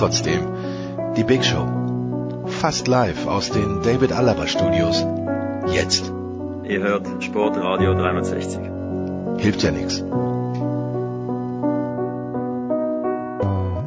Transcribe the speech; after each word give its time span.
Trotzdem, 0.00 0.40
die 1.14 1.24
Big 1.24 1.44
Show. 1.44 1.66
Fast 2.46 2.88
live 2.88 3.26
aus 3.26 3.50
den 3.50 3.82
David 3.82 4.12
Alaba 4.12 4.46
Studios. 4.46 5.04
Jetzt. 5.74 6.10
Ihr 6.64 6.80
hört 6.80 7.06
Sportradio 7.22 7.92
360. 7.92 8.60
Hilft 9.36 9.62
ja 9.62 9.70
nichts. 9.70 10.02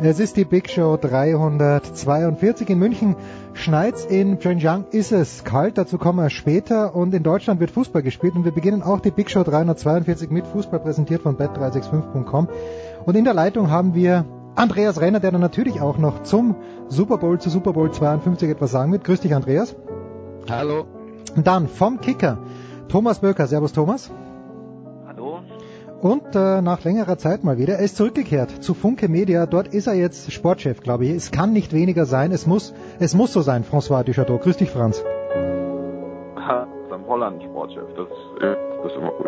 Es 0.03 0.19
ist 0.19 0.38
die 0.38 0.45
Big 0.45 0.69
Show 0.69 0.97
342 0.97 2.69
in 2.69 2.77
München. 2.77 3.16
Schneit's 3.53 4.05
in 4.05 4.38
Pyeongchang 4.38 4.85
ist 4.91 5.11
es 5.11 5.43
kalt, 5.43 5.79
dazu 5.79 5.97
kommen 5.97 6.19
wir 6.19 6.29
später. 6.29 6.95
Und 6.95 7.16
in 7.16 7.23
Deutschland 7.23 7.59
wird 7.59 7.71
Fußball 7.71 8.03
gespielt 8.03 8.35
und 8.35 8.45
wir 8.45 8.51
beginnen 8.51 8.83
auch 8.83 8.99
die 8.99 9.09
Big 9.09 9.31
Show 9.31 9.41
342 9.41 10.29
mit 10.29 10.45
Fußball 10.45 10.79
präsentiert 10.79 11.23
von 11.23 11.38
bet365.com. 11.38 12.49
Und 13.03 13.17
in 13.17 13.23
der 13.23 13.33
Leitung 13.33 13.71
haben 13.71 13.95
wir 13.95 14.25
Andreas 14.55 15.01
Renner, 15.01 15.19
der 15.19 15.31
dann 15.31 15.41
natürlich 15.41 15.81
auch 15.81 15.97
noch 15.97 16.23
zum 16.23 16.55
Super 16.87 17.17
Bowl, 17.17 17.39
zu 17.39 17.49
Super 17.49 17.73
Bowl 17.73 17.91
52 17.91 18.49
etwas 18.49 18.71
sagen 18.71 18.91
wird. 18.91 19.03
Grüß 19.03 19.21
dich, 19.21 19.33
Andreas. 19.33 19.75
Hallo. 20.49 20.85
Und 21.35 21.47
dann 21.47 21.67
vom 21.67 21.99
Kicker, 21.99 22.37
Thomas 22.87 23.19
Böker. 23.19 23.47
Servus, 23.47 23.73
Thomas. 23.73 24.11
Hallo. 25.07 25.39
Und 26.01 26.35
äh, 26.35 26.61
nach 26.61 26.83
längerer 26.83 27.17
Zeit 27.17 27.43
mal 27.43 27.57
wieder, 27.57 27.75
er 27.75 27.79
ist 27.85 27.97
zurückgekehrt 27.97 28.63
zu 28.63 28.75
Funke 28.75 29.07
Media. 29.07 29.47
Dort 29.47 29.69
ist 29.69 29.87
er 29.87 29.95
jetzt 29.95 30.31
Sportchef, 30.31 30.81
glaube 30.81 31.05
ich. 31.05 31.11
Es 31.11 31.31
kann 31.31 31.53
nicht 31.53 31.73
weniger 31.73 32.05
sein. 32.05 32.31
Es 32.31 32.45
muss, 32.45 32.73
es 32.99 33.15
muss 33.15 33.33
so 33.33 33.41
sein, 33.41 33.63
François 33.63 34.03
Duchateau. 34.03 34.38
Grüß 34.38 34.57
dich, 34.57 34.69
Franz. 34.69 35.03
Beim 36.89 37.07
Holland 37.07 37.41
Sportchef, 37.41 37.88
das, 37.97 38.07
das 38.39 38.91
ist 38.91 38.97
immer 38.97 39.11
gut. 39.11 39.27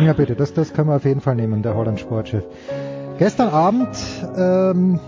Ja, 0.00 0.12
bitte, 0.12 0.34
das, 0.34 0.52
das 0.52 0.74
können 0.74 0.88
wir 0.88 0.96
auf 0.96 1.04
jeden 1.04 1.20
Fall 1.20 1.36
nehmen, 1.36 1.62
der 1.62 1.74
Holland 1.74 2.00
Sportchef. 2.00 2.44
Gestern 3.18 3.48
Abend, 3.48 3.88
ähm, 4.36 5.00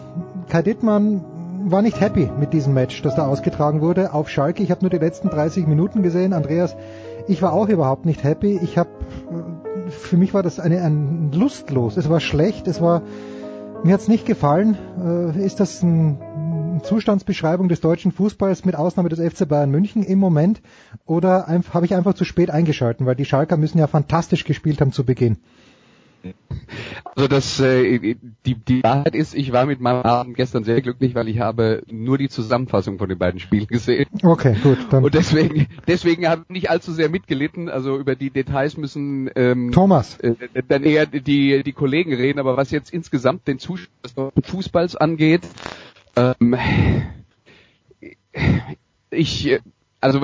Kai 0.48 0.62
Dittmann 0.62 1.25
war 1.66 1.80
nicht 1.80 2.00
happy 2.00 2.28
mit 2.41 2.52
diesem 2.52 2.75
Match, 2.75 3.02
das 3.02 3.14
da 3.14 3.27
ausgetragen 3.27 3.80
wurde 3.80 4.12
auf 4.12 4.28
Schalke. 4.28 4.64
Ich 4.64 4.72
habe 4.72 4.80
nur 4.80 4.91
die 4.91 4.98
letzten 4.98 5.28
30 5.28 5.69
Minuten 5.69 6.02
gesehen. 6.02 6.33
Andreas, 6.33 6.75
ich 7.28 7.41
war 7.41 7.52
auch 7.52 7.69
überhaupt 7.69 8.06
nicht 8.06 8.25
happy. 8.25 8.58
Ich 8.62 8.77
habe, 8.77 8.91
für 9.89 10.17
mich 10.17 10.34
war 10.34 10.42
das 10.42 10.58
eine, 10.58 10.83
ein 10.83 11.30
lustlos. 11.33 11.97
Es 11.97 12.11
war 12.11 12.19
schlecht. 12.19 12.67
Es 12.67 12.80
war, 12.80 13.02
mir 13.85 13.95
hat's 13.95 14.08
nicht 14.08 14.27
gefallen. 14.27 14.77
Äh, 14.98 15.45
ist 15.45 15.61
das 15.61 15.80
ein, 15.80 16.18
Zustandsbeschreibung 16.83 17.68
des 17.68 17.80
deutschen 17.80 18.12
Fußballs 18.12 18.64
mit 18.64 18.74
Ausnahme 18.74 19.08
des 19.08 19.20
FC 19.20 19.46
Bayern 19.46 19.70
München 19.70 20.02
im 20.02 20.18
Moment? 20.18 20.62
Oder 21.06 21.46
habe 21.73 21.86
ich 21.86 21.95
einfach 21.95 22.14
zu 22.14 22.24
spät 22.24 22.51
eingeschalten, 22.51 23.06
weil 23.06 23.17
die 23.17 23.24
Schalker 23.24 23.56
müssen 23.56 23.79
ja 23.79 23.86
fantastisch 23.86 24.45
gespielt 24.45 24.80
haben 24.80 24.92
zu 24.92 25.05
Beginn. 25.05 25.39
Also 27.17 27.29
das 27.29 27.61
äh, 27.61 28.17
die 28.47 28.55
die 28.55 28.83
Wahrheit 28.83 29.14
ist, 29.14 29.35
ich 29.35 29.53
war 29.53 29.67
mit 29.67 29.81
meinem 29.81 30.03
Abend 30.03 30.36
gestern 30.36 30.64
sehr 30.64 30.81
glücklich, 30.81 31.14
weil 31.14 31.29
ich 31.29 31.41
habe 31.41 31.83
nur 31.91 32.19
die 32.19 32.29
Zusammenfassung 32.29 32.98
von 32.98 33.08
den 33.08 33.19
beiden 33.19 33.41
Spielen 33.41 33.67
gesehen. 33.67 34.07
Okay, 34.23 34.57
gut. 34.63 34.79
Dann 34.91 35.05
Und 35.05 35.14
deswegen 35.14 35.67
deswegen 35.89 36.29
habe 36.29 36.42
ich 36.45 36.51
nicht 36.51 36.70
allzu 36.70 36.92
sehr 36.92 37.09
mitgelitten. 37.09 37.69
Also 37.69 37.98
über 37.98 38.14
die 38.14 38.30
Details 38.30 38.77
müssen 38.77 39.30
ähm, 39.35 39.73
Thomas. 39.73 40.19
Äh, 40.20 40.35
dann 40.69 40.85
eher 40.85 41.07
die 41.07 41.63
die 41.63 41.73
Kollegen 41.73 42.14
reden. 42.14 42.39
Aber 42.39 42.57
was 42.57 42.70
jetzt 42.70 42.92
insgesamt 42.92 43.48
den 43.48 43.59
Zustand 43.59 43.91
des 44.36 44.47
Fußballs 44.47 44.97
angeht, 44.97 45.42
ähm, 46.17 46.57
ich 49.11 49.59
also 50.00 50.20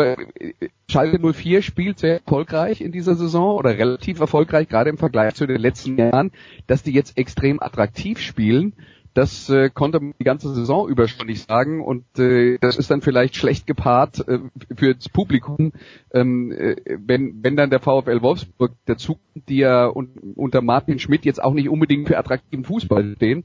Schalke 0.91 1.19
04 1.19 1.63
spielt 1.63 1.99
sehr 1.99 2.21
erfolgreich 2.21 2.81
in 2.81 2.93
dieser 2.93 3.15
Saison 3.15 3.57
oder 3.57 3.77
relativ 3.77 4.21
erfolgreich, 4.21 4.69
gerade 4.69 4.91
im 4.91 4.99
Vergleich 4.99 5.35
zu 5.35 5.47
den 5.47 5.61
letzten 5.61 5.99
Jahren, 5.99 6.33
dass 6.67 6.83
die 6.83 6.93
jetzt 6.93 7.19
extrem 7.19 7.61
attraktiv 7.61 8.19
spielen. 8.19 8.73
Das 9.17 9.49
äh, 9.49 9.71
konnte 9.71 9.99
man 9.99 10.13
die 10.21 10.25
ganze 10.25 10.53
Saison 10.53 10.91
über 10.91 11.09
schon 11.09 11.27
nicht 11.27 11.49
sagen 11.49 11.83
und 11.83 12.05
äh, 12.19 12.59
das 12.61 12.77
ist 12.77 12.91
dann 12.91 13.01
vielleicht 13.01 13.35
schlecht 13.35 13.67
gepaart 13.67 14.29
äh, 14.29 14.41
für 14.77 14.95
das 14.95 15.09
Publikum, 15.09 15.73
ähm, 16.13 16.53
äh, 16.53 16.77
wenn, 16.99 17.43
wenn 17.43 17.57
dann 17.57 17.71
der 17.71 17.81
VfL 17.81 18.21
Wolfsburg 18.21 18.73
dazu, 18.85 19.19
die 19.49 19.57
ja 19.57 19.87
un 19.89 20.35
unter 20.35 20.61
Martin 20.61 20.99
Schmidt 20.99 21.25
jetzt 21.25 21.43
auch 21.43 21.55
nicht 21.55 21.71
unbedingt 21.71 22.09
für 22.09 22.19
attraktiven 22.19 22.67
Fußball 22.67 23.15
stehen, 23.17 23.45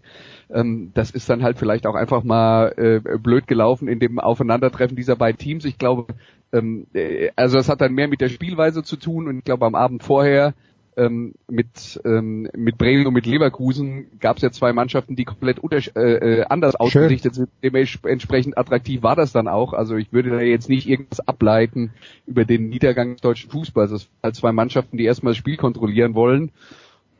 ähm, 0.49 0.91
das 0.93 1.11
ist 1.11 1.29
dann 1.29 1.41
halt 1.41 1.57
vielleicht 1.57 1.87
auch 1.87 1.95
einfach 1.95 2.25
mal 2.25 2.73
äh, 2.75 3.17
blöd 3.17 3.47
gelaufen 3.47 3.87
in 3.87 4.01
dem 4.01 4.19
Aufeinandertreffen 4.19 4.97
dieser 4.97 5.15
beiden 5.15 5.37
Teams. 5.37 5.63
Ich 5.63 5.77
glaube, 5.77 6.13
ähm, 6.51 6.87
äh, 6.93 7.29
also 7.37 7.55
das 7.55 7.69
hat 7.69 7.79
dann 7.79 7.93
mehr 7.93 8.09
mit 8.09 8.19
der 8.19 8.27
Spielweise 8.27 8.83
zu 8.83 8.97
tun 8.97 9.29
und 9.29 9.37
ich 9.37 9.45
glaube 9.45 9.65
am 9.65 9.75
Abend 9.75 10.03
vorher 10.03 10.53
ähm, 10.97 11.33
mit 11.49 12.01
ähm, 12.05 12.49
mit 12.55 12.77
Bremen 12.77 13.07
und 13.07 13.13
mit 13.13 13.25
Leverkusen 13.25 14.07
gab 14.19 14.37
es 14.37 14.43
ja 14.43 14.51
zwei 14.51 14.73
Mannschaften, 14.73 15.15
die 15.15 15.25
komplett 15.25 15.59
äh, 15.95 15.99
äh, 15.99 16.45
anders 16.45 16.75
ausgerichtet 16.75 17.35
sind. 17.35 17.49
Dementsprechend 17.63 18.57
attraktiv 18.57 19.03
war 19.03 19.15
das 19.15 19.31
dann 19.31 19.47
auch. 19.47 19.73
Also 19.73 19.95
ich 19.95 20.11
würde 20.11 20.29
da 20.29 20.41
jetzt 20.41 20.69
nicht 20.69 20.87
irgendwas 20.87 21.19
ableiten 21.27 21.91
über 22.25 22.45
den 22.45 22.69
Niedergang 22.69 23.13
des 23.13 23.21
deutschen 23.21 23.49
Fußballs. 23.51 23.91
Das 23.91 24.01
sind 24.01 24.11
halt 24.23 24.35
zwei 24.35 24.51
Mannschaften, 24.51 24.97
die 24.97 25.05
erstmal 25.05 25.31
das 25.31 25.37
Spiel 25.37 25.57
kontrollieren 25.57 26.15
wollen 26.15 26.51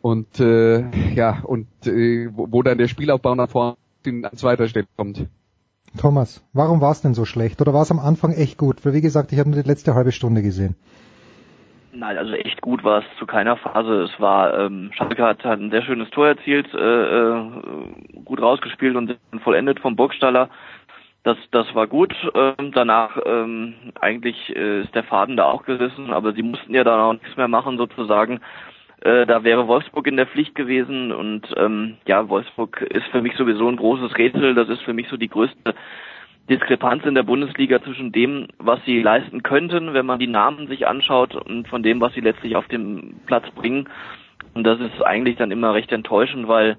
und 0.01 0.39
äh, 0.39 1.13
ja 1.13 1.41
und 1.43 1.67
äh, 1.85 2.29
wo, 2.33 2.47
wo 2.51 2.63
dann 2.63 2.77
der 2.77 2.87
Spielaufbau 2.87 3.35
nach 3.35 3.49
vorne 3.49 3.77
an 4.05 4.37
zweiter 4.37 4.67
Stelle 4.67 4.87
kommt. 4.97 5.27
Thomas, 5.97 6.41
warum 6.53 6.81
war 6.81 6.91
es 6.91 7.01
denn 7.01 7.13
so 7.13 7.25
schlecht? 7.25 7.61
Oder 7.61 7.73
war 7.73 7.81
es 7.81 7.91
am 7.91 7.99
Anfang 7.99 8.33
echt 8.33 8.57
gut? 8.57 8.83
Weil 8.85 8.93
wie 8.93 9.01
gesagt, 9.01 9.33
ich 9.33 9.39
habe 9.39 9.49
nur 9.49 9.61
die 9.61 9.67
letzte 9.67 9.93
halbe 9.93 10.11
Stunde 10.11 10.41
gesehen. 10.41 10.75
Nein, 11.93 12.17
also 12.17 12.33
echt 12.33 12.61
gut 12.61 12.83
war 12.83 12.99
es 12.99 13.05
zu 13.17 13.25
keiner 13.25 13.57
Phase. 13.57 14.03
Es 14.03 14.19
war, 14.19 14.57
ähm, 14.57 14.91
Schalke 14.93 15.23
hat, 15.23 15.43
hat 15.43 15.59
ein 15.59 15.71
sehr 15.71 15.81
schönes 15.81 16.09
Tor 16.11 16.27
erzielt, 16.27 16.73
äh, 16.73 16.77
äh, 16.77 17.43
gut 18.23 18.41
rausgespielt 18.41 18.95
und 18.95 19.17
vollendet 19.43 19.79
vom 19.79 19.95
Burgstaller. 19.95 20.49
Das, 21.23 21.37
das 21.51 21.73
war 21.75 21.87
gut. 21.87 22.15
Ähm, 22.33 22.71
danach 22.73 23.17
ähm, 23.25 23.75
eigentlich 23.99 24.55
äh, 24.55 24.81
ist 24.81 24.95
der 24.95 25.03
Faden 25.03 25.37
da 25.37 25.45
auch 25.45 25.63
gerissen, 25.63 26.13
aber 26.13 26.33
sie 26.33 26.43
mussten 26.43 26.73
ja 26.73 26.83
dann 26.83 26.99
auch 26.99 27.13
nichts 27.13 27.35
mehr 27.37 27.49
machen 27.49 27.77
sozusagen. 27.77 28.39
Äh, 29.01 29.25
da 29.25 29.43
wäre 29.43 29.67
Wolfsburg 29.67 30.07
in 30.07 30.17
der 30.17 30.27
Pflicht 30.27 30.55
gewesen 30.55 31.11
und 31.11 31.47
ähm, 31.57 31.97
ja, 32.07 32.29
Wolfsburg 32.29 32.81
ist 32.81 33.07
für 33.07 33.21
mich 33.21 33.35
sowieso 33.35 33.67
ein 33.67 33.77
großes 33.77 34.17
Rätsel. 34.17 34.55
Das 34.55 34.69
ist 34.69 34.81
für 34.83 34.93
mich 34.93 35.09
so 35.09 35.17
die 35.17 35.29
größte 35.29 35.75
Diskrepanz 36.51 37.05
in 37.05 37.15
der 37.15 37.23
Bundesliga 37.23 37.81
zwischen 37.81 38.11
dem, 38.11 38.47
was 38.57 38.83
sie 38.83 39.01
leisten 39.01 39.41
könnten, 39.41 39.93
wenn 39.93 40.05
man 40.05 40.19
die 40.19 40.27
Namen 40.27 40.67
sich 40.67 40.85
anschaut 40.85 41.33
und 41.33 41.69
von 41.69 41.81
dem, 41.81 42.01
was 42.01 42.13
sie 42.13 42.19
letztlich 42.19 42.57
auf 42.57 42.67
dem 42.67 43.21
Platz 43.25 43.49
bringen. 43.51 43.87
Und 44.53 44.65
das 44.65 44.79
ist 44.81 45.01
eigentlich 45.01 45.37
dann 45.37 45.51
immer 45.51 45.73
recht 45.73 45.93
enttäuschend, 45.93 46.49
weil 46.49 46.75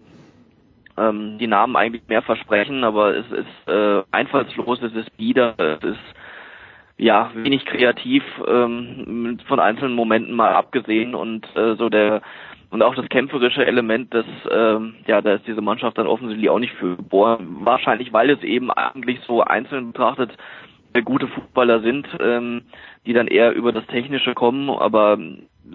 ähm, 0.99 1.39
die 1.39 1.47
Namen 1.47 1.77
eigentlich 1.77 2.03
mehr 2.07 2.21
versprechen, 2.21 2.85
aber 2.85 3.17
es 3.17 3.25
ist 3.33 3.69
äh, 3.69 4.03
einfallslos, 4.13 4.83
es 4.83 4.93
ist 4.93 5.17
bieder, 5.17 5.55
es 5.57 5.83
ist 5.83 6.15
ja 6.99 7.31
wenig 7.35 7.65
kreativ 7.65 8.23
ähm, 8.47 9.39
von 9.49 9.59
einzelnen 9.59 9.95
Momenten 9.95 10.35
mal 10.35 10.53
abgesehen 10.53 11.15
und 11.15 11.47
äh, 11.57 11.77
so 11.77 11.89
der 11.89 12.21
und 12.73 12.83
auch 12.83 12.95
das 12.95 13.07
kämpferische 13.11 13.67
Element, 13.67 14.15
das 14.15 14.25
ähm, 14.51 14.95
ja, 15.07 15.21
da 15.21 15.35
ist 15.35 15.47
diese 15.47 15.61
Mannschaft 15.61 15.99
dann 15.99 16.07
offensichtlich 16.07 16.49
auch 16.49 16.59
nicht 16.59 16.73
für 16.73 16.97
geboren. 16.97 17.59
Wahrscheinlich, 17.61 18.15
weil 18.15 18.31
es 18.31 18.43
eben 18.43 18.71
eigentlich 18.71 19.21
so 19.27 19.43
einzeln 19.43 19.93
betrachtet 19.93 20.33
gute 21.05 21.29
Fußballer 21.29 21.81
sind, 21.81 22.07
ähm, 22.19 22.63
die 23.07 23.13
dann 23.13 23.27
eher 23.27 23.53
über 23.53 23.73
das 23.73 23.87
Technische 23.89 24.33
kommen, 24.33 24.71
aber 24.71 25.19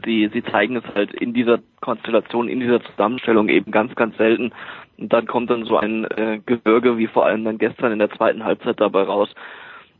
sie 0.05 0.29
sie 0.33 0.43
zeigen 0.45 0.75
es 0.75 0.83
halt 0.95 1.13
in 1.13 1.35
dieser 1.35 1.59
Konstellation, 1.81 2.49
in 2.49 2.61
dieser 2.61 2.81
Zusammenstellung 2.81 3.47
eben 3.49 3.71
ganz, 3.71 3.93
ganz 3.93 4.17
selten. 4.17 4.51
Und 4.97 5.13
dann 5.13 5.27
kommt 5.27 5.51
dann 5.51 5.65
so 5.65 5.77
ein 5.77 6.05
äh, 6.05 6.39
Gebirge, 6.43 6.97
wie 6.97 7.07
vor 7.07 7.27
allem 7.27 7.45
dann 7.45 7.59
gestern 7.59 7.91
in 7.91 7.99
der 7.99 8.09
zweiten 8.09 8.43
Halbzeit 8.43 8.79
dabei 8.79 9.03
raus. 9.03 9.29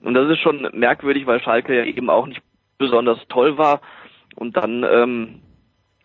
Und 0.02 0.16
das 0.16 0.30
ist 0.32 0.40
schon 0.40 0.68
merkwürdig, 0.74 1.28
weil 1.28 1.42
Schalke 1.42 1.78
ja 1.78 1.86
eben 1.86 2.10
auch 2.10 2.26
nicht 2.26 2.42
besonders 2.80 3.20
toll 3.30 3.60
war. 3.60 3.82
Und 4.36 4.58
dann 4.58 4.84
ähm, 4.84 5.42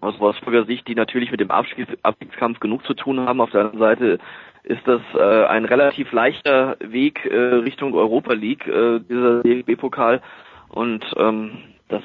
aus 0.03 0.19
Wolfsburger 0.19 0.65
Sicht, 0.65 0.87
die 0.89 0.95
natürlich 0.95 1.31
mit 1.31 1.41
dem 1.41 1.51
Abstiegskampf 1.51 2.61
genug 2.61 2.85
zu 2.85 2.95
tun 2.95 3.21
haben. 3.21 3.41
Auf 3.41 3.51
der 3.51 3.63
anderen 3.63 3.79
Seite 3.79 4.19
ist 4.65 4.87
das 4.87 5.01
äh, 5.15 5.45
ein 5.47 5.65
relativ 5.65 6.13
leichter 6.13 6.77
Weg 6.81 7.25
äh, 7.25 7.37
Richtung 7.37 7.95
Europa 7.95 8.33
League, 8.33 8.67
äh, 8.67 9.01
dieser 9.01 9.43
DFB-Pokal. 9.43 10.21
Und 10.69 11.05
ähm, 11.17 11.53
das 11.89 12.03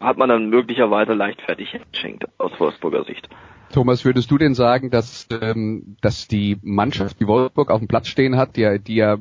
hat 0.00 0.16
man 0.16 0.28
dann 0.28 0.48
möglicherweise 0.48 1.14
leichtfertig 1.14 1.78
geschenkt 1.92 2.24
aus 2.38 2.52
Wolfsburger 2.58 3.04
Sicht. 3.04 3.28
Thomas, 3.72 4.04
würdest 4.04 4.30
du 4.30 4.38
denn 4.38 4.54
sagen, 4.54 4.90
dass, 4.90 5.26
ähm, 5.42 5.96
dass 6.00 6.28
die 6.28 6.58
Mannschaft, 6.62 7.18
die 7.18 7.26
Wolfsburg 7.26 7.70
auf 7.70 7.80
dem 7.80 7.88
Platz 7.88 8.06
stehen 8.06 8.36
hat, 8.36 8.56
die, 8.56 8.78
die 8.78 8.96
ja, 8.96 9.16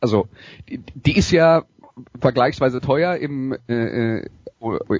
also 0.00 0.28
die, 0.68 0.80
die 0.94 1.16
ist 1.16 1.32
ja 1.32 1.64
vergleichsweise 2.20 2.80
teuer 2.80 3.16
im, 3.16 3.56
äh, 3.68 4.18
äh 4.18 4.26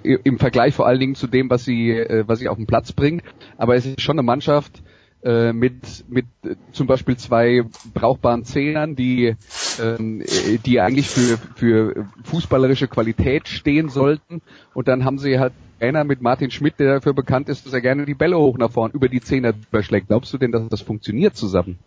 im 0.01 0.39
Vergleich 0.39 0.75
vor 0.75 0.87
allen 0.87 1.01
Dingen 1.01 1.15
zu 1.17 1.27
dem, 1.27 1.51
was 1.51 1.65
sie, 1.65 1.91
äh, 1.91 2.25
was 2.27 2.39
sie 2.39 2.49
auf 2.49 2.57
den 2.57 2.67
Platz 2.67 2.93
bringt. 2.93 3.25
Aber 3.57 3.75
es 3.75 3.87
ist 3.87 4.01
schon 4.01 4.15
eine 4.15 4.23
Mannschaft, 4.23 4.83
äh, 5.25 5.53
mit 5.53 6.05
mit 6.09 6.27
äh, 6.45 6.55
zum 6.71 6.87
Beispiel 6.87 7.17
zwei 7.17 7.65
brauchbaren 7.93 8.45
Zehnern, 8.45 8.95
die 8.95 9.35
ähm, 9.83 10.23
die 10.65 10.81
eigentlich 10.81 11.09
für 11.09 11.39
für 11.57 12.07
fußballerische 12.23 12.87
Qualität 12.87 13.49
stehen 13.49 13.89
sollten 13.89 14.43
und 14.75 14.87
dann 14.87 15.05
haben 15.05 15.19
sie 15.19 15.41
halt 15.41 15.55
einer 15.81 16.05
mit 16.05 16.23
Martin 16.23 16.53
Schmidt, 16.53 16.79
der 16.79 16.95
dafür 16.95 17.15
bekannt 17.15 17.49
ist, 17.49 17.67
dass 17.67 17.73
er 17.73 17.81
gerne 17.81 18.05
die 18.05 18.15
Bälle 18.15 18.39
hoch 18.39 18.59
nach 18.59 18.71
vorn 18.71 18.93
über 18.93 19.09
die 19.09 19.21
Zehner 19.21 19.55
überschlägt. 19.71 20.07
Glaubst 20.07 20.33
du 20.33 20.39
denn, 20.39 20.53
dass 20.53 20.69
das 20.69 20.83
funktioniert 20.83 21.37
zusammen? 21.37 21.79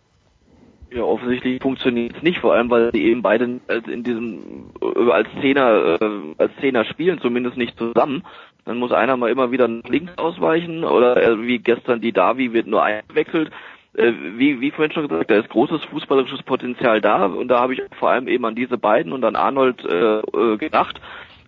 Ja, 0.93 1.03
offensichtlich 1.03 1.61
funktioniert 1.61 2.17
es 2.17 2.21
nicht, 2.21 2.39
vor 2.39 2.53
allem 2.53 2.69
weil 2.69 2.91
sie 2.91 3.03
eben 3.03 3.21
beide 3.21 3.61
in 3.87 4.03
diesem 4.03 4.71
äh, 4.81 5.09
als 5.11 5.29
Zehner 5.39 5.97
äh, 6.01 6.35
als 6.37 6.51
Zehner 6.59 6.83
spielen, 6.83 7.21
zumindest 7.21 7.55
nicht 7.55 7.77
zusammen. 7.77 8.23
Dann 8.65 8.77
muss 8.77 8.91
einer 8.91 9.15
mal 9.15 9.31
immer 9.31 9.51
wieder 9.51 9.69
nach 9.69 9.87
links 9.89 10.17
ausweichen 10.17 10.83
oder 10.83 11.15
äh, 11.15 11.41
wie 11.41 11.59
gestern 11.59 12.01
die 12.01 12.11
Davi 12.11 12.51
wird 12.51 12.67
nur 12.67 12.83
eingewechselt. 12.83 13.51
Äh, 13.95 14.11
wie, 14.35 14.59
wie 14.59 14.71
vorhin 14.71 14.91
schon 14.91 15.07
gesagt, 15.07 15.31
da 15.31 15.35
ist 15.35 15.49
großes 15.49 15.85
fußballerisches 15.85 16.43
Potenzial 16.43 16.99
da 16.99 17.25
und 17.25 17.47
da 17.47 17.61
habe 17.61 17.73
ich 17.73 17.81
vor 17.97 18.09
allem 18.09 18.27
eben 18.27 18.43
an 18.43 18.55
diese 18.55 18.77
beiden 18.77 19.13
und 19.13 19.23
an 19.23 19.37
Arnold 19.37 19.85
äh, 19.85 20.57
gedacht. 20.57 20.99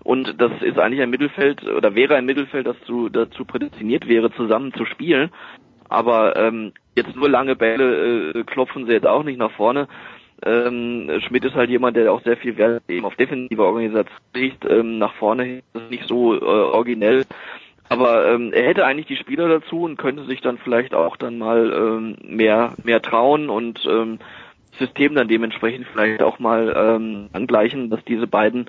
Und 0.06 0.40
das 0.40 0.52
ist 0.62 0.80
eigentlich 0.80 1.02
ein 1.02 1.10
Mittelfeld 1.10 1.64
oder 1.66 1.96
wäre 1.96 2.16
ein 2.16 2.26
Mittelfeld, 2.26 2.68
das 2.68 2.80
zu, 2.86 3.10
dazu 3.10 3.44
prädestiniert 3.44 4.08
wäre, 4.08 4.32
zusammen 4.32 4.74
zu 4.74 4.86
spielen. 4.86 5.32
Aber 5.94 6.36
ähm, 6.36 6.74
jetzt 6.96 7.16
nur 7.16 7.30
lange 7.30 7.56
Bälle 7.56 8.32
äh, 8.32 8.44
klopfen 8.46 8.88
sie 8.88 8.94
jetzt 8.94 9.06
auch 9.06 9.24
nicht 9.24 9.38
nach 9.38 9.52
vorne. 9.52 9.88
Ähm, 10.44 11.10
Schmidt 11.28 11.46
ist 11.46 11.54
halt 11.54 11.70
jemand, 11.70 11.96
der 11.96 12.12
auch 12.12 12.24
sehr 12.24 12.36
viel 12.36 12.58
Wert 12.58 12.82
eben 12.88 13.06
auf 13.06 13.16
defensive 13.16 13.64
Organisation 13.64 14.20
legt. 14.34 14.66
Ähm, 14.66 14.98
nach 14.98 15.14
vorne 15.14 15.60
ist 15.60 15.64
das 15.74 15.90
nicht 15.92 16.08
so 16.08 16.36
äh, 16.36 16.44
originell. 16.44 17.26
Aber 17.90 18.28
ähm, 18.28 18.52
er 18.54 18.66
hätte 18.66 18.86
eigentlich 18.86 19.06
die 19.06 19.18
Spieler 19.18 19.48
dazu 19.48 19.84
und 19.84 19.98
könnte 19.98 20.26
sich 20.26 20.42
dann 20.42 20.58
vielleicht 20.58 20.96
auch 20.96 21.16
dann 21.16 21.38
mal 21.38 21.72
ähm, 21.72 22.16
mehr 22.24 22.74
mehr 22.84 23.02
trauen 23.02 23.50
und 23.50 23.86
ähm, 23.88 24.18
System 24.80 25.14
dann 25.14 25.28
dementsprechend 25.28 25.86
vielleicht 25.94 26.24
auch 26.24 26.40
mal 26.40 26.74
ähm, 26.76 27.30
angleichen, 27.34 27.92
dass 27.92 28.04
diese 28.04 28.26
beiden 28.26 28.68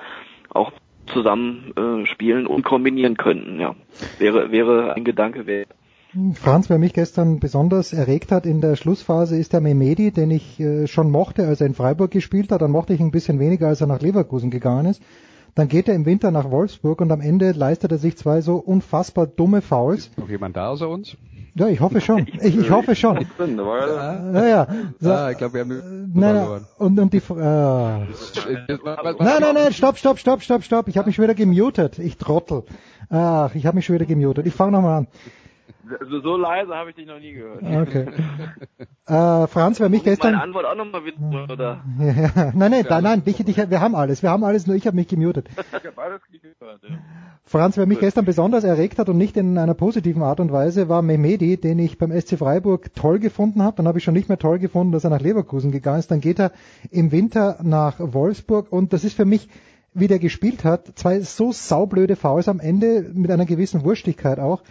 auch 0.50 0.72
zusammen 1.06 1.72
äh, 1.76 2.06
spielen 2.06 2.46
und 2.46 2.64
kombinieren 2.64 3.16
könnten. 3.16 3.58
Ja, 3.60 3.74
wäre 4.18 4.52
wäre 4.52 4.94
ein 4.94 5.04
Gedanke 5.04 5.46
wert. 5.46 5.68
Franz, 6.34 6.70
wer 6.70 6.78
mich 6.78 6.92
gestern 6.92 7.40
besonders 7.40 7.92
erregt 7.92 8.30
hat 8.30 8.46
in 8.46 8.60
der 8.60 8.76
Schlussphase, 8.76 9.36
ist 9.36 9.52
der 9.52 9.60
Memedi, 9.60 10.12
den 10.12 10.30
ich 10.30 10.60
äh, 10.60 10.86
schon 10.86 11.10
mochte, 11.10 11.46
als 11.46 11.60
er 11.60 11.66
in 11.66 11.74
Freiburg 11.74 12.12
gespielt 12.12 12.52
hat. 12.52 12.62
Dann 12.62 12.70
mochte 12.70 12.94
ich 12.94 13.00
ihn 13.00 13.06
ein 13.06 13.10
bisschen 13.10 13.40
weniger, 13.40 13.66
als 13.66 13.80
er 13.80 13.88
nach 13.88 14.00
Leverkusen 14.00 14.50
gegangen 14.50 14.86
ist. 14.86 15.02
Dann 15.56 15.66
geht 15.68 15.88
er 15.88 15.94
im 15.94 16.06
Winter 16.06 16.30
nach 16.30 16.50
Wolfsburg 16.50 17.00
und 17.00 17.10
am 17.10 17.20
Ende 17.20 17.52
leistet 17.52 17.90
er 17.90 17.98
sich 17.98 18.16
zwei 18.16 18.42
so 18.42 18.56
unfassbar 18.56 19.26
dumme 19.26 19.60
Fouls. 19.60 20.06
Ist 20.06 20.18
noch 20.18 20.28
jemand 20.28 20.56
da 20.56 20.68
außer 20.68 20.88
uns? 20.88 21.16
Ja, 21.56 21.68
ich 21.68 21.80
hoffe 21.80 22.00
schon. 22.00 22.26
Ich, 22.26 22.56
ich 22.58 22.70
hoffe 22.70 22.94
schon. 22.96 23.20
Ich 23.20 23.28
bin, 23.32 23.56
ja, 23.56 24.20
naja, 24.20 24.68
so, 25.00 25.10
ah, 25.10 25.30
ich 25.30 25.38
glaube, 25.38 25.54
wir 25.54 25.60
haben 25.60 25.70
äh, 25.70 26.18
nein, 26.18 26.34
nein, 26.34 26.66
und, 26.78 26.98
und 26.98 27.12
die 27.12 27.18
äh, 27.18 27.20
Nein, 27.30 28.06
nein, 29.18 29.54
nein, 29.54 29.72
stopp, 29.72 29.96
stopp, 29.98 30.18
stopp, 30.18 30.42
stopp, 30.42 30.64
stopp. 30.64 30.88
Ich 30.88 30.98
habe 30.98 31.06
mich 31.06 31.16
schon 31.16 31.22
wieder 31.24 31.34
gemutet. 31.34 32.00
Ich 32.00 32.18
Trottel. 32.18 32.64
Ach, 33.08 33.54
ich 33.54 33.66
habe 33.66 33.76
mich 33.76 33.84
schon 33.84 33.94
wieder 33.94 34.06
gemutet. 34.06 34.46
Ich 34.46 34.54
fange 34.54 34.72
nochmal 34.72 34.98
an. 34.98 35.06
Also 36.00 36.20
so 36.20 36.36
leise 36.36 36.74
habe 36.74 36.90
ich 36.90 36.96
dich 36.96 37.06
noch 37.06 37.18
nie 37.18 37.32
gehört. 37.32 37.62
Okay. 37.62 38.06
äh, 39.06 39.46
Franz, 39.46 39.80
wer 39.80 39.88
mich 39.88 40.00
Muss 40.00 40.04
gestern. 40.04 40.32
Meine 40.32 40.44
Antwort 40.44 40.66
auch 40.66 40.74
nochmal 40.74 41.04
wissen, 41.04 41.50
oder? 41.50 41.82
ja, 41.98 42.52
nein, 42.54 42.70
nein, 42.70 42.86
nein, 42.88 43.02
nein, 43.02 43.24
dich, 43.24 43.36
dich, 43.36 43.56
wir 43.56 43.80
haben 43.80 43.94
alles, 43.94 44.22
wir 44.22 44.30
haben 44.30 44.44
alles, 44.44 44.66
nur 44.66 44.76
ich 44.76 44.86
habe 44.86 44.96
mich 44.96 45.08
gemutet. 45.08 45.48
ich 45.56 45.86
habe 45.86 46.02
alles 46.02 46.20
gehört, 46.30 46.82
ja. 46.82 46.98
Franz, 47.44 47.76
wer 47.76 47.86
mich 47.86 48.00
gestern 48.00 48.24
besonders 48.24 48.64
erregt 48.64 48.98
hat 48.98 49.08
und 49.08 49.18
nicht 49.18 49.36
in 49.36 49.58
einer 49.58 49.74
positiven 49.74 50.22
Art 50.22 50.40
und 50.40 50.52
Weise, 50.52 50.88
war 50.88 51.02
Mehmedi, 51.02 51.58
den 51.58 51.78
ich 51.78 51.98
beim 51.98 52.18
SC 52.18 52.38
Freiburg 52.38 52.94
toll 52.94 53.18
gefunden 53.18 53.62
habe. 53.62 53.76
Dann 53.76 53.86
habe 53.86 53.98
ich 53.98 54.04
schon 54.04 54.14
nicht 54.14 54.28
mehr 54.28 54.38
toll 54.38 54.58
gefunden, 54.58 54.92
dass 54.92 55.04
er 55.04 55.10
nach 55.10 55.20
Leverkusen 55.20 55.70
gegangen 55.70 55.98
ist. 55.98 56.10
Dann 56.10 56.20
geht 56.20 56.38
er 56.38 56.52
im 56.90 57.12
Winter 57.12 57.58
nach 57.62 57.96
Wolfsburg 57.98 58.72
und 58.72 58.92
das 58.92 59.04
ist 59.04 59.14
für 59.14 59.26
mich 59.26 59.48
wie 59.94 60.08
der 60.08 60.18
gespielt 60.18 60.64
hat, 60.64 60.98
zwei 60.98 61.20
so 61.20 61.52
saublöde 61.52 62.16
Fouls 62.16 62.48
am 62.48 62.58
Ende 62.58 63.10
mit 63.14 63.30
einer 63.30 63.46
gewissen 63.46 63.84
Wurstigkeit 63.84 64.40
auch. 64.40 64.62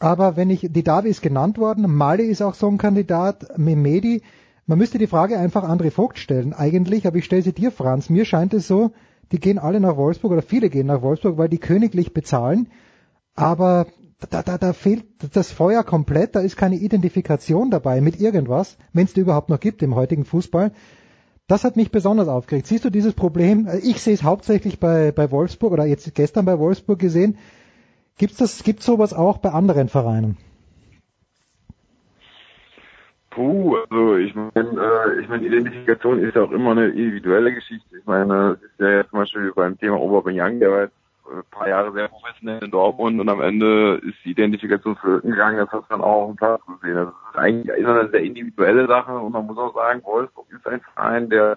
Aber 0.00 0.34
wenn 0.36 0.48
ich, 0.50 0.66
die 0.70 0.82
Davi 0.82 1.10
ist 1.10 1.22
genannt 1.22 1.58
worden, 1.58 1.94
Mali 1.94 2.24
ist 2.24 2.42
auch 2.42 2.54
so 2.54 2.66
ein 2.66 2.78
Kandidat, 2.78 3.58
Memedi, 3.58 4.22
man 4.66 4.78
müsste 4.78 4.98
die 4.98 5.06
Frage 5.06 5.38
einfach 5.38 5.62
André 5.62 5.90
Vogt 5.90 6.18
stellen, 6.18 6.54
eigentlich, 6.54 7.06
aber 7.06 7.18
ich 7.18 7.26
stelle 7.26 7.42
sie 7.42 7.52
dir, 7.52 7.70
Franz. 7.70 8.08
Mir 8.08 8.24
scheint 8.24 8.54
es 8.54 8.66
so, 8.66 8.92
die 9.30 9.38
gehen 9.38 9.58
alle 9.58 9.78
nach 9.78 9.96
Wolfsburg 9.96 10.32
oder 10.32 10.42
viele 10.42 10.70
gehen 10.70 10.86
nach 10.86 11.02
Wolfsburg, 11.02 11.36
weil 11.36 11.50
die 11.50 11.58
königlich 11.58 12.14
bezahlen, 12.14 12.68
aber 13.34 13.86
da, 14.30 14.42
da, 14.42 14.58
da 14.58 14.72
fehlt 14.72 15.04
das 15.34 15.52
Feuer 15.52 15.84
komplett, 15.84 16.34
da 16.34 16.40
ist 16.40 16.56
keine 16.56 16.76
Identifikation 16.76 17.70
dabei 17.70 18.00
mit 18.00 18.20
irgendwas, 18.20 18.78
wenn 18.92 19.04
es 19.04 19.12
die 19.12 19.20
überhaupt 19.20 19.50
noch 19.50 19.60
gibt 19.60 19.82
im 19.82 19.94
heutigen 19.94 20.24
Fußball. 20.24 20.72
Das 21.46 21.64
hat 21.64 21.76
mich 21.76 21.90
besonders 21.90 22.28
aufgeregt. 22.28 22.68
Siehst 22.68 22.84
du 22.84 22.90
dieses 22.90 23.14
Problem? 23.14 23.68
Ich 23.82 24.00
sehe 24.00 24.14
es 24.14 24.22
hauptsächlich 24.22 24.78
bei, 24.78 25.10
bei 25.10 25.30
Wolfsburg 25.30 25.72
oder 25.72 25.84
jetzt 25.84 26.14
gestern 26.14 26.44
bei 26.44 26.58
Wolfsburg 26.58 26.98
gesehen. 26.98 27.38
Gibt's 28.18 28.36
das, 28.36 28.62
gibt's 28.64 28.84
sowas 28.84 29.14
auch 29.14 29.38
bei 29.38 29.50
anderen 29.50 29.88
Vereinen? 29.88 30.36
Puh, 33.30 33.76
also 33.76 34.16
ich 34.16 34.34
meine, 34.34 34.52
äh, 34.54 35.20
ich 35.20 35.28
meine, 35.28 35.46
Identifikation 35.46 36.18
ist 36.18 36.34
ja 36.34 36.42
auch 36.42 36.50
immer 36.50 36.72
eine 36.72 36.88
individuelle 36.88 37.54
Geschichte. 37.54 37.98
Ich 37.98 38.04
meine, 38.04 38.58
es 38.60 38.62
ist 38.62 38.80
ja 38.80 38.90
jetzt 38.90 39.10
zum 39.10 39.20
Beispiel 39.20 39.52
beim 39.54 39.78
Thema 39.78 39.96
Aubameyang, 39.96 40.58
der 40.58 40.70
war 40.70 40.80
jetzt 40.82 40.96
ein 41.32 41.42
paar 41.50 41.68
Jahre 41.68 41.92
sehr 41.92 42.08
professionell 42.08 42.62
in 42.64 42.70
Dortmund 42.72 43.20
und 43.20 43.28
am 43.28 43.40
Ende 43.40 44.00
ist 44.04 44.18
die 44.24 44.32
Identifikation 44.32 44.96
flöten 44.96 45.30
gegangen, 45.30 45.58
das 45.58 45.70
hat 45.70 45.84
dann 45.88 46.00
auch 46.00 46.22
auf 46.22 46.30
dem 46.30 46.36
Platz 46.36 46.62
gesehen. 46.66 46.96
Das 46.96 47.08
ist 47.08 47.38
eigentlich 47.38 47.86
eine 47.86 48.08
sehr 48.10 48.22
individuelle 48.22 48.86
Sache 48.86 49.16
und 49.16 49.32
man 49.32 49.46
muss 49.46 49.58
auch 49.58 49.74
sagen, 49.74 50.02
Wolfsburg 50.02 50.46
ist 50.50 50.66
ein 50.66 50.80
Verein, 50.80 51.30
der 51.30 51.56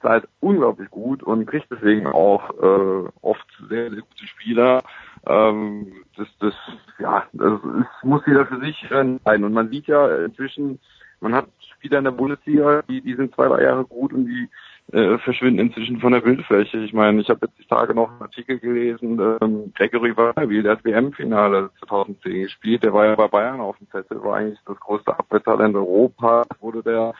zahlt 0.00 0.26
unglaublich 0.40 0.90
gut 0.90 1.22
und 1.22 1.46
kriegt 1.46 1.70
deswegen 1.70 2.06
auch 2.08 2.50
äh, 2.50 3.08
oft 3.22 3.46
sehr, 3.68 3.90
sehr 3.90 4.00
gute 4.00 4.26
Spieler 4.26 4.82
ähm, 5.26 5.92
das, 6.16 6.28
das, 6.40 6.54
ja, 6.98 7.24
das, 7.32 7.60
das 7.62 7.86
muss 8.02 8.22
jeder 8.26 8.46
für 8.46 8.60
sich 8.60 8.82
entscheiden. 8.90 9.44
Und 9.44 9.52
man 9.52 9.70
sieht 9.70 9.86
ja 9.86 10.24
inzwischen, 10.24 10.78
man 11.20 11.34
hat 11.34 11.46
Spieler 11.76 11.98
in 11.98 12.04
der 12.04 12.10
Bundesliga, 12.12 12.82
die, 12.82 13.00
die 13.00 13.14
sind 13.14 13.34
zwei, 13.34 13.48
drei 13.48 13.62
Jahre 13.62 13.84
gut 13.84 14.12
und 14.12 14.26
die 14.26 14.48
äh, 14.92 15.18
verschwinden 15.18 15.60
inzwischen 15.60 16.00
von 16.00 16.12
der 16.12 16.20
Bildfläche. 16.20 16.78
Ich 16.78 16.92
meine, 16.92 17.20
ich 17.20 17.28
habe 17.28 17.46
jetzt 17.46 17.58
die 17.58 17.66
Tage 17.66 17.94
noch 17.94 18.10
einen 18.10 18.22
Artikel 18.22 18.58
gelesen, 18.58 19.18
ähm, 19.40 19.72
Gregory 19.74 20.16
Wahlwiel, 20.16 20.64
der 20.64 20.72
hat 20.72 20.84
WM-Finale 20.84 21.70
2010 21.86 22.42
gespielt, 22.42 22.82
der 22.82 22.92
war 22.92 23.06
ja 23.06 23.14
bei 23.14 23.28
Bayern 23.28 23.60
auf 23.60 23.78
dem 23.78 23.88
Zettel, 23.90 24.22
war 24.22 24.36
eigentlich 24.36 24.58
das 24.66 24.78
größte 24.80 25.16
Abwehrtalent 25.16 25.76
Europa, 25.76 26.42
wurde 26.60 26.82
der 26.82 27.14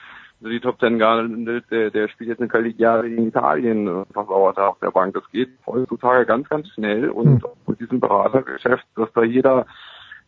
die 0.50 0.60
Top 0.60 0.78
Ten 0.78 0.98
gehandelt, 0.98 1.64
der, 1.70 1.90
der 1.90 2.08
spielt 2.08 2.30
jetzt 2.30 2.40
eine 2.40 2.48
Cagliari 2.48 3.14
in 3.14 3.28
Italien 3.28 3.86
äh, 3.86 4.04
versauert 4.12 4.58
auf 4.58 4.78
der 4.80 4.90
Bank. 4.90 5.14
Das 5.14 5.28
geht 5.30 5.50
heutzutage 5.66 6.26
ganz, 6.26 6.48
ganz 6.48 6.68
schnell 6.68 7.10
und 7.10 7.42
mhm. 7.42 7.48
mit 7.66 7.80
diesem 7.80 8.00
Beratergeschäft, 8.00 8.84
dass 8.96 9.12
da 9.12 9.22
jeder 9.22 9.66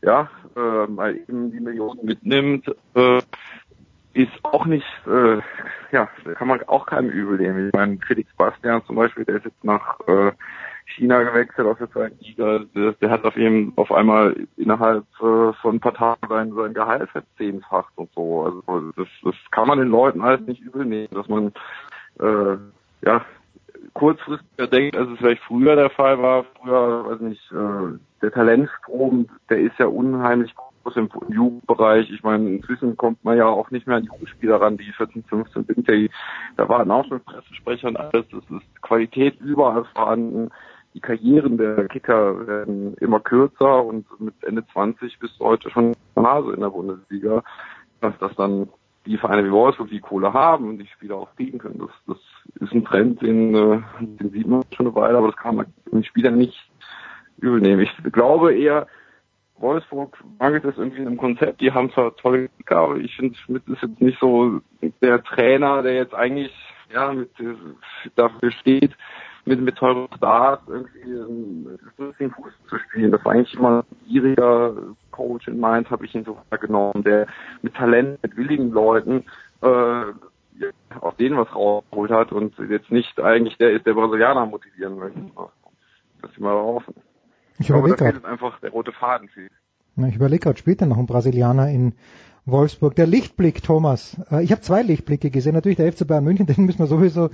ja 0.03 0.29
äh, 0.57 0.87
mal 0.87 1.17
eben 1.17 1.51
die 1.51 1.61
Millionen 1.61 2.05
mitnimmt, 2.05 2.67
äh, 2.95 3.21
ist 4.13 4.33
auch 4.45 4.65
nicht, 4.67 4.87
äh, 5.07 5.41
ja, 5.91 6.09
kann 6.37 6.49
man 6.49 6.63
auch 6.69 6.87
keinem 6.87 7.11
übel 7.11 7.39
nehmen. 7.39 7.69
Ich 7.69 7.73
meine, 7.73 7.99
Felix 8.07 8.31
Bastian 8.37 8.85
zum 8.87 8.97
Beispiel, 8.97 9.25
der 9.25 9.37
ist 9.37 9.47
jetzt 9.47 9.65
nach 9.65 9.99
äh, 10.07 10.33
China 10.87 11.23
gewechselt 11.23 11.67
aus 11.67 11.79
der 11.79 11.91
zweiten 11.91 12.19
Liga. 12.21 12.61
Der, 13.01 13.11
hat 13.11 13.25
auf 13.25 13.37
jeden 13.37 13.73
auf 13.77 13.91
einmal 13.91 14.37
innerhalb 14.57 15.05
äh, 15.21 15.53
von 15.55 15.77
ein 15.77 15.81
paar 15.81 15.95
Tagen 15.95 16.29
sein, 16.29 16.53
sein 16.55 16.75
Gehalt 16.75 17.11
verzehnfacht 17.11 17.93
und 17.97 18.11
so. 18.15 18.45
Also 18.45 18.93
das, 18.97 19.09
das 19.23 19.35
kann 19.51 19.69
man 19.69 19.79
den 19.79 19.89
Leuten 19.89 20.21
alles 20.21 20.41
nicht 20.43 20.61
übel 20.61 20.85
nehmen, 20.85 21.13
dass 21.13 21.29
man 21.29 21.53
äh, 22.21 22.57
ja 23.05 23.25
kurzfristiger 23.95 24.67
denkt, 24.67 24.97
als 24.97 25.11
es 25.11 25.19
vielleicht 25.19 25.43
früher 25.43 25.77
der 25.77 25.91
Fall 25.91 26.21
war. 26.21 26.45
Früher, 26.61 27.07
weiß 27.07 27.21
nicht, 27.21 27.53
äh, 27.53 27.99
der 28.23 28.33
Talentstrom, 28.33 29.29
der 29.49 29.59
ist 29.59 29.79
ja 29.79 29.87
unheimlich 29.87 30.55
groß 30.55 30.97
im, 30.97 31.09
im 31.29 31.35
Jugendbereich. 31.35 32.11
Ich 32.11 32.23
meine, 32.23 32.49
inzwischen 32.51 32.97
kommt 32.97 33.25
man 33.25 33.37
ja 33.37 33.47
auch 33.47 33.71
nicht 33.71 33.87
mehr 33.87 33.97
an 33.97 34.05
Jugendspieler 34.05 34.61
ran, 34.61 34.77
die 34.77 34.93
14, 34.93 35.25
15 35.25 35.65
sind. 35.65 36.11
Da 36.57 36.69
waren 36.69 36.91
auch 36.91 37.07
schon 37.07 37.21
Pressesprecher 37.21 37.89
und 37.89 37.97
alles. 37.97 38.27
Es 38.27 38.51
ist 38.51 38.83
Qualität 38.83 39.41
überall 39.41 39.85
vorhanden 39.95 40.51
die 40.95 41.01
Karrieren 41.01 41.59
der 41.59 41.89
Kicker 41.89 42.47
werden 42.47 42.95
immer 43.01 43.21
kürzer 43.21 43.85
und 43.85 44.07
mit 44.21 44.35
Ende 44.43 44.65
20 44.73 45.19
bist 45.19 45.39
du 45.39 45.45
heute 45.45 45.69
schon 45.71 45.93
Nase 46.15 46.53
in 46.53 46.61
der 46.61 46.71
Bundesliga. 46.71 47.43
Dass 48.01 48.17
das 48.21 48.35
dann 48.37 48.69
die 49.07 49.19
Vereine 49.19 49.45
wie 49.45 49.51
Wolfsburg 49.51 49.91
die 49.91 50.01
Kohle 50.01 50.33
haben 50.33 50.69
und 50.69 50.79
die 50.79 50.87
Spieler 50.87 51.17
auch 51.17 51.35
kriegen 51.37 51.59
können, 51.59 51.79
das, 51.79 51.91
das 52.07 52.19
ist 52.61 52.73
ein 52.73 52.85
Trend, 52.85 53.21
den, 53.23 53.55
äh, 53.55 53.81
den 54.01 54.31
sieht 54.31 54.47
man 54.47 54.63
schon 54.75 54.87
eine 54.87 54.95
Weile, 54.95 55.19
aber 55.19 55.29
das 55.29 55.37
kann 55.37 55.57
man 55.57 55.67
den 55.93 56.05
Spielern 56.05 56.39
nicht 56.39 56.71
übel 57.39 57.61
nehmen. 57.61 57.81
Ich 57.81 58.13
glaube 58.13 58.55
eher, 58.55 58.87
Wolfsburg 59.59 60.17
mangelt 60.39 60.65
es 60.65 60.79
irgendwie 60.79 61.03
im 61.03 61.17
Konzept. 61.17 61.61
Die 61.61 61.73
haben 61.73 61.91
zwar 61.93 62.17
tolle 62.17 62.49
Kicker, 62.49 62.77
aber 62.77 62.97
ich 62.97 63.15
finde, 63.17 63.37
Schmidt 63.37 63.67
ist 63.69 63.83
jetzt 63.83 64.01
nicht 64.01 64.19
so 64.21 64.61
der 65.03 65.23
Trainer, 65.23 65.83
der 65.83 65.95
jetzt 65.95 66.15
eigentlich 66.15 66.53
ja 66.93 67.13
mit 67.13 67.31
dafür 68.17 68.51
steht, 68.53 68.93
mit, 69.45 69.61
mit 69.61 69.77
teuren 69.77 70.09
Stars 70.17 70.61
irgendwie 70.67 71.79
den 72.19 72.31
Fuß 72.31 72.53
zu 72.69 72.79
spielen. 72.79 73.13
Das 73.13 73.25
war 73.25 73.33
eigentlich 73.33 73.55
immer 73.55 73.83
ein 73.83 74.07
gieriger 74.09 74.75
Coach 75.11 75.49
in 75.49 75.61
Mainz, 75.61 75.91
habe 75.91 76.05
ich 76.07 76.15
ihn 76.15 76.25
so 76.25 76.39
wahrgenommen, 76.51 77.05
der 77.05 77.27
mit 77.63 77.75
Talent, 77.75 78.23
mit 78.23 78.37
willigen 78.37 78.71
Leuten 78.71 79.25
äh, 79.63 80.05
aus 81.01 81.17
denen 81.17 81.37
was 81.37 81.53
rausgeholt 81.55 82.11
hat 82.11 82.33
und 82.33 82.55
jetzt 82.71 82.91
nicht 82.91 83.19
eigentlich 83.21 83.57
der 83.59 83.73
ist, 83.73 83.87
der 83.87 83.95
Brasilianer 83.95 84.47
motivieren 84.47 84.99
möchte. 84.99 85.21
Das 86.23 86.31
ist 86.31 86.41
mal 86.41 86.55
offen. 86.55 86.95
Ich 87.59 87.71
überlege 87.71 87.97
gerade. 87.97 88.25
einfach 88.25 88.59
der 88.61 88.71
rote 88.71 88.93
Faden 88.93 89.29
fehlt. 89.29 89.53
Ich 89.97 90.17
überlege 90.17 90.41
gerade, 90.41 90.59
spielt 90.59 90.81
denn 90.81 90.89
noch 90.89 90.99
ein 90.99 91.07
Brasilianer 91.07 91.69
in 91.69 91.95
Wolfsburg. 92.47 92.95
Der 92.95 93.07
Lichtblick, 93.07 93.63
Thomas. 93.63 94.17
Äh, 94.31 94.45
ich 94.45 94.53
habe 94.53 94.61
zwei 94.61 94.83
Lichtblicke 94.83 95.31
gesehen. 95.31 95.55
Natürlich 95.55 95.77
der 95.77 95.91
FC 95.91 96.07
Bayern 96.07 96.25
München, 96.25 96.47
den 96.47 96.65
müssen 96.65 96.79
wir 96.79 96.87
sowieso 96.87 97.31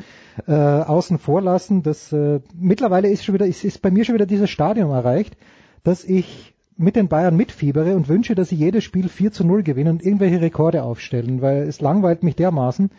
äh, 0.46 0.52
außen 0.52 1.18
vor 1.18 1.42
lassen. 1.42 1.82
Das, 1.82 2.12
äh, 2.12 2.40
mittlerweile 2.54 3.08
ist, 3.08 3.24
schon 3.24 3.34
wieder, 3.34 3.46
ist, 3.46 3.64
ist 3.64 3.82
bei 3.82 3.90
mir 3.90 4.04
schon 4.04 4.14
wieder 4.14 4.26
dieses 4.26 4.50
Stadium 4.50 4.90
erreicht, 4.90 5.36
dass 5.82 6.04
ich 6.04 6.54
mit 6.76 6.96
den 6.96 7.08
Bayern 7.08 7.36
mitfiebere 7.36 7.94
und 7.94 8.08
wünsche, 8.08 8.34
dass 8.34 8.48
sie 8.48 8.56
jedes 8.56 8.84
Spiel 8.84 9.08
4 9.08 9.32
zu 9.32 9.44
0 9.44 9.62
gewinnen 9.62 9.90
und 9.90 10.04
irgendwelche 10.04 10.40
Rekorde 10.40 10.82
aufstellen, 10.82 11.42
weil 11.42 11.64
es 11.64 11.80
langweilt 11.80 12.22
mich 12.22 12.36
dermaßen. 12.36 12.90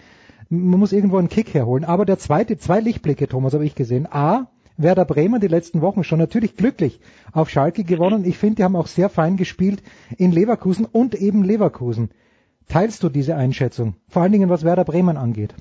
Man 0.49 0.79
muss 0.79 0.93
irgendwo 0.93 1.17
einen 1.17 1.29
Kick 1.29 1.53
herholen. 1.53 1.85
Aber 1.85 2.05
der 2.05 2.19
zweite, 2.19 2.57
zwei 2.57 2.79
Lichtblicke, 2.81 3.27
Thomas, 3.27 3.53
habe 3.53 3.65
ich 3.65 3.73
gesehen. 3.73 4.05
A, 4.11 4.47
Werder 4.83 5.05
Bremen 5.05 5.39
die 5.39 5.47
letzten 5.47 5.81
Wochen 5.81 6.03
schon 6.03 6.19
natürlich 6.19 6.55
glücklich 6.55 6.99
auf 7.33 7.49
Schalke 7.49 7.83
gewonnen. 7.83 8.25
Ich 8.25 8.37
finde, 8.37 8.55
die 8.55 8.63
haben 8.63 8.75
auch 8.75 8.87
sehr 8.87 9.09
fein 9.09 9.37
gespielt 9.37 9.81
in 10.17 10.31
Leverkusen 10.31 10.85
und 10.85 11.15
eben 11.15 11.43
Leverkusen. 11.43 12.09
Teilst 12.67 13.03
du 13.03 13.09
diese 13.09 13.35
Einschätzung? 13.35 13.95
Vor 14.07 14.21
allen 14.21 14.31
Dingen, 14.31 14.49
was 14.49 14.63
Werder 14.63 14.85
Bremen 14.85 15.17
angeht. 15.17 15.53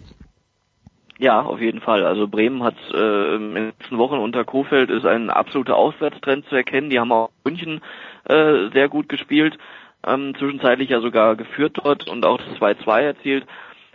Ja, 1.18 1.42
auf 1.42 1.60
jeden 1.60 1.80
Fall. 1.80 2.06
Also 2.06 2.28
Bremen 2.28 2.62
hat 2.62 2.76
äh, 2.94 3.34
in 3.34 3.54
den 3.54 3.66
letzten 3.66 3.98
Wochen 3.98 4.16
unter 4.16 4.44
Kofeld 4.44 4.88
ist 4.88 5.04
ein 5.04 5.28
absoluter 5.28 5.76
Auswärtstrend 5.76 6.46
zu 6.46 6.56
erkennen. 6.56 6.88
Die 6.88 6.98
haben 6.98 7.12
auch 7.12 7.28
München 7.44 7.82
äh, 8.24 8.70
sehr 8.72 8.88
gut 8.88 9.10
gespielt, 9.10 9.58
ähm, 10.06 10.34
zwischenzeitlich 10.38 10.88
ja 10.88 11.00
sogar 11.00 11.36
geführt 11.36 11.78
dort 11.82 12.08
und 12.08 12.24
auch 12.24 12.38
das 12.38 12.58
2-2 12.58 13.00
erzielt. 13.00 13.44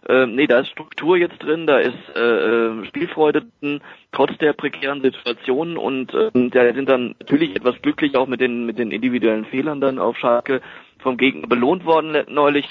Äh, 0.08 0.28
nee, 0.28 0.46
da 0.48 0.60
ist 0.60 0.70
Struktur 0.70 1.18
jetzt 1.18 1.40
drin, 1.40 1.66
da 1.66 1.80
ist 1.80 1.98
äh, 2.16 2.20
äh 2.20 2.86
Spielfreude 2.86 3.46
drin, 3.60 3.82
trotz 4.12 4.38
der 4.38 4.54
prekären 4.54 5.02
Situationen 5.02 5.78
und 5.78 6.14
äh, 6.14 6.30
da 6.50 6.74
sind 6.74 6.88
dann 6.88 7.16
natürlich 7.20 7.56
etwas 7.56 7.82
glücklich 7.82 8.16
auch 8.16 8.28
mit 8.28 8.40
den 8.40 8.66
mit 8.66 8.78
den 8.78 8.92
individuellen 8.92 9.46
Fehlern 9.46 9.82
dann 9.82 9.98
auf 9.98 10.18
Schalke 10.18 10.62
vom 11.00 11.18
Gegner 11.18 11.48
belohnt 11.48 11.86
worden 11.86 12.24
neulich. 12.30 12.68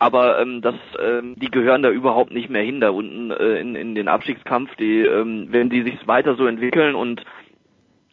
Aber 0.00 0.40
ähm, 0.40 0.62
das, 0.62 0.76
ähm, 1.00 1.34
die 1.36 1.50
gehören 1.50 1.82
da 1.82 1.90
überhaupt 1.90 2.32
nicht 2.32 2.48
mehr 2.48 2.62
hin 2.62 2.80
da 2.80 2.90
unten 2.90 3.32
äh, 3.32 3.60
in, 3.60 3.74
in 3.74 3.94
den 3.96 4.06
Abstiegskampf. 4.06 4.74
Die, 4.76 5.00
ähm, 5.00 5.48
wenn 5.50 5.70
die 5.70 5.82
sich 5.82 6.06
weiter 6.06 6.36
so 6.36 6.46
entwickeln 6.46 6.94
und 6.94 7.24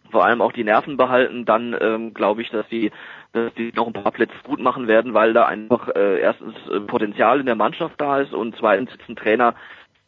vor 0.09 0.25
allem 0.25 0.41
auch 0.41 0.51
die 0.51 0.63
Nerven 0.63 0.97
behalten, 0.97 1.45
dann 1.45 1.75
ähm, 1.79 2.13
glaube 2.13 2.41
ich, 2.41 2.49
dass 2.49 2.67
dass 2.69 2.91
die 3.57 3.71
noch 3.75 3.87
ein 3.87 3.93
paar 3.93 4.11
Plätze 4.11 4.35
gut 4.43 4.59
machen 4.59 4.87
werden, 4.87 5.13
weil 5.13 5.33
da 5.33 5.45
einfach 5.45 5.89
äh, 5.95 6.19
erstens 6.19 6.55
äh, 6.69 6.79
Potenzial 6.81 7.39
in 7.39 7.45
der 7.45 7.55
Mannschaft 7.55 7.99
da 7.99 8.19
ist 8.19 8.33
und 8.33 8.55
zweitens 8.57 8.91
ist 8.91 9.09
ein 9.09 9.15
Trainer, 9.15 9.55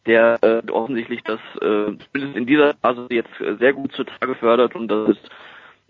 der 0.06 0.38
äh, 0.42 0.70
offensichtlich 0.70 1.22
das 1.22 1.40
äh, 1.56 1.96
zumindest 2.12 2.36
in 2.36 2.46
dieser 2.46 2.74
Phase 2.74 3.06
jetzt 3.10 3.40
äh, 3.40 3.56
sehr 3.56 3.72
gut 3.72 3.92
zutage 3.92 4.34
fördert 4.34 4.74
und 4.74 4.88
das 4.88 5.10
ist 5.10 5.30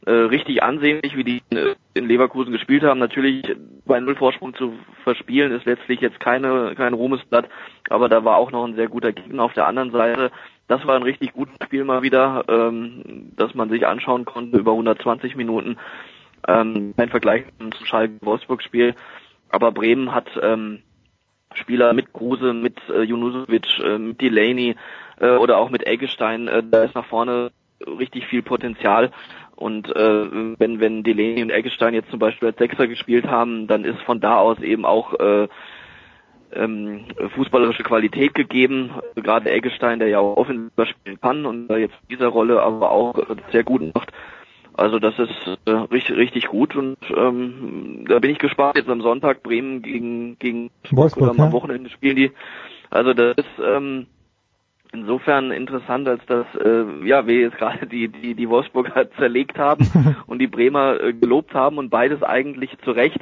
äh, 0.06 0.10
richtig 0.10 0.62
ansehnlich, 0.62 1.16
wie 1.16 1.24
die 1.24 1.42
äh, 1.50 1.74
in 1.94 2.06
Leverkusen 2.08 2.52
gespielt 2.52 2.82
haben. 2.82 3.00
Natürlich 3.00 3.44
bei 3.84 4.00
Null 4.00 4.16
Vorsprung 4.16 4.54
zu 4.54 4.74
verspielen 5.04 5.52
ist 5.52 5.66
letztlich 5.66 6.00
jetzt 6.00 6.20
keine 6.20 6.74
kein 6.76 6.94
Ruhmesblatt, 6.94 7.48
aber 7.90 8.08
da 8.08 8.24
war 8.24 8.36
auch 8.36 8.50
noch 8.50 8.64
ein 8.64 8.74
sehr 8.74 8.88
guter 8.88 9.12
Gegner 9.12 9.44
auf 9.44 9.54
der 9.54 9.66
anderen 9.66 9.90
Seite. 9.90 10.30
Das 10.66 10.86
war 10.86 10.96
ein 10.96 11.02
richtig 11.02 11.32
gutes 11.32 11.54
Spiel 11.64 11.84
mal 11.84 12.02
wieder, 12.02 12.44
ähm, 12.48 13.32
das 13.36 13.54
man 13.54 13.70
sich 13.70 13.86
anschauen 13.86 14.24
konnte 14.24 14.58
über 14.58 14.72
120 14.72 15.34
Minuten. 15.34 15.78
Ähm, 16.46 16.94
kein 16.96 17.08
Vergleich 17.08 17.44
zum 17.58 17.72
Schalke-Wolfsburg-Spiel. 17.84 18.94
Aber 19.50 19.72
Bremen 19.72 20.14
hat 20.14 20.28
ähm, 20.40 20.80
Spieler 21.54 21.92
mit 21.92 22.12
Kruse, 22.12 22.52
mit 22.52 22.76
äh, 22.88 23.02
Junusovic, 23.02 23.66
äh, 23.80 23.98
mit 23.98 24.20
Delaney 24.20 24.76
äh, 25.20 25.36
oder 25.36 25.58
auch 25.58 25.70
mit 25.70 25.86
Eggestein. 25.86 26.48
Äh, 26.48 26.62
da 26.70 26.84
ist 26.84 26.94
nach 26.94 27.06
vorne 27.06 27.50
richtig 27.86 28.26
viel 28.26 28.42
Potenzial. 28.42 29.10
Und 29.56 29.88
äh, 29.88 30.56
wenn, 30.58 30.80
wenn 30.80 31.02
Delaney 31.02 31.42
und 31.42 31.50
Eggestein 31.50 31.94
jetzt 31.94 32.10
zum 32.10 32.18
Beispiel 32.18 32.48
als 32.48 32.58
Sechser 32.58 32.86
gespielt 32.86 33.26
haben, 33.26 33.66
dann 33.66 33.84
ist 33.84 34.00
von 34.02 34.20
da 34.20 34.36
aus 34.36 34.60
eben 34.60 34.84
auch 34.84 35.18
äh, 35.18 35.48
ähm, 36.52 37.06
fußballerische 37.34 37.82
Qualität 37.82 38.34
gegeben. 38.34 38.90
Gerade 39.16 39.50
Eggestein, 39.50 39.98
der 39.98 40.08
ja 40.08 40.20
auch 40.20 40.36
offensiv 40.36 40.72
spielen 40.88 41.20
kann 41.20 41.44
und 41.44 41.68
jetzt 41.70 41.94
in 42.02 42.16
dieser 42.16 42.28
Rolle 42.28 42.62
aber 42.62 42.90
auch 42.90 43.18
sehr 43.50 43.64
gut 43.64 43.82
macht. 43.94 44.12
Also 44.78 45.00
das 45.00 45.18
ist 45.18 45.58
äh, 45.64 45.70
richtig, 45.70 46.16
richtig 46.16 46.46
gut 46.46 46.76
und 46.76 46.98
ähm, 47.10 48.04
da 48.08 48.20
bin 48.20 48.30
ich 48.30 48.38
gespannt. 48.38 48.76
Jetzt 48.76 48.88
am 48.88 49.02
Sonntag 49.02 49.42
Bremen 49.42 49.82
gegen 49.82 50.38
gegen 50.38 50.70
Wolfsburg, 50.92 51.32
oder 51.32 51.44
am 51.44 51.52
Wochenende 51.52 51.90
spielen 51.90 52.14
die. 52.14 52.30
Also 52.88 53.12
das 53.12 53.36
ist 53.38 53.60
ähm, 53.60 54.06
insofern 54.92 55.50
interessant, 55.50 56.06
als 56.06 56.24
dass 56.26 56.46
äh, 56.64 56.84
ja 57.04 57.26
wir 57.26 57.40
jetzt 57.40 57.58
gerade 57.58 57.88
die 57.88 58.06
die 58.06 58.36
die 58.36 58.48
Wolfsburger 58.48 59.10
zerlegt 59.18 59.58
haben 59.58 59.84
und 60.28 60.38
die 60.38 60.46
Bremer 60.46 61.00
äh, 61.00 61.12
gelobt 61.12 61.54
haben 61.54 61.78
und 61.78 61.90
beides 61.90 62.22
eigentlich 62.22 62.70
zu 62.84 62.92
Recht. 62.92 63.18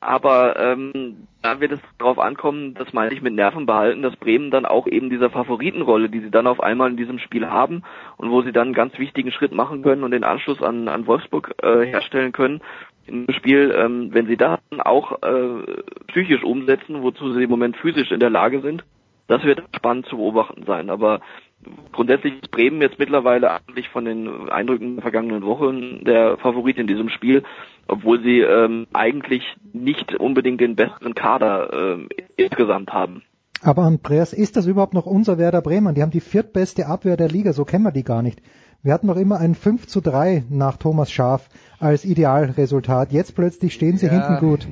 Aber 0.00 0.58
ähm, 0.58 1.26
da 1.42 1.60
wird 1.60 1.72
es 1.72 1.80
darauf 1.98 2.18
ankommen, 2.18 2.74
das 2.74 2.92
meine 2.92 3.12
ich 3.14 3.22
mit 3.22 3.34
Nerven 3.34 3.66
behalten, 3.66 4.02
dass 4.02 4.16
Bremen 4.16 4.50
dann 4.50 4.66
auch 4.66 4.86
eben 4.86 5.10
dieser 5.10 5.30
Favoritenrolle, 5.30 6.08
die 6.08 6.20
sie 6.20 6.30
dann 6.30 6.46
auf 6.46 6.60
einmal 6.60 6.90
in 6.90 6.96
diesem 6.96 7.18
Spiel 7.18 7.48
haben 7.48 7.82
und 8.16 8.30
wo 8.30 8.42
sie 8.42 8.52
dann 8.52 8.68
einen 8.68 8.74
ganz 8.74 8.98
wichtigen 8.98 9.32
Schritt 9.32 9.52
machen 9.52 9.82
können 9.82 10.04
und 10.04 10.10
den 10.10 10.24
Anschluss 10.24 10.62
an, 10.62 10.88
an 10.88 11.06
Wolfsburg 11.06 11.54
äh, 11.62 11.86
herstellen 11.86 12.32
können 12.32 12.60
im 13.06 13.26
Spiel, 13.30 13.74
ähm, 13.76 14.12
wenn 14.12 14.26
sie 14.26 14.36
da 14.36 14.58
auch 14.78 15.22
äh, 15.22 15.82
psychisch 16.08 16.42
umsetzen, 16.42 17.02
wozu 17.02 17.32
sie 17.32 17.44
im 17.44 17.50
Moment 17.50 17.76
physisch 17.76 18.10
in 18.10 18.20
der 18.20 18.30
Lage 18.30 18.60
sind, 18.60 18.84
das 19.28 19.44
wird 19.44 19.62
spannend 19.74 20.06
zu 20.06 20.16
beobachten 20.16 20.64
sein. 20.66 20.90
Aber 20.90 21.20
grundsätzlich 21.92 22.34
ist 22.34 22.50
Bremen 22.50 22.80
jetzt 22.80 22.98
mittlerweile 22.98 23.50
eigentlich 23.50 23.88
von 23.88 24.04
den 24.04 24.48
Eindrücken 24.50 24.96
der 24.96 25.02
vergangenen 25.02 25.42
Wochen 25.44 26.04
der 26.04 26.36
Favorit 26.38 26.78
in 26.78 26.86
diesem 26.86 27.08
Spiel, 27.08 27.42
obwohl 27.88 28.22
sie 28.22 28.40
ähm, 28.40 28.86
eigentlich 28.92 29.42
nicht 29.72 30.14
unbedingt 30.14 30.60
den 30.60 30.76
besseren 30.76 31.14
Kader 31.14 31.70
ähm, 31.72 32.08
insgesamt 32.36 32.92
haben. 32.92 33.22
Aber 33.62 33.82
Andreas, 33.82 34.32
ist 34.32 34.56
das 34.56 34.66
überhaupt 34.66 34.94
noch 34.94 35.06
unser 35.06 35.38
Werder 35.38 35.62
Bremen? 35.62 35.94
Die 35.94 36.02
haben 36.02 36.10
die 36.10 36.20
viertbeste 36.20 36.86
Abwehr 36.86 37.16
der 37.16 37.28
Liga, 37.28 37.52
so 37.52 37.64
kennen 37.64 37.84
wir 37.84 37.92
die 37.92 38.04
gar 38.04 38.22
nicht. 38.22 38.40
Wir 38.82 38.92
hatten 38.92 39.06
noch 39.06 39.16
immer 39.16 39.38
ein 39.38 39.54
5 39.54 39.86
zu 39.86 40.00
3 40.00 40.44
nach 40.50 40.76
Thomas 40.76 41.10
Schaf 41.10 41.48
als 41.80 42.04
Idealresultat. 42.04 43.12
Jetzt 43.12 43.34
plötzlich 43.34 43.74
stehen 43.74 43.96
sie 43.96 44.06
ja. 44.06 44.12
hinten 44.12 44.46
gut. 44.46 44.68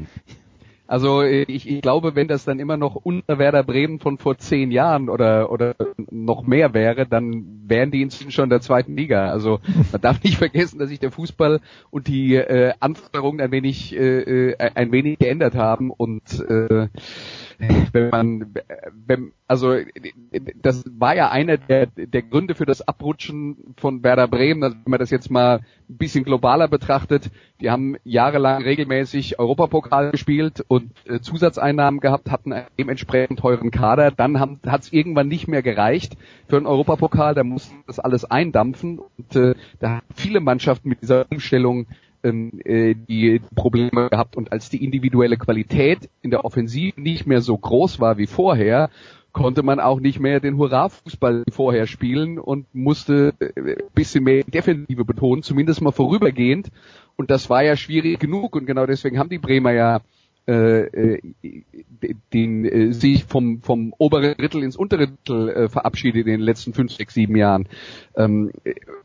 Also 0.87 1.23
ich, 1.23 1.69
ich 1.69 1.81
glaube, 1.81 2.14
wenn 2.14 2.29
das 2.29 2.45
dann 2.45 2.59
immer 2.59 2.76
noch 2.76 2.95
unter 2.95 3.38
Werder 3.38 3.62
Bremen 3.62 4.00
von 4.00 4.19
vor 4.19 4.37
zehn 4.37 4.71
Jahren 4.71 5.09
oder 5.09 5.50
oder 5.50 5.75
noch 6.11 6.43
mehr 6.47 6.75
wäre, 6.75 7.07
dann 7.07 7.62
wären 7.67 7.91
die 7.91 8.03
inzwischen 8.03 8.33
schon 8.33 8.45
in 8.45 8.50
der 8.50 8.61
zweiten 8.61 8.95
Liga. 8.95 9.31
Also 9.31 9.61
man 9.93 10.00
darf 10.03 10.23
nicht 10.23 10.37
vergessen, 10.38 10.79
dass 10.79 10.91
sich 10.91 11.00
der 11.00 11.11
Fußball 11.11 11.61
und 11.91 12.07
die 12.07 12.35
äh, 12.35 12.75
Anforderungen 12.81 13.41
ein 13.41 13.50
wenig 13.50 13.97
äh, 13.97 14.50
äh 14.50 14.71
ein 14.75 14.93
wenig 14.93 15.19
geändert 15.19 15.55
haben 15.55 15.91
und 15.91 16.23
äh, 16.41 16.88
wenn 17.58 18.11
man, 18.11 18.54
wenn, 19.06 19.32
also 19.46 19.76
das 20.62 20.84
war 20.90 21.14
ja 21.14 21.30
einer 21.30 21.56
der, 21.56 21.87
der 21.87 22.23
Gründe 22.23 22.54
für 22.54 22.66
das 22.66 22.87
Abrutschen 22.87 23.75
von 23.76 24.02
Werder 24.02 24.28
Bremen, 24.28 24.62
also 24.62 24.76
wenn 24.84 24.90
man 24.90 25.00
das 25.00 25.11
jetzt 25.11 25.30
mal 25.30 25.61
ein 25.88 25.96
bisschen 25.96 26.25
globaler 26.25 26.68
betrachtet, 26.68 27.30
die 27.61 27.70
haben 27.70 27.96
jahrelang 28.04 28.62
regelmäßig 28.62 29.38
Europapokal 29.38 30.11
gespielt 30.11 30.64
und 30.66 30.90
äh, 31.06 31.20
Zusatzeinnahmen 31.20 32.00
gehabt, 32.00 32.30
hatten 32.30 32.52
einen 32.52 32.66
dementsprechend 32.78 33.38
teuren 33.38 33.70
Kader, 33.70 34.11
dann 34.11 34.40
hat 34.40 34.82
es 34.82 34.92
irgendwann 34.92 35.28
nicht 35.28 35.49
mehr 35.49 35.62
gereicht 35.62 36.16
für 36.49 36.56
einen 36.56 36.66
Europapokal, 36.66 37.34
da 37.34 37.44
mussten 37.44 37.84
das 37.87 38.00
alles 38.00 38.25
eindampfen 38.25 38.99
und 38.99 39.37
äh, 39.37 39.54
da 39.80 39.96
haben 39.96 40.06
viele 40.14 40.40
Mannschaften 40.40 40.88
mit 40.88 41.02
dieser 41.02 41.26
Umstellung 41.30 41.87
äh, 42.25 42.95
die 42.95 43.40
Probleme 43.54 44.09
gehabt 44.11 44.37
und 44.37 44.52
als 44.52 44.71
die 44.71 44.83
individuelle 44.85 45.37
Qualität 45.37 46.09
in 46.23 46.31
der 46.31 46.45
Offensive 46.45 47.00
nicht 47.00 47.26
mehr 47.26 47.40
so 47.40 47.57
groß 47.57 48.00
war 48.00 48.19
wie 48.19 48.26
vorher, 48.26 48.90
konnte 49.33 49.62
man 49.62 49.81
auch 49.81 50.00
nicht 50.00 50.21
mehr 50.21 50.40
den 50.40 50.57
Hurra-Fußball 50.57 51.45
vorher 51.50 51.87
spielen 51.87 52.38
und 52.38 52.66
musste 52.73 53.35
äh, 53.40 53.76
bisschen 53.95 54.25
mehr 54.25 54.45
Defensive 54.45 55.04
betonen, 55.04 55.43
zumindest 55.43 55.83
mal 55.83 55.93
vorübergehend. 55.93 56.71
Und 57.16 57.31
das 57.31 57.50
war 57.50 57.62
ja 57.62 57.76
schwierig 57.76 58.19
genug 58.21 58.57
und 58.57 58.66
genau 58.66 58.87
deswegen 58.87 59.19
haben 59.19 59.28
die 59.28 59.38
Bremer 59.38 59.73
ja 59.73 60.00
äh, 60.47 61.21
den 62.33 62.65
äh, 62.65 62.93
sich 62.93 63.25
vom 63.25 63.63
vom 63.63 63.95
oberen 63.99 64.35
Drittel 64.37 64.63
ins 64.63 64.77
untere 64.77 65.09
Drittel 65.09 65.49
äh, 65.49 65.69
verabschiedet 65.69 66.27
in 66.27 66.33
den 66.33 66.41
letzten 66.41 66.75
fünf, 66.75 66.93
sechs, 66.93 67.15
sieben 67.15 67.37
Jahren. 67.37 67.69
Ähm, 68.17 68.51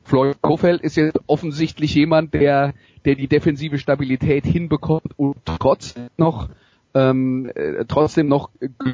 Floyd 0.04 0.42
Kofeld 0.42 0.82
ist 0.82 0.98
ja 0.98 1.12
offensichtlich 1.28 1.96
jemand, 1.96 2.34
der 2.34 2.74
der 3.06 3.16
die 3.16 3.28
defensive 3.28 3.78
Stabilität 3.78 4.46
hinbekommt 4.46 5.18
und 5.18 5.38
trotz 5.46 5.96
noch 6.18 6.50
ähm, 6.94 7.52
äh, 7.54 7.86
trotzdem 7.88 8.28
noch 8.28 8.50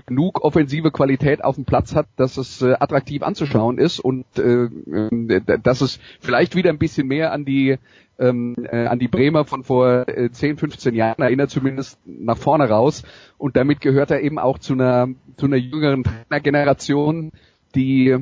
genug 0.05 0.43
offensive 0.43 0.91
Qualität 0.91 1.43
auf 1.43 1.55
dem 1.55 1.65
Platz 1.65 1.95
hat, 1.95 2.07
dass 2.17 2.37
es 2.37 2.61
äh, 2.61 2.73
attraktiv 2.73 3.23
anzuschauen 3.23 3.77
ist 3.77 3.99
und 3.99 4.25
äh, 4.37 4.65
äh, 4.65 5.59
dass 5.61 5.81
es 5.81 5.99
vielleicht 6.19 6.55
wieder 6.55 6.71
ein 6.71 6.77
bisschen 6.77 7.07
mehr 7.07 7.31
an 7.31 7.45
die 7.45 7.77
ähm, 8.19 8.55
äh, 8.71 8.85
an 8.85 8.99
die 8.99 9.07
Bremer 9.07 9.45
von 9.45 9.63
vor 9.63 10.07
äh, 10.07 10.31
10, 10.31 10.57
15 10.57 10.95
Jahren 10.95 11.21
erinnert, 11.21 11.49
zumindest 11.49 11.99
nach 12.05 12.37
vorne 12.37 12.69
raus. 12.69 13.03
Und 13.37 13.55
damit 13.55 13.81
gehört 13.81 14.11
er 14.11 14.21
eben 14.21 14.39
auch 14.39 14.59
zu 14.59 14.73
einer 14.73 15.09
zu 15.37 15.47
einer 15.47 15.57
jüngeren 15.57 16.03
Trainergeneration, 16.03 17.31
die 17.75 18.17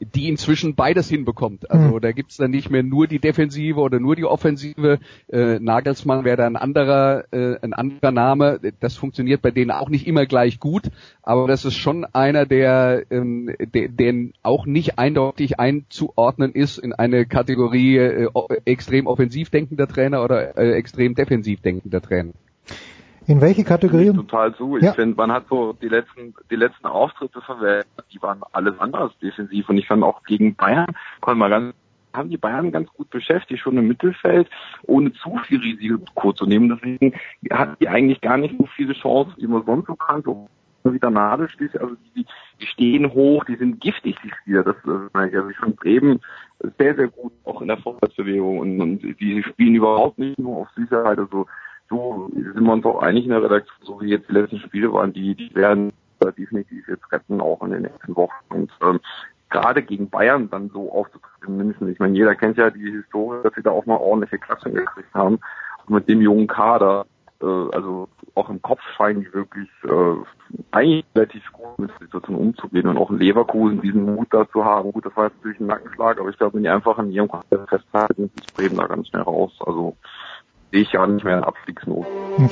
die 0.00 0.28
inzwischen 0.28 0.74
beides 0.74 1.08
hinbekommt. 1.08 1.70
Also 1.70 1.96
mhm. 1.96 2.00
da 2.00 2.12
gibt's 2.12 2.36
dann 2.36 2.50
nicht 2.50 2.70
mehr 2.70 2.82
nur 2.82 3.06
die 3.06 3.18
Defensive 3.18 3.80
oder 3.80 4.00
nur 4.00 4.16
die 4.16 4.24
Offensive. 4.24 4.98
Äh, 5.28 5.58
Nagelsmann 5.58 6.24
wäre 6.24 6.36
da 6.36 6.46
ein 6.46 6.56
anderer, 6.56 7.24
äh, 7.32 7.56
ein 7.60 7.72
anderer 7.72 8.12
Name. 8.12 8.60
Das 8.80 8.96
funktioniert 8.96 9.42
bei 9.42 9.50
denen 9.50 9.70
auch 9.70 9.88
nicht 9.88 10.06
immer 10.06 10.26
gleich 10.26 10.60
gut, 10.60 10.90
aber 11.22 11.46
das 11.46 11.64
ist 11.64 11.76
schon 11.76 12.04
einer, 12.04 12.46
der, 12.46 13.04
ähm, 13.10 13.54
der, 13.58 13.88
der 13.88 14.14
auch 14.42 14.66
nicht 14.66 14.98
eindeutig 14.98 15.58
einzuordnen 15.58 16.52
ist 16.52 16.78
in 16.78 16.92
eine 16.92 17.26
Kategorie 17.26 17.96
äh, 17.96 18.28
extrem 18.64 19.06
offensiv 19.06 19.50
denkender 19.50 19.86
Trainer 19.86 20.22
oder 20.22 20.56
äh, 20.56 20.72
extrem 20.72 21.14
defensiv 21.14 21.60
denkender 21.60 22.00
Trainer. 22.00 22.32
In 23.28 23.42
welche 23.42 23.62
Kategorie? 23.62 24.10
Total 24.10 24.54
zu. 24.54 24.78
Ich 24.78 24.84
ja. 24.84 24.94
finde, 24.94 25.14
man 25.14 25.30
hat 25.30 25.44
so 25.50 25.74
die 25.74 25.88
letzten, 25.88 26.34
die 26.50 26.56
letzten 26.56 26.86
Auftritte 26.86 27.42
verwendet, 27.42 27.86
die 28.10 28.22
waren 28.22 28.40
alles 28.52 28.78
anders 28.78 29.12
defensiv. 29.20 29.68
Und 29.68 29.76
ich 29.76 29.86
fand 29.86 30.02
auch 30.02 30.22
gegen 30.22 30.54
Bayern 30.54 30.86
konnte 31.20 31.38
man 31.38 31.50
ganz 31.50 31.74
haben 32.14 32.30
die 32.30 32.38
Bayern 32.38 32.72
ganz 32.72 32.88
gut 32.94 33.10
beschäftigt, 33.10 33.60
schon 33.60 33.76
im 33.76 33.86
Mittelfeld, 33.86 34.48
ohne 34.84 35.12
zu 35.12 35.36
viel 35.46 35.60
Risiko 35.60 36.32
zu 36.32 36.46
nehmen. 36.46 36.70
Deswegen 36.70 37.12
hatten 37.52 37.76
die 37.80 37.88
eigentlich 37.88 38.22
gar 38.22 38.38
nicht 38.38 38.56
so 38.56 38.66
viele 38.74 38.94
Chancen, 38.94 39.34
wie 39.36 39.46
man 39.46 39.64
sonst 39.66 39.86
so 39.86 39.94
kannte. 39.94 40.34
Wieder 40.84 41.10
Nadel 41.10 41.50
schließt, 41.50 41.78
also 41.78 41.96
die, 42.16 42.24
die 42.58 42.66
stehen 42.66 43.12
hoch, 43.12 43.44
die 43.44 43.56
sind 43.56 43.78
giftig, 43.78 44.16
die 44.24 44.30
Spieler. 44.30 44.64
Das, 44.64 44.76
das 44.86 45.02
also 45.12 45.50
ich 45.50 45.58
finde 45.58 45.76
Bremen 45.76 46.20
sehr, 46.78 46.94
sehr 46.94 47.08
gut, 47.08 47.32
auch 47.44 47.60
in 47.60 47.68
der 47.68 47.76
Vorwärtsbewegung 47.76 48.58
und, 48.58 48.80
und 48.80 49.20
die 49.20 49.42
spielen 49.42 49.74
überhaupt 49.74 50.18
nicht 50.18 50.38
nur 50.38 50.56
auf 50.56 50.68
Sicherheit. 50.74 51.18
Also 51.18 51.46
so 51.88 52.30
sind 52.34 52.62
wir 52.62 52.72
uns 52.72 52.84
auch 52.84 53.02
einig 53.02 53.24
in 53.24 53.30
der 53.30 53.42
Redaktion, 53.42 53.86
so 53.86 54.00
wie 54.00 54.10
jetzt 54.10 54.28
die 54.28 54.34
letzten 54.34 54.58
Spiele 54.58 54.92
waren, 54.92 55.12
die, 55.12 55.34
die 55.34 55.54
werden 55.54 55.92
definitiv 56.36 56.88
jetzt 56.88 57.10
retten, 57.12 57.40
auch 57.40 57.62
in 57.62 57.70
den 57.70 57.82
nächsten 57.82 58.16
Wochen. 58.16 58.32
Und 58.48 58.70
ähm, 58.82 59.00
gerade 59.50 59.82
gegen 59.82 60.10
Bayern 60.10 60.50
dann 60.50 60.70
so 60.70 60.92
aufzutreten 60.92 61.48
in 61.48 61.56
München. 61.56 61.88
Ich 61.88 61.98
meine, 61.98 62.16
jeder 62.16 62.34
kennt 62.34 62.58
ja 62.58 62.70
die 62.70 62.90
Historie, 62.90 63.42
dass 63.42 63.54
sie 63.54 63.62
da 63.62 63.70
auch 63.70 63.86
mal 63.86 63.96
ordentliche 63.96 64.38
Klassen 64.38 64.74
gekriegt 64.74 65.14
haben. 65.14 65.38
Und 65.86 65.94
mit 65.94 66.08
dem 66.08 66.20
jungen 66.20 66.46
Kader, 66.46 67.06
äh, 67.40 67.46
also 67.46 68.08
auch 68.34 68.50
im 68.50 68.60
Kopf 68.62 68.80
scheinen 68.96 69.20
die 69.20 69.32
wirklich 69.32 69.68
äh, 69.84 70.60
eigentlich 70.70 71.04
relativ 71.14 71.52
gut 71.52 71.78
mit 71.78 71.90
der 71.90 72.06
Situation 72.06 72.36
umzugehen 72.36 72.88
und 72.88 72.98
auch 72.98 73.10
in 73.10 73.18
Leverkusen 73.18 73.80
diesen 73.80 74.04
Mut 74.14 74.28
dazu 74.30 74.64
haben. 74.64 74.92
Gut, 74.92 75.06
das 75.06 75.16
war 75.16 75.24
jetzt 75.24 75.36
natürlich 75.36 75.60
ein 75.60 75.66
Nackenschlag, 75.66 76.20
aber 76.20 76.28
ich 76.28 76.38
glaube, 76.38 76.54
wenn 76.54 76.62
die 76.62 76.68
einfach 76.68 76.98
in 76.98 77.10
ihrem 77.10 77.28
Konzept 77.28 77.68
festhalten, 77.68 78.30
ist 78.36 78.54
Bremen 78.54 78.76
da 78.76 78.86
ganz 78.86 79.08
schnell 79.08 79.22
raus. 79.22 79.52
Also 79.64 79.96
sehe 80.70 80.82
ich 80.82 80.92
ja 80.92 81.06
nicht 81.06 81.24
mehr 81.24 81.38
in 81.38 81.44
Abstiegsnot. 81.44 82.06
Hm. 82.36 82.50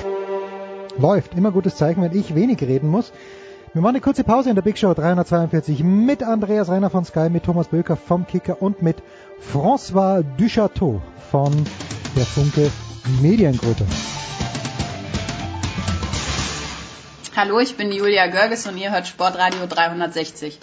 Läuft. 0.99 1.35
Immer 1.35 1.53
gutes 1.53 1.77
Zeichen, 1.77 2.03
wenn 2.03 2.17
ich 2.17 2.35
wenig 2.35 2.61
reden 2.63 2.89
muss. 2.89 3.13
Wir 3.73 3.83
machen 3.83 3.97
eine 3.97 4.01
kurze 4.01 4.25
Pause 4.25 4.49
in 4.49 4.55
der 4.55 4.63
Big 4.63 4.79
Show 4.79 4.95
342 4.95 5.85
mit 5.85 6.23
Andreas 6.23 6.71
Reiner 6.71 6.89
von 6.89 7.05
Sky, 7.05 7.29
mit 7.29 7.45
Thomas 7.45 7.69
Böker 7.69 7.97
vom 7.97 8.27
Kicker 8.27 8.63
und 8.63 8.81
mit 8.81 9.03
François 9.53 10.25
Duchateau 10.39 11.03
von 11.31 11.53
der 12.17 12.25
Funke 12.25 12.71
Mediengruppe. 13.21 13.85
Hallo, 17.37 17.59
ich 17.59 17.77
bin 17.77 17.93
Julia 17.93 18.29
Görges 18.29 18.67
und 18.67 18.79
ihr 18.79 18.93
hört 18.93 19.07
Sportradio 19.07 19.67
360. 19.69 20.59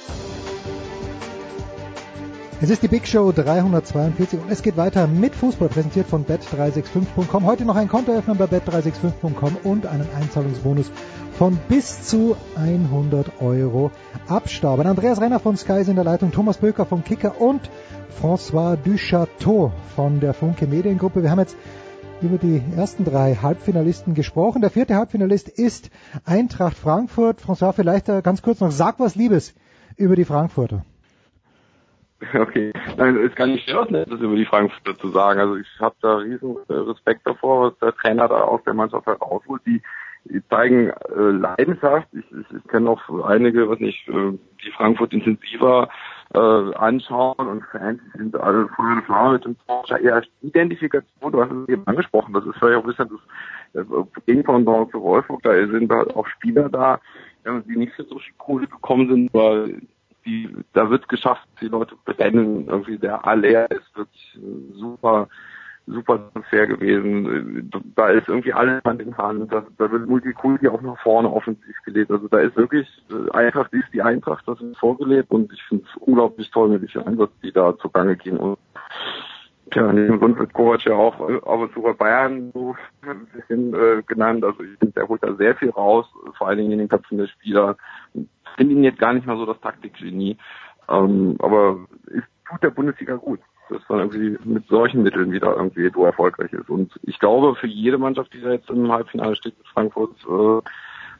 Es 2.63 2.69
ist 2.69 2.81
die 2.81 2.87
Big 2.87 3.05
Show 3.05 3.33
342 3.33 4.39
und 4.39 4.49
es 4.49 4.61
geht 4.61 4.77
weiter 4.77 5.05
mit 5.05 5.35
Fußball, 5.35 5.67
präsentiert 5.67 6.07
von 6.07 6.25
bet365.com. 6.25 7.45
Heute 7.45 7.65
noch 7.65 7.75
ein 7.75 7.89
Konto 7.89 8.13
öffnen 8.13 8.37
bei 8.37 8.45
bet365.com 8.45 9.57
und 9.65 9.85
einen 9.85 10.07
Einzahlungsbonus 10.17 10.89
von 11.33 11.59
bis 11.67 12.07
zu 12.07 12.37
100 12.55 13.41
Euro 13.41 13.91
abstauben. 14.29 14.87
Andreas 14.87 15.19
Renner 15.19 15.41
von 15.41 15.57
Sky 15.57 15.81
ist 15.81 15.89
in 15.89 15.95
der 15.95 16.05
Leitung, 16.05 16.31
Thomas 16.31 16.55
Böker 16.55 16.85
vom 16.85 17.03
Kicker 17.03 17.41
und 17.41 17.69
François 18.21 18.77
Duchateau 18.77 19.73
von 19.97 20.21
der 20.21 20.33
Funke 20.33 20.65
Mediengruppe. 20.65 21.21
Wir 21.21 21.31
haben 21.31 21.39
jetzt 21.39 21.57
über 22.21 22.37
die 22.37 22.61
ersten 22.77 23.03
drei 23.03 23.35
Halbfinalisten 23.35 24.13
gesprochen. 24.13 24.61
Der 24.61 24.69
vierte 24.69 24.95
Halbfinalist 24.95 25.49
ist 25.49 25.89
Eintracht 26.23 26.77
Frankfurt. 26.77 27.41
François, 27.41 27.73
vielleicht 27.73 28.05
ganz 28.23 28.41
kurz 28.41 28.61
noch, 28.61 28.71
sag 28.71 29.01
was 29.01 29.15
Liebes 29.15 29.53
über 29.97 30.15
die 30.15 30.23
Frankfurter. 30.23 30.85
Okay, 32.33 32.73
nein, 32.97 33.17
es 33.17 33.35
kann 33.35 33.51
nicht 33.51 33.69
schwer 33.69 33.85
das 33.85 34.19
über 34.19 34.35
die 34.35 34.45
Frankfurter 34.45 34.97
zu 34.97 35.09
sagen. 35.09 35.39
Also 35.39 35.55
ich 35.55 35.67
habe 35.79 35.95
da 36.01 36.17
riesen 36.17 36.57
äh, 36.69 36.73
Respekt 36.73 37.25
davor, 37.25 37.71
was 37.71 37.79
der 37.79 37.95
Trainer 37.95 38.27
da 38.27 38.41
aus 38.41 38.63
der 38.63 38.73
Mannschaft 38.73 39.05
herausholt. 39.05 39.61
Die, 39.65 39.81
die 40.25 40.45
zeigen 40.47 40.89
äh, 40.89 41.13
Leidenschaft. 41.15 42.07
Ich, 42.13 42.25
ich, 42.31 42.57
ich 42.57 42.67
kenne 42.67 42.89
auch 42.89 43.25
einige, 43.25 43.69
was 43.69 43.79
nicht, 43.79 44.07
äh, 44.07 44.31
die 44.63 44.71
Frankfurt 44.71 45.13
intensiver 45.13 45.89
äh, 46.33 46.75
anschauen 46.75 47.47
und 47.47 47.63
Fans 47.71 48.01
sind 48.15 48.35
alle 48.35 48.67
und 48.77 49.03
Flamme 49.05 49.33
mit 49.33 49.45
dem 49.45 49.55
Porsche. 49.67 50.01
Ja, 50.01 50.21
Identifikation, 50.41 51.31
du 51.31 51.41
hast 51.41 51.51
es 51.51 51.69
eben 51.69 51.85
angesprochen, 51.85 52.33
das 52.33 52.45
ist 52.45 52.57
vielleicht 52.57 52.77
auch 52.77 52.83
ein 52.83 52.87
bisschen 52.87 53.19
das 53.73 53.85
äh, 53.85 54.21
Gegenpendant 54.25 54.91
zu 54.91 55.01
Wolfsburg, 55.01 55.43
da 55.43 55.53
sind 55.53 55.91
halt 55.91 56.15
auch 56.15 56.27
Spieler 56.27 56.69
da, 56.69 56.99
die 57.45 57.75
nicht 57.75 57.93
so 57.97 58.19
Kohle 58.37 58.67
gekommen 58.67 59.09
sind, 59.09 59.33
weil 59.33 59.81
die, 60.25 60.49
da 60.73 60.89
wird 60.89 61.09
geschafft, 61.09 61.47
die 61.61 61.67
Leute 61.67 61.95
brennen. 62.05 62.67
Irgendwie 62.67 62.97
der 62.97 63.25
Aller 63.25 63.69
ist 63.71 63.95
wirklich 63.95 64.39
super, 64.73 65.27
super 65.87 66.31
fair 66.49 66.67
gewesen. 66.67 67.69
Da 67.95 68.09
ist 68.09 68.27
irgendwie 68.27 68.53
alles 68.53 68.83
Hand 68.83 69.01
in 69.01 69.17
Hand. 69.17 69.51
Da, 69.51 69.65
da 69.77 69.91
wird 69.91 70.07
Multikulti 70.07 70.67
auch 70.67 70.81
nach 70.81 70.99
vorne 71.01 71.31
offensiv 71.31 71.75
gelebt. 71.85 72.11
Also 72.11 72.27
da 72.27 72.39
ist 72.39 72.55
wirklich, 72.55 72.87
äh, 73.09 73.31
Eintracht 73.31 73.73
ist 73.73 73.93
die 73.93 74.01
Eintracht, 74.01 74.47
das 74.47 74.61
ist 74.61 74.77
vorgelebt 74.77 75.31
und 75.31 75.51
ich 75.51 75.63
finde 75.63 75.85
es 75.85 76.01
unglaublich 76.01 76.49
toll, 76.51 76.69
mit 76.69 76.81
welchem 76.81 77.03
Einsatz 77.03 77.31
die 77.41 77.51
da 77.51 77.77
zugange 77.77 78.15
gehen. 78.15 78.37
Und 78.37 78.57
Tja, 79.71 79.89
in 79.89 79.95
diesem 79.95 80.19
Grund 80.19 80.37
wird 80.37 80.53
Kovac 80.53 80.85
ja 80.85 80.93
auch 80.93 81.29
äh, 81.29 81.37
ab 81.37 81.59
und 81.59 81.73
zu 81.73 81.81
bei 81.81 81.93
Bayern 81.93 82.51
so 82.53 82.75
ein 83.01 83.25
bisschen 83.27 83.73
äh, 83.73 84.03
genannt. 84.05 84.43
Also 84.43 84.61
ich 84.63 84.77
finde, 84.77 84.93
der 84.93 85.07
holt 85.07 85.23
da 85.23 85.33
sehr 85.35 85.55
viel 85.55 85.69
raus, 85.69 86.05
vor 86.37 86.47
allen 86.47 86.57
Dingen 86.57 86.71
in 86.73 86.79
den 86.79 86.89
Köpfen 86.89 87.17
der 87.17 87.27
Spieler 87.27 87.77
finde 88.55 88.75
ihn 88.75 88.83
jetzt 88.83 88.99
gar 88.99 89.13
nicht 89.13 89.25
mal 89.25 89.37
so 89.37 89.45
das 89.45 89.59
Taktikgenie. 89.61 90.37
Ähm, 90.89 91.35
aber 91.39 91.77
es 92.07 92.23
tut 92.49 92.63
der 92.63 92.69
Bundesliga 92.69 93.15
gut, 93.15 93.39
dass 93.69 93.81
man 93.89 93.99
irgendwie 93.99 94.37
mit 94.43 94.67
solchen 94.67 95.03
Mitteln 95.03 95.31
wieder 95.31 95.55
irgendwie 95.55 95.89
so 95.93 96.05
erfolgreich 96.05 96.51
ist. 96.53 96.69
Und 96.69 96.91
ich 97.03 97.19
glaube, 97.19 97.55
für 97.55 97.67
jede 97.67 97.97
Mannschaft, 97.97 98.33
die 98.33 98.41
da 98.41 98.51
jetzt 98.51 98.69
im 98.69 98.91
Halbfinale 98.91 99.35
steht 99.35 99.57
mit 99.57 99.67
Frankfurt, 99.67 100.15
äh, 100.29 100.61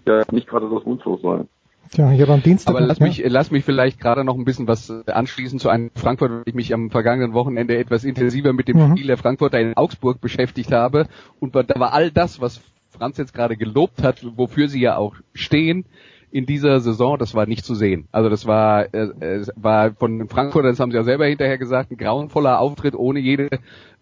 ja 0.09 0.23
nicht 0.31 0.47
gerade 0.47 0.69
das 0.69 0.85
mundlos 0.85 1.21
sein. 1.21 1.47
Tja, 1.91 2.11
ich 2.11 2.21
habe 2.21 2.33
am 2.33 2.41
Dienstag. 2.41 2.75
Aber 2.75 2.85
lass 2.85 2.99
mich, 2.99 3.23
lass 3.25 3.51
mich 3.51 3.63
vielleicht 3.63 3.99
gerade 3.99 4.23
noch 4.23 4.35
ein 4.35 4.45
bisschen 4.45 4.67
was 4.67 4.89
anschließen 5.07 5.59
zu 5.59 5.69
einem 5.69 5.91
Frankfurt, 5.95 6.31
weil 6.31 6.43
ich 6.45 6.53
mich 6.53 6.73
am 6.73 6.89
vergangenen 6.89 7.33
Wochenende 7.33 7.77
etwas 7.77 8.03
intensiver 8.03 8.53
mit 8.53 8.67
dem 8.67 8.77
mhm. 8.77 8.91
Spiel 8.91 9.07
der 9.07 9.17
Frankfurter 9.17 9.59
in 9.59 9.75
Augsburg 9.75 10.19
beschäftigt 10.19 10.71
habe. 10.71 11.07
Und 11.39 11.55
da 11.55 11.63
war 11.75 11.93
all 11.93 12.11
das, 12.11 12.41
was 12.41 12.61
Franz 12.89 13.17
jetzt 13.17 13.33
gerade 13.33 13.57
gelobt 13.57 14.03
hat, 14.03 14.25
wofür 14.35 14.67
sie 14.67 14.81
ja 14.81 14.97
auch 14.97 15.15
stehen, 15.33 15.85
in 16.33 16.47
dieser 16.47 16.79
Saison, 16.79 17.19
das 17.19 17.35
war 17.35 17.45
nicht 17.45 17.63
zu 17.63 17.75
sehen. 17.75 18.07
Also 18.11 18.27
das 18.27 18.47
war, 18.47 18.91
äh, 18.91 19.09
es 19.21 19.51
war 19.55 19.93
von 19.93 20.27
Frankfurt, 20.27 20.65
das 20.65 20.79
haben 20.79 20.89
sie 20.89 20.97
ja 20.97 21.03
selber 21.03 21.27
hinterher 21.27 21.59
gesagt, 21.59 21.91
ein 21.91 21.97
grauenvoller 21.97 22.59
Auftritt 22.59 22.95
ohne 22.95 23.19
jede 23.19 23.49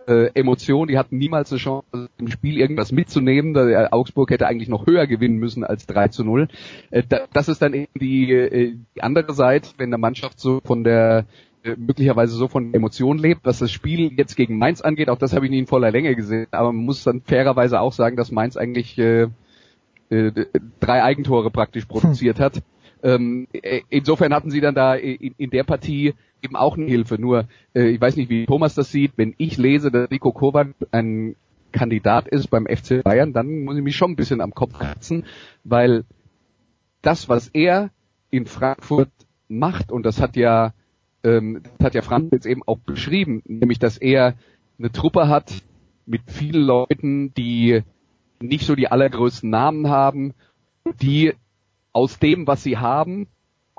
äh, 0.08 0.32
Emotion. 0.34 0.88
Die 0.88 0.98
hatten 0.98 1.18
niemals 1.18 1.52
eine 1.52 1.60
Chance, 1.60 2.10
im 2.18 2.28
Spiel 2.28 2.58
irgendwas 2.58 2.92
mitzunehmen. 2.92 3.54
Da, 3.54 3.90
Augsburg 3.92 4.32
hätte 4.32 4.48
eigentlich 4.48 4.70
noch 4.70 4.88
höher 4.88 5.08
gewinnen 5.08 5.38
müssen 5.38 5.64
als 5.64 5.86
3 5.88 6.10
zu 6.10 6.24
0. 6.24 6.48
Äh, 6.90 7.04
da, 7.08 7.22
das 7.34 7.48
ist 7.50 7.62
dann 7.62 7.74
eben 7.74 8.00
die, 8.00 8.32
äh, 8.32 8.76
die 8.96 9.04
andere 9.04 9.34
Seite, 9.34 9.70
wenn 9.78 9.90
der 9.90 10.00
Mannschaft 10.00 10.40
so 10.40 10.62
von 10.64 10.84
der 10.84 11.26
äh, 11.64 11.76
möglicherweise 11.78 12.36
so 12.36 12.48
von 12.48 12.74
Emotionen 12.74 13.20
lebt, 13.20 13.46
was 13.46 13.60
das 13.60 13.72
Spiel 13.72 14.12
jetzt 14.18 14.36
gegen 14.36 14.58
Mainz 14.58 14.82
angeht, 14.82 15.10
auch 15.10 15.20
das 15.20 15.34
habe 15.34 15.46
ich 15.46 15.52
nie 15.52 15.60
in 15.60 15.68
voller 15.68 15.92
Länge 15.92 16.16
gesehen, 16.16 16.48
aber 16.52 16.72
man 16.72 16.86
muss 16.86 17.04
dann 17.04 17.22
fairerweise 17.22 17.80
auch 17.80 17.94
sagen, 17.94 18.16
dass 18.16 18.32
Mainz 18.32 18.58
eigentlich 18.58 18.98
äh, 18.98 19.28
äh, 20.10 20.32
drei 20.80 21.04
Eigentore 21.04 21.52
praktisch 21.52 21.86
produziert 21.86 22.40
hat. 22.40 22.64
Ähm, 23.04 23.48
äh, 23.52 23.82
insofern 23.90 24.34
hatten 24.34 24.52
sie 24.52 24.62
dann 24.62 24.76
da 24.76 24.96
in, 24.96 25.34
in, 25.38 25.50
der 25.50 25.64
Partie 25.64 26.14
eben 26.42 26.56
auch 26.56 26.78
eine 26.78 26.86
Hilfe. 26.86 27.20
Nur, 27.20 27.48
äh, 27.74 27.90
ich 27.90 28.02
weiß 28.02 28.16
nicht, 28.16 28.30
wie 28.30 28.46
Thomas 28.46 28.76
das 28.76 28.92
sieht, 28.92 29.14
wenn 29.18 29.34
ich 29.38 29.58
lese, 29.58 29.92
dass 29.92 30.10
Rico 30.12 30.32
Kovac 30.32 30.70
ein 30.92 31.36
Kandidat 31.72 32.28
ist 32.28 32.50
beim 32.50 32.68
FC 32.68 33.04
Bayern, 33.04 33.34
dann 33.34 33.64
muss 33.64 33.78
ich 33.78 33.84
mich 33.84 33.96
schon 33.96 34.12
ein 34.12 34.16
bisschen 34.16 34.42
am 34.42 34.54
Kopf 34.54 34.78
kratzen, 34.78 35.26
weil 35.64 36.04
das, 37.02 37.30
was 37.30 37.48
er 37.50 37.90
in 38.30 38.46
Frankfurt 38.46 39.10
macht, 39.48 39.92
und 39.92 40.06
das 40.06 40.22
hat 40.22 40.36
ja, 40.36 40.74
ähm, 41.24 41.62
das 41.78 41.88
hat 41.88 41.96
ja 41.96 42.02
Franz 42.02 42.30
jetzt 42.32 42.46
eben 42.46 42.64
auch 42.66 42.80
beschrieben, 42.80 43.42
nämlich 43.46 43.80
dass 43.80 43.98
er 43.98 44.36
eine 44.78 44.92
Truppe 44.92 45.28
hat 45.28 45.52
mit 46.06 46.22
vielen 46.28 46.64
Leuten, 46.64 47.34
die 47.34 47.84
nicht 48.42 48.66
so 48.66 48.76
die 48.76 48.88
allergrößten 48.88 49.50
Namen 49.50 49.90
haben, 49.90 50.34
die 51.02 51.34
aus 51.94 52.20
dem, 52.20 52.48
was 52.48 52.64
sie 52.64 52.78
haben, 52.78 53.28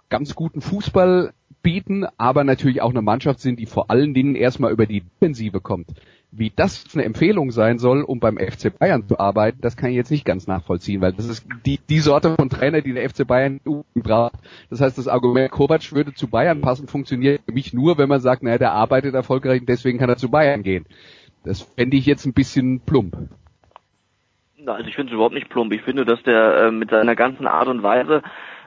ganz 0.09 0.35
guten 0.35 0.61
Fußball 0.61 1.33
bieten, 1.63 2.05
aber 2.17 2.45
natürlich 2.45 2.83
auch 2.83 2.91
eine 2.91 3.03
Mannschaft 3.03 3.41
sind, 3.41 3.59
die 3.59 3.67
vor 3.67 3.91
allen 3.91 4.15
Dingen 4.15 4.35
erstmal 4.35 4.73
über 4.73 4.87
die 4.87 5.03
Defensive 5.03 5.61
kommt. 5.61 5.89
Wie 6.31 6.51
das 6.55 6.85
eine 6.95 7.05
Empfehlung 7.05 7.51
sein 7.51 7.79
soll, 7.79 8.03
um 8.03 8.19
beim 8.19 8.39
FC 8.39 8.77
Bayern 8.77 9.07
zu 9.07 9.19
arbeiten, 9.19 9.61
das 9.61 9.77
kann 9.77 9.91
ich 9.91 9.97
jetzt 9.97 10.11
nicht 10.11 10.25
ganz 10.25 10.47
nachvollziehen, 10.47 11.01
weil 11.01 11.13
das 11.13 11.27
ist 11.27 11.47
die, 11.67 11.79
die 11.79 12.01
Sorte 12.01 12.35
von 12.37 12.49
Trainer, 12.49 12.81
die 12.81 12.95
der 12.95 13.09
FC 13.09 13.27
Bayern 13.27 13.61
braucht. 13.95 14.35
Das 14.71 14.81
heißt, 14.81 14.97
das 14.99 15.09
Argument, 15.09 15.51
Kovac 15.51 15.93
würde 15.93 16.15
zu 16.15 16.29
Bayern 16.29 16.63
passen, 16.63 16.89
funktioniert 16.89 17.43
für 17.45 17.53
mich 17.53 17.73
nur, 17.73 17.99
wenn 17.99 18.09
man 18.09 18.21
sagt, 18.21 18.43
naja, 18.43 18.59
der 18.59 18.73
arbeitet 18.73 19.15
erfolgreich 19.15 19.61
und 19.61 19.69
deswegen 19.69 19.99
kann 19.99 20.09
er 20.09 20.17
zu 20.17 20.31
Bayern 20.31 20.63
gehen. 20.63 20.87
Das 21.45 21.61
fände 21.61 21.97
ich 21.97 22.07
jetzt 22.07 22.25
ein 22.25 22.33
bisschen 22.33 22.81
plump. 22.81 23.17
Also 24.67 24.89
ich 24.89 24.95
finde 24.95 25.11
es 25.11 25.15
überhaupt 25.15 25.35
nicht 25.35 25.49
plump. 25.49 25.73
Ich 25.73 25.83
finde, 25.83 26.05
dass 26.05 26.23
der 26.23 26.57
äh, 26.57 26.71
mit 26.71 26.91
seiner 26.91 27.17
ganzen 27.17 27.47
Art 27.47 27.69
und 27.69 27.83
Weise 27.83 28.23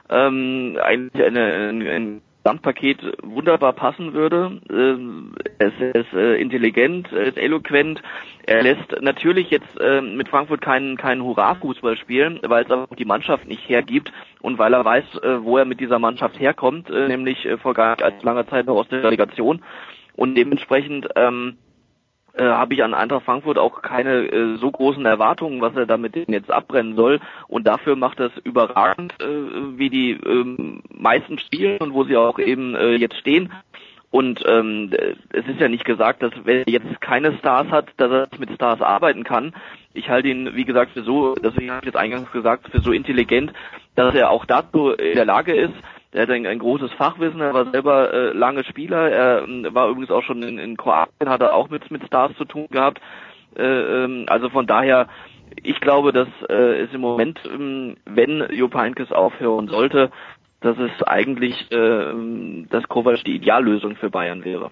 ähm, 0.08 0.78
eigentlich 0.82 1.24
eine, 1.24 1.70
ein, 1.70 1.86
ein 1.86 2.22
Gesamtpaket 2.46 3.00
wunderbar 3.24 3.72
passen 3.72 4.12
würde. 4.12 4.60
Ähm, 4.70 5.34
er 5.58 5.94
ist, 5.96 6.12
äh, 6.12 6.36
intelligent, 6.36 7.10
er 7.12 7.24
ist 7.24 7.38
eloquent. 7.38 8.00
Er 8.46 8.62
lässt 8.62 9.00
natürlich 9.00 9.50
jetzt 9.50 9.80
äh, 9.80 10.00
mit 10.00 10.28
Frankfurt 10.28 10.60
keinen 10.60 10.96
keinen 10.96 11.24
Hurra-Fußball 11.24 11.96
spielen, 11.96 12.38
weil 12.44 12.64
es 12.64 12.70
aber 12.70 12.94
die 12.94 13.04
Mannschaft 13.04 13.48
nicht 13.48 13.68
hergibt 13.68 14.12
und 14.42 14.58
weil 14.58 14.74
er 14.74 14.84
weiß, 14.84 15.04
äh, 15.24 15.42
wo 15.42 15.58
er 15.58 15.64
mit 15.64 15.80
dieser 15.80 15.98
Mannschaft 15.98 16.38
herkommt, 16.38 16.88
äh, 16.88 17.08
nämlich 17.08 17.44
äh, 17.46 17.58
vor 17.58 17.74
gar 17.74 17.96
nicht 17.96 18.04
allzu 18.04 18.24
langer 18.24 18.46
Zeit 18.46 18.66
noch 18.66 18.76
aus 18.76 18.88
der 18.88 19.02
Relegation. 19.02 19.64
Und 20.14 20.36
dementsprechend 20.36 21.08
ähm, 21.16 21.58
äh, 22.36 22.44
habe 22.44 22.74
ich 22.74 22.82
an 22.82 22.94
Eintracht 22.94 23.24
Frankfurt 23.24 23.58
auch 23.58 23.82
keine 23.82 24.26
äh, 24.26 24.56
so 24.58 24.70
großen 24.70 25.04
Erwartungen, 25.06 25.60
was 25.60 25.74
er 25.74 25.86
damit 25.86 26.16
jetzt 26.16 26.50
abbrennen 26.50 26.94
soll. 26.94 27.20
Und 27.48 27.66
dafür 27.66 27.96
macht 27.96 28.20
es 28.20 28.32
überragend, 28.44 29.14
äh, 29.20 29.78
wie 29.78 29.90
die 29.90 30.12
ähm, 30.12 30.82
meisten 30.90 31.38
spielen 31.38 31.78
und 31.78 31.94
wo 31.94 32.04
sie 32.04 32.16
auch 32.16 32.38
eben 32.38 32.74
äh, 32.74 32.94
jetzt 32.96 33.16
stehen. 33.16 33.52
Und 34.10 34.42
ähm, 34.46 34.90
es 35.32 35.46
ist 35.46 35.60
ja 35.60 35.68
nicht 35.68 35.84
gesagt, 35.84 36.22
dass 36.22 36.32
wenn 36.44 36.58
er 36.58 36.68
jetzt 36.68 37.00
keine 37.00 37.36
Stars 37.38 37.68
hat, 37.70 37.88
dass 37.96 38.10
er 38.10 38.28
mit 38.38 38.50
Stars 38.52 38.80
arbeiten 38.80 39.24
kann. 39.24 39.54
Ich 39.94 40.08
halte 40.08 40.28
ihn, 40.28 40.54
wie 40.54 40.64
gesagt, 40.64 40.92
für 40.92 41.02
so, 41.02 41.34
deswegen 41.34 41.70
habe 41.70 41.80
ich 41.80 41.86
jetzt 41.86 41.96
eingangs 41.96 42.30
gesagt, 42.32 42.68
für 42.70 42.80
so 42.80 42.92
intelligent, 42.92 43.52
dass 43.94 44.14
er 44.14 44.30
auch 44.30 44.44
dazu 44.44 44.90
in 44.90 45.16
der 45.16 45.24
Lage 45.24 45.54
ist, 45.54 45.74
er 46.16 46.22
hat 46.22 46.30
ein, 46.30 46.46
ein 46.46 46.58
großes 46.58 46.92
Fachwissen, 46.92 47.42
er 47.42 47.52
war 47.52 47.70
selber 47.70 48.12
äh, 48.12 48.32
lange 48.32 48.64
Spieler, 48.64 49.10
er 49.10 49.42
äh, 49.42 49.74
war 49.74 49.88
übrigens 49.88 50.10
auch 50.10 50.22
schon 50.22 50.42
in, 50.42 50.58
in 50.58 50.76
Kroatien, 50.76 51.28
hat 51.28 51.42
er 51.42 51.54
auch 51.54 51.68
mit, 51.68 51.90
mit 51.90 52.06
Stars 52.06 52.34
zu 52.38 52.46
tun 52.46 52.66
gehabt. 52.70 53.00
Äh, 53.54 53.62
ähm, 53.62 54.24
also 54.26 54.48
von 54.48 54.66
daher, 54.66 55.08
ich 55.62 55.78
glaube, 55.80 56.12
dass 56.12 56.28
äh, 56.48 56.80
es 56.84 56.94
im 56.94 57.02
Moment, 57.02 57.38
ähm, 57.44 57.96
wenn 58.06 58.46
Jupp 58.50 58.74
Heynckes 58.74 59.12
aufhören 59.12 59.68
sollte, 59.68 60.10
dass 60.60 60.78
es 60.78 61.02
eigentlich 61.02 61.70
äh, 61.70 62.66
dass 62.70 62.88
Kovac 62.88 63.22
die 63.24 63.36
Ideallösung 63.36 63.96
für 63.96 64.08
Bayern 64.08 64.42
wäre. 64.44 64.70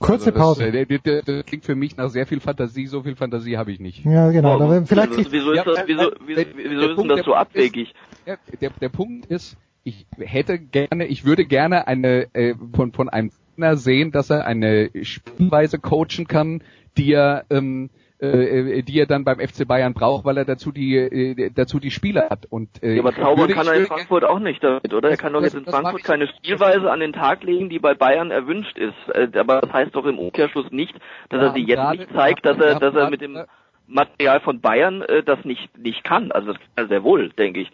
Kurze 0.00 0.32
Pause. 0.32 0.64
Also 0.64 0.78
das, 0.78 0.88
das, 0.88 1.02
das, 1.02 1.24
das, 1.24 1.46
klingt 1.46 1.64
für 1.64 1.76
mich 1.76 1.96
nach 1.96 2.08
sehr 2.08 2.26
viel 2.26 2.40
Fantasie, 2.40 2.86
so 2.86 3.02
viel 3.02 3.14
Fantasie 3.14 3.58
habe 3.58 3.70
ich 3.70 3.78
nicht. 3.78 4.04
Ja, 4.04 4.30
genau. 4.32 4.58
Oh, 4.58 4.82
vielleicht 4.86 5.16
wieso, 5.16 5.30
wieso 5.30 5.52
ist 5.52 5.66
das, 5.66 5.84
wieso, 5.86 6.10
wieso, 6.26 6.42
wieso 6.56 6.90
ist 6.90 6.98
denn 6.98 7.08
das 7.08 7.24
so 7.24 7.34
abwegig? 7.34 7.94
Ist, 8.24 8.60
der, 8.60 8.70
der 8.70 8.88
Punkt 8.88 9.26
ist, 9.26 9.56
ich 9.84 10.06
hätte 10.18 10.58
gerne, 10.58 11.06
ich 11.06 11.24
würde 11.24 11.44
gerne 11.44 11.86
eine 11.86 12.34
äh, 12.34 12.54
von 12.74 12.92
von 12.92 13.08
einem 13.08 13.30
Trainer 13.54 13.76
sehen, 13.76 14.12
dass 14.12 14.30
er 14.30 14.46
eine 14.46 14.90
Spielweise 15.02 15.78
coachen 15.78 16.26
kann, 16.26 16.62
die 16.96 17.12
er 17.12 17.44
ähm, 17.50 17.90
äh, 18.20 18.82
die 18.82 19.00
er 19.00 19.06
dann 19.06 19.24
beim 19.24 19.38
FC 19.38 19.66
Bayern 19.66 19.94
braucht, 19.94 20.24
weil 20.24 20.36
er 20.36 20.44
dazu 20.44 20.72
die 20.72 20.96
äh, 20.96 21.50
dazu 21.54 21.80
die 21.80 21.90
Spieler 21.90 22.28
hat. 22.30 22.46
Und 22.46 22.82
äh, 22.82 22.94
ja, 22.94 23.02
aber 23.02 23.14
zaubern 23.14 23.50
kann 23.50 23.66
er 23.66 23.74
in 23.74 23.86
Frankfurt 23.86 24.24
auch 24.24 24.38
nicht 24.38 24.62
damit, 24.62 24.92
oder? 24.92 25.10
Er 25.10 25.16
kann 25.16 25.32
doch 25.32 25.42
jetzt 25.42 25.54
in 25.54 25.64
Frankfurt 25.64 26.04
keine 26.04 26.28
Spielweise 26.28 26.90
an 26.90 27.00
den 27.00 27.12
Tag 27.12 27.42
legen, 27.42 27.70
die 27.70 27.78
bei 27.78 27.94
Bayern 27.94 28.30
erwünscht 28.30 28.76
ist. 28.76 28.94
Äh, 29.14 29.28
aber 29.38 29.62
das 29.62 29.72
heißt 29.72 29.94
doch 29.94 30.04
im 30.04 30.18
Umkehrschluss 30.18 30.70
nicht, 30.70 30.94
dass 31.30 31.40
er 31.40 31.52
sie 31.52 31.64
jetzt 31.64 31.78
grade, 31.78 31.98
nicht 31.98 32.12
zeigt, 32.12 32.44
dass 32.44 32.58
er 32.58 32.78
dass 32.78 32.94
er 32.94 33.10
mit 33.10 33.22
dem 33.22 33.38
Material 33.86 34.40
von 34.40 34.60
Bayern 34.60 35.02
äh, 35.02 35.22
das 35.22 35.44
nicht 35.44 35.76
nicht 35.78 36.04
kann. 36.04 36.30
Also 36.30 36.48
das 36.48 36.58
kann 36.58 36.68
er 36.76 36.88
sehr 36.88 37.02
wohl, 37.02 37.30
denke 37.30 37.60
ich. 37.60 37.70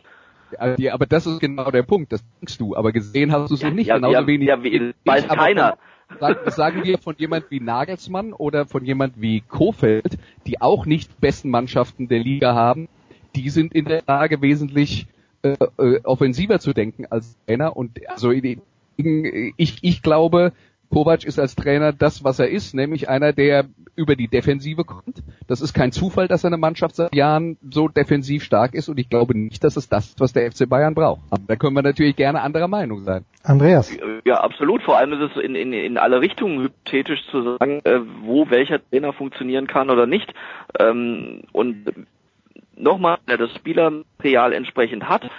Ja, 0.78 0.94
aber 0.94 1.06
das 1.06 1.26
ist 1.26 1.40
genau 1.40 1.70
der 1.70 1.82
Punkt, 1.82 2.12
das 2.12 2.24
denkst 2.40 2.58
du, 2.58 2.76
aber 2.76 2.92
gesehen 2.92 3.32
hast 3.32 3.50
du 3.50 3.54
es 3.54 3.62
ja, 3.62 3.70
nicht, 3.70 3.88
ja, 3.88 3.96
genauso 3.96 4.14
ja, 4.14 4.26
wenig. 4.26 4.48
Ja, 4.48 4.62
wie, 4.62 4.94
weiß 5.04 5.28
keiner. 5.28 5.78
Sagen, 6.20 6.50
sagen 6.50 6.84
wir 6.84 6.98
von 6.98 7.16
jemand 7.18 7.50
wie 7.50 7.60
Nagelsmann 7.60 8.32
oder 8.32 8.64
von 8.66 8.84
jemand 8.84 9.20
wie 9.20 9.40
Kofeld, 9.40 10.18
die 10.46 10.60
auch 10.60 10.86
nicht 10.86 11.20
besten 11.20 11.50
Mannschaften 11.50 12.06
der 12.06 12.20
Liga 12.20 12.54
haben, 12.54 12.88
die 13.34 13.50
sind 13.50 13.74
in 13.74 13.86
der 13.86 14.02
Lage, 14.06 14.40
wesentlich 14.40 15.08
äh, 15.42 15.56
äh, 15.78 16.00
offensiver 16.04 16.60
zu 16.60 16.72
denken 16.72 17.06
als 17.06 17.36
Trainer. 17.46 17.76
Und 17.76 17.98
also 18.08 18.30
ich, 18.30 18.58
ich 19.56 20.02
glaube, 20.02 20.52
Kovac 20.90 21.24
ist 21.24 21.38
als 21.38 21.54
Trainer 21.56 21.92
das, 21.92 22.24
was 22.24 22.38
er 22.38 22.48
ist, 22.48 22.74
nämlich 22.74 23.08
einer, 23.08 23.32
der 23.32 23.66
über 23.96 24.14
die 24.14 24.28
Defensive 24.28 24.84
kommt. 24.84 25.22
Das 25.48 25.60
ist 25.60 25.72
kein 25.72 25.90
Zufall, 25.92 26.28
dass 26.28 26.44
eine 26.44 26.58
Mannschaft 26.58 26.96
seit 26.96 27.14
Jahren 27.14 27.56
so 27.70 27.88
defensiv 27.88 28.44
stark 28.44 28.74
ist 28.74 28.88
und 28.88 28.98
ich 28.98 29.08
glaube 29.08 29.36
nicht, 29.36 29.64
dass 29.64 29.76
es 29.76 29.88
das, 29.88 30.14
was 30.18 30.32
der 30.32 30.50
FC 30.50 30.68
Bayern 30.68 30.94
braucht. 30.94 31.22
Aber 31.30 31.42
da 31.46 31.56
können 31.56 31.74
wir 31.74 31.82
natürlich 31.82 32.16
gerne 32.16 32.42
anderer 32.42 32.68
Meinung 32.68 33.04
sein. 33.04 33.24
Andreas. 33.42 33.96
Ja, 34.24 34.40
absolut. 34.40 34.82
Vor 34.82 34.98
allem 34.98 35.12
ist 35.12 35.32
es 35.32 35.42
in, 35.42 35.54
in, 35.54 35.72
in 35.72 35.98
alle 35.98 36.20
Richtungen 36.20 36.62
hypothetisch 36.62 37.26
zu 37.30 37.42
sagen, 37.42 37.80
äh, 37.84 38.00
wo 38.22 38.50
welcher 38.50 38.80
Trainer 38.90 39.12
funktionieren 39.12 39.66
kann 39.66 39.88
oder 39.88 40.06
nicht. 40.06 40.32
Ähm, 40.78 41.42
und 41.52 41.86
nochmal, 42.76 43.18
der 43.28 43.38
das 43.38 43.54
Spielermaterial 43.54 44.52
entsprechend 44.52 45.08
hat, 45.08 45.30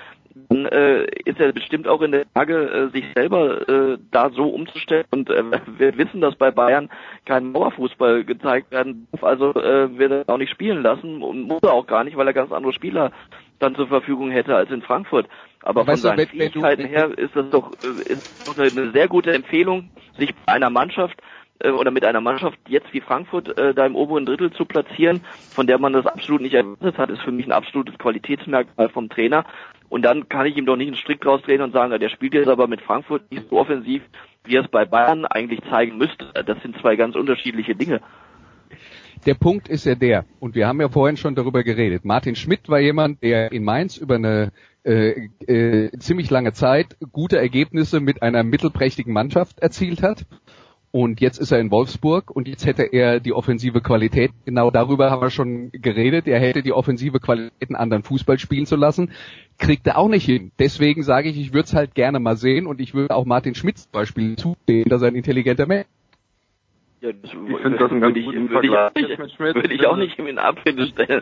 dann 0.50 0.66
äh, 0.66 1.06
ist 1.26 1.40
er 1.40 1.52
bestimmt 1.52 1.88
auch 1.88 2.02
in 2.02 2.12
der 2.12 2.26
Lage, 2.36 2.70
äh, 2.70 2.90
sich 2.92 3.06
selber 3.16 3.68
äh, 3.68 3.98
da 4.12 4.30
so 4.30 4.50
umzustellen 4.50 5.06
und 5.12 5.30
äh, 5.30 5.44
wird 5.78 5.98
wissen, 5.98 6.22
dass 6.22 6.36
bei 6.36 6.52
Bayern 6.52 6.90
kein 7.26 7.52
Mauerfußball 7.52 8.24
gezeigt 8.24 8.72
werden 8.72 9.08
darf, 9.12 9.24
also 9.24 9.54
äh, 9.54 9.98
wird 9.98 10.12
er 10.12 10.34
auch 10.34 10.38
nicht 10.38 10.52
spielen 10.52 10.82
lassen 10.82 11.22
und 11.22 11.44
muss 11.44 11.64
er 11.64 11.74
auch 11.74 11.88
gar 11.88 12.04
nicht, 12.04 12.18
weil 12.18 12.28
er 12.28 12.34
ganz 12.34 12.52
andere 12.52 12.74
Spieler 12.74 13.12
dann 13.60 13.76
zur 13.76 13.88
Verfügung 13.88 14.32
hätte 14.32 14.56
als 14.56 14.70
in 14.72 14.82
Frankfurt. 14.82 15.28
Aber 15.64 15.86
von 15.86 15.96
seinen 15.96 16.28
Fähigkeiten 16.28 16.86
her 16.86 17.18
ist 17.18 17.36
das 17.36 17.50
doch, 17.50 17.72
äh, 17.84 18.14
ist 18.14 18.48
doch 18.48 18.58
eine 18.58 18.92
sehr 18.92 19.08
gute 19.08 19.34
Empfehlung, 19.34 19.90
sich 20.18 20.34
bei 20.46 20.54
einer 20.54 20.70
Mannschaft 20.70 21.22
äh, 21.60 21.70
oder 21.70 21.92
mit 21.92 22.06
einer 22.06 22.22
Mannschaft 22.22 22.58
jetzt 22.68 22.94
wie 22.94 23.02
Frankfurt 23.02 23.58
äh, 23.58 23.74
da 23.74 23.86
im 23.86 23.96
oberen 23.96 24.26
Drittel 24.26 24.52
zu 24.52 24.66
platzieren, 24.66 25.22
von 25.54 25.68
der 25.68 25.80
man 25.80 25.94
das 25.94 26.06
absolut 26.06 26.42
nicht 26.42 26.54
erwartet 26.54 26.98
hat, 26.98 27.10
ist 27.10 27.22
für 27.22 27.32
mich 27.32 27.46
ein 27.46 27.52
absolutes 27.52 27.98
Qualitätsmerkmal 27.98 28.90
vom 28.90 29.10
Trainer. 29.10 29.46
Und 29.90 30.04
dann 30.04 30.28
kann 30.28 30.46
ich 30.46 30.58
ihm 30.58 30.66
doch 30.66 30.76
nicht 30.76 30.88
einen 30.88 30.98
Strick 30.98 31.22
draus 31.22 31.42
drehen 31.44 31.62
und 31.62 31.72
sagen, 31.72 31.98
der 31.98 32.10
spielt 32.10 32.34
jetzt 32.34 32.50
aber 32.50 32.68
mit 32.68 32.82
Frankfurt 32.82 33.32
nicht 33.32 33.50
so 33.50 33.58
offensiv, 33.58 34.02
wie 34.44 34.56
er 34.56 34.64
es 34.64 34.68
bei 34.70 34.86
Bayern 34.86 35.26
eigentlich 35.26 35.62
zeigen 35.70 35.98
müsste. 35.98 36.32
Das 36.46 36.62
sind 36.62 36.78
zwei 36.82 36.96
ganz 36.96 37.16
unterschiedliche 37.16 37.76
Dinge. 37.76 38.02
Der 39.26 39.34
Punkt 39.34 39.68
ist 39.68 39.86
ja 39.86 39.96
der, 39.96 40.26
und 40.40 40.56
wir 40.56 40.68
haben 40.68 40.80
ja 40.80 40.90
vorhin 40.90 41.18
schon 41.18 41.36
darüber 41.36 41.64
geredet. 41.64 42.06
Martin 42.06 42.36
Schmidt 42.36 42.70
war 42.70 42.80
jemand, 42.80 43.24
der 43.24 43.52
in 43.52 43.64
Mainz 43.64 43.98
über 43.98 44.16
eine 44.16 44.52
äh, 44.84 45.30
äh, 45.46 45.92
ziemlich 46.00 46.30
lange 46.30 46.54
Zeit 46.54 46.96
gute 47.12 47.38
Ergebnisse 47.38 48.00
mit 48.00 48.22
einer 48.22 48.44
mittelprächtigen 48.44 49.12
Mannschaft 49.12 49.60
erzielt 49.60 50.02
hat. 50.02 50.26
Und 50.92 51.20
jetzt 51.20 51.38
ist 51.38 51.52
er 51.52 51.60
in 51.60 51.70
Wolfsburg 51.70 52.32
und 52.32 52.48
jetzt 52.48 52.66
hätte 52.66 52.84
er 52.84 53.20
die 53.20 53.34
offensive 53.34 53.82
Qualität, 53.82 54.32
genau 54.46 54.72
darüber 54.72 55.12
haben 55.12 55.22
wir 55.22 55.30
schon 55.30 55.70
geredet, 55.72 56.28
er 56.28 56.40
hätte 56.40 56.64
die 56.64 56.72
offensive 56.72 57.20
Qualität 57.20 57.70
einen 57.70 57.76
anderen 57.76 58.04
Fußball 58.04 58.40
spielen 58.40 58.66
zu 58.66 58.78
lassen, 58.78 59.12
kriegt 59.60 59.86
er 59.86 59.98
auch 59.98 60.08
nicht 60.08 60.26
hin. 60.26 60.52
Deswegen 60.60 61.04
sage 61.04 61.30
ich, 61.30 61.38
ich 61.38 61.54
würde 61.54 61.66
es 61.66 61.74
halt 61.74 61.94
gerne 61.94 62.20
mal 62.20 62.38
sehen 62.38 62.68
und 62.68 62.80
ich 62.80 62.94
würde 62.94 63.16
auch 63.16 63.26
Martin 63.26 63.54
Schmitz 63.54 63.84
zum 63.84 63.92
Beispiel 63.92 64.38
zugeben, 64.38 64.90
dass 64.90 65.02
er 65.02 65.10
ein 65.10 65.16
intelligenter 65.16 65.68
Mensch 65.68 65.88
ja, 67.02 67.12
das, 67.12 67.32
ich 67.32 67.58
finde 67.62 67.78
das 67.78 67.92
ein 67.92 68.02
ganz 68.02 68.16
guten 68.16 68.50
würde 68.50 68.68
ich, 68.68 69.18
nicht, 69.20 69.40
würde 69.40 69.74
ich 69.74 69.86
auch 69.86 69.98
nicht 69.98 70.18
in 70.18 70.40
Abrede 70.40 70.88
stellen. 70.88 71.22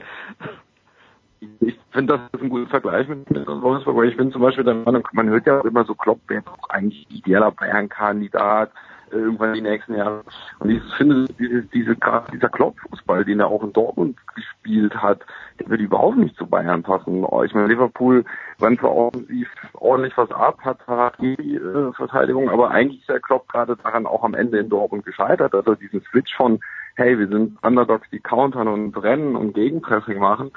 Ich 1.60 1.78
finde, 1.92 2.14
das 2.14 2.22
ist 2.34 2.44
ein 2.44 2.50
guter 2.50 2.70
Vergleich 2.70 3.08
mit, 3.10 3.30
mit 3.30 3.46
Wolfsburg, 3.46 3.98
weil 3.98 4.10
ich 4.10 4.18
bin 4.18 4.32
zum 4.32 4.42
Beispiel 4.42 4.64
der 4.64 4.76
Meinung, 4.76 5.06
man 5.12 5.30
hört 5.30 5.46
ja 5.46 5.60
immer 5.62 5.84
so, 5.84 5.94
Klopp 5.94 6.22
wäre 6.28 6.44
doch 6.44 6.70
eigentlich 6.70 7.06
idealer 7.10 7.52
Bayern-Kandidat, 7.52 8.72
irgendwann 9.20 9.54
die 9.54 9.62
nächsten 9.62 9.96
Jahre. 9.96 10.24
Und 10.60 10.70
ich 10.70 10.82
finde, 10.98 11.26
diese, 11.40 11.64
diese, 11.64 11.96
dieser 12.34 12.50
Kloppfußball, 12.50 13.26
den 13.26 13.40
er 13.40 13.48
auch 13.48 13.64
in 13.64 13.74
Dortmund 13.74 14.18
gespielt 14.36 14.96
hat, 14.96 15.22
der 15.60 15.70
würde 15.70 15.84
überhaupt 15.84 16.18
nicht 16.18 16.36
zu 16.38 16.46
Bayern 16.46 16.84
passen. 16.84 17.26
Ich 17.46 17.54
meine, 17.54 17.68
Liverpool 17.68 18.24
rennt 18.62 18.80
zwar 18.80 18.96
offensiv 18.96 19.48
ordentlich 19.74 20.18
was 20.18 20.32
ab, 20.32 20.60
hat 20.64 20.80
die 21.20 21.56
äh, 21.56 21.94
Verteidigung, 21.94 22.50
aber 22.50 22.72
eigentlich 22.72 23.02
ist 23.02 23.10
der 23.10 23.20
Klopp 23.20 23.48
gerade 23.50 23.76
daran 23.78 24.06
auch 24.06 24.24
am 24.24 24.34
Ende 24.34 24.60
in 24.60 24.70
Dortmund 24.70 25.06
gescheitert, 25.06 25.54
dass 25.54 25.66
er 25.66 25.76
diesen 25.76 26.02
Switch 26.02 26.36
von 26.36 26.60
hey, 26.96 27.20
wir 27.20 27.28
sind 27.28 27.62
Underdogs, 27.64 28.10
die 28.10 28.20
countern 28.20 28.68
und 28.68 28.96
rennen 28.96 29.36
und 29.36 29.54
Gegenpressing 29.54 30.20
machen. 30.20 30.52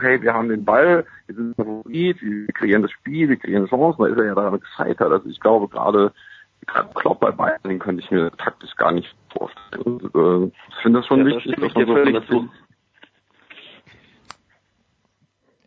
Hey, 0.00 0.20
wir 0.22 0.34
haben 0.34 0.48
den 0.48 0.64
Ball, 0.64 1.04
wir 1.26 1.34
sind 1.34 1.56
Favorit, 1.56 2.20
wir 2.22 2.46
kreieren 2.48 2.82
das 2.82 2.92
Spiel, 2.92 3.28
wir 3.28 3.36
kreieren 3.36 3.66
Chancen, 3.66 4.02
da 4.02 4.08
ist 4.08 4.18
er 4.18 4.26
ja 4.26 4.34
daran 4.34 4.60
gescheitert. 4.60 5.10
Also 5.10 5.28
ich 5.28 5.40
glaube 5.40 5.68
gerade, 5.68 6.12
gerade 6.68 6.88
Klopp 6.94 7.20
bei 7.20 7.32
Bayern, 7.32 7.58
den 7.64 7.78
könnte 7.78 8.02
ich 8.02 8.10
mir 8.10 8.30
taktisch 8.36 8.74
gar 8.76 8.92
nicht 8.92 9.08
vorstellen. 9.36 9.82
Und, 9.82 10.02
äh, 10.14 10.52
ich 10.68 10.82
finde 10.82 11.00
das 11.00 11.06
schon 11.06 11.20
ja, 11.20 11.36
wichtig, 11.36 11.56
dass 11.56 11.74
man 11.74 11.86
so 11.86 11.92
völlig. 11.92 12.50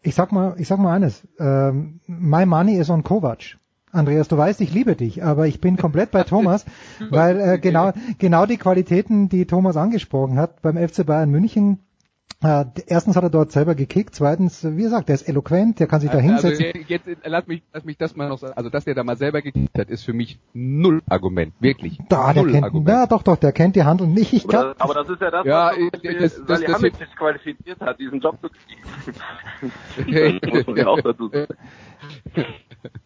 Ich 0.03 0.15
sag 0.15 0.31
mal, 0.31 0.55
ich 0.57 0.67
sag 0.67 0.79
mal 0.79 0.95
eines. 0.95 1.27
Ähm, 1.39 1.99
my 2.07 2.45
money 2.45 2.77
is 2.77 2.89
on 2.89 3.03
Kovac. 3.03 3.57
Andreas, 3.91 4.29
du 4.29 4.37
weißt, 4.37 4.61
ich 4.61 4.73
liebe 4.73 4.95
dich, 4.95 5.21
aber 5.21 5.47
ich 5.47 5.59
bin 5.59 5.75
komplett 5.75 6.11
bei 6.11 6.23
Thomas, 6.23 6.65
weil 7.09 7.39
äh, 7.39 7.59
genau, 7.59 7.91
genau 8.17 8.45
die 8.45 8.57
Qualitäten, 8.57 9.27
die 9.27 9.45
Thomas 9.45 9.75
angesprochen 9.75 10.39
hat 10.39 10.61
beim 10.61 10.77
FC 10.77 11.05
Bayern 11.05 11.29
München, 11.29 11.79
äh, 12.43 12.65
erstens 12.87 13.15
hat 13.15 13.23
er 13.23 13.29
dort 13.29 13.51
selber 13.51 13.75
gekickt, 13.75 14.15
zweitens, 14.15 14.63
wie 14.63 14.81
gesagt, 14.81 15.09
der 15.09 15.15
ist 15.15 15.29
eloquent, 15.29 15.79
der 15.79 15.87
kann 15.87 16.01
sich 16.01 16.09
da 16.09 16.17
also, 16.17 16.27
hinsetzen. 16.27 16.65
Also 16.65 16.79
jetzt, 16.87 17.07
lass 17.23 17.45
mich, 17.45 17.61
lass 17.71 17.85
mich 17.85 17.97
das 17.97 18.15
mal 18.15 18.29
noch 18.29 18.39
sagen. 18.39 18.53
Also, 18.55 18.69
dass 18.69 18.85
der 18.85 18.95
da 18.95 19.03
mal 19.03 19.15
selber 19.15 19.41
gekickt 19.41 19.77
hat, 19.77 19.89
ist 19.89 20.03
für 20.03 20.13
mich 20.13 20.39
null 20.53 21.01
Argument, 21.07 21.53
wirklich. 21.59 21.99
Da, 22.09 22.33
der 22.33 22.45
kennt, 22.45 22.63
Argument. 22.63 22.89
ja, 22.89 23.05
doch, 23.05 23.21
doch, 23.21 23.37
der 23.37 23.51
kennt 23.51 23.75
die 23.75 23.83
Handel 23.83 24.07
nicht. 24.07 24.33
Ich 24.33 24.47
glaub, 24.47 24.75
aber, 24.79 24.93
das 24.95 25.09
ist 25.09 25.21
ja 25.21 25.29
das, 25.29 25.45
ja, 25.45 25.71
was 25.71 26.01
das, 26.01 26.45
das, 26.47 26.61
das, 26.63 26.81
das 26.81 26.81
sich 26.81 27.15
qualifiziert 27.15 27.79
hat, 27.79 27.99
diesen 27.99 28.19
Job 28.19 28.37
zu 28.41 28.49
kriegen. 28.49 30.39
das 30.41 30.51
muss 30.51 30.67
man 30.67 30.77
ja 30.77 30.87
auch 30.87 31.01
dazu 31.01 31.29
sagen. 31.29 31.55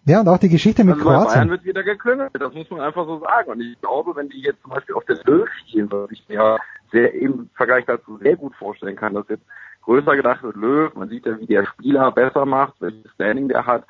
Ja, 0.06 0.22
und 0.22 0.28
auch 0.30 0.38
die 0.38 0.50
Geschichte 0.50 0.84
mit 0.84 0.96
also 0.96 1.06
Kroatien. 1.06 1.34
Bayern 1.34 1.50
wird 1.50 1.66
wieder 1.66 1.84
geklüngelt, 1.84 2.32
das 2.34 2.54
muss 2.54 2.70
man 2.70 2.80
einfach 2.80 3.06
so 3.06 3.20
sagen. 3.20 3.52
Und 3.52 3.62
ich 3.62 3.80
glaube, 3.82 4.16
wenn 4.16 4.30
die 4.30 4.40
jetzt 4.40 4.62
zum 4.62 4.72
Beispiel 4.72 4.96
auf 4.96 5.04
der 5.06 5.18
Löw 5.26 5.48
spielen, 5.62 5.92
was 5.92 6.12
ich 6.12 6.24
mir 6.30 6.58
sehr 6.92 7.14
im 7.14 7.50
Vergleich 7.56 7.86
dazu 7.86 8.18
sehr 8.18 8.36
gut 8.36 8.56
vorstellen 8.56 8.96
kann, 8.96 9.14
dass 9.14 9.28
jetzt 9.30 9.46
größer 9.84 10.16
gedacht 10.16 10.44
wird, 10.44 10.56
Löw, 10.56 10.94
man 10.96 11.10
sieht 11.10 11.26
ja, 11.26 11.40
wie 11.40 11.46
der 11.46 11.66
Spieler 11.66 12.12
besser 12.12 12.46
macht, 12.46 12.74
welches 12.80 13.12
Standing 13.14 13.48
der 13.48 13.66
hat. 13.66 13.86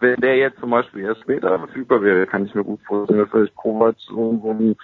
Wenn 0.00 0.20
der 0.20 0.36
jetzt 0.36 0.58
zum 0.58 0.70
Beispiel 0.70 1.04
erst 1.04 1.22
später 1.22 1.58
verfügbar 1.58 2.02
wäre, 2.02 2.26
kann 2.26 2.44
ich 2.44 2.54
mir 2.54 2.64
gut 2.64 2.80
vorstellen, 2.86 3.20
dass 3.20 3.30
vielleicht 3.30 3.56
Kovac 3.56 3.96
so, 3.98 4.40
so, 4.42 4.50
ein, 4.50 4.76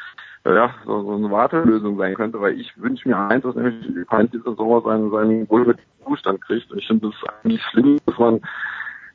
ja, 0.44 0.74
so, 0.86 1.02
so 1.02 1.14
eine 1.14 1.30
Wartelösung 1.30 1.98
sein 1.98 2.14
könnte, 2.14 2.40
weil 2.40 2.58
ich 2.58 2.72
wünsche 2.80 3.08
mir 3.08 3.18
eins, 3.18 3.42
dass 3.42 3.54
nämlich 3.54 4.08
Heinz 4.10 4.30
dieser 4.30 4.54
Sommer 4.54 4.80
seinen, 4.82 5.10
seinen 5.10 5.48
wohlwürdigen 5.50 5.90
Zustand 6.04 6.40
kriegt. 6.42 6.72
Ich 6.74 6.86
finde 6.86 7.08
es 7.08 7.28
eigentlich 7.42 7.62
schlimm, 7.64 7.98
dass 8.06 8.18
man 8.18 8.40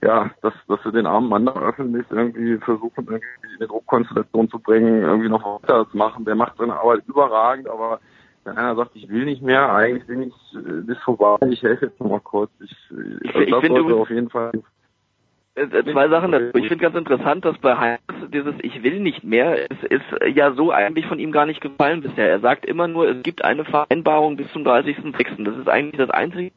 ja, 0.05 0.29
dass, 0.41 0.53
dass 0.67 0.83
wir 0.85 0.91
den 0.91 1.07
armen 1.07 1.29
Mann 1.29 1.45
da 1.45 1.53
öffentlich 1.53 2.05
irgendwie 2.09 2.57
versuchen, 2.57 3.05
irgendwie 3.07 3.55
eine 3.57 3.67
Druckkonstellation 3.67 4.49
zu 4.49 4.59
bringen, 4.59 5.01
irgendwie 5.01 5.29
noch 5.29 5.43
weiter 5.43 5.89
zu 5.89 5.97
machen. 5.97 6.25
Der 6.25 6.35
macht 6.35 6.57
seine 6.57 6.75
Arbeit 6.75 7.03
überragend, 7.07 7.67
aber 7.67 7.99
wenn 8.45 8.57
einer 8.57 8.75
sagt, 8.75 8.95
ich 8.95 9.09
will 9.09 9.25
nicht 9.25 9.41
mehr, 9.41 9.73
eigentlich 9.73 10.05
bin 10.07 10.21
ich 10.21 10.33
äh, 10.55 10.81
bis 10.81 10.97
vorbei, 10.99 11.37
ich 11.49 11.61
helfe 11.63 11.87
jetzt 11.87 11.99
noch 11.99 12.09
mal 12.09 12.19
kurz. 12.19 12.51
Ich, 12.63 12.71
ich, 12.91 13.35
ich, 13.35 13.47
ich 13.47 13.55
finde 13.55 13.95
auf 13.95 14.09
jeden 14.09 14.29
Fall 14.29 14.51
äh, 15.55 15.61
äh, 15.63 15.91
zwei 15.91 16.09
Sachen 16.09 16.31
dazu. 16.31 16.57
Ich 16.57 16.67
finde 16.67 16.83
ganz 16.83 16.95
interessant, 16.95 17.45
dass 17.45 17.57
bei 17.57 17.77
Heinz 17.77 18.01
dieses 18.33 18.53
Ich 18.61 18.83
will 18.83 18.99
nicht 18.99 19.23
mehr, 19.23 19.69
es 19.71 19.83
ist 19.89 20.35
ja 20.35 20.51
so 20.53 20.71
eigentlich 20.71 21.05
von 21.05 21.19
ihm 21.19 21.31
gar 21.31 21.45
nicht 21.45 21.61
gefallen 21.61 22.01
bisher. 22.01 22.29
Er 22.29 22.39
sagt 22.39 22.65
immer 22.65 22.87
nur, 22.87 23.07
es 23.09 23.23
gibt 23.23 23.43
eine 23.43 23.63
Vereinbarung 23.63 24.35
bis 24.35 24.51
zum 24.51 24.63
30.06. 24.63 25.43
Das 25.43 25.57
ist 25.57 25.69
eigentlich 25.69 25.97
das 25.97 26.09
einzige 26.09 26.51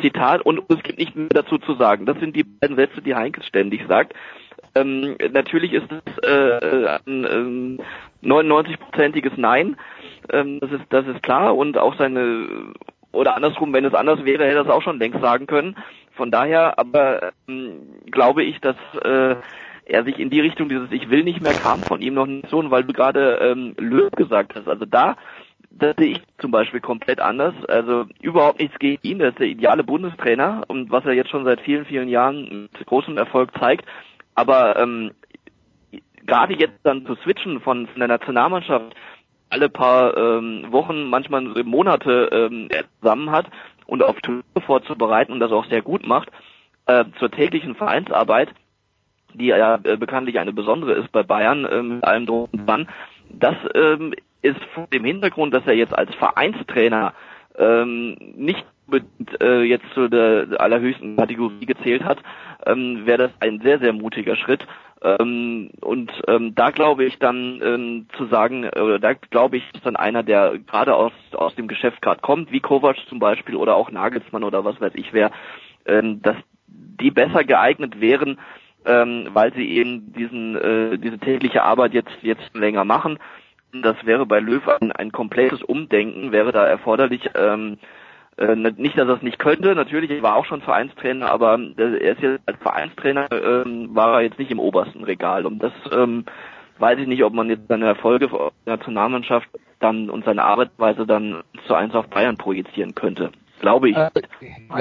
Zitat 0.00 0.42
und 0.42 0.62
es 0.68 0.82
gibt 0.82 0.98
nicht 0.98 1.14
mehr 1.14 1.28
dazu 1.30 1.58
zu 1.58 1.74
sagen. 1.74 2.06
Das 2.06 2.18
sind 2.18 2.34
die 2.34 2.44
beiden 2.44 2.76
Sätze, 2.76 3.00
die 3.02 3.14
Heinkes 3.14 3.46
ständig 3.46 3.86
sagt. 3.86 4.14
Ähm, 4.74 5.16
natürlich 5.32 5.72
ist 5.72 5.88
es 5.90 6.18
äh, 6.22 6.98
ein 7.06 7.24
ähm, 7.24 7.78
99-prozentiges 8.22 9.32
Nein. 9.36 9.76
Ähm, 10.32 10.60
das 10.60 10.72
ist 10.72 10.84
das 10.90 11.06
ist 11.06 11.22
klar 11.22 11.56
und 11.56 11.78
auch 11.78 11.96
seine 11.96 12.72
oder 13.12 13.34
andersrum, 13.34 13.72
wenn 13.72 13.84
es 13.84 13.94
anders 13.94 14.24
wäre, 14.24 14.44
hätte 14.44 14.56
er 14.56 14.62
es 14.62 14.68
auch 14.68 14.82
schon 14.82 14.98
längst 14.98 15.20
sagen 15.20 15.46
können. 15.46 15.76
Von 16.12 16.30
daher, 16.30 16.78
aber 16.78 17.32
ähm, 17.48 17.80
glaube 18.10 18.44
ich, 18.44 18.60
dass 18.60 18.76
äh, 19.02 19.36
er 19.86 20.04
sich 20.04 20.18
in 20.18 20.30
die 20.30 20.40
Richtung 20.40 20.68
dieses 20.68 20.92
Ich 20.92 21.10
will 21.10 21.24
nicht 21.24 21.40
mehr 21.40 21.54
kam 21.54 21.80
von 21.80 22.00
ihm 22.00 22.14
noch 22.14 22.26
nicht 22.26 22.48
so, 22.48 22.70
weil 22.70 22.84
du 22.84 22.92
gerade 22.92 23.38
ähm, 23.42 23.74
Löw 23.78 24.10
gesagt 24.12 24.54
hast. 24.54 24.68
Also 24.68 24.84
da 24.84 25.16
das 25.70 25.96
sehe 25.96 26.12
ich 26.12 26.20
zum 26.38 26.50
Beispiel 26.50 26.80
komplett 26.80 27.20
anders. 27.20 27.54
Also 27.68 28.06
überhaupt 28.20 28.60
nichts 28.60 28.78
gegen 28.78 29.00
ihn. 29.02 29.20
Er 29.20 29.30
ist 29.30 29.38
der 29.38 29.46
ideale 29.46 29.84
Bundestrainer 29.84 30.64
und 30.68 30.90
was 30.90 31.04
er 31.04 31.12
jetzt 31.12 31.30
schon 31.30 31.44
seit 31.44 31.60
vielen, 31.60 31.86
vielen 31.86 32.08
Jahren 32.08 32.68
mit 32.72 32.86
großem 32.86 33.16
Erfolg 33.16 33.50
zeigt. 33.58 33.86
Aber 34.40 34.78
ähm, 34.78 35.10
gerade 36.24 36.54
jetzt 36.54 36.78
dann 36.82 37.04
zu 37.04 37.14
switchen 37.16 37.60
von, 37.60 37.86
von 37.88 37.98
der 37.98 38.08
Nationalmannschaft 38.08 38.94
alle 39.50 39.68
paar 39.68 40.16
ähm, 40.16 40.64
Wochen, 40.70 41.10
manchmal 41.10 41.42
Monate 41.64 42.30
ähm, 42.32 42.70
zusammen 43.00 43.30
hat 43.30 43.46
und 43.84 44.02
auf 44.02 44.18
Turniere 44.22 44.62
vorzubereiten 44.64 45.32
und 45.32 45.40
das 45.40 45.52
auch 45.52 45.66
sehr 45.66 45.82
gut 45.82 46.06
macht, 46.06 46.30
äh, 46.86 47.04
zur 47.18 47.30
täglichen 47.30 47.74
Vereinsarbeit, 47.74 48.48
die 49.34 49.48
ja 49.48 49.78
äh, 49.82 49.98
bekanntlich 49.98 50.38
eine 50.38 50.54
besondere 50.54 50.94
ist 50.94 51.12
bei 51.12 51.22
Bayern 51.22 51.66
äh, 51.66 51.82
mit 51.82 52.04
allem 52.04 52.24
drum 52.24 52.48
und 52.50 52.66
dran, 52.66 52.88
das 53.28 53.56
ähm, 53.74 54.14
ist 54.40 54.64
vor 54.72 54.86
dem 54.86 55.04
Hintergrund, 55.04 55.52
dass 55.52 55.66
er 55.66 55.74
jetzt 55.74 55.94
als 55.94 56.14
Vereinstrainer 56.14 57.12
ähm, 57.58 58.16
nicht 58.36 58.64
mit, 58.90 59.04
äh, 59.40 59.62
jetzt 59.62 59.84
zu 59.94 60.08
der 60.08 60.48
allerhöchsten 60.58 61.16
Kategorie 61.16 61.66
gezählt 61.66 62.04
hat, 62.04 62.18
ähm, 62.66 63.06
wäre 63.06 63.18
das 63.18 63.30
ein 63.40 63.60
sehr, 63.60 63.78
sehr 63.78 63.92
mutiger 63.92 64.36
Schritt. 64.36 64.66
Ähm, 65.02 65.70
und 65.80 66.12
ähm, 66.28 66.54
da 66.54 66.70
glaube 66.70 67.04
ich 67.04 67.18
dann 67.18 67.60
ähm, 67.64 68.06
zu 68.16 68.26
sagen, 68.26 68.64
oder 68.64 68.98
da 68.98 69.14
glaube 69.14 69.56
ich, 69.56 69.64
ist 69.74 69.86
dann 69.86 69.96
einer, 69.96 70.22
der 70.22 70.58
gerade 70.58 70.94
aus, 70.94 71.12
aus 71.32 71.54
dem 71.54 71.68
Geschäft 71.68 72.02
gerade 72.02 72.20
kommt, 72.20 72.52
wie 72.52 72.60
Kovac 72.60 72.96
zum 73.08 73.18
Beispiel 73.18 73.56
oder 73.56 73.76
auch 73.76 73.90
Nagelsmann 73.90 74.44
oder 74.44 74.64
was 74.64 74.80
weiß 74.80 74.92
ich 74.94 75.12
wer, 75.12 75.30
ähm, 75.86 76.20
dass 76.20 76.36
die 76.66 77.10
besser 77.10 77.44
geeignet 77.44 78.00
wären, 78.00 78.38
ähm, 78.84 79.28
weil 79.32 79.54
sie 79.54 79.70
eben 79.70 80.12
diesen 80.12 80.56
äh, 80.56 80.98
diese 80.98 81.18
tägliche 81.18 81.62
Arbeit 81.62 81.94
jetzt 81.94 82.12
jetzt 82.22 82.54
länger 82.54 82.84
machen 82.84 83.18
das 83.72 83.96
wäre 84.04 84.26
bei 84.26 84.40
Löw 84.40 84.66
ein, 84.80 84.92
ein 84.92 85.12
komplettes 85.12 85.62
Umdenken, 85.62 86.32
wäre 86.32 86.52
da 86.52 86.66
erforderlich. 86.66 87.30
Ähm, 87.34 87.78
äh, 88.36 88.54
nicht, 88.54 88.96
dass 88.98 89.08
er 89.08 89.16
es 89.16 89.22
nicht 89.22 89.38
könnte, 89.38 89.74
natürlich, 89.74 90.10
er 90.10 90.22
war 90.22 90.36
auch 90.36 90.46
schon 90.46 90.62
Vereinstrainer, 90.62 91.30
aber 91.30 91.58
er 91.76 92.12
ist 92.12 92.22
jetzt 92.22 92.40
als 92.46 92.58
Vereinstrainer, 92.58 93.28
ähm, 93.30 93.94
war 93.94 94.14
er 94.14 94.22
jetzt 94.22 94.38
nicht 94.38 94.50
im 94.50 94.58
obersten 94.58 95.04
Regal. 95.04 95.46
Und 95.46 95.62
das 95.62 95.72
ähm, 95.92 96.24
weiß 96.78 96.98
ich 96.98 97.06
nicht, 97.06 97.22
ob 97.24 97.34
man 97.34 97.48
jetzt 97.48 97.68
seine 97.68 97.86
Erfolge 97.86 98.28
der 98.28 98.76
Nationalmannschaft 98.76 99.48
dann 99.80 100.10
und 100.10 100.24
seine 100.24 100.44
Arbeitsweise 100.44 101.06
dann 101.06 101.42
zu 101.66 101.74
eins 101.74 101.94
auf 101.94 102.08
Bayern 102.08 102.36
projizieren 102.36 102.94
könnte. 102.94 103.30
Glaube 103.60 103.90
ich. 103.90 103.96
Äh, 103.96 104.10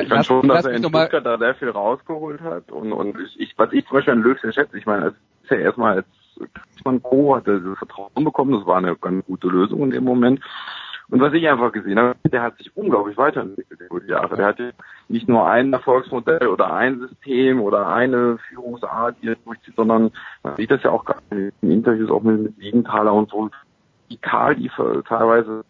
ich 0.04 0.08
fand 0.08 0.26
schon, 0.26 0.48
dass 0.48 0.66
er 0.66 0.72
in 0.72 0.84
Stuttgart 0.84 1.26
da 1.26 1.38
sehr 1.38 1.56
viel 1.56 1.70
rausgeholt 1.70 2.42
hat. 2.42 2.72
Und, 2.72 2.94
und 2.94 3.18
ich, 3.20 3.40
ich, 3.40 3.54
was 3.58 3.74
ich 3.74 3.86
zum 3.86 3.96
Beispiel 3.96 4.14
an 4.14 4.22
Löw 4.22 4.40
sehr 4.40 4.54
schätze, 4.54 4.78
ich 4.78 4.86
meine, 4.86 5.08
es 5.08 5.14
ist 5.44 5.52
ja 5.52 5.58
erstmal 5.58 5.98
als 5.98 6.06
Klinsmann 6.54 7.04
Co. 7.04 7.36
hatte 7.36 7.60
das 7.60 7.78
Vertrauen 7.78 8.24
bekommen, 8.24 8.54
das 8.54 8.66
war 8.66 8.78
eine 8.78 8.96
ganz 8.96 9.26
gute 9.26 9.48
Lösung 9.48 9.84
in 9.84 9.92
dem 9.92 10.06
Moment. 10.06 10.40
Und 11.10 11.22
was 11.22 11.34
ich 11.34 11.48
einfach 11.50 11.72
gesehen 11.72 12.00
habe, 12.00 12.16
der 12.32 12.44
hat 12.44 12.58
sich 12.58 12.76
unglaublich 12.78 13.18
weiterentwickelt 13.18 13.80
über 13.82 14.00
die 14.00 14.12
Jahre. 14.12 14.36
Der 14.36 14.46
hatte 14.46 14.74
nicht 15.08 15.28
nur 15.28 15.48
ein 15.48 15.74
Erfolgsmodell 15.74 16.48
oder 16.48 16.72
ein 16.74 17.00
System 17.00 17.62
oder 17.62 17.88
eine 17.88 18.38
Führungsart, 18.50 19.16
die 19.22 19.30
er 19.30 19.36
durchzieht, 19.36 19.76
sondern 19.76 20.12
man 20.44 20.56
sieht 20.58 20.70
das 20.70 20.84
ja 20.84 20.92
auch 20.92 21.06
in 21.32 21.52
Interviews 21.62 22.12
auch 22.12 22.22
mit, 22.22 22.42
mit 22.42 22.56
Siegenthaler 22.58 23.14
und 23.14 23.32
so, 23.32 23.50
wie 24.08 24.18
Karl 24.18 24.56
die 24.56 24.70
teilweise 25.08 25.64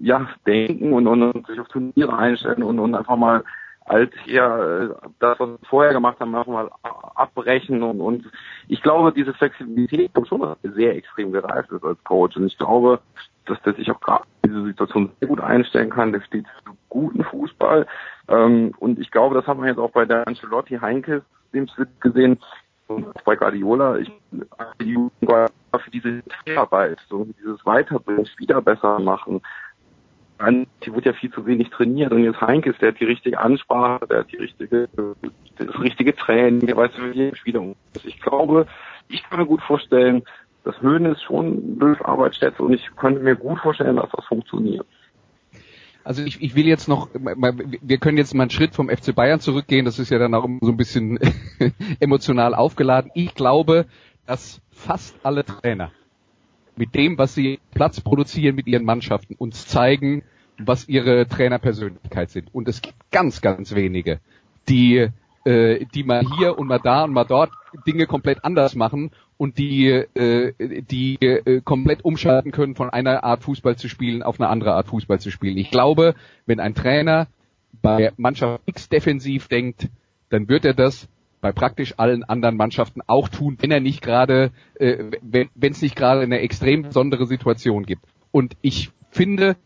ja 0.00 0.28
denken 0.46 0.92
und, 0.92 1.08
und, 1.08 1.22
und 1.22 1.46
sich 1.46 1.58
auf 1.58 1.68
Turniere 1.68 2.16
einstellen 2.16 2.62
und, 2.62 2.78
und 2.78 2.94
einfach 2.94 3.16
mal 3.16 3.42
als 3.86 4.12
hier 4.24 4.94
äh, 5.02 5.08
das, 5.18 5.38
was 5.38 5.48
wir 5.48 5.58
vorher 5.68 5.92
gemacht 5.92 6.18
haben, 6.20 6.34
einfach 6.34 6.52
mal 6.52 6.70
abbrechen 7.14 7.82
und, 7.82 8.00
und 8.00 8.30
ich 8.66 8.82
glaube, 8.82 9.12
diese 9.12 9.34
Flexibilität 9.34 10.14
kommt 10.14 10.28
schon 10.28 10.56
sehr 10.62 10.96
extrem 10.96 11.32
gereift 11.32 11.70
ist 11.70 11.84
als 11.84 12.02
Coach 12.02 12.36
und 12.36 12.46
ich 12.46 12.56
glaube, 12.56 13.00
dass 13.44 13.60
der 13.62 13.74
sich 13.74 13.90
auch 13.90 14.00
gerade 14.00 14.24
diese 14.44 14.64
Situation 14.64 15.10
sehr 15.20 15.28
gut 15.28 15.40
einstellen 15.40 15.90
kann, 15.90 16.12
der 16.12 16.20
steht 16.22 16.46
für 16.64 16.72
guten 16.88 17.24
Fußball. 17.24 17.86
Ähm, 18.28 18.72
und 18.78 18.98
ich 18.98 19.10
glaube, 19.10 19.34
das 19.34 19.46
hat 19.46 19.58
man 19.58 19.68
jetzt 19.68 19.78
auch 19.78 19.90
bei 19.90 20.04
der 20.04 20.26
Ancelotti 20.26 20.76
Heinkes 20.76 21.22
dem 21.52 21.68
Switch 21.68 22.00
gesehen 22.00 22.38
und 22.86 23.06
bei 23.24 23.36
Guardiola, 23.36 23.96
ich 23.98 24.10
für 24.78 25.90
diese 25.90 26.22
Arbeit, 26.56 26.98
so 27.08 27.24
dieses 27.24 27.64
Weiterbringen, 27.64 28.26
Spieler 28.26 28.60
besser 28.60 28.98
machen, 28.98 29.40
die 30.84 30.92
wurde 30.92 31.10
ja 31.10 31.12
viel 31.14 31.32
zu 31.32 31.46
wenig 31.46 31.70
trainiert. 31.70 32.12
Und 32.12 32.22
jetzt 32.22 32.40
Heinkes, 32.40 32.76
der 32.78 32.88
hat 32.88 33.00
die 33.00 33.04
richtige 33.04 33.38
Ansprache, 33.38 34.06
der 34.06 34.18
hat 34.20 34.32
die 34.32 34.36
richtige, 34.36 34.88
das 35.56 35.80
richtige 35.80 36.14
Training, 36.14 36.66
der 36.66 36.76
weiß, 36.76 36.90
wie 36.98 37.10
jeder 37.10 37.36
Spieler. 37.36 37.74
Ich 38.04 38.20
glaube, 38.20 38.66
ich 39.08 39.22
kann 39.22 39.38
mir 39.38 39.46
gut 39.46 39.62
vorstellen, 39.62 40.22
dass 40.64 40.80
Höhnes 40.80 41.22
schon 41.22 41.78
Löw 41.78 42.00
Arbeit 42.02 42.36
schätzt 42.36 42.60
und 42.60 42.72
ich 42.72 42.90
könnte 42.96 43.20
mir 43.20 43.36
gut 43.36 43.58
vorstellen, 43.60 43.96
dass 43.96 44.10
das 44.10 44.24
funktioniert. 44.24 44.86
Also 46.04 46.22
ich, 46.22 46.42
ich 46.42 46.54
will 46.54 46.66
jetzt 46.66 46.86
noch, 46.86 47.08
wir 47.14 47.98
können 47.98 48.18
jetzt 48.18 48.34
mal 48.34 48.44
einen 48.44 48.50
Schritt 48.50 48.74
vom 48.74 48.90
FC 48.90 49.14
Bayern 49.14 49.40
zurückgehen, 49.40 49.86
das 49.86 49.98
ist 49.98 50.10
ja 50.10 50.18
dann 50.18 50.34
auch 50.34 50.46
so 50.60 50.70
ein 50.70 50.76
bisschen 50.76 51.18
emotional 52.00 52.54
aufgeladen. 52.54 53.10
Ich 53.14 53.34
glaube, 53.34 53.86
dass 54.26 54.60
fast 54.70 55.16
alle 55.22 55.44
Trainer 55.44 55.92
mit 56.76 56.94
dem, 56.94 57.16
was 57.16 57.34
sie 57.34 57.58
Platz 57.72 58.00
produzieren 58.00 58.56
mit 58.56 58.66
ihren 58.66 58.84
Mannschaften, 58.84 59.34
uns 59.34 59.66
zeigen, 59.66 60.22
was 60.58 60.88
ihre 60.88 61.26
Trainerpersönlichkeit 61.26 62.30
sind. 62.30 62.54
Und 62.54 62.68
es 62.68 62.82
gibt 62.82 62.96
ganz, 63.10 63.40
ganz 63.40 63.74
wenige, 63.74 64.20
die, 64.68 65.08
äh, 65.44 65.86
die 65.94 66.04
mal 66.04 66.24
hier 66.36 66.58
und 66.58 66.66
mal 66.66 66.80
da 66.80 67.04
und 67.04 67.12
mal 67.12 67.24
dort 67.24 67.50
Dinge 67.86 68.06
komplett 68.06 68.44
anders 68.44 68.74
machen 68.74 69.10
und 69.36 69.58
die, 69.58 69.88
äh, 69.88 70.52
die 70.58 71.16
äh, 71.20 71.60
komplett 71.62 72.04
umschalten 72.04 72.52
können 72.52 72.74
von 72.74 72.90
einer 72.90 73.24
Art 73.24 73.42
Fußball 73.42 73.76
zu 73.76 73.88
spielen 73.88 74.22
auf 74.22 74.40
eine 74.40 74.48
andere 74.48 74.74
Art 74.74 74.88
Fußball 74.88 75.20
zu 75.20 75.30
spielen. 75.30 75.58
Ich 75.58 75.70
glaube, 75.70 76.14
wenn 76.46 76.60
ein 76.60 76.74
Trainer 76.74 77.26
bei 77.82 78.12
Mannschaft 78.16 78.62
X 78.66 78.88
defensiv 78.88 79.48
denkt, 79.48 79.88
dann 80.30 80.48
wird 80.48 80.64
er 80.64 80.74
das 80.74 81.08
bei 81.40 81.52
praktisch 81.52 81.94
allen 81.98 82.24
anderen 82.24 82.56
Mannschaften 82.56 83.02
auch 83.06 83.28
tun, 83.28 83.58
wenn 83.60 83.70
er 83.70 83.80
nicht 83.80 84.00
gerade, 84.00 84.50
äh, 84.76 85.10
wenn 85.22 85.72
es 85.72 85.82
nicht 85.82 85.96
gerade 85.96 86.22
eine 86.22 86.38
extrem 86.38 86.82
besondere 86.82 87.26
Situation 87.26 87.84
gibt. 87.84 88.02
Und 88.30 88.56
ich 88.62 88.90
finde, 89.10 89.56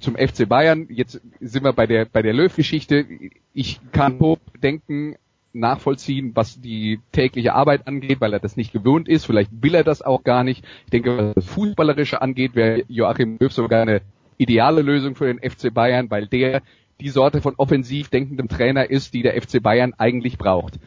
zum 0.00 0.16
FC 0.16 0.48
Bayern, 0.48 0.86
jetzt 0.88 1.20
sind 1.40 1.64
wir 1.64 1.72
bei 1.72 1.86
der 1.86 2.04
bei 2.04 2.22
der 2.22 2.32
Löw-Geschichte, 2.32 3.06
ich 3.52 3.80
kann 3.92 4.18
denken, 4.62 5.16
nachvollziehen, 5.60 6.32
was 6.34 6.60
die 6.60 7.00
tägliche 7.12 7.54
Arbeit 7.54 7.86
angeht, 7.86 8.20
weil 8.20 8.32
er 8.32 8.40
das 8.40 8.56
nicht 8.56 8.72
gewöhnt 8.72 9.08
ist. 9.08 9.24
Vielleicht 9.26 9.50
will 9.62 9.74
er 9.74 9.84
das 9.84 10.02
auch 10.02 10.24
gar 10.24 10.44
nicht. 10.44 10.64
Ich 10.84 10.90
denke, 10.90 11.16
was 11.16 11.34
das 11.34 11.46
Fußballerische 11.46 12.22
angeht, 12.22 12.54
wäre 12.54 12.84
Joachim 12.88 13.36
Löw 13.38 13.52
sogar 13.52 13.82
eine 13.82 14.02
ideale 14.38 14.82
Lösung 14.82 15.14
für 15.14 15.32
den 15.32 15.38
FC 15.38 15.72
Bayern, 15.72 16.10
weil 16.10 16.26
der 16.26 16.62
die 17.00 17.08
Sorte 17.08 17.40
von 17.40 17.54
offensiv 17.56 18.08
denkendem 18.08 18.48
Trainer 18.48 18.88
ist, 18.88 19.14
die 19.14 19.22
der 19.22 19.40
FC 19.40 19.62
Bayern 19.62 19.94
eigentlich 19.98 20.38
braucht. 20.38 20.78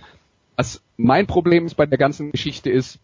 Was 0.56 0.82
mein 0.98 1.28
Problem 1.28 1.66
ist 1.66 1.76
bei 1.76 1.86
der 1.86 1.98
ganzen 1.98 2.32
Geschichte 2.32 2.70
ist, 2.70 3.00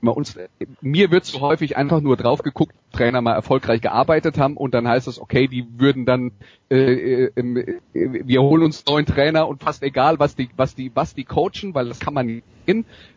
uns, 0.00 0.38
mir 0.80 1.10
wird 1.10 1.24
so 1.24 1.40
häufig 1.40 1.76
einfach 1.76 2.00
nur 2.00 2.16
drauf 2.16 2.42
geguckt, 2.42 2.74
Trainer 2.92 3.20
mal 3.20 3.34
erfolgreich 3.34 3.80
gearbeitet 3.80 4.38
haben 4.38 4.56
und 4.56 4.74
dann 4.74 4.86
heißt 4.86 5.08
es, 5.08 5.20
okay, 5.20 5.48
die 5.48 5.66
würden 5.78 6.04
dann, 6.04 6.32
äh, 6.70 7.24
äh, 7.24 7.32
äh, 7.36 7.80
wir 7.92 8.42
holen 8.42 8.62
uns 8.62 8.84
neuen 8.86 9.06
Trainer 9.06 9.48
und 9.48 9.62
fast 9.62 9.82
egal, 9.82 10.18
was 10.18 10.36
die, 10.36 10.50
was 10.56 10.74
die, 10.74 10.90
was 10.94 11.14
die 11.14 11.24
coachen, 11.24 11.74
weil 11.74 11.88
das 11.88 12.00
kann 12.00 12.14
man 12.14 12.26
nicht 12.26 12.44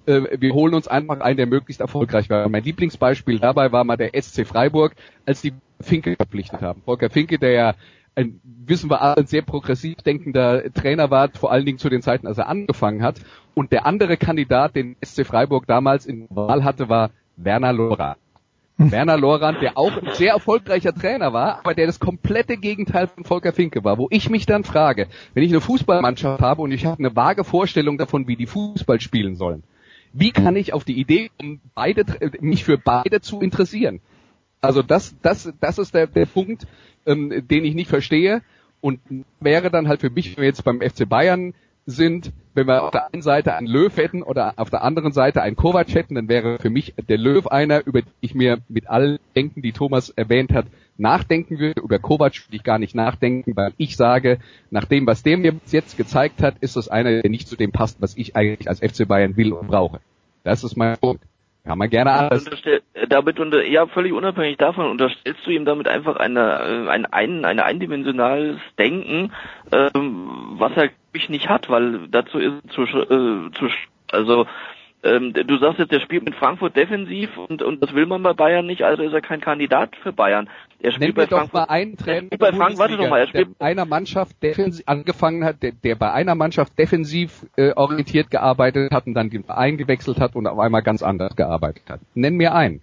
äh, 0.06 0.40
wir 0.40 0.54
holen 0.54 0.74
uns 0.74 0.88
einfach 0.88 1.20
einen, 1.20 1.38
der 1.38 1.48
möglichst 1.48 1.82
erfolgreich 1.82 2.30
war. 2.30 2.48
Mein 2.50 2.64
Lieblingsbeispiel 2.64 3.40
dabei 3.40 3.72
war 3.72 3.84
mal 3.84 3.98
der 3.98 4.12
SC 4.20 4.46
Freiburg, 4.46 4.96
als 5.26 5.42
die 5.42 5.54
Finke 5.80 6.16
verpflichtet 6.16 6.62
haben. 6.62 6.82
Volker 6.84 7.10
Finke, 7.10 7.38
der 7.38 7.52
ja 7.52 7.76
ein, 8.16 8.40
wissen 8.44 8.90
wir 8.90 9.02
alle, 9.02 9.26
sehr 9.28 9.42
progressiv 9.42 9.98
denkender 9.98 10.72
Trainer 10.74 11.12
war, 11.12 11.30
vor 11.30 11.52
allen 11.52 11.66
Dingen 11.66 11.78
zu 11.78 11.90
den 11.90 12.02
Zeiten, 12.02 12.28
als 12.28 12.38
er 12.38 12.48
angefangen 12.48 13.04
hat. 13.04 13.20
Und 13.54 13.72
der 13.72 13.86
andere 13.86 14.18
Kandidat, 14.18 14.76
den 14.76 14.96
SC 15.04 15.26
Freiburg 15.26 15.68
damals 15.68 16.06
in 16.06 16.28
Wahl 16.30 16.64
hatte, 16.64 16.90
war 16.90 17.12
Werner 17.38 17.74
Lora. 17.74 18.18
Hm. 18.78 18.92
Werner 18.92 19.18
Lorand, 19.18 19.62
der 19.62 19.78
auch 19.78 19.96
ein 19.96 20.14
sehr 20.14 20.34
erfolgreicher 20.34 20.94
Trainer 20.94 21.32
war, 21.32 21.60
aber 21.60 21.74
der 21.74 21.88
das 21.88 22.00
komplette 22.00 22.58
Gegenteil 22.58 23.08
von 23.08 23.24
Volker 23.24 23.54
Finke 23.54 23.84
war, 23.84 23.98
wo 23.98 24.08
ich 24.10 24.30
mich 24.30 24.46
dann 24.46 24.66
frage, 24.66 25.08
wenn 25.34 25.44
ich 25.44 25.52
eine 25.52 25.62
Fußballmannschaft 25.62 26.42
habe 26.42 26.62
und 26.62 26.72
ich 26.72 26.86
habe 26.86 27.00
eine 27.00 27.16
vage 27.16 27.46
Vorstellung 27.46 27.98
davon, 27.98 28.28
wie 28.28 28.36
die 28.36 28.48
Fußball 28.48 29.00
spielen 29.00 29.36
sollen, 29.36 29.64
wie 30.12 30.32
kann 30.32 30.58
ich 30.58 30.74
auf 30.74 30.84
die 30.84 31.00
Idee 31.00 31.30
kommen, 31.38 31.62
beide, 31.74 32.06
mich 32.42 32.66
für 32.66 32.78
beide 32.78 33.22
zu 33.22 33.40
interessieren? 33.40 34.02
Also 34.60 34.82
das, 34.82 35.16
das, 35.22 35.54
das 35.60 35.78
ist 35.78 35.94
der, 35.94 36.08
der 36.08 36.26
Punkt, 36.26 36.68
ähm, 37.06 37.48
den 37.48 37.66
ich 37.66 37.76
nicht 37.76 37.90
verstehe. 37.90 38.42
Und 38.82 39.00
wäre 39.40 39.72
dann 39.72 39.88
halt 39.88 40.02
für 40.02 40.10
mich, 40.10 40.36
wenn 40.36 40.44
wir 40.44 40.50
jetzt 40.50 40.64
beim 40.64 40.82
FC 40.82 41.08
Bayern 41.10 41.54
sind, 41.86 42.32
wenn 42.54 42.68
wir 42.68 42.84
auf 42.84 42.92
der 42.92 43.14
einen 43.14 43.22
Seite 43.22 43.56
einen 43.56 43.68
Löw 43.68 43.96
hätten 43.96 44.24
oder 44.24 44.54
auf 44.58 44.70
der 44.70 44.84
anderen 44.84 45.12
Seite 45.12 45.42
einen 45.42 45.56
Kovac 45.56 45.94
hätten, 45.94 46.16
dann 46.16 46.30
wäre 46.30 46.58
für 46.60 46.70
mich 46.70 46.94
der 47.10 47.18
Löw 47.18 47.46
einer, 47.48 47.86
über 47.86 48.02
den 48.02 48.12
ich 48.22 48.34
mir 48.34 48.60
mit 48.70 48.88
allen 48.88 49.20
Denken, 49.36 49.62
die 49.62 49.72
Thomas 49.72 50.10
erwähnt 50.10 50.52
hat, 50.54 50.66
nachdenken 50.98 51.60
würde. 51.60 51.82
Über 51.82 52.00
Kovac 52.00 52.48
würde 52.48 52.56
ich 52.56 52.64
gar 52.64 52.80
nicht 52.80 52.96
nachdenken, 52.96 53.56
weil 53.56 53.74
ich 53.78 53.98
sage, 53.98 54.40
nach 54.72 54.86
dem, 54.86 55.06
was 55.06 55.22
der 55.22 55.38
mir 55.38 55.56
jetzt 55.68 55.98
gezeigt 55.98 56.42
hat, 56.42 56.58
ist 56.60 56.76
das 56.76 56.88
einer, 56.88 57.22
der 57.22 57.30
nicht 57.30 57.48
zu 57.48 57.56
dem 57.56 57.72
passt, 57.72 58.02
was 58.02 58.18
ich 58.18 58.36
eigentlich 58.36 58.70
als 58.70 58.80
FC 58.80 59.08
Bayern 59.08 59.38
will 59.38 59.54
und 59.54 59.68
brauche. 59.68 60.00
Das 60.44 60.64
ist 60.64 60.76
mein 60.76 60.98
Punkt. 60.98 61.24
Kann 61.66 61.80
man 61.80 61.90
gerne 61.90 62.12
alles. 62.12 62.46
Damit 63.10 63.40
unter, 63.40 63.66
ja, 63.66 63.88
völlig 63.88 64.14
unabhängig 64.14 64.58
davon 64.58 64.86
unterstellst 64.86 65.46
du 65.46 65.52
ihm 65.52 65.66
damit 65.66 65.88
einfach 65.88 66.16
eine, 66.18 66.86
äh, 66.86 66.90
ein, 66.90 67.06
ein, 67.08 67.44
ein 67.44 67.60
eindimensionales 67.60 68.60
Denken, 68.78 69.32
ähm, 69.72 70.30
was 70.60 70.74
er 70.76 70.90
ich 71.14 71.30
nicht 71.30 71.50
hat, 71.50 71.70
weil 71.70 72.08
dazu 72.10 72.38
ist 72.38 72.54
zu, 72.70 72.84
äh, 72.84 73.52
zu 73.52 73.70
also 74.12 74.46
ähm, 75.06 75.34
du 75.34 75.58
sagst 75.58 75.80
jetzt, 75.80 75.92
der 75.92 76.00
spielt 76.00 76.26
mit 76.26 76.36
Frankfurt 76.36 76.76
defensiv 76.76 77.38
und, 77.38 77.62
und 77.62 77.82
das 77.82 77.94
will 77.94 78.08
man 78.08 78.24
bei 78.24 78.34
Bayern 78.34 78.66
nicht, 78.66 78.84
also 78.84 79.04
ist 79.04 79.14
er 79.14 79.22
kein 79.22 79.40
Kandidat 79.40 79.96
für 80.02 80.12
Bayern. 80.12 80.50
Er 80.80 80.92
spielt 80.92 81.16
Nenn 81.16 81.16
bei 81.16 81.28
Frankfurt. 81.28 81.54
Doch 81.54 81.68
mal 81.68 81.74
einen 81.74 81.96
Trainer 81.96 82.30
bei 82.38 82.52
Frankfurt, 82.52 82.80
warte 82.80 82.98
doch 82.98 83.10
mal, 83.10 83.20
er 83.20 83.28
spielt 83.28 83.58
bei 83.58 83.66
einer 83.68 83.86
Mannschaft 83.86 84.42
defensiv 84.42 84.84
angefangen 84.88 85.46
hat, 85.46 85.62
der, 85.62 85.72
der 85.72 85.96
bei 85.96 86.12
einer 86.12 86.36
Mannschaft 86.36 86.78
defensiv 86.78 87.46
äh, 87.56 87.72
orientiert 87.76 88.32
gearbeitet 88.32 88.92
hat 88.92 89.06
und 89.06 89.14
dann 89.14 89.30
den 89.30 89.44
Verein 89.44 89.78
gewechselt 89.78 90.20
hat 90.20 90.36
und 90.36 90.48
auf 90.48 90.58
einmal 90.58 90.82
ganz 90.82 91.04
anders 91.04 91.36
gearbeitet 91.36 91.84
hat. 91.88 92.00
Nenn 92.16 92.36
mir 92.36 92.56
einen. 92.56 92.82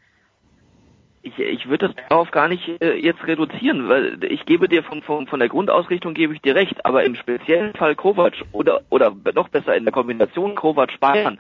Ich, 1.25 1.39
ich 1.39 1.69
würde 1.69 1.89
das 1.89 1.97
darauf 2.09 2.31
gar 2.33 2.49
nicht 2.49 2.69
äh, 2.81 2.95
jetzt 2.95 3.25
reduzieren, 3.27 3.89
weil 3.89 4.25
ich 4.25 4.45
gebe 4.45 4.69
dir 4.69 4.83
von, 4.83 5.03
von, 5.03 5.27
von 5.27 5.39
der 5.39 5.49
Grundausrichtung 5.49 6.15
gebe 6.15 6.35
ich 6.35 6.41
dir 6.41 6.55
recht, 6.57 6.85
aber 6.85 7.05
im 7.05 7.15
speziellen 7.15 7.75
Fall 7.75 7.95
Kovac 7.95 8.35
oder 8.51 8.81
oder 8.91 9.15
noch 9.35 9.49
besser 9.49 9.77
in 9.77 9.85
der 9.85 9.93
Kombination 9.93 10.57
Kovac 10.57 10.99
Bayern 10.99 11.39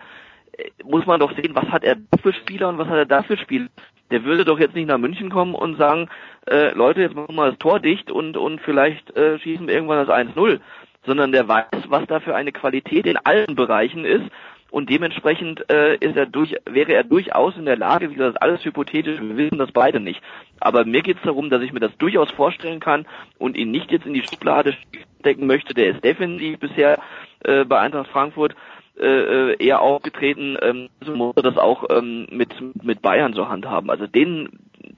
muss 0.84 1.06
man 1.06 1.20
doch 1.20 1.34
sehen, 1.34 1.54
was 1.54 1.68
hat 1.70 1.84
er 1.84 1.96
für 2.22 2.32
Spieler 2.32 2.68
und 2.68 2.78
was 2.78 2.88
hat 2.88 2.96
er 2.96 3.06
da 3.06 3.22
für 3.22 3.36
Spieler. 3.36 3.68
Der 4.10 4.24
würde 4.24 4.44
doch 4.44 4.58
jetzt 4.58 4.74
nicht 4.74 4.88
nach 4.88 4.98
München 4.98 5.30
kommen 5.30 5.54
und 5.54 5.76
sagen, 5.78 6.08
äh, 6.46 6.74
Leute, 6.74 7.00
jetzt 7.00 7.14
machen 7.14 7.34
wir 7.34 7.50
das 7.50 7.58
Tor 7.58 7.80
dicht 7.80 8.10
und, 8.10 8.36
und 8.36 8.60
vielleicht 8.60 9.16
äh, 9.16 9.38
schießen 9.38 9.66
wir 9.66 9.74
irgendwann 9.74 10.06
das 10.06 10.14
1-0, 10.14 10.60
sondern 11.06 11.32
der 11.32 11.48
weiß, 11.48 11.66
was 11.88 12.06
da 12.06 12.20
für 12.20 12.34
eine 12.34 12.52
Qualität 12.52 13.06
in 13.06 13.16
allen 13.16 13.54
Bereichen 13.54 14.04
ist 14.04 14.30
und 14.72 14.88
dementsprechend 14.88 15.70
äh, 15.70 15.96
ist 15.96 16.16
er 16.16 16.24
durch, 16.24 16.56
wäre 16.64 16.94
er 16.94 17.04
durchaus 17.04 17.56
in 17.58 17.66
der 17.66 17.76
Lage, 17.76 18.10
wie 18.10 18.14
gesagt, 18.14 18.40
alles 18.40 18.64
hypothetisch, 18.64 19.20
wir 19.20 19.36
wissen 19.36 19.58
das 19.58 19.70
beide 19.70 20.00
nicht. 20.00 20.22
Aber 20.60 20.86
mir 20.86 21.02
geht 21.02 21.18
es 21.18 21.22
darum, 21.22 21.50
dass 21.50 21.60
ich 21.60 21.74
mir 21.74 21.80
das 21.80 21.94
durchaus 21.98 22.30
vorstellen 22.30 22.80
kann 22.80 23.06
und 23.38 23.54
ihn 23.54 23.70
nicht 23.70 23.92
jetzt 23.92 24.06
in 24.06 24.14
die 24.14 24.22
Schublade 24.22 24.74
stecken 25.20 25.46
möchte. 25.46 25.74
Der 25.74 25.90
ist 25.90 26.02
defensiv 26.02 26.58
bisher 26.58 26.98
äh, 27.44 27.66
bei 27.66 27.80
Eintracht 27.80 28.08
Frankfurt 28.08 28.54
äh, 28.98 29.52
äh, 29.52 29.64
eher 29.64 29.80
aufgetreten, 29.80 30.56
ähm, 30.60 30.88
so 31.04 31.14
muss 31.14 31.36
er 31.36 31.42
das 31.42 31.56
auch 31.56 31.84
ähm, 31.90 32.26
mit, 32.30 32.54
mit 32.82 33.02
Bayern 33.02 33.32
so 33.32 33.48
handhaben. 33.48 33.90
Also 33.90 34.06
den, 34.06 34.48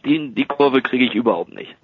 den, 0.04 0.35
die 0.35 0.44
Kurve 0.44 0.83
kriege 0.83 1.04
ich 1.04 1.14
überhaupt 1.14 1.54
nicht. 1.54 1.74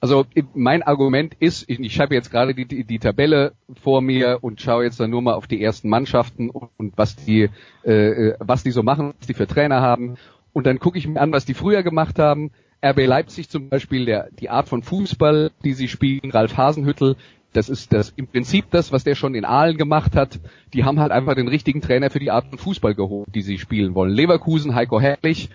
Also 0.00 0.24
mein 0.54 0.82
Argument 0.82 1.34
ist, 1.40 1.68
ich, 1.68 1.80
ich 1.80 2.00
habe 2.00 2.14
jetzt 2.14 2.30
gerade 2.30 2.54
die, 2.54 2.66
die, 2.66 2.84
die, 2.84 2.98
Tabelle 2.98 3.54
vor 3.82 4.02
mir 4.02 4.38
und 4.42 4.60
schaue 4.60 4.84
jetzt 4.84 5.00
dann 5.00 5.10
nur 5.10 5.22
mal 5.22 5.34
auf 5.34 5.46
die 5.46 5.62
ersten 5.62 5.88
Mannschaften 5.88 6.50
und, 6.50 6.68
und 6.76 6.98
was 6.98 7.16
die 7.16 7.48
äh, 7.82 8.34
was 8.38 8.62
die 8.62 8.70
so 8.70 8.82
machen, 8.82 9.14
was 9.18 9.26
die 9.26 9.34
für 9.34 9.46
Trainer 9.46 9.80
haben 9.80 10.16
und 10.56 10.66
dann 10.66 10.78
gucke 10.78 10.96
ich 10.96 11.06
mir 11.06 11.20
an, 11.20 11.32
was 11.32 11.44
die 11.44 11.52
früher 11.52 11.82
gemacht 11.82 12.18
haben. 12.18 12.50
RB 12.82 13.06
Leipzig 13.06 13.50
zum 13.50 13.68
Beispiel, 13.68 14.06
der, 14.06 14.30
die 14.30 14.48
Art 14.48 14.70
von 14.70 14.82
Fußball, 14.82 15.50
die 15.64 15.74
sie 15.74 15.86
spielen, 15.86 16.30
Ralf 16.30 16.56
Hasenhüttel, 16.56 17.16
das 17.56 17.68
ist 17.68 17.92
das 17.92 18.12
im 18.16 18.26
Prinzip 18.26 18.70
das, 18.70 18.92
was 18.92 19.04
der 19.04 19.14
schon 19.14 19.34
in 19.34 19.44
Aalen 19.44 19.76
gemacht 19.76 20.14
hat. 20.14 20.38
Die 20.74 20.84
haben 20.84 21.00
halt 21.00 21.12
einfach 21.12 21.34
den 21.34 21.48
richtigen 21.48 21.80
Trainer 21.80 22.10
für 22.10 22.18
die 22.18 22.30
Art 22.30 22.48
von 22.48 22.58
Fußball 22.58 22.94
geholt, 22.94 23.28
die 23.34 23.42
sie 23.42 23.58
spielen 23.58 23.94
wollen. 23.94 24.12
Leverkusen, 24.12 24.74
Heiko 24.74 25.00
Herrlich, 25.00 25.48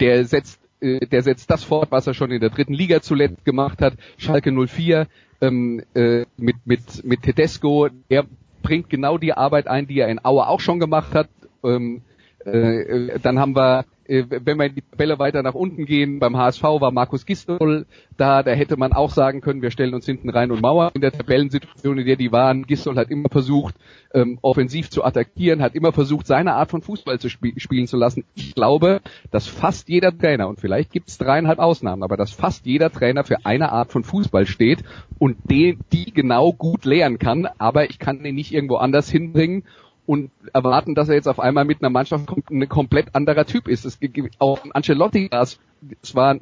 der 0.00 0.24
setzt, 0.24 0.60
äh, 0.80 1.06
der 1.06 1.22
setzt 1.22 1.50
das 1.50 1.64
fort, 1.64 1.90
was 1.90 2.06
er 2.06 2.14
schon 2.14 2.30
in 2.30 2.40
der 2.40 2.50
dritten 2.50 2.74
Liga 2.74 3.02
zuletzt 3.02 3.44
gemacht 3.44 3.82
hat. 3.82 3.94
Schalke 4.16 4.50
04 4.50 5.06
ähm, 5.40 5.82
äh, 5.94 6.24
mit 6.36 6.56
mit 6.64 7.04
mit 7.04 7.22
Tedesco, 7.22 7.88
er 8.08 8.24
bringt 8.62 8.88
genau 8.88 9.18
die 9.18 9.34
Arbeit 9.34 9.66
ein, 9.66 9.86
die 9.86 9.98
er 9.98 10.08
in 10.08 10.24
Aue 10.24 10.46
auch 10.46 10.60
schon 10.60 10.80
gemacht 10.80 11.14
hat. 11.14 11.28
Ähm, 11.64 12.02
äh, 12.44 13.18
dann 13.20 13.38
haben 13.38 13.54
wir 13.54 13.80
äh, 13.80 13.84
wenn 14.12 14.58
wir 14.58 14.66
in 14.66 14.74
die 14.74 14.82
Tabelle 14.82 15.18
weiter 15.18 15.42
nach 15.42 15.54
unten 15.54 15.86
gehen, 15.86 16.18
beim 16.18 16.36
HSV 16.36 16.62
war 16.62 16.90
Markus 16.90 17.24
Gistol 17.24 17.86
da, 18.16 18.42
da 18.42 18.52
hätte 18.52 18.76
man 18.76 18.92
auch 18.92 19.10
sagen 19.10 19.40
können, 19.40 19.62
wir 19.62 19.70
stellen 19.70 19.94
uns 19.94 20.06
hinten 20.06 20.28
rein 20.28 20.50
und 20.50 20.60
Mauer 20.60 20.90
in 20.94 21.00
der 21.00 21.12
Tabellensituation, 21.12 21.98
in 21.98 22.06
der 22.06 22.16
die 22.16 22.30
waren. 22.30 22.66
Gistol 22.66 22.96
hat 22.96 23.10
immer 23.10 23.28
versucht, 23.30 23.74
ähm, 24.12 24.38
offensiv 24.42 24.90
zu 24.90 25.04
attackieren, 25.04 25.62
hat 25.62 25.74
immer 25.74 25.92
versucht, 25.92 26.26
seine 26.26 26.54
Art 26.54 26.70
von 26.70 26.82
Fußball 26.82 27.18
zu 27.18 27.28
sp 27.32 27.56
spielen 27.56 27.86
zu 27.86 27.96
lassen. 27.96 28.24
Ich 28.34 28.54
glaube, 28.54 29.00
dass 29.30 29.46
fast 29.46 29.88
jeder 29.88 30.16
Trainer, 30.16 30.48
und 30.48 30.60
vielleicht 30.60 30.92
gibt 30.92 31.08
es 31.08 31.18
dreieinhalb 31.18 31.58
Ausnahmen, 31.58 32.02
aber 32.02 32.16
dass 32.16 32.32
fast 32.32 32.66
jeder 32.66 32.90
Trainer 32.90 33.24
für 33.24 33.46
eine 33.46 33.72
Art 33.72 33.92
von 33.92 34.04
Fußball 34.04 34.46
steht 34.46 34.82
und 35.18 35.36
den, 35.50 35.80
die 35.92 36.12
genau 36.12 36.52
gut 36.52 36.84
lehren 36.84 37.18
kann, 37.18 37.48
aber 37.58 37.88
ich 37.88 37.98
kann 37.98 38.24
ihn 38.24 38.34
nicht 38.34 38.52
irgendwo 38.52 38.76
anders 38.76 39.10
hinbringen 39.10 39.64
und 40.06 40.30
erwarten, 40.52 40.94
dass 40.94 41.08
er 41.08 41.14
jetzt 41.14 41.28
auf 41.28 41.40
einmal 41.40 41.64
mit 41.64 41.82
einer 41.82 41.90
Mannschaft 41.90 42.28
ein 42.50 42.68
komplett 42.68 43.14
anderer 43.14 43.46
Typ 43.46 43.68
ist. 43.68 43.84
Es, 43.84 43.98
auch 44.38 44.60
Ancelotti 44.72 45.30
war 45.30 45.42
es, 45.42 45.60
es 46.02 46.14
war 46.14 46.38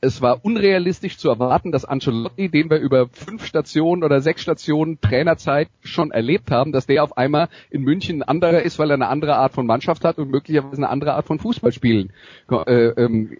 es 0.00 0.22
war 0.22 0.44
unrealistisch 0.44 1.18
zu 1.18 1.28
erwarten, 1.28 1.72
dass 1.72 1.84
Ancelotti, 1.84 2.48
den 2.48 2.70
wir 2.70 2.78
über 2.78 3.08
fünf 3.08 3.44
Stationen 3.44 4.02
oder 4.02 4.20
sechs 4.20 4.42
Stationen 4.42 5.00
Trainerzeit 5.00 5.68
schon 5.82 6.10
erlebt 6.10 6.50
haben, 6.50 6.72
dass 6.72 6.86
der 6.86 7.04
auf 7.04 7.16
einmal 7.16 7.48
in 7.70 7.82
München 7.82 8.22
ein 8.22 8.28
anderer 8.28 8.62
ist, 8.62 8.78
weil 8.78 8.90
er 8.90 8.94
eine 8.94 9.08
andere 9.08 9.36
Art 9.36 9.52
von 9.52 9.66
Mannschaft 9.66 10.04
hat 10.04 10.18
und 10.18 10.30
möglicherweise 10.30 10.78
eine 10.78 10.88
andere 10.88 11.14
Art 11.14 11.26
von 11.26 11.38
Fußball 11.38 11.72
spielen 11.72 12.12
äh, 12.50 12.88
ähm, 12.88 13.36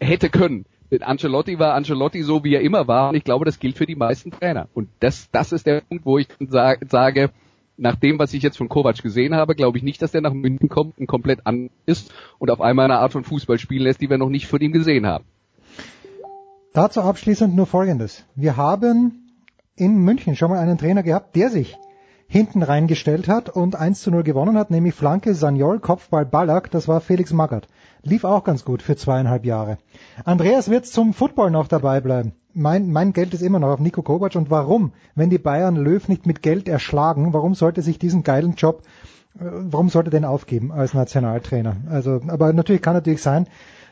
hätte 0.00 0.30
können. 0.30 0.64
Ancelotti 1.00 1.58
war 1.58 1.74
Ancelotti 1.74 2.22
so, 2.22 2.44
wie 2.44 2.54
er 2.54 2.62
immer 2.62 2.88
war 2.88 3.10
und 3.10 3.14
ich 3.14 3.24
glaube, 3.24 3.44
das 3.44 3.60
gilt 3.60 3.76
für 3.76 3.84
die 3.84 3.96
meisten 3.96 4.30
Trainer. 4.30 4.68
Und 4.72 4.88
das, 5.00 5.30
das 5.30 5.52
ist 5.52 5.66
der 5.66 5.82
Punkt, 5.82 6.06
wo 6.06 6.16
ich 6.16 6.28
sage, 6.40 7.30
nach 7.78 7.96
dem, 7.96 8.18
was 8.18 8.34
ich 8.34 8.42
jetzt 8.42 8.58
von 8.58 8.68
Kovac 8.68 9.02
gesehen 9.02 9.34
habe, 9.34 9.54
glaube 9.54 9.78
ich 9.78 9.84
nicht, 9.84 10.02
dass 10.02 10.12
der 10.12 10.20
nach 10.20 10.32
München 10.32 10.68
kommt 10.68 10.98
und 10.98 11.06
komplett 11.06 11.46
an 11.46 11.70
ist 11.86 12.12
und 12.38 12.50
auf 12.50 12.60
einmal 12.60 12.86
eine 12.86 12.98
Art 12.98 13.12
von 13.12 13.24
Fußball 13.24 13.58
spielen 13.58 13.84
lässt, 13.84 14.00
die 14.00 14.10
wir 14.10 14.18
noch 14.18 14.28
nicht 14.28 14.48
von 14.48 14.60
ihm 14.60 14.72
gesehen 14.72 15.06
haben. 15.06 15.24
Dazu 16.72 17.00
abschließend 17.00 17.54
nur 17.54 17.66
Folgendes. 17.66 18.24
Wir 18.34 18.56
haben 18.56 19.32
in 19.76 19.98
München 19.98 20.36
schon 20.36 20.50
mal 20.50 20.58
einen 20.58 20.76
Trainer 20.76 21.02
gehabt, 21.02 21.36
der 21.36 21.50
sich 21.50 21.76
hinten 22.26 22.62
reingestellt 22.62 23.26
hat 23.26 23.48
und 23.48 23.74
1 23.74 24.02
zu 24.02 24.10
0 24.10 24.22
gewonnen 24.22 24.58
hat, 24.58 24.70
nämlich 24.70 24.94
Flanke, 24.94 25.34
Sanyol, 25.34 25.80
Kopfball, 25.80 26.26
Ballack, 26.26 26.70
das 26.70 26.86
war 26.86 27.00
Felix 27.00 27.32
Magath. 27.32 27.68
Lief 28.02 28.24
auch 28.24 28.44
ganz 28.44 28.64
gut 28.64 28.82
für 28.82 28.96
zweieinhalb 28.96 29.44
Jahre. 29.44 29.78
Andreas 30.24 30.70
wird 30.70 30.86
zum 30.86 31.14
Football 31.14 31.50
noch 31.50 31.68
dabei 31.68 32.00
bleiben. 32.00 32.32
Mein, 32.54 32.90
mein 32.90 33.12
Geld 33.12 33.34
ist 33.34 33.42
immer 33.42 33.58
noch 33.58 33.68
auf 33.68 33.80
Nico 33.80 34.02
Kovac 34.02 34.34
und 34.36 34.50
warum, 34.50 34.92
wenn 35.14 35.30
die 35.30 35.38
Bayern 35.38 35.76
Löw 35.76 36.06
nicht 36.08 36.26
mit 36.26 36.42
Geld 36.42 36.68
erschlagen, 36.68 37.32
warum 37.32 37.54
sollte 37.54 37.82
sich 37.82 37.98
diesen 37.98 38.22
geilen 38.22 38.54
Job, 38.54 38.82
äh, 39.38 39.44
warum 39.44 39.88
sollte 39.88 40.10
den 40.10 40.24
aufgeben 40.24 40.72
als 40.72 40.94
Nationaltrainer? 40.94 41.76
Also, 41.90 42.20
aber 42.26 42.52
natürlich 42.52 42.82
kann 42.82 42.94
natürlich 42.94 43.22
sein, 43.22 43.46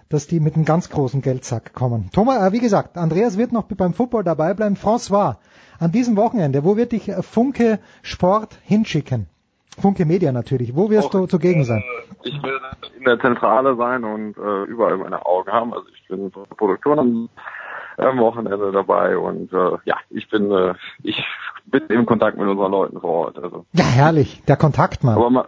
dass 0.09 0.27
die 0.27 0.41
mit 0.41 0.55
einem 0.55 0.65
ganz 0.65 0.89
großen 0.89 1.21
Geldsack 1.21 1.75
kommen. 1.75 2.11
Thomas, 2.13 2.43
äh, 2.43 2.53
wie 2.53 2.61
gesagt, 2.61 2.97
Andreas 2.97 3.37
wird 3.37 3.53
noch 3.53 3.65
beim 3.65 3.95
Football 3.95 4.25
dabei 4.25 4.55
bleiben. 4.55 4.77
François, 4.77 5.37
an 5.79 5.93
diesem 5.93 6.17
Wochenende, 6.17 6.65
wo 6.65 6.77
wird 6.77 6.93
dich 6.93 7.13
Funke 7.21 7.81
Sport 8.03 8.57
hinschicken? 8.63 9.27
Funke 9.79 10.05
Media 10.05 10.33
natürlich. 10.33 10.75
Wo 10.75 10.91
wirst 10.91 11.09
Auch, 11.09 11.21
du 11.21 11.27
zugegen 11.27 11.65
sein? 11.65 11.83
Äh, 12.25 12.29
ich 12.29 12.43
werde 12.43 12.77
in 12.97 13.05
der 13.05 13.21
Zentrale 13.21 13.77
sein 13.77 14.05
und 14.05 14.37
äh, 14.37 14.65
überall 14.65 14.97
meine 14.97 15.25
Augen 15.25 15.51
haben. 15.51 15.73
Also 15.73 15.87
ich 15.95 16.09
bin 16.09 16.31
Produktion 16.31 16.99
am, 16.99 17.29
am 17.97 18.19
Wochenende 18.19 18.73
dabei 18.73 19.17
und 19.17 19.53
äh, 19.53 19.79
ja, 19.85 19.97
ich 20.11 20.29
bin 20.29 20.51
äh, 20.51 20.75
ich 21.03 21.23
bin 21.67 21.83
im 21.89 22.07
Kontakt 22.07 22.39
mit 22.39 22.49
unseren 22.49 22.73
Leuten 22.73 23.01
vor 23.01 23.27
Ort. 23.27 23.39
Also. 23.43 23.67
Ja, 23.73 23.85
herrlich, 23.85 24.43
der 24.47 24.57
Kontaktmann. 24.57 25.17
Aber 25.17 25.31
mal, 25.31 25.47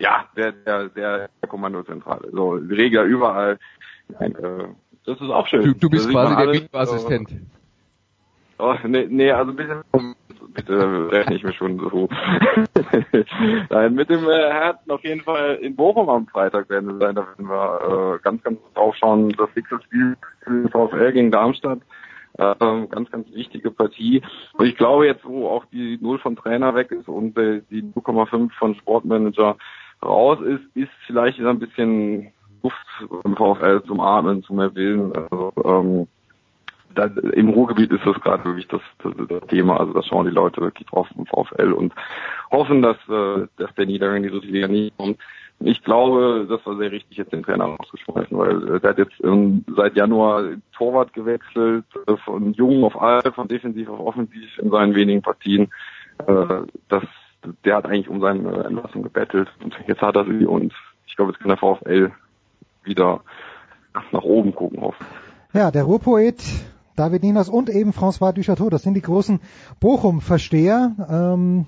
ja, 0.00 0.24
der, 0.36 0.52
der, 0.52 0.88
der 0.88 1.28
Kommandozentrale. 1.48 2.30
So, 2.32 2.50
Regler 2.52 3.02
überall. 3.02 3.58
Nein, 4.08 4.34
äh, 4.36 4.68
das 5.04 5.20
ist 5.20 5.30
auch 5.30 5.46
schön. 5.46 5.64
Du, 5.64 5.74
du 5.74 5.90
bist 5.90 6.08
quasi 6.08 6.36
der 6.36 6.52
Videoassistent. 6.52 7.30
Oh, 8.58 8.74
nee, 8.84 9.06
nee, 9.08 9.30
also 9.30 9.52
ein 9.52 9.56
bisschen 9.56 9.82
bitte 10.54 11.10
rechne 11.10 11.36
ich 11.36 11.42
mir 11.42 11.52
schon 11.52 11.78
so. 11.78 12.08
Nein, 13.70 13.94
mit 13.94 14.10
dem 14.10 14.24
äh, 14.28 14.50
Herzen 14.50 14.90
auf 14.90 15.02
jeden 15.04 15.22
Fall 15.22 15.56
in 15.56 15.76
Bochum 15.76 16.08
am 16.08 16.26
Freitag 16.26 16.68
werden 16.70 16.88
wir 16.88 17.06
sein. 17.06 17.14
Da 17.14 17.26
werden 17.26 17.48
wir 17.48 18.14
äh, 18.14 18.18
ganz, 18.22 18.42
ganz 18.42 18.58
drauf 18.74 18.94
schauen. 18.96 19.30
Das 19.36 19.48
nächste 19.54 19.80
Spiel 19.82 20.16
VfL 20.70 21.12
gegen 21.12 21.30
Darmstadt. 21.30 21.80
Äh, 22.34 22.54
ganz, 22.58 23.10
ganz 23.10 23.32
wichtige 23.32 23.70
Partie. 23.70 24.22
Und 24.52 24.66
ich 24.66 24.76
glaube 24.76 25.06
jetzt, 25.06 25.24
wo 25.24 25.48
auch 25.48 25.64
die 25.66 25.98
Null 26.00 26.18
von 26.18 26.36
Trainer 26.36 26.74
weg 26.74 26.92
ist 26.92 27.08
und 27.08 27.36
äh, 27.36 27.62
die 27.70 27.82
0,5 27.82 28.50
von 28.58 28.74
Sportmanager 28.76 29.56
raus 30.02 30.38
ist, 30.42 30.64
ist 30.76 30.92
vielleicht 31.06 31.40
ein 31.40 31.58
bisschen 31.58 32.32
Luft 32.62 32.76
im 33.24 33.36
VfL 33.36 33.82
zum 33.86 34.00
Atmen, 34.00 34.42
zum 34.44 34.60
Erwähnen. 34.60 35.12
Also, 35.14 35.52
ähm, 35.64 36.06
da, 36.94 37.04
im 37.32 37.48
Ruhrgebiet 37.50 37.92
ist 37.92 38.04
das 38.04 38.20
gerade 38.20 38.44
wirklich 38.44 38.68
das, 38.68 38.80
das, 39.02 39.12
das, 39.28 39.46
Thema. 39.48 39.78
Also 39.78 39.92
da 39.92 40.02
schauen 40.02 40.26
die 40.26 40.32
Leute 40.32 40.60
wirklich 40.60 40.88
drauf 40.88 41.08
im 41.16 41.26
VfL 41.26 41.72
und 41.72 41.92
hoffen, 42.50 42.82
dass, 42.82 42.96
äh, 43.08 43.46
dass 43.56 43.74
der 43.74 43.86
Niedergang 43.86 44.22
die 44.22 44.28
Liga 44.28 44.68
nie 44.68 44.92
kommt. 44.96 45.18
Ich 45.60 45.82
glaube, 45.82 46.46
das 46.48 46.64
war 46.64 46.76
sehr 46.76 46.92
richtig, 46.92 47.18
jetzt 47.18 47.32
den 47.32 47.42
Trainer 47.42 47.64
rauszuschmeißen, 47.64 48.36
weil 48.38 48.76
äh, 48.76 48.80
der 48.80 48.90
hat 48.90 48.98
jetzt 48.98 49.20
ähm, 49.24 49.64
seit 49.76 49.96
Januar 49.96 50.44
Torwart 50.72 51.12
gewechselt, 51.12 51.84
äh, 52.06 52.16
von 52.24 52.52
jung 52.52 52.84
auf 52.84 53.00
alt, 53.00 53.34
von 53.34 53.48
defensiv 53.48 53.88
auf 53.88 54.00
offensiv 54.00 54.58
in 54.58 54.70
seinen 54.70 54.94
wenigen 54.94 55.22
Partien. 55.22 55.70
Äh, 56.26 56.62
das 56.88 57.02
der 57.64 57.76
hat 57.76 57.86
eigentlich 57.86 58.08
um 58.08 58.20
seine 58.20 58.64
Entlassung 58.64 59.02
gebettelt 59.02 59.48
und 59.62 59.74
jetzt 59.86 60.02
hat 60.02 60.16
er 60.16 60.24
sie 60.24 60.44
und 60.44 60.72
ich 61.06 61.16
glaube, 61.16 61.32
jetzt 61.32 61.40
kann 61.40 61.48
der 61.48 61.56
VfL 61.56 62.10
wieder 62.84 63.20
nach 64.12 64.22
oben 64.22 64.54
gucken 64.54 64.80
auf. 64.80 64.96
Ja, 65.52 65.70
der 65.70 65.84
Ruhrpoet 65.84 66.42
David 66.98 67.22
Ninas 67.22 67.48
und 67.48 67.70
eben 67.70 67.92
François 67.92 68.32
Duchateau, 68.32 68.70
das 68.70 68.82
sind 68.82 68.94
die 68.94 69.02
großen 69.02 69.40
Bochum-Versteher. 69.78 70.96
Ähm, 71.08 71.66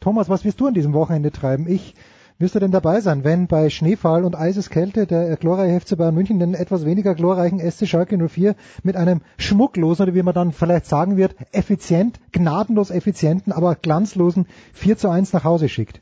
Thomas, 0.00 0.28
was 0.28 0.44
wirst 0.44 0.60
du 0.60 0.66
an 0.66 0.74
diesem 0.74 0.92
Wochenende 0.92 1.30
treiben? 1.30 1.68
Ich 1.68 1.94
wirst 2.38 2.54
du 2.54 2.58
denn 2.58 2.72
dabei 2.72 3.00
sein, 3.00 3.22
wenn 3.22 3.46
bei 3.46 3.68
Schneefall 3.68 4.24
und 4.24 4.34
Eiseskälte 4.34 5.06
der 5.06 5.36
glorreiche 5.36 5.78
FC 5.78 5.96
Bayern 5.96 6.14
München 6.14 6.40
den 6.40 6.54
etwas 6.54 6.86
weniger 6.86 7.14
glorreichen 7.14 7.60
SC 7.60 7.86
Schalke 7.86 8.16
04 8.16 8.56
mit 8.82 8.96
einem 8.96 9.20
schmucklosen 9.36 10.04
oder 10.04 10.14
wie 10.14 10.22
man 10.22 10.34
dann 10.34 10.52
vielleicht 10.52 10.86
sagen 10.86 11.16
wird, 11.18 11.36
effizient, 11.52 12.18
gnadenlos 12.32 12.90
effizienten, 12.90 13.52
aber 13.52 13.76
glanzlosen 13.76 14.46
4 14.72 14.96
zu 14.96 15.10
1 15.10 15.32
nach 15.34 15.44
Hause 15.44 15.68
schickt? 15.68 16.00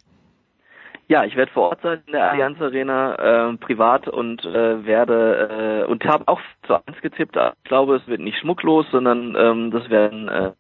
Ja, 1.09 1.25
ich 1.25 1.37
werde 1.37 1.51
vor 1.53 1.71
Ort 1.71 1.81
sein 1.83 2.03
in 2.07 2.13
der 2.13 2.31
Allianz 2.31 2.61
Arena 2.61 3.15
äh, 3.15 3.57
privat 3.57 4.09
und 4.09 4.45
äh, 4.45 4.85
werde 4.85 5.85
äh, 5.87 5.91
und 5.91 6.05
habe 6.05 6.29
auch 6.29 6.41
zu 6.67 6.75
1 6.75 7.01
getippt. 7.01 7.35
Ich 7.37 7.65
glaube, 7.65 7.97
es 7.97 8.07
wird 8.07 8.21
nicht 8.21 8.39
schmucklos, 8.39 8.85
sondern 8.91 9.35
ähm, 9.35 9.71
das 9.71 9.89
werden 9.89 10.29
äh, 10.29 10.53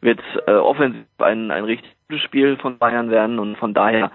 wird 0.00 0.20
äh, 0.46 0.52
offensiv 0.52 1.04
ein, 1.18 1.50
ein 1.50 1.64
richtig 1.64 1.90
gutes 2.08 2.24
Spiel 2.24 2.56
von 2.58 2.78
Bayern 2.78 3.10
werden 3.10 3.40
und 3.40 3.56
von 3.56 3.74
daher 3.74 4.12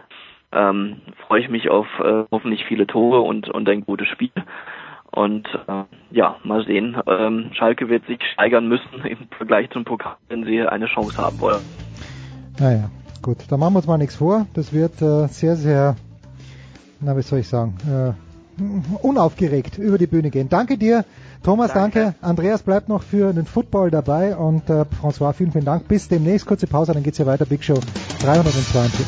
ähm, 0.53 1.01
freue 1.25 1.41
ich 1.41 1.49
mich 1.49 1.69
auf 1.69 1.87
äh, 1.99 2.23
hoffentlich 2.31 2.63
viele 2.65 2.87
Tore 2.87 3.19
und, 3.19 3.49
und 3.49 3.67
ein 3.67 3.85
gutes 3.85 4.07
Spiel. 4.07 4.31
Und 5.11 5.47
äh, 5.67 5.83
ja, 6.11 6.37
mal 6.43 6.63
sehen. 6.65 6.97
Ähm, 7.07 7.51
Schalke 7.53 7.89
wird 7.89 8.05
sich 8.05 8.19
steigern 8.33 8.67
müssen 8.67 8.87
im 9.03 9.27
Vergleich 9.37 9.69
zum 9.71 9.83
Pokal, 9.83 10.15
wenn 10.29 10.45
sie 10.45 10.61
eine 10.61 10.85
Chance 10.85 11.17
haben 11.17 11.39
wollen. 11.39 11.65
Naja, 12.59 12.89
gut. 13.21 13.37
Da 13.49 13.57
machen 13.57 13.73
wir 13.73 13.77
uns 13.77 13.87
mal 13.87 13.97
nichts 13.97 14.15
vor. 14.15 14.45
Das 14.53 14.73
wird 14.73 15.01
äh, 15.01 15.27
sehr, 15.27 15.55
sehr, 15.55 15.95
na, 16.99 17.15
wie 17.17 17.21
soll 17.21 17.39
ich 17.39 17.47
sagen, 17.47 17.77
äh, 17.87 18.13
unaufgeregt 19.01 19.77
über 19.77 19.97
die 19.97 20.07
Bühne 20.07 20.29
gehen. 20.29 20.49
Danke 20.49 20.77
dir, 20.77 21.05
Thomas, 21.43 21.73
danke. 21.73 21.99
danke. 21.99 22.15
Andreas 22.21 22.63
bleibt 22.63 22.89
noch 22.89 23.03
für 23.03 23.33
den 23.33 23.45
Football 23.45 23.91
dabei 23.91 24.35
und 24.35 24.69
äh, 24.69 24.85
François, 25.01 25.33
vielen, 25.33 25.51
vielen 25.51 25.65
Dank. 25.65 25.87
Bis 25.87 26.07
demnächst, 26.07 26.47
kurze 26.47 26.67
Pause, 26.67 26.93
dann 26.93 27.03
geht's 27.03 27.17
hier 27.17 27.27
weiter. 27.27 27.45
Big 27.45 27.63
Show 27.63 27.79
342. 28.21 29.05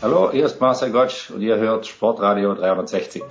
Hallo, 0.00 0.30
hier 0.30 0.46
ist 0.46 0.60
Marcel 0.60 0.92
Gottsch 0.92 1.30
und 1.30 1.40
ihr 1.40 1.56
hört 1.56 1.86
Sportradio 1.86 2.54
360. 2.54 3.22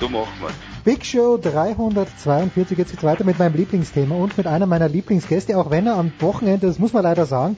So 0.00 0.08
macht 0.08 0.40
man. 0.40 0.52
Big 0.84 1.04
Show 1.04 1.38
342, 1.38 2.76
jetzt 2.76 2.90
geht's 2.90 3.02
weiter 3.02 3.24
mit 3.24 3.38
meinem 3.38 3.54
Lieblingsthema 3.54 4.14
und 4.16 4.36
mit 4.36 4.46
einer 4.46 4.66
meiner 4.66 4.88
Lieblingsgäste, 4.88 5.56
auch 5.56 5.70
wenn 5.70 5.86
er 5.86 5.96
am 5.96 6.12
Wochenende, 6.20 6.66
das 6.66 6.78
muss 6.78 6.92
man 6.92 7.02
leider 7.02 7.24
sagen, 7.24 7.56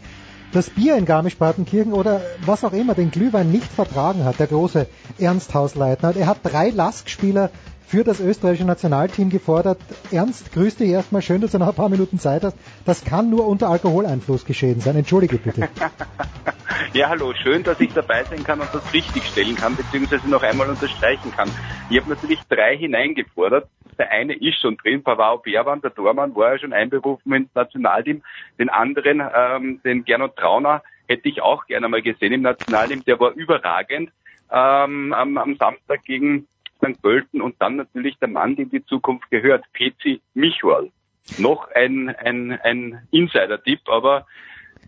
das 0.53 0.71
Bier 0.71 0.97
in 0.97 1.07
Garmisch-Partenkirchen 1.07 1.93
oder 1.93 2.21
was 2.45 2.65
auch 2.65 2.73
immer, 2.73 2.95
den 2.95 3.11
Glühwein 3.11 3.51
nicht 3.51 3.71
vertragen 3.71 4.25
hat, 4.25 4.39
der 4.39 4.47
große 4.47 4.87
Ernst 5.19 5.55
Hausleitner. 5.55 6.15
Er 6.17 6.27
hat 6.27 6.39
drei 6.45 6.71
Lask-Spieler 6.71 7.51
für 7.87 8.05
das 8.05 8.21
österreichische 8.21 8.67
Nationalteam 8.67 9.31
gefordert. 9.31 9.79
Ernst, 10.11 10.53
grüß 10.53 10.77
dich 10.77 10.91
erstmal, 10.91 11.23
schön, 11.23 11.41
dass 11.41 11.53
du 11.53 11.59
noch 11.59 11.69
ein 11.69 11.75
paar 11.75 11.89
Minuten 11.89 12.19
Zeit 12.19 12.45
hast. 12.45 12.57
Das 12.85 13.05
kann 13.05 13.31
nur 13.31 13.47
unter 13.47 13.69
Alkoholeinfluss 13.69 14.45
geschehen 14.45 14.81
sein. 14.81 14.97
Entschuldige 14.97 15.39
bitte. 15.39 15.69
ja, 16.93 17.09
hallo, 17.09 17.33
schön, 17.35 17.63
dass 17.65 17.79
ich 17.81 17.93
dabei 17.93 18.25
sein 18.25 18.43
kann 18.45 18.61
und 18.61 18.75
das 18.75 18.83
richtigstellen 18.93 19.57
kann, 19.57 19.77
beziehungsweise 19.77 20.29
noch 20.29 20.43
einmal 20.43 20.69
unterstreichen 20.69 21.31
kann. 21.31 21.55
Ich 21.89 21.99
habe 21.99 22.09
natürlich 22.09 22.43
drei 22.49 22.77
hineingefordert. 22.77 23.69
Der 23.99 24.11
eine 24.11 24.35
ist 24.35 24.61
schon 24.61 24.77
drin, 24.77 25.03
Pavao 25.03 25.39
Berwan, 25.39 25.81
der 25.81 25.95
Tormann, 25.95 26.35
war 26.35 26.53
ja 26.53 26.59
schon 26.59 26.73
einberufen 26.73 27.33
ins 27.33 27.55
Nationalteam. 27.55 28.23
Den 28.59 28.69
anderen, 28.69 29.23
ähm, 29.35 29.81
den 29.85 30.05
Gernot 30.05 30.37
Trauner, 30.37 30.83
hätte 31.09 31.29
ich 31.29 31.41
auch 31.41 31.67
gerne 31.67 31.89
mal 31.89 32.03
gesehen 32.03 32.33
im 32.33 32.43
Nationalteam. 32.43 33.05
Der 33.05 33.19
war 33.21 33.33
überragend 33.33 34.11
ähm, 34.51 35.13
am, 35.13 35.39
am 35.39 35.57
Samstag 35.57 36.05
gegen 36.05 36.47
St. 36.79 37.01
Pölten 37.01 37.41
und 37.41 37.57
dann 37.61 37.77
natürlich 37.77 38.19
der 38.19 38.29
Mann, 38.29 38.57
dem 38.57 38.71
die 38.71 38.85
Zukunft 38.85 39.31
gehört, 39.31 39.65
Pezi 39.73 40.21
Michual. 40.35 40.91
Noch 41.37 41.71
ein, 41.73 42.09
ein, 42.09 42.59
ein 42.63 43.07
Insider-Tipp, 43.11 43.81
aber 43.87 44.27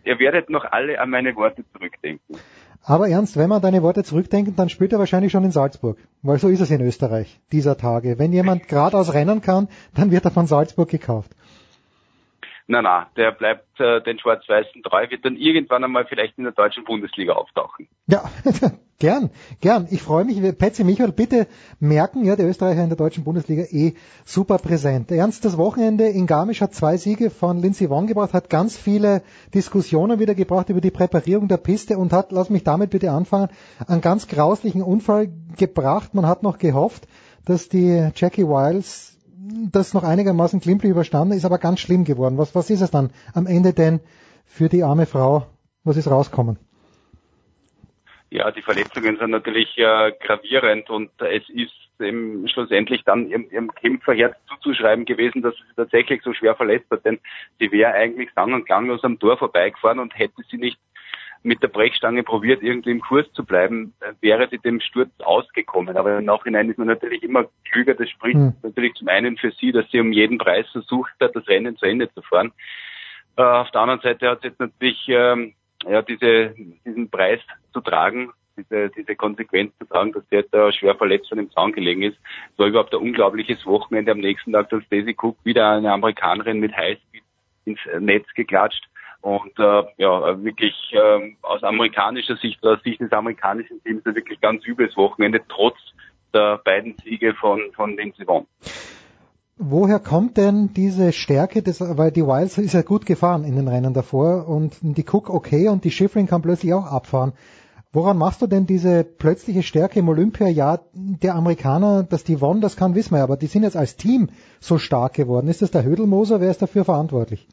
ihr 0.09 0.19
werdet 0.19 0.49
noch 0.49 0.65
alle 0.65 1.01
an 1.01 1.11
meine 1.11 1.37
Worte 1.37 1.63
zurückdenken. 1.73 2.39
Aber 2.83 3.09
ernst, 3.09 3.37
wenn 3.37 3.51
man 3.51 3.61
deine 3.61 3.83
Worte 3.83 4.03
zurückdenken, 4.03 4.57
dann 4.57 4.71
spielt 4.71 4.93
er 4.93 4.99
wahrscheinlich 4.99 5.33
schon 5.33 5.45
in 5.45 5.51
Salzburg. 5.51 5.99
Weil 6.23 6.39
so 6.39 6.49
ist 6.49 6.61
es 6.61 6.71
in 6.71 6.81
Österreich, 6.81 7.41
dieser 7.53 7.77
Tage. 7.77 8.19
Wenn 8.19 8.33
jemand 8.33 8.69
geradeaus 8.69 9.13
rennen 9.13 9.43
kann, 9.43 9.69
dann 9.95 10.11
wird 10.11 10.25
er 10.25 10.31
von 10.31 10.47
Salzburg 10.47 10.89
gekauft. 10.89 11.33
Na 12.71 12.83
na, 12.83 13.07
der 13.17 13.33
bleibt 13.33 13.81
äh, 13.81 14.03
den 14.03 14.19
Schwarz-Weißen 14.19 14.83
treu, 14.83 15.09
wird 15.09 15.25
dann 15.25 15.37
irgendwann 15.37 15.85
einmal 15.85 16.05
vielleicht 16.05 16.37
in 16.37 16.45
der 16.45 16.53
deutschen 16.53 16.85
Bundesliga 16.85 17.33
auftauchen. 17.33 17.89
Ja, 18.07 18.31
gern, 18.99 19.31
gern. 19.63 19.89
Ich 19.91 20.03
freue 20.03 20.27
mich. 20.27 20.37
Petzi 20.59 20.85
Michael, 20.85 21.13
bitte 21.13 21.47
merken, 21.81 22.27
ja, 22.27 22.37
der 22.37 22.47
Österreicher 22.47 22.83
in 22.83 22.91
der 22.91 22.99
deutschen 22.99 23.25
Bundesliga 23.25 23.63
eh 23.71 23.95
super 24.27 24.59
präsent. 24.59 25.11
Ernst, 25.11 25.47
das 25.47 25.57
Wochenende 25.57 26.09
in 26.09 26.27
Garmisch 26.27 26.61
hat 26.61 26.75
zwei 26.75 26.99
Siege 26.99 27.31
von 27.31 27.63
Lindsay 27.63 27.89
Wong 27.89 28.07
gebracht, 28.07 28.35
hat 28.35 28.51
ganz 28.51 28.77
viele 28.77 29.23
Diskussionen 29.55 30.21
wieder 30.21 30.35
gebracht 30.35 30.69
über 30.69 30.83
die 30.83 30.91
Präparierung 30.91 31.49
der 31.49 31.57
Piste 31.57 31.97
und 31.97 32.13
hat, 32.13 32.33
lass 32.33 32.51
mich 32.51 32.65
damit 32.65 32.91
bitte 32.91 33.13
anfangen, 33.13 33.49
einen 33.87 34.03
ganz 34.03 34.29
grauslichen 34.29 34.83
Unfall 34.83 35.31
gebracht. 35.57 36.13
Man 36.13 36.27
hat 36.27 36.43
noch 36.43 36.59
gehofft, 36.59 37.09
dass 37.47 37.71
die 37.71 38.11
Jackie 38.15 38.45
Wiles 38.45 39.18
das 39.71 39.95
noch 39.95 40.03
einigermaßen 40.03 40.61
glimpflich 40.61 40.91
überstanden, 40.91 41.37
ist 41.37 41.45
aber 41.45 41.59
ganz 41.59 41.81
schlimm 41.81 42.05
geworden. 42.05 42.39
Was, 42.39 42.55
was 42.55 42.71
ist 42.71 42.81
es 42.81 42.91
dann 42.91 43.11
am 43.35 43.47
Ende 43.47 43.73
denn 43.73 44.01
für 44.45 44.69
die 44.69 44.83
arme 44.83 45.07
Frau? 45.07 45.47
Was 45.85 45.97
ist 45.97 46.11
rauskommen? 46.11 46.59
Ja, 48.31 48.51
die 48.51 48.63
Verletzungen 48.63 49.17
sind 49.17 49.31
natürlich 49.31 49.79
äh, 49.79 50.13
gravierend 50.21 50.91
und 50.91 51.11
es 51.19 51.49
ist 51.49 51.73
eben 52.01 52.47
schlussendlich 52.49 53.03
dann 53.05 53.29
ihrem, 53.29 53.49
ihrem 53.51 53.75
Kämpferherz 53.75 54.37
zuzuschreiben 54.49 55.05
gewesen, 55.05 55.43
dass 55.43 55.55
sie 55.55 55.75
tatsächlich 55.77 56.23
so 56.23 56.35
schwer 56.35 56.55
verletzt 56.55 56.91
hat, 56.91 57.05
denn 57.05 57.19
sie 57.59 57.73
wäre 57.73 57.93
eigentlich 57.93 58.29
sang- 58.35 58.53
und 58.53 58.67
klanglos 58.67 59.03
am 59.03 59.19
Tor 59.19 59.39
vorbeigefahren 59.39 59.99
und 59.99 60.17
hätte 60.19 60.43
sie 60.51 60.59
nicht 60.59 60.79
mit 61.43 61.63
der 61.63 61.69
Brechstange 61.69 62.23
probiert, 62.23 62.63
irgendwie 62.63 62.91
im 62.91 63.01
Kurs 63.01 63.31
zu 63.33 63.45
bleiben, 63.45 63.95
äh, 64.01 64.13
wäre 64.21 64.49
sie 64.51 64.59
dem 64.59 64.81
Sturz 64.81 65.11
ausgekommen. 65.21 65.97
Aber 65.97 66.19
im 66.19 66.25
Nachhinein 66.25 66.71
ist 66.71 66.79
man 66.79 66.89
natürlich 66.89 67.23
immer 67.23 67.47
klüger. 67.71 67.95
Das 67.95 68.09
spricht 68.11 68.37
mhm. 68.37 68.55
natürlich 68.63 68.95
zum 68.95 69.09
einen 69.09 69.37
für 69.37 69.51
sie, 69.53 69.73
dass 69.73 69.91
sie 69.91 70.01
um 70.01 70.13
jeden 70.13 70.39
Preis 70.39 70.67
versucht 70.71 71.13
hat, 71.21 71.35
das 71.35 71.47
Rennen 71.49 71.77
zu 71.77 71.87
Ende 71.87 72.13
zu 72.13 72.23
fahren. 72.23 72.53
Äh, 73.37 73.43
auf 73.43 73.71
der 73.71 73.81
anderen 73.81 74.01
Seite 74.01 74.29
hat 74.29 74.41
sie 74.43 74.49
jetzt 74.49 74.61
natürlich 74.61 75.05
ähm, 75.09 75.55
ja, 75.85 76.03
diese, 76.03 76.55
diesen 76.85 77.09
Preis 77.09 77.41
zu 77.73 77.81
tragen, 77.81 78.33
diese, 78.57 78.91
diese 78.91 79.15
Konsequenz 79.15 79.73
zu 79.79 79.87
tragen, 79.87 80.13
dass 80.13 80.29
der 80.29 80.43
da 80.51 80.73
schwer 80.73 80.97
verletzt 80.97 81.29
von 81.29 81.39
dem 81.39 81.51
Zaun 81.53 81.73
gelegen 81.73 82.03
ist. 82.03 82.19
Es 82.53 82.59
war 82.59 82.67
überhaupt 82.67 82.93
ein 82.93 83.01
unglaubliches 83.01 83.65
Wochenende. 83.65 84.13
Am 84.13 84.19
nächsten 84.19 84.53
Tag 84.53 84.73
als 84.73 84.89
Daisy 84.89 85.15
Cook 85.17 85.37
wieder 85.45 85.71
eine 85.71 85.93
Amerikanerin 85.93 86.59
mit 86.59 86.77
Highspeed 86.77 87.23
ins 87.65 87.81
Netz 88.01 88.27
geklatscht. 88.35 88.89
Und 89.21 89.59
äh, 89.59 89.83
ja, 89.97 90.43
wirklich 90.43 90.75
äh, 90.93 91.35
aus 91.43 91.63
amerikanischer 91.63 92.37
Sicht, 92.37 92.65
aus 92.65 92.83
Sicht 92.83 93.01
des 93.01 93.13
amerikanischen 93.13 93.83
Teams, 93.83 94.07
ein 94.07 94.15
wirklich 94.15 94.41
ganz 94.41 94.65
übles 94.67 94.97
Wochenende, 94.97 95.41
trotz 95.49 95.77
der 96.33 96.59
beiden 96.59 96.95
Siege 97.05 97.35
von, 97.35 97.61
von 97.75 97.97
Lindsey 97.97 98.25
Vonn. 98.27 98.47
Woher 99.61 99.99
kommt 99.99 100.37
denn 100.37 100.73
diese 100.73 101.13
Stärke, 101.13 101.63
des, 101.63 101.81
weil 101.81 102.13
die 102.13 102.25
Wilds 102.25 102.59
ist 102.59 102.75
ja 102.75 102.83
gut 102.83 103.07
gefahren 103.07 103.43
in 103.43 103.57
den 103.57 103.67
Rennen 103.67 103.93
davor 103.93 104.47
und 104.49 104.77
die 104.83 105.05
Cook 105.05 105.29
okay 105.29 105.69
und 105.69 105.83
die 105.83 105.91
Schifrin 105.91 106.29
kann 106.29 106.43
plötzlich 106.43 106.73
auch 106.75 106.87
abfahren. 106.87 107.33
Woran 107.91 108.19
machst 108.19 108.41
du 108.41 108.47
denn 108.47 108.67
diese 108.67 109.03
plötzliche 109.03 109.65
Stärke 109.65 109.99
im 109.99 110.09
Olympiajahr 110.09 110.83
der 110.93 111.35
Amerikaner, 111.35 112.05
dass 112.05 112.23
die 112.23 112.41
Vonn, 112.41 112.61
das 112.61 112.77
kann, 112.77 112.95
wissen 112.95 113.17
wir, 113.17 113.23
aber 113.25 113.37
die 113.37 113.47
sind 113.47 113.65
jetzt 113.65 113.77
als 113.77 113.97
Team 113.97 114.29
so 114.61 114.79
stark 114.79 115.15
geworden. 115.15 115.49
Ist 115.49 115.63
das 115.63 115.73
der 115.73 115.83
Hödelmoser? 115.83 116.41
Wer 116.41 116.51
ist 116.51 116.63
dafür 116.63 116.85
verantwortlich? 116.85 117.49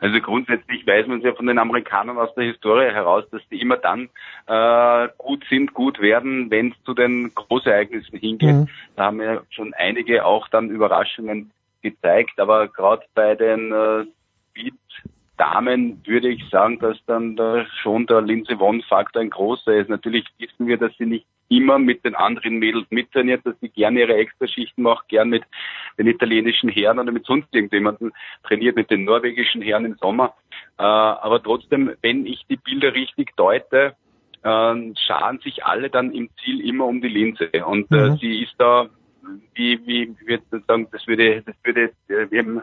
Also 0.00 0.20
grundsätzlich 0.20 0.86
weiß 0.86 1.06
man 1.06 1.18
es 1.18 1.24
ja 1.24 1.34
von 1.34 1.46
den 1.46 1.58
Amerikanern 1.58 2.18
aus 2.18 2.34
der 2.34 2.44
Historie 2.44 2.92
heraus, 2.92 3.24
dass 3.30 3.42
die 3.50 3.60
immer 3.60 3.76
dann 3.76 4.08
äh, 4.46 5.08
gut 5.18 5.44
sind, 5.48 5.74
gut 5.74 6.00
werden, 6.00 6.50
wenn 6.50 6.72
es 6.72 6.84
zu 6.84 6.94
den 6.94 7.34
Großereignissen 7.34 8.18
hingeht. 8.18 8.54
Mhm. 8.54 8.68
Da 8.96 9.04
haben 9.04 9.20
ja 9.20 9.42
schon 9.50 9.74
einige 9.74 10.24
auch 10.24 10.48
dann 10.48 10.70
Überraschungen 10.70 11.50
gezeigt, 11.82 12.38
aber 12.38 12.68
gerade 12.68 13.04
bei 13.14 13.34
den 13.34 13.72
äh, 13.72 14.04
Speed 14.50 14.74
Damen 15.36 16.00
würde 16.06 16.28
ich 16.28 16.48
sagen, 16.48 16.78
dass 16.78 16.96
dann 17.06 17.36
da 17.36 17.66
schon 17.82 18.06
der 18.06 18.22
Lindsey 18.22 18.58
Vonn 18.58 18.82
Faktor 18.82 19.20
ein 19.20 19.30
großer 19.30 19.74
ist. 19.74 19.90
Natürlich 19.90 20.24
wissen 20.38 20.66
wir, 20.66 20.78
dass 20.78 20.96
sie 20.96 21.04
nicht 21.04 21.26
immer 21.48 21.78
mit 21.78 22.04
den 22.04 22.14
anderen 22.14 22.58
Mädels 22.58 22.86
mittrainiert, 22.90 23.44
dass 23.44 23.58
sie 23.60 23.68
gerne 23.68 24.00
ihre 24.00 24.16
Extraschichten 24.16 24.82
macht, 24.82 25.08
gern 25.08 25.28
mit 25.28 25.44
den 25.98 26.06
italienischen 26.06 26.68
Herren 26.68 26.98
oder 26.98 27.12
mit 27.12 27.24
sonst 27.26 27.48
irgendjemanden 27.54 28.12
trainiert, 28.42 28.76
mit 28.76 28.90
den 28.90 29.04
norwegischen 29.04 29.62
Herren 29.62 29.84
im 29.84 29.96
Sommer. 29.96 30.34
Äh, 30.78 30.82
aber 30.82 31.42
trotzdem, 31.42 31.92
wenn 32.02 32.26
ich 32.26 32.44
die 32.48 32.56
Bilder 32.56 32.94
richtig 32.94 33.34
deute, 33.36 33.94
äh, 34.42 34.94
scharen 35.06 35.38
sich 35.42 35.64
alle 35.64 35.90
dann 35.90 36.12
im 36.12 36.28
Ziel 36.42 36.66
immer 36.66 36.86
um 36.86 37.00
die 37.00 37.08
Linse. 37.08 37.50
Und 37.64 37.90
äh, 37.92 38.10
mhm. 38.10 38.16
sie 38.18 38.42
ist 38.42 38.54
da, 38.58 38.88
wie, 39.54 39.80
wie, 39.86 40.14
wie 40.18 40.26
würde 40.26 40.44
ich 40.52 40.64
sagen, 40.66 40.88
das 40.92 41.06
würde, 41.06 41.42
das 41.42 41.56
würde 41.64 41.92
äh, 42.08 42.26
ihrem, 42.30 42.62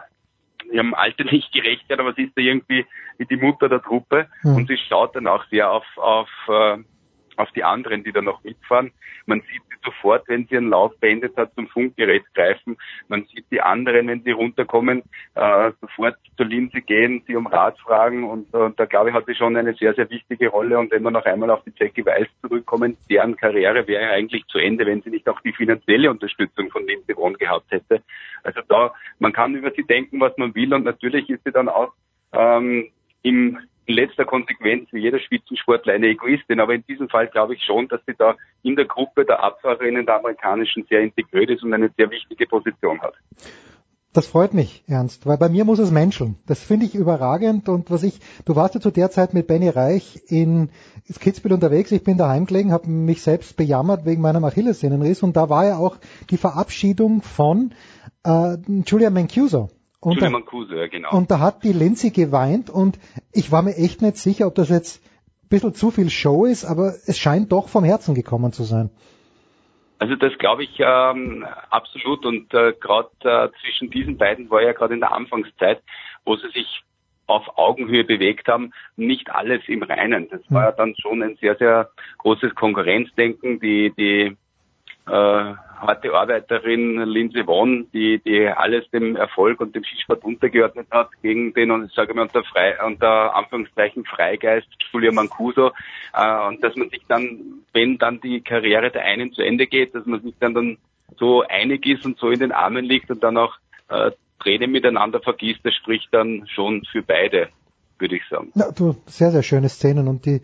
ihrem 0.72 0.94
Alter 0.94 1.26
nicht 1.26 1.52
gerecht 1.52 1.88
werden, 1.90 2.02
aber 2.02 2.14
sie 2.14 2.24
ist 2.24 2.38
da 2.38 2.42
irgendwie 2.42 2.86
wie 3.18 3.26
die 3.26 3.38
Mutter 3.38 3.70
der 3.70 3.82
Truppe 3.82 4.28
mhm. 4.44 4.56
und 4.56 4.68
sie 4.68 4.78
schaut 4.78 5.16
dann 5.16 5.28
auch 5.28 5.46
sehr 5.46 5.72
auf, 5.72 5.86
auf 5.98 6.30
äh, 6.48 6.78
auf 7.38 7.52
die 7.52 7.64
anderen, 7.64 8.04
die 8.04 8.12
da 8.12 8.22
noch 8.22 8.44
mitfahren. 8.44 8.92
Man 9.26 9.42
sieht 9.42 9.62
sie 9.70 9.78
sofort, 9.84 10.28
wenn 10.28 10.46
sie 10.48 10.58
einen 10.58 10.70
Lauf 10.70 10.98
beendet 11.00 11.36
hat, 11.38 11.54
zum 11.56 11.68
Funkgerät 11.68 12.24
greifen. 12.34 12.78
Man 13.08 13.26
sieht 13.26 13.46
die 13.52 13.62
anderen, 13.62 14.08
wenn 14.08 14.24
sie 14.24 14.32
runterkommen, 14.32 15.04
äh, 15.36 15.72
sofort 15.82 16.16
zur 16.38 16.46
Linse 16.46 16.82
gehen, 16.82 17.24
sie 17.28 17.36
um 17.36 17.48
Rat 17.48 17.80
fragen 17.80 18.24
und, 18.30 18.54
und 18.54 18.80
da 18.80 18.86
glaube 18.86 19.10
ich, 19.10 19.16
hat 19.16 19.26
sie 19.26 19.36
schon 19.36 19.56
eine 19.56 19.74
sehr, 19.74 19.94
sehr 19.94 20.10
wichtige 20.10 20.50
Rolle. 20.50 20.80
Und 20.80 20.92
wenn 20.92 21.04
wir 21.04 21.12
noch 21.12 21.26
einmal 21.26 21.50
auf 21.50 21.64
die 21.64 21.74
Jackie 21.76 22.06
Weiß 22.06 22.28
zurückkommen, 22.42 22.98
deren 23.10 23.36
Karriere 23.36 23.88
wäre 23.88 24.10
eigentlich 24.10 24.46
zu 24.48 24.58
Ende, 24.58 24.86
wenn 24.86 25.02
sie 25.02 25.10
nicht 25.10 25.28
auch 25.28 25.42
die 25.42 25.54
finanzielle 25.54 26.10
Unterstützung 26.10 26.70
von 26.70 26.86
Lindsay 26.86 27.16
Vonn 27.16 27.36
gehabt 27.36 27.72
hätte. 27.72 28.04
Also 28.44 28.62
da, 28.68 28.94
man 29.20 29.34
kann 29.34 29.56
über 29.56 29.72
sie 29.72 29.84
denken, 29.84 30.20
was 30.20 30.38
man 30.38 30.54
will 30.56 30.74
und 30.74 30.84
natürlich 30.84 31.30
ist 31.30 31.44
sie 31.44 31.52
dann 31.52 31.70
auch 31.70 31.94
ähm, 32.34 32.90
im 33.22 33.60
in 33.86 33.96
letzter 33.96 34.26
Konsequenz 34.26 34.88
wie 34.92 35.00
jeder 35.00 35.20
Spitzensportler 35.20 35.94
eine 35.94 36.08
Egoistin, 36.08 36.60
aber 36.60 36.74
in 36.74 36.86
diesem 36.86 37.10
Fall 37.10 37.28
glaube 37.28 37.56
ich 37.56 37.64
schon, 37.64 37.88
dass 37.88 38.02
sie 38.06 38.14
da 38.18 38.36
in 38.62 38.76
der 38.76 38.86
Gruppe 38.86 39.26
der 39.26 39.44
Abfahrerinnen 39.44 40.06
der 40.06 40.18
amerikanischen 40.20 40.86
sehr 40.90 41.02
integriert 41.02 41.50
ist 41.50 41.64
und 41.64 41.74
eine 41.74 41.92
sehr 41.98 42.10
wichtige 42.10 42.46
Position 42.46 43.02
hat. 43.02 43.16
Das 44.14 44.28
freut 44.28 44.54
mich, 44.54 44.84
Ernst, 44.88 45.26
weil 45.26 45.40
bei 45.40 45.50
mir 45.50 45.66
muss 45.66 45.80
es 45.80 45.90
menscheln. 45.90 46.38
Das 46.46 46.64
finde 46.64 46.86
ich 46.86 46.94
überragend 46.94 47.68
und 47.68 47.90
was 47.90 48.04
ich, 48.04 48.20
du 48.46 48.56
warst 48.56 48.76
ja 48.76 48.80
zu 48.80 48.92
der 48.92 49.10
Zeit 49.10 49.34
mit 49.34 49.48
Benny 49.48 49.70
Reich 49.70 50.22
in 50.28 50.70
Kitzbühel 51.20 51.54
unterwegs, 51.54 51.92
ich 51.92 52.04
bin 52.04 52.20
daheim 52.20 52.46
gelegen, 52.46 52.72
habe 52.72 52.88
mich 52.88 53.24
selbst 53.24 53.58
bejammert 53.58 54.06
wegen 54.06 54.22
meinem 54.22 54.44
Achillessehnenriss 54.44 55.24
und 55.24 55.36
da 55.36 55.50
war 55.50 55.66
ja 55.66 55.78
auch 55.78 55.98
die 56.30 56.38
Verabschiedung 56.38 57.24
von 57.24 57.74
äh, 58.24 58.58
Julia 58.86 59.10
Mancuso. 59.10 59.70
Und 60.00 60.22
da, 60.22 60.30
Mancuso, 60.30 60.76
genau. 60.92 61.12
Und 61.12 61.32
da 61.32 61.40
hat 61.40 61.64
die 61.64 61.74
Lindsay 61.74 62.12
geweint 62.12 62.70
und 62.70 63.00
ich 63.34 63.52
war 63.52 63.62
mir 63.62 63.76
echt 63.76 64.02
nicht 64.02 64.18
sicher, 64.18 64.48
ob 64.48 64.56
das 64.56 64.70
jetzt 64.70 65.04
ein 65.44 65.50
bisschen 65.50 65.74
zu 65.74 65.92
viel 65.92 66.10
Show 66.10 66.46
ist, 66.46 66.66
aber 66.66 66.94
es 67.06 67.18
scheint 67.18 67.52
doch 67.52 67.70
vom 67.70 67.84
Herzen 67.84 68.16
gekommen 68.16 68.54
zu 68.54 68.64
sein. 68.64 68.90
Also 70.00 70.16
das 70.16 70.38
glaube 70.38 70.64
ich 70.64 70.80
ähm, 70.80 71.46
absolut 71.70 72.26
und 72.26 72.54
äh, 72.54 72.74
gerade 72.74 73.10
äh, 73.22 73.50
zwischen 73.62 73.90
diesen 73.90 74.18
beiden 74.18 74.50
war 74.50 74.62
ja 74.62 74.74
gerade 74.74 74.94
in 74.94 75.00
der 75.00 75.14
Anfangszeit, 75.14 75.82
wo 76.26 76.36
sie 76.36 76.50
sich 76.50 76.84
auf 77.26 77.58
Augenhöhe 77.58 78.04
bewegt 78.04 78.48
haben, 78.48 78.74
nicht 78.98 79.30
alles 79.32 79.62
im 79.68 79.82
Reinen. 79.82 80.28
Das 80.30 80.42
war 80.50 80.66
ja 80.66 80.72
dann 80.74 80.94
schon 80.98 81.24
ein 81.24 81.38
sehr, 81.38 81.56
sehr 81.56 81.90
großes 82.18 82.54
Konkurrenzdenken. 82.56 83.60
Die, 83.62 83.94
die 83.98 84.36
äh, 85.08 85.54
harte 85.84 86.14
Arbeiterin 86.14 87.04
Lindsay 87.04 87.46
Vonn, 87.46 87.88
die, 87.94 88.20
die 88.20 88.48
alles 88.48 88.90
dem 88.92 89.16
Erfolg 89.16 89.60
und 89.60 89.76
dem 89.76 89.84
Skisport 89.84 90.24
untergeordnet 90.24 90.88
hat, 90.92 91.10
gegen 91.22 91.54
den, 91.54 91.72
und 91.72 91.86
ich 91.86 91.94
sage 91.94 92.14
mal 92.14 92.24
unter, 92.24 92.44
unter 92.86 93.36
Anführungszeichen 93.36 94.06
Freigeist 94.06 94.68
Julia 94.92 95.12
Mancuso, 95.12 95.72
äh, 96.14 96.48
und 96.48 96.64
dass 96.64 96.76
man 96.76 96.90
sich 96.90 97.02
dann, 97.08 97.64
wenn 97.74 97.98
dann 97.98 98.22
die 98.22 98.42
Karriere 98.42 98.92
der 98.92 99.04
einen 99.04 99.34
zu 99.34 99.42
Ende 99.42 99.68
geht, 99.68 99.96
dass 99.96 100.06
man 100.06 100.22
sich 100.22 100.34
dann, 100.40 100.54
dann 100.54 100.78
so 101.18 101.44
einig 101.44 101.86
ist 101.86 102.06
und 102.06 102.18
so 102.18 102.30
in 102.30 102.40
den 102.40 102.52
Armen 102.52 102.86
liegt 102.86 103.10
und 103.12 103.24
dann 103.24 103.38
auch 103.38 103.56
äh, 103.90 104.12
Tränen 104.40 104.72
miteinander 104.72 105.22
vergießt, 105.22 105.62
das 105.64 105.74
spricht 105.76 106.10
dann 106.12 106.48
schon 106.48 106.84
für 106.92 107.02
beide, 107.02 107.50
würde 107.98 108.18
ich 108.18 108.24
sagen. 108.30 108.52
Ja, 108.56 108.72
du, 108.72 108.96
sehr, 109.06 109.32
sehr 109.32 109.44
schöne 109.44 109.70
Szenen 109.70 110.08
und 110.08 110.26
die 110.26 110.42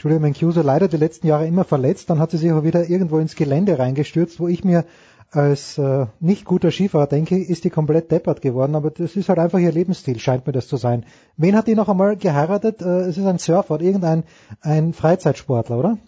Julia 0.00 0.18
Mancuso 0.18 0.62
leider 0.62 0.88
die 0.88 0.96
letzten 0.96 1.26
Jahre 1.26 1.46
immer 1.46 1.64
verletzt, 1.64 2.10
dann 2.10 2.18
hat 2.18 2.30
sie 2.30 2.38
sich 2.38 2.52
auch 2.52 2.64
wieder 2.64 2.88
irgendwo 2.88 3.18
ins 3.18 3.36
Gelände 3.36 3.78
reingestürzt, 3.78 4.40
wo 4.40 4.48
ich 4.48 4.64
mir 4.64 4.84
als 5.30 5.78
äh, 5.78 6.06
nicht 6.18 6.44
guter 6.44 6.70
Skifahrer 6.72 7.06
denke, 7.06 7.36
ist 7.36 7.64
die 7.64 7.70
komplett 7.70 8.10
deppert 8.10 8.42
geworden, 8.42 8.74
aber 8.74 8.90
das 8.90 9.14
ist 9.14 9.28
halt 9.28 9.38
einfach 9.38 9.60
ihr 9.60 9.70
Lebensstil, 9.70 10.18
scheint 10.18 10.46
mir 10.46 10.52
das 10.52 10.66
zu 10.66 10.76
sein. 10.76 11.06
Wen 11.36 11.54
hat 11.54 11.68
die 11.68 11.76
noch 11.76 11.88
einmal 11.88 12.16
geheiratet? 12.16 12.82
Äh, 12.82 13.08
es 13.08 13.16
ist 13.16 13.26
ein 13.26 13.38
Surfer, 13.38 13.80
irgendein 13.80 14.24
ein 14.62 14.92
Freizeitsportler, 14.92 15.78
oder? 15.78 15.98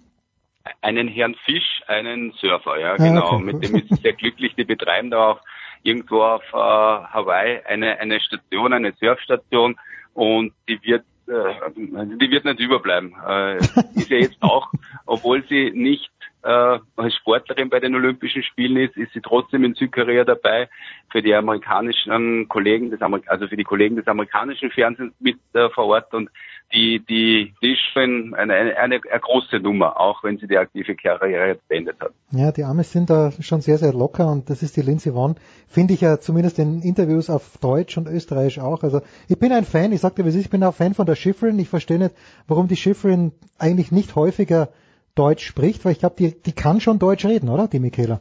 einen 0.80 1.08
Herrn 1.08 1.34
Fisch, 1.44 1.82
einen 1.86 2.32
Surfer, 2.32 2.78
ja 2.78 2.96
genau. 2.96 3.22
Ah, 3.22 3.34
okay, 3.34 3.44
Mit 3.44 3.64
dem 3.64 3.76
ist 3.76 3.88
sie 3.88 3.96
sehr 3.96 4.12
glücklich. 4.12 4.54
Die 4.54 4.64
betreiben 4.64 5.10
da 5.10 5.32
auch 5.32 5.40
irgendwo 5.82 6.22
auf 6.22 6.42
äh, 6.52 6.56
Hawaii 6.56 7.60
eine 7.64 7.98
eine 7.98 8.20
Station, 8.20 8.72
eine 8.72 8.92
Surfstation 8.92 9.76
und 10.14 10.52
die 10.68 10.80
wird 10.82 11.04
die 11.26 12.30
wird 12.30 12.44
nicht 12.44 12.60
überbleiben. 12.60 13.14
Äh, 13.26 13.56
ist 13.94 14.10
ja 14.10 14.18
jetzt 14.18 14.42
auch, 14.42 14.70
obwohl 15.06 15.44
sie 15.48 15.70
nicht 15.70 16.10
äh, 16.42 16.78
als 16.96 17.14
Sportlerin 17.14 17.70
bei 17.70 17.80
den 17.80 17.94
Olympischen 17.94 18.42
Spielen 18.42 18.76
ist, 18.76 18.96
ist 18.96 19.12
sie 19.12 19.20
trotzdem 19.20 19.64
in 19.64 19.74
Südkorea 19.74 20.24
dabei 20.24 20.68
für 21.10 21.22
die 21.22 21.34
amerikanischen 21.34 22.48
Kollegen 22.48 22.90
des 22.90 23.00
Amerik 23.00 23.28
also 23.28 23.46
für 23.46 23.56
die 23.56 23.64
Kollegen 23.64 23.96
des 23.96 24.06
amerikanischen 24.06 24.70
Fernsehens 24.70 25.14
mit 25.20 25.36
äh, 25.52 25.68
vor 25.70 25.86
Ort 25.86 26.12
und 26.14 26.30
die 26.72 27.00
die 27.08 27.54
die 27.62 27.72
ist 27.72 27.80
schon 27.92 28.34
eine, 28.34 28.54
eine, 28.54 28.76
eine, 28.76 29.00
große 29.00 29.60
Nummer, 29.60 30.00
auch 30.00 30.24
wenn 30.24 30.38
sie 30.38 30.48
die 30.48 30.58
aktive 30.58 30.96
Karriere 30.96 31.48
jetzt 31.48 31.68
beendet 31.68 31.96
hat. 32.00 32.12
Ja, 32.32 32.50
die 32.50 32.64
Amis 32.64 32.90
sind 32.90 33.10
da 33.10 33.30
schon 33.40 33.60
sehr, 33.60 33.78
sehr 33.78 33.92
locker 33.92 34.26
und 34.26 34.50
das 34.50 34.62
ist 34.62 34.76
die 34.76 34.82
Lindsay 34.82 35.12
Vonn. 35.14 35.36
Finde 35.68 35.94
ich 35.94 36.00
ja 36.00 36.18
zumindest 36.18 36.58
in 36.58 36.82
Interviews 36.82 37.30
auf 37.30 37.58
Deutsch 37.58 37.96
und 37.98 38.08
Österreichisch 38.08 38.58
auch. 38.58 38.82
Also 38.82 39.02
ich 39.28 39.38
bin 39.38 39.52
ein 39.52 39.64
Fan, 39.64 39.92
ich 39.92 40.00
sagte, 40.00 40.22
ich 40.22 40.50
bin 40.50 40.64
auch 40.64 40.74
Fan 40.74 40.94
von 40.94 41.06
der 41.06 41.14
Schifferin. 41.14 41.58
Ich 41.58 41.68
verstehe 41.68 41.98
nicht, 41.98 42.14
warum 42.48 42.68
die 42.68 42.76
Schifferin 42.76 43.32
eigentlich 43.58 43.92
nicht 43.92 44.16
häufiger 44.16 44.70
Deutsch 45.14 45.46
spricht, 45.46 45.84
weil 45.84 45.92
ich 45.92 45.98
glaube, 45.98 46.16
die, 46.18 46.40
die 46.42 46.52
kann 46.52 46.80
schon 46.80 46.98
Deutsch 46.98 47.24
reden, 47.24 47.48
oder? 47.48 47.68
Die 47.68 47.80
Michaela. 47.80 48.20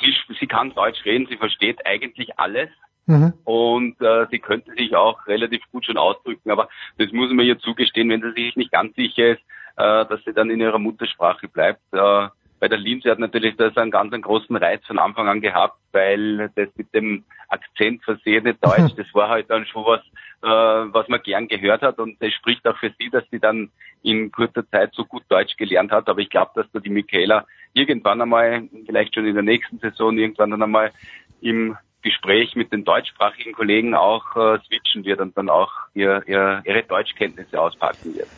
Sie, 0.00 0.14
sie 0.38 0.46
kann 0.46 0.74
Deutsch 0.74 1.04
reden, 1.04 1.26
sie 1.28 1.36
versteht 1.36 1.86
eigentlich 1.86 2.38
alles. 2.38 2.70
Mhm. 3.08 3.34
und 3.44 4.00
äh, 4.00 4.26
sie 4.32 4.40
könnte 4.40 4.72
sich 4.72 4.96
auch 4.96 5.28
relativ 5.28 5.62
gut 5.70 5.86
schon 5.86 5.96
ausdrücken, 5.96 6.50
aber 6.50 6.68
das 6.98 7.12
muss 7.12 7.30
man 7.30 7.46
ihr 7.46 7.56
zugestehen, 7.56 8.10
wenn 8.10 8.20
sie 8.20 8.32
sich 8.32 8.56
nicht 8.56 8.72
ganz 8.72 8.96
sicher 8.96 9.34
ist, 9.34 9.42
äh, 9.76 10.04
dass 10.06 10.24
sie 10.24 10.32
dann 10.32 10.50
in 10.50 10.60
ihrer 10.60 10.80
Muttersprache 10.80 11.46
bleibt. 11.46 11.80
Äh, 11.92 12.28
bei 12.58 12.68
der 12.68 12.78
Lindsay 12.78 13.10
hat 13.10 13.18
natürlich 13.18 13.56
das 13.56 13.76
einen 13.76 13.92
ganz 13.92 14.12
einen 14.12 14.22
großen 14.22 14.56
Reiz 14.56 14.84
von 14.86 14.98
Anfang 14.98 15.28
an 15.28 15.40
gehabt, 15.40 15.78
weil 15.92 16.50
das 16.56 16.68
mit 16.76 16.92
dem 16.94 17.24
Akzent 17.48 18.02
versehene 18.02 18.54
Deutsch, 18.54 18.94
das 18.96 19.06
war 19.12 19.28
halt 19.28 19.50
dann 19.50 19.66
schon 19.66 19.84
was, 19.84 20.00
äh, 20.42 20.46
was 20.46 21.08
man 21.08 21.22
gern 21.22 21.48
gehört 21.48 21.82
hat 21.82 21.98
und 21.98 22.20
das 22.22 22.32
spricht 22.32 22.66
auch 22.66 22.76
für 22.76 22.92
sie, 22.98 23.10
dass 23.10 23.24
sie 23.30 23.40
dann 23.40 23.70
in 24.02 24.30
kurzer 24.30 24.68
Zeit 24.70 24.92
so 24.94 25.04
gut 25.04 25.24
Deutsch 25.28 25.56
gelernt 25.56 25.90
hat. 25.90 26.08
Aber 26.08 26.20
ich 26.20 26.30
glaube, 26.30 26.52
dass 26.54 26.66
da 26.72 26.78
die 26.78 26.90
Michaela 26.90 27.46
irgendwann 27.72 28.20
einmal, 28.20 28.68
vielleicht 28.86 29.14
schon 29.14 29.26
in 29.26 29.34
der 29.34 29.42
nächsten 29.42 29.78
Saison, 29.78 30.16
irgendwann 30.16 30.50
dann 30.50 30.62
einmal 30.62 30.92
im 31.40 31.76
Gespräch 32.02 32.54
mit 32.54 32.72
den 32.72 32.84
deutschsprachigen 32.84 33.52
Kollegen 33.52 33.94
auch 33.94 34.36
äh, 34.36 34.58
switchen 34.66 35.04
wird 35.04 35.20
und 35.20 35.36
dann 35.36 35.48
auch 35.48 35.72
ihr, 35.94 36.22
ihr, 36.26 36.62
ihre 36.64 36.84
Deutschkenntnisse 36.84 37.60
auspacken 37.60 38.14
wird. 38.14 38.28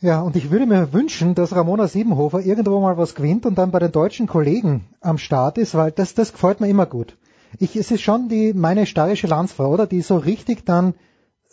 Ja, 0.00 0.22
und 0.22 0.34
ich 0.36 0.50
würde 0.50 0.64
mir 0.64 0.94
wünschen, 0.94 1.34
dass 1.34 1.54
Ramona 1.54 1.86
Siebenhofer 1.86 2.40
irgendwo 2.40 2.80
mal 2.80 2.96
was 2.96 3.14
gewinnt 3.14 3.44
und 3.44 3.58
dann 3.58 3.70
bei 3.70 3.78
den 3.78 3.92
deutschen 3.92 4.26
Kollegen 4.26 4.86
am 5.02 5.18
Start 5.18 5.58
ist, 5.58 5.74
weil 5.74 5.90
das, 5.90 6.14
das 6.14 6.32
gefällt 6.32 6.60
mir 6.60 6.68
immer 6.68 6.86
gut. 6.86 7.18
Ich, 7.58 7.76
es 7.76 7.90
ist 7.90 8.00
schon 8.00 8.30
die, 8.30 8.54
meine 8.54 8.86
steirische 8.86 9.26
Landsfrau, 9.26 9.68
oder? 9.68 9.86
Die 9.86 10.00
so 10.00 10.16
richtig 10.16 10.64
dann 10.64 10.94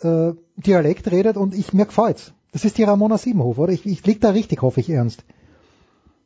äh, 0.02 0.32
Dialekt 0.56 1.10
redet 1.10 1.36
und 1.36 1.54
ich 1.54 1.72
mir 1.72 1.86
gefällt's. 1.86 2.34
Das 2.52 2.64
ist 2.64 2.78
die 2.78 2.84
Ramona 2.84 3.18
Siebenhofer, 3.18 3.62
oder? 3.62 3.72
Ich, 3.72 3.84
ich 3.86 4.04
lieg 4.06 4.20
da 4.20 4.30
richtig, 4.30 4.62
hoffe 4.62 4.80
ich 4.80 4.88
ernst. 4.90 5.24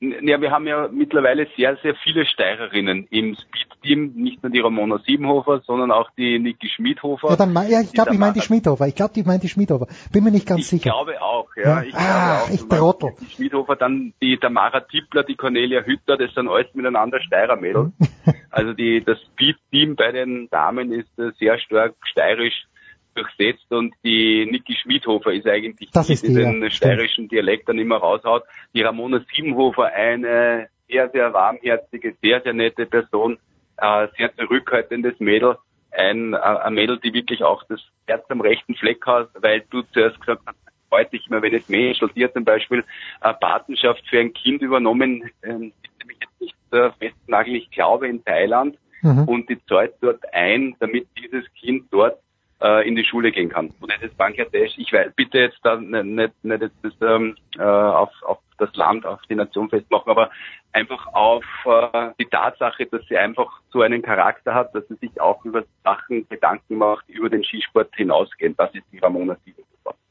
Ja, 0.01 0.41
wir 0.41 0.51
haben 0.51 0.67
ja 0.67 0.89
mittlerweile 0.93 1.47
sehr, 1.57 1.77
sehr 1.81 1.95
viele 2.03 2.27
Steirerinnen 2.27 3.07
im 3.11 3.37
Speed-Team, 3.37 4.15
nicht 4.17 4.43
nur 4.43 4.51
die 4.51 4.59
Ramona 4.59 4.99
Siebenhofer, 5.07 5.61
sondern 5.65 5.93
auch 5.93 6.11
die 6.19 6.41
Niki 6.41 6.69
Schmidhofer. 6.69 7.31
Ja, 7.31 7.37
dann, 7.37 7.55
ja, 7.71 7.81
ich 7.83 7.93
glaube, 7.93 8.13
ich 8.13 8.19
meine 8.19 8.33
die 8.33 8.41
Schmidhofer. 8.41 8.89
Ich 8.89 8.97
glaube, 8.97 9.13
ich 9.15 9.25
meine 9.25 9.39
die 9.39 9.49
Schmidhofer. 9.49 9.87
Bin 10.13 10.25
mir 10.25 10.33
nicht 10.33 10.47
ganz 10.49 10.63
Ich 10.63 10.67
sicher. 10.67 10.91
glaube 10.91 11.23
auch, 11.23 11.49
ja. 11.55 11.63
Ja. 11.63 11.83
Ich 11.85 11.95
Ah, 11.95 12.01
glaube 12.01 12.43
auch. 12.43 12.51
ich 12.51 12.69
Trottel. 12.69 13.13
Die 13.21 13.31
Schmidhofer, 13.33 13.77
dann 13.77 14.13
die 14.21 14.37
Tamara 14.39 14.81
Tippler, 14.81 15.23
die 15.23 15.37
Cornelia 15.37 15.83
Hütter, 15.83 16.17
das 16.17 16.35
sind 16.35 16.49
alles 16.49 16.67
miteinander 16.75 17.21
Steirer-Mädels. 17.21 17.93
Mhm. 17.99 18.09
Also 18.51 18.75
die, 18.75 19.03
das 19.05 19.19
Speed-Team 19.33 19.97
bei 19.97 20.13
den 20.13 20.49
Damen 20.51 20.93
ist 20.93 21.09
äh, 21.19 21.31
sehr 21.39 21.59
stark 21.59 21.95
steirisch 22.03 22.67
durchsetzt 23.15 23.71
und 23.71 23.95
die 24.05 24.47
Niki 24.51 24.75
Schmidhofer 24.75 25.33
ist 25.33 25.47
eigentlich 25.47 25.91
Das 25.91 26.07
die, 26.07 26.15
ist 26.15 26.23
die 26.23 26.29
die, 26.29 26.35
den 26.35 26.63
ja, 26.63 26.71
steirischen 26.71 27.29
Dialekt 27.29 27.69
dann 27.69 27.79
immer 27.79 27.97
raushaut. 27.97 28.45
Die 28.75 28.83
Ramona 28.83 29.21
Siebenhofer, 29.35 29.87
eine 29.93 30.69
sehr, 30.89 31.09
sehr 31.11 31.33
warmherzige, 31.33 32.15
sehr, 32.23 32.41
sehr 32.43 32.53
nette 32.53 32.87
Person, 32.87 33.39
äh, 33.79 34.09
sehr 34.17 34.35
zurückhaltendes 34.37 35.19
Mädel, 35.21 35.57
ein, 35.91 36.35
äh, 36.35 36.37
ein 36.37 36.75
Mädel, 36.75 36.99
die 36.99 37.13
wirklich 37.13 37.43
auch 37.43 37.63
das 37.69 37.81
Herz 38.07 38.25
am 38.29 38.41
rechten 38.41 38.75
Fleck 38.75 39.07
hat, 39.07 39.31
weil 39.41 39.65
du 39.71 39.83
zuerst 39.93 40.21
gesagt 40.21 40.43
hast, 40.47 40.57
freut 40.89 41.13
dich 41.13 41.27
immer, 41.29 41.41
wenn 41.41 41.55
es 41.55 41.67
die 41.67 42.25
hat 42.25 42.35
zum 42.35 42.45
Beispiel 42.45 42.85
eine 43.21 43.35
Patenschaft 43.35 44.03
für 44.09 44.21
ein 44.21 44.33
Kind 44.35 44.61
übernommen, 44.61 45.31
ähm, 45.43 45.73
mich 46.07 46.19
jetzt 46.21 46.41
nicht 46.41 46.55
äh, 46.73 46.91
festnageln, 46.99 47.57
ich 47.57 47.71
glaube 47.71 48.09
in 48.09 48.25
Thailand, 48.25 48.77
Mhm. 49.03 49.25
und 49.25 49.49
die 49.51 49.59
zahlt 49.67 49.95
dort 50.01 50.23
ein, 50.33 50.77
damit 50.79 51.09
dieses 51.19 51.45
Kind 51.55 51.87
dort 51.91 52.19
äh, 52.63 52.87
in 52.87 52.95
die 52.97 53.05
Schule 53.05 53.33
gehen 53.33 53.49
kann. 53.49 53.73
Und 53.81 53.93
das 53.93 54.03
ist 54.03 54.17
Bangladesch. 54.17 54.73
Ich 54.77 54.93
weiß, 54.93 55.13
bitte 55.17 55.39
jetzt 55.39 55.59
da 55.63 55.77
nicht, 55.77 56.05
nicht, 56.05 56.45
nicht 56.45 56.63
jetzt 56.63 56.77
das, 56.83 56.93
ähm, 57.03 57.37
äh, 57.59 57.63
auf, 57.63 58.11
auf 58.23 58.39
das 58.59 58.75
Land, 58.75 59.05
auf 59.05 59.21
die 59.29 59.35
Nation 59.35 59.69
festmachen, 59.69 60.11
aber 60.11 60.31
einfach 60.73 61.07
auf 61.13 61.45
äh, 61.65 62.11
die 62.21 62.27
Tatsache, 62.27 62.87
dass 62.87 63.03
sie 63.09 63.17
einfach 63.17 63.61
so 63.73 63.83
einen 63.83 64.03
Charakter 64.03 64.55
hat, 64.55 64.75
dass 64.75 64.87
sie 64.89 64.95
sich 64.95 65.21
auch 65.21 65.45
über 65.45 65.65
Sachen 65.83 66.29
Gedanken 66.29 66.77
macht, 66.77 67.09
die 67.09 67.15
über 67.15 67.29
den 67.29 67.45
Skisport 67.45 67.95
hinausgehen. 67.97 68.55
Das 68.57 68.73
ist 68.75 68.85
die 68.93 68.99
Ramona. 68.99 69.37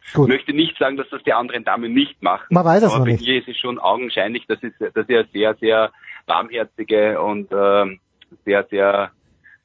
Ich 0.03 0.13
Gut. 0.13 0.27
möchte 0.27 0.51
nicht 0.51 0.77
sagen, 0.77 0.97
dass 0.97 1.07
das 1.09 1.23
die 1.23 1.31
anderen 1.31 1.63
Damen 1.63 1.93
nicht 1.93 2.21
machen. 2.21 2.47
Man 2.49 2.65
weiß 2.65 2.83
es 2.83 2.93
aber 2.93 3.05
nicht. 3.05 3.25
ihr 3.25 3.37
ist 3.37 3.47
es 3.47 3.57
schon 3.57 3.79
augenscheinlich, 3.79 4.45
dass 4.47 4.59
sie, 4.59 4.73
dass 4.79 5.07
sie 5.07 5.15
eine 5.15 5.27
sehr, 5.31 5.55
sehr 5.55 5.91
warmherzige 6.25 7.21
und 7.21 7.49
ähm, 7.53 7.99
sehr, 8.43 8.65
sehr 8.69 9.11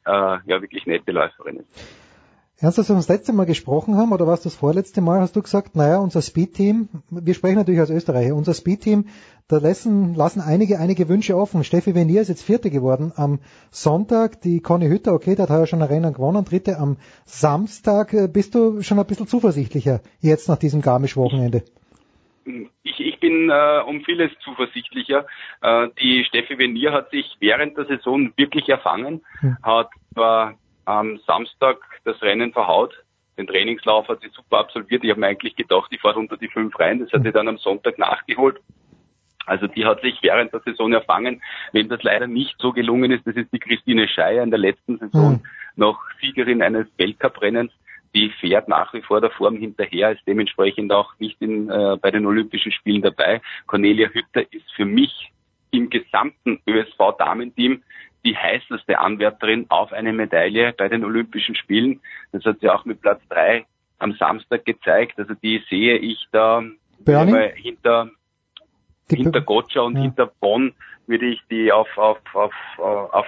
äh, 0.05 0.11
ja 0.11 0.61
wirklich 0.61 0.87
nette 0.87 1.11
Läuferin 1.11 1.57
ist. 1.57 2.06
Ernst, 2.59 2.79
als 2.79 2.89
wir 2.89 2.97
das 2.97 3.09
letzte 3.09 3.35
Mal 3.35 3.45
gesprochen 3.45 3.97
haben, 3.97 4.13
oder 4.13 4.27
war 4.27 4.33
es 4.33 4.41
das 4.41 4.55
vorletzte 4.55 5.03
Mal, 5.03 5.21
hast 5.21 5.37
du 5.37 5.43
gesagt, 5.43 5.77
naja, 5.77 5.99
unser 5.99 6.23
Speed-Team, 6.23 6.89
wir 7.11 7.35
sprechen 7.35 7.57
natürlich 7.57 7.81
als 7.81 7.91
Österreicher, 7.91 8.35
unser 8.35 8.55
Speed-Team, 8.55 9.09
da 9.47 9.59
lassen, 9.59 10.15
lassen 10.15 10.41
einige, 10.41 10.79
einige 10.79 11.11
Wünsche 11.11 11.37
offen. 11.37 11.65
Steffi 11.65 11.95
Venier 11.95 12.23
ist 12.23 12.29
jetzt 12.29 12.43
Vierte 12.43 12.71
geworden 12.71 13.13
am 13.15 13.41
Sonntag, 13.71 14.41
die 14.41 14.61
Conny 14.61 14.89
Hütter, 14.89 15.13
okay, 15.13 15.35
der 15.35 15.43
hat 15.45 15.51
heuer 15.51 15.67
schon 15.67 15.83
ein 15.83 15.89
Rennen 15.89 16.15
gewonnen, 16.15 16.47
Dritte 16.47 16.79
am 16.79 16.97
Samstag. 17.27 18.15
Äh, 18.15 18.27
Bist 18.27 18.55
du 18.55 18.81
schon 18.81 18.99
ein 18.99 19.07
bisschen 19.07 19.27
zuversichtlicher 19.27 20.01
jetzt 20.21 20.49
nach 20.49 20.57
diesem 20.59 20.81
Garmisch-Wochenende? 20.81 21.63
Ich, 22.85 23.01
ich 23.01 23.21
bin 23.21 23.51
äh, 23.51 23.81
um 23.87 24.01
vieles 24.03 24.31
zuversichtlicher. 24.43 25.27
Äh, 25.61 25.89
die 26.01 26.25
Steffi 26.25 26.59
Venier 26.59 26.93
hat 26.93 27.11
sich 27.11 27.37
während 27.39 27.77
der 27.77 27.85
Saison 27.85 28.33
wirklich 28.37 28.67
erfangen, 28.71 29.21
Hm. 29.41 29.59
hat 29.63 29.91
zwar 30.15 30.55
am 30.87 31.18
Samstag 31.26 31.78
das 32.05 32.20
Rennen 32.22 32.53
verhaut, 32.53 32.95
den 33.37 33.47
Trainingslauf 33.47 34.09
hat 34.09 34.22
sie 34.22 34.30
super 34.30 34.59
absolviert. 34.59 35.05
Ich 35.05 35.11
habe 35.11 35.20
mir 35.20 35.26
eigentlich 35.26 35.57
gedacht, 35.57 35.91
die 35.93 35.99
fährt 35.99 36.16
unter 36.16 36.37
die 36.37 36.49
fünf 36.49 36.78
rein. 36.78 37.01
Das 37.01 37.12
hat 37.12 37.22
sie 37.22 37.32
dann 37.32 37.49
am 37.49 37.59
Sonntag 37.59 37.99
nachgeholt. 37.99 38.61
Also 39.45 39.66
die 39.66 39.84
hat 39.84 40.01
sich 40.01 40.18
während 40.22 40.53
der 40.53 40.61
Saison 40.61 40.93
erfangen. 40.93 41.43
Wem 41.72 41.89
das 41.89 42.03
leider 42.03 42.26
nicht 42.26 42.57
so 42.59 42.72
gelungen 42.72 43.12
ist, 43.12 43.26
das 43.26 43.37
ist 43.37 43.53
die 43.53 43.59
Christine 43.59 44.09
Scheier 44.09 44.43
in 44.43 44.51
der 44.51 44.59
letzten 44.59 44.99
Saison 44.99 45.43
noch 45.76 46.01
Siegerin 46.20 46.62
eines 46.62 46.87
Weltcuprennens. 46.97 47.70
Die 48.14 48.30
fährt 48.41 48.68
nach 48.68 48.95
wie 48.95 49.03
vor 49.03 49.20
der 49.20 49.30
Form 49.30 49.57
hinterher, 49.57 50.12
ist 50.12 50.26
dementsprechend 50.26 50.91
auch 50.91 51.12
nicht 51.18 51.41
in, 51.43 51.68
äh, 51.68 51.99
bei 52.01 52.11
den 52.11 52.24
Olympischen 52.24 52.72
Spielen 52.72 53.03
dabei. 53.03 53.43
Cornelia 53.66 54.09
Hütter 54.09 54.43
ist 54.53 54.72
für 54.74 54.87
mich 54.87 55.30
im 55.70 55.91
gesamten 55.91 56.61
ÖSV-Damenteam 56.66 57.82
die 58.27 58.37
heißeste 58.37 58.99
Anwärterin 58.99 59.66
auf 59.68 59.93
eine 59.93 60.12
Medaille 60.12 60.74
bei 60.77 60.89
den 60.89 61.05
Olympischen 61.05 61.55
Spielen. 61.55 62.01
Das 62.33 62.45
hat 62.45 62.59
sie 62.61 62.68
auch 62.68 62.85
mit 62.85 63.01
Platz 63.01 63.22
drei 63.29 63.64
am 63.99 64.12
Samstag 64.14 64.64
gezeigt. 64.64 65.18
Also 65.18 65.35
die 65.35 65.62
sehe 65.70 65.97
ich 65.97 66.27
da 66.33 66.62
hinter 67.55 68.11
Die 69.11 69.16
hinter 69.16 69.41
Gotcha 69.41 69.81
und 69.81 69.95
Ja. 69.97 70.03
hinter 70.03 70.27
Bonn 70.41 70.74
würde 71.07 71.27
ich 71.27 71.41
die 71.49 71.70
auf, 71.70 71.89
auf, 71.97 72.18
auf, 72.35 72.55
auf 72.79 73.27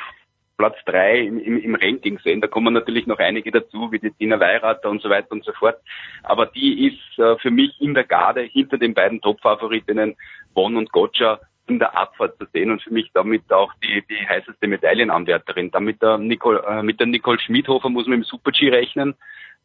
Platz 0.57 0.77
drei 0.85 1.21
im, 1.21 1.39
im, 1.39 1.59
im 1.61 1.75
Ranking 1.77 2.19
sehen. 2.19 2.41
Da 2.41 2.49
kommen 2.49 2.75
natürlich 2.75 3.07
noch 3.07 3.21
einige 3.21 3.53
dazu, 3.53 3.93
wie 3.93 4.01
die 4.01 4.11
Tina 4.11 4.41
Weirater 4.41 4.91
und 4.91 5.01
so 5.01 5.09
weiter 5.09 5.31
und 5.31 5.45
so 5.45 5.53
fort. 5.53 5.79
Aber 6.25 6.47
die 6.47 6.89
ist 6.89 7.19
äh, 7.21 7.37
für 7.39 7.53
mich 7.53 7.81
in 7.81 7.95
der 7.95 8.05
Garde 8.05 8.43
hinter 8.43 8.77
den 8.77 8.93
beiden 8.93 9.21
Top-Favoritinnen 9.21 10.17
Bonn 10.55 10.77
und 10.77 10.91
Gotcha 10.91 11.39
in 11.69 11.79
der 11.79 11.97
Abfahrt 11.97 12.37
zu 12.39 12.47
sehen 12.53 12.71
und 12.71 12.83
für 12.83 12.93
mich 12.93 13.11
damit 13.15 13.53
auch 13.53 13.73
die, 13.83 14.03
die 14.09 14.27
heißeste 14.29 14.67
Medaillenanwärterin. 14.67 15.71
Dann 15.71 15.85
mit 15.85 16.03
der 16.03 16.19
Nicole, 16.19 16.63
äh, 16.67 16.83
mit 16.83 17.01
der 17.01 17.07
Nicole 17.07 17.39
Schmidhofer 17.39 17.89
muss 17.89 18.07
man 18.07 18.19
im 18.19 18.25
Super-G 18.25 18.71
rechnen. 18.71 19.15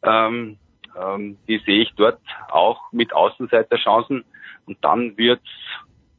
Ähm, 0.04 0.58
ähm, 1.02 1.38
die 1.48 1.60
sehe 1.66 1.82
ich 1.82 1.92
dort 1.96 2.20
auch 2.50 2.92
mit 2.92 3.14
Außenseiterchancen 3.14 4.26
und 4.66 4.78
dann 4.82 5.18
wird's 5.18 5.50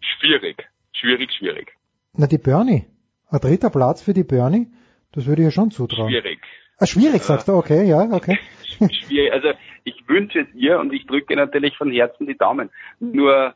schwierig, 0.01 0.69
schwierig, 0.93 1.33
schwierig, 1.33 1.73
Na, 2.15 2.27
die 2.27 2.39
Bernie. 2.39 2.87
Ein 3.31 3.41
dritter 3.41 3.71
Platz 3.71 4.03
für 4.03 4.15
die 4.15 4.25
Bernie, 4.25 4.69
das 5.13 5.27
würde 5.27 5.43
ich 5.43 5.47
ja 5.47 5.51
schon 5.51 5.71
zutrauen. 5.71 6.11
schwierig. 6.11 6.41
Ah, 6.79 6.87
schwierig, 6.87 7.23
sagst 7.23 7.49
du, 7.49 7.53
okay, 7.53 7.85
ja, 7.85 8.01
okay. 8.11 8.39
schwierig. 8.91 9.33
Also 9.33 9.49
ich 9.85 10.09
wünsche 10.09 10.41
es 10.41 10.55
ihr 10.55 10.79
und 10.79 10.93
ich 10.93 11.07
drücke 11.07 11.37
natürlich 11.37 11.77
von 11.77 11.91
Herzen 11.91 12.27
die 12.27 12.37
Daumen. 12.37 12.71
Nur 12.99 13.55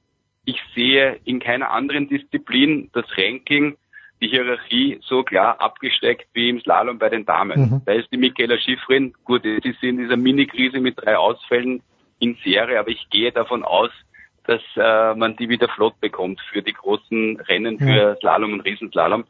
ich 0.49 0.59
sehe 0.75 1.21
in 1.25 1.41
keiner 1.41 1.71
anderen 1.71 2.09
Disziplin 2.09 2.89
das 2.95 3.05
Ranking, 3.19 3.77
die 4.23 4.29
Hierarchie 4.29 4.99
so 5.03 5.23
klar 5.23 5.61
abgesteckt 5.61 6.27
wie 6.33 6.49
im 6.49 6.61
Slalom 6.61 6.99
bei 6.99 7.11
den 7.11 7.27
Damen. 7.27 7.61
Mhm. 7.61 7.83
Da 7.85 7.93
ist 7.93 8.11
die 8.11 8.17
Michaela 8.17 8.59
Schifrin, 8.59 9.13
gut, 9.25 9.43
sie 9.43 9.59
ist 9.63 9.83
in 9.83 9.99
dieser 9.99 10.17
Mini-Krise 10.17 10.81
mit 10.81 10.95
drei 10.97 11.19
Ausfällen 11.19 11.83
in 12.19 12.39
Serie, 12.43 12.81
aber 12.81 12.89
ich 12.89 13.11
gehe 13.11 13.31
davon 13.31 13.63
aus, 13.63 13.91
dass 14.45 14.63
äh, 14.77 15.15
man 15.15 15.37
die 15.37 15.51
wieder 15.51 15.69
flott 15.69 16.01
bekommt 16.01 16.41
für 16.51 16.63
die 16.63 16.73
großen 16.73 17.39
Rennen, 17.41 17.79
für 17.79 18.17
Slalom 18.19 18.55
und 18.55 18.63
Riesenslalom. 18.63 19.25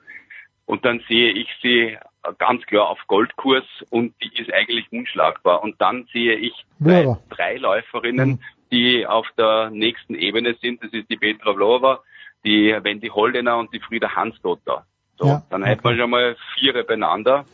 Und 0.66 0.84
dann 0.84 1.02
sehe 1.08 1.32
ich 1.32 1.48
sie 1.60 1.98
ganz 2.38 2.64
klar 2.66 2.88
auf 2.88 3.00
Goldkurs 3.08 3.64
und 3.90 4.14
die 4.22 4.40
ist 4.40 4.52
eigentlich 4.52 4.86
unschlagbar. 4.92 5.64
Und 5.64 5.80
dann 5.80 6.06
sehe 6.12 6.36
ich 6.36 6.52
drei, 6.78 7.16
drei 7.30 7.56
Läuferinnen, 7.56 8.28
mhm. 8.28 8.38
Die 8.70 9.06
auf 9.06 9.26
der 9.36 9.70
nächsten 9.70 10.14
Ebene 10.14 10.54
sind. 10.60 10.82
Das 10.82 10.92
ist 10.92 11.08
die 11.10 11.16
Petra 11.16 11.52
Vlova, 11.54 12.00
die 12.44 12.76
Wendy 12.82 13.08
Holdener 13.08 13.58
und 13.58 13.72
die 13.72 13.80
Frieda 13.80 14.14
Hansdotter. 14.14 14.86
So, 15.18 15.26
ja, 15.26 15.42
dann 15.50 15.62
okay. 15.62 15.72
hätten 15.72 15.84
wir 15.84 15.96
schon 15.96 16.10
mal 16.10 16.36
vier 16.54 16.84
beieinander, 16.84 17.44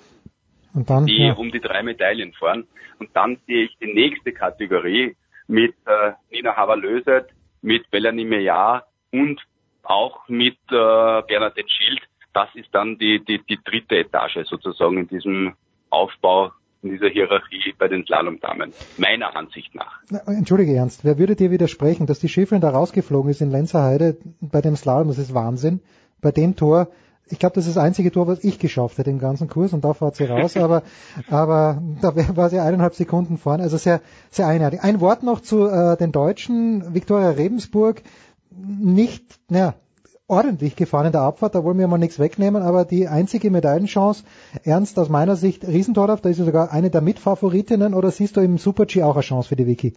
dann, 0.75 1.07
die 1.07 1.27
ja. 1.27 1.33
um 1.35 1.51
die 1.51 1.61
drei 1.61 1.83
Medaillen 1.83 2.33
fahren. 2.35 2.67
Und 2.99 3.11
dann 3.15 3.39
sehe 3.47 3.65
ich 3.65 3.77
die 3.79 3.93
nächste 3.93 4.33
Kategorie 4.33 5.17
mit 5.47 5.75
äh, 5.87 6.12
Nina 6.31 6.57
Havalöset, 6.57 7.29
mit 7.62 7.91
Melanie 7.93 8.25
Meillard 8.25 8.85
und 9.11 9.41
auch 9.83 10.29
mit 10.29 10.59
äh, 10.71 11.23
Bernadette 11.23 11.69
Schild. 11.69 12.01
Das 12.33 12.49
ist 12.55 12.69
dann 12.73 12.99
die, 12.99 13.25
die, 13.25 13.39
die 13.45 13.59
dritte 13.62 13.97
Etage 13.97 14.39
sozusagen 14.45 14.99
in 14.99 15.09
diesem 15.09 15.55
Aufbau 15.91 16.53
in 16.85 16.91
dieser 16.91 17.09
Hierarchie 17.09 17.74
bei 17.78 17.89
den 17.89 18.05
Slalomdamen, 18.05 18.72
meiner 18.99 19.35
Ansicht 19.35 19.74
nach. 19.74 20.01
Entschuldige 20.26 20.74
Ernst, 20.74 21.05
wer 21.05 21.18
würde 21.18 21.35
dir 21.35 21.51
widersprechen, 21.51 22.07
dass 22.07 22.18
die 22.18 22.28
Schifferin 22.28 22.61
da 22.61 22.70
rausgeflogen 22.70 23.30
ist 23.30 23.41
in 23.41 23.51
Lenzerheide 23.51 24.16
bei 24.41 24.61
dem 24.61 24.76
Slalom, 24.76 25.09
das 25.09 25.18
ist 25.18 25.35
Wahnsinn. 25.35 25.80
Bei 26.20 26.30
dem 26.30 26.57
Tor, 26.57 26.89
ich 27.26 27.39
glaube, 27.39 27.55
das 27.55 27.66
ist 27.66 27.76
das 27.76 27.82
einzige 27.82 28.12
Tor, 28.12 28.26
was 28.26 28.45
ich 28.45 28.59
geschafft 28.59 28.99
hätte 28.99 29.11
im 29.11 29.18
ganzen 29.18 29.49
Kurs 29.49 29.72
und 29.72 29.85
da 29.85 29.95
fährt 29.95 30.16
sie 30.16 30.24
raus, 30.24 30.57
aber, 30.59 30.82
aber 31.30 31.82
da 32.03 32.37
war 32.37 32.51
sie 32.51 32.61
eineinhalb 32.61 32.95
Sekunden 32.95 33.39
vorne, 33.39 33.62
also 33.62 33.78
sehr, 33.78 34.01
sehr 34.30 34.47
einheitlich. 34.47 34.82
Ein 34.82 35.01
Wort 35.01 35.22
noch 35.22 35.41
zu 35.41 35.66
äh, 35.66 35.97
den 35.97 36.12
Deutschen, 36.12 36.95
Viktoria 36.95 37.30
Rebensburg, 37.30 38.03
nicht, 38.51 39.41
naja, 39.49 39.74
ordentlich 40.27 40.77
gefahren 40.77 41.07
in 41.07 41.12
der 41.12 41.20
Abfahrt, 41.20 41.55
da 41.55 41.64
wollen 41.64 41.79
wir 41.79 41.87
mal 41.87 41.99
nichts 41.99 42.18
wegnehmen, 42.18 42.62
aber 42.62 42.85
die 42.85 43.09
einzige 43.09 43.51
Medaillenchance, 43.51 44.25
Ernst 44.64 44.99
aus 44.99 45.09
meiner 45.09 45.37
Sicht, 45.37 45.66
Riesentorlauf, 45.66 46.22
da 46.22 46.31
ist 46.31 46.37
sie 46.37 46.45
sogar 46.45 46.72
eine 46.72 46.91
der 46.91 47.03
Mitfavoritinnen 47.03 47.95
oder 47.95 48.11
siehst 48.11 48.37
du 48.37 48.41
im 48.41 48.57
Super-G 48.57 49.03
auch 49.03 49.14
eine 49.14 49.22
Chance 49.22 49.51
für 49.51 49.57
die 49.57 49.66
Wiki? 49.66 49.93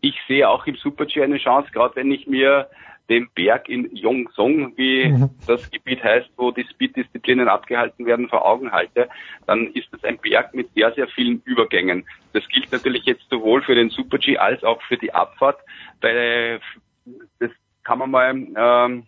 Ich 0.00 0.14
sehe 0.28 0.48
auch 0.48 0.66
im 0.66 0.76
Super-G 0.76 1.22
eine 1.22 1.38
Chance, 1.38 1.70
gerade 1.72 1.96
wenn 1.96 2.10
ich 2.10 2.26
mir 2.26 2.68
den 3.10 3.28
Berg 3.34 3.68
in 3.68 3.90
Yongzong, 3.92 4.76
wie 4.76 5.08
mhm. 5.08 5.30
das 5.44 5.68
Gebiet 5.72 6.02
heißt, 6.04 6.30
wo 6.36 6.52
die 6.52 6.64
Speed-Disziplinen 6.70 7.48
abgehalten 7.48 8.06
werden, 8.06 8.28
vor 8.28 8.46
Augen 8.46 8.70
halte, 8.70 9.08
dann 9.48 9.66
ist 9.72 9.88
das 9.90 10.04
ein 10.04 10.18
Berg 10.18 10.54
mit 10.54 10.72
sehr, 10.74 10.92
sehr 10.94 11.08
vielen 11.08 11.42
Übergängen. 11.44 12.06
Das 12.32 12.46
gilt 12.48 12.70
natürlich 12.70 13.04
jetzt 13.06 13.28
sowohl 13.28 13.62
für 13.62 13.74
den 13.74 13.90
Super-G 13.90 14.38
als 14.38 14.62
auch 14.62 14.80
für 14.82 14.96
die 14.96 15.12
Abfahrt. 15.12 15.58
Bei, 16.00 16.60
das 17.40 17.50
kann 17.90 17.98
man 17.98 18.10
mal, 18.12 18.30
ähm, 18.30 19.02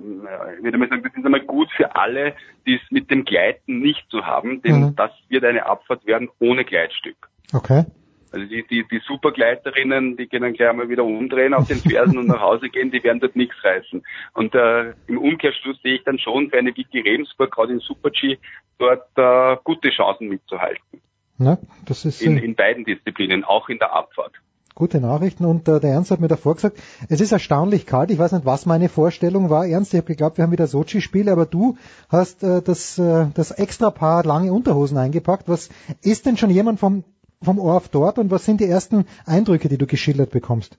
äh, 0.00 0.56
ich 0.56 0.64
würde 0.64 0.78
mal 0.78 0.88
sagen, 0.88 1.04
das 1.04 1.14
ist 1.14 1.24
einmal 1.24 1.42
gut 1.42 1.70
für 1.76 1.94
alle, 1.94 2.34
die 2.66 2.74
es 2.74 2.90
mit 2.90 3.08
dem 3.08 3.24
Gleiten 3.24 3.78
nicht 3.78 4.04
zu 4.10 4.26
haben, 4.26 4.62
denn 4.62 4.80
mhm. 4.80 4.96
das 4.96 5.12
wird 5.28 5.44
eine 5.44 5.64
Abfahrt 5.64 6.04
werden 6.06 6.28
ohne 6.40 6.64
Gleitstück. 6.64 7.28
Okay. 7.52 7.84
Also 8.32 8.46
die, 8.46 8.66
die, 8.66 8.84
die 8.90 9.00
Supergleiterinnen, 9.06 10.16
die 10.16 10.26
können 10.26 10.54
gleich 10.54 10.74
mal 10.74 10.88
wieder 10.88 11.04
umdrehen 11.04 11.54
auf 11.54 11.68
den 11.68 11.78
Fersen 11.78 12.18
und 12.18 12.26
nach 12.26 12.40
Hause 12.40 12.68
gehen, 12.68 12.90
die 12.90 13.04
werden 13.04 13.20
dort 13.20 13.36
nichts 13.36 13.54
reißen. 13.62 14.02
Und 14.34 14.52
äh, 14.56 14.94
im 15.06 15.18
Umkehrschluss 15.18 15.80
sehe 15.82 15.94
ich 15.94 16.02
dann 16.02 16.18
schon 16.18 16.50
für 16.50 16.58
eine 16.58 16.76
Vicky 16.76 16.98
Rebensburg, 16.98 17.52
gerade 17.52 17.74
in 17.74 17.78
Super-G, 17.78 18.38
dort 18.78 19.06
äh, 19.14 19.56
gute 19.62 19.90
Chancen 19.90 20.28
mitzuhalten. 20.28 21.00
Na, 21.38 21.58
das 21.84 22.04
ist, 22.04 22.22
in, 22.22 22.38
in 22.38 22.56
beiden 22.56 22.84
Disziplinen, 22.84 23.44
auch 23.44 23.68
in 23.68 23.78
der 23.78 23.92
Abfahrt. 23.92 24.32
Gute 24.76 25.00
Nachrichten 25.00 25.46
und 25.46 25.66
äh, 25.68 25.80
der 25.80 25.92
Ernst 25.92 26.10
hat 26.10 26.20
mir 26.20 26.28
davor 26.28 26.54
gesagt, 26.54 26.76
es 27.08 27.22
ist 27.22 27.32
erstaunlich 27.32 27.86
kalt. 27.86 28.10
Ich 28.10 28.18
weiß 28.18 28.32
nicht, 28.32 28.44
was 28.44 28.66
meine 28.66 28.90
Vorstellung 28.90 29.48
war. 29.48 29.66
Ernst, 29.66 29.94
ich 29.94 29.98
habe 29.98 30.06
geglaubt, 30.06 30.36
wir 30.36 30.42
haben 30.44 30.52
wieder 30.52 30.66
Sochi-Spiele, 30.66 31.32
aber 31.32 31.46
du 31.46 31.78
hast 32.10 32.42
äh, 32.42 32.60
das, 32.60 32.98
äh, 32.98 33.28
das 33.32 33.52
extra 33.52 33.90
Paar 33.90 34.22
lange 34.22 34.52
Unterhosen 34.52 34.98
eingepackt. 34.98 35.48
Was 35.48 35.70
ist 36.02 36.26
denn 36.26 36.36
schon 36.36 36.50
jemand 36.50 36.78
vom, 36.78 37.04
vom 37.40 37.58
Orf 37.58 37.88
dort 37.88 38.18
und 38.18 38.30
was 38.30 38.44
sind 38.44 38.60
die 38.60 38.66
ersten 38.66 39.06
Eindrücke, 39.24 39.70
die 39.70 39.78
du 39.78 39.86
geschildert 39.86 40.30
bekommst? 40.30 40.76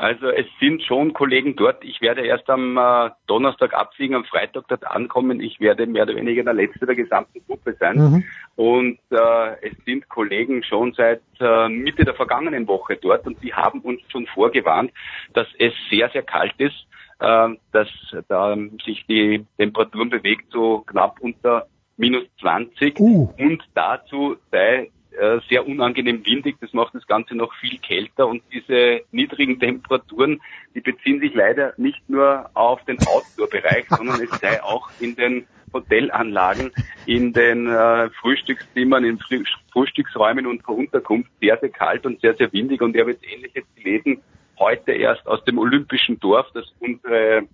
Also 0.00 0.28
es 0.30 0.46
sind 0.58 0.82
schon 0.82 1.12
Kollegen 1.12 1.56
dort. 1.56 1.84
Ich 1.84 2.00
werde 2.00 2.22
erst 2.22 2.48
am 2.48 2.78
äh, 2.78 3.10
Donnerstag 3.26 3.74
abfliegen, 3.74 4.16
am 4.16 4.24
Freitag 4.24 4.64
dort 4.68 4.86
ankommen. 4.86 5.40
Ich 5.40 5.60
werde 5.60 5.86
mehr 5.86 6.04
oder 6.04 6.16
weniger 6.16 6.42
der 6.42 6.54
Letzte 6.54 6.86
der 6.86 6.94
gesamten 6.94 7.44
Gruppe 7.46 7.76
sein. 7.78 7.98
Mhm. 7.98 8.24
Und 8.56 8.98
äh, 9.10 9.68
es 9.68 9.76
sind 9.84 10.08
Kollegen 10.08 10.62
schon 10.62 10.94
seit 10.94 11.20
äh, 11.38 11.68
Mitte 11.68 12.06
der 12.06 12.14
vergangenen 12.14 12.66
Woche 12.66 12.96
dort 12.96 13.26
und 13.26 13.42
die 13.42 13.52
haben 13.52 13.80
uns 13.80 14.00
schon 14.08 14.26
vorgewarnt, 14.28 14.90
dass 15.34 15.48
es 15.58 15.74
sehr, 15.90 16.08
sehr 16.08 16.22
kalt 16.22 16.54
ist, 16.56 16.86
äh, 17.18 17.50
dass 17.72 17.88
da 18.28 18.56
sich 18.82 19.04
die 19.06 19.44
Temperaturen 19.58 20.08
bewegt 20.08 20.50
so 20.50 20.78
knapp 20.86 21.20
unter 21.20 21.66
minus 21.98 22.24
20 22.40 22.98
uh. 23.00 23.34
und 23.38 23.62
dazu 23.74 24.38
sei 24.50 24.90
äh, 25.18 25.40
sehr 25.48 25.66
unangenehm 25.66 26.24
windig, 26.24 26.56
das 26.60 26.72
macht 26.72 26.94
das 26.94 27.06
Ganze 27.06 27.34
noch 27.34 27.52
viel 27.54 27.78
kälter. 27.78 28.28
Und 28.28 28.42
diese 28.52 29.02
niedrigen 29.10 29.58
Temperaturen, 29.58 30.40
die 30.74 30.80
beziehen 30.80 31.20
sich 31.20 31.34
leider 31.34 31.74
nicht 31.76 32.08
nur 32.08 32.48
auf 32.54 32.84
den 32.84 32.98
Outdoor-Bereich, 32.98 33.86
sondern 33.90 34.20
es 34.22 34.30
sei 34.40 34.62
auch 34.62 34.90
in 35.00 35.16
den 35.16 35.46
Hotelanlagen, 35.72 36.72
in 37.06 37.32
den 37.32 37.66
äh, 37.66 38.10
Frühstückszimmern, 38.20 39.04
in 39.04 39.18
Früh 39.18 39.44
Frühstücksräumen 39.72 40.46
und 40.46 40.64
per 40.64 40.74
Unterkunft 40.74 41.30
sehr, 41.40 41.58
sehr 41.58 41.70
kalt 41.70 42.04
und 42.04 42.20
sehr, 42.20 42.34
sehr 42.34 42.52
windig. 42.52 42.80
Und 42.82 42.94
ich 42.94 43.00
habe 43.00 43.12
jetzt 43.12 43.24
ähnliches 43.24 43.64
gelesen, 43.76 44.20
heute 44.58 44.92
erst 44.92 45.26
aus 45.26 45.44
dem 45.44 45.58
Olympischen 45.58 46.18
Dorf, 46.18 46.46
dass 46.54 46.72
unsere 46.80 47.46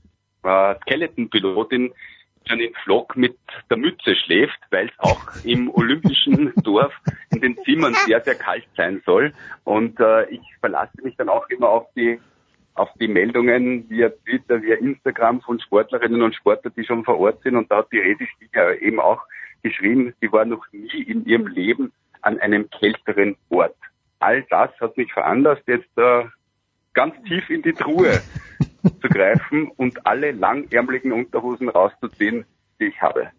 äh, 0.43 0.75
Skeleton-Pilotin 0.83 1.93
Janine 2.47 2.73
Flock 2.85 3.17
mit 3.17 3.37
der 3.71 3.77
Mütze 3.77 4.15
schläft, 4.17 4.59
weil 4.71 4.87
es 4.89 4.99
auch 4.99 5.21
im 5.45 5.71
olympischen 5.75 6.53
Dorf 6.63 6.93
in 7.31 7.41
den 7.41 7.57
Zimmern 7.65 7.95
sehr, 8.07 8.21
sehr 8.23 8.37
kalt 8.37 8.67
sein 8.77 9.03
soll. 9.05 9.33
Und 9.65 9.99
äh, 10.01 10.29
ich 10.31 10.41
verlasse 10.61 10.97
mich 11.03 11.17
dann 11.17 11.29
auch 11.29 11.49
immer 11.49 11.69
auf 11.69 11.87
die 11.95 12.21
auf 12.75 12.91
die 13.01 13.09
Meldungen 13.09 13.89
via 13.89 14.11
Twitter, 14.11 14.63
via 14.63 14.77
Instagram 14.77 15.41
von 15.41 15.59
Sportlerinnen 15.61 16.21
und 16.21 16.35
Sportlern, 16.35 16.75
die 16.77 16.85
schon 16.85 17.05
vor 17.05 17.19
Ort 17.19 17.43
sind. 17.43 17.57
Und 17.57 17.71
da 17.71 17.79
hat 17.79 17.91
die 17.91 17.99
Redi 17.99 18.27
Spieger 18.27 18.81
eben 18.83 19.01
auch 19.01 19.23
geschrieben, 19.63 20.15
sie 20.21 20.31
war 20.31 20.45
noch 20.45 20.65
nie 20.73 21.03
in 21.03 21.25
ihrem 21.25 21.47
Leben 21.47 21.93
an 22.21 22.39
einem 22.39 22.69
kälteren 22.71 23.37
Ort. 23.49 23.77
All 24.19 24.43
das 24.51 24.71
hat 24.81 24.97
mich 24.97 25.13
veranlasst, 25.13 25.63
jetzt 25.67 25.97
äh, 25.97 26.25
ganz 26.93 27.15
tief 27.25 27.49
in 27.51 27.63
die 27.63 27.73
Truhe 27.73 28.21
zu 28.83 29.09
greifen 29.09 29.71
und 29.77 30.07
alle 30.07 30.33
langärmeligen 30.33 31.13
Unterhosen 31.13 31.69
rauszuziehen, 31.69 32.45
die 32.81 32.87
ich 32.87 33.01
habe. 33.01 33.31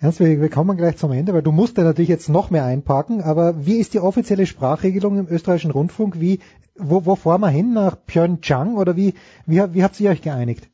Ernst, 0.00 0.20
wir 0.20 0.50
kommen 0.50 0.76
gleich 0.76 0.96
zum 0.96 1.12
Ende, 1.12 1.32
weil 1.32 1.42
du 1.42 1.52
musst 1.52 1.78
ja 1.78 1.84
natürlich 1.84 2.10
jetzt 2.10 2.28
noch 2.28 2.50
mehr 2.50 2.64
einpacken, 2.64 3.22
aber 3.22 3.66
wie 3.66 3.78
ist 3.78 3.94
die 3.94 4.00
offizielle 4.00 4.44
Sprachregelung 4.46 5.18
im 5.18 5.28
österreichischen 5.28 5.70
Rundfunk? 5.70 6.20
Wie, 6.20 6.40
wo, 6.74 7.06
wo 7.06 7.16
fahren 7.16 7.40
wir 7.40 7.48
hin? 7.48 7.72
Nach 7.72 7.96
Pyeongchang 8.06 8.76
oder 8.76 8.96
wie, 8.96 9.14
wie, 9.46 9.62
wie 9.72 9.82
habt 9.82 9.98
ihr 10.00 10.10
euch 10.10 10.20
geeinigt? 10.20 10.68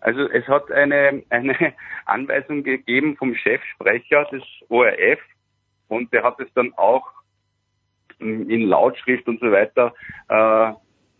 Also 0.00 0.28
es 0.28 0.46
hat 0.48 0.70
eine, 0.72 1.22
eine 1.30 1.54
Anweisung 2.04 2.64
gegeben 2.64 3.16
vom 3.16 3.34
Chefsprecher 3.34 4.26
des 4.32 4.42
ORF 4.68 5.20
und 5.88 6.12
der 6.12 6.24
hat 6.24 6.40
es 6.40 6.52
dann 6.54 6.72
auch 6.76 7.06
in 8.18 8.68
Lautschrift 8.68 9.26
und 9.26 9.40
so 9.40 9.50
weiter 9.50 9.94
äh, 10.28 10.72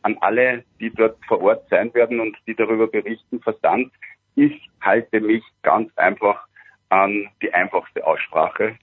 an 0.03 0.17
alle, 0.21 0.65
die 0.81 0.91
dort 0.91 1.17
vor 1.27 1.41
Ort 1.41 1.69
sein 1.71 1.93
werden 1.95 2.21
und 2.21 2.37
die 2.47 2.55
darüber 2.55 2.87
berichten, 2.87 3.41
versandt. 3.41 3.93
Ich 4.35 4.69
halte 4.81 5.21
mich 5.21 5.45
ganz 5.63 5.91
einfach 5.97 6.47
an 6.89 7.29
die 7.41 7.53
einfachste 7.53 8.07
Aussprache 8.07 8.77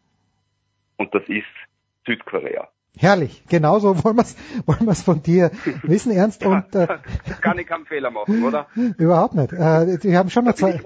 und 0.97 1.13
das 1.13 1.23
ist 1.27 1.45
Südkorea. 2.05 2.67
Herrlich, 2.97 3.43
genauso 3.47 4.03
wollen 4.03 4.17
wir 4.17 4.23
es 4.23 4.35
wollen 4.65 4.85
wir's 4.85 5.01
von 5.01 5.21
dir 5.23 5.51
wissen, 5.83 6.11
Ernst. 6.11 6.45
Und, 6.45 6.75
äh, 6.75 6.87
kann 7.41 7.57
ich 7.57 7.67
keinen 7.67 7.85
Fehler 7.85 8.11
machen, 8.11 8.43
oder? 8.43 8.67
Überhaupt 8.97 9.35
nicht. 9.35 9.53
Äh, 9.53 10.03
wir 10.03 10.17
haben 10.17 10.29
schon 10.29 10.45
noch 10.45 10.53
zwei. 10.53 10.81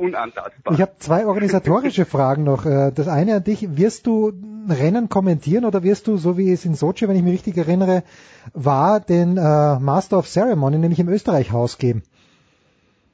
Ich, 0.72 0.82
habe 0.82 0.96
zwei 1.00 1.26
organisatorische 1.26 2.06
Fragen 2.18 2.44
noch. 2.44 2.66
Äh, 2.66 2.92
das 2.94 3.08
eine 3.08 3.36
an 3.38 3.44
dich: 3.44 3.78
Wirst 3.78 4.06
du 4.06 4.32
Rennen 4.70 5.10
kommentieren 5.10 5.66
oder 5.66 5.84
wirst 5.84 6.08
du, 6.08 6.18
so 6.18 6.38
wie 6.38 6.52
es 6.52 6.66
in 6.66 6.76
Sochi, 6.76 7.08
wenn 7.08 7.16
ich 7.16 7.24
mich 7.24 7.34
richtig 7.34 7.58
erinnere, 7.58 8.04
war, 8.54 9.00
den 9.00 9.38
äh, 9.38 9.80
Master 9.80 10.20
of 10.20 10.28
Ceremony 10.28 10.78
nämlich 10.78 11.00
im 11.00 11.10
Österreich-Haus 11.10 11.80
geben? 11.80 12.04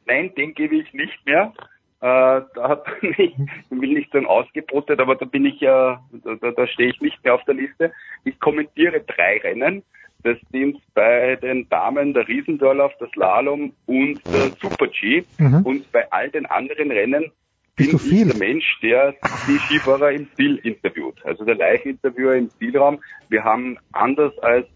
Nein, 0.06 0.32
den 0.36 0.54
gebe 0.54 0.76
ich 0.76 0.94
nicht 0.94 1.26
mehr. 1.26 1.54
Äh, 2.02 2.42
da 2.56 2.70
hat 2.70 2.86
mich, 3.02 3.18
ich 3.20 3.38
will 3.70 3.94
nicht 3.94 4.12
sagen 4.12 4.26
ausgebotet, 4.26 5.00
aber 5.00 5.16
da 5.16 5.26
bin 5.26 5.46
ich 5.46 5.60
ja, 5.60 6.02
da, 6.12 6.52
da 6.52 6.68
stehe 6.68 6.90
ich 6.90 7.02
nicht 7.02 7.24
mehr 7.24 7.36
auf 7.36 7.44
der 7.44 7.56
Liste. 7.56 7.92
Ich 8.24 8.40
kommentiere 8.40 9.02
drei 9.02 9.38
Rennen. 9.40 9.84
des 10.24 10.38
Teams 10.52 10.78
bei 10.94 11.38
den 11.38 11.68
Damen 11.70 12.14
der 12.14 12.28
Riesendorlauf, 12.28 12.92
der 13.00 13.08
Slalom 13.10 13.74
und 13.86 14.22
der 14.26 14.52
Super-G. 14.62 15.24
Mhm. 15.38 15.62
Und 15.64 15.92
bei 15.92 16.12
all 16.12 16.30
den 16.30 16.46
anderen 16.46 16.92
Rennen 16.92 17.32
Bist 17.76 18.10
bin 18.10 18.28
ich 18.28 18.28
der 18.28 18.38
Mensch, 18.38 18.80
der 18.82 19.16
die 19.48 19.58
Skifahrer 19.60 20.12
im 20.12 20.28
Ziel 20.36 20.58
interviewt. 20.58 21.26
Also 21.26 21.46
der 21.46 21.56
Live-Interviewer 21.56 22.36
im 22.36 22.50
Zielraum. 22.50 23.00
Wir 23.30 23.44
haben 23.44 23.78
anders 23.94 24.38
als 24.40 24.68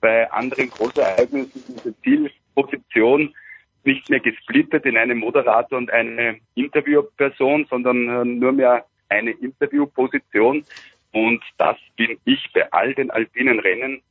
bei 0.00 0.30
anderen 0.30 0.70
Großereignissen 0.70 1.62
diese 1.66 2.00
Zielposition 2.02 3.34
nicht 3.84 4.10
mehr 4.10 4.20
gesplittet 4.20 4.84
in 4.84 4.96
einen 4.96 5.18
Moderator 5.18 5.78
und 5.78 5.90
eine 5.90 6.38
Interviewperson, 6.54 7.66
sondern 7.70 8.08
äh, 8.08 8.24
nur 8.24 8.52
mehr 8.52 8.84
eine 9.08 9.30
Interviewposition. 9.30 10.64
Und 11.12 11.42
das 11.56 11.76
bin 11.96 12.18
ich 12.24 12.50
bei 12.52 12.70
all 12.72 12.94
den 12.94 13.10
alpinen 13.10 13.60
Rennen, 13.60 14.02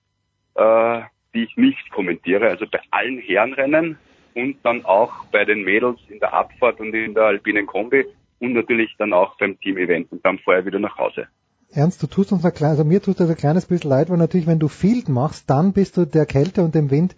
äh, 0.55 1.01
die 1.33 1.43
ich 1.43 1.55
nicht 1.57 1.91
kommentiere, 1.91 2.49
also 2.49 2.65
bei 2.67 2.79
allen 2.91 3.19
Herrenrennen 3.19 3.97
und 4.33 4.57
dann 4.63 4.85
auch 4.85 5.25
bei 5.31 5.45
den 5.45 5.63
Mädels 5.63 5.99
in 6.09 6.19
der 6.19 6.33
Abfahrt 6.33 6.79
und 6.79 6.93
in 6.93 7.13
der 7.13 7.25
alpinen 7.25 7.65
Kombi 7.65 8.05
und 8.39 8.53
natürlich 8.53 8.95
dann 8.97 9.13
auch 9.13 9.37
beim 9.37 9.59
Team-Event 9.59 10.11
und 10.11 10.25
dann 10.25 10.39
vorher 10.39 10.65
wieder 10.65 10.79
nach 10.79 10.97
Hause. 10.97 11.27
Ernst, 11.71 12.01
du 12.01 12.07
tust 12.07 12.31
uns 12.31 12.45
ein 12.45 12.53
kleines, 12.53 12.79
also 12.79 12.89
mir 12.89 13.01
tut 13.01 13.19
das 13.19 13.29
ein 13.29 13.35
kleines 13.35 13.65
bisschen 13.65 13.89
leid, 13.89 14.09
weil 14.09 14.17
natürlich, 14.17 14.47
wenn 14.47 14.59
du 14.59 14.67
Field 14.67 15.09
machst, 15.09 15.49
dann 15.49 15.73
bist 15.73 15.97
du 15.97 16.05
der 16.05 16.25
Kälte 16.25 16.63
und 16.63 16.75
dem 16.75 16.91
Wind 16.91 17.15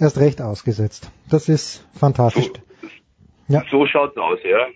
erst 0.00 0.18
recht 0.18 0.40
ausgesetzt. 0.40 1.10
Das 1.28 1.48
ist 1.48 1.86
fantastisch. 1.94 2.46
So, 2.46 2.52
Ja. 3.48 3.64
so 3.70 3.86
schaut's 3.86 4.16
aus, 4.16 4.38
ja. 4.44 4.66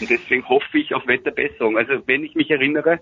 Und 0.00 0.10
deswegen 0.10 0.48
hoffe 0.48 0.78
ich 0.78 0.94
auf 0.94 1.06
Wetterbesserung. 1.06 1.76
Also 1.78 2.02
wenn 2.06 2.24
ich 2.24 2.34
mich 2.34 2.50
erinnere, 2.50 3.00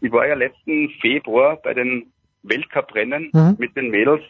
ich 0.00 0.12
war 0.12 0.26
ja 0.26 0.34
letzten 0.34 0.90
Februar 1.00 1.56
bei 1.62 1.74
den 1.74 2.12
Weltcuprennen 2.42 3.30
Mhm. 3.32 3.56
mit 3.58 3.76
den 3.76 3.90
Mädels 3.90 4.22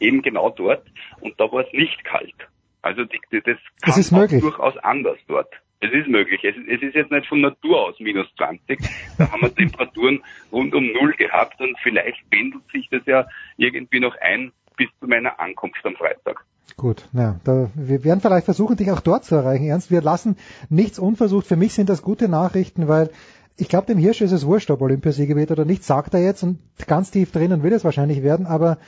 eben 0.00 0.22
genau 0.22 0.50
dort 0.50 0.86
und 1.20 1.38
da 1.40 1.50
war 1.50 1.64
es 1.66 1.72
nicht 1.72 2.04
kalt. 2.04 2.34
Also 2.82 3.04
die, 3.04 3.18
die, 3.32 3.40
das 3.40 3.56
kann 3.82 3.86
Das 3.86 3.98
ist 3.98 4.12
auch 4.12 4.26
durchaus 4.28 4.76
anders 4.78 5.18
dort. 5.26 5.52
Es 5.80 5.92
ist 5.92 6.08
möglich. 6.08 6.42
Es, 6.44 6.54
es 6.68 6.80
ist 6.80 6.94
jetzt 6.94 7.10
nicht 7.10 7.26
von 7.26 7.40
Natur 7.40 7.86
aus 7.88 7.98
minus 8.00 8.26
20. 8.36 8.78
Da 9.18 9.30
haben 9.30 9.42
wir 9.42 9.54
Temperaturen 9.54 10.22
rund 10.52 10.74
um 10.74 10.86
Null 10.92 11.12
gehabt 11.14 11.60
und 11.60 11.76
vielleicht 11.82 12.28
pendelt 12.30 12.62
sich 12.72 12.88
das 12.90 13.02
ja 13.06 13.26
irgendwie 13.56 14.00
noch 14.00 14.16
ein 14.20 14.52
bis 14.76 14.88
zu 15.00 15.06
meiner 15.06 15.40
Ankunft 15.40 15.84
am 15.84 15.94
Freitag. 15.96 16.44
Gut, 16.76 17.08
ja, 17.12 17.40
da, 17.44 17.70
wir 17.74 18.04
werden 18.04 18.20
vielleicht 18.20 18.44
versuchen, 18.44 18.76
dich 18.76 18.90
auch 18.90 19.00
dort 19.00 19.24
zu 19.24 19.34
erreichen, 19.34 19.64
Ernst. 19.64 19.90
Wir 19.90 20.02
lassen 20.02 20.36
nichts 20.68 20.98
unversucht. 20.98 21.46
Für 21.46 21.56
mich 21.56 21.72
sind 21.72 21.88
das 21.88 22.02
gute 22.02 22.28
Nachrichten, 22.28 22.88
weil 22.88 23.10
ich 23.56 23.68
glaube, 23.68 23.86
dem 23.86 23.98
Hirsch 23.98 24.20
ist 24.20 24.32
es 24.32 24.44
wurscht, 24.44 24.70
ob 24.70 24.82
Olympiasieger 24.82 25.36
wird 25.36 25.50
oder 25.50 25.64
nicht, 25.64 25.84
sagt 25.84 26.12
er 26.12 26.20
jetzt 26.20 26.42
und 26.42 26.58
ganz 26.86 27.10
tief 27.10 27.32
drinnen 27.32 27.62
will 27.62 27.72
es 27.72 27.84
wahrscheinlich 27.84 28.22
werden, 28.22 28.46
aber 28.46 28.78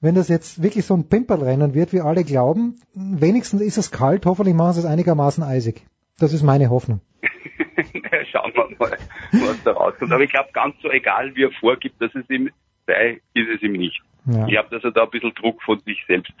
wenn 0.00 0.14
das 0.14 0.28
jetzt 0.28 0.62
wirklich 0.62 0.84
so 0.84 0.94
ein 0.94 1.08
Pimperlrennen 1.08 1.74
wird, 1.74 1.92
wie 1.92 2.00
alle 2.00 2.22
glauben, 2.22 2.76
wenigstens 2.94 3.62
ist 3.62 3.78
es 3.78 3.90
kalt, 3.90 4.26
hoffentlich 4.26 4.54
machen 4.54 4.74
sie 4.74 4.80
es 4.80 4.86
einigermaßen 4.86 5.42
eisig. 5.42 5.86
Das 6.18 6.32
ist 6.32 6.42
meine 6.42 6.70
Hoffnung. 6.70 7.00
Schauen 8.30 8.52
wir 8.54 8.76
mal, 8.78 8.98
was 9.32 9.62
da 9.64 9.72
rauskommt. 9.72 10.12
Aber 10.12 10.22
ich 10.22 10.30
glaube, 10.30 10.50
ganz 10.52 10.76
so 10.82 10.90
egal, 10.90 11.34
wie 11.34 11.44
er 11.44 11.50
vorgibt, 11.52 12.00
dass 12.00 12.14
es 12.14 12.28
ihm 12.30 12.50
sei, 12.86 13.20
ist 13.34 13.48
es 13.56 13.62
ihm 13.62 13.72
nicht. 13.72 14.00
Ja. 14.28 14.46
Ich 14.46 14.52
glaube, 14.52 14.68
dass 14.70 14.84
er 14.84 14.92
da 14.92 15.04
ein 15.04 15.10
bisschen 15.10 15.32
Druck 15.34 15.62
von 15.62 15.80
sich 15.80 16.04
selbst 16.06 16.32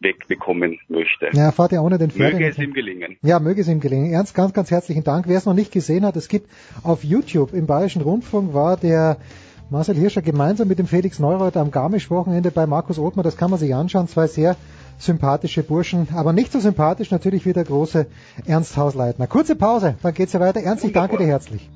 wegbekommen 0.00 0.78
möchte. 0.88 1.28
Ja, 1.32 1.50
fährt 1.50 1.72
ja 1.72 1.80
ohne 1.80 1.98
den 1.98 2.10
Pferd. 2.10 2.34
Möge 2.34 2.48
es 2.48 2.58
ihm 2.58 2.72
gelingen. 2.72 3.16
Ja, 3.22 3.40
möge 3.40 3.60
es 3.60 3.68
ihm 3.68 3.80
gelingen. 3.80 4.12
Ernst, 4.12 4.34
ganz, 4.34 4.52
ganz 4.52 4.70
herzlichen 4.70 5.02
Dank. 5.02 5.26
Wer 5.26 5.38
es 5.38 5.44
noch 5.44 5.54
nicht 5.54 5.72
gesehen 5.72 6.04
hat, 6.04 6.16
es 6.16 6.28
gibt 6.28 6.48
auf 6.84 7.02
YouTube 7.02 7.52
im 7.52 7.66
Bayerischen 7.66 8.02
Rundfunk 8.02 8.54
war 8.54 8.76
der 8.76 9.16
Marcel 9.70 9.96
Hirscher 9.96 10.22
gemeinsam 10.22 10.68
mit 10.68 10.78
dem 10.78 10.86
Felix 10.86 11.18
Neureuter 11.18 11.60
am 11.60 11.70
Garmisch-Wochenende 11.70 12.50
bei 12.50 12.66
Markus 12.66 12.98
Othmar. 12.98 13.24
Das 13.24 13.36
kann 13.36 13.50
man 13.50 13.58
sich 13.58 13.74
anschauen. 13.74 14.08
Zwei 14.08 14.26
sehr 14.26 14.56
sympathische 14.98 15.62
Burschen, 15.62 16.08
aber 16.14 16.32
nicht 16.32 16.52
so 16.52 16.60
sympathisch 16.60 17.10
natürlich 17.10 17.44
wie 17.44 17.52
der 17.52 17.64
große 17.64 18.06
Ernst 18.46 18.76
Hausleitner. 18.76 19.26
Kurze 19.26 19.56
Pause, 19.56 19.96
dann 20.02 20.14
geht's 20.14 20.32
ja 20.32 20.40
weiter. 20.40 20.60
Ernst, 20.60 20.84
ich 20.84 20.92
danke 20.92 21.18
dir 21.18 21.26
herzlich. 21.26 21.68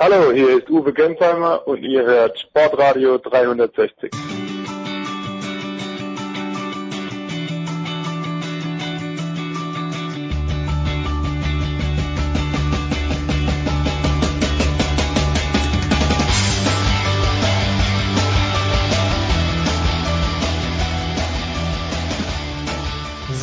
Hallo, 0.00 0.32
hier 0.32 0.58
ist 0.58 0.68
Uwe 0.70 0.92
Gensheimer 0.92 1.66
und 1.68 1.84
ihr 1.84 2.04
hört 2.04 2.36
Sportradio 2.40 3.16
360. 3.18 4.10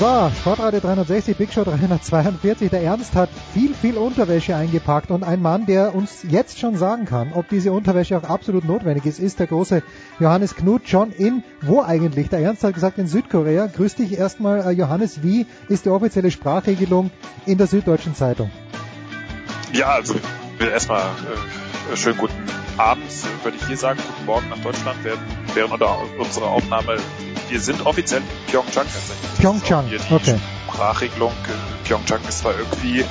So, 0.01 0.31
Sportradio 0.39 0.79
360, 0.79 1.37
Big 1.37 1.53
Show 1.53 1.63
342. 1.63 2.71
Der 2.71 2.81
Ernst 2.81 3.13
hat 3.13 3.29
viel, 3.53 3.71
viel 3.75 3.97
Unterwäsche 3.97 4.55
eingepackt 4.55 5.11
und 5.11 5.23
ein 5.23 5.43
Mann, 5.43 5.67
der 5.67 5.93
uns 5.93 6.23
jetzt 6.27 6.57
schon 6.57 6.75
sagen 6.75 7.05
kann, 7.05 7.33
ob 7.33 7.49
diese 7.49 7.71
Unterwäsche 7.71 8.17
auch 8.17 8.23
absolut 8.23 8.65
notwendig 8.65 9.05
ist, 9.05 9.19
ist 9.19 9.37
der 9.37 9.45
große 9.45 9.83
Johannes 10.19 10.55
Knut 10.55 10.89
schon 10.89 11.11
in, 11.11 11.43
wo 11.61 11.83
eigentlich? 11.83 12.29
Der 12.29 12.39
Ernst 12.39 12.63
hat 12.63 12.73
gesagt 12.73 12.97
in 12.97 13.05
Südkorea. 13.05 13.67
Grüß 13.67 13.93
dich 13.93 14.17
erstmal, 14.17 14.61
äh, 14.61 14.71
Johannes, 14.71 15.21
wie 15.21 15.45
ist 15.69 15.85
die 15.85 15.89
offizielle 15.89 16.31
Sprachregelung 16.31 17.11
in 17.45 17.59
der 17.59 17.67
Süddeutschen 17.67 18.15
Zeitung? 18.15 18.49
Ja, 19.71 19.89
also 19.89 20.15
erstmal 20.59 21.03
äh, 21.03 21.95
schönen 21.95 22.17
guten 22.17 22.33
Abend, 22.75 23.03
würde 23.43 23.55
ich 23.55 23.67
hier 23.67 23.77
sagen, 23.77 23.99
guten 23.99 24.25
Morgen 24.25 24.49
nach 24.49 24.63
Deutschland, 24.63 24.97
während, 25.03 25.21
während 25.53 26.19
unserer 26.19 26.47
Aufnahme. 26.47 26.97
Wir 27.51 27.59
sind 27.59 27.85
offiziell 27.85 28.21
in 28.21 28.27
Pyeongchang 28.47 28.85
tatsächlich. 28.85 29.39
Pyeongchang, 29.39 29.87
Hier 29.87 29.99
die 29.99 30.13
okay. 30.13 30.39
Sprachregelung. 30.69 31.33
äh, 31.33 31.85
Pyeongchang 31.85 32.21
ist 32.25 32.39
zwar 32.39 32.57
irgendwie, 32.57 33.03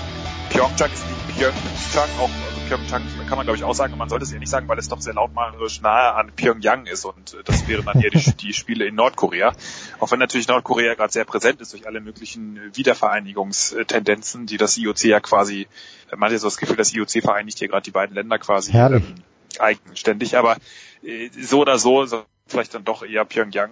Pyeongchang 0.49 0.91
ist 0.91 1.05
nicht 1.07 1.37
Pyeongchang, 1.37 2.09
auch 2.19 2.31
also 2.31 2.61
Pyeongchang 2.67 3.03
kann 3.29 3.37
man 3.37 3.45
glaube 3.45 3.59
ich 3.59 3.65
auch 3.65 3.75
sagen, 3.75 3.99
man 3.99 4.09
sollte 4.09 4.25
es 4.25 4.33
eher 4.33 4.39
nicht 4.39 4.49
sagen, 4.49 4.67
weil 4.67 4.79
es 4.79 4.89
doch 4.89 5.03
sehr 5.03 5.13
lautmalerisch 5.13 5.83
nahe 5.83 6.15
an 6.15 6.33
Pyongyang 6.35 6.87
ist 6.87 7.05
und 7.05 7.35
äh, 7.35 7.43
das 7.45 7.69
wären 7.69 7.85
dann 7.85 8.01
eher 8.01 8.09
die, 8.09 8.33
die 8.41 8.55
Spiele 8.55 8.87
in 8.87 8.95
Nordkorea. 8.95 9.53
Auch 9.99 10.11
wenn 10.11 10.19
natürlich 10.19 10.49
Nordkorea 10.49 10.95
gerade 10.95 11.13
sehr 11.13 11.27
präsent 11.27 11.61
ist 11.61 11.75
durch 11.75 11.87
alle 11.87 12.01
möglichen 12.01 12.57
äh, 12.57 12.75
Wiedervereinigungstendenzen, 12.75 14.47
die 14.47 14.57
das 14.57 14.79
IOC 14.79 15.05
ja 15.05 15.21
quasi, 15.21 15.69
man 16.13 16.29
hat 16.29 16.33
ja 16.33 16.39
so 16.39 16.47
das 16.47 16.57
Gefühl, 16.57 16.77
das 16.77 16.95
IOC 16.95 17.21
vereinigt 17.21 17.59
hier 17.59 17.69
gerade 17.69 17.83
die 17.83 17.91
beiden 17.91 18.15
Länder 18.15 18.39
quasi 18.39 18.73
Herrlich. 18.73 19.05
ähm, 19.05 19.17
eigenständig, 19.59 20.39
aber 20.39 20.57
äh, 21.03 21.29
so 21.39 21.61
oder 21.61 21.79
so, 21.79 22.07
so 22.07 22.25
vielleicht 22.47 22.73
dann 22.75 22.85
doch 22.85 23.03
eher 23.03 23.27
Pyongyang 23.27 23.71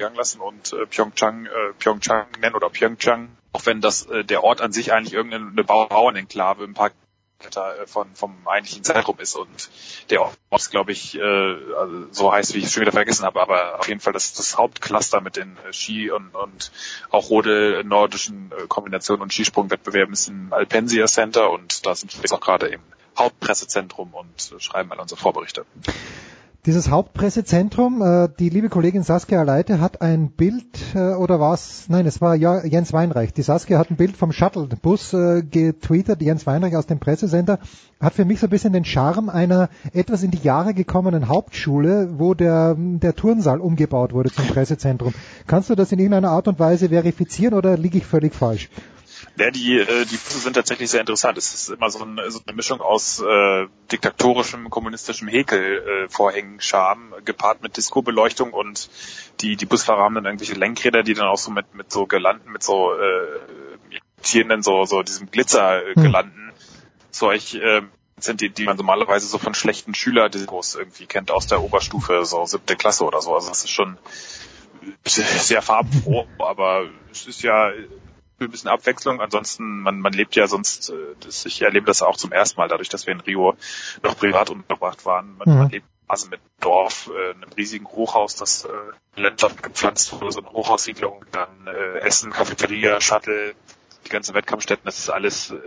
Pyongyang 0.00 0.14
lassen 0.14 0.40
und 0.40 0.72
äh, 0.72 0.86
Pyeongchang 0.86 1.46
äh, 1.46 1.72
Pyeongchang 1.78 2.26
nennen 2.40 2.54
oder 2.54 2.70
Pyeongchang, 2.70 3.28
auch 3.52 3.66
wenn 3.66 3.80
das 3.80 4.06
äh, 4.06 4.24
der 4.24 4.42
Ort 4.42 4.60
an 4.60 4.72
sich 4.72 4.92
eigentlich 4.92 5.12
irgendeine 5.12 5.62
Bauernenklave 5.64 6.66
paar 6.68 6.90
Kilometer 7.38 7.82
äh, 7.82 7.86
von 7.86 8.14
vom 8.14 8.48
eigentlichen 8.48 8.82
Zentrum 8.82 9.18
ist 9.18 9.36
und 9.36 9.70
der 10.08 10.22
Ort 10.22 10.70
glaube 10.70 10.92
ich, 10.92 11.18
äh, 11.18 11.20
also 11.20 12.06
so 12.12 12.32
heißt, 12.32 12.54
wie 12.54 12.58
ich 12.58 12.66
es 12.66 12.72
schon 12.72 12.80
wieder 12.80 12.92
vergessen 12.92 13.24
habe, 13.24 13.40
aber 13.42 13.78
auf 13.78 13.88
jeden 13.88 14.00
Fall 14.00 14.14
das, 14.14 14.32
das 14.32 14.56
Hauptcluster 14.56 15.20
mit 15.20 15.36
den 15.36 15.58
äh, 15.68 15.72
Ski 15.72 16.10
und, 16.10 16.34
und 16.34 16.72
auch 17.10 17.28
nordischen 17.30 18.52
äh, 18.52 18.66
Kombinationen 18.68 19.22
und 19.22 19.32
Skisprungwettbewerben 19.32 20.14
ist 20.14 20.28
im 20.28 20.52
Alpensia 20.52 21.06
Center 21.06 21.50
und 21.50 21.84
da 21.84 21.94
sind 21.94 22.14
wir 22.14 22.22
jetzt 22.22 22.32
auch 22.32 22.40
gerade 22.40 22.68
im 22.68 22.80
Hauptpressezentrum 23.18 24.14
und 24.14 24.62
schreiben 24.62 24.92
alle 24.92 25.02
unsere 25.02 25.20
Vorberichte. 25.20 25.66
Dieses 26.66 26.90
Hauptpressezentrum, 26.90 28.02
äh, 28.02 28.28
die 28.38 28.50
liebe 28.50 28.68
Kollegin 28.68 29.02
Saskia 29.02 29.44
Leite 29.44 29.80
hat 29.80 30.02
ein 30.02 30.28
Bild, 30.28 30.94
äh, 30.94 31.14
oder 31.14 31.40
was? 31.40 31.86
Nein, 31.88 32.04
es 32.04 32.20
war 32.20 32.34
ja, 32.34 32.62
Jens 32.66 32.92
Weinreich. 32.92 33.32
Die 33.32 33.40
Saskia 33.40 33.78
hat 33.78 33.90
ein 33.90 33.96
Bild 33.96 34.14
vom 34.14 34.30
Shuttlebus 34.30 35.14
äh, 35.14 35.42
getweetet, 35.42 36.20
Jens 36.20 36.46
Weinreich 36.46 36.76
aus 36.76 36.84
dem 36.84 36.98
Pressecenter. 36.98 37.60
Hat 37.98 38.12
für 38.12 38.26
mich 38.26 38.40
so 38.40 38.46
ein 38.46 38.50
bisschen 38.50 38.74
den 38.74 38.84
Charme 38.84 39.30
einer 39.30 39.70
etwas 39.94 40.22
in 40.22 40.32
die 40.32 40.42
Jahre 40.42 40.74
gekommenen 40.74 41.28
Hauptschule, 41.28 42.18
wo 42.18 42.34
der, 42.34 42.76
der 42.76 43.16
Turnsaal 43.16 43.60
umgebaut 43.60 44.12
wurde 44.12 44.30
zum 44.30 44.46
Pressezentrum. 44.46 45.14
Kannst 45.46 45.70
du 45.70 45.74
das 45.74 45.92
in 45.92 45.98
irgendeiner 45.98 46.30
Art 46.30 46.46
und 46.46 46.58
Weise 46.58 46.90
verifizieren 46.90 47.54
oder 47.54 47.78
liege 47.78 47.96
ich 47.96 48.04
völlig 48.04 48.34
falsch? 48.34 48.68
Ja, 49.40 49.50
die, 49.50 49.78
äh, 49.78 50.04
die 50.04 50.18
Busse 50.18 50.38
sind 50.38 50.52
tatsächlich 50.52 50.90
sehr 50.90 51.00
interessant. 51.00 51.38
Es 51.38 51.54
ist 51.54 51.70
immer 51.70 51.88
so, 51.88 52.04
ein, 52.04 52.20
so 52.28 52.40
eine 52.46 52.54
Mischung 52.54 52.82
aus 52.82 53.20
äh, 53.20 53.68
diktatorischem, 53.90 54.68
kommunistischem 54.68 55.28
Häkel, 55.28 56.08
äh, 56.10 56.58
Charme, 56.58 57.14
gepaart 57.24 57.62
mit 57.62 57.74
Disco-Beleuchtung 57.74 58.52
und 58.52 58.90
die, 59.40 59.56
die 59.56 59.64
Busfahrer 59.64 60.02
haben 60.02 60.14
dann 60.14 60.26
irgendwelche 60.26 60.52
Lenkräder, 60.52 61.02
die 61.02 61.14
dann 61.14 61.26
auch 61.26 61.38
so 61.38 61.50
mit, 61.50 61.74
mit 61.74 61.90
so 61.90 62.04
Gelanden, 62.04 62.52
mit 62.52 62.62
so 62.62 62.92
äh, 62.92 63.96
imitierenden, 64.18 64.62
so, 64.62 64.84
so 64.84 65.02
diesem 65.02 65.30
Glitzer-Gelanden, 65.30 66.52
Zeug 67.10 67.54
äh, 67.54 67.80
sind 68.18 68.42
die, 68.42 68.50
die 68.50 68.64
man 68.64 68.76
normalerweise 68.76 69.26
so 69.26 69.38
von 69.38 69.54
schlechten 69.54 69.94
Schülerdiscos 69.94 70.74
irgendwie 70.74 71.06
kennt 71.06 71.30
aus 71.30 71.46
der 71.46 71.62
Oberstufe, 71.62 72.26
so 72.26 72.44
siebte 72.44 72.76
Klasse 72.76 73.04
oder 73.06 73.22
so. 73.22 73.34
Also 73.34 73.48
das 73.48 73.64
ist 73.64 73.70
schon 73.70 73.96
sehr 75.06 75.62
farbenfroh, 75.62 76.26
aber 76.38 76.90
es 77.10 77.26
ist 77.26 77.42
ja 77.42 77.70
ein 78.46 78.50
bisschen 78.50 78.70
Abwechslung. 78.70 79.20
Ansonsten, 79.20 79.80
man, 79.80 80.00
man 80.00 80.12
lebt 80.12 80.36
ja 80.36 80.46
sonst, 80.46 80.90
äh, 80.90 80.94
das, 81.20 81.44
ich 81.46 81.62
erlebe 81.62 81.86
das 81.86 82.02
auch 82.02 82.16
zum 82.16 82.32
ersten 82.32 82.60
Mal, 82.60 82.68
dadurch, 82.68 82.88
dass 82.88 83.06
wir 83.06 83.12
in 83.12 83.20
Rio 83.20 83.54
noch 84.02 84.16
privat 84.16 84.50
untergebracht 84.50 85.04
waren. 85.06 85.36
Man, 85.38 85.48
Mhm. 85.48 85.58
man 85.58 85.70
lebt 85.70 85.86
also 86.08 86.28
mit 86.28 86.40
Dorf, 86.58 87.08
äh, 87.14 87.34
einem 87.34 87.52
riesigen 87.56 87.86
Hochhaus, 87.86 88.34
das 88.34 88.64
äh, 88.64 89.20
Landschaft 89.20 89.62
gepflanzt 89.62 90.12
wurde, 90.12 90.32
so 90.32 90.40
eine 90.40 90.50
Hochhaussiedlung, 90.50 91.24
dann 91.30 91.68
äh, 91.68 91.98
Essen, 92.00 92.32
Cafeteria, 92.32 93.00
Shuttle, 93.00 93.54
die 94.04 94.08
ganzen 94.08 94.34
Wettkampfstätten, 94.34 94.84
das 94.84 94.98
ist 94.98 95.10
alles 95.10 95.52
äh, 95.52 95.58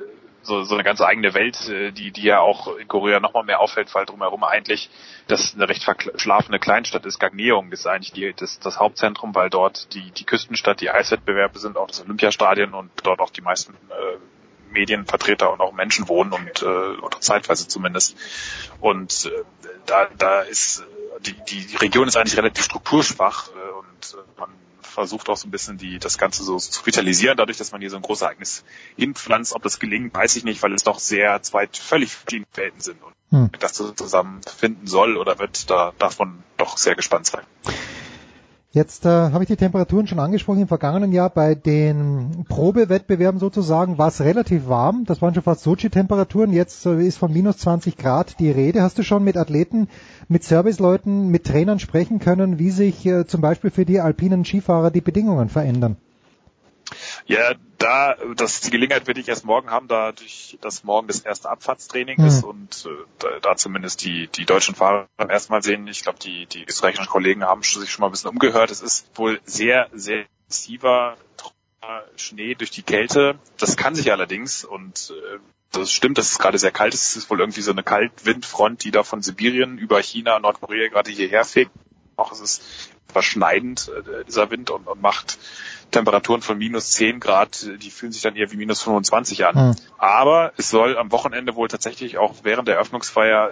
so, 0.44 0.64
so 0.64 0.76
eine 0.76 0.84
ganz 0.84 1.02
eigene 1.02 1.34
Welt, 1.34 1.68
äh, 1.70 1.92
die, 1.92 2.12
die 2.12 2.24
ja 2.24 2.40
auch 2.40 2.78
in 2.78 2.88
Korea 2.88 3.20
nochmal 3.20 3.44
mehr 3.44 3.60
auffällt, 3.60 3.94
weil 3.96 4.06
drumherum 4.06 4.44
eigentlich 4.44 4.90
das 5.28 5.56
eine 5.56 5.68
recht 5.68 5.84
verschlafene 5.84 6.60
Kleinstadt 6.60 7.06
ist. 7.06 7.20
Gagneung 7.20 7.72
ist 7.72 7.88
eigentlich 7.88 8.12
die, 8.12 8.34
das, 8.34 8.60
das 8.60 8.80
Hauptzentrum, 8.80 9.34
weil 9.34 9.50
dort 9.50 9.94
die, 9.94 10.12
die 10.12 10.26
Küstenstadt, 10.26 10.82
die 10.82 10.92
Eiswettbewerbe 10.92 11.60
sind, 11.60 11.78
auch 11.78 11.88
das 11.88 12.02
Olympiastadion 12.02 12.74
und 12.74 12.92
dort 13.04 13.20
auch 13.20 13.30
die 13.30 13.42
meisten 13.42 13.74
äh, 13.74 14.74
Medienvertreter 14.74 15.52
und 15.52 15.62
auch 15.62 15.72
Menschen 15.72 16.08
wohnen 16.08 16.34
und 16.34 16.62
äh, 16.62 16.66
oder 16.66 17.20
zeitweise 17.22 17.68
zumindest. 17.68 18.18
Und 18.82 19.26
äh, 19.26 19.44
da, 19.86 20.08
da 20.18 20.42
ist 20.42 20.84
die, 21.22 21.34
die, 21.34 21.68
die 21.68 21.76
Region 21.78 22.08
ist 22.08 22.18
eigentlich 22.18 22.38
relativ 22.38 22.66
strukturschwach 22.66 23.50
äh, 23.50 23.72
und 23.72 24.20
äh, 24.20 24.40
man 24.40 24.50
versucht 24.84 25.30
auch 25.30 25.38
so 25.38 25.48
ein 25.48 25.52
bisschen 25.52 25.78
die 25.78 26.00
das 26.00 26.18
Ganze 26.18 26.44
so 26.44 26.58
zu 26.58 26.86
vitalisieren, 26.86 27.38
dadurch, 27.38 27.58
dass 27.58 27.72
man 27.72 27.82
hier 27.82 27.90
so 27.90 27.96
ein 27.96 28.02
großes 28.02 28.24
Ereignis 28.24 28.64
hinpflanzt. 28.96 29.54
Ob 29.54 29.64
das 29.64 29.80
gelingt, 29.80 30.14
weiß 30.14 30.36
ich 30.36 30.44
nicht, 30.44 30.62
weil 30.64 30.74
es 30.74 30.84
doch 30.84 31.00
sehr 31.00 31.42
zwei 31.42 31.68
völlig 31.68 32.14
verschiedene 32.16 32.48
Welten 32.54 32.82
sind. 32.82 33.02
Und 33.04 33.14
Hm. 33.34 33.50
das 33.60 33.76
so 33.76 33.92
zusammenfinden 33.92 34.86
soll 34.86 35.18
oder 35.18 35.40
wird, 35.40 35.70
da 35.70 35.92
man 36.20 36.44
doch 36.58 36.78
sehr 36.78 36.96
gespannt 36.96 37.26
sein. 37.26 37.44
Jetzt 38.76 39.06
äh, 39.06 39.10
habe 39.10 39.44
ich 39.44 39.48
die 39.48 39.56
Temperaturen 39.56 40.08
schon 40.08 40.18
angesprochen. 40.18 40.62
Im 40.62 40.68
vergangenen 40.68 41.12
Jahr 41.12 41.30
bei 41.30 41.54
den 41.54 42.44
Probewettbewerben 42.50 43.40
sozusagen 43.40 44.00
war 44.00 44.08
es 44.08 44.20
relativ 44.20 44.68
warm. 44.68 45.06
Das 45.06 45.22
waren 45.22 45.36
schon 45.36 45.44
fast 45.44 45.62
Sochi-Temperaturen. 45.62 46.52
Jetzt 46.52 46.88
äh, 46.88 47.06
ist 47.06 47.18
von 47.18 47.32
minus 47.32 47.60
20 47.60 47.98
Grad 47.98 48.40
die 48.40 48.50
Rede. 48.50 48.82
Hast 48.82 48.98
du 48.98 49.04
schon 49.04 49.24
mit 49.24 49.38
Athleten, 49.38 49.90
mit 50.28 50.44
Serviceleuten, 50.44 51.28
mit 51.28 51.44
Trainern 51.44 51.78
sprechen 51.78 52.18
können, 52.18 52.58
wie 52.58 52.72
sich 52.72 53.06
äh, 53.06 53.28
zum 53.28 53.42
Beispiel 53.42 53.70
für 53.70 53.86
die 53.86 54.00
alpinen 54.00 54.44
Skifahrer 54.44 54.90
die 54.90 55.02
Bedingungen 55.02 55.50
verändern? 55.50 55.98
Ja, 57.26 57.54
da, 57.78 58.16
das 58.36 58.62
die 58.62 58.72
Gelegenheit 58.72 59.08
werde 59.08 59.20
ich 59.20 59.28
erst 59.28 59.46
morgen 59.46 59.70
haben, 59.70 59.88
dadurch, 59.88 60.58
dass 60.62 60.84
morgen 60.84 61.08
das 61.08 61.20
erste 61.22 61.50
Abfahrtstraining 61.50 62.20
Mhm. 62.20 62.26
ist 62.28 62.44
und 62.44 62.86
äh, 62.86 63.06
da, 63.20 63.40
da 63.42 63.56
zumindest 63.56 64.04
die, 64.04 64.28
die 64.28 64.46
deutschen 64.46 64.76
Fahrer 64.76 65.08
beim 65.18 65.30
ersten 65.30 65.52
Mal 65.52 65.64
sehen. 65.64 65.88
Ich 65.88 66.04
glaube, 66.04 66.20
die, 66.20 66.46
die 66.46 66.66
österreichischen 66.66 67.08
Kollegen 67.08 67.44
haben 67.44 67.64
sich 67.64 67.92
schon 67.92 68.02
mal 68.02 68.08
ein 68.08 68.12
bisschen 68.12 68.30
umgehört. 68.30 68.72
Es 68.72 68.82
ist 68.82 69.10
wohl 69.16 69.40
sehr, 69.46 69.90
sehr 69.94 70.26
massiver 70.48 71.18
trockener 71.38 72.04
Schnee 72.18 72.56
durch 72.56 72.72
die 72.72 72.84
Kälte. 72.84 73.40
Das 73.58 73.78
kann 73.78 73.96
sich 73.96 74.12
allerdings 74.12 74.64
und 74.66 75.12
äh, 75.12 75.40
das 75.72 75.92
stimmt, 75.92 76.18
dass 76.18 76.32
es 76.32 76.40
gerade 76.40 76.58
sehr 76.60 76.72
kalt 76.72 76.94
ist. 76.94 77.08
Es 77.08 77.16
ist 77.16 77.30
wohl 77.30 77.40
irgendwie 77.40 77.62
so 77.62 77.72
eine 77.72 77.84
Kaltwindfront, 77.84 78.84
die 78.84 78.92
da 78.92 79.04
von 79.04 79.22
Sibirien 79.24 79.78
über 79.78 80.02
China, 80.02 80.40
Nordkorea 80.40 80.90
gerade 80.90 81.12
hierher 81.12 81.46
fegt. 81.46 81.72
Auch 82.16 82.32
es 82.32 82.40
ist 82.40 82.64
überschneidend, 83.10 83.90
äh, 83.90 84.26
dieser 84.26 84.50
Wind 84.52 84.70
und, 84.70 84.88
und 84.88 85.02
macht 85.02 85.38
Temperaturen 85.92 86.42
von 86.42 86.58
minus 86.58 86.92
10 86.92 87.20
Grad, 87.20 87.68
die 87.78 87.92
fühlen 87.92 88.12
sich 88.12 88.22
dann 88.22 88.36
eher 88.36 88.52
wie 88.52 88.58
minus 88.58 88.82
25 88.82 89.46
an. 89.46 89.56
Hm. 89.56 89.76
Aber 89.98 90.52
es 90.58 90.70
soll 90.70 90.98
am 90.98 91.12
Wochenende 91.12 91.56
wohl 91.56 91.68
tatsächlich 91.70 92.18
auch 92.18 92.34
während 92.44 92.68
der 92.68 92.76
Eröffnungsfeier, 92.76 93.52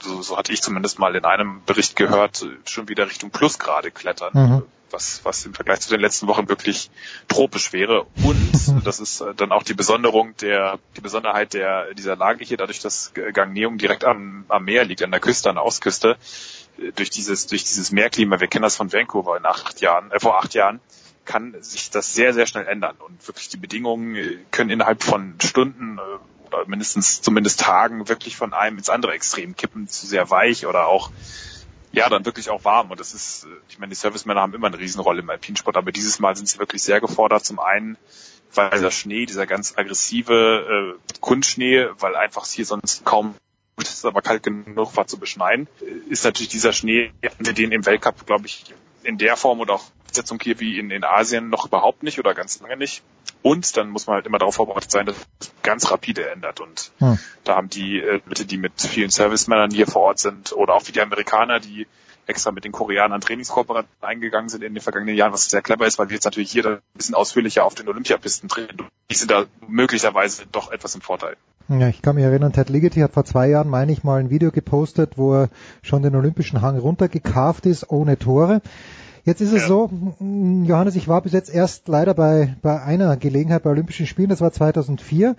so, 0.00 0.22
so 0.22 0.36
hatte 0.36 0.52
ich 0.52 0.62
zumindest 0.62 0.98
mal 0.98 1.16
in 1.16 1.24
einem 1.24 1.62
Bericht 1.66 1.96
gehört, 1.96 2.46
schon 2.66 2.88
wieder 2.88 3.06
Richtung 3.06 3.30
Plusgrade 3.30 3.90
klettern. 3.90 4.30
Mhm. 4.34 4.62
Was, 4.90 5.24
was 5.24 5.46
im 5.46 5.54
Vergleich 5.54 5.80
zu 5.80 5.88
den 5.88 6.00
letzten 6.00 6.26
Wochen 6.26 6.50
wirklich 6.50 6.90
tropisch 7.26 7.72
wäre. 7.72 8.04
Und 8.22 8.84
das 8.84 9.00
ist 9.00 9.22
äh, 9.22 9.34
dann 9.34 9.50
auch 9.50 9.62
die 9.62 9.72
Besonderung 9.72 10.36
der, 10.42 10.78
die 10.98 11.00
Besonderheit 11.00 11.54
der, 11.54 11.94
dieser 11.94 12.14
Lage 12.14 12.44
hier, 12.44 12.58
dadurch, 12.58 12.80
dass 12.80 13.12
Gagneum 13.14 13.78
direkt 13.78 14.04
am, 14.04 14.44
am 14.48 14.64
Meer 14.66 14.84
liegt, 14.84 15.02
an 15.02 15.10
der 15.10 15.20
Küste, 15.20 15.48
an 15.48 15.54
der 15.54 15.64
Ostküste, 15.64 16.18
durch 16.94 17.10
dieses, 17.10 17.46
durch 17.46 17.64
dieses 17.64 17.92
Meerklima, 17.92 18.40
wir 18.40 18.48
kennen 18.48 18.62
das 18.62 18.76
von 18.76 18.92
Vancouver 18.92 19.36
in 19.36 19.46
acht 19.46 19.80
Jahren, 19.80 20.10
äh, 20.10 20.20
vor 20.20 20.38
acht 20.38 20.54
Jahren, 20.54 20.80
kann 21.24 21.54
sich 21.60 21.90
das 21.90 22.14
sehr, 22.14 22.34
sehr 22.34 22.46
schnell 22.46 22.66
ändern. 22.66 22.96
Und 22.98 23.26
wirklich 23.28 23.48
die 23.48 23.56
Bedingungen 23.56 24.16
äh, 24.16 24.38
können 24.50 24.70
innerhalb 24.70 25.02
von 25.02 25.34
Stunden 25.42 25.98
äh, 25.98 26.54
oder 26.54 26.66
mindestens 26.66 27.22
zumindest 27.22 27.60
Tagen 27.60 28.08
wirklich 28.08 28.36
von 28.36 28.52
einem 28.52 28.78
ins 28.78 28.90
andere 28.90 29.12
Extrem 29.12 29.56
kippen, 29.56 29.88
zu 29.88 30.06
sehr 30.06 30.30
weich 30.30 30.66
oder 30.66 30.86
auch 30.88 31.10
ja, 31.92 32.08
dann 32.08 32.24
wirklich 32.24 32.48
auch 32.48 32.64
warm. 32.64 32.90
Und 32.90 33.00
das 33.00 33.14
ist, 33.14 33.44
äh, 33.44 33.48
ich 33.68 33.78
meine, 33.78 33.90
die 33.90 33.96
Servicemänner 33.96 34.40
haben 34.40 34.54
immer 34.54 34.66
eine 34.68 34.78
Riesenrolle 34.78 35.20
im 35.20 35.30
Alpinsport, 35.30 35.76
aber 35.76 35.92
dieses 35.92 36.18
Mal 36.18 36.36
sind 36.36 36.48
sie 36.48 36.58
wirklich 36.58 36.82
sehr 36.82 37.00
gefordert. 37.00 37.44
Zum 37.44 37.58
einen, 37.58 37.96
weil 38.54 38.70
dieser 38.70 38.90
Schnee, 38.90 39.26
dieser 39.26 39.46
ganz 39.46 39.74
aggressive 39.76 40.96
äh, 40.96 41.18
Kunstschnee, 41.20 41.88
weil 41.98 42.16
einfach 42.16 42.46
hier 42.46 42.64
sonst 42.64 43.04
kaum 43.04 43.34
es 43.76 43.94
ist 43.94 44.04
aber 44.04 44.22
kalt 44.22 44.42
genug 44.42 44.96
war 44.96 45.06
zu 45.06 45.18
beschneiden, 45.18 45.68
äh, 45.80 46.10
ist 46.10 46.24
natürlich 46.24 46.48
dieser 46.48 46.72
Schnee, 46.72 47.12
den 47.40 47.72
im 47.72 47.86
Weltcup, 47.86 48.26
glaube 48.26 48.46
ich, 48.46 48.64
in 49.02 49.18
der 49.18 49.36
Form 49.36 49.60
oder 49.60 49.74
auch 49.74 49.84
Setzung 50.10 50.38
hier 50.40 50.60
wie 50.60 50.78
in, 50.78 50.90
in 50.90 51.04
Asien 51.04 51.48
noch 51.48 51.66
überhaupt 51.66 52.02
nicht 52.02 52.18
oder 52.18 52.34
ganz 52.34 52.60
lange 52.60 52.76
nicht. 52.76 53.02
Und 53.42 53.76
dann 53.76 53.90
muss 53.90 54.06
man 54.06 54.14
halt 54.14 54.26
immer 54.26 54.38
darauf 54.38 54.54
vorbereitet 54.54 54.90
sein, 54.90 55.06
dass 55.06 55.16
es 55.40 55.50
ganz 55.62 55.90
rapide 55.90 56.30
ändert. 56.30 56.60
Und 56.60 56.92
Hm. 56.98 57.18
da 57.44 57.56
haben 57.56 57.68
die 57.68 57.98
äh, 57.98 58.20
Leute, 58.26 58.44
die 58.44 58.56
mit 58.56 58.80
vielen 58.80 59.10
Servicemännern 59.10 59.70
hier 59.70 59.86
vor 59.86 60.02
Ort 60.02 60.20
sind, 60.20 60.52
oder 60.52 60.74
auch 60.74 60.86
wie 60.86 60.92
die 60.92 61.00
Amerikaner, 61.00 61.58
die 61.58 61.88
extra 62.26 62.52
mit 62.52 62.64
den 62.64 62.72
Koreanern 62.72 63.20
Trainingskooperationen 63.20 63.90
eingegangen 64.00 64.48
sind 64.48 64.62
in 64.62 64.74
den 64.74 64.82
vergangenen 64.82 65.16
Jahren, 65.16 65.32
was 65.32 65.44
sehr 65.44 65.62
clever 65.62 65.86
ist, 65.86 65.98
weil 65.98 66.08
wir 66.08 66.14
jetzt 66.14 66.24
natürlich 66.24 66.50
hier 66.50 66.66
ein 66.66 66.78
bisschen 66.94 67.14
ausführlicher 67.14 67.64
auf 67.64 67.74
den 67.74 67.88
Olympiapisten 67.88 68.48
treten. 68.48 68.86
Die 69.10 69.14
sind 69.14 69.30
da 69.30 69.46
möglicherweise 69.66 70.44
doch 70.50 70.70
etwas 70.70 70.94
im 70.94 71.00
Vorteil. 71.00 71.36
Ja, 71.68 71.88
ich 71.88 72.02
kann 72.02 72.16
mich 72.16 72.24
erinnern, 72.24 72.52
Ted 72.52 72.68
Ligety 72.68 73.00
hat 73.00 73.12
vor 73.12 73.24
zwei 73.24 73.48
Jahren, 73.48 73.68
meine 73.68 73.92
ich, 73.92 74.04
mal 74.04 74.20
ein 74.20 74.30
Video 74.30 74.50
gepostet, 74.50 75.12
wo 75.16 75.34
er 75.34 75.48
schon 75.82 76.02
den 76.02 76.14
olympischen 76.16 76.60
Hang 76.60 76.78
runtergekarft 76.78 77.66
ist, 77.66 77.90
ohne 77.90 78.18
Tore. 78.18 78.62
Jetzt 79.24 79.40
ist 79.40 79.52
es 79.52 79.66
so, 79.66 79.88
m, 80.20 80.64
Johannes, 80.64 80.96
ich 80.96 81.06
war 81.06 81.22
bis 81.22 81.32
jetzt 81.32 81.48
erst 81.48 81.86
leider 81.86 82.12
bei, 82.14 82.56
bei 82.60 82.82
einer 82.82 83.16
Gelegenheit 83.16 83.62
bei 83.62 83.70
Olympischen 83.70 84.06
Spielen, 84.06 84.28
das 84.28 84.40
war 84.40 84.52
2004, 84.52 85.36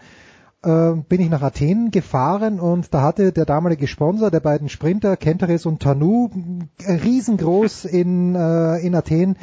äh, 0.64 0.94
bin 1.08 1.22
ich 1.22 1.30
nach 1.30 1.42
Athen 1.42 1.92
gefahren 1.92 2.60
und 2.60 2.94
da 2.94 3.02
hatte 3.02 3.32
der 3.32 3.46
damalige 3.46 3.88
Sponsor 3.88 4.32
der 4.32 4.40
beiden 4.40 4.70
Sprinter, 4.70 5.18
Kenteres 5.18 5.66
und 5.66 5.82
Tanu, 5.82 6.30
riesengroß 6.88 7.86
in, 7.86 8.36
äh, 8.36 8.78
in 8.78 8.96
Athen 8.96 9.36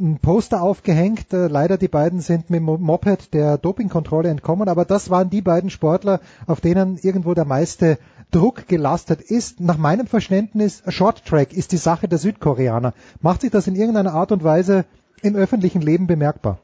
ein 0.00 0.18
Poster 0.18 0.62
aufgehängt. 0.62 1.32
Äh, 1.32 1.46
leider 1.46 1.78
die 1.78 1.88
beiden 1.88 2.20
sind 2.20 2.50
mit 2.50 2.58
dem 2.58 2.64
Moped 2.64 3.32
der 3.32 3.58
Dopingkontrolle 3.58 4.28
entkommen, 4.28 4.68
aber 4.68 4.84
das 4.84 5.10
waren 5.10 5.30
die 5.30 5.42
beiden 5.42 5.70
Sportler, 5.70 6.20
auf 6.46 6.60
denen 6.60 6.98
irgendwo 6.98 7.34
der 7.34 7.44
meiste 7.44 7.98
Druck 8.30 8.66
gelastet 8.66 9.20
ist. 9.20 9.60
Nach 9.60 9.78
meinem 9.78 10.06
Verständnis, 10.06 10.82
Short 10.88 11.24
Track 11.24 11.52
ist 11.52 11.72
die 11.72 11.76
Sache 11.76 12.08
der 12.08 12.18
Südkoreaner. 12.18 12.94
Macht 13.20 13.42
sich 13.42 13.50
das 13.50 13.66
in 13.66 13.76
irgendeiner 13.76 14.14
Art 14.14 14.32
und 14.32 14.42
Weise 14.42 14.84
im 15.22 15.36
öffentlichen 15.36 15.80
Leben 15.80 16.06
bemerkbar? 16.06 16.58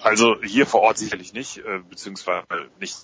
Also 0.00 0.40
hier 0.42 0.66
vor 0.66 0.82
Ort 0.82 0.98
sicherlich 0.98 1.32
nicht, 1.32 1.58
äh, 1.58 1.80
beziehungsweise 1.88 2.46
nicht 2.80 2.96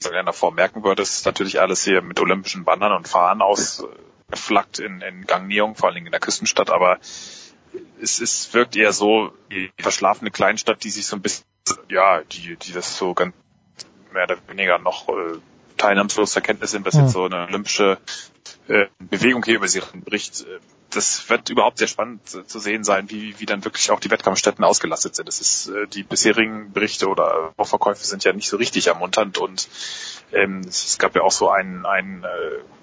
in 0.00 0.04
irgendeiner 0.04 0.32
Form 0.32 0.54
merken 0.54 0.84
würde. 0.84 1.02
Es 1.02 1.16
ist 1.16 1.26
natürlich 1.26 1.60
alles 1.60 1.84
hier 1.84 2.02
mit 2.02 2.20
olympischen 2.20 2.64
Bannern 2.64 2.92
und 2.92 3.08
Fahnen 3.08 3.42
ausgeflaggt 3.42 4.78
in, 4.78 5.00
in 5.00 5.26
Gangneung, 5.26 5.76
vor 5.76 5.88
allen 5.88 5.96
Dingen 5.96 6.06
in 6.06 6.12
der 6.12 6.20
Küstenstadt, 6.20 6.70
aber 6.70 6.98
es, 8.00 8.20
es 8.20 8.52
wirkt 8.54 8.76
eher 8.76 8.92
so 8.92 9.32
die 9.50 9.70
verschlafene 9.78 10.30
Kleinstadt, 10.30 10.82
die 10.84 10.90
sich 10.90 11.06
so 11.06 11.16
ein 11.16 11.22
bisschen, 11.22 11.44
ja, 11.88 12.22
die, 12.22 12.56
die 12.56 12.72
das 12.72 12.96
so 12.96 13.14
ganz 13.14 13.34
mehr 14.12 14.24
oder 14.24 14.36
weniger 14.48 14.78
noch 14.78 15.08
äh, 15.08 15.38
teilnahmslos 15.76 16.32
zur 16.32 16.42
Kenntnis 16.42 16.70
sind, 16.72 16.86
dass 16.86 16.94
jetzt 16.94 17.12
so 17.12 17.24
eine 17.24 17.46
olympische 17.46 17.98
äh, 18.68 18.86
Bewegung 18.98 19.44
hier 19.44 19.56
über 19.56 19.68
sie 19.68 19.82
bricht. 19.94 20.42
Äh, 20.42 20.60
Das 20.90 21.28
wird 21.30 21.48
überhaupt 21.50 21.78
sehr 21.78 21.88
spannend 21.88 22.34
äh, 22.34 22.46
zu 22.46 22.58
sehen 22.58 22.84
sein, 22.84 23.10
wie, 23.10 23.38
wie 23.38 23.46
dann 23.46 23.64
wirklich 23.64 23.90
auch 23.90 24.00
die 24.00 24.10
Wettkampfstätten 24.10 24.64
ausgelastet 24.64 25.14
sind. 25.14 25.28
Das 25.28 25.40
ist 25.40 25.68
äh, 25.68 25.86
die 25.86 26.02
bisherigen 26.02 26.72
Berichte 26.72 27.08
oder 27.08 27.52
Vorverkäufe 27.56 28.04
sind 28.04 28.24
ja 28.24 28.32
nicht 28.32 28.48
so 28.48 28.56
richtig 28.56 28.88
ermunternd 28.88 29.38
und 29.38 29.68
ähm, 30.32 30.60
es, 30.66 30.98
gab 30.98 31.14
ja 31.14 31.22
auch 31.22 31.32
so 31.32 31.50
einen, 31.50 31.86
einen 31.86 32.24
äh, 32.24 32.28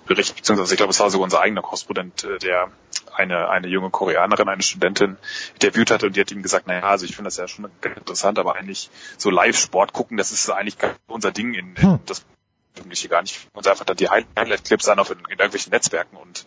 Bericht, 0.06 0.36
beziehungsweise 0.36 0.74
ich 0.74 0.78
glaube, 0.78 0.92
es 0.92 1.00
war 1.00 1.10
sogar 1.10 1.26
unser 1.26 1.42
eigener 1.42 1.62
Korrespondent, 1.62 2.24
äh, 2.24 2.40
der 2.40 2.72
eine, 3.14 3.50
eine 3.50 3.68
junge 3.68 3.90
Koreanerin, 3.90 4.48
eine 4.48 4.62
Studentin 4.62 5.18
interviewt 5.54 5.92
hatte 5.92 6.08
und 6.08 6.16
die 6.16 6.22
hat 6.22 6.32
ihm 6.32 6.44
gesagt, 6.44 6.68
naja, 6.68 6.84
also 6.84 7.06
ich 7.06 7.16
finde 7.16 7.28
das 7.28 7.38
ja 7.38 7.48
schon 7.48 7.70
interessant, 7.82 8.40
aber 8.40 8.56
eigentlich 8.56 8.90
so 9.18 9.30
Live-Sport 9.30 9.94
gucken, 9.94 10.18
das 10.18 10.32
ist 10.32 10.50
eigentlich 10.50 10.78
unser 11.08 11.32
Ding 11.32 11.54
in, 11.54 11.76
in 11.76 11.82
Hm. 11.82 12.00
das 12.06 12.26
Jugendliche 12.78 13.10
gar 13.10 13.22
nicht. 13.22 13.48
Uns 13.54 13.68
einfach 13.68 13.86
dann 13.86 13.98
die 13.98 14.10
Highlight-Clips 14.10 14.88
an 14.88 15.00
auf 15.00 15.10
in, 15.10 15.20
in 15.20 15.32
irgendwelchen 15.32 15.72
Netzwerken 15.72 16.16
und 16.16 16.46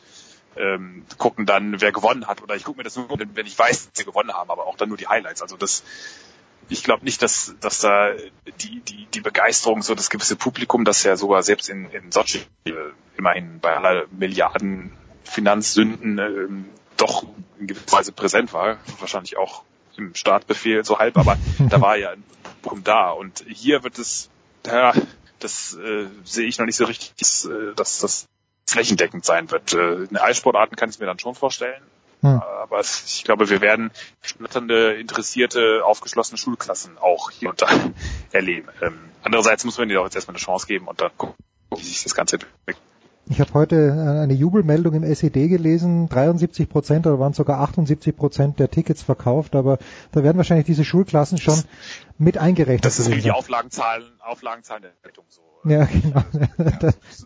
ähm, 0.56 1.04
gucken 1.18 1.46
dann, 1.46 1.80
wer 1.80 1.92
gewonnen 1.92 2.26
hat. 2.26 2.42
Oder 2.42 2.56
ich 2.56 2.64
gucke 2.64 2.78
mir 2.78 2.84
das 2.84 2.96
nur, 2.96 3.08
wenn 3.10 3.46
ich 3.46 3.58
weiß, 3.58 3.90
dass 3.90 3.98
sie 3.98 4.04
gewonnen 4.04 4.32
haben, 4.32 4.50
aber 4.50 4.66
auch 4.66 4.76
dann 4.76 4.88
nur 4.88 4.98
die 4.98 5.08
Highlights. 5.08 5.42
Also 5.42 5.56
das, 5.56 5.82
ich 6.68 6.82
glaube 6.82 7.04
nicht, 7.04 7.22
dass, 7.22 7.54
dass 7.60 7.80
da 7.80 8.10
die, 8.60 8.80
die, 8.80 9.06
die 9.06 9.20
Begeisterung, 9.20 9.82
so 9.82 9.94
das 9.94 10.10
gewisse 10.10 10.36
Publikum, 10.36 10.84
das 10.84 11.02
ja 11.02 11.16
sogar 11.16 11.42
selbst 11.42 11.68
in, 11.68 11.90
in 11.90 12.12
Sochi 12.12 12.42
äh, 12.64 12.72
immerhin 13.16 13.60
bei 13.60 13.76
aller 13.76 14.06
Milliarden 14.10 14.92
Finanzsünden 15.24 16.18
ähm, 16.18 16.64
doch 16.96 17.24
in 17.58 17.66
gewisser 17.66 17.92
Weise 17.92 18.12
präsent 18.12 18.52
war, 18.52 18.78
wahrscheinlich 18.98 19.36
auch 19.36 19.62
im 19.96 20.14
Startbefehl 20.14 20.84
so 20.84 20.98
halb, 20.98 21.16
aber 21.18 21.36
da 21.58 21.80
war 21.80 21.96
ja 21.96 22.10
ein 22.10 22.24
Boom 22.62 22.84
da. 22.84 23.10
Und 23.10 23.44
hier 23.48 23.82
wird 23.82 23.98
es, 23.98 24.30
ja, 24.66 24.92
das 25.38 25.74
äh, 25.74 26.06
sehe 26.24 26.46
ich 26.46 26.58
noch 26.58 26.66
nicht 26.66 26.76
so 26.76 26.84
richtig, 26.84 27.14
dass, 27.18 27.44
äh, 27.46 27.74
dass 27.74 28.00
das 28.00 28.26
flächendeckend 28.70 29.24
sein 29.24 29.50
wird. 29.50 29.74
Äh, 29.74 30.04
in 30.04 30.16
Eissportarten 30.16 30.76
kann 30.76 30.88
ich 30.88 30.96
es 30.96 31.00
mir 31.00 31.06
dann 31.06 31.18
schon 31.18 31.34
vorstellen. 31.34 31.82
Hm. 32.22 32.40
Aber 32.62 32.80
ich 32.80 33.24
glaube, 33.24 33.48
wir 33.48 33.60
werden 33.60 33.90
schnatternde, 34.20 34.94
interessierte, 34.94 35.82
aufgeschlossene 35.84 36.36
Schulklassen 36.36 36.98
auch 36.98 37.30
hier 37.30 37.50
und 37.50 37.62
da 37.62 37.68
erleben. 38.32 38.68
Ähm, 38.82 38.98
andererseits 39.22 39.64
muss 39.64 39.78
man 39.78 39.88
ihnen 39.88 39.98
auch 39.98 40.04
jetzt 40.04 40.16
erstmal 40.16 40.34
eine 40.34 40.42
Chance 40.42 40.66
geben 40.66 40.86
und 40.86 41.00
dann 41.00 41.10
gucken, 41.16 41.36
wie 41.74 41.82
sich 41.82 42.02
das 42.02 42.14
Ganze 42.14 42.36
entwickelt. 42.36 42.78
Ich 43.28 43.40
habe 43.40 43.54
heute 43.54 43.92
eine 44.22 44.32
Jubelmeldung 44.32 44.92
im 44.94 45.04
SED 45.04 45.48
gelesen, 45.48 46.08
73 46.08 46.68
Prozent 46.68 47.06
oder 47.06 47.20
waren 47.20 47.32
sogar 47.32 47.60
78 47.60 48.16
Prozent 48.16 48.58
der 48.58 48.70
Tickets 48.70 49.02
verkauft, 49.02 49.54
aber 49.54 49.78
da 50.10 50.24
werden 50.24 50.36
wahrscheinlich 50.36 50.66
diese 50.66 50.84
Schulklassen 50.84 51.38
schon 51.38 51.62
mit 52.18 52.38
eingerechnet. 52.38 52.84
Das 52.84 52.98
ist 52.98 53.08
wie 53.08 53.20
die 53.20 53.30
Auflagenzahlen, 53.30 54.04
Auflagenzahlen 54.18 54.82
der 54.82 54.92
Rettung 55.04 55.26
so. 55.28 55.42
Ja, 55.64 55.84
genau. 55.84 56.22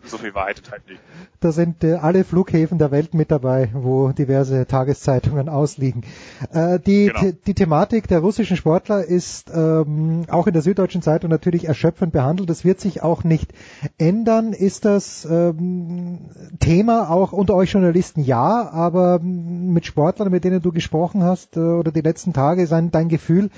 so 0.03 0.17
viel 0.17 0.33
Wahrheit 0.35 0.61
halt 0.69 0.87
nicht. 0.87 0.99
Da 1.39 1.51
sind 1.51 1.83
äh, 1.83 1.93
alle 1.93 2.23
Flughäfen 2.23 2.77
der 2.77 2.91
Welt 2.91 3.13
mit 3.13 3.31
dabei, 3.31 3.69
wo 3.73 4.11
diverse 4.11 4.65
Tageszeitungen 4.67 5.47
ausliegen. 5.47 6.03
Äh, 6.51 6.79
die, 6.79 7.07
genau. 7.07 7.31
die 7.45 7.53
Thematik 7.53 8.07
der 8.07 8.19
russischen 8.19 8.57
Sportler 8.57 9.05
ist 9.05 9.51
ähm, 9.53 10.25
auch 10.27 10.47
in 10.47 10.53
der 10.53 10.61
Süddeutschen 10.61 11.01
Zeitung 11.01 11.29
natürlich 11.29 11.65
erschöpfend 11.65 12.11
behandelt. 12.11 12.49
Das 12.49 12.65
wird 12.65 12.81
sich 12.81 13.01
auch 13.03 13.23
nicht 13.23 13.53
ändern. 13.97 14.51
Ist 14.51 14.83
das 14.83 15.25
ähm, 15.29 16.29
Thema 16.59 17.09
auch 17.09 17.31
unter 17.31 17.55
euch 17.55 17.71
Journalisten? 17.71 18.21
Ja, 18.21 18.69
aber 18.69 19.19
mit 19.19 19.85
Sportlern, 19.85 20.31
mit 20.31 20.43
denen 20.43 20.61
du 20.61 20.73
gesprochen 20.73 21.23
hast 21.23 21.55
äh, 21.55 21.59
oder 21.59 21.91
die 21.91 22.01
letzten 22.01 22.33
Tage, 22.33 22.63
ist 22.63 22.73
ein, 22.73 22.91
dein 22.91 23.07
Gefühl, 23.07 23.49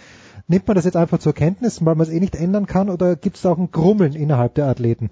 Nimmt 0.48 0.68
man 0.68 0.76
das 0.76 0.86
jetzt 0.86 0.96
einfach 0.96 1.20
zur 1.20 1.34
Kenntnis, 1.34 1.84
weil 1.86 1.96
man 1.96 2.08
es 2.08 2.14
eh 2.14 2.20
nicht 2.20 2.36
ändern 2.36 2.68
kann, 2.68 2.90
oder 2.90 3.16
gibt 3.16 3.38
es 3.38 3.46
auch 3.46 3.58
ein 3.58 3.72
Grummeln 3.72 4.14
innerhalb 4.14 4.56
der 4.56 4.66
Athleten? 4.68 5.10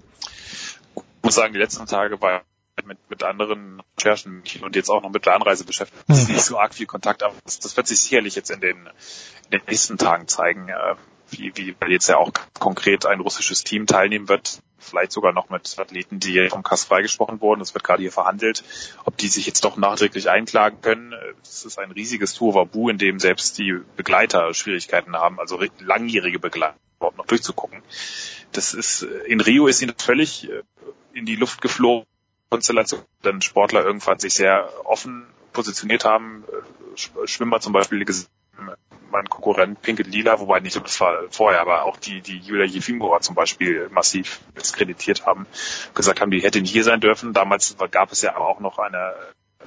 Ich 0.94 1.02
muss 1.22 1.34
sagen, 1.34 1.52
die 1.52 1.58
letzten 1.58 1.86
Tage 1.86 2.20
war 2.22 2.42
mit, 2.84 2.98
mit 3.10 3.22
anderen 3.22 3.82
Recherchen 3.98 4.42
und 4.62 4.76
jetzt 4.76 4.90
auch 4.90 5.02
noch 5.02 5.10
mit 5.10 5.26
der 5.26 5.34
Anreise 5.34 5.64
beschäftigt. 5.64 6.04
Das 6.08 6.20
ist 6.20 6.28
nicht 6.28 6.42
so 6.42 6.58
arg 6.58 6.74
viel 6.74 6.86
Kontakt, 6.86 7.22
aber 7.22 7.34
das, 7.44 7.58
das 7.58 7.76
wird 7.76 7.86
sich 7.86 8.00
sicherlich 8.00 8.34
jetzt 8.34 8.50
in 8.50 8.60
den, 8.60 8.76
in 8.76 9.50
den 9.50 9.62
nächsten 9.68 9.98
Tagen 9.98 10.28
zeigen, 10.28 10.68
äh, 10.68 10.94
wie, 11.30 11.52
wie 11.56 11.76
weil 11.80 11.90
jetzt 11.90 12.08
ja 12.08 12.16
auch 12.16 12.32
konkret 12.58 13.04
ein 13.06 13.20
russisches 13.20 13.64
Team 13.64 13.86
teilnehmen 13.86 14.28
wird 14.28 14.60
vielleicht 14.78 15.12
sogar 15.12 15.32
noch 15.32 15.48
mit 15.50 15.78
Athleten, 15.78 16.20
die 16.20 16.48
vom 16.48 16.62
Kass 16.62 16.84
freigesprochen 16.84 17.40
wurden. 17.40 17.60
Das 17.60 17.74
wird 17.74 17.84
gerade 17.84 18.02
hier 18.02 18.12
verhandelt, 18.12 18.64
ob 19.04 19.16
die 19.16 19.28
sich 19.28 19.46
jetzt 19.46 19.64
doch 19.64 19.76
nachträglich 19.76 20.28
einklagen 20.28 20.80
können. 20.80 21.14
Das 21.42 21.64
ist 21.64 21.78
ein 21.78 21.90
riesiges 21.90 22.34
Tohuwabu, 22.34 22.88
in 22.88 22.98
dem 22.98 23.18
selbst 23.18 23.58
die 23.58 23.80
Begleiter 23.96 24.52
Schwierigkeiten 24.54 25.16
haben, 25.16 25.40
also 25.40 25.60
langjährige 25.80 26.38
Begleiter 26.38 26.76
überhaupt 26.98 27.18
noch 27.18 27.26
durchzugucken. 27.26 27.82
Das 28.52 28.74
ist, 28.74 29.02
in 29.02 29.40
Rio 29.40 29.66
ist 29.66 29.82
ihnen 29.82 29.94
völlig 29.98 30.48
äh, 30.48 30.62
in 31.12 31.26
die 31.26 31.36
Luft 31.36 31.60
geflogen. 31.60 32.06
Konstellation, 32.48 33.02
denn 33.24 33.42
Sportler 33.42 33.84
irgendwann 33.84 34.20
sich 34.20 34.34
sehr 34.34 34.70
offen 34.84 35.26
positioniert 35.52 36.04
haben. 36.04 36.44
Äh, 36.96 37.26
Schwimmer 37.26 37.60
zum 37.60 37.72
Beispiel 37.72 37.98
mein 39.10 39.28
Konkurrent 39.28 39.80
Pinkett 39.82 40.08
Lila, 40.08 40.40
wobei 40.40 40.60
nicht 40.60 40.76
das 40.76 41.00
war 41.00 41.24
vorher, 41.30 41.60
aber 41.60 41.84
auch 41.84 41.96
die, 41.96 42.20
die 42.20 42.38
Julia 42.38 42.64
Jefimova 42.64 43.20
zum 43.20 43.34
Beispiel 43.34 43.88
massiv 43.90 44.40
diskreditiert 44.56 45.26
haben, 45.26 45.46
gesagt 45.94 46.20
haben, 46.20 46.30
die 46.30 46.40
hätte 46.40 46.60
nicht 46.60 46.72
hier 46.72 46.84
sein 46.84 47.00
dürfen. 47.00 47.32
Damals 47.32 47.76
gab 47.90 48.12
es 48.12 48.22
ja 48.22 48.36
auch 48.36 48.60
noch 48.60 48.78
eine, 48.78 49.14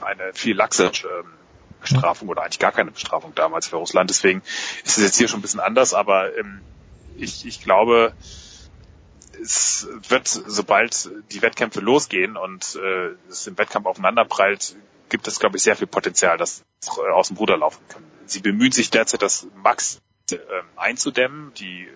eine 0.02 0.34
viel 0.34 0.56
laxe 0.56 0.86
ähm, 0.86 1.34
Bestrafung 1.82 2.28
oder 2.28 2.44
eigentlich 2.44 2.60
gar 2.60 2.72
keine 2.72 2.92
Bestrafung 2.92 3.34
damals 3.36 3.68
für 3.68 3.78
Russland. 3.78 4.10
Deswegen 4.10 4.42
ist 4.84 4.98
es 4.98 5.04
jetzt 5.04 5.18
hier 5.18 5.28
schon 5.28 5.40
ein 5.40 5.44
bisschen 5.44 5.62
anders, 5.62 5.94
aber 5.94 6.38
ähm, 6.38 6.62
ich, 7.18 7.46
ich 7.46 7.62
glaube, 7.62 8.14
es 9.42 9.88
wird, 10.10 10.28
sobald 10.28 11.10
die 11.32 11.42
Wettkämpfe 11.42 11.80
losgehen 11.80 12.36
und 12.36 12.76
äh, 12.76 13.12
es 13.30 13.48
im 13.48 13.58
Wettkampf 13.58 13.86
aufeinanderprallt, 13.86 14.76
gibt 15.10 15.28
es, 15.28 15.40
glaube 15.40 15.58
ich, 15.58 15.64
sehr 15.64 15.76
viel 15.76 15.88
Potenzial, 15.88 16.38
dass 16.38 16.64
es 16.82 16.90
aus 16.90 17.28
dem 17.28 17.38
Ruder 17.38 17.58
laufen 17.58 17.82
kann 17.90 18.04
sie 18.30 18.40
bemühen 18.40 18.72
sich 18.72 18.90
derzeit, 18.90 19.22
das 19.22 19.48
Max 19.56 20.02
äh, 20.32 20.38
einzudämmen. 20.76 21.54
Die 21.56 21.88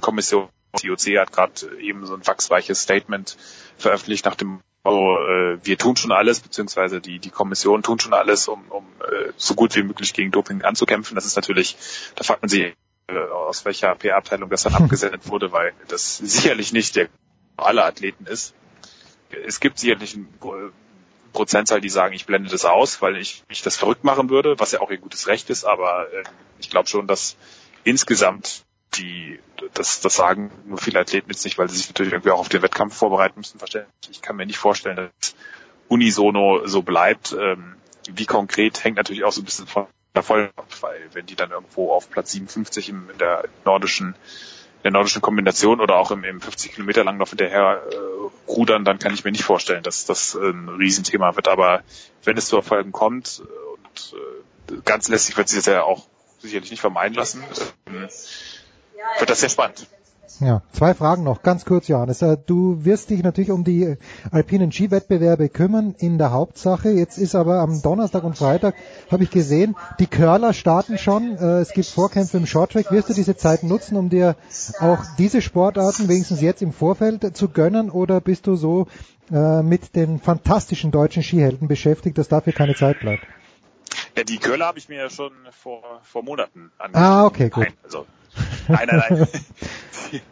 Kommission 0.00 0.48
die 0.82 0.88
IOC 0.88 1.18
hat 1.18 1.32
gerade 1.32 1.80
eben 1.80 2.04
so 2.04 2.14
ein 2.14 2.26
wachsweiches 2.26 2.82
Statement 2.82 3.38
veröffentlicht 3.78 4.26
nach 4.26 4.34
dem 4.34 4.60
Motto, 4.84 5.16
äh, 5.16 5.58
wir 5.62 5.78
tun 5.78 5.96
schon 5.96 6.12
alles, 6.12 6.40
beziehungsweise 6.40 7.00
die, 7.00 7.18
die 7.18 7.30
Kommission 7.30 7.82
tun 7.82 7.98
schon 7.98 8.12
alles, 8.12 8.46
um, 8.46 8.62
um 8.68 8.84
äh, 9.00 9.32
so 9.36 9.54
gut 9.54 9.74
wie 9.74 9.82
möglich 9.82 10.12
gegen 10.12 10.32
Doping 10.32 10.62
anzukämpfen. 10.62 11.14
Das 11.14 11.24
ist 11.24 11.36
natürlich, 11.36 11.76
da 12.14 12.24
fragt 12.24 12.42
man 12.42 12.50
sich, 12.50 12.74
äh, 13.06 13.18
aus 13.18 13.64
welcher 13.64 13.94
PR-Abteilung 13.94 14.50
das 14.50 14.64
dann 14.64 14.74
abgesendet 14.82 15.28
wurde, 15.28 15.50
weil 15.50 15.72
das 15.88 16.18
sicherlich 16.18 16.72
nicht 16.72 16.96
der 16.96 17.08
alle 17.56 17.84
Athleten 17.84 18.26
ist. 18.26 18.54
Es 19.46 19.60
gibt 19.60 19.78
sicherlich 19.78 20.14
ein 20.14 20.28
Prozentzahl, 21.36 21.80
die 21.80 21.90
sagen, 21.90 22.14
ich 22.14 22.26
blende 22.26 22.50
das 22.50 22.64
aus, 22.64 23.02
weil 23.02 23.16
ich 23.16 23.44
mich 23.48 23.62
das 23.62 23.76
verrückt 23.76 24.04
machen 24.04 24.30
würde, 24.30 24.58
was 24.58 24.72
ja 24.72 24.80
auch 24.80 24.90
ihr 24.90 24.98
gutes 24.98 25.26
Recht 25.28 25.50
ist, 25.50 25.64
aber 25.64 26.12
äh, 26.12 26.24
ich 26.58 26.70
glaube 26.70 26.88
schon, 26.88 27.06
dass 27.06 27.36
insgesamt 27.84 28.64
die, 28.94 29.38
das, 29.74 30.00
das 30.00 30.16
sagen 30.16 30.50
nur 30.64 30.78
viele 30.78 30.98
Athleten 30.98 31.30
jetzt 31.30 31.44
nicht, 31.44 31.58
weil 31.58 31.68
sie 31.68 31.76
sich 31.76 31.88
natürlich 31.88 32.12
irgendwie 32.12 32.30
auch 32.30 32.38
auf 32.38 32.48
den 32.48 32.62
Wettkampf 32.62 32.96
vorbereiten 32.96 33.40
müssen, 33.40 33.58
verständlich. 33.58 33.92
Ich 34.10 34.22
kann 34.22 34.36
mir 34.36 34.46
nicht 34.46 34.58
vorstellen, 34.58 34.96
dass 34.96 35.36
unisono 35.88 36.66
so 36.66 36.82
bleibt. 36.82 37.36
Ähm, 37.38 37.76
wie 38.08 38.26
konkret 38.26 38.82
hängt 38.82 38.96
natürlich 38.96 39.24
auch 39.24 39.32
so 39.32 39.42
ein 39.42 39.44
bisschen 39.44 39.66
von 39.66 39.86
der 40.14 40.22
Folge 40.22 40.50
ab, 40.56 40.68
weil 40.80 41.10
wenn 41.12 41.26
die 41.26 41.36
dann 41.36 41.50
irgendwo 41.50 41.92
auf 41.92 42.10
Platz 42.10 42.32
57 42.32 42.88
in 42.88 43.08
der 43.20 43.44
nordischen 43.64 44.14
der 44.86 44.92
nordischen 44.92 45.20
Kombination 45.20 45.80
oder 45.80 45.96
auch 45.96 46.12
im, 46.12 46.22
im 46.22 46.40
50 46.40 46.74
Kilometer 46.74 47.02
Langlauf 47.02 47.30
hinterher 47.30 47.82
äh, 47.90 47.96
rudern, 48.48 48.84
dann 48.84 49.00
kann 49.00 49.12
ich 49.12 49.24
mir 49.24 49.32
nicht 49.32 49.42
vorstellen, 49.42 49.82
dass 49.82 50.04
das 50.04 50.36
ein 50.36 50.68
Riesenthema 50.68 51.34
wird. 51.34 51.48
Aber 51.48 51.82
wenn 52.22 52.36
es 52.36 52.46
zu 52.46 52.54
Erfolgen 52.54 52.92
kommt 52.92 53.42
und 53.74 54.14
äh, 54.70 54.80
ganz 54.84 55.08
lässig 55.08 55.36
wird 55.36 55.48
sich 55.48 55.58
das 55.58 55.66
ja 55.66 55.82
auch 55.82 56.06
sicherlich 56.38 56.70
nicht 56.70 56.80
vermeiden 56.80 57.16
lassen, 57.16 57.42
äh, 57.86 57.90
wird 59.18 59.28
das 59.28 59.40
sehr 59.40 59.48
spannend. 59.48 59.88
Ja, 60.40 60.62
zwei 60.72 60.94
Fragen 60.94 61.24
noch, 61.24 61.42
ganz 61.42 61.64
kurz, 61.64 61.88
Johannes. 61.88 62.22
Äh, 62.22 62.36
du 62.44 62.84
wirst 62.84 63.10
dich 63.10 63.22
natürlich 63.22 63.50
um 63.50 63.64
die 63.64 63.96
alpinen 64.30 64.72
Skiwettbewerbe 64.72 65.48
kümmern 65.48 65.94
in 65.98 66.18
der 66.18 66.32
Hauptsache. 66.32 66.90
Jetzt 66.90 67.18
ist 67.18 67.34
aber 67.34 67.60
am 67.60 67.80
Donnerstag 67.82 68.24
und 68.24 68.36
Freitag, 68.36 68.74
habe 69.10 69.22
ich 69.22 69.30
gesehen, 69.30 69.76
die 69.98 70.06
Curler 70.06 70.52
starten 70.52 70.98
schon. 70.98 71.36
Äh, 71.36 71.60
es 71.60 71.72
gibt 71.72 71.86
Vorkämpfe 71.88 72.36
im 72.36 72.46
Shorttrack. 72.46 72.90
Wirst 72.92 73.08
du 73.08 73.14
diese 73.14 73.36
Zeit 73.36 73.62
nutzen, 73.62 73.96
um 73.96 74.10
dir 74.10 74.36
auch 74.80 74.98
diese 75.18 75.40
Sportarten 75.40 76.08
wenigstens 76.08 76.40
jetzt 76.40 76.62
im 76.62 76.72
Vorfeld 76.72 77.36
zu 77.36 77.48
gönnen 77.48 77.90
oder 77.90 78.20
bist 78.20 78.46
du 78.46 78.56
so 78.56 78.86
äh, 79.32 79.62
mit 79.62 79.96
den 79.96 80.18
fantastischen 80.18 80.90
deutschen 80.90 81.22
Skihelden 81.22 81.68
beschäftigt, 81.68 82.18
dass 82.18 82.28
dafür 82.28 82.52
keine 82.52 82.74
Zeit 82.74 83.00
bleibt? 83.00 83.26
Ja, 84.16 84.24
die 84.24 84.38
Curler 84.38 84.66
habe 84.66 84.78
ich 84.78 84.88
mir 84.88 84.98
ja 84.98 85.10
schon 85.10 85.32
vor, 85.50 85.82
vor 86.02 86.22
Monaten 86.22 86.70
angeschaut. 86.78 87.06
Ah, 87.06 87.26
okay, 87.26 87.50
gut. 87.50 87.64
Nein, 87.64 87.74
also 87.82 88.06
Nein, 88.68 88.88
nein, 88.90 89.02
nein. 89.10 89.28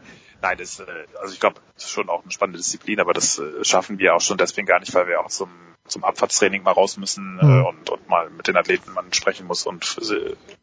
nein, 0.44 0.58
das, 0.58 0.78
äh, 0.78 0.84
also 1.20 1.32
ich 1.32 1.40
glaube, 1.40 1.60
das 1.74 1.84
ist 1.84 1.90
schon 1.90 2.08
auch 2.08 2.22
eine 2.22 2.30
spannende 2.30 2.58
Disziplin, 2.58 3.00
aber 3.00 3.14
das 3.14 3.38
äh, 3.38 3.64
schaffen 3.64 3.98
wir 3.98 4.14
auch 4.14 4.20
schon 4.20 4.36
deswegen 4.36 4.66
gar 4.66 4.78
nicht, 4.78 4.94
weil 4.94 5.06
wir 5.06 5.20
auch 5.20 5.28
zum, 5.28 5.50
zum 5.86 6.04
Abfahrtstraining 6.04 6.62
mal 6.62 6.72
raus 6.72 6.98
müssen 6.98 7.38
äh, 7.40 7.44
mhm. 7.44 7.66
und, 7.66 7.90
und 7.90 8.08
mal 8.08 8.28
mit 8.30 8.46
den 8.46 8.56
Athleten 8.56 8.92
man 8.92 9.12
sprechen 9.12 9.46
muss 9.46 9.66
und 9.66 9.84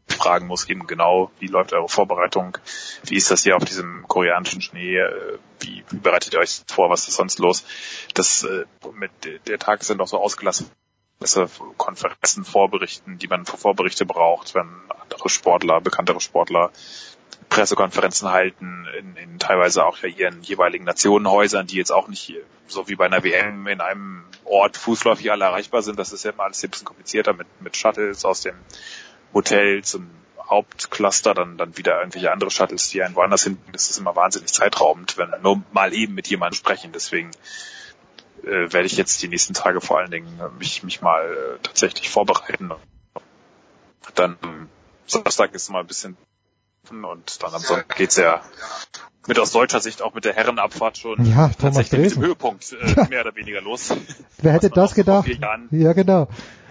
fragen 0.08 0.48
muss 0.48 0.70
eben 0.70 0.86
genau, 0.86 1.32
wie 1.40 1.48
läuft 1.48 1.74
eure 1.74 1.90
Vorbereitung, 1.90 2.58
wie 3.04 3.16
ist 3.16 3.32
das 3.32 3.44
hier 3.44 3.56
auf 3.56 3.66
diesem 3.66 4.06
koreanischen 4.08 4.62
Schnee, 4.62 5.00
wie, 5.60 5.84
wie 5.90 5.98
bereitet 5.98 6.34
ihr 6.34 6.40
euch 6.40 6.62
vor, 6.68 6.90
was 6.90 7.08
ist 7.08 7.16
sonst 7.16 7.40
los? 7.40 7.66
Das 8.14 8.48
mit 8.94 9.12
der 9.48 9.58
Tag 9.58 9.82
ist 9.82 9.90
dann 9.90 9.98
doch 9.98 10.08
so 10.08 10.20
ausgelassen, 10.20 10.70
Konferenzen 11.78 12.44
vorberichten, 12.44 13.18
die 13.18 13.28
man 13.28 13.46
für 13.46 13.58
Vorberichte 13.58 14.06
braucht, 14.06 14.54
wenn 14.54 14.68
andere 14.90 15.30
Sportler, 15.30 15.82
bekanntere 15.82 16.20
Sportler 16.20 16.72
Pressekonferenzen 17.50 18.32
halten, 18.32 18.88
in, 18.98 19.16
in 19.16 19.40
teilweise 19.40 19.86
auch 19.86 20.02
ihren 20.04 20.42
jeweiligen 20.42 20.86
Nationenhäusern, 20.86 21.68
die 21.68 21.78
jetzt 21.78 21.92
auch 21.92 22.08
nicht 22.08 22.34
so 22.68 22.88
wie 22.88 22.96
bei 22.96 23.06
einer 23.06 23.24
WM 23.24 23.68
in 23.68 23.82
einem 23.82 24.24
Ort 24.46 24.78
fußläufig 24.78 25.32
alle 25.32 25.46
erreichbar 25.46 25.82
sind. 25.82 26.00
Das 26.00 26.14
ist 26.14 26.24
ja 26.24 26.32
immer 26.32 26.44
alles 26.44 26.64
ein 26.64 26.70
bisschen 26.70 26.86
komplizierter 26.86 27.34
mit, 27.34 27.48
mit 27.62 27.76
Shuttles 27.76 28.26
aus 28.26 28.42
dem 28.42 28.56
Hotel 29.34 29.84
zum 29.84 30.10
Hauptcluster, 30.50 31.34
dann, 31.34 31.58
dann 31.58 31.78
wieder 31.78 32.00
irgendwelche 32.00 32.32
andere 32.32 32.52
Shuttles, 32.52 32.90
die 32.90 33.02
einen 33.02 33.16
woanders 33.16 33.44
hinten. 33.44 33.72
Das 33.72 33.90
ist 33.90 33.98
immer 33.98 34.16
wahnsinnig 34.16 34.52
zeitraubend, 34.52 35.18
wenn 35.18 35.30
nur 35.42 35.64
mal 35.72 35.94
eben 35.94 36.14
mit 36.14 36.28
jemandem 36.28 36.58
sprechen. 36.58 36.92
Deswegen 36.92 37.32
äh, 38.44 38.72
werde 38.74 38.86
ich 38.86 38.98
jetzt 38.98 39.22
die 39.22 39.30
nächsten 39.30 39.54
Tage 39.54 39.80
vor 39.80 40.00
allen 40.00 40.12
Dingen 40.12 40.40
mich, 40.60 40.84
mich 40.84 41.02
mal 41.02 41.26
äh, 41.26 41.60
tatsächlich 41.64 42.10
vorbereiten. 42.10 42.72
Dann 44.16 44.38
Samstag 45.06 45.54
ist 45.54 45.70
mal 45.70 45.80
ein 45.80 45.88
bisschen 45.88 46.18
und 46.90 47.44
dann 47.44 47.54
am 47.54 47.62
Sonntag 47.62 47.96
geht's 47.96 48.18
ja 48.18 48.42
mit 49.28 49.38
aus 49.40 49.52
deutscher 49.52 49.80
Sicht 49.80 50.02
auch 50.02 50.14
mit 50.14 50.26
der 50.26 50.34
Herrenabfahrt 50.34 50.98
schon 50.98 51.24
ja, 51.26 51.50
Thomas 51.50 51.58
tatsächlich 51.58 52.00
mit 52.00 52.16
dem 52.16 52.24
Höhepunkt 52.24 52.74
äh, 52.74 53.08
mehr 53.10 53.22
oder 53.22 53.36
weniger 53.36 53.62
los. 53.62 53.94
Wer 54.42 54.54
hätte 54.54 54.70
das 54.70 54.96
gedacht? 54.96 55.30
Ja, 55.72 55.94
genau. 55.94 56.28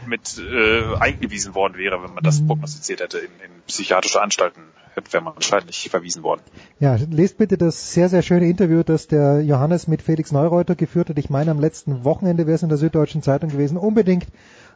mit 0.06 0.38
äh, 0.38 0.96
eingewiesen 0.96 1.54
worden 1.54 1.76
wäre, 1.76 2.02
wenn 2.02 2.14
man 2.14 2.24
das 2.24 2.44
prognostiziert 2.44 3.00
hätte 3.00 3.18
in, 3.18 3.30
in 3.44 3.62
psychiatrische 3.66 4.20
Anstalten, 4.20 4.62
wäre 5.10 5.22
man 5.22 5.34
wahrscheinlich 5.34 5.88
verwiesen 5.88 6.22
worden. 6.22 6.42
Ja, 6.78 6.96
lest 6.96 7.38
bitte 7.38 7.56
das 7.56 7.94
sehr, 7.94 8.08
sehr 8.08 8.22
schöne 8.22 8.48
Interview, 8.48 8.82
das 8.82 9.06
der 9.06 9.40
Johannes 9.42 9.86
mit 9.86 10.02
Felix 10.02 10.32
Neureuter 10.32 10.74
geführt 10.74 11.08
hat. 11.08 11.18
Ich 11.18 11.30
meine, 11.30 11.52
am 11.52 11.60
letzten 11.60 12.04
Wochenende 12.04 12.46
wäre 12.46 12.56
es 12.56 12.62
in 12.62 12.68
der 12.68 12.78
Süddeutschen 12.78 13.22
Zeitung 13.22 13.50
gewesen. 13.50 13.78
Unbedingt 13.78 14.26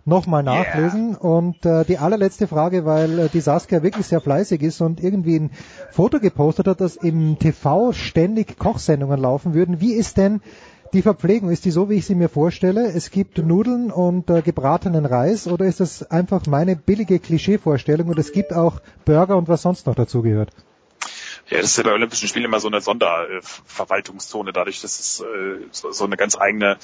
nochmal 0.04 0.42
nachlesen. 0.42 1.10
Yeah. 1.10 1.18
Und 1.18 1.66
äh, 1.66 1.84
die 1.84 1.98
allerletzte 1.98 2.46
Frage, 2.46 2.84
weil 2.84 3.18
äh, 3.18 3.28
die 3.28 3.40
Saskia 3.40 3.82
wirklich 3.82 4.06
sehr 4.06 4.20
fleißig 4.20 4.62
ist 4.62 4.80
und 4.80 5.02
irgendwie 5.02 5.38
ein 5.38 5.50
Foto 5.90 6.20
gepostet 6.20 6.66
hat, 6.66 6.80
dass 6.80 6.96
im 6.96 7.38
TV 7.38 7.92
ständig 7.92 8.58
Kochsendungen 8.58 9.20
laufen 9.20 9.54
würden. 9.54 9.80
Wie 9.80 9.94
ist 9.94 10.16
denn 10.16 10.40
die 10.92 11.02
Verpflegung? 11.02 11.50
Ist 11.50 11.64
die 11.64 11.70
so, 11.70 11.90
wie 11.90 11.94
ich 11.94 12.06
sie 12.06 12.14
mir 12.14 12.28
vorstelle? 12.28 12.86
Es 12.86 13.10
gibt 13.10 13.38
Nudeln 13.38 13.90
und 13.90 14.30
äh, 14.30 14.42
gebratenen 14.42 15.06
Reis 15.06 15.46
oder 15.46 15.66
ist 15.66 15.80
das 15.80 16.10
einfach 16.10 16.46
meine 16.46 16.76
billige 16.76 17.18
Klischeevorstellung 17.18 18.08
und 18.08 18.18
es 18.18 18.32
gibt 18.32 18.52
auch 18.52 18.80
Burger 19.04 19.36
und 19.36 19.48
was 19.48 19.62
sonst 19.62 19.86
noch 19.86 19.94
dazugehört? 19.94 20.50
Ja, 21.50 21.58
das 21.58 21.66
ist 21.66 21.76
ja 21.76 21.82
bei 21.82 21.92
Olympischen 21.92 22.28
Spielen 22.28 22.46
immer 22.46 22.60
so 22.60 22.68
eine 22.68 22.80
Sonderverwaltungszone, 22.80 24.52
dadurch, 24.52 24.80
dass 24.80 24.98
es 24.98 25.20
äh, 25.20 25.66
so, 25.72 25.92
so 25.92 26.04
eine 26.04 26.16
ganz 26.16 26.38
eigene 26.38 26.78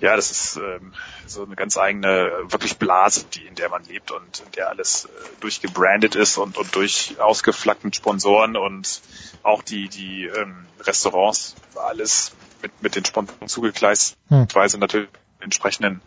ja, 0.00 0.14
das 0.14 0.30
ist 0.30 0.56
ähm, 0.56 0.92
so 1.26 1.44
eine 1.44 1.56
ganz 1.56 1.76
eigene 1.76 2.30
wirklich 2.44 2.78
Blase, 2.78 3.26
die 3.34 3.46
in 3.46 3.54
der 3.54 3.68
man 3.68 3.84
lebt 3.84 4.10
und 4.10 4.40
in 4.46 4.52
der 4.52 4.68
alles 4.68 5.06
äh, 5.06 5.08
durchgebrandet 5.40 6.14
ist 6.14 6.38
und, 6.38 6.56
und 6.56 6.74
durch 6.74 7.16
ausgeflackten 7.20 7.92
Sponsoren 7.92 8.56
und 8.56 9.00
auch 9.42 9.62
die 9.62 9.88
die 9.88 10.26
ähm, 10.26 10.66
Restaurants 10.80 11.56
alles 11.74 12.32
mit 12.62 12.82
mit 12.82 12.94
den 12.94 13.04
Sponsoren 13.04 13.48
zugekleist, 13.48 14.16
hm. 14.28 14.46
Weise 14.52 14.78
natürlich 14.78 15.08
entsprechenden 15.40 16.00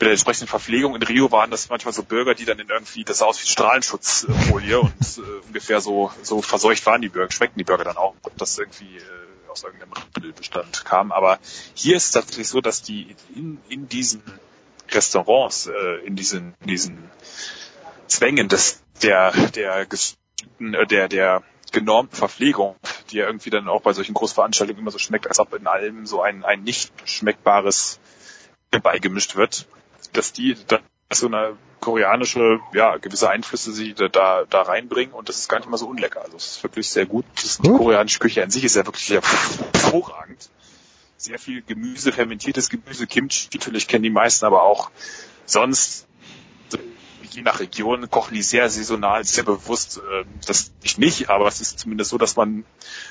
mit 0.00 0.06
der 0.06 0.12
entsprechenden 0.12 0.48
Verpflegung. 0.48 0.94
In 0.94 1.02
Rio 1.02 1.32
waren 1.32 1.50
das 1.50 1.68
manchmal 1.70 1.92
so 1.92 2.04
Bürger, 2.04 2.34
die 2.34 2.44
dann 2.44 2.58
in 2.60 2.68
irgendwie, 2.68 3.02
das 3.02 3.18
sah 3.18 3.26
aus 3.26 3.42
wie 3.42 3.48
Strahlenschutzfolie 3.48 4.80
und 4.80 5.18
äh, 5.18 5.46
ungefähr 5.46 5.80
so, 5.80 6.12
so 6.22 6.40
verseucht 6.40 6.86
waren 6.86 7.02
die 7.02 7.08
Bürger, 7.08 7.32
schmeckten 7.32 7.58
die 7.58 7.64
Bürger 7.64 7.84
dann 7.84 7.96
auch, 7.96 8.14
ob 8.22 8.36
das 8.38 8.58
irgendwie 8.58 8.96
äh, 8.96 9.27
aus 9.58 9.64
irgendeinem 9.64 9.92
Mittelbestand 10.14 10.84
kam. 10.84 11.12
Aber 11.12 11.38
hier 11.74 11.96
ist 11.96 12.06
es 12.06 12.10
tatsächlich 12.12 12.48
so, 12.48 12.60
dass 12.60 12.82
die 12.82 13.14
in, 13.34 13.60
in 13.68 13.88
diesen 13.88 14.22
Restaurants, 14.90 15.66
äh, 15.66 16.06
in 16.06 16.16
diesen, 16.16 16.54
diesen 16.64 17.10
Zwängen 18.06 18.48
des, 18.48 18.82
der, 19.02 19.32
der, 19.50 19.80
äh, 19.80 20.86
der, 20.86 21.08
der 21.08 21.42
genormten 21.72 22.16
Verpflegung, 22.16 22.76
die 23.10 23.18
ja 23.18 23.26
irgendwie 23.26 23.50
dann 23.50 23.68
auch 23.68 23.82
bei 23.82 23.92
solchen 23.92 24.14
Großveranstaltungen 24.14 24.80
immer 24.80 24.90
so 24.90 24.98
schmeckt, 24.98 25.26
als 25.26 25.38
ob 25.38 25.52
in 25.54 25.66
allem 25.66 26.06
so 26.06 26.22
ein, 26.22 26.44
ein 26.44 26.62
nicht 26.62 26.92
schmeckbares 27.04 28.00
beigemischt 28.82 29.36
wird, 29.36 29.66
dass 30.12 30.32
die 30.32 30.56
dann 30.66 30.80
so 31.12 31.26
eine 31.26 31.56
koreanische, 31.80 32.60
ja, 32.74 32.96
gewisse 32.96 33.30
Einflüsse 33.30 33.72
sie 33.72 33.94
da, 33.94 34.44
da 34.48 34.62
reinbringen 34.62 35.14
und 35.14 35.28
das 35.28 35.38
ist 35.38 35.48
gar 35.48 35.58
nicht 35.58 35.70
mal 35.70 35.78
so 35.78 35.86
unlecker. 35.86 36.22
Also 36.22 36.36
es 36.36 36.56
ist 36.56 36.62
wirklich 36.62 36.88
sehr 36.88 37.06
gut. 37.06 37.24
Das, 37.36 37.58
die 37.58 37.68
koreanische 37.68 38.18
Küche 38.18 38.42
an 38.42 38.50
sich 38.50 38.64
ist 38.64 38.76
ja 38.76 38.84
wirklich 38.84 39.08
hervorragend. 39.10 40.50
Sehr 41.16 41.38
viel 41.38 41.62
Gemüse, 41.62 42.12
fermentiertes 42.12 42.68
Gemüse, 42.68 43.06
Kimchi, 43.06 43.48
natürlich 43.52 43.88
kennen 43.88 44.04
die 44.04 44.10
meisten, 44.10 44.44
aber 44.44 44.62
auch 44.62 44.90
sonst 45.46 46.07
je 47.30 47.42
nach 47.42 47.60
Region 47.60 48.10
kochen 48.10 48.34
die 48.34 48.42
sehr 48.42 48.68
saisonal, 48.68 49.24
sehr 49.24 49.44
bewusst. 49.44 49.98
Äh, 49.98 50.24
das 50.46 50.72
ich 50.82 50.98
nicht, 50.98 51.30
aber 51.30 51.46
es 51.46 51.60
ist 51.60 51.78
zumindest 51.78 52.10
so, 52.10 52.18
dass 52.18 52.36
man 52.36 52.64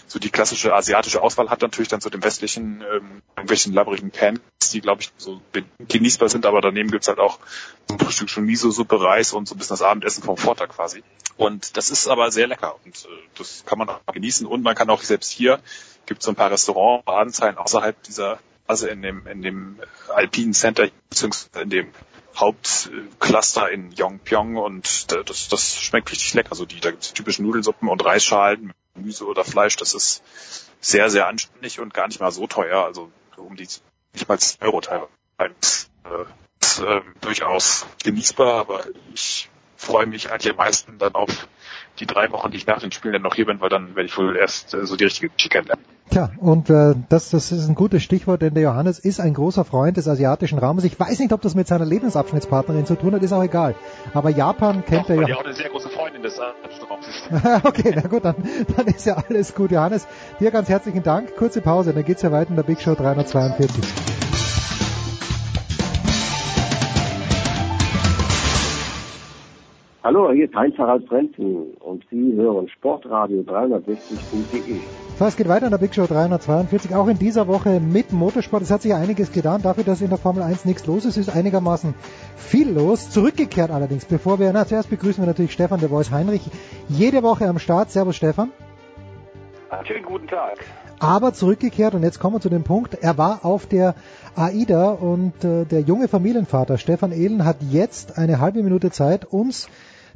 so 0.07 0.19
die 0.19 0.29
klassische 0.29 0.73
asiatische 0.73 1.21
Auswahl 1.21 1.49
hat, 1.49 1.61
natürlich 1.61 1.87
dann 1.87 2.01
so 2.01 2.09
den 2.09 2.23
westlichen, 2.23 2.81
ähm, 2.81 3.21
irgendwelchen 3.35 3.73
labbrigen 3.73 4.11
Pancakes, 4.11 4.71
die 4.71 4.81
glaube 4.81 5.01
ich 5.01 5.11
so 5.17 5.41
genießbar 5.87 6.29
sind, 6.29 6.45
aber 6.45 6.61
daneben 6.61 6.91
gibt's 6.91 7.07
halt 7.07 7.19
auch 7.19 7.39
so 7.87 7.95
ein 7.95 7.99
Frühstück 7.99 8.29
schon 8.29 8.45
Miso-Suppe, 8.45 9.01
Reis 9.01 9.33
und 9.33 9.47
so 9.47 9.55
ein 9.55 9.57
bisschen 9.57 9.75
das 9.75 9.81
Abendessen 9.81 10.23
vom 10.23 10.37
Vortag 10.37 10.69
quasi. 10.69 11.03
Und 11.37 11.77
das 11.77 11.91
ist 11.91 12.07
aber 12.07 12.31
sehr 12.31 12.47
lecker 12.47 12.75
und 12.83 12.95
äh, 12.95 13.07
das 13.37 13.63
kann 13.65 13.77
man 13.77 13.89
auch 13.89 14.01
genießen 14.11 14.47
und 14.47 14.63
man 14.63 14.75
kann 14.75 14.89
auch 14.89 15.01
selbst 15.01 15.31
hier 15.31 15.59
gibt 16.05 16.23
so 16.23 16.31
ein 16.31 16.35
paar 16.35 16.49
Restaurants, 16.49 17.41
außerhalb 17.41 18.01
dieser 18.03 18.39
also 18.65 18.87
in 18.87 19.01
dem 19.01 19.27
in 19.27 19.41
dem 19.41 19.79
alpinen 20.09 20.53
Center 20.53 20.89
beziehungsweise 21.09 21.63
in 21.63 21.69
dem 21.69 21.87
Hauptcluster 22.37 23.69
in 23.71 23.91
Yongpyong 23.91 24.57
und 24.57 25.11
das, 25.11 25.47
das 25.49 25.75
schmeckt 25.75 26.11
richtig 26.11 26.33
lecker. 26.33 26.51
Also 26.51 26.65
die, 26.65 26.79
da 26.79 26.91
gibt's 26.91 27.13
typische 27.13 27.43
Nudelsuppen 27.43 27.89
und 27.89 28.03
Reisschalen, 28.03 28.73
Gemüse 28.95 29.25
oder 29.25 29.43
Fleisch. 29.43 29.75
Das 29.77 29.93
ist 29.93 30.23
sehr, 30.79 31.09
sehr 31.09 31.27
anständig 31.27 31.79
und 31.79 31.93
gar 31.93 32.07
nicht 32.07 32.19
mal 32.19 32.31
so 32.31 32.47
teuer. 32.47 32.85
Also 32.85 33.11
um 33.37 33.55
die 33.55 33.67
nicht 34.13 34.27
mal 34.27 34.37
Euro 34.61 34.81
teilweise. 34.81 35.09
Das 35.37 35.89
ist 36.61 36.79
äh, 36.79 37.01
durchaus 37.21 37.85
genießbar, 38.03 38.59
aber 38.61 38.85
ich 39.13 39.49
freue 39.75 40.07
mich 40.07 40.31
eigentlich 40.31 40.51
am 40.51 40.57
meisten 40.57 40.97
dann 40.97 41.15
auf 41.15 41.47
die 41.99 42.05
drei 42.05 42.31
Wochen, 42.31 42.51
die 42.51 42.57
ich 42.57 42.67
nach 42.67 42.79
den 42.79 42.91
Spielen 42.91 43.13
dann 43.13 43.21
noch 43.23 43.35
hier 43.35 43.45
bin, 43.45 43.61
weil 43.61 43.69
dann 43.69 43.95
werde 43.95 44.07
ich 44.07 44.17
wohl 44.17 44.35
erst 44.35 44.73
äh, 44.73 44.85
so 44.85 44.95
die 44.95 45.05
richtige 45.05 45.29
Geschichte 45.29 45.49
kennenlernen. 45.49 45.85
Tja, 46.09 46.31
und 46.39 46.69
äh, 46.69 46.95
das, 47.09 47.31
das 47.31 47.51
ist 47.51 47.67
ein 47.67 47.75
gutes 47.75 48.01
Stichwort, 48.01 48.41
denn 48.41 48.53
der 48.53 48.63
Johannes 48.63 48.97
ist 48.97 49.19
ein 49.19 49.33
großer 49.33 49.65
Freund 49.65 49.97
des 49.97 50.07
asiatischen 50.07 50.57
Raumes. 50.57 50.85
Ich 50.85 50.97
weiß 50.97 51.19
nicht, 51.19 51.33
ob 51.33 51.41
das 51.41 51.53
mit 51.53 51.67
seiner 51.67 51.85
Lebensabschnittspartnerin 51.85 52.85
zu 52.85 52.95
tun 52.95 53.13
hat, 53.13 53.23
ist 53.23 53.33
auch 53.33 53.43
egal. 53.43 53.75
Aber 54.13 54.29
Japan 54.29 54.85
kennt 54.85 55.05
Doch, 55.05 55.09
er 55.09 55.27
ja. 55.27 55.35
auch 55.35 55.43
eine 55.43 55.53
sehr 55.53 55.69
große 55.69 55.89
Freundin 55.89 56.21
des 56.21 56.39
asiatischen 56.39 56.83
Raums 56.85 57.07
ist. 57.07 57.65
okay, 57.65 57.93
na 57.95 58.07
gut, 58.07 58.23
dann, 58.23 58.35
dann 58.75 58.87
ist 58.87 59.05
ja 59.05 59.17
alles 59.27 59.53
gut. 59.53 59.71
Johannes, 59.71 60.07
dir 60.39 60.51
ganz 60.51 60.69
herzlichen 60.69 61.03
Dank. 61.03 61.35
Kurze 61.35 61.61
Pause, 61.61 61.93
dann 61.93 62.05
geht's 62.05 62.21
ja 62.21 62.31
weiter 62.31 62.51
in 62.51 62.55
der 62.55 62.63
Big 62.63 62.79
Show 62.79 62.95
342. 62.95 63.83
Hallo, 70.07 70.31
hier 70.31 70.45
ist 70.45 70.55
Heinz 70.55 70.77
Harald 70.77 71.05
Frenzen 71.09 71.73
und 71.81 72.05
Sie 72.09 72.33
hören 72.33 72.69
Sportradio 72.69 73.41
360.de. 73.41 74.77
So, 75.19 75.25
es 75.25 75.35
geht 75.35 75.49
weiter 75.49 75.65
in 75.65 75.71
der 75.71 75.79
Big 75.79 75.93
Show 75.93 76.05
342, 76.05 76.95
auch 76.95 77.09
in 77.09 77.19
dieser 77.19 77.45
Woche 77.49 77.81
mit 77.81 78.13
Motorsport. 78.13 78.63
Es 78.63 78.71
hat 78.71 78.83
sich 78.83 78.93
einiges 78.93 79.33
getan. 79.33 79.63
Dafür, 79.63 79.83
dass 79.83 79.99
in 79.99 80.07
der 80.07 80.17
Formel 80.17 80.43
1 80.43 80.63
nichts 80.63 80.87
los 80.87 81.03
ist, 81.03 81.17
ist 81.17 81.35
einigermaßen 81.35 81.93
viel 82.37 82.71
los. 82.71 83.09
Zurückgekehrt 83.09 83.69
allerdings, 83.69 84.05
bevor 84.05 84.39
wir, 84.39 84.53
na, 84.53 84.65
zuerst 84.65 84.89
begrüßen 84.89 85.21
wir 85.21 85.27
natürlich 85.27 85.51
Stefan 85.51 85.81
de 85.81 85.89
Voice 85.89 86.09
Heinrich. 86.09 86.49
Jede 86.87 87.21
Woche 87.21 87.45
am 87.45 87.59
Start. 87.59 87.91
Servus 87.91 88.15
Stefan. 88.15 88.53
Schönen 89.83 90.05
guten 90.05 90.27
Tag. 90.27 90.59
Aber 90.99 91.33
zurückgekehrt 91.33 91.93
und 91.93 92.03
jetzt 92.03 92.19
kommen 92.19 92.37
wir 92.37 92.39
zu 92.39 92.49
dem 92.49 92.63
Punkt, 92.63 92.95
er 92.95 93.17
war 93.17 93.43
auf 93.43 93.65
der 93.65 93.93
AIDA 94.35 94.91
und 94.91 95.43
äh, 95.43 95.65
der 95.65 95.81
junge 95.81 96.07
Familienvater 96.07 96.77
Stefan 96.77 97.11
Ehlen 97.11 97.45
hat 97.45 97.57
jetzt 97.61 98.17
eine 98.17 98.39
halbe 98.39 98.63
Minute 98.63 98.89
Zeit, 98.89 99.25
uns 99.25 99.67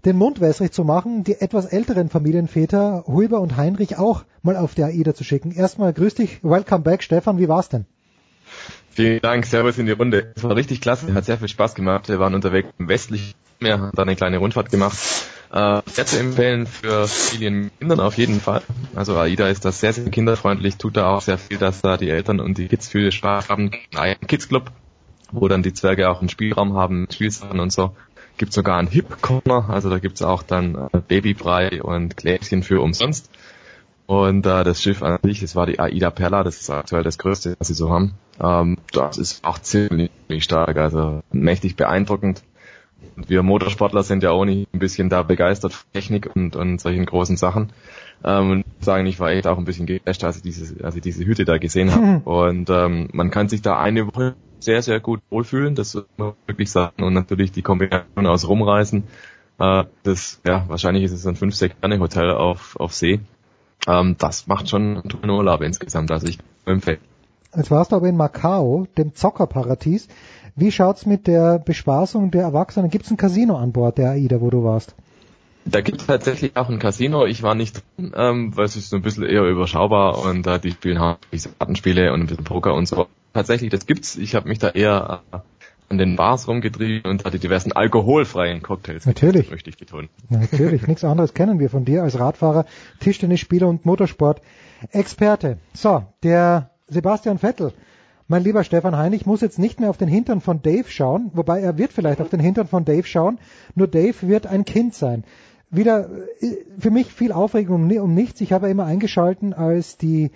den 0.05 0.17
Mund 0.17 0.41
wässrig 0.41 0.71
zu 0.71 0.83
machen, 0.83 1.23
die 1.23 1.39
etwas 1.39 1.65
älteren 1.65 2.09
Familienväter 2.09 3.03
Huber 3.07 3.39
und 3.39 3.57
Heinrich 3.57 3.97
auch 3.97 4.23
mal 4.41 4.57
auf 4.57 4.73
der 4.73 4.87
AIDA 4.87 5.13
zu 5.13 5.23
schicken. 5.23 5.51
Erstmal 5.51 5.93
grüß 5.93 6.15
dich, 6.15 6.43
welcome 6.43 6.83
back, 6.83 7.03
Stefan, 7.03 7.37
wie 7.37 7.47
war's 7.47 7.69
denn? 7.69 7.85
Vielen 8.89 9.21
Dank, 9.21 9.45
Servus 9.45 9.77
in 9.77 9.85
die 9.85 9.93
Runde. 9.93 10.33
Es 10.35 10.43
war 10.43 10.55
richtig 10.55 10.81
klasse, 10.81 11.13
hat 11.13 11.25
sehr 11.25 11.37
viel 11.37 11.47
Spaß 11.47 11.75
gemacht. 11.75 12.09
Wir 12.09 12.19
waren 12.19 12.35
unterwegs 12.35 12.69
im 12.77 12.89
westlichen 12.89 13.33
Meer, 13.59 13.79
haben 13.79 13.91
dann 13.95 14.09
eine 14.09 14.15
kleine 14.15 14.39
Rundfahrt 14.39 14.69
gemacht. 14.69 14.97
Äh, 15.53 15.81
sehr 15.85 16.05
zu 16.05 16.17
empfehlen 16.17 16.65
für 16.65 17.07
Familien 17.07 17.63
mit 17.63 17.79
Kindern 17.79 17.99
auf 17.99 18.17
jeden 18.17 18.41
Fall. 18.41 18.61
Also 18.95 19.17
AIDA 19.17 19.47
ist 19.47 19.63
da 19.65 19.71
sehr, 19.71 19.93
sehr 19.93 20.09
kinderfreundlich, 20.09 20.77
tut 20.77 20.97
da 20.97 21.09
auch 21.09 21.21
sehr 21.21 21.37
viel, 21.37 21.57
dass 21.57 21.81
da 21.81 21.97
die 21.97 22.09
Eltern 22.09 22.39
und 22.39 22.57
die 22.57 22.67
Kids 22.67 22.87
viel 22.87 23.11
Spaß 23.11 23.49
haben. 23.49 23.71
Ein 23.95 24.15
Kids 24.27 24.47
Club, 24.47 24.71
wo 25.31 25.47
dann 25.47 25.61
die 25.61 25.73
Zwerge 25.73 26.09
auch 26.09 26.19
einen 26.19 26.29
Spielraum 26.29 26.75
haben, 26.75 27.07
Spielsachen 27.11 27.59
und 27.59 27.71
so 27.71 27.95
gibt 28.41 28.53
sogar 28.53 28.79
einen 28.79 28.87
Hip 28.87 29.21
Corner, 29.21 29.69
also 29.69 29.91
da 29.91 29.99
gibt's 29.99 30.23
auch 30.23 30.41
dann 30.41 30.73
äh, 30.73 30.99
Babybrei 31.07 31.83
und 31.83 32.17
Gläschen 32.17 32.63
für 32.63 32.81
umsonst. 32.81 33.29
Und 34.07 34.47
äh, 34.47 34.63
das 34.63 34.81
Schiff 34.81 35.03
an 35.03 35.19
sich, 35.21 35.41
das 35.41 35.55
war 35.55 35.67
die 35.67 35.79
Aida 35.79 36.09
Perla, 36.09 36.43
das 36.43 36.59
ist 36.59 36.71
aktuell 36.71 37.03
das 37.03 37.19
größte, 37.19 37.55
was 37.59 37.67
sie 37.67 37.75
so 37.75 37.91
haben. 37.91 38.15
Ähm, 38.41 38.79
das 38.93 39.19
ist 39.19 39.45
auch 39.45 39.59
ziemlich 39.59 40.09
stark, 40.39 40.75
also 40.77 41.21
mächtig 41.31 41.75
beeindruckend. 41.75 42.41
Und 43.15 43.29
wir 43.29 43.43
Motorsportler 43.43 44.01
sind 44.01 44.23
ja 44.23 44.31
auch 44.31 44.43
nicht 44.43 44.73
ein 44.73 44.79
bisschen 44.79 45.09
da 45.09 45.21
begeistert 45.21 45.73
von 45.73 45.91
Technik 45.93 46.35
und, 46.35 46.55
und 46.55 46.81
solchen 46.81 47.05
großen 47.05 47.37
Sachen. 47.37 47.71
Ähm, 48.23 48.49
und 48.49 48.65
sagen, 48.79 49.05
ich 49.05 49.19
war 49.19 49.29
echt 49.29 49.45
auch 49.45 49.59
ein 49.59 49.65
bisschen 49.65 49.85
geflasht, 49.85 50.23
als 50.23 50.37
ich 50.37 50.41
diese, 50.41 50.83
als 50.83 50.95
ich 50.95 51.03
diese 51.03 51.23
Hütte 51.27 51.45
da 51.45 51.59
gesehen 51.59 51.91
habe. 51.91 52.27
und 52.27 52.71
ähm, 52.71 53.07
man 53.13 53.29
kann 53.29 53.49
sich 53.49 53.61
da 53.61 53.79
eine 53.79 54.07
Woche 54.07 54.33
sehr, 54.63 54.81
sehr 54.81 54.99
gut 54.99 55.21
wohlfühlen, 55.29 55.75
das 55.75 55.95
muss 55.95 56.05
man 56.17 56.33
wirklich 56.45 56.71
sagen. 56.71 57.03
Und 57.03 57.13
natürlich 57.13 57.51
die 57.51 57.61
Kombination 57.61 58.27
aus 58.27 58.47
Rumreisen, 58.47 59.03
äh, 59.59 59.83
das, 60.03 60.41
ja, 60.45 60.65
wahrscheinlich 60.67 61.03
ist 61.03 61.11
es 61.11 61.25
ein 61.27 61.35
5-6-Sterne-Hotel 61.35 62.31
auf, 62.31 62.75
auf 62.79 62.93
See. 62.93 63.19
Ähm, 63.87 64.15
das 64.17 64.47
macht 64.47 64.69
schon 64.69 64.97
einen 64.97 65.29
Urlaub 65.29 65.61
insgesamt, 65.61 66.11
also 66.11 66.27
ich 66.27 66.39
empfehle. 66.65 66.99
Jetzt 67.55 67.71
warst 67.71 67.91
du 67.91 67.97
aber 67.97 68.07
in 68.07 68.15
Macau, 68.15 68.87
dem 68.97 69.13
Zockerparadies. 69.13 70.07
Wie 70.55 70.71
schaut's 70.71 71.05
mit 71.05 71.27
der 71.27 71.59
Bespaßung 71.59 72.31
der 72.31 72.43
Erwachsenen? 72.43 72.89
Gibt 72.89 73.05
es 73.05 73.11
ein 73.11 73.17
Casino 73.17 73.57
an 73.57 73.71
Bord 73.71 73.97
der 73.97 74.11
AIDA, 74.11 74.41
wo 74.41 74.49
du 74.49 74.63
warst? 74.63 74.95
Da 75.65 75.81
gibt 75.81 76.01
es 76.01 76.07
tatsächlich 76.07 76.55
auch 76.55 76.69
ein 76.69 76.79
Casino. 76.79 77.25
Ich 77.25 77.43
war 77.43 77.55
nicht 77.55 77.83
drin, 77.97 78.13
ähm, 78.15 78.57
weil 78.57 78.65
es 78.65 78.75
ist 78.75 78.89
so 78.89 78.95
ein 78.95 79.01
bisschen 79.01 79.25
eher 79.25 79.43
überschaubar 79.43 80.17
und 80.25 80.47
äh, 80.47 80.59
die 80.59 80.71
spielen 80.71 80.99
halt 80.99 81.19
diese 81.31 81.49
Kartenspiele 81.49 82.11
und 82.13 82.21
ein 82.21 82.27
bisschen 82.27 82.43
Poker 82.43 82.73
und 82.73 82.87
so 82.87 83.07
tatsächlich, 83.33 83.69
das 83.69 83.85
gibt's. 83.85 84.17
Ich 84.17 84.35
habe 84.35 84.47
mich 84.47 84.59
da 84.59 84.69
eher 84.69 85.21
äh, 85.31 85.37
an 85.89 85.97
den 85.97 86.15
Bars 86.15 86.47
rumgetrieben 86.47 87.09
und 87.09 87.25
hat 87.25 87.33
die 87.33 87.39
diversen 87.39 87.73
alkoholfreien 87.73 88.61
Cocktails. 88.61 89.05
Natürlich. 89.05 89.51
Möchte 89.51 89.69
ich 89.69 89.77
betonen. 89.77 90.09
Natürlich. 90.29 90.87
Nichts 90.87 91.03
anderes 91.03 91.33
kennen 91.33 91.59
wir 91.59 91.69
von 91.69 91.85
dir 91.85 92.03
als 92.03 92.17
Radfahrer, 92.17 92.65
Tischtennisspieler 93.01 93.67
und 93.67 93.85
Motorsport-Experte. 93.85 95.57
So, 95.73 96.05
der 96.23 96.71
Sebastian 96.87 97.39
Vettel. 97.39 97.73
Mein 98.27 98.43
lieber 98.43 98.63
Stefan 98.63 98.95
Heinrich 98.95 99.25
muss 99.25 99.41
jetzt 99.41 99.59
nicht 99.59 99.81
mehr 99.81 99.89
auf 99.89 99.97
den 99.97 100.07
Hintern 100.07 100.39
von 100.39 100.61
Dave 100.61 100.89
schauen, 100.89 101.31
wobei 101.33 101.59
er 101.59 101.77
wird 101.77 101.91
vielleicht 101.91 102.21
auf 102.21 102.29
den 102.29 102.39
Hintern 102.39 102.67
von 102.67 102.85
Dave 102.85 103.05
schauen, 103.05 103.39
nur 103.75 103.87
Dave 103.87 104.15
wird 104.21 104.47
ein 104.47 104.63
Kind 104.63 104.93
sein. 104.93 105.25
Wieder 105.69 106.09
äh, 106.39 106.55
für 106.79 106.91
mich 106.91 107.11
viel 107.11 107.33
Aufregung 107.33 107.83
um, 107.83 107.97
um 107.97 108.13
nichts. 108.13 108.39
Ich 108.39 108.53
habe 108.53 108.69
immer 108.69 108.85
eingeschalten, 108.85 109.53
als 109.53 109.97
die 109.97 110.31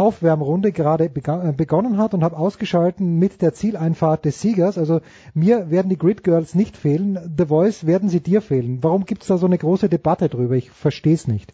Aufwärmrunde 0.00 0.72
gerade 0.72 1.04
äh, 1.04 1.52
begonnen 1.52 1.98
hat 1.98 2.14
und 2.14 2.24
habe 2.24 2.36
ausgeschalten 2.36 3.18
mit 3.18 3.42
der 3.42 3.52
Zieleinfahrt 3.52 4.24
des 4.24 4.40
Siegers. 4.40 4.78
Also 4.78 5.00
mir 5.34 5.70
werden 5.70 5.90
die 5.90 5.98
Grid 5.98 6.24
Girls 6.24 6.54
nicht 6.54 6.76
fehlen, 6.76 7.18
The 7.36 7.46
Voice 7.46 7.86
werden 7.86 8.08
sie 8.08 8.22
dir 8.22 8.40
fehlen. 8.40 8.78
Warum 8.82 9.04
gibt 9.04 9.22
es 9.22 9.28
da 9.28 9.36
so 9.36 9.46
eine 9.46 9.58
große 9.58 9.90
Debatte 9.90 10.28
drüber? 10.30 10.54
Ich 10.54 10.70
verstehe 10.70 11.14
es 11.14 11.28
nicht. 11.28 11.52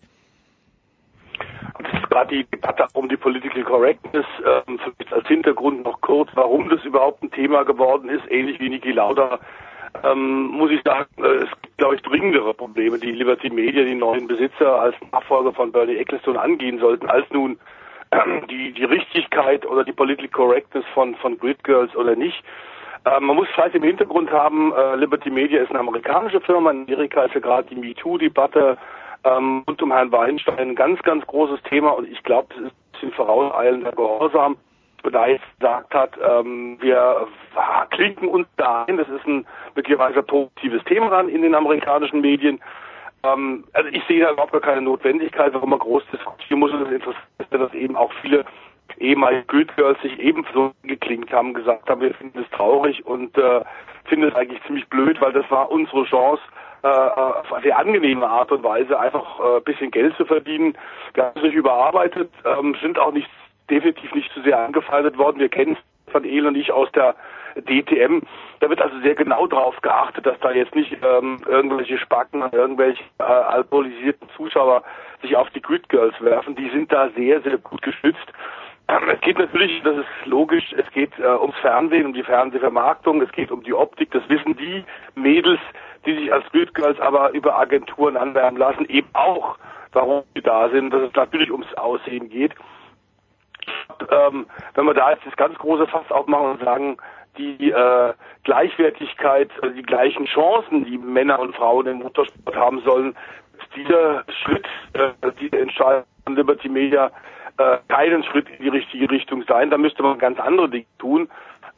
Das 1.79 1.93
ist 1.93 2.09
gerade 2.09 2.35
die 2.37 2.45
Debatte 2.45 2.87
um 2.95 3.09
die 3.09 3.17
Political 3.17 3.65
Correctness, 3.65 4.27
ähm, 4.45 4.79
als 5.11 5.27
Hintergrund 5.27 5.85
noch 5.85 6.01
kurz, 6.01 6.31
warum 6.35 6.69
das 6.69 6.85
überhaupt 6.85 7.23
ein 7.23 7.31
Thema 7.33 7.65
geworden 7.65 8.09
ist, 8.09 8.31
ähnlich 8.31 8.61
wie 8.61 8.71
Niki 8.71 8.93
Lauda, 8.93 9.41
ähm, 10.05 10.49
muss 10.53 10.71
ich 10.71 10.83
sagen, 10.83 11.09
äh, 11.19 11.45
es 11.45 11.51
gibt, 11.63 11.79
glaube 11.79 11.97
ich, 11.97 12.03
dringendere 12.03 12.55
Probleme, 12.55 12.99
die 12.99 13.13
Liberty 13.13 13.51
Media, 13.51 13.85
die 13.85 13.95
neuen 13.95 14.27
Besitzer 14.29 14.81
als 14.81 14.95
Nachfolger 15.13 15.53
von 15.53 15.73
Bernie 15.73 15.97
Ecclestone 15.97 16.41
angehen 16.41 16.79
sollten, 16.79 17.09
als 17.09 17.27
nun 17.33 17.59
die, 18.51 18.73
die 18.73 18.85
Richtigkeit 18.85 19.67
oder 19.67 19.85
die 19.85 19.93
Political 19.93 20.29
Correctness 20.29 20.85
von, 20.95 21.15
von 21.17 21.39
Grid 21.39 21.63
Girls 21.65 21.95
oder 21.97 22.17
nicht. 22.17 22.43
Ähm, 23.05 23.25
man 23.27 23.37
muss 23.37 23.49
vielleicht 23.55 23.75
im 23.75 23.83
Hintergrund 23.83 24.31
haben, 24.31 24.73
äh, 24.73 24.97
Liberty 24.97 25.31
Media 25.31 25.63
ist 25.63 25.71
eine 25.71 25.81
amerikanische 25.81 26.41
Firma, 26.41 26.71
in 26.71 26.85
Amerika 26.85 27.25
ist 27.25 27.35
ja 27.35 27.41
gerade 27.41 27.69
die 27.69 27.77
MeToo-Debatte 27.77 28.77
ähm, 29.25 29.65
rund 29.67 29.83
um 29.83 29.93
Herrn 29.93 30.13
Weinstein 30.13 30.59
ein 30.59 30.75
ganz, 30.75 31.01
ganz 31.03 31.27
großes 31.27 31.63
Thema 31.65 31.91
und 31.91 32.09
ich 32.09 32.23
glaube, 32.23 32.49
das 32.51 32.67
ist 32.67 32.73
ein 32.73 32.93
bisschen 32.93 33.13
vorauseilender 33.13 33.93
Gehorsam. 33.93 34.57
Da 35.13 35.29
jetzt 35.29 35.45
gesagt 35.61 35.95
hat, 35.95 36.19
ähm, 36.21 36.79
wir 36.81 37.29
klinken 37.91 38.27
uns 38.27 38.49
da 38.57 38.87
ein, 38.89 38.97
das 38.97 39.09
ist 39.09 39.25
ein 39.25 39.47
möglicherweise 39.77 40.21
positives 40.21 40.83
Thema 40.83 41.21
in 41.21 41.43
den 41.43 41.55
amerikanischen 41.55 42.21
Medien. 42.21 42.61
Ähm, 43.33 43.65
also 43.73 43.89
ich 43.91 44.03
sehe 44.07 44.21
da 44.21 44.33
überhaupt 44.33 44.53
gar 44.53 44.61
keine 44.61 44.83
Notwendigkeit, 44.83 45.53
warum 45.55 45.71
man 45.71 45.79
groß 45.79 46.03
diskutieren 46.13 46.61
muss 46.61 46.73
und 46.73 46.81
das 46.81 46.93
Interessante 46.93 47.27
dass 47.51 47.75
eben 47.75 47.97
auch 47.97 48.13
viele 48.21 48.45
ehemalige 48.99 49.45
Good 49.47 49.77
Girls 49.77 50.01
sich 50.03 50.19
ebenso 50.19 50.73
geklingt 50.83 51.33
haben, 51.33 51.55
gesagt 51.55 51.89
haben, 51.89 52.01
wir 52.01 52.15
finden 52.15 52.39
es 52.41 52.51
traurig 52.51 53.05
und 53.07 53.37
äh, 53.37 53.63
finden 54.05 54.29
es 54.29 54.35
eigentlich 54.35 54.63
ziemlich 54.65 54.89
blöd, 54.89 55.21
weil 55.21 55.33
das 55.33 55.51
war 55.51 55.71
unsere 55.71 56.05
Chance, 56.05 56.43
äh, 56.83 56.89
auf 56.89 57.53
eine 57.53 57.63
sehr 57.63 57.79
angenehme 57.79 58.29
Art 58.29 58.53
und 58.53 58.63
Weise 58.63 58.99
einfach 58.99 59.41
äh, 59.41 59.61
bisschen 59.61 59.91
Geld 59.91 60.17
zu 60.17 60.25
verdienen. 60.25 60.77
Wir 61.15 61.25
haben 61.25 61.33
es 61.37 61.43
nicht 61.43 61.55
überarbeitet, 61.55 62.31
ähm, 62.45 62.77
sind 62.81 62.99
auch 62.99 63.13
nicht 63.13 63.29
definitiv 63.71 64.15
nicht 64.15 64.33
zu 64.33 64.43
sehr 64.43 64.59
angefeindet 64.59 65.19
worden. 65.19 65.41
Wir 65.41 65.49
kennen 65.49 65.77
es 65.77 66.13
von 66.13 66.25
El 66.25 66.47
und 66.47 66.55
ich 66.57 66.73
aus 66.73 66.91
der 66.93 67.17
DTM. 67.63 68.23
Da 68.61 68.69
wird 68.69 68.81
also 68.81 68.99
sehr 69.01 69.15
genau 69.15 69.47
darauf 69.47 69.81
geachtet, 69.81 70.27
dass 70.27 70.39
da 70.41 70.53
jetzt 70.53 70.75
nicht 70.75 70.97
ähm, 71.03 71.41
irgendwelche 71.47 71.99
Spacken, 71.99 72.43
irgendwelche 72.53 73.03
äh, 73.19 73.23
alkoholisierten 73.23 74.29
Zuschauer 74.37 74.83
sich 75.23 75.37
auf 75.37 75.51
die 75.51 75.63
Grid 75.63 75.89
Girls 75.89 76.15
werfen. 76.21 76.55
Die 76.57 76.69
sind 76.71 76.93
da 76.93 77.11
sehr, 77.17 77.41
sehr 77.43 77.59
gut 77.59 77.83
geschützt. 77.83 78.33
Es 79.13 79.21
geht 79.21 79.39
natürlich, 79.39 79.83
das 79.83 79.97
ist 79.97 80.27
logisch, 80.27 80.73
es 80.77 80.89
geht 80.93 81.19
äh, 81.19 81.27
ums 81.27 81.57
Fernsehen, 81.57 82.07
um 82.07 82.13
die 82.13 82.23
Fernsehvermarktung, 82.23 83.21
es 83.21 83.33
geht 83.33 83.51
um 83.51 83.65
die 83.65 83.75
Optik, 83.75 84.13
das 84.13 84.23
wissen 84.29 84.57
die 84.57 84.85
Mädels, 85.17 85.59
die 86.05 86.15
sich 86.15 86.33
als 86.33 86.45
Grid 86.53 86.73
Girls 86.73 87.01
aber 87.01 87.31
über 87.33 87.59
Agenturen 87.59 88.17
anwerben 88.17 88.57
lassen, 88.57 88.87
eben 88.89 89.09
auch, 89.13 89.59
warum 89.93 90.23
sie 90.35 90.43
da 90.43 90.69
sind, 90.69 90.93
dass 90.93 91.03
es 91.03 91.15
natürlich 91.15 91.51
ums 91.51 91.73
Aussehen 91.75 92.29
geht. 92.29 92.55
Ähm, 94.11 94.47
wenn 94.75 94.85
wir 94.85 94.95
da 94.95 95.11
jetzt 95.11 95.27
das 95.27 95.37
ganz 95.37 95.59
große 95.59 95.87
Fass 95.89 96.11
aufmachen 96.11 96.51
und 96.53 96.63
sagen, 96.63 96.97
die 97.37 97.71
äh, 97.71 98.13
Gleichwertigkeit, 98.45 99.51
also 99.63 99.75
die 99.75 99.83
gleichen 99.83 100.27
Chancen, 100.27 100.85
die 100.85 100.99
Männer 100.99 101.39
und 101.39 101.55
Frauen 101.55 101.87
im 101.87 101.99
Motorsport 101.99 102.57
haben 102.57 102.81
sollen, 102.83 103.17
dieser 103.75 104.25
Schritt, 104.43 104.67
äh, 104.95 105.11
diese 105.41 105.59
Entscheidung 105.59 106.05
von 106.25 106.37
Liberty 106.37 106.69
Media 106.69 107.11
äh, 107.59 107.79
keinen 107.89 108.23
Schritt 108.25 108.49
in 108.51 108.65
die 108.65 108.69
richtige 108.69 109.11
Richtung 109.11 109.45
sein. 109.47 109.71
Da 109.71 109.79
müsste 109.79 110.03
man 110.03 110.19
ganz 110.19 110.39
andere 110.39 110.69
Dinge 110.69 110.87
tun. 110.99 111.29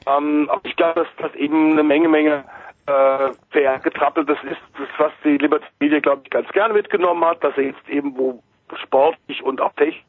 Ähm, 0.06 0.48
aber 0.50 0.60
ich 0.64 0.76
glaube, 0.76 1.00
dass 1.00 1.08
das 1.18 1.34
eben 1.34 1.72
eine 1.72 1.82
Menge, 1.82 2.08
Menge 2.08 2.44
äh, 2.86 3.30
vergetrappelt 3.50 4.28
das 4.28 4.38
ist, 4.44 4.60
das, 4.78 4.88
was 4.98 5.12
die 5.24 5.38
Liberty 5.38 5.66
Media, 5.80 6.00
glaube 6.00 6.22
ich, 6.24 6.30
ganz 6.30 6.48
gerne 6.50 6.74
mitgenommen 6.74 7.24
hat, 7.24 7.42
dass 7.44 7.56
er 7.56 7.64
jetzt 7.64 7.88
eben, 7.88 8.16
wo 8.16 8.42
sportlich 8.82 9.42
und 9.42 9.60
auch 9.60 9.72
technisch 9.74 10.04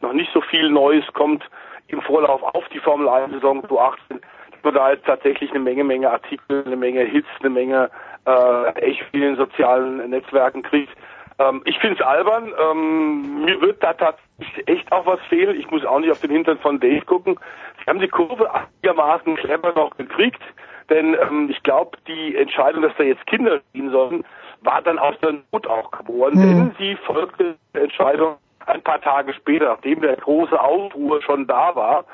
noch 0.00 0.12
nicht 0.12 0.30
so 0.32 0.40
viel 0.40 0.70
Neues 0.70 1.04
kommt 1.12 1.44
im 1.88 2.00
Vorlauf 2.02 2.42
auf 2.42 2.66
die 2.68 2.78
Formel 2.78 3.08
1 3.08 3.32
Saison 3.32 3.60
2018, 3.66 4.20
man 4.64 4.74
da 4.74 4.90
jetzt 4.90 5.06
tatsächlich 5.06 5.50
eine 5.50 5.60
Menge, 5.60 5.84
Menge 5.84 6.10
Artikel, 6.10 6.64
eine 6.64 6.76
Menge 6.76 7.02
Hits, 7.02 7.28
eine 7.40 7.50
Menge 7.50 7.90
äh, 8.26 8.68
echt 8.80 9.02
vielen 9.10 9.36
sozialen 9.36 10.10
Netzwerken 10.10 10.62
kriegt. 10.62 10.92
Ähm, 11.38 11.62
ich 11.64 11.78
finde 11.78 12.00
es 12.00 12.06
albern. 12.06 12.52
Ähm, 12.60 13.44
mir 13.44 13.60
wird 13.60 13.82
da 13.82 13.94
tatsächlich 13.94 14.68
echt 14.68 14.92
auch 14.92 15.06
was 15.06 15.20
fehlen. 15.28 15.58
Ich 15.58 15.70
muss 15.70 15.84
auch 15.84 15.98
nicht 16.00 16.10
auf 16.10 16.20
den 16.20 16.30
Hintern 16.30 16.58
von 16.58 16.78
Dave 16.78 17.04
gucken. 17.06 17.38
Sie 17.78 17.86
haben 17.86 18.00
die 18.00 18.08
Kurve 18.08 18.50
einigermaßen 18.52 19.36
clever 19.36 19.72
noch 19.74 19.96
gekriegt, 19.96 20.42
denn 20.90 21.14
ähm, 21.14 21.48
ich 21.50 21.62
glaube, 21.62 21.96
die 22.06 22.36
Entscheidung, 22.36 22.82
dass 22.82 22.92
da 22.98 23.04
jetzt 23.04 23.26
Kinder 23.26 23.60
spielen 23.70 23.90
sollen, 23.90 24.24
war 24.62 24.82
dann 24.82 24.98
aus 24.98 25.14
der 25.22 25.36
Not 25.52 25.66
auch 25.66 25.90
geboren, 25.90 26.34
mhm. 26.34 26.40
denn 26.40 26.74
sie 26.78 26.96
folgte 27.06 27.56
der 27.74 27.84
Entscheidung 27.84 28.36
ein 28.66 28.82
paar 28.82 29.00
Tage 29.00 29.32
später, 29.32 29.66
nachdem 29.66 30.02
der 30.02 30.16
große 30.16 30.60
Aufruhr 30.60 31.22
schon 31.22 31.46
da 31.46 31.74
war. 31.74 32.04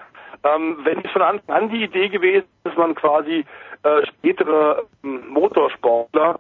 Ähm, 0.55 0.79
wenn 0.85 1.05
es 1.05 1.11
von 1.11 1.23
Anfang 1.23 1.55
an 1.57 1.69
die 1.71 1.85
Idee 1.85 2.09
gewesen, 2.09 2.47
dass 2.65 2.77
man 2.77 2.95
quasi 2.95 3.45
äh, 3.83 4.07
spätere 4.07 4.85
ähm, 5.03 5.29
Motorsportler 5.29 6.39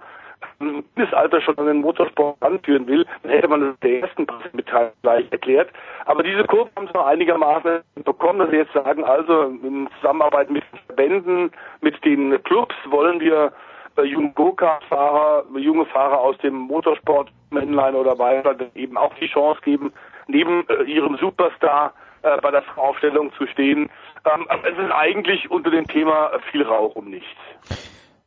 im 0.60 0.84
Kindesalter 0.94 1.40
schon 1.40 1.58
an 1.58 1.66
den 1.66 1.80
Motorsport 1.80 2.36
anführen 2.40 2.86
will, 2.86 3.06
dann 3.22 3.32
hätte 3.32 3.48
man 3.48 3.60
das 3.60 3.80
der 3.80 4.00
ersten 4.00 4.26
Pressemitteilung 4.26 4.92
gleich 5.02 5.26
erklärt. 5.30 5.70
Aber 6.04 6.22
diese 6.22 6.44
Kurve 6.44 6.70
haben 6.76 6.86
sie 6.86 6.92
noch 6.94 7.06
einigermaßen 7.06 7.80
bekommen, 8.04 8.38
dass 8.38 8.50
sie 8.50 8.56
jetzt 8.56 8.72
sagen, 8.72 9.04
also 9.04 9.44
in 9.62 9.88
Zusammenarbeit 10.00 10.50
mit 10.50 10.64
Verbänden, 10.86 11.50
mit 11.80 12.02
den 12.04 12.42
Clubs 12.44 12.74
wollen 12.88 13.20
wir 13.20 13.52
äh, 13.96 14.02
junge 14.02 14.30
Go-Kart-Fahrer, 14.32 15.44
junge 15.56 15.86
Fahrer 15.86 16.20
aus 16.20 16.36
dem 16.38 16.54
Motorsport, 16.54 17.30
Männlein 17.50 17.94
oder 17.94 18.18
weiter, 18.18 18.54
eben 18.74 18.96
auch 18.96 19.14
die 19.14 19.26
Chance 19.26 19.60
geben, 19.62 19.92
neben 20.26 20.66
äh, 20.68 20.82
ihrem 20.84 21.16
Superstar 21.16 21.92
äh, 22.22 22.40
bei 22.40 22.50
der 22.50 22.62
Aufstellung 22.76 23.32
zu 23.38 23.46
stehen. 23.46 23.90
Ähm, 24.24 24.46
es 24.64 24.78
ist 24.78 24.92
eigentlich 24.92 25.50
unter 25.50 25.70
dem 25.70 25.86
Thema 25.86 26.30
viel 26.50 26.62
Rauch 26.62 26.96
um 26.96 27.10
nichts. 27.10 27.28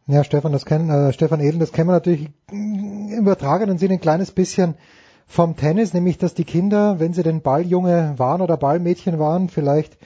Ja, 0.08 0.24
Stefan, 0.24 0.52
das 0.52 0.66
kennen, 0.66 0.90
äh, 0.90 1.14
Stefan 1.14 1.40
Edel, 1.40 1.60
das 1.60 1.72
kennen 1.72 1.88
wir 1.88 1.94
natürlich 1.94 2.30
im 2.52 3.20
übertragenen 3.20 3.78
Sinne 3.78 3.96
ein 3.96 4.02
kleines 4.02 4.32
bisschen 4.32 4.76
vom 5.28 5.56
Tennis, 5.56 5.94
nämlich 5.94 6.18
dass 6.18 6.34
die 6.34 6.46
Kinder, 6.46 7.00
wenn 7.00 7.14
sie 7.14 7.22
denn 7.22 7.42
Balljunge 7.42 8.16
waren 8.18 8.42
oder 8.42 8.58
Ballmädchen 8.58 9.20
waren, 9.20 9.50
vielleicht 9.50 10.00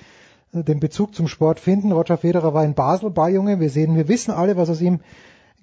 äh, 0.53 0.63
den 0.63 0.81
Bezug 0.81 1.15
zum 1.15 1.29
Sport 1.29 1.61
finden. 1.61 1.93
Roger 1.93 2.17
Federer 2.17 2.53
war 2.53 2.65
in 2.65 2.73
Basel 2.73 3.11
Balljunge. 3.11 3.61
Wir 3.61 3.69
sehen, 3.69 3.95
wir 3.95 4.09
wissen 4.09 4.31
alle, 4.31 4.57
was 4.57 4.69
aus 4.69 4.81
ihm 4.81 4.99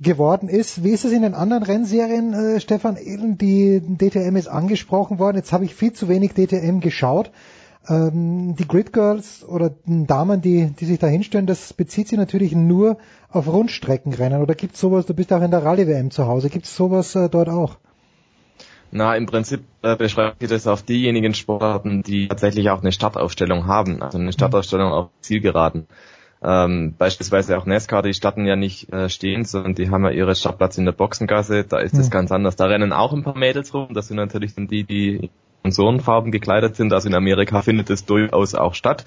geworden 0.01 0.49
ist. 0.49 0.83
Wie 0.83 0.91
ist 0.91 1.05
es 1.05 1.13
in 1.13 1.21
den 1.21 1.35
anderen 1.35 1.63
Rennserien, 1.63 2.33
äh, 2.33 2.61
Stefan 2.61 2.97
Ehlen? 2.97 3.37
Die 3.37 3.81
DTM 3.81 4.37
ist 4.37 4.49
angesprochen 4.49 5.19
worden. 5.19 5.37
Jetzt 5.37 5.53
habe 5.53 5.67
ich 5.67 5.75
viel 5.75 5.93
zu 5.93 6.09
wenig 6.09 6.33
DTM 6.33 6.81
geschaut. 6.81 7.31
Ähm, 7.89 8.57
die 8.57 8.69
Grid 8.69 8.93
Girls 8.93 9.45
oder 9.47 9.75
Damen, 9.87 10.43
die, 10.43 10.71
die 10.79 10.85
sich 10.85 10.99
da 10.99 11.07
hinstellen, 11.07 11.47
das 11.47 11.73
bezieht 11.73 12.09
sich 12.09 12.19
natürlich 12.19 12.53
nur 12.53 12.99
auf 13.31 13.49
Rundstreckenrennen. 13.49 14.43
Oder 14.43 14.55
gibt 14.55 14.75
es 14.75 14.81
sowas, 14.81 15.07
du 15.07 15.15
bist 15.15 15.33
auch 15.33 15.43
in 15.43 15.51
der 15.51 15.65
Rallye-WM 15.65 16.11
zu 16.11 16.27
Hause, 16.27 16.51
gibt 16.51 16.67
es 16.67 16.77
sowas 16.77 17.15
äh, 17.15 17.29
dort 17.29 17.49
auch? 17.49 17.77
Na, 18.93 19.17
im 19.17 19.27
Prinzip 19.27 19.63
äh, 19.83 19.97
beschreibt 19.97 20.41
sich 20.41 20.49
das 20.49 20.67
auf 20.67 20.83
diejenigen 20.83 21.33
Sportarten, 21.35 22.03
die 22.03 22.29
tatsächlich 22.29 22.71
auch 22.71 22.81
eine 22.81 22.93
Startaufstellung 22.93 23.67
haben, 23.67 24.03
also 24.03 24.19
eine 24.19 24.33
Startaufstellung 24.33 24.93
auf 24.93 25.11
Zielgeraden. 25.21 25.87
Ähm, 26.43 26.95
beispielsweise 26.99 27.57
auch 27.59 27.67
NASCAR, 27.67 28.03
die 28.03 28.15
starten 28.15 28.47
ja 28.47 28.57
nicht 28.57 28.93
äh, 28.93 29.09
stehend, 29.09 29.47
sondern 29.47 29.75
die 29.75 29.91
haben 29.91 30.05
ja 30.05 30.11
ihre 30.11 30.35
Startplatz 30.35 30.79
in 30.79 30.87
der 30.87 30.93
Boxengasse, 30.93 31.65
da 31.65 31.79
ist 31.79 31.95
es 31.95 32.07
mhm. 32.07 32.11
ganz 32.11 32.33
anders. 32.33 32.57
Da 32.57 32.65
rennen 32.65 32.93
auch 32.93 33.13
ein 33.13 33.23
paar 33.23 33.37
Mädels 33.37 33.73
rum, 33.75 33.89
das 33.93 34.09
sind 34.09 34.17
natürlich 34.17 34.55
dann 34.55 34.67
die, 34.67 34.85
die 34.85 35.31
Sponsorenfarben 35.61 36.33
gekleidet 36.33 36.77
sind. 36.77 36.93
Also 36.93 37.09
in 37.09 37.15
Amerika 37.15 37.63
findet 37.63 37.91
es 37.91 38.05
durchaus 38.05 38.55
auch 38.55 38.75
statt. 38.75 39.05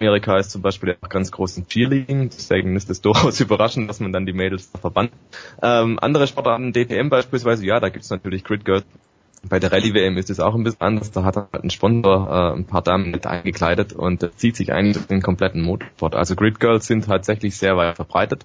Amerika 0.00 0.38
ist 0.38 0.50
zum 0.50 0.62
Beispiel 0.62 0.96
auch 1.00 1.08
ganz 1.10 1.30
groß 1.30 1.58
im 1.58 1.68
Cheerleading, 1.68 2.30
deswegen 2.30 2.74
ist 2.74 2.88
es 2.88 3.02
durchaus 3.02 3.38
überraschend, 3.40 3.90
dass 3.90 4.00
man 4.00 4.12
dann 4.12 4.24
die 4.24 4.32
Mädels 4.32 4.70
verbannt. 4.80 5.12
Ähm, 5.62 5.98
andere 6.00 6.26
Sportarten, 6.26 6.72
DTM 6.72 7.10
beispielsweise, 7.10 7.66
ja, 7.66 7.80
da 7.80 7.90
gibt's 7.90 8.08
natürlich 8.08 8.44
Grid 8.44 8.64
Girls 8.64 8.86
bei 9.48 9.58
der 9.58 9.72
Rallye 9.72 9.94
WM 9.94 10.18
ist 10.18 10.28
es 10.28 10.38
auch 10.38 10.54
ein 10.54 10.64
bisschen 10.64 10.82
anders. 10.82 11.10
Da 11.12 11.24
hat 11.24 11.36
halt 11.36 11.64
ein 11.64 11.70
Sponsor 11.70 12.28
äh, 12.28 12.58
ein 12.58 12.66
paar 12.66 12.82
Damen 12.82 13.10
mit 13.10 13.26
eingekleidet 13.26 13.92
und 13.92 14.22
das 14.22 14.36
zieht 14.36 14.56
sich 14.56 14.72
eigentlich 14.72 15.06
den 15.06 15.22
kompletten 15.22 15.62
Motorsport. 15.62 16.14
Also 16.14 16.36
Grid 16.36 16.60
Girls 16.60 16.86
sind 16.86 17.06
tatsächlich 17.06 17.56
sehr 17.56 17.76
weit 17.76 17.96
verbreitet 17.96 18.44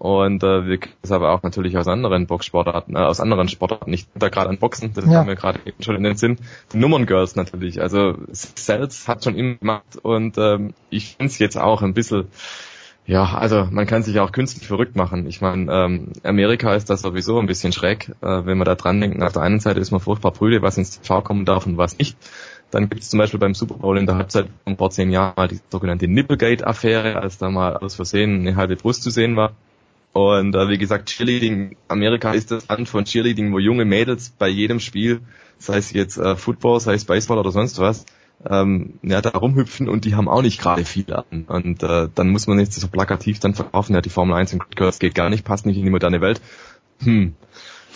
Und 0.00 0.42
äh, 0.42 0.66
wir 0.66 0.78
kennen 0.78 0.94
es 1.02 1.12
aber 1.12 1.30
auch 1.30 1.42
natürlich 1.42 1.76
aus 1.76 1.86
anderen 1.86 2.26
Boxsportarten, 2.26 2.96
äh, 2.96 3.00
aus 3.00 3.20
anderen 3.20 3.48
Sportarten, 3.48 3.90
nicht 3.90 4.08
da 4.14 4.30
gerade 4.30 4.48
an 4.48 4.56
Boxen, 4.56 4.94
das 4.94 5.04
Ja. 5.04 5.18
haben 5.18 5.28
wir 5.28 5.34
gerade 5.36 5.60
eben 5.66 5.82
schon 5.82 5.94
in 5.94 6.02
den 6.02 6.16
Sinn. 6.16 6.38
Die 6.72 6.78
Nummern-Girls 6.78 7.36
natürlich. 7.36 7.82
Also 7.82 8.14
Cells 8.32 9.08
hat 9.08 9.22
schon 9.24 9.34
immer 9.34 9.56
gemacht 9.56 9.96
und 10.00 10.38
ähm, 10.38 10.72
ich 10.88 11.16
finde 11.18 11.26
es 11.26 11.38
jetzt 11.38 11.58
auch 11.58 11.82
ein 11.82 11.92
bisschen, 11.92 12.28
ja, 13.04 13.24
also 13.34 13.68
man 13.70 13.86
kann 13.86 14.02
sich 14.02 14.18
auch 14.20 14.32
künstlich 14.32 14.66
verrückt 14.66 14.96
machen. 14.96 15.26
Ich 15.26 15.42
meine, 15.42 15.70
ähm, 15.70 16.12
Amerika 16.22 16.74
ist 16.74 16.88
das 16.88 17.02
sowieso 17.02 17.38
ein 17.38 17.46
bisschen 17.46 17.72
schräg, 17.74 18.08
äh, 18.22 18.46
wenn 18.46 18.56
man 18.56 18.64
da 18.64 18.76
dran 18.76 19.02
denkt. 19.02 19.22
Auf 19.22 19.34
der 19.34 19.42
einen 19.42 19.60
Seite 19.60 19.80
ist 19.80 19.90
man 19.90 20.00
furchtbar 20.00 20.30
prüde, 20.32 20.62
was 20.62 20.78
ins 20.78 20.98
TV 20.98 21.20
kommen 21.20 21.44
darf 21.44 21.66
und 21.66 21.76
was 21.76 21.98
nicht. 21.98 22.16
Dann 22.70 22.88
gibt 22.88 23.02
es 23.02 23.10
zum 23.10 23.18
Beispiel 23.18 23.40
beim 23.40 23.52
Super 23.52 23.74
Bowl 23.74 23.98
in 23.98 24.06
der 24.06 24.14
Halbzeit 24.16 24.46
von 24.64 24.78
vor 24.78 24.88
zehn 24.88 25.10
Jahren 25.10 25.34
mal 25.36 25.48
die 25.48 25.60
sogenannte 25.68 26.08
Nipplegate-Affäre, 26.08 27.16
als 27.20 27.36
da 27.36 27.50
mal 27.50 27.76
aus 27.76 27.96
Versehen 27.96 28.40
eine 28.40 28.56
halbe 28.56 28.76
Brust 28.76 29.02
zu 29.02 29.10
sehen 29.10 29.36
war. 29.36 29.52
Und 30.12 30.54
äh, 30.56 30.68
wie 30.68 30.78
gesagt, 30.78 31.08
Cheerleading, 31.08 31.76
Amerika 31.88 32.32
ist 32.32 32.50
das 32.50 32.66
Land 32.68 32.88
von 32.88 33.04
Cheerleading, 33.04 33.52
wo 33.52 33.58
junge 33.58 33.84
Mädels 33.84 34.30
bei 34.30 34.48
jedem 34.48 34.80
Spiel, 34.80 35.20
sei 35.58 35.76
es 35.76 35.92
jetzt 35.92 36.16
äh, 36.18 36.34
Football, 36.34 36.80
sei 36.80 36.94
es 36.94 37.04
Baseball 37.04 37.38
oder 37.38 37.52
sonst 37.52 37.78
was, 37.78 38.06
ähm, 38.48 38.94
ja, 39.02 39.20
da 39.20 39.30
rumhüpfen 39.30 39.88
und 39.88 40.04
die 40.04 40.14
haben 40.14 40.28
auch 40.28 40.42
nicht 40.42 40.60
gerade 40.60 40.84
viel 40.84 41.12
an. 41.12 41.44
Und 41.46 41.82
äh, 41.82 42.08
dann 42.12 42.30
muss 42.30 42.46
man 42.46 42.56
nicht 42.56 42.72
so 42.72 42.88
plakativ 42.88 43.38
dann 43.38 43.54
verkaufen, 43.54 43.94
ja, 43.94 44.00
die 44.00 44.10
Formel 44.10 44.34
1 44.34 44.54
und 44.54 44.76
Curse 44.76 44.98
geht 44.98 45.14
gar 45.14 45.30
nicht, 45.30 45.44
passt 45.44 45.66
nicht 45.66 45.76
in 45.76 45.84
die 45.84 45.90
moderne 45.90 46.20
Welt. 46.20 46.40
Hm. 47.02 47.34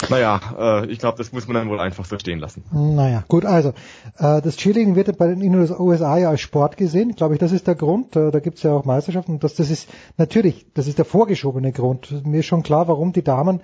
Naja, 0.08 0.40
äh, 0.58 0.86
ich 0.86 0.98
glaube, 0.98 1.18
das 1.18 1.32
muss 1.32 1.46
man 1.46 1.54
dann 1.54 1.68
wohl 1.68 1.80
einfach 1.80 2.04
so 2.04 2.18
stehen 2.18 2.38
lassen. 2.38 2.64
Naja, 2.72 3.24
gut, 3.28 3.44
also 3.44 3.70
äh, 4.18 4.42
das 4.42 4.56
Cheerleading 4.56 4.96
wird 4.96 5.16
bei 5.18 5.28
den 5.28 5.40
in 5.40 5.52
den 5.52 5.80
USA 5.80 6.18
ja 6.18 6.30
als 6.30 6.40
Sport 6.40 6.76
gesehen, 6.76 7.14
glaube 7.14 7.34
ich, 7.34 7.40
das 7.40 7.52
ist 7.52 7.66
der 7.66 7.74
Grund. 7.74 8.16
Äh, 8.16 8.30
da 8.30 8.40
gibt 8.40 8.58
es 8.58 8.62
ja 8.64 8.72
auch 8.72 8.84
Meisterschaften. 8.84 9.38
Das, 9.38 9.54
das 9.54 9.70
ist 9.70 9.88
natürlich, 10.16 10.66
das 10.74 10.86
ist 10.86 10.98
der 10.98 11.04
vorgeschobene 11.04 11.72
Grund. 11.72 12.26
Mir 12.26 12.40
ist 12.40 12.46
schon 12.46 12.62
klar, 12.62 12.88
warum 12.88 13.12
die 13.12 13.24
Damen 13.24 13.60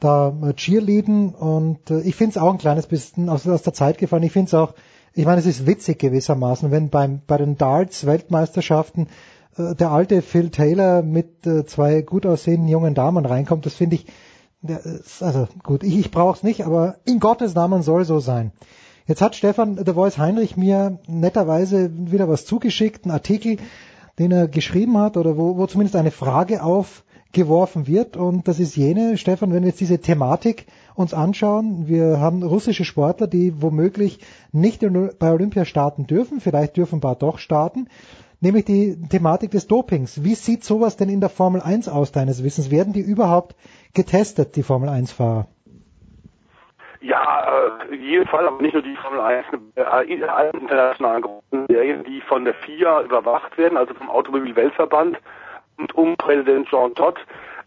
da 0.00 0.34
äh, 0.42 0.52
cheerleaden 0.54 1.34
und 1.34 1.90
äh, 1.90 2.00
ich 2.00 2.16
finde 2.16 2.30
es 2.30 2.38
auch 2.38 2.52
ein 2.52 2.58
kleines 2.58 2.86
bisschen 2.86 3.28
aus, 3.28 3.48
aus 3.48 3.62
der 3.62 3.72
Zeit 3.72 3.98
gefallen. 3.98 4.22
Ich 4.22 4.32
finde 4.32 4.48
es 4.48 4.54
auch, 4.54 4.74
ich 5.14 5.24
meine, 5.24 5.40
es 5.40 5.46
ist 5.46 5.66
witzig 5.66 5.98
gewissermaßen, 5.98 6.70
wenn 6.70 6.90
beim 6.90 7.20
bei 7.26 7.38
den 7.38 7.56
Darts 7.56 8.04
Weltmeisterschaften 8.04 9.08
äh, 9.56 9.74
der 9.74 9.90
alte 9.90 10.20
Phil 10.22 10.50
Taylor 10.50 11.02
mit 11.02 11.46
äh, 11.46 11.64
zwei 11.64 12.02
gut 12.02 12.26
aussehenden 12.26 12.68
jungen 12.68 12.94
Damen 12.94 13.24
reinkommt. 13.24 13.64
Das 13.64 13.74
finde 13.74 13.96
ich 13.96 14.06
ja, 14.68 14.76
ist- 14.76 15.22
also 15.22 15.48
gut, 15.62 15.82
ich, 15.82 15.98
ich 15.98 16.10
brauche 16.10 16.36
es 16.36 16.42
nicht, 16.42 16.64
aber 16.66 16.96
in 17.04 17.20
Gottes 17.20 17.54
Namen 17.54 17.82
soll 17.82 18.04
so 18.04 18.18
sein. 18.20 18.52
Jetzt 19.06 19.22
hat 19.22 19.36
Stefan 19.36 19.76
der 19.76 19.94
Voice 19.94 20.18
Heinrich 20.18 20.56
mir 20.56 20.98
netterweise 21.06 21.90
wieder 22.10 22.28
was 22.28 22.44
zugeschickt, 22.44 23.04
einen 23.04 23.12
Artikel, 23.12 23.58
den 24.18 24.32
er 24.32 24.48
geschrieben 24.48 24.98
hat 24.98 25.16
oder 25.16 25.36
wo, 25.36 25.56
wo 25.56 25.66
zumindest 25.66 25.94
eine 25.96 26.10
Frage 26.10 26.62
aufgeworfen 26.62 27.86
wird 27.86 28.16
und 28.16 28.48
das 28.48 28.58
ist 28.58 28.74
jene, 28.76 29.16
Stefan, 29.16 29.52
wenn 29.52 29.62
wir 29.62 29.68
jetzt 29.68 29.80
diese 29.80 29.98
Thematik 30.00 30.66
uns 30.94 31.14
anschauen, 31.14 31.86
wir 31.86 32.18
haben 32.18 32.42
russische 32.42 32.84
Sportler, 32.84 33.26
die 33.26 33.60
womöglich 33.62 34.18
nicht 34.52 34.84
bei 35.18 35.30
Olympia 35.32 35.64
starten 35.66 36.06
dürfen, 36.06 36.40
vielleicht 36.40 36.76
dürfen 36.76 36.96
ein 36.96 37.00
paar 37.02 37.14
doch 37.16 37.38
starten, 37.38 37.86
nämlich 38.40 38.64
die 38.64 38.96
Thematik 39.08 39.50
des 39.50 39.66
Dopings. 39.66 40.24
Wie 40.24 40.34
sieht 40.34 40.64
sowas 40.64 40.96
denn 40.96 41.08
in 41.10 41.20
der 41.20 41.28
Formel 41.28 41.60
1 41.60 41.88
aus, 41.88 42.10
deines 42.12 42.42
Wissens? 42.42 42.70
Werden 42.70 42.92
die 42.92 43.00
überhaupt 43.00 43.54
getestet, 43.96 44.54
die 44.54 44.62
Formel 44.62 44.88
1-Fahrer? 44.88 45.48
Ja, 47.00 47.78
äh, 47.88 47.94
in 47.94 48.02
jedem 48.02 48.26
Fall, 48.26 48.46
aber 48.46 48.62
nicht 48.62 48.74
nur 48.74 48.82
die 48.82 48.96
Formel 48.96 49.20
1, 49.20 49.46
äh, 49.74 50.12
in 50.12 50.24
allen 50.24 50.52
internationalen 50.52 51.24
Serien, 51.68 52.04
die 52.04 52.20
von 52.20 52.44
der 52.44 52.54
FIA 52.54 53.02
überwacht 53.02 53.56
werden, 53.58 53.76
also 53.76 53.94
vom 53.94 54.08
Automobil-Weltverband 54.08 55.18
und 55.78 55.94
um 55.94 56.16
Präsident 56.16 56.68
Jean 56.68 56.94
Todt. 56.94 57.18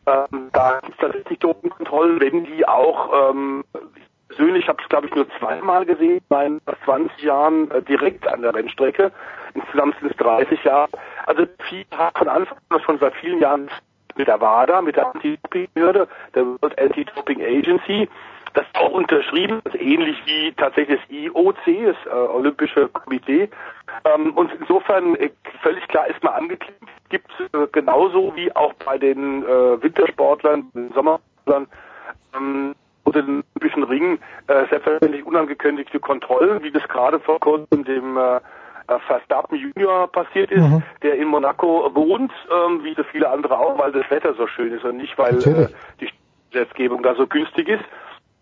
Ähm, 0.05 0.49
da 0.53 0.79
gibt 0.81 0.93
es 0.93 0.97
tatsächlich 0.99 1.39
Dopingkontrollen, 1.39 2.19
wenn 2.19 2.45
die 2.45 2.67
auch, 2.67 3.31
ähm, 3.31 3.63
ich 3.95 4.35
persönlich 4.35 4.67
habe 4.67 4.81
es 4.81 4.89
glaube 4.89 5.07
ich 5.07 5.15
nur 5.15 5.27
zweimal 5.39 5.85
gesehen, 5.85 6.17
in 6.17 6.23
meinen 6.29 6.61
fast 6.61 6.81
20 6.85 7.21
Jahren 7.23 7.71
äh, 7.71 7.81
direkt 7.81 8.27
an 8.27 8.41
der 8.41 8.53
Rennstrecke. 8.53 9.11
Insgesamt 9.53 9.95
sind 9.99 10.11
es 10.11 10.17
30 10.17 10.63
Jahre. 10.63 10.89
Also 11.25 11.45
FIA 11.69 11.85
hat 11.97 12.17
von 12.17 12.27
Anfang 12.27 12.57
an 12.69 12.81
schon 12.81 12.99
seit 12.99 13.13
vielen 13.15 13.39
Jahren 13.39 13.69
mit 14.15 14.27
der 14.27 14.41
WADA, 14.41 14.81
mit 14.81 14.95
der 14.95 15.07
Anti-Doping-Behörde, 15.13 16.07
der 16.35 16.45
World 16.45 16.79
Anti-Doping 16.79 17.41
Agency, 17.41 18.09
das 18.53 18.65
auch 18.73 18.91
unterschrieben, 18.91 19.61
ist 19.65 19.75
ähnlich 19.75 20.17
wie 20.25 20.51
tatsächlich 20.53 20.99
das 20.99 21.09
IOC, 21.09 21.55
das 21.65 21.95
äh, 22.05 22.09
Olympische 22.09 22.89
Komitee. 22.89 23.49
Ähm, 24.05 24.31
und 24.35 24.51
insofern 24.59 25.15
äh, 25.15 25.29
völlig 25.61 25.87
klar 25.87 26.07
ist 26.07 26.23
mal 26.23 26.31
angeklickt, 26.31 26.83
gibt 27.09 27.31
äh, 27.53 27.67
genauso 27.71 28.35
wie 28.35 28.53
auch 28.55 28.73
bei 28.85 28.97
den 28.97 29.43
äh, 29.43 29.81
Wintersportlern, 29.83 30.71
den 30.73 30.91
Sommersportlern 30.93 31.67
ähm, 32.35 32.75
oder 33.05 33.21
den 33.21 33.43
Olympischen 33.55 33.83
Ringen 33.83 34.19
äh, 34.47 34.65
selbstverständlich 34.69 35.25
unangekündigte 35.25 35.99
Kontrollen, 35.99 36.63
wie 36.63 36.71
das 36.71 36.87
gerade 36.87 37.19
vor 37.19 37.39
kurzem 37.39 37.83
dem 37.83 38.17
äh, 38.17 38.39
Verstappen 39.05 39.57
Junior 39.57 40.07
passiert 40.11 40.51
ist, 40.51 40.61
Mhm. 40.61 40.83
der 41.03 41.15
in 41.15 41.27
Monaco 41.27 41.89
wohnt, 41.93 42.31
ähm, 42.51 42.83
wie 42.83 42.95
so 42.95 43.03
viele 43.03 43.29
andere 43.29 43.57
auch, 43.57 43.77
weil 43.77 43.91
das 43.91 44.09
Wetter 44.09 44.33
so 44.33 44.47
schön 44.47 44.73
ist 44.73 44.83
und 44.83 44.97
nicht, 44.97 45.17
weil 45.17 45.37
äh, 45.37 45.67
die 45.99 46.09
Gesetzgebung 46.51 47.03
da 47.03 47.13
so 47.15 47.27
günstig 47.27 47.67
ist. 47.67 47.83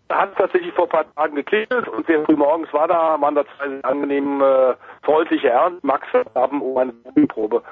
Er 0.08 0.22
hat 0.22 0.36
tatsächlich 0.36 0.72
vor 0.72 0.84
ein 0.84 0.90
paar 0.90 1.14
Tagen 1.14 1.36
geklingelt 1.36 1.86
und 1.88 2.06
sehr 2.06 2.24
früh 2.24 2.34
morgens 2.36 2.72
war 2.72 2.88
da, 2.88 3.20
waren 3.20 3.34
da 3.34 3.44
zwei 3.58 3.82
angenehm 3.82 4.40
äh, 4.40 4.74
freundliche 5.02 5.50
Herren, 5.50 5.78
Max 5.82 6.06
haben 6.34 6.62
um 6.62 6.78
eine 6.78 6.92
Probe 7.26 7.62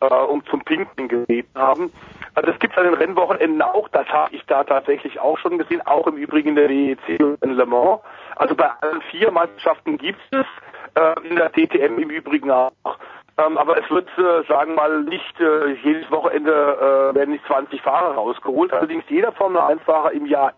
äh, 0.00 0.14
um 0.14 0.44
zum 0.46 0.60
Pinken 0.64 1.08
gebeten 1.08 1.56
haben. 1.56 1.92
Also 2.34 2.50
das 2.50 2.58
gibt 2.58 2.72
es 2.72 2.78
an 2.78 2.84
den 2.84 2.94
Rennwochenenden 2.94 3.62
auch, 3.62 3.88
das 3.90 4.08
habe 4.08 4.34
ich 4.34 4.44
da 4.46 4.64
tatsächlich 4.64 5.20
auch 5.20 5.38
schon 5.38 5.56
gesehen, 5.58 5.82
auch 5.86 6.06
im 6.08 6.16
Übrigen 6.16 6.50
in 6.50 6.56
der 6.56 6.68
WEC 6.68 7.20
und 7.20 7.42
in 7.42 7.52
Le 7.52 7.66
Mans. 7.66 8.00
Also 8.36 8.56
bei 8.56 8.68
allen 8.80 9.00
vier 9.10 9.30
Meisterschaften 9.30 9.96
gibt 9.96 10.20
es, 10.32 10.46
äh, 10.94 11.28
in 11.28 11.36
der 11.36 11.50
DTM 11.50 11.98
im 11.98 12.10
Übrigen 12.10 12.50
auch. 12.50 12.72
Ähm, 13.36 13.58
aber 13.58 13.82
es 13.82 13.90
wird, 13.90 14.08
äh, 14.16 14.46
sagen 14.46 14.72
wir 14.72 14.82
mal, 14.82 15.02
nicht 15.02 15.40
äh, 15.40 15.72
jedes 15.82 16.08
Wochenende 16.10 16.52
äh, 16.52 17.14
werden 17.14 17.32
nicht 17.32 17.44
20 17.46 17.82
Fahrer 17.82 18.14
rausgeholt. 18.14 18.72
Allerdings 18.72 19.04
jeder 19.08 19.32
Formel 19.32 19.60
1-Fahrer 19.60 20.12
im 20.12 20.26
Jahr 20.26 20.52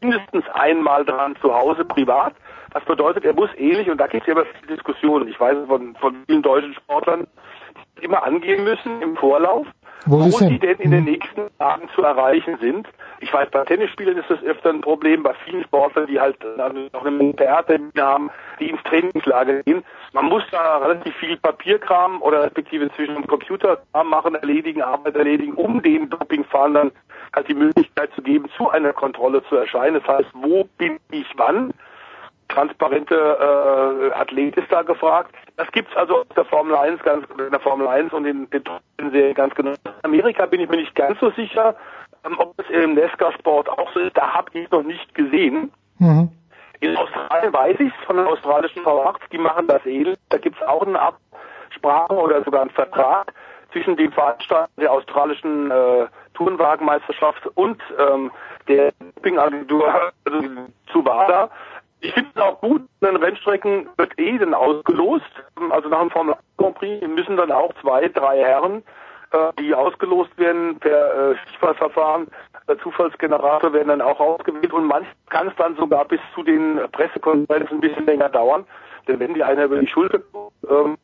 mindestens 0.00 0.48
einmal 0.54 1.04
dran 1.04 1.36
zu 1.42 1.54
Hause 1.54 1.84
privat. 1.84 2.34
Das 2.72 2.84
bedeutet, 2.84 3.24
er 3.24 3.34
muss 3.34 3.50
ähnlich, 3.56 3.90
und 3.90 3.98
da 3.98 4.06
gibt 4.06 4.22
es 4.22 4.28
ja 4.28 4.32
immer 4.32 4.46
viele 4.46 4.76
Diskussionen, 4.76 5.28
ich 5.28 5.38
weiß 5.38 5.56
von, 5.66 5.94
von 5.96 6.16
vielen 6.26 6.42
deutschen 6.42 6.74
Sportlern, 6.74 7.26
die 7.98 8.04
immer 8.04 8.22
angehen 8.22 8.64
müssen 8.64 9.02
im 9.02 9.16
Vorlauf, 9.16 9.66
Wo 10.06 10.18
wo 10.18 10.30
sie 10.30 10.58
denn 10.58 10.78
in 10.78 10.90
den 10.90 11.04
nächsten 11.04 11.48
Tagen 11.58 11.88
zu 11.94 12.02
erreichen 12.02 12.56
sind. 12.60 12.88
Ich 13.20 13.32
weiß, 13.32 13.50
bei 13.50 13.64
Tennisspielern 13.64 14.16
ist 14.16 14.30
das 14.30 14.42
öfter 14.42 14.70
ein 14.70 14.80
Problem, 14.80 15.22
bei 15.22 15.34
vielen 15.44 15.62
Sportlern, 15.64 16.06
die 16.06 16.18
halt 16.18 16.36
noch 16.56 17.04
einen 17.04 17.36
PR-Termin 17.36 17.92
haben, 17.98 18.30
die 18.58 18.70
ins 18.70 18.82
Trainingslager 18.84 19.62
gehen. 19.62 19.84
Man 20.12 20.26
muss 20.26 20.42
da 20.50 20.78
relativ 20.78 21.14
viel 21.16 21.36
Papierkram 21.36 22.22
oder 22.22 22.42
respektive 22.42 22.90
zwischen 22.94 23.14
dem 23.14 23.26
Computerkram 23.26 24.08
machen, 24.08 24.34
erledigen, 24.34 24.82
Arbeit 24.82 25.16
erledigen, 25.16 25.52
um 25.54 25.82
den 25.82 26.08
Dopingfahrern 26.08 26.74
dann 26.74 26.92
halt 27.34 27.48
die 27.48 27.54
Möglichkeit 27.54 28.10
zu 28.14 28.22
geben, 28.22 28.48
zu 28.56 28.70
einer 28.70 28.92
Kontrolle 28.92 29.42
zu 29.44 29.56
erscheinen. 29.56 30.00
Das 30.02 30.16
heißt, 30.16 30.30
wo 30.32 30.64
bin 30.78 30.98
ich 31.10 31.26
wann? 31.36 31.72
transparente 32.50 33.14
äh, 33.14 34.12
Athlet 34.12 34.56
ist 34.56 34.70
da 34.70 34.82
gefragt. 34.82 35.34
Das 35.60 35.70
gibt's 35.72 35.94
also 35.94 36.20
aus 36.20 36.26
der 36.34 36.46
Formel 36.46 36.74
1 36.74 37.02
ganz 37.02 37.26
in 37.38 37.50
der 37.50 37.60
Formel 37.60 37.86
1 37.86 38.14
und 38.14 38.24
in 38.24 38.48
den 38.48 38.64
Serien 39.12 39.34
ganz 39.34 39.54
genau. 39.54 39.72
In 39.72 39.76
Amerika 40.04 40.46
bin 40.46 40.58
ich 40.58 40.70
mir 40.70 40.78
nicht 40.78 40.94
ganz 40.94 41.20
so 41.20 41.30
sicher, 41.32 41.76
ähm, 42.24 42.36
ob 42.38 42.54
es 42.58 42.70
im 42.70 42.94
NASCAR-Sport 42.94 43.68
auch 43.68 43.92
so 43.92 44.00
ist. 44.00 44.16
Da 44.16 44.32
habe 44.32 44.48
ich 44.54 44.70
noch 44.70 44.82
nicht 44.82 45.14
gesehen. 45.14 45.70
Mhm. 45.98 46.30
In 46.80 46.96
Australien 46.96 47.52
weiß 47.52 47.76
ich 47.78 47.92
von 48.06 48.16
den 48.16 48.24
australischen 48.24 48.82
V8, 48.82 49.18
die 49.32 49.36
machen 49.36 49.66
das 49.66 49.84
ähnlich. 49.84 50.16
Da 50.30 50.38
gibt's 50.38 50.62
auch 50.62 50.80
eine 50.86 50.98
Absprache 50.98 52.14
oder 52.14 52.42
sogar 52.42 52.62
einen 52.62 52.70
Vertrag 52.70 53.34
zwischen 53.70 53.98
dem 53.98 54.12
Veranstalter 54.12 54.70
der 54.78 54.90
australischen 54.90 55.70
äh, 55.70 56.06
Tourenwagenmeisterschaft 56.32 57.46
und 57.48 57.82
ähm, 57.98 58.30
der 58.66 58.92
Dopingagentur 59.14 60.10
also 60.24 60.40
zu 60.90 61.04
WADA. 61.04 61.50
Ich 62.00 62.12
finde 62.12 62.30
es 62.34 62.40
auch 62.40 62.60
gut, 62.60 62.82
an 63.02 63.14
den 63.14 63.16
Rennstrecken 63.16 63.88
wird 63.96 64.18
eh 64.18 64.38
dann 64.38 64.54
ausgelost. 64.54 65.30
Also 65.70 65.88
nach 65.88 66.00
dem 66.00 66.10
Formel 66.10 66.34
1 66.34 66.42
Grand 66.56 66.74
Prix 66.76 67.06
müssen 67.06 67.36
dann 67.36 67.52
auch 67.52 67.72
zwei, 67.80 68.08
drei 68.08 68.38
Herren, 68.38 68.82
äh, 69.32 69.52
die 69.58 69.74
ausgelost 69.74 70.36
werden 70.38 70.78
per 70.78 71.32
äh, 71.32 71.36
Stichwahlverfahren, 71.36 72.28
äh, 72.66 72.76
Zufallsgenerator 72.82 73.72
werden 73.72 73.88
dann 73.88 74.00
auch 74.02 74.18
ausgewählt 74.18 74.72
und 74.72 74.86
manchmal 74.86 75.14
kann 75.28 75.48
es 75.48 75.56
dann 75.56 75.76
sogar 75.76 76.06
bis 76.06 76.20
zu 76.34 76.42
den 76.42 76.80
Pressekonferenzen 76.92 77.76
ein 77.76 77.80
bisschen 77.80 78.06
länger 78.06 78.28
dauern. 78.30 78.64
Denn 79.06 79.20
wenn 79.20 79.34
die 79.34 79.44
einer 79.44 79.64
über 79.64 79.78
die 79.78 79.86
Schulter 79.86 80.18
guckt, 80.18 80.54
ähm, 80.68 80.96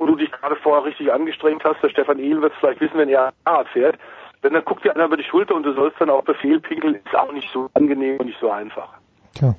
und 0.00 0.06
du 0.06 0.16
dich 0.16 0.32
gerade 0.32 0.56
vorher 0.56 0.86
richtig 0.86 1.12
angestrengt 1.12 1.62
hast, 1.62 1.82
der 1.82 1.90
Stefan 1.90 2.18
Ehl 2.18 2.40
wird 2.40 2.54
es 2.54 2.58
vielleicht 2.58 2.80
wissen, 2.80 2.96
wenn 2.96 3.10
er 3.10 3.34
Fahrrad 3.44 3.68
fährt, 3.68 3.98
wenn 4.40 4.54
dann 4.54 4.64
guckt 4.64 4.82
dir 4.82 4.94
einer 4.94 5.04
über 5.04 5.18
die 5.18 5.24
Schulter 5.24 5.54
und 5.54 5.62
du 5.62 5.74
sollst 5.74 6.00
dann 6.00 6.08
auch 6.08 6.24
Befehl 6.24 6.58
pinkeln, 6.58 6.94
ist 6.94 7.14
auch 7.14 7.30
nicht 7.32 7.50
so 7.52 7.68
angenehm 7.74 8.18
und 8.18 8.26
nicht 8.26 8.40
so 8.40 8.50
einfach. 8.50 8.88
Tja. 9.34 9.54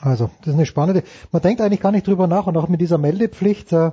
Also, 0.00 0.30
das 0.40 0.48
ist 0.48 0.54
eine 0.54 0.66
spannende. 0.66 1.02
Man 1.32 1.42
denkt 1.42 1.60
eigentlich 1.60 1.80
gar 1.80 1.92
nicht 1.92 2.06
drüber 2.06 2.26
nach 2.26 2.46
und 2.46 2.56
auch 2.56 2.68
mit 2.68 2.80
dieser 2.80 2.98
Meldepflicht, 2.98 3.72
äh, 3.72 3.92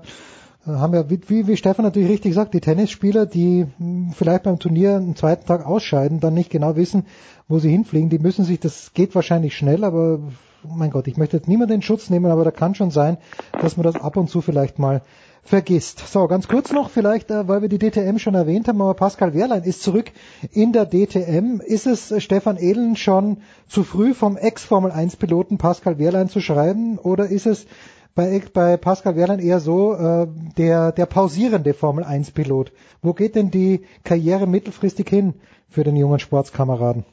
haben 0.65 0.93
ja, 0.93 1.09
wie, 1.09 1.47
wie 1.47 1.57
Stefan 1.57 1.85
natürlich 1.85 2.09
richtig 2.09 2.34
sagt, 2.34 2.53
die 2.53 2.59
Tennisspieler, 2.59 3.26
die 3.26 3.67
mh, 3.77 4.13
vielleicht 4.13 4.43
beim 4.43 4.59
Turnier 4.59 4.95
am 4.95 5.15
zweiten 5.15 5.45
Tag 5.45 5.65
ausscheiden, 5.65 6.19
dann 6.19 6.34
nicht 6.34 6.49
genau 6.49 6.76
wissen, 6.76 7.05
wo 7.47 7.59
sie 7.59 7.69
hinfliegen, 7.69 8.09
die 8.09 8.19
müssen 8.19 8.45
sich, 8.45 8.59
das 8.59 8.93
geht 8.93 9.13
wahrscheinlich 9.13 9.55
schnell, 9.55 9.84
aber 9.84 10.19
mein 10.67 10.89
Gott, 10.89 11.07
ich 11.07 11.17
möchte 11.17 11.38
jetzt 11.38 11.47
niemand 11.47 11.72
in 11.72 11.84
Schutz 11.84 12.09
nehmen, 12.09 12.31
aber 12.31 12.43
da 12.43 12.51
kann 12.51 12.73
schon 12.73 12.89
sein, 12.89 13.17
dass 13.61 13.77
man 13.77 13.84
das 13.84 13.95
ab 13.95 14.17
und 14.17 14.30
zu 14.30 14.41
vielleicht 14.41 14.80
mal 14.80 15.01
vergisst. 15.45 15.99
So, 15.99 16.27
ganz 16.27 16.47
kurz 16.47 16.72
noch, 16.72 16.89
vielleicht, 16.89 17.31
äh, 17.31 17.47
weil 17.47 17.61
wir 17.61 17.69
die 17.69 17.80
DTM 17.80 18.17
schon 18.17 18.35
erwähnt 18.35 18.67
haben, 18.67 18.81
aber 18.81 18.95
Pascal 18.95 19.34
Wehrlein 19.34 19.63
ist 19.63 19.84
zurück 19.84 20.11
in 20.51 20.73
der 20.73 20.88
DTM. 20.88 21.61
Ist 21.61 21.85
es 21.85 22.11
äh, 22.11 22.19
Stefan 22.19 22.57
Ehlen 22.57 22.95
schon 22.95 23.38
zu 23.69 23.84
früh 23.84 24.13
vom 24.13 24.38
Ex-Formel-1-Piloten 24.38 25.57
Pascal 25.57 25.99
Wehrlein 25.99 26.30
zu 26.30 26.41
schreiben 26.41 26.97
oder 26.97 27.27
ist 27.27 27.45
es 27.45 27.67
bei, 28.15 28.41
bei 28.53 28.77
Pascal 28.77 29.15
Wehrlein 29.15 29.39
eher 29.39 29.59
so 29.59 29.93
äh, 29.93 30.27
der, 30.57 30.91
der 30.91 31.05
pausierende 31.05 31.73
Formel-1-Pilot? 31.73 32.72
Wo 33.03 33.13
geht 33.13 33.35
denn 33.35 33.51
die 33.51 33.81
Karriere 34.03 34.47
mittelfristig 34.47 35.07
hin 35.07 35.35
für 35.69 35.84
den 35.84 35.95
jungen 35.95 36.19
Sportskameraden? 36.19 37.05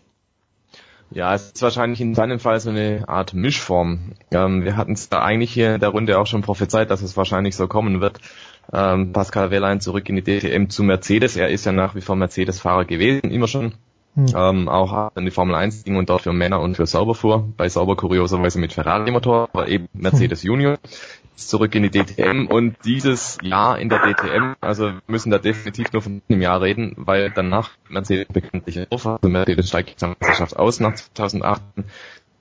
Ja, 1.14 1.34
es 1.34 1.52
ist 1.52 1.62
wahrscheinlich 1.62 2.00
in 2.00 2.14
seinem 2.14 2.38
Fall 2.38 2.58
so 2.60 2.70
eine 2.70 3.04
Art 3.08 3.34
Mischform. 3.34 4.12
Ähm, 4.30 4.64
wir 4.64 4.76
hatten 4.76 4.92
es 4.92 5.08
da 5.08 5.22
eigentlich 5.22 5.52
hier 5.52 5.74
in 5.74 5.80
der 5.80 5.90
Runde 5.90 6.18
auch 6.18 6.26
schon 6.26 6.42
prophezeit, 6.42 6.90
dass 6.90 7.02
es 7.02 7.16
wahrscheinlich 7.16 7.56
so 7.56 7.68
kommen 7.68 8.00
wird. 8.00 8.18
Ähm, 8.72 9.12
Pascal 9.12 9.50
Wehrlein 9.50 9.80
zurück 9.80 10.08
in 10.08 10.16
die 10.16 10.22
DTM 10.22 10.68
zu 10.68 10.82
Mercedes. 10.82 11.36
Er 11.36 11.48
ist 11.48 11.66
ja 11.66 11.72
nach 11.72 11.94
wie 11.94 12.00
vor 12.00 12.16
Mercedes-Fahrer 12.16 12.84
gewesen, 12.84 13.30
immer 13.30 13.48
schon. 13.48 13.74
Hm. 14.14 14.26
Ähm, 14.36 14.68
auch 14.68 15.16
in 15.16 15.24
die 15.24 15.30
Formel 15.30 15.54
1 15.54 15.84
ging 15.84 15.96
und 15.96 16.10
dort 16.10 16.22
für 16.22 16.32
Männer 16.32 16.60
und 16.60 16.76
für 16.76 16.86
Sauber 16.86 17.14
fuhr. 17.14 17.48
Bei 17.56 17.68
Sauber 17.68 17.96
kurioserweise 17.96 18.58
mit 18.58 18.72
Ferrari-Motor, 18.72 19.48
aber 19.52 19.68
eben 19.68 19.88
Mercedes 19.94 20.42
hm. 20.42 20.48
Junior 20.48 20.78
zurück 21.48 21.74
in 21.74 21.82
die 21.82 21.90
DTM 21.90 22.46
und 22.46 22.76
dieses 22.84 23.38
Jahr 23.42 23.78
in 23.78 23.88
der 23.88 24.00
DTM, 24.00 24.54
also 24.60 24.92
müssen 25.06 25.30
da 25.30 25.38
definitiv 25.38 25.92
nur 25.92 26.02
von 26.02 26.22
einem 26.28 26.42
Jahr 26.42 26.60
reden, 26.60 26.94
weil 26.96 27.30
danach 27.30 27.70
Mercedes 27.88 28.28
bekanntlich 28.28 28.90
auf, 28.90 29.06
also 29.06 29.28
Mercedes 29.28 29.68
steigt 29.68 30.00
die 30.00 30.06
Meisterschaft 30.06 30.56
aus 30.56 30.80
nach 30.80 30.94
2008. 30.94 31.62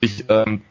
Ich 0.00 0.24
ähm, 0.28 0.62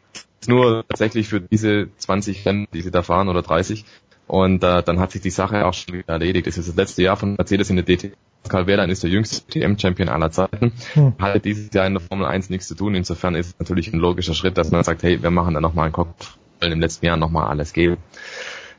nur 0.46 0.84
tatsächlich 0.88 1.28
für 1.28 1.40
diese 1.40 1.88
20 1.96 2.44
Rennen, 2.46 2.66
die 2.72 2.82
sie 2.82 2.90
da 2.90 3.02
fahren 3.02 3.28
oder 3.28 3.42
30 3.42 3.84
und 4.26 4.64
äh, 4.64 4.82
dann 4.82 5.00
hat 5.00 5.12
sich 5.12 5.20
die 5.20 5.30
Sache 5.30 5.66
auch 5.66 5.74
schon 5.74 5.94
wieder 5.94 6.14
erledigt. 6.14 6.46
Es 6.46 6.58
ist 6.58 6.68
das 6.68 6.76
letzte 6.76 7.02
Jahr 7.02 7.16
von 7.16 7.34
Mercedes 7.34 7.70
in 7.70 7.76
der 7.76 7.84
DTM. 7.84 8.14
Karl 8.48 8.66
Wehrlein 8.66 8.90
ist 8.90 9.02
der 9.02 9.10
jüngste 9.10 9.42
DTM-Champion 9.46 10.08
aller 10.08 10.30
Zeiten. 10.30 10.72
Hm. 10.94 11.14
Hatte 11.18 11.40
dieses 11.40 11.72
Jahr 11.72 11.86
in 11.86 11.94
der 11.94 12.00
Formel 12.00 12.26
1 12.26 12.50
nichts 12.50 12.66
zu 12.66 12.74
tun. 12.74 12.94
Insofern 12.94 13.34
ist 13.34 13.48
es 13.48 13.58
natürlich 13.58 13.92
ein 13.92 14.00
logischer 14.00 14.34
Schritt, 14.34 14.58
dass 14.58 14.70
man 14.70 14.82
sagt, 14.84 15.02
hey, 15.02 15.22
wir 15.22 15.30
machen 15.30 15.54
da 15.54 15.60
nochmal 15.60 15.84
einen 15.84 15.92
Cockpit 16.62 16.72
im 16.72 16.80
letzten 16.80 17.06
Jahr 17.06 17.16
nochmal 17.16 17.48
alles 17.48 17.72
geben. 17.72 17.96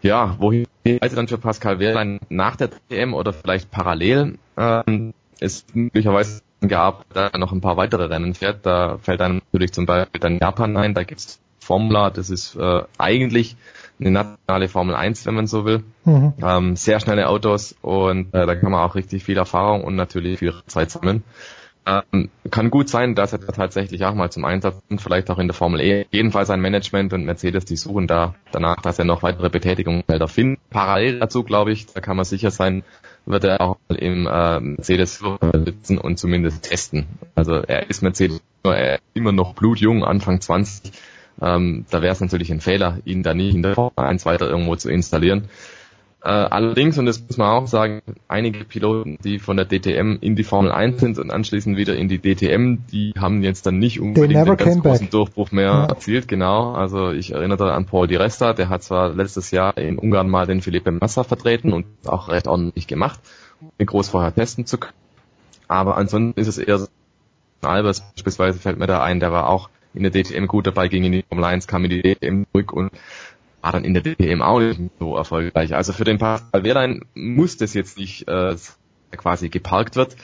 Ja, 0.02 0.36
wohin 0.40 0.66
Reise 0.86 1.16
dann 1.16 1.28
für 1.28 1.38
Pascal 1.38 1.80
Wehrlein 1.80 2.20
nach 2.30 2.56
der 2.56 2.70
TM 2.90 3.14
oder 3.14 3.32
vielleicht 3.32 3.72
parallel 3.72 4.38
ähm, 4.58 5.14
ist 5.40 5.76
möglicherweise 5.76 6.42
gab, 6.68 7.06
da 7.14 7.28
er 7.28 7.40
noch 7.40 7.52
ein 7.52 7.62
paar 7.62 7.78
weitere 7.78 8.06
Rennen 8.06 8.34
fährt. 8.34 8.66
Da 8.66 8.98
fällt 9.02 9.20
dann 9.20 9.42
natürlich 9.52 9.74
zum 9.74 9.86
Beispiel 9.86 10.20
dann 10.20 10.40
Japan 10.40 10.76
ein, 10.78 10.94
da 10.94 11.04
gibt's 11.04 11.40
Formula, 11.60 12.10
das 12.10 12.30
ist 12.30 12.56
äh, 12.56 12.84
eigentlich 12.98 13.56
eine 14.00 14.12
nationale 14.12 14.68
Formel 14.68 14.96
1, 14.96 15.26
wenn 15.26 15.36
man 15.36 15.48
so 15.48 15.64
will. 15.64 15.84
Mhm. 16.04 16.34
Ähm, 16.42 16.76
sehr 16.76 17.00
schnelle 17.00 17.30
Autos 17.30 17.76
und 17.82 18.34
äh, 18.34 18.46
da 18.46 18.56
kann 18.56 18.72
man 18.72 18.82
auch 18.82 18.96
richtig 18.96 19.24
viel 19.24 19.38
Erfahrung 19.38 19.84
und 19.86 19.96
natürlich 19.96 20.40
viel 20.40 20.54
Zeit 20.68 20.92
sammeln. 20.92 21.24
Ähm, 21.86 22.30
kann 22.50 22.70
gut 22.70 22.88
sein, 22.88 23.14
dass 23.14 23.34
er 23.34 23.40
da 23.40 23.52
tatsächlich 23.52 24.06
auch 24.06 24.14
mal 24.14 24.32
zum 24.32 24.46
Einsatz 24.46 24.82
kommt, 24.88 25.02
vielleicht 25.02 25.30
auch 25.30 25.40
in 25.40 25.48
der 25.48 25.54
Formel 25.54 25.82
E. 25.82 26.06
Jedenfalls 26.12 26.50
ein 26.50 26.62
Management 26.62 27.14
und 27.14 27.26
Mercedes, 27.26 27.66
die 27.66 27.76
suchen 27.76 28.08
da 28.08 28.36
danach, 28.52 28.78
dass 28.78 29.00
er 29.00 29.06
noch 29.06 29.24
weitere 29.24 29.50
Betätigungsfelder 29.50 30.28
findet. 30.28 30.60
Parallel 30.70 31.20
dazu, 31.20 31.44
glaube 31.44 31.74
ich, 31.74 31.88
da 31.88 32.00
kann 32.00 32.16
man 32.16 32.26
sicher 32.26 32.52
sein, 32.52 32.84
wird 33.26 33.44
er 33.44 33.62
auch 33.62 33.78
mal 33.90 33.96
im 33.96 34.28
äh, 34.28 34.60
Mercedes 34.60 35.22
sitzen 35.66 35.98
und 35.98 36.18
zumindest 36.18 36.64
testen. 36.64 37.06
Also 37.36 37.56
er 37.56 37.90
ist 37.90 38.02
Mercedes 38.02 38.42
er 38.72 38.96
ist 38.96 39.04
immer 39.14 39.34
noch 39.34 39.54
blutjung, 39.56 40.06
Anfang 40.06 40.40
20. 40.40 40.94
Ähm, 41.42 41.86
da 41.90 42.02
wäre 42.02 42.14
es 42.14 42.22
natürlich 42.22 42.52
ein 42.52 42.62
Fehler, 42.62 43.00
ihn 43.06 43.24
da 43.24 43.34
nie 43.34 43.50
in 43.50 43.64
der 43.64 43.76
Formel 43.76 43.94
1 43.98 44.26
weiter 44.26 44.50
irgendwo 44.50 44.76
zu 44.76 44.90
installieren. 44.90 45.50
Äh, 46.26 46.30
allerdings, 46.30 46.98
und 46.98 47.06
das 47.06 47.22
muss 47.22 47.36
man 47.38 47.50
auch 47.50 47.68
sagen, 47.68 48.02
einige 48.30 48.64
Piloten, 48.64 49.18
die 49.26 49.40
von 49.40 49.58
der 49.58 49.66
DTM 49.66 50.20
in 50.22 50.38
die 50.38 50.46
Formel 50.46 50.72
1 50.72 51.02
sind 51.02 51.20
und 51.20 51.32
anschließend 51.32 51.76
wieder 51.76 51.98
in 51.98 52.08
die 52.08 52.20
DTM, 52.20 52.78
die 52.90 53.14
haben 53.18 53.44
jetzt 53.44 53.66
dann 53.66 53.78
nicht 53.78 54.00
unbedingt 54.00 54.38
einen 54.38 54.56
ganz 54.56 54.82
großen 54.82 55.08
back. 55.08 55.12
Durchbruch 55.12 55.52
mehr 55.52 55.66
ja. 55.66 55.86
erzielt, 55.86 56.30
genau. 56.30 56.72
Also 56.72 57.12
ich 57.12 57.34
erinnere 57.34 57.74
an 57.74 57.86
Paul 57.86 58.08
Di 58.08 58.16
Resta, 58.16 58.54
der 58.54 58.70
hat 58.70 58.84
zwar 58.84 59.14
letztes 59.14 59.52
Jahr 59.52 59.78
in 59.78 60.00
Ungarn 60.00 60.30
mal 60.30 60.48
den 60.48 60.62
Felipe 60.62 60.94
Massa 60.94 61.26
vertreten 61.26 61.74
und 61.74 61.86
auch 62.06 62.30
recht 62.30 62.48
ordentlich 62.48 62.88
gemacht, 62.88 63.20
um 63.60 63.86
groß 63.86 64.08
vorher 64.08 64.34
testen 64.34 64.66
zu 64.66 64.78
können. 64.78 64.94
Aber 65.68 65.98
ansonsten 65.98 66.40
ist 66.40 66.48
es 66.48 66.58
eher 66.58 66.80
so, 66.80 66.88
Albers 67.64 68.00
beispielsweise 68.14 68.60
fällt 68.60 68.80
mir 68.80 68.88
da 68.88 69.04
ein, 69.04 69.20
der 69.20 69.34
war 69.34 69.50
auch 69.50 69.70
in 69.94 70.04
der 70.04 70.12
DTM 70.12 70.48
gut 70.48 70.68
dabei, 70.68 70.88
ging 70.88 71.04
in 71.04 71.12
die 71.12 71.26
Formel 71.28 71.44
1, 71.44 71.68
kam 71.68 71.84
in 71.84 71.90
die 71.90 72.02
DTM 72.02 72.44
zurück 72.52 72.72
und 72.72 72.92
war 73.64 73.72
dann 73.72 73.86
in 73.86 73.94
der 73.94 74.04
DTM 74.04 74.42
auch 74.42 74.60
nicht 74.60 74.80
so 75.00 75.16
erfolgreich. 75.16 75.74
Also 75.74 75.94
für 75.94 76.04
den 76.04 76.18
Pascal 76.18 76.64
Wehrlein 76.64 77.02
muss 77.16 77.58
das 77.58 77.74
jetzt 77.74 77.98
nicht 77.98 78.28
äh, 78.28 78.56
quasi 79.12 79.50
geparkt 79.50 79.96
wird. 79.96 80.18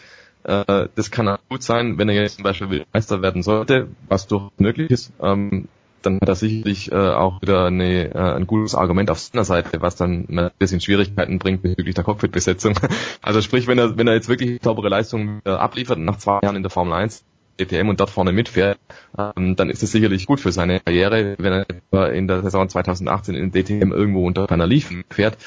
Äh, 0.44 0.90
das 0.94 1.10
kann 1.10 1.30
auch 1.30 1.40
gut 1.48 1.64
sein, 1.64 1.98
wenn 1.98 2.10
er 2.10 2.22
jetzt 2.22 2.36
zum 2.36 2.44
Beispiel 2.44 2.86
Meister 2.94 3.22
werden 3.22 3.42
sollte, 3.42 3.88
was 4.10 4.28
durchaus 4.28 4.52
möglich 4.58 4.92
ist. 4.92 5.14
Ähm, 5.22 5.70
dann 6.02 6.20
hat 6.22 6.30
er 6.30 6.36
sicherlich 6.36 6.92
äh, 6.92 6.96
auch 6.96 7.42
wieder 7.42 7.66
eine, 7.66 8.14
äh, 8.14 8.18
ein 8.18 8.46
gutes 8.46 8.76
Argument 8.76 9.10
auf 9.10 9.20
seiner 9.20 9.46
Seite, 9.46 9.82
was 9.82 9.96
dann 9.96 10.28
ein 10.30 10.52
bisschen 10.58 10.82
Schwierigkeiten 10.82 11.40
bringt 11.40 11.62
bezüglich 11.62 11.96
der 11.96 12.04
Cockpit-Besetzung. 12.04 12.76
Also 13.22 13.42
sprich, 13.42 13.68
wenn 13.68 13.78
er, 13.78 13.98
wenn 13.98 14.08
er 14.08 14.16
jetzt 14.16 14.30
wirklich 14.30 14.62
saubere 14.64 14.90
Leistungen 14.90 15.42
äh, 15.46 15.50
abliefert 15.50 16.00
nach 16.00 16.18
zwei 16.18 16.40
Jahren 16.42 16.56
in 16.56 16.64
der 16.64 16.70
Formel 16.70 16.94
1, 16.94 17.24
DTM 17.60 17.90
und 17.90 18.00
dort 18.00 18.10
vorne 18.10 18.32
mitfährt, 18.32 18.80
ähm, 19.18 19.56
dann 19.56 19.70
ist 19.70 19.84
es 19.84 19.92
sicherlich 19.92 20.26
gut 20.26 20.40
für 20.40 20.52
seine 20.52 20.80
Karriere, 20.80 21.36
wenn 21.38 21.66
er 21.92 22.12
in 22.14 22.28
der 22.28 22.42
Saison 22.42 22.70
2018 22.70 23.36
in 23.36 23.52
DTM 23.52 23.92
irgendwo 23.92 24.26
unter 24.26 24.50
einer 24.52 24.68
Liefen 24.68 25.04
fährt. 25.10 25.38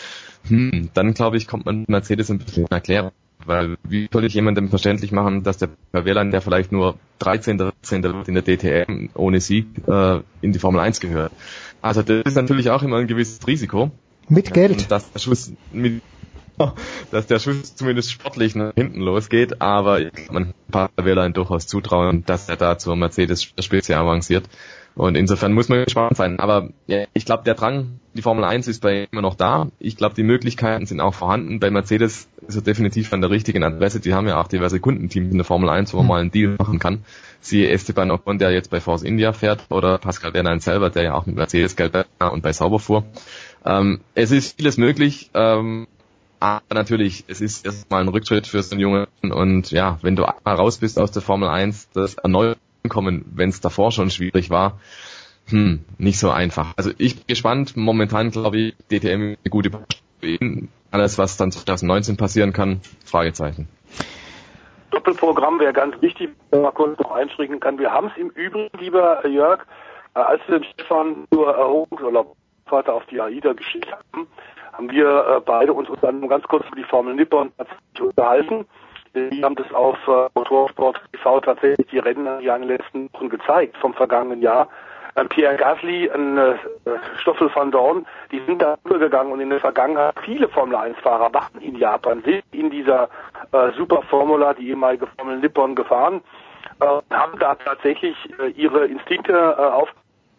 Hm, 0.48 0.90
dann 0.94 1.14
glaube 1.14 1.36
ich, 1.36 1.46
kommt 1.46 1.66
man 1.66 1.84
Mercedes 1.88 2.30
ein 2.30 2.38
bisschen 2.38 2.64
in 2.64 2.70
Erklärung. 2.70 3.12
Weil 3.44 3.76
wie 3.82 4.08
soll 4.12 4.24
ich 4.24 4.34
jemandem 4.34 4.68
verständlich 4.68 5.10
machen, 5.10 5.42
dass 5.42 5.58
der 5.58 5.70
Wehrlein, 5.92 6.30
der 6.30 6.40
vielleicht 6.40 6.70
nur 6.70 6.96
13. 7.18 7.58
13. 7.58 8.02
wird 8.02 8.28
in 8.28 8.34
der 8.34 8.44
DTM 8.44 9.08
ohne 9.14 9.40
Sieg 9.40 9.66
äh, 9.88 10.20
in 10.40 10.52
die 10.52 10.58
Formel 10.58 10.80
1 10.80 11.00
gehört. 11.00 11.32
Also 11.80 12.02
das 12.02 12.22
ist 12.24 12.36
natürlich 12.36 12.70
auch 12.70 12.82
immer 12.82 12.98
ein 12.98 13.08
gewisses 13.08 13.44
Risiko. 13.46 13.90
Mit 14.28 14.54
Geld. 14.54 14.90
Dass 14.90 15.10
der 15.10 15.18
Schuss 15.18 15.52
mit 15.72 16.02
dass 17.10 17.26
der 17.26 17.38
Schuss 17.38 17.74
zumindest 17.74 18.10
sportlich 18.10 18.54
nach 18.54 18.72
hinten 18.74 19.00
losgeht, 19.00 19.60
aber 19.60 20.00
man 20.30 20.54
kann 20.70 20.88
Wehrlein 20.96 21.32
durchaus 21.32 21.66
zutrauen, 21.66 22.24
dass 22.24 22.48
er 22.48 22.56
da 22.56 22.78
zur 22.78 22.96
Mercedes-Spitze 22.96 23.96
avanciert. 23.96 24.48
Und 24.94 25.16
insofern 25.16 25.52
muss 25.52 25.68
man 25.68 25.84
gespannt 25.84 26.16
sein. 26.16 26.38
Aber 26.38 26.68
ja, 26.86 27.06
ich 27.14 27.24
glaube, 27.24 27.44
der 27.44 27.54
Drang, 27.54 28.00
die 28.14 28.22
Formel 28.22 28.44
1 28.44 28.68
ist 28.68 28.82
bei 28.82 29.08
immer 29.10 29.22
noch 29.22 29.34
da. 29.34 29.68
Ich 29.78 29.96
glaube, 29.96 30.14
die 30.14 30.22
Möglichkeiten 30.22 30.84
sind 30.86 31.00
auch 31.00 31.14
vorhanden. 31.14 31.60
Bei 31.60 31.70
Mercedes 31.70 32.28
ist 32.46 32.56
er 32.56 32.62
definitiv 32.62 33.12
an 33.12 33.22
der 33.22 33.30
richtigen 33.30 33.64
Adresse. 33.64 34.00
Die 34.00 34.12
haben 34.12 34.28
ja 34.28 34.38
auch 34.40 34.48
diverse 34.48 34.80
Kundenteams 34.80 35.30
in 35.30 35.38
der 35.38 35.44
Formel 35.44 35.70
1, 35.70 35.94
wo 35.94 35.98
man 35.98 36.06
mal 36.06 36.20
einen 36.20 36.30
Deal 36.30 36.56
machen 36.58 36.78
kann. 36.78 37.04
Siehe 37.40 37.70
Esteban 37.70 38.10
Ocon, 38.10 38.38
der 38.38 38.50
jetzt 38.50 38.70
bei 38.70 38.80
Force 38.80 39.02
India 39.02 39.32
fährt, 39.32 39.64
oder 39.70 39.98
Pascal 39.98 40.34
Wehrlein 40.34 40.60
selber, 40.60 40.90
der 40.90 41.04
ja 41.04 41.14
auch 41.14 41.26
mit 41.26 41.36
Mercedes 41.36 41.74
Geld 41.74 41.92
und 42.18 42.42
bei 42.42 42.52
Sauber 42.52 42.78
fuhr. 42.78 43.04
Ähm, 43.64 44.00
es 44.14 44.30
ist 44.30 44.56
vieles 44.56 44.76
möglich. 44.76 45.30
Ähm, 45.32 45.86
aber 46.42 46.74
natürlich, 46.74 47.24
es 47.28 47.40
ist 47.40 47.64
erstmal 47.64 48.02
ein 48.02 48.08
Rückschritt 48.08 48.48
für 48.48 48.62
so 48.62 48.74
einen 48.74 48.80
Jungen 48.80 49.06
und 49.22 49.70
ja, 49.70 49.98
wenn 50.02 50.16
du 50.16 50.24
einmal 50.24 50.56
raus 50.56 50.78
bist 50.78 50.98
aus 50.98 51.12
der 51.12 51.22
Formel 51.22 51.48
1, 51.48 51.90
das 51.92 52.14
erneut 52.14 52.58
kommen, 52.88 53.24
wenn 53.34 53.48
es 53.48 53.60
davor 53.60 53.92
schon 53.92 54.10
schwierig 54.10 54.50
war, 54.50 54.80
hm, 55.48 55.84
nicht 55.98 56.18
so 56.18 56.30
einfach. 56.30 56.74
Also 56.76 56.90
ich 56.98 57.16
bin 57.16 57.26
gespannt. 57.28 57.76
Momentan 57.76 58.30
glaube 58.30 58.58
ich, 58.58 58.76
DTM 58.90 59.36
eine 59.38 59.50
gute 59.50 59.70
ihn. 60.22 60.68
Alles, 60.90 61.16
was 61.18 61.36
dann 61.36 61.52
2019 61.52 62.16
passieren 62.16 62.52
kann, 62.52 62.80
Fragezeichen. 63.04 63.68
Doppelprogramm 64.90 65.58
wäre 65.58 65.72
ganz 65.72 66.00
wichtig, 66.02 66.30
wenn 66.50 66.62
man 66.62 66.74
kurz 66.74 66.98
noch 66.98 67.12
einschränken 67.12 67.60
kann. 67.60 67.78
Wir 67.78 67.90
haben 67.92 68.08
es 68.08 68.16
im 68.16 68.30
Übrigen, 68.30 68.68
lieber 68.78 69.26
Jörg, 69.26 69.64
äh, 70.14 70.18
als 70.18 70.42
wir 70.46 70.58
den 70.58 70.68
Stefan 70.74 71.26
nur 71.30 71.54
Erholungsurlaub 71.54 72.36
auf 72.70 73.04
die 73.10 73.20
AIDA 73.20 73.52
geschickt 73.52 73.88
haben, 73.92 74.26
haben 74.72 74.90
wir 74.90 75.06
äh, 75.06 75.40
beide 75.44 75.72
uns 75.72 75.88
dann 76.00 76.26
ganz 76.28 76.44
kurz 76.44 76.66
über 76.66 76.76
die 76.76 76.84
Formel 76.84 77.14
Nippon 77.14 77.52
tatsächlich 77.56 78.00
unterhalten. 78.00 78.66
Wir 79.14 79.44
haben 79.44 79.56
das 79.56 79.70
auf 79.74 79.96
äh, 80.08 80.28
Motorsport 80.34 81.00
TV 81.12 81.40
tatsächlich 81.40 81.86
die 81.88 81.98
Rennen 81.98 82.40
in 82.40 82.46
den 82.46 82.62
letzten 82.68 83.12
Wochen 83.12 83.28
gezeigt 83.28 83.76
vom 83.76 83.92
vergangenen 83.92 84.40
Jahr. 84.40 84.68
Ähm, 85.16 85.28
Pierre 85.28 85.56
Gasly, 85.56 86.10
ein 86.10 86.38
äh, 86.38 86.54
Stoffel 87.20 87.50
van 87.54 87.70
Dorn, 87.70 88.06
die 88.30 88.40
sind 88.46 88.62
da 88.62 88.78
übergegangen 88.84 89.32
und 89.32 89.40
in 89.40 89.50
der 89.50 89.60
Vergangenheit 89.60 90.14
viele 90.24 90.48
Formel 90.48 90.76
1 90.76 90.98
Fahrer 91.00 91.32
waren 91.34 91.60
in 91.60 91.76
Japan, 91.76 92.22
sind 92.22 92.42
in 92.52 92.70
dieser 92.70 93.10
äh, 93.52 93.72
Super 93.76 94.00
Formula, 94.08 94.54
die 94.54 94.70
ehemalige 94.70 95.06
Formel 95.18 95.38
Nippon 95.38 95.74
gefahren, 95.74 96.22
äh, 96.80 96.86
haben 97.14 97.38
da 97.38 97.54
tatsächlich 97.56 98.16
äh, 98.38 98.48
ihre 98.52 98.86
Instinkte 98.86 99.32
äh, 99.32 99.60
auf 99.60 99.90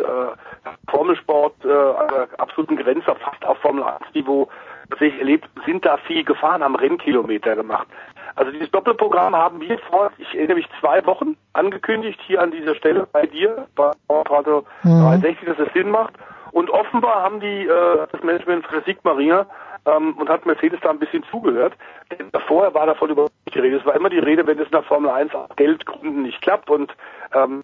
äh, 0.03 0.89
Formelsport 0.89 1.53
äh, 1.65 1.69
an 1.69 2.07
der 2.09 2.27
absoluten 2.37 2.77
Grenze, 2.77 3.15
fast 3.15 3.45
auf 3.45 3.57
Formel 3.59 3.83
1 3.83 4.13
Niveau 4.13 4.49
tatsächlich 4.89 5.19
erlebt, 5.19 5.49
sind 5.65 5.85
da 5.85 5.97
viel 5.97 6.23
gefahren, 6.23 6.63
haben 6.63 6.75
Rennkilometer 6.75 7.55
gemacht. 7.55 7.87
Also 8.35 8.51
dieses 8.51 8.71
Doppelprogramm 8.71 9.35
haben 9.35 9.61
wir 9.61 9.77
vor, 9.89 10.11
ich 10.17 10.33
erinnere 10.35 10.57
mich, 10.57 10.67
zwei 10.79 11.05
Wochen 11.05 11.37
angekündigt, 11.53 12.19
hier 12.25 12.41
an 12.41 12.51
dieser 12.51 12.75
Stelle 12.75 13.07
bei 13.11 13.25
dir, 13.25 13.67
bei 13.75 13.91
Radio 14.09 14.65
Mhm. 14.83 15.01
360, 15.01 15.47
dass 15.47 15.59
es 15.59 15.73
Sinn 15.73 15.91
macht. 15.91 16.13
Und 16.51 16.69
offenbar 16.69 17.23
haben 17.23 17.39
die 17.39 17.65
äh, 17.65 18.07
das 18.11 18.23
Management 18.23 18.65
für 18.67 18.81
Sigmaria 18.81 19.47
ähm, 19.85 20.15
und 20.17 20.29
hat 20.29 20.45
Mercedes 20.45 20.79
da 20.81 20.91
ein 20.91 20.99
bisschen 20.99 21.23
zugehört. 21.31 21.73
Denn 22.11 22.29
vorher 22.47 22.73
war 22.73 22.85
davon 22.85 23.09
überhaupt 23.09 23.33
nicht 23.45 23.55
die 23.55 23.59
Rede. 23.59 23.77
Es 23.77 23.85
war 23.85 23.95
immer 23.95 24.09
die 24.09 24.19
Rede, 24.19 24.45
wenn 24.45 24.59
es 24.59 24.69
der 24.69 24.83
Formel 24.83 25.09
1 25.09 25.33
aus 25.33 25.49
Geldgründen 25.55 26.23
nicht 26.23 26.41
klappt. 26.41 26.69
Und 26.69 26.93
ähm, 27.33 27.63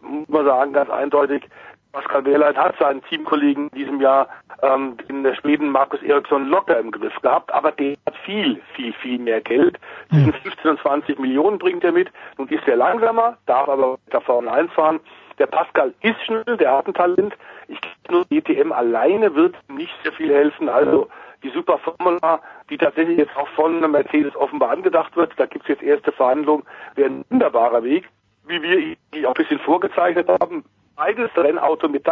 muss 0.00 0.28
man 0.28 0.44
sagen, 0.44 0.72
ganz 0.72 0.90
eindeutig, 0.90 1.48
Pascal 1.92 2.24
Wehrlein 2.24 2.56
hat 2.56 2.76
seinen 2.78 3.02
Teamkollegen 3.04 3.68
in 3.68 3.78
diesem 3.78 4.00
Jahr 4.00 4.28
ähm, 4.62 4.96
in 5.08 5.22
der 5.22 5.34
Schweden 5.34 5.70
Markus 5.70 6.02
Eriksson 6.02 6.48
locker 6.48 6.78
im 6.78 6.90
Griff 6.90 7.14
gehabt, 7.22 7.52
aber 7.52 7.72
der 7.72 7.96
hat 8.06 8.16
viel, 8.24 8.60
viel, 8.74 8.92
viel 8.92 9.18
mehr 9.18 9.40
Geld. 9.40 9.78
Zwischen 10.10 10.32
15 10.32 10.70
und 10.72 10.80
20 10.80 11.18
Millionen 11.18 11.58
bringt 11.58 11.84
er 11.84 11.92
mit. 11.92 12.10
Nun 12.36 12.48
ist 12.48 12.66
er 12.66 12.76
langsamer, 12.76 13.38
darf 13.46 13.68
aber 13.68 13.92
mit 13.92 14.12
der 14.12 14.20
Formel 14.20 14.50
1 14.50 14.72
fahren. 14.72 15.00
Der 15.38 15.46
Pascal 15.46 15.94
ist 16.02 16.20
schnell, 16.24 16.56
der 16.58 16.76
hat 16.76 16.86
ein 16.86 16.94
Talent. 16.94 17.34
Ich 17.68 17.80
glaube, 17.80 18.26
nur 18.30 18.40
DTM 18.42 18.72
alleine 18.72 19.34
wird 19.34 19.56
nicht 19.68 19.94
sehr 20.02 20.12
viel 20.12 20.32
helfen. 20.32 20.68
Also 20.68 21.08
die 21.42 21.50
Super 21.50 21.78
Formula, 21.78 22.40
die 22.68 22.78
tatsächlich 22.78 23.18
jetzt 23.18 23.36
auch 23.36 23.48
von 23.48 23.80
Mercedes 23.90 24.34
offenbar 24.36 24.70
angedacht 24.70 25.16
wird, 25.16 25.32
da 25.36 25.46
gibt 25.46 25.64
es 25.64 25.68
jetzt 25.68 25.82
erste 25.82 26.12
Verhandlungen, 26.12 26.64
wäre 26.96 27.10
ein 27.10 27.24
wunderbarer 27.30 27.84
Weg, 27.84 28.08
wie 28.46 28.60
wir 28.62 28.96
die 29.14 29.26
auch 29.26 29.30
ein 29.30 29.34
bisschen 29.34 29.60
vorgezeichnet 29.60 30.28
haben. 30.28 30.64
Beides 30.98 31.30
Rennauto 31.36 31.88
mit 31.88 32.04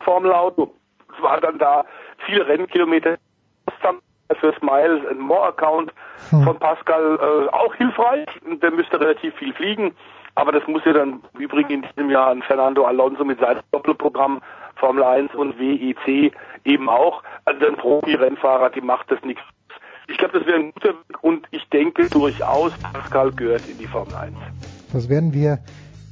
Formel-Auto. 0.00 0.70
Es 1.16 1.22
war 1.22 1.40
dann 1.40 1.58
da 1.58 1.84
viele 2.26 2.46
Rennkilometer 2.46 3.16
für 4.40 4.54
Smiles 4.58 5.06
and 5.08 5.18
More 5.18 5.48
Account 5.48 5.92
von 6.30 6.58
Pascal 6.58 7.18
äh, 7.20 7.48
auch 7.48 7.74
hilfreich. 7.74 8.26
Der 8.62 8.70
müsste 8.70 9.00
relativ 9.00 9.34
viel 9.36 9.54
fliegen. 9.54 9.94
Aber 10.34 10.52
das 10.52 10.66
muss 10.66 10.84
ja 10.84 10.92
dann 10.92 11.22
im 11.34 11.40
Übrigen 11.40 11.70
in 11.70 11.82
diesem 11.82 12.10
Jahr 12.10 12.30
ein 12.30 12.42
Fernando 12.42 12.84
Alonso 12.84 13.24
mit 13.24 13.40
seinem 13.40 13.60
Doppelprogramm 13.70 14.42
Formel 14.76 15.04
1 15.04 15.34
und 15.34 15.58
WEC 15.58 16.32
eben 16.64 16.88
auch. 16.88 17.22
Also 17.46 17.66
ein 17.66 17.76
Profi-Rennfahrer, 17.76 18.70
die 18.70 18.82
macht 18.82 19.10
das 19.10 19.22
nichts. 19.22 19.42
Ich 20.08 20.18
glaube, 20.18 20.38
das 20.38 20.46
wäre 20.46 20.58
ein 20.58 20.72
guter 20.72 20.90
Weg 20.90 21.22
und 21.22 21.46
ich 21.50 21.66
denke 21.70 22.10
durchaus, 22.10 22.72
Pascal 22.92 23.32
gehört 23.32 23.66
in 23.68 23.78
die 23.78 23.86
Formel 23.86 24.14
1. 24.14 24.34
Das 24.92 25.08
werden 25.08 25.32
wir 25.32 25.60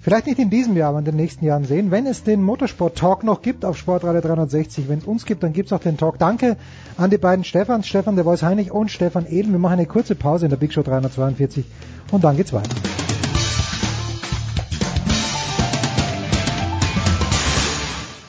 vielleicht 0.02 0.26
nicht 0.26 0.38
in 0.38 0.50
diesem 0.50 0.76
Jahr, 0.76 0.90
aber 0.90 0.98
in 0.98 1.04
den 1.04 1.16
nächsten 1.16 1.44
Jahren 1.44 1.64
sehen. 1.64 1.90
Wenn 1.90 2.06
es 2.06 2.24
den 2.24 2.42
Motorsport-Talk 2.42 3.22
noch 3.22 3.40
gibt 3.40 3.64
auf 3.64 3.78
Sportradio 3.78 4.20
360, 4.20 4.88
wenn 4.88 4.98
es 4.98 5.04
uns 5.04 5.24
gibt, 5.24 5.42
dann 5.42 5.52
gibt 5.52 5.68
es 5.68 5.72
auch 5.72 5.80
den 5.80 5.96
Talk. 5.96 6.18
Danke 6.18 6.56
an 6.98 7.10
die 7.10 7.18
beiden 7.18 7.44
Stefans, 7.44 7.86
Stefan 7.86 8.16
der 8.16 8.24
Voice 8.24 8.42
Heinig 8.42 8.72
und 8.72 8.90
Stefan 8.90 9.26
Edel. 9.26 9.52
Wir 9.52 9.58
machen 9.58 9.74
eine 9.74 9.86
kurze 9.86 10.14
Pause 10.14 10.46
in 10.46 10.50
der 10.50 10.56
Big 10.56 10.72
Show 10.72 10.82
342 10.82 11.64
und 12.10 12.24
dann 12.24 12.36
geht's 12.36 12.52
weiter. 12.52 12.74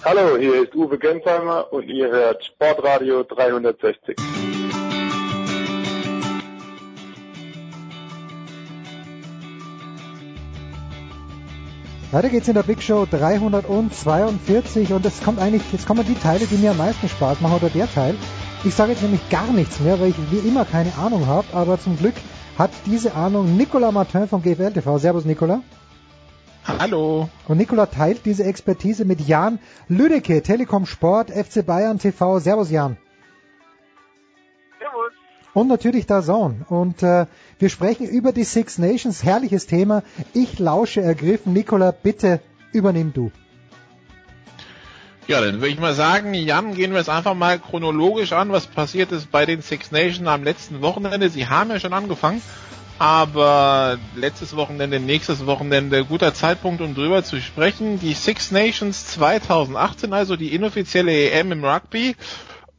Hallo, 0.05 0.37
hier 0.37 0.63
ist 0.63 0.75
Uwe 0.75 0.99
Gensheimer 0.99 1.71
und 1.71 1.87
ihr 1.87 2.09
hört 2.11 2.43
Sportradio 2.43 3.23
360. 3.23 4.42
Weiter 12.13 12.29
geht's 12.29 12.47
in 12.47 12.53
der 12.53 12.61
Big 12.61 12.83
Show 12.83 13.07
342 13.09 14.93
und 14.93 15.03
es 15.03 15.23
kommt 15.23 15.39
eigentlich, 15.39 15.63
jetzt 15.71 15.87
kommen 15.87 16.05
die 16.05 16.13
Teile, 16.13 16.45
die 16.45 16.57
mir 16.57 16.69
am 16.69 16.77
meisten 16.77 17.09
Spaß 17.09 17.41
machen 17.41 17.55
oder 17.55 17.71
der 17.71 17.91
Teil. 17.91 18.13
Ich 18.63 18.75
sage 18.75 18.91
jetzt 18.91 19.01
nämlich 19.01 19.29
gar 19.29 19.51
nichts 19.51 19.79
mehr, 19.79 19.99
weil 19.99 20.09
ich 20.09 20.31
wie 20.31 20.47
immer 20.47 20.63
keine 20.63 20.95
Ahnung 20.95 21.25
habe, 21.25 21.47
aber 21.53 21.79
zum 21.79 21.97
Glück 21.97 22.13
hat 22.55 22.69
diese 22.85 23.15
Ahnung 23.15 23.57
Nicolas 23.57 23.91
Martin 23.91 24.27
von 24.27 24.43
GFL 24.43 24.73
TV. 24.73 24.99
Servus 24.99 25.25
Nicolas. 25.25 25.61
Hallo. 26.67 27.29
Und 27.47 27.57
Nicolas 27.57 27.89
teilt 27.89 28.23
diese 28.27 28.43
Expertise 28.43 29.05
mit 29.05 29.19
Jan 29.21 29.57
Lüdecke, 29.87 30.43
Telekom 30.43 30.85
Sport, 30.85 31.31
FC 31.31 31.65
Bayern 31.65 31.97
TV. 31.97 32.37
Servus 32.37 32.69
Jan. 32.69 32.95
Servus. 34.77 35.13
Und 35.55 35.67
natürlich 35.67 36.05
Dazon. 36.05 36.63
Und 36.69 37.01
äh, 37.01 37.25
wir 37.63 37.69
sprechen 37.69 38.09
über 38.09 38.33
die 38.33 38.43
Six 38.43 38.77
Nations. 38.77 39.23
Herrliches 39.23 39.67
Thema. 39.67 40.03
Ich 40.33 40.59
lausche 40.59 40.99
ergriffen. 41.01 41.53
Nicola, 41.53 41.91
bitte 41.91 42.41
übernimm 42.73 43.13
du. 43.13 43.31
Ja, 45.29 45.39
dann 45.39 45.61
würde 45.61 45.69
ich 45.69 45.79
mal 45.79 45.93
sagen, 45.93 46.33
Jan, 46.33 46.75
gehen 46.75 46.91
wir 46.91 46.99
es 46.99 47.07
einfach 47.07 47.35
mal 47.35 47.57
chronologisch 47.57 48.33
an, 48.33 48.51
was 48.51 48.67
passiert 48.67 49.13
ist 49.13 49.31
bei 49.31 49.45
den 49.45 49.61
Six 49.61 49.91
Nations 49.91 50.27
am 50.27 50.43
letzten 50.43 50.81
Wochenende. 50.81 51.29
Sie 51.29 51.47
haben 51.47 51.69
ja 51.69 51.79
schon 51.79 51.93
angefangen, 51.93 52.41
aber 52.99 53.97
letztes 54.17 54.57
Wochenende, 54.57 54.99
nächstes 54.99 55.45
Wochenende, 55.45 56.03
guter 56.03 56.33
Zeitpunkt, 56.33 56.81
um 56.81 56.93
drüber 56.93 57.23
zu 57.23 57.39
sprechen. 57.39 57.97
Die 57.97 58.13
Six 58.13 58.51
Nations 58.51 59.07
2018, 59.07 60.11
also 60.11 60.35
die 60.35 60.53
inoffizielle 60.53 61.31
EM 61.31 61.53
im 61.53 61.63
Rugby. 61.63 62.17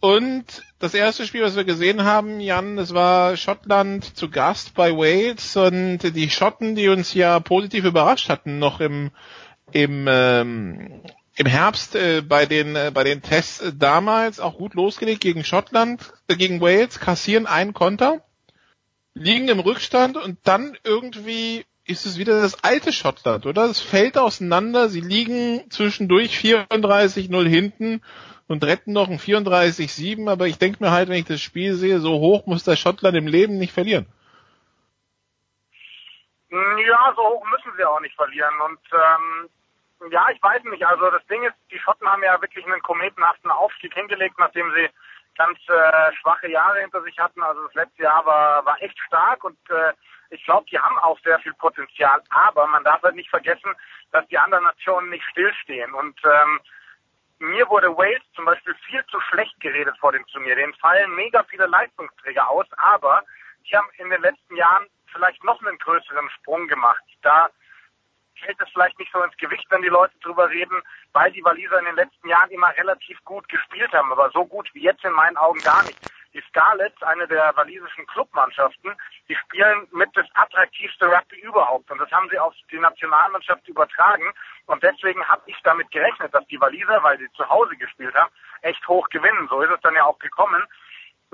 Und 0.01 0.45
das 0.85 0.93
erste 0.93 1.27
Spiel, 1.27 1.41
was 1.41 1.57
wir 1.57 1.65
gesehen 1.65 2.05
haben, 2.05 2.41
Jan, 2.41 2.77
das 2.77 2.93
war 2.93 3.39
Schottland 3.39 4.05
zu 4.19 4.29
Gast 4.29 4.75
bei 4.75 4.93
Wales 4.93 5.57
und 5.57 6.01
die 6.15 6.29
Schotten, 6.29 6.75
die 6.75 6.89
uns 6.89 7.15
ja 7.15 7.41
positiv 7.41 7.87
überrascht 7.87 8.29
hatten, 8.29 8.59
noch 8.59 8.81
im 8.81 9.11
im 9.73 10.07
ähm, 10.07 11.01
im 11.37 11.47
Herbst 11.47 11.95
äh, 11.95 12.21
bei 12.21 12.45
den 12.45 12.77
äh, 12.77 12.91
bei 12.93 13.03
den 13.03 13.23
Tests 13.23 13.65
damals 13.79 14.41
auch 14.41 14.59
gut 14.59 14.75
losgelegt 14.75 15.23
gegen 15.23 15.43
Schottland, 15.43 16.13
äh, 16.29 16.37
gegen 16.37 16.61
Wales, 16.61 17.01
kassieren 17.01 17.47
einen 17.47 17.73
Konter, 17.73 18.23
liegen 19.15 19.49
im 19.49 19.61
Rückstand 19.61 20.19
und 20.19 20.37
dann 20.45 20.77
irgendwie 20.85 21.65
ist 21.87 22.05
es 22.05 22.19
wieder 22.19 22.43
das 22.43 22.63
alte 22.63 22.93
Schottland, 22.93 23.47
oder? 23.47 23.65
Es 23.65 23.81
fällt 23.81 24.19
auseinander, 24.19 24.91
sie 24.91 25.01
liegen 25.01 25.63
zwischendurch 25.71 26.39
34-0 26.39 27.49
hinten 27.49 28.03
und 28.47 28.65
retten 28.65 28.93
noch 28.93 29.09
ein 29.09 29.19
34-7, 29.19 30.31
aber 30.31 30.47
ich 30.47 30.59
denke 30.59 30.83
mir 30.83 30.91
halt, 30.91 31.09
wenn 31.09 31.19
ich 31.19 31.27
das 31.27 31.41
Spiel 31.41 31.75
sehe, 31.75 31.99
so 31.99 32.13
hoch 32.21 32.47
muss 32.47 32.65
der 32.65 32.77
Schottland 32.77 33.17
im 33.17 33.27
Leben 33.27 33.59
nicht 33.59 33.73
verlieren. 33.73 34.07
Ja, 36.51 37.13
so 37.17 37.23
hoch 37.23 37.45
müssen 37.51 37.73
sie 37.77 37.85
auch 37.85 38.01
nicht 38.01 38.15
verlieren. 38.15 38.55
Und 38.61 38.79
ähm, 38.93 39.51
ja, 40.11 40.27
ich 40.33 40.43
weiß 40.43 40.63
nicht. 40.65 40.87
Also 40.87 41.11
das 41.11 41.27
Ding 41.27 41.43
ist, 41.43 41.55
die 41.71 41.79
Schotten 41.79 42.07
haben 42.07 42.23
ja 42.23 42.41
wirklich 42.41 42.65
einen 42.65 42.83
kometenhaften 42.83 43.51
Aufstieg 43.51 43.95
hingelegt, 43.95 44.39
nachdem 44.39 44.73
sie 44.75 44.89
ganz 45.37 45.59
äh, 45.69 46.13
schwache 46.21 46.49
Jahre 46.49 46.81
hinter 46.81 47.03
sich 47.03 47.19
hatten. 47.19 47.43
Also 47.43 47.65
das 47.65 47.75
letzte 47.75 48.05
Jahr 48.05 48.25
war, 48.25 48.65
war 48.65 48.81
echt 48.83 48.99
stark 49.07 49.43
und 49.43 49.59
äh, 49.71 49.93
ich 50.31 50.45
glaube, 50.45 50.67
die 50.71 50.79
haben 50.79 50.99
auch 50.99 51.19
sehr 51.21 51.39
viel 51.41 51.55
Potenzial. 51.55 52.23
Aber 52.31 52.67
man 52.67 52.85
darf 52.85 53.03
halt 53.03 53.17
nicht 53.17 53.31
vergessen, 53.31 53.75
dass 54.13 54.27
die 54.29 54.39
anderen 54.39 54.65
Nationen 54.65 55.11
nicht 55.11 55.25
stillstehen. 55.31 55.93
Und 55.93 56.19
ähm, 56.25 56.61
mir 57.39 57.69
wurde 57.69 57.97
Wales 57.97 58.23
zum 58.35 58.45
Beispiel 58.45 58.75
viel 58.87 59.05
zu 59.07 59.21
schlecht 59.21 59.59
geredet 59.61 59.97
vor 59.99 60.13
dem 60.13 60.27
Turnier. 60.27 60.57
Denen 60.57 60.75
fallen 60.75 61.15
mega 61.15 61.43
viele 61.45 61.67
Leistungsträger 61.67 62.49
aus, 62.49 62.67
aber 62.77 63.25
die 63.67 63.77
haben 63.77 63.89
in 63.99 64.11
den 64.11 64.23
letzten 64.23 64.57
Jahren 64.57 64.87
vielleicht 65.13 65.43
noch 65.45 65.61
einen 65.63 65.79
größeren 65.79 66.29
Sprung 66.31 66.69
gemacht. 66.69 67.03
Da 67.23 67.49
fällt 68.41 68.61
es 68.61 68.69
vielleicht 68.71 68.99
nicht 68.99 69.13
so 69.13 69.23
ins 69.23 69.37
Gewicht, 69.37 69.67
wenn 69.71 69.83
die 69.83 69.89
Leute 69.89 70.19
drüber 70.19 70.49
reden, 70.51 70.83
weil 71.13 71.31
die 71.33 71.45
Waliser 71.45 71.79
in 71.79 71.87
den 71.87 71.95
letzten 71.95 72.29
Jahren 72.29 72.51
immer 72.51 72.77
relativ 72.77 73.23
gut 73.25 73.49
gespielt 73.49 73.93
haben, 73.93 74.13
aber 74.13 74.31
so 74.31 74.45
gut 74.45 74.69
wie 74.75 74.83
jetzt 74.83 75.05
in 75.05 75.13
meinen 75.13 75.37
Augen 75.37 75.63
gar 75.63 75.85
nicht. 75.85 75.99
Die 76.35 76.43
Scarlets, 76.49 77.01
eine 77.03 77.29
der 77.29 77.57
walisischen 77.57 78.07
Clubmannschaften, 78.09 78.93
die 79.29 79.37
spielen 79.37 79.87
mit 79.93 80.11
das 80.15 80.27
attraktivste 80.35 81.07
Rugby 81.07 81.39
überhaupt. 81.41 81.91
Und 81.91 81.99
das 81.99 82.11
haben 82.11 82.29
sie 82.29 82.39
auf 82.39 82.55
die 82.71 82.79
Nationalmannschaft 82.79 83.67
übertragen. 83.69 84.33
Und 84.67 84.83
deswegen 84.83 85.27
habe 85.27 85.43
ich 85.47 85.57
damit 85.63 85.91
gerechnet, 85.93 86.35
dass 86.35 86.47
die 86.49 86.61
Waliser, 86.61 87.03
weil 87.03 87.19
sie 87.19 87.31
zu 87.33 87.49
Hause 87.49 87.77
gespielt 87.77 88.15
haben, 88.15 88.33
echt 88.63 88.87
hoch 88.89 89.09
gewinnen. 89.11 89.47
So 89.49 89.61
ist 89.63 89.71
es 89.71 89.81
dann 89.81 89.95
ja 89.95 90.05
auch 90.05 90.19
gekommen. 90.19 90.63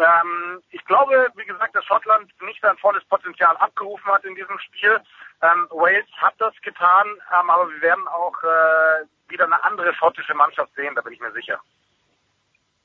Ähm, 0.00 0.62
ich 0.70 0.84
glaube, 0.84 1.30
wie 1.34 1.44
gesagt, 1.44 1.74
dass 1.74 1.84
Schottland 1.84 2.30
nicht 2.42 2.60
sein 2.60 2.76
volles 2.78 3.04
Potenzial 3.04 3.56
abgerufen 3.56 4.06
hat 4.12 4.24
in 4.24 4.34
diesem 4.34 4.58
Spiel. 4.58 5.00
Ähm, 5.42 5.66
Wales 5.70 6.06
hat 6.16 6.34
das 6.38 6.54
getan, 6.62 7.06
ähm, 7.38 7.50
aber 7.50 7.70
wir 7.70 7.80
werden 7.82 8.06
auch 8.08 8.36
äh, 8.42 9.04
wieder 9.28 9.44
eine 9.44 9.62
andere 9.62 9.94
schottische 9.94 10.34
Mannschaft 10.34 10.74
sehen, 10.74 10.94
da 10.94 11.02
bin 11.02 11.12
ich 11.12 11.20
mir 11.20 11.32
sicher. 11.32 11.60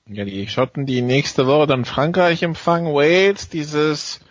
Ja, 0.08 0.24
die 0.24 0.48
Schotten, 0.48 0.86
die 0.86 1.02
nächste 1.02 1.48
Woche 1.48 1.66
dann 1.66 1.84
Frankreich 1.84 2.44
empfangen, 2.44 2.94
Wales, 2.94 3.50
dieses, 3.50 4.24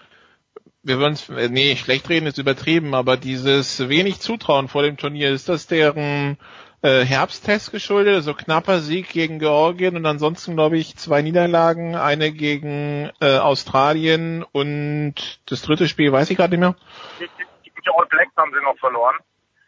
wir 0.85 1.01
wollen 1.01 1.15
es, 1.15 1.29
nee, 1.29 1.75
schlecht 1.75 2.09
reden 2.09 2.27
ist 2.27 2.39
übertrieben, 2.39 2.95
aber 2.95 3.17
dieses 3.17 3.89
wenig 3.89 4.21
Zutrauen 4.21 4.69
vor 4.69 4.83
dem 4.83 4.97
Turnier, 4.97 5.31
ist 5.31 5.49
das 5.49 5.67
deren 5.67 6.39
äh, 6.83 7.05
Herbsttest 7.05 7.73
geschuldet, 7.73 8.15
also 8.15 8.35
knapper 8.35 8.79
Sieg 8.79 9.09
gegen 9.09 9.41
Georgien 9.41 9.97
und 9.97 10.07
ansonsten, 10.07 10.55
glaube 10.55 10.79
ich, 10.79 10.97
zwei 10.97 11.23
Niederlagen, 11.23 11.97
eine 11.97 12.31
gegen 12.31 13.11
äh, 13.21 13.39
Australien 13.39 14.45
und 14.53 15.15
das 15.47 15.63
dritte 15.63 15.89
Spiel 15.89 16.13
weiß 16.13 16.31
ich 16.31 16.37
gerade 16.37 16.57
nicht 16.57 16.61
mehr. 16.61 16.77
Die, 17.19 17.25
die, 17.25 17.71
die 17.71 17.91
All 17.91 18.07
Blacks 18.07 18.37
haben 18.37 18.53
sie 18.53 18.63
noch 18.63 18.79
verloren. 18.79 19.17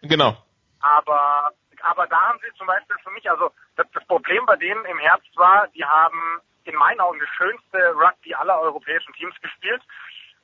Genau. 0.02 0.36
Aber 0.78 1.50
aber 1.86 2.06
da 2.06 2.20
haben 2.20 2.38
sie 2.42 2.52
zum 2.58 2.66
Beispiel 2.66 2.96
für 3.02 3.10
mich, 3.10 3.30
also 3.30 3.50
das, 3.76 3.86
das 3.92 4.04
Problem 4.06 4.44
bei 4.46 4.56
denen 4.56 4.84
im 4.86 4.98
Herbst 4.98 5.36
war, 5.36 5.68
die 5.68 5.84
haben 5.84 6.40
in 6.64 6.74
meinen 6.74 7.00
Augen 7.00 7.20
das 7.20 7.28
schönste 7.30 7.94
Rugby 7.94 8.34
aller 8.34 8.58
europäischen 8.60 9.12
Teams 9.14 9.34
gespielt, 9.40 9.82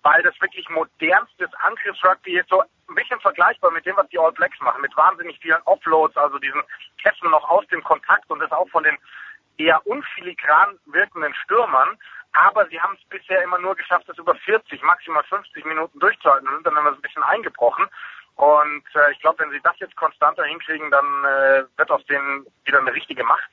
weil 0.03 0.23
das 0.23 0.41
wirklich 0.41 0.69
modernstes 0.69 1.53
Angriffsrugby 1.55 2.39
ist, 2.39 2.49
so 2.49 2.61
ein 2.61 2.95
bisschen 2.95 3.21
vergleichbar 3.21 3.73
mit 3.73 3.85
dem, 3.87 3.97
was 3.97 4.09
die 4.09 4.19
All 4.19 4.33
Blacks 4.33 4.61
machen, 4.61 4.83
mit 4.83 4.97
wahnsinnig 4.97 5.39
vielen 5.41 5.61
Offloads, 5.63 6.17
also 6.17 6.39
diesen 6.39 6.63
Kessen 7.03 7.31
noch 7.31 7.49
aus 7.49 7.67
dem 7.69 7.83
Kontakt 7.83 8.31
und 8.31 8.39
das 8.39 8.53
auch 8.53 8.69
von 8.69 8.85
den 8.85 8.97
eher 9.59 9.85
unfiligran 9.87 10.79
wirkenden 10.87 11.35
Stürmern. 11.35 11.99
Aber 12.35 12.67
sie 12.69 12.81
haben 12.81 12.97
es 13.01 13.09
bisher 13.09 13.43
immer 13.43 13.59
nur 13.59 13.75
geschafft, 13.75 14.09
das 14.09 14.17
über 14.17 14.35
40, 14.35 14.83
maximal 14.83 15.23
50 15.25 15.65
Minuten 15.65 15.99
durchzuhalten 15.99 16.49
und 16.49 16.55
sind 16.55 16.67
dann 16.67 16.77
immer 16.77 16.91
so 16.91 16.97
ein 16.97 17.03
bisschen 17.03 17.23
eingebrochen. 17.23 17.87
Und 18.37 18.85
äh, 18.95 19.13
ich 19.13 19.21
glaube, 19.21 19.41
wenn 19.41 19.51
sie 19.51 19.61
das 19.63 19.79
jetzt 19.79 19.97
konstanter 19.97 20.45
hinkriegen, 20.45 20.91
dann 20.91 21.05
äh, 21.25 21.65
wird 21.77 21.91
aus 21.91 22.05
denen 22.07 22.47
wieder 22.65 22.81
eine 22.81 22.93
richtige 22.95 23.25
Macht. 23.25 23.51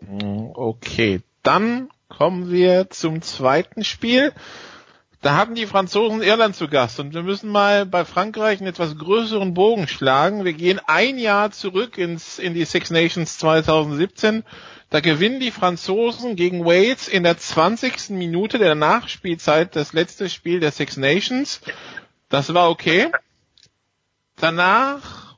Hm, 0.00 0.52
okay, 0.54 1.22
dann 1.42 1.88
kommen 2.08 2.50
wir 2.50 2.90
zum 2.90 3.22
zweiten 3.22 3.84
Spiel. 3.84 4.32
Da 5.20 5.34
haben 5.34 5.56
die 5.56 5.66
Franzosen 5.66 6.22
Irland 6.22 6.54
zu 6.54 6.68
Gast 6.68 7.00
und 7.00 7.12
wir 7.12 7.24
müssen 7.24 7.50
mal 7.50 7.86
bei 7.86 8.04
Frankreich 8.04 8.60
einen 8.60 8.68
etwas 8.68 8.96
größeren 8.96 9.52
Bogen 9.52 9.88
schlagen. 9.88 10.44
Wir 10.44 10.52
gehen 10.52 10.80
ein 10.86 11.18
Jahr 11.18 11.50
zurück 11.50 11.98
ins, 11.98 12.38
in 12.38 12.54
die 12.54 12.64
Six 12.64 12.90
Nations 12.90 13.36
2017. 13.38 14.44
Da 14.90 15.00
gewinnen 15.00 15.40
die 15.40 15.50
Franzosen 15.50 16.36
gegen 16.36 16.64
Wales 16.64 17.08
in 17.08 17.24
der 17.24 17.36
20. 17.36 18.10
Minute 18.10 18.58
der 18.58 18.76
Nachspielzeit 18.76 19.74
das 19.74 19.92
letzte 19.92 20.30
Spiel 20.30 20.60
der 20.60 20.70
Six 20.70 20.96
Nations. 20.96 21.62
Das 22.28 22.54
war 22.54 22.70
okay. 22.70 23.10
Danach 24.40 25.36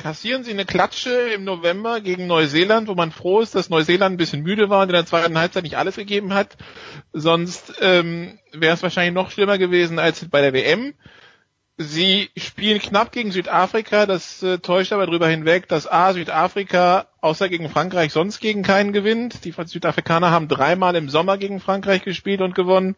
kassieren 0.00 0.44
sie 0.44 0.50
eine 0.50 0.64
Klatsche 0.64 1.10
im 1.34 1.44
November 1.44 2.00
gegen 2.00 2.26
Neuseeland, 2.26 2.88
wo 2.88 2.94
man 2.94 3.12
froh 3.12 3.40
ist, 3.40 3.54
dass 3.54 3.68
Neuseeland 3.68 4.14
ein 4.14 4.18
bisschen 4.18 4.42
müde 4.42 4.70
war 4.70 4.82
und 4.82 4.88
in 4.88 4.94
der 4.94 5.06
zweiten 5.06 5.38
Halbzeit 5.38 5.62
nicht 5.62 5.76
alles 5.76 5.96
gegeben 5.96 6.32
hat. 6.34 6.56
Sonst 7.12 7.74
ähm, 7.80 8.38
wäre 8.52 8.74
es 8.74 8.82
wahrscheinlich 8.82 9.14
noch 9.14 9.30
schlimmer 9.30 9.58
gewesen 9.58 9.98
als 9.98 10.26
bei 10.28 10.40
der 10.40 10.54
WM. 10.54 10.94
Sie 11.76 12.28
spielen 12.36 12.78
knapp 12.78 13.10
gegen 13.10 13.32
Südafrika, 13.32 14.04
das 14.04 14.42
äh, 14.42 14.58
täuscht 14.58 14.92
aber 14.92 15.06
darüber 15.06 15.28
hinweg, 15.28 15.66
dass 15.68 15.86
A, 15.86 16.12
Südafrika 16.12 17.06
außer 17.22 17.48
gegen 17.48 17.70
Frankreich 17.70 18.12
sonst 18.12 18.40
gegen 18.40 18.62
keinen 18.62 18.92
gewinnt. 18.92 19.44
Die 19.46 19.54
Südafrikaner 19.64 20.30
haben 20.30 20.48
dreimal 20.48 20.94
im 20.96 21.08
Sommer 21.08 21.38
gegen 21.38 21.58
Frankreich 21.60 22.02
gespielt 22.02 22.42
und 22.42 22.54
gewonnen 22.54 22.96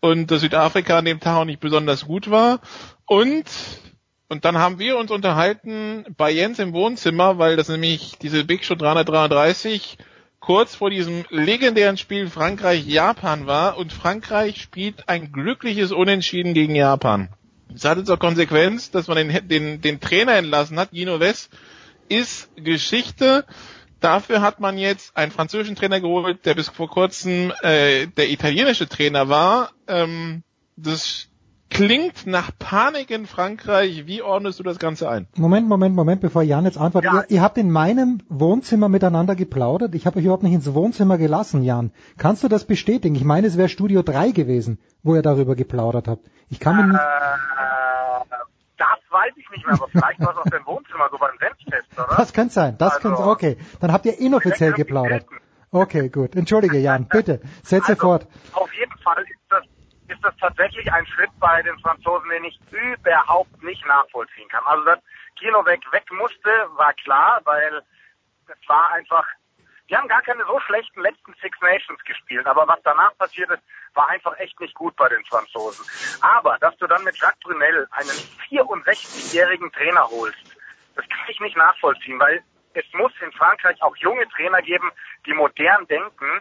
und 0.00 0.30
dass 0.30 0.42
Südafrika 0.42 0.98
an 0.98 1.06
dem 1.06 1.18
Tag 1.18 1.38
auch 1.38 1.44
nicht 1.44 1.60
besonders 1.60 2.06
gut 2.06 2.30
war. 2.30 2.60
Und 3.04 3.46
und 4.30 4.44
dann 4.44 4.58
haben 4.58 4.78
wir 4.78 4.96
uns 4.96 5.10
unterhalten 5.10 6.04
bei 6.16 6.30
Jens 6.30 6.60
im 6.60 6.72
Wohnzimmer, 6.72 7.38
weil 7.38 7.56
das 7.56 7.68
nämlich 7.68 8.16
diese 8.22 8.44
Big 8.44 8.64
Show 8.64 8.76
333 8.76 9.98
kurz 10.38 10.76
vor 10.76 10.88
diesem 10.88 11.24
legendären 11.30 11.98
Spiel 11.98 12.30
Frankreich-Japan 12.30 13.48
war 13.48 13.76
und 13.76 13.92
Frankreich 13.92 14.62
spielt 14.62 15.08
ein 15.08 15.32
glückliches 15.32 15.90
Unentschieden 15.90 16.54
gegen 16.54 16.76
Japan. 16.76 17.28
Das 17.68 17.84
hatte 17.84 18.04
zur 18.04 18.18
Konsequenz, 18.18 18.92
dass 18.92 19.08
man 19.08 19.16
den, 19.16 19.48
den, 19.48 19.80
den 19.80 20.00
Trainer 20.00 20.36
entlassen 20.36 20.78
hat, 20.78 20.92
Gino 20.92 21.18
West, 21.18 21.50
ist 22.08 22.50
Geschichte. 22.54 23.44
Dafür 23.98 24.42
hat 24.42 24.60
man 24.60 24.78
jetzt 24.78 25.16
einen 25.16 25.32
französischen 25.32 25.74
Trainer 25.74 26.00
geholt, 26.00 26.46
der 26.46 26.54
bis 26.54 26.68
vor 26.68 26.88
kurzem 26.88 27.52
äh, 27.62 28.06
der 28.06 28.30
italienische 28.30 28.88
Trainer 28.88 29.28
war. 29.28 29.72
Ähm, 29.88 30.44
das 30.76 31.29
klingt 31.70 32.26
nach 32.26 32.50
Panik 32.58 33.10
in 33.10 33.26
Frankreich. 33.26 34.06
Wie 34.06 34.22
ordnest 34.22 34.58
du 34.58 34.62
das 34.62 34.78
Ganze 34.78 35.08
ein? 35.08 35.26
Moment, 35.36 35.68
Moment, 35.68 35.94
Moment, 35.94 36.20
bevor 36.20 36.42
Jan 36.42 36.64
jetzt 36.64 36.76
antwortet. 36.76 37.12
Ja. 37.12 37.20
Ihr, 37.22 37.30
ihr, 37.30 37.42
habt 37.42 37.56
in 37.56 37.70
meinem 37.70 38.20
Wohnzimmer 38.28 38.88
miteinander 38.88 39.36
geplaudert. 39.36 39.94
Ich 39.94 40.06
habe 40.06 40.18
euch 40.18 40.24
überhaupt 40.24 40.42
nicht 40.42 40.52
ins 40.52 40.74
Wohnzimmer 40.74 41.16
gelassen, 41.16 41.62
Jan. 41.62 41.92
Kannst 42.18 42.42
du 42.44 42.48
das 42.48 42.66
bestätigen? 42.66 43.14
Ich 43.14 43.24
meine, 43.24 43.46
es 43.46 43.56
wäre 43.56 43.68
Studio 43.68 44.02
3 44.02 44.32
gewesen, 44.32 44.78
wo 45.02 45.14
ihr 45.14 45.22
darüber 45.22 45.54
geplaudert 45.54 46.08
habt. 46.08 46.26
Ich 46.48 46.60
kann 46.60 46.76
mir 46.76 46.86
nicht... 46.88 46.96
Äh, 46.96 48.36
das 48.76 48.98
weiß 49.10 49.32
ich 49.36 49.50
nicht 49.50 49.66
mehr, 49.66 49.74
aber 49.74 49.88
vielleicht 49.88 50.20
war 50.20 50.32
es 50.32 50.38
aus 50.38 50.50
dem 50.50 50.64
Wohnzimmer, 50.64 51.08
so 51.10 51.18
beim 51.18 51.36
Senftest, 51.38 51.98
oder? 51.98 52.16
Das 52.16 52.32
könnte 52.32 52.54
sein, 52.54 52.78
das 52.78 52.94
also, 52.94 53.08
könnte 53.08 53.22
Okay, 53.24 53.56
dann 53.78 53.92
habt 53.92 54.06
ihr 54.06 54.18
inoffiziell 54.18 54.72
geplaudert. 54.72 55.26
Okay, 55.70 56.08
gut. 56.08 56.34
Entschuldige, 56.34 56.78
Jan, 56.78 57.06
bitte, 57.06 57.40
setze 57.62 57.92
also, 57.92 58.00
fort. 58.00 58.26
Auf 58.54 58.72
jeden 58.72 58.96
Fall 59.02 59.22
ist 59.22 59.38
das 59.50 59.64
ist 60.10 60.22
das 60.24 60.36
tatsächlich 60.38 60.92
ein 60.92 61.06
Schritt 61.06 61.30
bei 61.38 61.62
den 61.62 61.78
Franzosen, 61.80 62.28
den 62.30 62.44
ich 62.44 62.58
überhaupt 62.70 63.62
nicht 63.62 63.84
nachvollziehen 63.86 64.48
kann. 64.48 64.64
Also, 64.64 64.84
dass 64.84 64.98
Kino 65.38 65.64
weg, 65.64 65.80
weg 65.92 66.04
musste, 66.12 66.50
war 66.76 66.92
klar, 66.94 67.40
weil 67.44 67.82
es 68.46 68.68
war 68.68 68.90
einfach, 68.92 69.26
die 69.88 69.96
haben 69.96 70.08
gar 70.08 70.22
keine 70.22 70.44
so 70.44 70.58
schlechten 70.60 71.00
letzten 71.00 71.34
Six 71.40 71.58
Nations 71.60 72.02
gespielt, 72.04 72.46
aber 72.46 72.66
was 72.68 72.80
danach 72.82 73.16
passiert 73.16 73.50
ist, 73.50 73.62
war 73.94 74.08
einfach 74.08 74.38
echt 74.38 74.58
nicht 74.60 74.74
gut 74.74 74.94
bei 74.96 75.08
den 75.08 75.24
Franzosen. 75.24 75.84
Aber, 76.20 76.58
dass 76.58 76.76
du 76.78 76.86
dann 76.86 77.04
mit 77.04 77.16
Jacques 77.16 77.40
Brunel 77.40 77.88
einen 77.92 78.10
64-jährigen 78.48 79.72
Trainer 79.72 80.08
holst, 80.08 80.38
das 80.94 81.08
kann 81.08 81.28
ich 81.28 81.40
nicht 81.40 81.56
nachvollziehen, 81.56 82.18
weil 82.18 82.42
es 82.74 82.84
muss 82.92 83.12
in 83.20 83.32
Frankreich 83.32 83.82
auch 83.82 83.96
junge 83.96 84.28
Trainer 84.28 84.62
geben, 84.62 84.90
die 85.26 85.32
modern 85.32 85.86
denken 85.86 86.40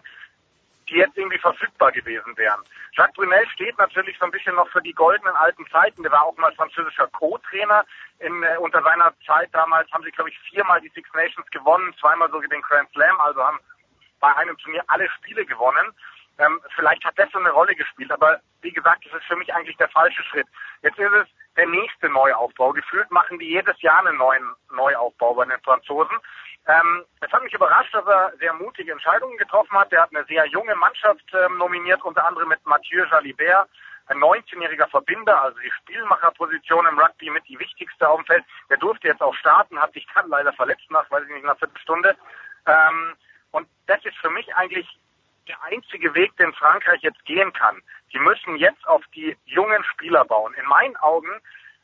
die 0.90 0.96
jetzt 0.96 1.18
irgendwie 1.18 1.38
verfügbar 1.38 1.92
gewesen 1.92 2.36
wären. 2.38 2.62
Jacques 2.94 3.16
Brunel 3.16 3.48
steht 3.50 3.78
natürlich 3.78 4.18
so 4.18 4.26
ein 4.26 4.32
bisschen 4.32 4.56
noch 4.56 4.70
für 4.70 4.82
die 4.82 4.94
goldenen 4.94 5.36
alten 5.36 5.66
Zeiten. 5.68 6.04
Der 6.04 6.12
war 6.12 6.26
auch 6.26 6.38
mal 6.38 6.54
französischer 6.54 7.08
Co-Trainer. 7.08 7.86
In, 8.20 8.44
äh, 8.44 8.58
unter 8.58 8.82
seiner 8.82 9.14
Zeit 9.26 9.50
damals 9.54 9.92
haben 9.92 10.04
sie, 10.04 10.12
glaube 10.12 10.30
ich, 10.30 10.40
viermal 10.50 10.82
die 10.82 10.90
Six 10.90 11.10
Nations 11.14 11.50
gewonnen, 11.52 11.94
zweimal 12.00 12.30
sogar 12.30 12.50
den 12.50 12.62
Grand 12.62 12.90
Slam, 12.92 13.20
also 13.22 13.44
haben 13.44 13.60
bei 14.20 14.36
einem 14.36 14.58
Turnier 14.58 14.84
alle 14.88 15.10
Spiele 15.12 15.46
gewonnen. 15.46 15.94
Ähm, 16.38 16.60
vielleicht 16.76 17.04
hat 17.06 17.18
das 17.18 17.32
so 17.32 17.40
eine 17.40 17.52
Rolle 17.52 17.76
gespielt, 17.76 18.12
aber 18.12 18.40
wie 18.62 18.72
gesagt, 18.72 19.06
das 19.06 19.14
ist 19.14 19.28
für 19.28 19.36
mich 19.36 19.54
eigentlich 19.54 19.78
der 19.78 19.90
falsche 19.90 20.24
Schritt. 20.24 20.48
Jetzt 20.82 20.98
ist 20.98 21.12
es 21.12 21.28
der 21.58 21.68
nächste 21.68 22.10
Neuaufbau. 22.10 22.74
Gefühlt 22.74 23.10
machen 23.12 23.40
die 23.40 23.50
jedes 23.50 23.82
Jahr 23.82 24.06
einen 24.06 24.18
neuen 24.18 24.56
Neuaufbau 24.72 25.34
bei 25.34 25.46
den 25.46 25.60
Franzosen. 25.62 26.16
Ähm, 26.68 27.06
es 27.22 27.32
hat 27.32 27.44
mich 27.44 27.54
überrascht, 27.54 27.94
dass 27.94 28.06
er 28.06 28.34
sehr 28.40 28.54
mutige 28.54 28.92
Entscheidungen 28.92 29.38
getroffen 29.38 29.78
hat. 29.78 29.92
Er 29.92 30.04
hat 30.04 30.16
eine 30.16 30.26
sehr 30.26 30.46
junge 30.48 30.76
Mannschaft 30.76 31.26
ähm, 31.34 31.58
nominiert, 31.58 32.04
unter 32.04 32.26
anderem 32.26 32.50
mit 32.50 32.64
Mathieu 32.66 33.06
Jalibert, 33.06 33.70
ein 34.08 34.18
19-jähriger 34.18 34.88
Verbinder, 34.88 35.42
also 35.42 35.58
die 35.60 35.72
Spielmacherposition 35.72 36.86
im 36.86 37.00
Rugby 37.00 37.30
mit 37.30 37.48
die 37.48 37.60
wichtigste 37.60 38.08
auf 38.08 38.18
dem 38.18 38.26
Feld. 38.26 38.44
Der 38.70 38.78
durfte 38.78 39.08
jetzt 39.08 39.22
auch 39.22 39.36
starten, 39.36 39.80
hat 39.80 39.94
sich 39.94 40.06
dann 40.14 40.30
leider 40.30 40.54
verletzt 40.54 40.90
nach, 40.90 41.10
weiß 41.10 41.24
ich 41.24 41.34
nicht, 41.34 41.44
einer 41.44 41.56
Viertelstunde. 41.56 42.16
Ähm, 42.66 43.16
und 43.52 43.68
das 43.88 44.04
ist 44.06 44.18
für 44.18 44.30
mich 44.30 44.54
eigentlich 44.56 44.88
der 45.48 45.62
einzige 45.64 46.14
Weg, 46.14 46.36
den 46.38 46.54
Frankreich 46.54 47.02
jetzt 47.02 47.24
gehen 47.26 47.52
kann. 47.54 47.82
Die 48.14 48.20
müssen 48.20 48.56
jetzt 48.58 48.88
auf 48.88 49.04
die 49.16 49.38
jungen 49.46 49.84
Spieler 49.84 50.26
bauen. 50.26 50.54
In 50.56 50.66
meinen 50.66 50.96
Augen 50.98 51.30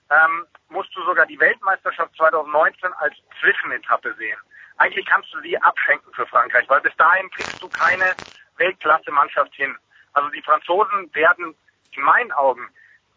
ähm, 0.10 0.46
musst 0.70 0.96
du 0.96 1.04
sogar 1.04 1.26
die 1.26 1.40
Weltmeisterschaft 1.40 2.16
2019 2.16 2.94
als 2.94 3.16
Zwischenetappe 3.40 4.14
sehen 4.16 4.38
eigentlich 4.78 5.06
kannst 5.06 5.34
du 5.34 5.40
sie 5.42 5.58
abschenken 5.62 6.14
für 6.14 6.26
Frankreich, 6.28 6.68
weil 6.70 6.82
bis 6.82 6.96
dahin 6.98 7.30
kriegst 7.32 7.62
du 7.62 7.70
keine 7.70 8.14
Weltklasse-Mannschaft 8.58 9.54
hin. 9.56 9.76
Also 10.14 10.30
die 10.30 10.42
Franzosen 10.42 11.14
werden 11.14 11.56
in 11.92 12.04
meinen 12.04 12.32
Augen, 12.34 12.68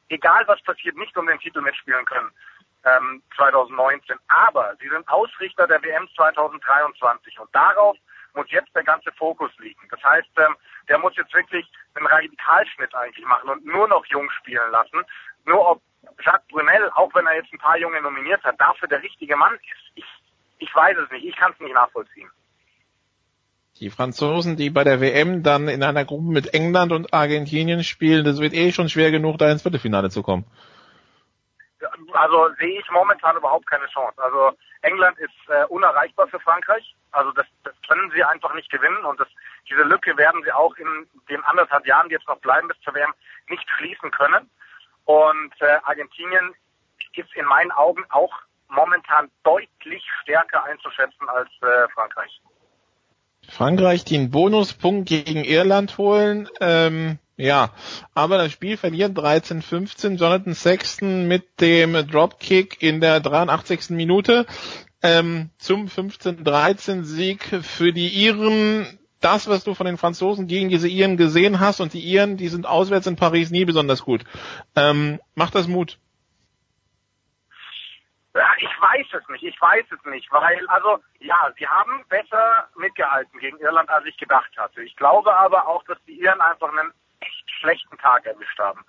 egal 0.08 0.46
was 0.46 0.62
passiert, 0.62 0.96
nicht 0.96 1.16
um 1.16 1.26
den 1.26 1.38
Titel 1.38 1.60
mitspielen 1.60 2.04
können 2.04 2.30
ähm, 2.84 3.22
2019. 3.36 4.16
Aber 4.28 4.76
sie 4.80 4.88
sind 4.88 5.08
Ausrichter 5.08 5.66
der 5.66 5.82
WM 5.82 6.08
2023 6.16 7.38
und 7.40 7.54
darauf 7.54 7.96
muss 8.38 8.50
jetzt 8.50 8.74
der 8.74 8.84
ganze 8.84 9.10
Fokus 9.12 9.50
liegen. 9.58 9.80
Das 9.90 10.02
heißt, 10.02 10.30
ähm, 10.38 10.54
der 10.88 10.98
muss 10.98 11.16
jetzt 11.16 11.34
wirklich 11.34 11.66
einen 11.94 12.06
Radikalschnitt 12.06 12.94
eigentlich 12.94 13.26
machen 13.26 13.50
und 13.50 13.66
nur 13.66 13.88
noch 13.88 14.06
jung 14.06 14.30
spielen 14.30 14.70
lassen. 14.70 15.02
Nur 15.44 15.70
ob 15.70 15.82
Jacques 16.24 16.46
Brunel, 16.48 16.90
auch 16.94 17.12
wenn 17.14 17.26
er 17.26 17.34
jetzt 17.34 17.52
ein 17.52 17.58
paar 17.58 17.76
Junge 17.76 18.00
nominiert 18.00 18.42
hat, 18.44 18.60
dafür 18.60 18.86
der 18.86 19.02
richtige 19.02 19.36
Mann 19.36 19.54
ist. 19.54 19.92
Ich 19.96 20.06
ich 20.58 20.74
weiß 20.74 20.96
es 21.04 21.10
nicht, 21.10 21.24
ich 21.24 21.36
kann 21.36 21.52
es 21.52 21.60
nicht 21.60 21.74
nachvollziehen. 21.74 22.28
Die 23.80 23.90
Franzosen, 23.90 24.56
die 24.56 24.70
bei 24.70 24.82
der 24.82 25.00
WM 25.00 25.42
dann 25.44 25.68
in 25.68 25.84
einer 25.84 26.04
Gruppe 26.04 26.32
mit 26.32 26.52
England 26.52 26.90
und 26.90 27.14
Argentinien 27.14 27.84
spielen, 27.84 28.24
das 28.24 28.40
wird 28.40 28.52
eh 28.52 28.72
schon 28.72 28.88
schwer 28.88 29.12
genug, 29.12 29.38
da 29.38 29.50
ins 29.50 29.62
Viertelfinale 29.62 30.10
zu 30.10 30.22
kommen. 30.22 30.44
Also 32.12 32.48
sehe 32.58 32.80
ich 32.80 32.90
momentan 32.90 33.36
überhaupt 33.36 33.66
keine 33.66 33.86
Chance. 33.86 34.22
Also 34.22 34.52
England 34.82 35.18
ist 35.18 35.34
äh, 35.48 35.64
unerreichbar 35.66 36.28
für 36.28 36.40
Frankreich. 36.40 36.94
Also 37.12 37.32
das, 37.32 37.46
das 37.64 37.74
können 37.88 38.10
sie 38.14 38.24
einfach 38.24 38.54
nicht 38.54 38.70
gewinnen 38.70 39.04
und 39.04 39.18
das, 39.20 39.28
diese 39.68 39.82
Lücke 39.82 40.16
werden 40.16 40.42
sie 40.44 40.52
auch 40.52 40.74
in 40.76 41.06
den 41.28 41.42
anderthalb 41.44 41.86
Jahren, 41.86 42.08
die 42.08 42.14
jetzt 42.14 42.28
noch 42.28 42.38
bleiben 42.38 42.68
bis 42.68 42.80
zur 42.80 42.94
WM, 42.94 43.12
nicht 43.48 43.68
schließen 43.76 44.10
können. 44.10 44.50
Und 45.04 45.52
äh, 45.60 45.78
Argentinien 45.84 46.54
ist 47.14 47.34
in 47.34 47.46
meinen 47.46 47.72
Augen 47.72 48.04
auch 48.10 48.32
momentan 48.68 49.30
deutlich 49.42 50.04
stärker 50.22 50.64
einzuschätzen 50.64 51.28
als 51.28 51.48
äh, 51.62 51.88
Frankreich. 51.94 52.40
Frankreich 53.48 54.04
den 54.04 54.30
Bonuspunkt 54.30 55.08
gegen 55.08 55.44
Irland 55.44 55.96
holen. 55.96 56.48
Ähm, 56.60 57.18
ja, 57.38 57.70
aber 58.14 58.36
das 58.36 58.50
Spiel 58.50 58.76
verliert 58.76 59.16
13-15. 59.16 60.16
Jonathan 60.16 60.54
Sexton 60.54 61.28
mit 61.28 61.60
dem 61.60 61.94
Dropkick 62.08 62.82
in 62.82 63.00
der 63.00 63.20
83. 63.20 63.90
Minute 63.90 64.44
ähm, 65.04 65.50
zum 65.56 65.86
15-13 65.86 67.04
Sieg 67.04 67.44
für 67.62 67.92
die 67.92 68.08
Iren. 68.08 68.98
das, 69.20 69.48
was 69.48 69.62
du 69.62 69.74
von 69.74 69.86
den 69.86 69.98
Franzosen 69.98 70.48
gegen 70.48 70.68
diese 70.68 70.88
Iren 70.88 71.16
gesehen 71.16 71.60
hast 71.60 71.80
und 71.80 71.92
die 71.92 72.00
Iren, 72.00 72.36
die 72.36 72.48
sind 72.48 72.66
auswärts 72.66 73.06
in 73.06 73.14
Paris 73.14 73.52
nie 73.52 73.64
besonders 73.64 74.04
gut. 74.04 74.24
Ähm, 74.74 75.20
macht 75.36 75.54
das 75.54 75.68
Mut? 75.68 75.96
Ja, 78.34 78.48
ich 78.58 78.64
weiß 78.80 79.06
es 79.12 79.28
nicht, 79.28 79.44
ich 79.44 79.60
weiß 79.60 79.86
es 79.90 80.10
nicht, 80.10 80.30
weil, 80.32 80.66
also, 80.66 80.98
ja, 81.20 81.52
sie 81.56 81.68
haben 81.68 82.04
besser 82.08 82.68
mitgehalten 82.76 83.38
gegen 83.38 83.58
Irland, 83.58 83.88
als 83.90 84.06
ich 84.06 84.16
gedacht 84.16 84.50
hatte. 84.56 84.82
Ich 84.82 84.96
glaube 84.96 85.36
aber 85.36 85.68
auch, 85.68 85.84
dass 85.84 86.02
die 86.04 86.20
Iren 86.20 86.40
einfach 86.40 86.70
einen 86.70 86.92
schlechten 87.58 87.98
Tag 87.98 88.26
erwischt 88.26 88.58
haben. 88.58 88.84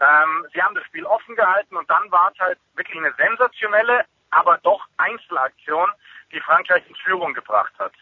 Ähm, 0.00 0.46
sie 0.52 0.62
haben 0.62 0.74
das 0.74 0.84
Spiel 0.84 1.04
offen 1.04 1.36
gehalten 1.36 1.76
und 1.76 1.88
dann 1.90 2.10
war 2.10 2.30
es 2.32 2.38
halt 2.38 2.58
wirklich 2.74 2.98
eine 2.98 3.12
sensationelle, 3.14 4.04
aber 4.30 4.58
doch 4.58 4.86
Einzelaktion, 4.96 5.88
die 6.32 6.40
Frankreich 6.40 6.88
in 6.88 6.94
Führung 6.96 7.34
gebracht 7.34 7.72
hat. 7.78 7.92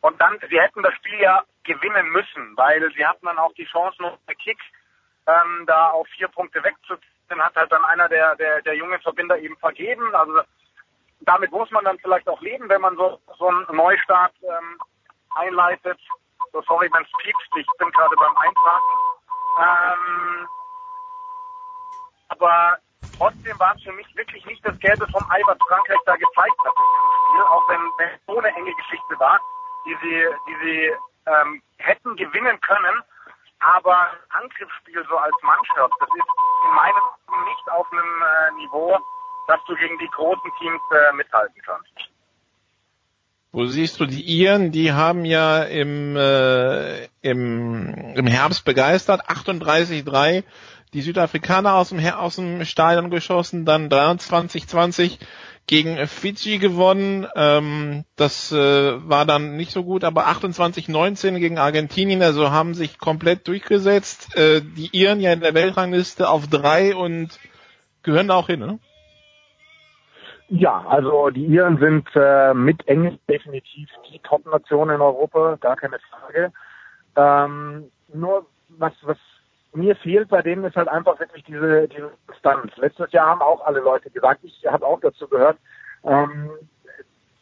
Und 0.00 0.20
dann, 0.20 0.38
sie 0.50 0.60
hätten 0.60 0.82
das 0.82 0.94
Spiel 0.94 1.18
ja 1.18 1.44
gewinnen 1.62 2.10
müssen, 2.10 2.56
weil 2.56 2.92
sie 2.92 3.06
hatten 3.06 3.24
dann 3.24 3.38
auch 3.38 3.54
die 3.54 3.64
Chance, 3.64 4.02
noch 4.02 4.18
per 4.26 4.34
Kick 4.34 4.58
ähm, 5.26 5.64
da 5.66 5.90
auf 5.90 6.06
vier 6.08 6.28
Punkte 6.28 6.62
wegzuziehen, 6.62 7.42
hat 7.42 7.56
halt 7.56 7.72
dann 7.72 7.84
einer 7.86 8.08
der, 8.08 8.36
der, 8.36 8.60
der 8.60 8.74
jungen 8.74 9.00
Verbinder 9.00 9.38
eben 9.38 9.56
vergeben. 9.56 10.14
Also 10.14 10.42
damit 11.20 11.50
muss 11.52 11.70
man 11.70 11.84
dann 11.84 11.98
vielleicht 11.98 12.28
auch 12.28 12.40
leben, 12.42 12.68
wenn 12.68 12.82
man 12.82 12.96
so, 12.96 13.18
so 13.38 13.48
einen 13.48 13.64
Neustart 13.72 14.34
ähm, 14.42 14.78
einleitet. 15.36 15.98
So, 16.52 16.60
sorry, 16.62 16.86
es 16.86 17.22
piepst, 17.22 17.50
ich 17.56 17.66
bin 17.78 17.90
gerade 17.90 18.14
beim 18.16 18.36
Eintragen. 18.36 18.84
Ähm, 19.58 20.48
aber 22.28 22.78
trotzdem 23.16 23.58
war 23.58 23.74
es 23.76 23.82
für 23.82 23.92
mich 23.92 24.06
wirklich 24.16 24.44
nicht 24.46 24.64
das 24.66 24.78
Gelbe 24.80 25.06
vom 25.12 25.24
Ei, 25.30 25.40
was 25.46 25.58
Frankreich 25.68 25.98
da 26.06 26.16
gezeigt 26.16 26.58
hat 26.64 26.74
in 26.76 26.88
diesem 26.92 27.12
Spiel, 27.20 27.42
auch 27.42 27.68
wenn, 27.68 28.06
es 28.06 28.20
so 28.26 28.38
eine 28.38 28.48
enge 28.56 28.74
Geschichte 28.74 29.18
war, 29.18 29.40
die 29.86 29.96
sie, 30.02 30.26
die 30.48 30.56
sie 30.64 30.96
ähm, 31.26 31.62
hätten 31.78 32.16
gewinnen 32.16 32.60
können. 32.60 33.02
Aber 33.60 34.10
Angriffsspiel 34.30 35.06
so 35.08 35.16
als 35.16 35.34
Mannschaft, 35.42 35.94
das 36.00 36.08
ist 36.08 36.28
in 36.64 36.74
meinem 36.74 37.02
Team 37.26 37.44
nicht 37.44 37.70
auf 37.70 37.90
einem 37.92 38.22
äh, 38.22 38.50
Niveau, 38.56 38.98
dass 39.46 39.60
du 39.66 39.74
gegen 39.76 39.98
die 39.98 40.08
großen 40.08 40.52
Teams 40.58 40.82
äh, 40.90 41.12
mithalten 41.12 41.62
kannst. 41.64 42.13
Wo 43.54 43.66
siehst 43.66 44.00
du 44.00 44.06
die 44.06 44.20
Iren? 44.20 44.72
Die 44.72 44.90
haben 44.90 45.24
ja 45.24 45.62
im, 45.62 46.16
äh, 46.16 47.04
im, 47.22 47.94
im 48.16 48.26
Herbst 48.26 48.64
begeistert, 48.64 49.30
38-3 49.30 50.42
die 50.92 51.02
Südafrikaner 51.02 51.74
aus 51.74 51.90
dem, 51.90 52.04
aus 52.04 52.34
dem 52.34 52.64
Stadion 52.64 53.10
geschossen, 53.10 53.64
dann 53.64 53.88
23-20 53.88 55.18
gegen 55.68 56.04
Fiji 56.08 56.58
gewonnen. 56.58 57.28
Ähm, 57.36 58.04
das 58.16 58.50
äh, 58.50 58.56
war 59.08 59.24
dann 59.24 59.56
nicht 59.56 59.70
so 59.70 59.84
gut, 59.84 60.02
aber 60.02 60.26
28-19 60.26 61.38
gegen 61.38 61.58
Argentinien, 61.58 62.22
also 62.22 62.50
haben 62.50 62.74
sich 62.74 62.98
komplett 62.98 63.46
durchgesetzt. 63.46 64.36
Äh, 64.36 64.62
die 64.62 64.90
Iren 64.92 65.20
ja 65.20 65.32
in 65.32 65.40
der 65.40 65.54
Weltrangliste 65.54 66.28
auf 66.28 66.48
drei 66.48 66.96
und 66.96 67.38
gehören 68.02 68.26
da 68.26 68.34
auch 68.34 68.48
hin, 68.48 68.58
ne? 68.58 68.80
Ja, 70.48 70.84
also 70.88 71.30
die 71.30 71.46
Iren 71.46 71.78
sind 71.78 72.08
äh, 72.14 72.52
mit 72.52 72.86
Englisch 72.86 73.18
definitiv 73.28 73.88
die 74.10 74.18
Top-Nation 74.20 74.90
in 74.90 75.00
Europa, 75.00 75.56
gar 75.60 75.76
keine 75.76 75.98
Frage. 76.10 76.52
Ähm, 77.16 77.90
nur 78.12 78.46
was, 78.68 78.92
was 79.02 79.16
mir 79.72 79.96
fehlt 79.96 80.28
bei 80.28 80.42
denen 80.42 80.64
ist 80.64 80.76
halt 80.76 80.88
einfach 80.88 81.18
wirklich 81.18 81.44
diese, 81.44 81.88
diese 81.88 82.10
Distanz. 82.30 82.76
Letztes 82.76 83.10
Jahr 83.12 83.28
haben 83.28 83.42
auch 83.42 83.64
alle 83.64 83.80
Leute 83.80 84.10
gesagt, 84.10 84.40
ich 84.44 84.64
habe 84.66 84.86
auch 84.86 85.00
dazu 85.00 85.28
gehört, 85.28 85.58
ähm, 86.04 86.50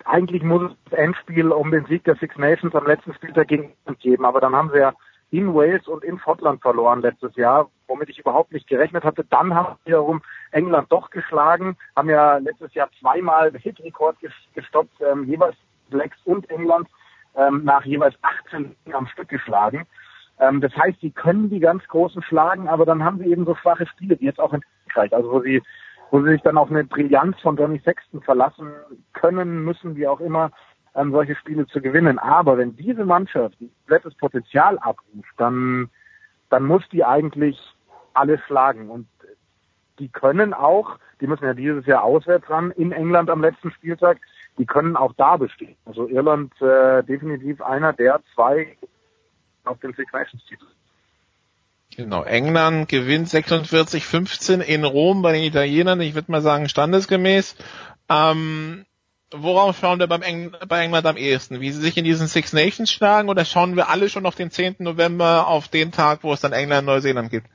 eigentlich 0.04 0.42
muss 0.42 0.70
es 0.70 0.76
das 0.90 0.98
Endspiel 0.98 1.48
um 1.52 1.70
den 1.70 1.84
Sieg 1.86 2.04
der 2.04 2.16
Six 2.16 2.36
Nations 2.36 2.74
am 2.74 2.86
letzten 2.86 3.14
Spieltag 3.14 3.48
gegen 3.48 3.64
England 3.64 4.00
geben, 4.00 4.24
aber 4.24 4.40
dann 4.40 4.54
haben 4.54 4.70
sie 4.72 4.78
ja 4.78 4.92
in 5.32 5.54
Wales 5.54 5.88
und 5.88 6.04
in 6.04 6.18
Schottland 6.18 6.60
verloren 6.60 7.00
letztes 7.00 7.34
Jahr, 7.36 7.70
womit 7.88 8.10
ich 8.10 8.18
überhaupt 8.18 8.52
nicht 8.52 8.68
gerechnet 8.68 9.02
hatte. 9.02 9.24
Dann 9.30 9.54
haben 9.54 9.76
sie 9.78 9.86
wiederum 9.86 10.20
England 10.50 10.92
doch 10.92 11.08
geschlagen, 11.08 11.76
haben 11.96 12.10
ja 12.10 12.36
letztes 12.36 12.74
Jahr 12.74 12.90
zweimal 13.00 13.50
Hitrekord 13.50 14.16
gestoppt, 14.54 15.00
ähm, 15.00 15.24
jeweils 15.24 15.56
Blacks 15.88 16.18
und 16.26 16.48
England 16.50 16.86
ähm, 17.34 17.64
nach 17.64 17.84
jeweils 17.86 18.14
18 18.20 18.76
am 18.92 19.06
Stück 19.06 19.28
geschlagen. 19.28 19.86
Ähm, 20.38 20.60
das 20.60 20.76
heißt, 20.76 21.00
sie 21.00 21.10
können 21.10 21.48
die 21.48 21.60
ganz 21.60 21.82
Großen 21.88 22.22
schlagen, 22.22 22.68
aber 22.68 22.84
dann 22.84 23.02
haben 23.02 23.18
sie 23.18 23.30
eben 23.30 23.46
so 23.46 23.54
schwache 23.54 23.86
Spiele, 23.86 24.20
wie 24.20 24.26
jetzt 24.26 24.40
auch 24.40 24.52
in 24.52 24.62
Frankreich, 24.84 25.14
also 25.14 25.32
wo 25.32 25.40
sie, 25.40 25.62
wo 26.10 26.20
sie 26.22 26.32
sich 26.32 26.42
dann 26.42 26.58
auf 26.58 26.70
eine 26.70 26.84
Brillanz 26.84 27.40
von 27.40 27.56
Johnny 27.56 27.80
Sexton 27.80 28.20
verlassen 28.20 28.70
können, 29.14 29.64
müssen, 29.64 29.96
wie 29.96 30.06
auch 30.06 30.20
immer, 30.20 30.50
ähm, 30.94 31.12
solche 31.12 31.34
Spiele 31.36 31.66
zu 31.66 31.80
gewinnen. 31.80 32.18
Aber 32.18 32.58
wenn 32.58 32.76
diese 32.76 33.04
Mannschaft 33.04 33.56
komplettes 33.58 34.14
Potenzial 34.14 34.78
abruft, 34.78 35.34
dann, 35.36 35.90
dann 36.50 36.64
muss 36.64 36.82
die 36.90 37.04
eigentlich 37.04 37.58
alle 38.14 38.38
schlagen. 38.38 38.90
Und 38.90 39.06
die 39.98 40.08
können 40.08 40.54
auch, 40.54 40.98
die 41.20 41.26
müssen 41.26 41.44
ja 41.44 41.54
dieses 41.54 41.86
Jahr 41.86 42.02
auswärts 42.02 42.48
ran, 42.50 42.70
in 42.72 42.92
England 42.92 43.30
am 43.30 43.42
letzten 43.42 43.70
Spieltag, 43.70 44.18
die 44.58 44.66
können 44.66 44.96
auch 44.96 45.12
da 45.16 45.36
bestehen. 45.36 45.76
Also 45.84 46.08
Irland 46.08 46.52
äh, 46.60 47.02
definitiv 47.04 47.62
einer 47.62 47.92
der 47.92 48.20
zwei 48.34 48.76
auf 49.64 49.78
den 49.80 49.94
Six 49.94 50.12
Nations 50.12 50.44
Titel. 50.46 50.66
Genau, 51.96 52.22
England 52.22 52.88
gewinnt 52.88 53.28
46-15 53.28 54.60
in 54.60 54.84
Rom 54.84 55.20
bei 55.20 55.32
den 55.32 55.44
Italienern, 55.44 56.00
ich 56.00 56.14
würde 56.14 56.32
mal 56.32 56.40
sagen 56.40 56.68
standesgemäß. 56.68 57.56
Ähm, 58.08 58.86
worauf 59.38 59.78
schauen 59.78 59.98
wir 59.98 60.06
beim 60.06 60.22
Eng 60.22 60.54
bei 60.68 60.80
England 60.80 61.06
am 61.06 61.16
ehesten? 61.16 61.60
Wie 61.60 61.70
sie 61.70 61.80
sich 61.80 61.96
in 61.96 62.04
diesen 62.04 62.26
Six 62.26 62.52
Nations 62.52 62.90
schlagen 62.90 63.28
oder 63.28 63.44
schauen 63.44 63.76
wir 63.76 63.88
alle 63.88 64.08
schon 64.08 64.26
auf 64.26 64.34
den 64.34 64.50
10. 64.50 64.76
November, 64.80 65.46
auf 65.46 65.68
den 65.68 65.92
Tag, 65.92 66.20
wo 66.22 66.32
es 66.32 66.40
dann 66.40 66.52
England 66.52 66.86
Neuseeland 66.86 67.30
gibt? 67.30 67.46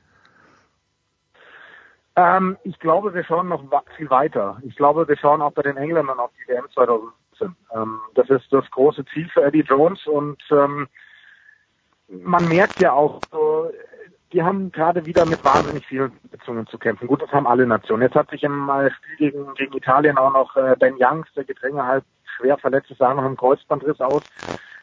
Ähm, 2.16 2.56
ich 2.64 2.78
glaube, 2.80 3.14
wir 3.14 3.24
schauen 3.24 3.48
noch 3.48 3.62
viel 3.96 4.10
weiter. 4.10 4.58
Ich 4.64 4.74
glaube, 4.74 5.06
wir 5.06 5.16
schauen 5.16 5.40
auch 5.40 5.52
bei 5.52 5.62
den 5.62 5.76
Engländern 5.76 6.18
auf 6.18 6.30
die 6.36 6.50
WM 6.50 6.66
2017. 6.74 7.56
Ähm, 7.74 8.00
das 8.14 8.28
ist 8.30 8.52
das 8.52 8.68
große 8.72 9.04
Ziel 9.12 9.28
für 9.32 9.44
Eddie 9.44 9.64
Jones 9.68 10.04
und 10.06 10.42
ähm, 10.50 10.88
man 12.08 12.48
merkt 12.48 12.80
ja 12.80 12.92
auch, 12.92 13.22
die 14.32 14.42
haben 14.42 14.70
gerade 14.72 15.06
wieder 15.06 15.24
mit 15.24 15.42
wahnsinnig 15.44 15.86
vielen 15.86 16.12
Beziehungen 16.30 16.66
zu 16.66 16.78
kämpfen. 16.78 17.08
Gut, 17.08 17.22
das 17.22 17.32
haben 17.32 17.46
alle 17.46 17.66
Nationen. 17.66 18.02
Jetzt 18.02 18.14
hat 18.14 18.30
sich 18.30 18.42
im 18.42 18.68
äh, 18.68 18.90
Spiel 18.90 19.30
gegen, 19.30 19.54
gegen 19.54 19.76
Italien 19.76 20.18
auch 20.18 20.32
noch 20.32 20.56
äh, 20.56 20.76
Ben 20.78 20.96
Youngs, 20.98 21.28
der 21.34 21.44
Gedränge 21.44 21.84
halt 21.84 22.04
schwer 22.36 22.58
verletzt 22.58 22.90
ist, 22.90 22.98
sah 22.98 23.14
noch 23.14 23.24
im 23.24 23.36
Kreuzbandriss 23.36 24.00
aus, 24.00 24.22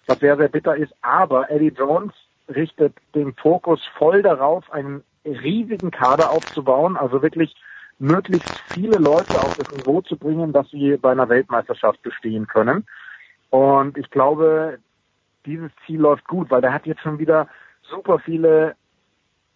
was 0.08 0.20
sehr, 0.20 0.38
sehr 0.38 0.50
bitter 0.50 0.76
ist. 0.76 0.94
Aber 1.02 1.50
Eddie 1.52 1.74
Jones 1.76 2.14
richtet 2.54 2.96
den 3.14 3.34
Fokus 3.36 3.82
voll 3.98 4.22
darauf, 4.22 4.72
einen 4.72 5.04
riesigen 5.24 5.92
Kader 5.92 6.32
aufzubauen, 6.32 6.98
also 6.98 7.22
wirklich 7.22 7.56
möglichst 7.98 8.60
viele 8.74 8.98
Leute 8.98 9.40
auf 9.40 9.56
das 9.58 9.72
Niveau 9.72 10.02
zu 10.02 10.18
bringen, 10.18 10.54
dass 10.54 10.70
sie 10.70 10.98
bei 10.98 11.12
einer 11.12 11.30
Weltmeisterschaft 11.30 12.02
bestehen 12.02 12.48
können. 12.48 12.86
Und 13.50 13.98
ich 13.98 14.10
glaube, 14.10 14.80
dieses 15.46 15.72
Ziel 15.86 16.02
läuft 16.02 16.28
gut, 16.28 16.52
weil 16.52 16.62
der 16.62 16.74
hat 16.74 16.86
jetzt 16.86 17.02
schon 17.02 17.20
wieder 17.20 17.48
super 17.84 18.20
viele 18.20 18.76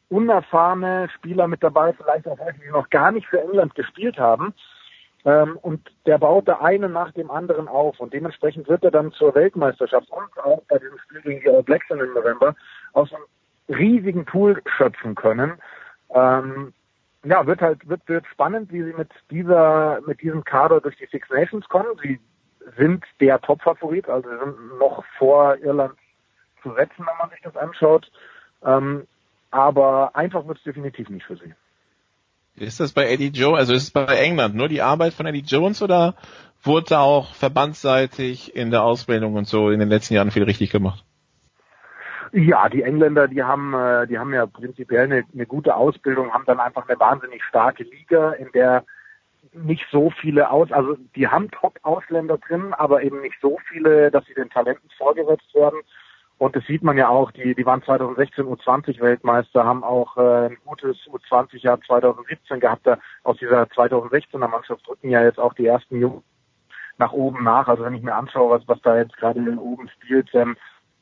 unerfahrene 0.09 1.09
Spieler 1.15 1.47
mit 1.47 1.63
dabei, 1.63 1.93
vielleicht 1.93 2.27
auch 2.27 2.39
welche, 2.39 2.59
die 2.59 2.71
noch 2.71 2.89
gar 2.89 3.11
nicht 3.11 3.27
für 3.27 3.41
England 3.41 3.75
gespielt 3.75 4.17
haben. 4.17 4.53
Ähm, 5.25 5.57
und 5.61 5.91
der 6.05 6.17
baut 6.17 6.47
da 6.47 6.59
einen 6.59 6.93
nach 6.93 7.11
dem 7.11 7.29
anderen 7.29 7.67
auf. 7.67 7.99
Und 7.99 8.13
dementsprechend 8.13 8.67
wird 8.67 8.83
er 8.83 8.91
dann 8.91 9.11
zur 9.11 9.35
Weltmeisterschaft 9.35 10.09
und 10.09 10.43
auch 10.43 10.61
bei 10.69 10.79
diesem 10.79 10.97
Spiel 10.99 11.21
gegen 11.21 11.41
die 11.41 11.49
All 11.49 11.63
Blacks 11.63 11.89
im 11.89 11.97
November 12.13 12.55
aus 12.93 13.09
einem 13.13 13.25
riesigen 13.77 14.25
Pool 14.25 14.61
schöpfen 14.77 15.15
können. 15.15 15.53
Ähm, 16.11 16.73
ja, 17.23 17.45
wird 17.45 17.61
halt, 17.61 17.87
wird, 17.87 18.07
wird 18.07 18.25
spannend, 18.27 18.71
wie 18.71 18.83
sie 18.83 18.93
mit 18.93 19.09
dieser, 19.29 19.99
mit 20.07 20.21
diesem 20.21 20.43
Kader 20.43 20.79
durch 20.79 20.95
die 20.95 21.05
Six 21.07 21.29
Nations 21.29 21.67
kommen. 21.67 21.87
Sie 22.01 22.19
sind 22.77 23.03
der 23.19 23.41
Top-Favorit, 23.41 24.07
also 24.07 24.29
sind 24.29 24.79
noch 24.79 25.03
vor 25.17 25.57
Irland 25.57 25.95
zu 26.63 26.73
setzen, 26.73 26.99
wenn 27.05 27.17
man 27.19 27.29
sich 27.29 27.41
das 27.41 27.55
anschaut. 27.57 28.09
Ähm, 28.63 29.05
aber 29.51 30.15
einfach 30.15 30.47
wird 30.47 30.57
es 30.57 30.63
definitiv 30.63 31.09
nicht 31.09 31.25
für 31.25 31.35
sie. 31.37 31.53
Ist 32.55 32.79
das 32.79 32.91
bei 32.91 33.09
Eddie 33.09 33.29
Jones, 33.29 33.59
also 33.59 33.73
ist 33.73 33.83
es 33.83 33.91
bei 33.91 34.05
England 34.05 34.55
nur 34.55 34.67
die 34.67 34.81
Arbeit 34.81 35.13
von 35.13 35.25
Eddie 35.25 35.43
Jones 35.45 35.81
oder 35.81 36.15
wurde 36.61 36.87
da 36.89 36.99
auch 36.99 37.33
verbandsseitig 37.33 38.55
in 38.55 38.69
der 38.69 38.83
Ausbildung 38.83 39.35
und 39.35 39.47
so 39.47 39.69
in 39.69 39.79
den 39.79 39.89
letzten 39.89 40.15
Jahren 40.15 40.31
viel 40.31 40.43
richtig 40.43 40.71
gemacht? 40.71 41.05
Ja, 42.31 42.69
die 42.69 42.83
Engländer, 42.83 43.27
die 43.27 43.43
haben, 43.43 43.73
äh, 43.73 44.07
die 44.07 44.19
haben 44.19 44.33
ja 44.33 44.45
prinzipiell 44.45 45.05
eine, 45.05 45.23
eine 45.33 45.45
gute 45.45 45.75
Ausbildung, 45.75 46.31
haben 46.31 46.45
dann 46.45 46.59
einfach 46.59 46.87
eine 46.87 46.99
wahnsinnig 46.99 47.43
starke 47.43 47.83
Liga, 47.83 48.33
in 48.33 48.51
der 48.51 48.83
nicht 49.53 49.85
so 49.91 50.11
viele 50.21 50.51
aus, 50.51 50.71
also 50.71 50.95
die 51.15 51.27
haben 51.27 51.49
Top-Ausländer 51.49 52.37
drin, 52.37 52.73
aber 52.73 53.01
eben 53.01 53.21
nicht 53.21 53.37
so 53.41 53.57
viele, 53.67 54.11
dass 54.11 54.25
sie 54.25 54.35
den 54.35 54.49
Talenten 54.49 54.89
vorgesetzt 54.97 55.53
werden. 55.55 55.79
Und 56.39 56.55
das 56.55 56.65
sieht 56.65 56.83
man 56.83 56.97
ja 56.97 57.09
auch, 57.09 57.31
die, 57.31 57.53
die 57.53 57.65
waren 57.65 57.83
2016 57.83 58.45
U20 58.45 59.01
Weltmeister, 59.01 59.65
haben 59.65 59.83
auch 59.83 60.15
äh, 60.15 60.45
ein 60.47 60.57
gutes 60.65 60.95
U20-Jahr 61.07 61.81
2017 61.81 62.61
gehabt. 62.61 62.87
Da, 62.87 62.97
aus 63.23 63.37
dieser 63.37 63.63
2016er 63.63 64.47
Mannschaft 64.47 64.87
drücken 64.87 65.09
ja 65.09 65.21
jetzt 65.21 65.37
auch 65.37 65.53
die 65.53 65.65
ersten 65.65 65.99
Jungen 65.99 66.23
nach 66.97 67.11
oben 67.11 67.43
nach. 67.43 67.67
Also 67.67 67.83
wenn 67.83 67.93
ich 67.93 68.03
mir 68.03 68.15
anschaue, 68.15 68.51
was, 68.51 68.67
was 68.69 68.81
da 68.83 68.97
jetzt 68.97 69.17
gerade 69.17 69.41
oben 69.59 69.89
spielt, 69.89 70.33
ähm, 70.33 70.55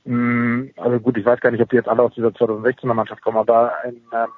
mh, 0.06 0.72
also 0.78 1.00
gut, 1.00 1.18
ich 1.18 1.26
weiß 1.26 1.40
gar 1.40 1.52
nicht, 1.52 1.62
ob 1.62 1.70
die 1.70 1.76
jetzt 1.76 1.90
alle 1.90 2.02
aus 2.02 2.16
dieser 2.16 2.30
2016er 2.30 2.96
Mannschaft 2.96 3.22
kommen, 3.22 3.38
aber 3.38 3.74
ein 3.84 4.02
ähm, 4.12 4.30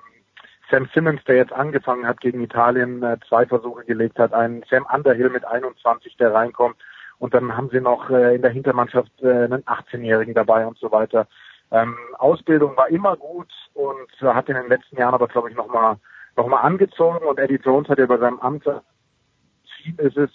Sam 0.69 0.89
Simmons, 0.93 1.23
der 1.23 1.37
jetzt 1.37 1.53
angefangen 1.53 2.05
hat 2.05 2.19
gegen 2.19 2.43
Italien, 2.43 3.01
äh, 3.03 3.17
zwei 3.27 3.45
Versuche 3.45 3.85
gelegt 3.85 4.19
hat, 4.19 4.33
ein 4.33 4.65
Sam 4.69 4.85
Underhill 4.93 5.29
mit 5.29 5.45
21, 5.45 6.17
der 6.17 6.33
reinkommt 6.33 6.75
und 7.19 7.33
dann 7.33 7.55
haben 7.55 7.69
sie 7.69 7.81
noch 7.81 8.09
äh, 8.09 8.35
in 8.35 8.41
der 8.41 8.51
Hintermannschaft 8.51 9.11
äh, 9.21 9.27
einen 9.27 9.63
18-Jährigen 9.63 10.33
dabei 10.33 10.65
und 10.65 10.77
so 10.77 10.91
weiter. 10.91 11.27
Ähm, 11.71 11.95
Ausbildung 12.17 12.75
war 12.77 12.89
immer 12.89 13.15
gut 13.15 13.51
und 13.73 14.09
hat 14.21 14.49
in 14.49 14.55
den 14.55 14.69
letzten 14.69 14.97
Jahren 14.97 15.13
aber, 15.13 15.27
glaube 15.27 15.49
ich, 15.49 15.55
nochmal 15.55 15.97
noch 16.35 16.47
mal 16.47 16.61
angezogen 16.61 17.25
und 17.25 17.37
Eddie 17.37 17.59
Jones 17.63 17.89
hat 17.89 17.99
ja 17.99 18.05
bei 18.05 18.17
seinem 18.17 18.39
Amt 18.39 18.63
Ziel 18.63 19.95
ist 19.97 20.17
es, 20.17 20.29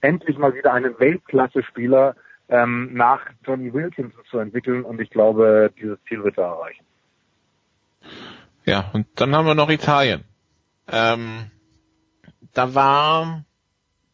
endlich 0.00 0.38
mal 0.38 0.54
wieder 0.54 0.72
einen 0.72 0.98
Weltklasse-Spieler 0.98 2.14
ähm, 2.48 2.94
nach 2.94 3.20
Johnny 3.44 3.72
Wilkinson 3.72 4.24
zu 4.30 4.38
entwickeln 4.38 4.84
und 4.84 5.00
ich 5.00 5.10
glaube, 5.10 5.72
dieses 5.80 5.98
Ziel 6.04 6.22
wird 6.24 6.38
er 6.38 6.44
erreichen. 6.44 6.84
Ja, 8.64 8.90
und 8.92 9.06
dann 9.16 9.34
haben 9.34 9.46
wir 9.46 9.54
noch 9.54 9.70
Italien. 9.70 10.24
Ähm, 10.90 11.50
da 12.54 12.74
war 12.74 13.44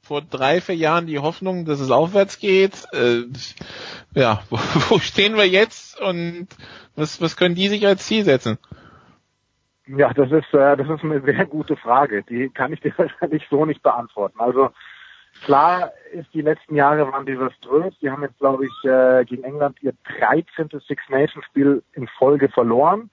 vor 0.04 0.20
drei, 0.22 0.60
vier 0.60 0.76
Jahren 0.76 1.06
die 1.06 1.18
Hoffnung, 1.18 1.64
dass 1.64 1.80
es 1.80 1.90
aufwärts 1.90 2.38
geht. 2.38 2.84
Äh, 2.92 3.22
ja, 4.14 4.42
wo, 4.50 4.56
wo 4.88 4.98
stehen 4.98 5.36
wir 5.36 5.48
jetzt 5.48 6.00
und 6.00 6.48
was, 6.94 7.20
was 7.20 7.36
können 7.36 7.54
die 7.54 7.68
sich 7.68 7.86
als 7.86 8.06
Ziel 8.06 8.24
setzen? 8.24 8.58
Ja, 9.86 10.12
das 10.14 10.30
ist, 10.30 10.52
äh, 10.54 10.76
das 10.76 10.88
ist 10.88 11.04
eine 11.04 11.20
sehr 11.20 11.46
gute 11.46 11.76
Frage. 11.76 12.22
Die 12.22 12.50
kann 12.50 12.72
ich 12.72 12.80
dir 12.82 12.92
wahrscheinlich 12.96 13.46
so 13.50 13.64
nicht 13.64 13.82
beantworten. 13.82 14.40
Also 14.40 14.70
klar 15.44 15.92
ist, 16.12 16.32
die 16.32 16.42
letzten 16.42 16.76
Jahre 16.76 17.10
waren 17.10 17.26
desaströs. 17.26 17.94
Die 18.00 18.10
haben 18.10 18.22
jetzt, 18.22 18.38
glaube 18.38 18.66
ich, 18.66 18.84
äh, 18.84 19.24
gegen 19.24 19.44
England 19.44 19.82
ihr 19.82 19.94
13. 20.18 20.68
Six 20.86 21.02
Nations 21.08 21.44
Spiel 21.46 21.82
in 21.94 22.08
Folge 22.08 22.48
verloren. 22.48 23.10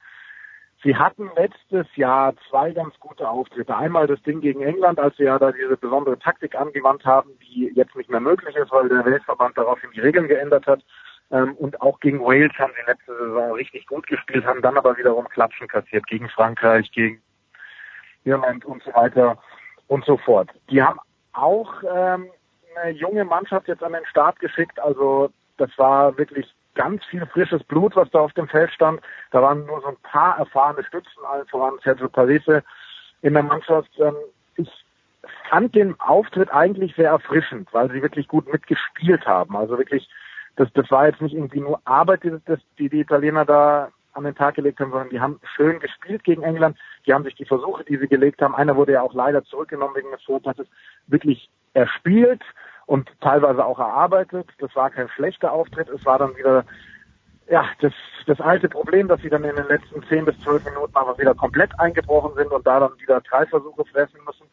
Sie 0.83 0.95
hatten 0.95 1.29
letztes 1.35 1.85
Jahr 1.95 2.33
zwei 2.49 2.71
ganz 2.71 2.99
gute 2.99 3.29
Auftritte. 3.29 3.75
Einmal 3.75 4.07
das 4.07 4.21
Ding 4.23 4.41
gegen 4.41 4.61
England, 4.63 4.99
als 4.99 5.15
sie 5.17 5.23
ja 5.23 5.37
da 5.37 5.51
diese 5.51 5.77
besondere 5.77 6.17
Taktik 6.17 6.55
angewandt 6.55 7.05
haben, 7.05 7.29
die 7.39 7.71
jetzt 7.75 7.95
nicht 7.95 8.09
mehr 8.09 8.19
möglich 8.19 8.55
ist, 8.55 8.71
weil 8.71 8.89
der 8.89 9.05
Weltverband 9.05 9.57
daraufhin 9.57 9.91
die 9.91 9.99
Regeln 9.99 10.27
geändert 10.27 10.65
hat. 10.65 10.81
Ähm, 11.29 11.55
und 11.57 11.79
auch 11.81 11.99
gegen 11.99 12.19
Wales 12.19 12.53
haben 12.57 12.73
sie 12.75 12.91
letzte 12.91 13.15
Saison 13.15 13.51
richtig 13.53 13.85
gut 13.85 14.07
gespielt, 14.07 14.45
haben 14.45 14.61
dann 14.63 14.77
aber 14.77 14.97
wiederum 14.97 15.29
Klatschen 15.29 15.67
kassiert 15.67 16.07
gegen 16.07 16.29
Frankreich, 16.29 16.91
gegen 16.91 17.21
Irland 18.23 18.65
und 18.65 18.81
so 18.83 18.93
weiter 18.93 19.37
und 19.87 20.03
so 20.05 20.17
fort. 20.17 20.49
Die 20.69 20.81
haben 20.81 20.99
auch 21.33 21.71
ähm, 21.83 22.31
eine 22.75 22.91
junge 22.91 23.23
Mannschaft 23.23 23.67
jetzt 23.67 23.83
an 23.83 23.93
den 23.93 24.05
Start 24.05 24.39
geschickt. 24.39 24.79
Also 24.79 25.29
das 25.57 25.69
war 25.77 26.17
wirklich 26.17 26.51
ganz 26.75 27.03
viel 27.05 27.25
frisches 27.25 27.63
Blut, 27.63 27.95
was 27.95 28.09
da 28.11 28.19
auf 28.19 28.33
dem 28.33 28.47
Feld 28.47 28.71
stand. 28.71 29.01
Da 29.31 29.41
waren 29.41 29.65
nur 29.65 29.81
so 29.81 29.87
ein 29.87 29.97
paar 30.03 30.37
erfahrene 30.37 30.83
Stützen, 30.83 31.25
allen 31.25 31.47
voran 31.47 31.79
Sergio 31.83 32.09
Parisse 32.09 32.63
in 33.21 33.33
der 33.33 33.43
Mannschaft. 33.43 33.89
Ähm, 33.99 34.15
ich 34.55 34.69
fand 35.49 35.75
den 35.75 35.99
Auftritt 35.99 36.51
eigentlich 36.51 36.95
sehr 36.95 37.09
erfrischend, 37.09 37.69
weil 37.73 37.91
sie 37.91 38.01
wirklich 38.01 38.27
gut 38.27 38.51
mitgespielt 38.51 39.25
haben. 39.25 39.55
Also 39.55 39.77
wirklich, 39.77 40.09
das, 40.55 40.71
das 40.73 40.89
war 40.91 41.07
jetzt 41.07 41.21
nicht 41.21 41.35
irgendwie 41.35 41.61
nur 41.61 41.79
Arbeit, 41.85 42.23
die, 42.23 42.37
die 42.77 42.89
die 42.89 43.01
Italiener 43.01 43.45
da 43.45 43.89
an 44.13 44.23
den 44.23 44.35
Tag 44.35 44.55
gelegt 44.55 44.79
haben, 44.79 44.91
sondern 44.91 45.09
die 45.09 45.21
haben 45.21 45.39
schön 45.55 45.79
gespielt 45.79 46.23
gegen 46.23 46.43
England. 46.43 46.77
Die 47.05 47.13
haben 47.13 47.23
sich 47.23 47.35
die 47.35 47.45
Versuche, 47.45 47.83
die 47.85 47.97
sie 47.97 48.07
gelegt 48.07 48.41
haben, 48.41 48.55
einer 48.55 48.75
wurde 48.75 48.93
ja 48.93 49.01
auch 49.01 49.13
leider 49.13 49.43
zurückgenommen 49.45 49.95
wegen 49.95 50.11
des 50.11 50.23
Vortages, 50.23 50.67
wirklich 51.07 51.49
erspielt 51.73 52.41
und 52.91 53.09
teilweise 53.21 53.65
auch 53.65 53.79
erarbeitet. 53.79 54.49
Das 54.59 54.75
war 54.75 54.89
kein 54.89 55.07
schlechter 55.07 55.53
Auftritt. 55.53 55.87
Es 55.87 56.05
war 56.05 56.19
dann 56.19 56.35
wieder 56.35 56.65
ja, 57.49 57.63
das, 57.79 57.93
das 58.25 58.41
alte 58.41 58.67
Problem, 58.67 59.07
dass 59.07 59.21
sie 59.21 59.29
dann 59.29 59.45
in 59.45 59.55
den 59.55 59.67
letzten 59.69 60.03
zehn 60.09 60.25
bis 60.25 60.37
zwölf 60.41 60.65
Minuten 60.65 60.93
aber 60.93 61.17
wieder 61.17 61.33
komplett 61.33 61.71
eingebrochen 61.79 62.35
sind 62.35 62.51
und 62.51 62.67
da 62.67 62.81
dann 62.81 62.99
wieder 62.99 63.21
drei 63.21 63.45
Versuche 63.45 63.85
fressen 63.85 64.19
müssen. 64.25 64.45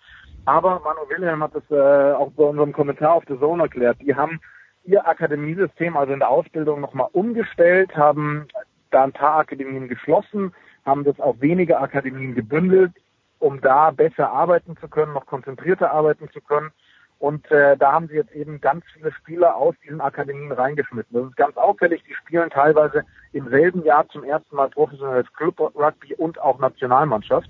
Aber 0.44 0.80
Manu 0.84 1.00
Wilhelm 1.08 1.42
hat 1.42 1.56
es 1.56 1.68
äh, 1.72 2.12
auch 2.12 2.30
bei 2.30 2.44
unserem 2.44 2.72
Kommentar 2.72 3.14
auf 3.14 3.24
The 3.26 3.36
Zone 3.40 3.64
erklärt. 3.64 4.00
Die 4.02 4.14
haben 4.14 4.38
ihr 4.84 5.04
Akademiesystem, 5.08 5.96
also 5.96 6.12
in 6.12 6.20
der 6.20 6.30
Ausbildung, 6.30 6.80
nochmal 6.80 7.08
umgestellt, 7.10 7.96
haben 7.96 8.46
da 8.92 9.02
ein 9.02 9.12
paar 9.12 9.40
Akademien 9.40 9.88
geschlossen, 9.88 10.54
haben 10.86 11.02
das 11.02 11.18
auf 11.18 11.40
wenige 11.40 11.80
Akademien 11.80 12.36
gebündelt, 12.36 12.92
um 13.40 13.60
da 13.60 13.90
besser 13.90 14.30
arbeiten 14.30 14.76
zu 14.76 14.86
können, 14.86 15.12
noch 15.12 15.26
konzentrierter 15.26 15.90
arbeiten 15.90 16.30
zu 16.30 16.40
können. 16.40 16.70
Und 17.18 17.50
äh, 17.50 17.76
da 17.76 17.92
haben 17.92 18.06
sie 18.08 18.14
jetzt 18.14 18.32
eben 18.32 18.60
ganz 18.60 18.84
viele 18.92 19.10
Spieler 19.12 19.56
aus 19.56 19.74
diesen 19.84 20.00
Akademien 20.00 20.52
reingeschmissen. 20.52 21.12
Das 21.12 21.24
ist 21.24 21.36
ganz 21.36 21.56
auffällig. 21.56 22.02
Die 22.08 22.14
spielen 22.14 22.48
teilweise 22.50 23.04
im 23.32 23.48
selben 23.48 23.84
Jahr 23.84 24.08
zum 24.08 24.22
ersten 24.22 24.54
Mal 24.54 24.70
professionelles 24.70 25.32
Club 25.32 25.58
Rugby 25.58 26.14
und 26.14 26.40
auch 26.40 26.60
Nationalmannschaft. 26.60 27.48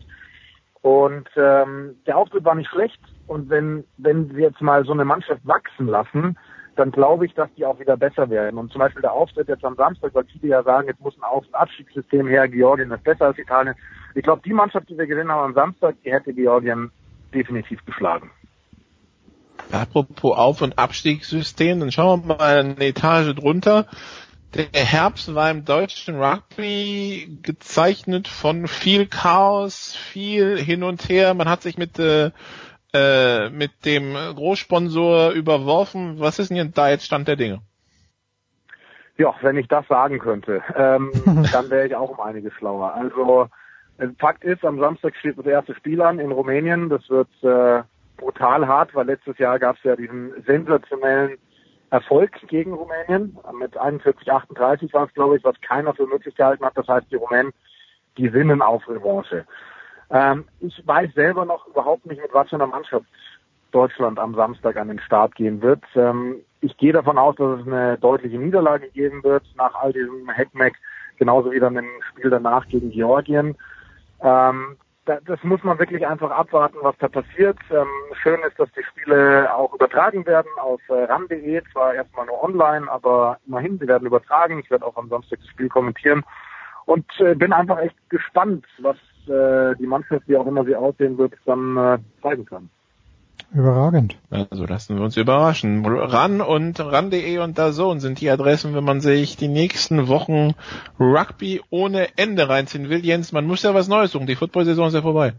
Und 0.80 1.28
ähm, 1.36 1.96
der 2.06 2.16
Auftritt 2.16 2.44
war 2.44 2.54
nicht 2.54 2.70
schlecht. 2.70 3.00
Und 3.26 3.50
wenn, 3.50 3.84
wenn 3.98 4.34
wir 4.34 4.48
jetzt 4.48 4.62
mal 4.62 4.84
so 4.84 4.92
eine 4.92 5.04
Mannschaft 5.04 5.46
wachsen 5.46 5.86
lassen, 5.86 6.38
dann 6.76 6.92
glaube 6.92 7.26
ich, 7.26 7.34
dass 7.34 7.52
die 7.56 7.66
auch 7.66 7.78
wieder 7.78 7.96
besser 7.96 8.30
werden. 8.30 8.56
Und 8.58 8.72
zum 8.72 8.78
Beispiel 8.78 9.02
der 9.02 9.12
Auftritt 9.12 9.48
jetzt 9.48 9.64
am 9.64 9.74
Samstag, 9.74 10.14
weil 10.14 10.24
viele 10.24 10.48
ja 10.48 10.62
sagen, 10.62 10.88
jetzt 10.88 11.00
muss 11.00 11.16
ein 11.18 11.24
Auf- 11.24 11.46
und 11.46 11.54
Abstiegssystem 11.54 12.26
her, 12.28 12.48
Georgien 12.48 12.92
ist 12.92 13.04
besser 13.04 13.26
als 13.26 13.38
Italien. 13.38 13.74
Ich 14.14 14.22
glaube, 14.22 14.42
die 14.44 14.52
Mannschaft, 14.52 14.88
die 14.88 14.96
wir 14.96 15.06
gesehen 15.06 15.30
haben 15.30 15.46
am 15.48 15.54
Samstag, 15.54 15.96
die 16.04 16.12
hätte 16.12 16.32
Georgien 16.32 16.90
definitiv 17.34 17.84
geschlagen. 17.84 18.30
Apropos 19.72 20.36
Auf- 20.36 20.62
und 20.62 20.78
Abstiegssystem, 20.78 21.80
dann 21.80 21.92
schauen 21.92 22.26
wir 22.26 22.36
mal 22.36 22.58
eine 22.58 22.86
Etage 22.86 23.34
drunter. 23.34 23.86
Der 24.54 24.84
Herbst 24.84 25.34
war 25.34 25.50
im 25.50 25.64
deutschen 25.64 26.22
Rugby 26.22 27.38
gezeichnet 27.42 28.28
von 28.28 28.66
viel 28.66 29.06
Chaos, 29.06 29.94
viel 29.94 30.58
hin 30.58 30.82
und 30.82 31.08
her. 31.10 31.34
Man 31.34 31.48
hat 31.48 31.62
sich 31.62 31.76
mit 31.76 31.98
äh, 31.98 32.30
äh, 32.94 33.50
mit 33.50 33.84
dem 33.84 34.14
Großsponsor 34.14 35.32
überworfen. 35.32 36.20
Was 36.20 36.38
ist 36.38 36.50
denn 36.50 36.72
da 36.72 36.88
jetzt 36.88 37.04
Stand 37.04 37.28
der 37.28 37.36
Dinge? 37.36 37.60
Ja, 39.18 39.34
wenn 39.42 39.58
ich 39.58 39.68
das 39.68 39.86
sagen 39.88 40.18
könnte, 40.18 40.62
ähm, 40.74 41.12
dann 41.52 41.68
wäre 41.68 41.86
ich 41.86 41.94
auch 41.94 42.10
um 42.10 42.20
einiges 42.20 42.54
schlauer. 42.54 42.94
Also 42.94 43.48
Fakt 44.18 44.44
ist, 44.44 44.64
am 44.64 44.78
Samstag 44.78 45.16
steht 45.16 45.36
das 45.36 45.44
erste 45.44 45.74
Spiel 45.74 46.00
an 46.00 46.20
in 46.20 46.30
Rumänien. 46.32 46.88
Das 46.88 47.10
wird 47.10 47.28
äh, 47.42 47.82
brutal 48.18 48.66
hart, 48.66 48.94
weil 48.94 49.06
letztes 49.06 49.38
Jahr 49.38 49.58
gab 49.58 49.76
es 49.76 49.82
ja 49.84 49.96
diesen 49.96 50.32
sensationellen 50.44 51.38
Erfolg 51.90 52.32
gegen 52.48 52.74
Rumänien. 52.74 53.38
Mit 53.58 53.76
41, 53.76 54.30
38 54.30 54.92
war 54.92 55.06
es, 55.06 55.14
glaube 55.14 55.38
ich, 55.38 55.44
was 55.44 55.58
keiner 55.62 55.94
für 55.94 56.06
möglich 56.06 56.34
gehalten 56.34 56.64
hat. 56.64 56.76
Das 56.76 56.86
heißt, 56.86 57.10
die 57.10 57.16
Rumänen, 57.16 57.52
die 58.18 58.28
sinnen 58.28 58.60
auf 58.60 58.86
Revanche. 58.88 59.46
Ähm, 60.10 60.44
ich 60.60 60.86
weiß 60.86 61.14
selber 61.14 61.44
noch 61.44 61.66
überhaupt 61.66 62.06
nicht, 62.06 62.20
mit 62.20 62.32
was 62.34 62.48
für 62.50 62.56
einer 62.56 62.66
Mannschaft 62.66 63.06
Deutschland 63.70 64.18
am 64.18 64.34
Samstag 64.34 64.76
an 64.76 64.88
den 64.88 65.00
Start 65.00 65.34
gehen 65.34 65.62
wird. 65.62 65.82
Ähm, 65.94 66.36
ich 66.60 66.76
gehe 66.76 66.92
davon 66.92 67.18
aus, 67.18 67.36
dass 67.36 67.60
es 67.60 67.66
eine 67.66 67.98
deutliche 67.98 68.38
Niederlage 68.38 68.88
geben 68.90 69.22
wird 69.22 69.44
nach 69.56 69.74
all 69.74 69.92
diesem 69.92 70.28
Heckmeck, 70.28 70.74
genauso 71.18 71.52
wie 71.52 71.60
dann 71.60 71.76
im 71.76 71.88
Spiel 72.10 72.30
danach 72.30 72.66
gegen 72.68 72.90
Georgien. 72.90 73.56
Ähm, 74.22 74.76
das 75.24 75.42
muss 75.42 75.62
man 75.64 75.78
wirklich 75.78 76.06
einfach 76.06 76.30
abwarten, 76.30 76.78
was 76.82 76.96
da 76.98 77.08
passiert. 77.08 77.58
Ähm, 77.70 77.86
schön 78.22 78.40
ist, 78.46 78.58
dass 78.58 78.70
die 78.72 78.84
Spiele 78.84 79.54
auch 79.54 79.74
übertragen 79.74 80.26
werden 80.26 80.50
auf 80.60 80.80
äh, 80.88 81.04
ran.de, 81.04 81.62
zwar 81.72 81.94
erstmal 81.94 82.26
nur 82.26 82.42
online, 82.42 82.90
aber 82.90 83.38
immerhin, 83.46 83.78
sie 83.78 83.88
werden 83.88 84.06
übertragen. 84.06 84.58
Ich 84.58 84.70
werde 84.70 84.86
auch 84.86 84.96
am 84.96 85.08
Samstag 85.08 85.38
das 85.40 85.48
Spiel 85.48 85.68
kommentieren 85.68 86.24
und 86.86 87.06
äh, 87.20 87.34
bin 87.34 87.52
einfach 87.52 87.78
echt 87.78 87.96
gespannt, 88.08 88.66
was 88.78 88.96
äh, 89.28 89.76
die 89.76 89.86
Mannschaft, 89.86 90.26
wie 90.26 90.36
auch 90.36 90.46
immer 90.46 90.64
sie 90.64 90.76
aussehen 90.76 91.18
wird, 91.18 91.34
dann 91.44 91.76
äh, 91.76 91.98
zeigen 92.22 92.46
kann. 92.46 92.70
Überragend. 93.52 94.16
Also 94.30 94.66
lassen 94.66 94.96
wir 94.96 95.04
uns 95.04 95.16
überraschen. 95.16 95.84
Ran 95.86 96.40
und 96.40 96.78
ran.de 96.78 97.38
und 97.38 97.58
da 97.58 97.72
so 97.72 97.98
sind 97.98 98.20
die 98.20 98.30
Adressen, 98.30 98.74
wenn 98.74 98.84
man 98.84 99.00
sich 99.00 99.36
die 99.36 99.48
nächsten 99.48 100.08
Wochen 100.08 100.54
Rugby 101.00 101.60
ohne 101.70 102.08
Ende 102.16 102.48
reinziehen 102.48 102.88
will. 102.88 103.04
Jens, 103.04 103.32
man 103.32 103.46
muss 103.46 103.62
ja 103.62 103.74
was 103.74 103.88
Neues 103.88 104.12
suchen. 104.12 104.26
Die 104.26 104.36
Football-Saison 104.36 104.88
ist 104.88 104.94
ja 104.94 105.02
vorbei. 105.02 105.32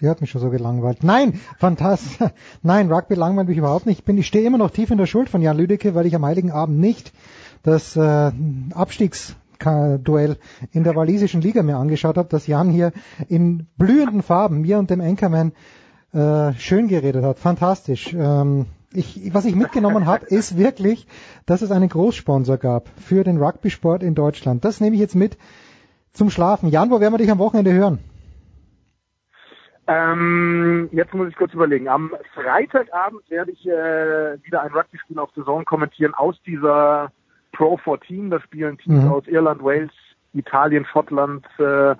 Die 0.00 0.08
hat 0.08 0.22
mich 0.22 0.30
schon 0.30 0.40
so 0.40 0.48
gelangweilt. 0.48 1.04
Nein, 1.04 1.40
fantastisch. 1.58 2.18
Nein, 2.62 2.90
Rugby 2.90 3.14
langweilt 3.14 3.48
mich 3.48 3.58
überhaupt 3.58 3.86
nicht. 3.86 3.98
Ich 3.98 4.04
bin, 4.04 4.16
ich 4.16 4.26
stehe 4.26 4.46
immer 4.46 4.58
noch 4.58 4.70
tief 4.70 4.90
in 4.90 4.98
der 4.98 5.06
Schuld 5.06 5.28
von 5.28 5.42
Jan 5.42 5.58
Lüdecke, 5.58 5.94
weil 5.94 6.06
ich 6.06 6.14
am 6.14 6.24
Heiligen 6.24 6.50
Abend 6.50 6.78
nicht 6.78 7.12
das 7.62 7.96
äh, 7.96 8.32
Abstiegs 8.72 9.36
Duell 9.62 10.38
in 10.72 10.84
der 10.84 10.96
walisischen 10.96 11.42
Liga 11.42 11.62
mir 11.62 11.76
angeschaut 11.76 12.16
habe, 12.16 12.30
dass 12.30 12.46
Jan 12.46 12.70
hier 12.70 12.92
in 13.28 13.66
blühenden 13.76 14.22
Farben 14.22 14.62
mir 14.62 14.78
und 14.78 14.88
dem 14.88 15.02
Anchorman 15.02 15.52
äh, 16.12 16.52
schön 16.54 16.88
geredet 16.88 17.24
hat. 17.24 17.38
Fantastisch. 17.38 18.12
Ähm, 18.14 18.66
ich, 18.92 19.32
was 19.32 19.44
ich 19.44 19.54
mitgenommen 19.54 20.06
habe, 20.06 20.26
ist 20.28 20.56
wirklich, 20.56 21.06
dass 21.46 21.62
es 21.62 21.70
einen 21.70 21.88
Großsponsor 21.88 22.56
gab 22.58 22.88
für 22.98 23.24
den 23.24 23.38
Rugby-Sport 23.42 24.02
in 24.02 24.14
Deutschland. 24.14 24.64
Das 24.64 24.80
nehme 24.80 24.94
ich 24.94 25.00
jetzt 25.00 25.14
mit 25.14 25.38
zum 26.12 26.30
Schlafen. 26.30 26.70
Jan, 26.70 26.90
wo 26.90 27.00
werden 27.00 27.14
wir 27.14 27.18
dich 27.18 27.30
am 27.30 27.38
Wochenende 27.38 27.72
hören? 27.72 27.98
Ähm, 29.86 30.88
jetzt 30.92 31.14
muss 31.14 31.28
ich 31.28 31.36
kurz 31.36 31.52
überlegen. 31.52 31.88
Am 31.88 32.12
Freitagabend 32.34 33.28
werde 33.28 33.50
ich 33.50 33.66
äh, 33.66 34.38
wieder 34.44 34.62
ein 34.62 34.72
Rugby-Spiel 34.72 35.18
auf 35.18 35.30
Saison 35.34 35.64
kommentieren 35.64 36.14
aus 36.14 36.40
dieser 36.46 37.10
Pro 37.52 37.76
14, 37.76 38.30
da 38.30 38.40
spielen 38.40 38.78
Teams 38.78 39.04
Mhm. 39.04 39.10
aus 39.10 39.26
Irland, 39.26 39.62
Wales, 39.62 39.90
Italien, 40.32 40.84
Schottland 40.84 41.44
äh, 41.58 41.96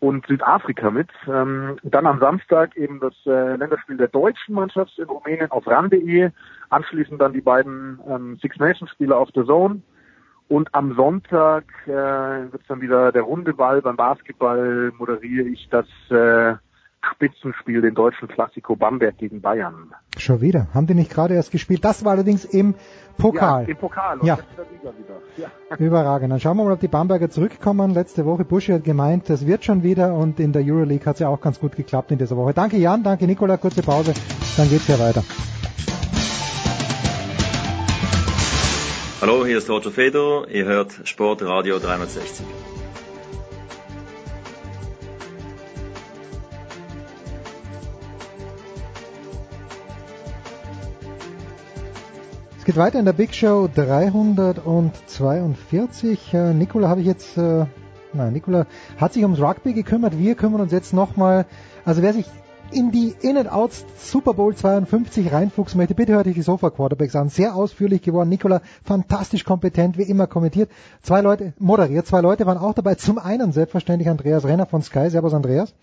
und 0.00 0.26
Südafrika 0.26 0.90
mit. 0.90 1.10
Ähm, 1.28 1.78
dann 1.82 2.06
am 2.06 2.18
Samstag 2.18 2.76
eben 2.76 3.00
das 3.00 3.14
äh, 3.26 3.56
Länderspiel 3.56 3.98
der 3.98 4.08
deutschen 4.08 4.54
Mannschaft 4.54 4.98
in 4.98 5.04
Rumänien 5.04 5.50
auf 5.50 5.66
RAN.de. 5.66 6.30
Anschließend 6.70 7.20
dann 7.20 7.34
die 7.34 7.42
beiden 7.42 8.00
ähm, 8.08 8.38
Six 8.40 8.58
Nations 8.58 8.90
Spiele 8.90 9.16
auf 9.16 9.28
The 9.34 9.44
Zone. 9.44 9.82
Und 10.48 10.74
am 10.74 10.96
Sonntag 10.96 11.64
äh, 11.86 11.92
wird 11.92 12.62
dann 12.66 12.80
wieder 12.80 13.12
der 13.12 13.22
runde 13.22 13.54
Ball. 13.54 13.82
Beim 13.82 13.96
Basketball 13.96 14.92
moderiere 14.98 15.46
ich 15.46 15.68
das 15.70 15.86
äh, 16.10 16.56
Spitzenspiel, 17.02 17.80
den 17.80 17.94
deutschen 17.94 18.28
Klassiko 18.28 18.76
Bamberg 18.76 19.16
gegen 19.18 19.40
Bayern. 19.40 19.94
Schon 20.16 20.40
wieder. 20.40 20.68
Haben 20.74 20.86
die 20.86 20.94
nicht 20.94 21.10
gerade 21.10 21.34
erst 21.34 21.50
gespielt? 21.50 21.84
Das 21.84 22.04
war 22.04 22.12
allerdings 22.12 22.44
im 22.44 22.74
Pokal. 23.16 23.62
Ja, 23.62 23.68
im 23.68 23.76
Pokal 23.76 24.18
und 24.18 24.26
Ja. 24.26 24.38
Ja. 25.36 25.48
Überragend. 25.78 26.32
Dann 26.32 26.40
schauen 26.40 26.56
wir 26.56 26.64
mal, 26.64 26.72
ob 26.72 26.80
die 26.80 26.88
Bamberger 26.88 27.30
zurückkommen. 27.30 27.92
Letzte 27.92 28.26
Woche 28.26 28.44
Buschi 28.44 28.72
hat 28.72 28.84
gemeint, 28.84 29.30
das 29.30 29.46
wird 29.46 29.64
schon 29.64 29.82
wieder 29.82 30.14
und 30.14 30.40
in 30.40 30.52
der 30.52 30.62
Euroleague 30.62 31.06
hat 31.06 31.16
es 31.16 31.20
ja 31.20 31.28
auch 31.28 31.40
ganz 31.40 31.60
gut 31.60 31.76
geklappt 31.76 32.10
in 32.10 32.18
dieser 32.18 32.36
Woche. 32.36 32.52
Danke 32.54 32.76
Jan, 32.76 33.02
danke 33.02 33.26
Nikola, 33.26 33.56
kurze 33.56 33.82
Pause, 33.82 34.14
dann 34.56 34.68
geht's 34.68 34.88
ja 34.88 34.98
weiter. 34.98 35.22
Hallo, 39.20 39.44
hier 39.44 39.58
ist 39.58 39.68
Roger 39.68 39.90
Fedor. 39.90 40.48
Ihr 40.48 40.64
hört 40.64 40.92
Sportradio 41.04 41.78
360. 41.78 42.46
geht 52.70 52.76
weiter 52.76 53.00
in 53.00 53.04
der 53.04 53.14
Big 53.14 53.34
Show 53.34 53.68
342. 53.74 56.32
Äh, 56.32 56.54
Nikola 56.54 56.88
habe 56.88 57.00
ich 57.00 57.06
jetzt, 57.08 57.36
äh, 57.36 57.66
nein, 58.12 58.32
Nikola 58.32 58.68
hat 58.96 59.12
sich 59.12 59.24
ums 59.24 59.40
Rugby 59.40 59.72
gekümmert. 59.72 60.16
Wir 60.16 60.36
kümmern 60.36 60.60
uns 60.60 60.70
jetzt 60.70 60.92
nochmal, 60.92 61.46
also 61.84 62.00
wer 62.00 62.12
sich 62.12 62.26
in 62.70 62.92
die 62.92 63.12
In-and-Outs 63.22 63.86
Super 63.98 64.34
Bowl 64.34 64.54
52 64.54 65.32
reinfuchsen 65.32 65.78
möchte, 65.78 65.96
bitte 65.96 66.12
hört 66.12 66.28
euch 66.28 66.34
die 66.34 66.42
Sofa 66.42 66.70
Quarterbacks 66.70 67.16
an. 67.16 67.28
Sehr 67.28 67.56
ausführlich 67.56 68.02
geworden. 68.02 68.28
Nikola, 68.28 68.62
fantastisch 68.84 69.44
kompetent, 69.44 69.98
wie 69.98 70.04
immer 70.04 70.28
kommentiert. 70.28 70.70
Zwei 71.02 71.22
Leute, 71.22 71.54
moderiert, 71.58 72.06
zwei 72.06 72.20
Leute 72.20 72.46
waren 72.46 72.58
auch 72.58 72.74
dabei. 72.74 72.94
Zum 72.94 73.18
einen 73.18 73.50
selbstverständlich 73.50 74.08
Andreas 74.08 74.44
Renner 74.44 74.66
von 74.66 74.82
Sky. 74.82 75.10
Servus 75.10 75.34
Andreas. 75.34 75.74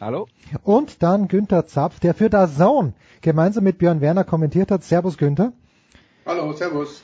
Hallo? 0.00 0.28
Und 0.62 1.02
dann 1.02 1.26
Günther 1.26 1.66
Zapf, 1.66 1.98
der 1.98 2.14
für 2.14 2.30
das 2.30 2.56
Zone 2.56 2.92
gemeinsam 3.22 3.64
mit 3.64 3.78
Björn 3.78 4.00
Werner 4.00 4.22
kommentiert 4.22 4.70
hat. 4.70 4.84
Servus 4.84 5.18
Günther. 5.18 5.52
Hallo, 6.28 6.52
servus. 6.52 7.02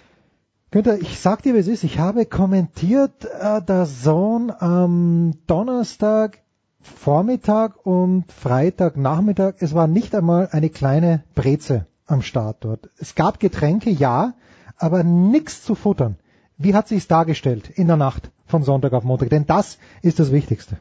Günther, 0.71 0.99
ich 1.01 1.19
sag 1.19 1.43
dir, 1.43 1.55
wie 1.55 1.59
es 1.59 1.67
ist. 1.67 1.83
Ich 1.83 1.99
habe 1.99 2.27
kommentiert 2.27 3.25
äh, 3.25 3.63
der 3.63 3.87
Zone 3.87 4.61
am 4.61 5.33
Donnerstag 5.47 6.41
Vormittag 6.83 7.87
und 7.87 8.31
Freitag 8.31 8.99
Nachmittag. 8.99 9.57
Es 9.61 9.75
war 9.75 9.87
nicht 9.87 10.15
einmal 10.15 10.51
eine 10.53 10.69
kleine 10.69 11.25
Breze 11.35 11.87
am 12.07 12.21
Start 12.21 12.59
dort. 12.61 12.91
Es 12.99 13.15
gab 13.15 13.41
Getränke, 13.41 13.89
ja, 13.89 14.35
aber 14.77 15.05
nichts 15.05 15.63
zu 15.63 15.75
futtern. 15.75 16.17
Wie 16.59 16.75
hat 16.75 16.89
sich's 16.89 17.09
dargestellt 17.09 17.71
in 17.71 17.87
der 17.87 17.97
Nacht 17.97 18.31
von 18.45 18.63
Sonntag 18.63 18.93
auf 18.93 19.05
Montag? 19.05 19.31
Denn 19.31 19.47
das 19.47 19.79
ist 20.03 20.19
das 20.19 20.33
Wichtigste. 20.33 20.77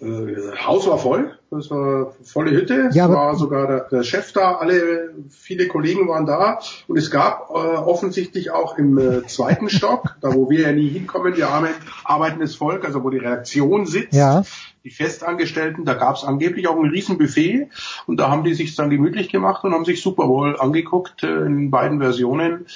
Äh, 0.00 0.56
Haus 0.66 0.86
war 0.86 0.98
voll, 0.98 1.32
das 1.50 1.70
war 1.70 2.12
volle 2.22 2.50
Hütte, 2.50 2.88
es 2.88 2.94
Ja, 2.94 3.08
war 3.08 3.34
sogar 3.36 3.66
der, 3.66 3.80
der 3.90 4.02
Chef 4.02 4.30
da, 4.32 4.56
alle, 4.56 5.14
viele 5.30 5.68
Kollegen 5.68 6.06
waren 6.08 6.26
da 6.26 6.58
und 6.86 6.98
es 6.98 7.10
gab 7.10 7.48
äh, 7.50 7.52
offensichtlich 7.54 8.50
auch 8.50 8.76
im 8.76 8.98
äh, 8.98 9.26
zweiten 9.26 9.70
Stock, 9.70 10.16
da 10.20 10.34
wo 10.34 10.50
wir 10.50 10.60
ja 10.60 10.72
nie 10.72 10.88
hinkommen, 10.88 11.34
wir 11.36 11.50
haben 11.50 11.68
arbeitendes 12.04 12.56
Volk, 12.56 12.84
also 12.84 13.02
wo 13.04 13.10
die 13.10 13.18
Redaktion 13.18 13.86
sitzt, 13.86 14.12
Ja. 14.12 14.42
die 14.84 14.90
Festangestellten, 14.90 15.86
da 15.86 15.94
gab 15.94 16.16
es 16.16 16.24
angeblich 16.24 16.68
auch 16.68 16.76
ein 16.78 16.90
Riesenbuffet 16.90 17.68
und 18.06 18.20
da 18.20 18.28
haben 18.28 18.44
die 18.44 18.52
sich 18.52 18.74
dann 18.76 18.90
gemütlich 18.90 19.30
gemacht 19.30 19.64
und 19.64 19.72
haben 19.72 19.86
sich 19.86 20.02
Super 20.02 20.26
Bowl 20.26 20.60
angeguckt 20.60 21.22
äh, 21.22 21.46
in 21.46 21.70
beiden 21.70 22.00
Versionen. 22.00 22.66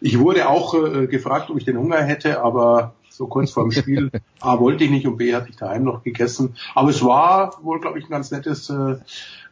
Ich 0.00 0.20
wurde 0.20 0.48
auch 0.48 0.74
äh, 0.74 1.08
gefragt, 1.08 1.50
ob 1.50 1.56
ich 1.56 1.64
den 1.64 1.76
Hunger 1.78 1.98
hätte, 2.02 2.40
aber 2.40 2.94
so 3.18 3.26
kurz 3.26 3.50
vor 3.50 3.64
dem 3.64 3.72
Spiel 3.72 4.10
A 4.40 4.60
wollte 4.60 4.84
ich 4.84 4.90
nicht 4.90 5.06
und 5.06 5.16
B 5.16 5.34
hatte 5.34 5.50
ich 5.50 5.56
daheim 5.56 5.82
noch 5.82 6.04
gegessen. 6.04 6.54
Aber 6.76 6.90
es 6.90 7.04
war 7.04 7.58
wohl, 7.62 7.80
glaube 7.80 7.98
ich, 7.98 8.06
ein 8.06 8.10
ganz 8.10 8.30
nettes, 8.30 8.70
äh, 8.70 8.94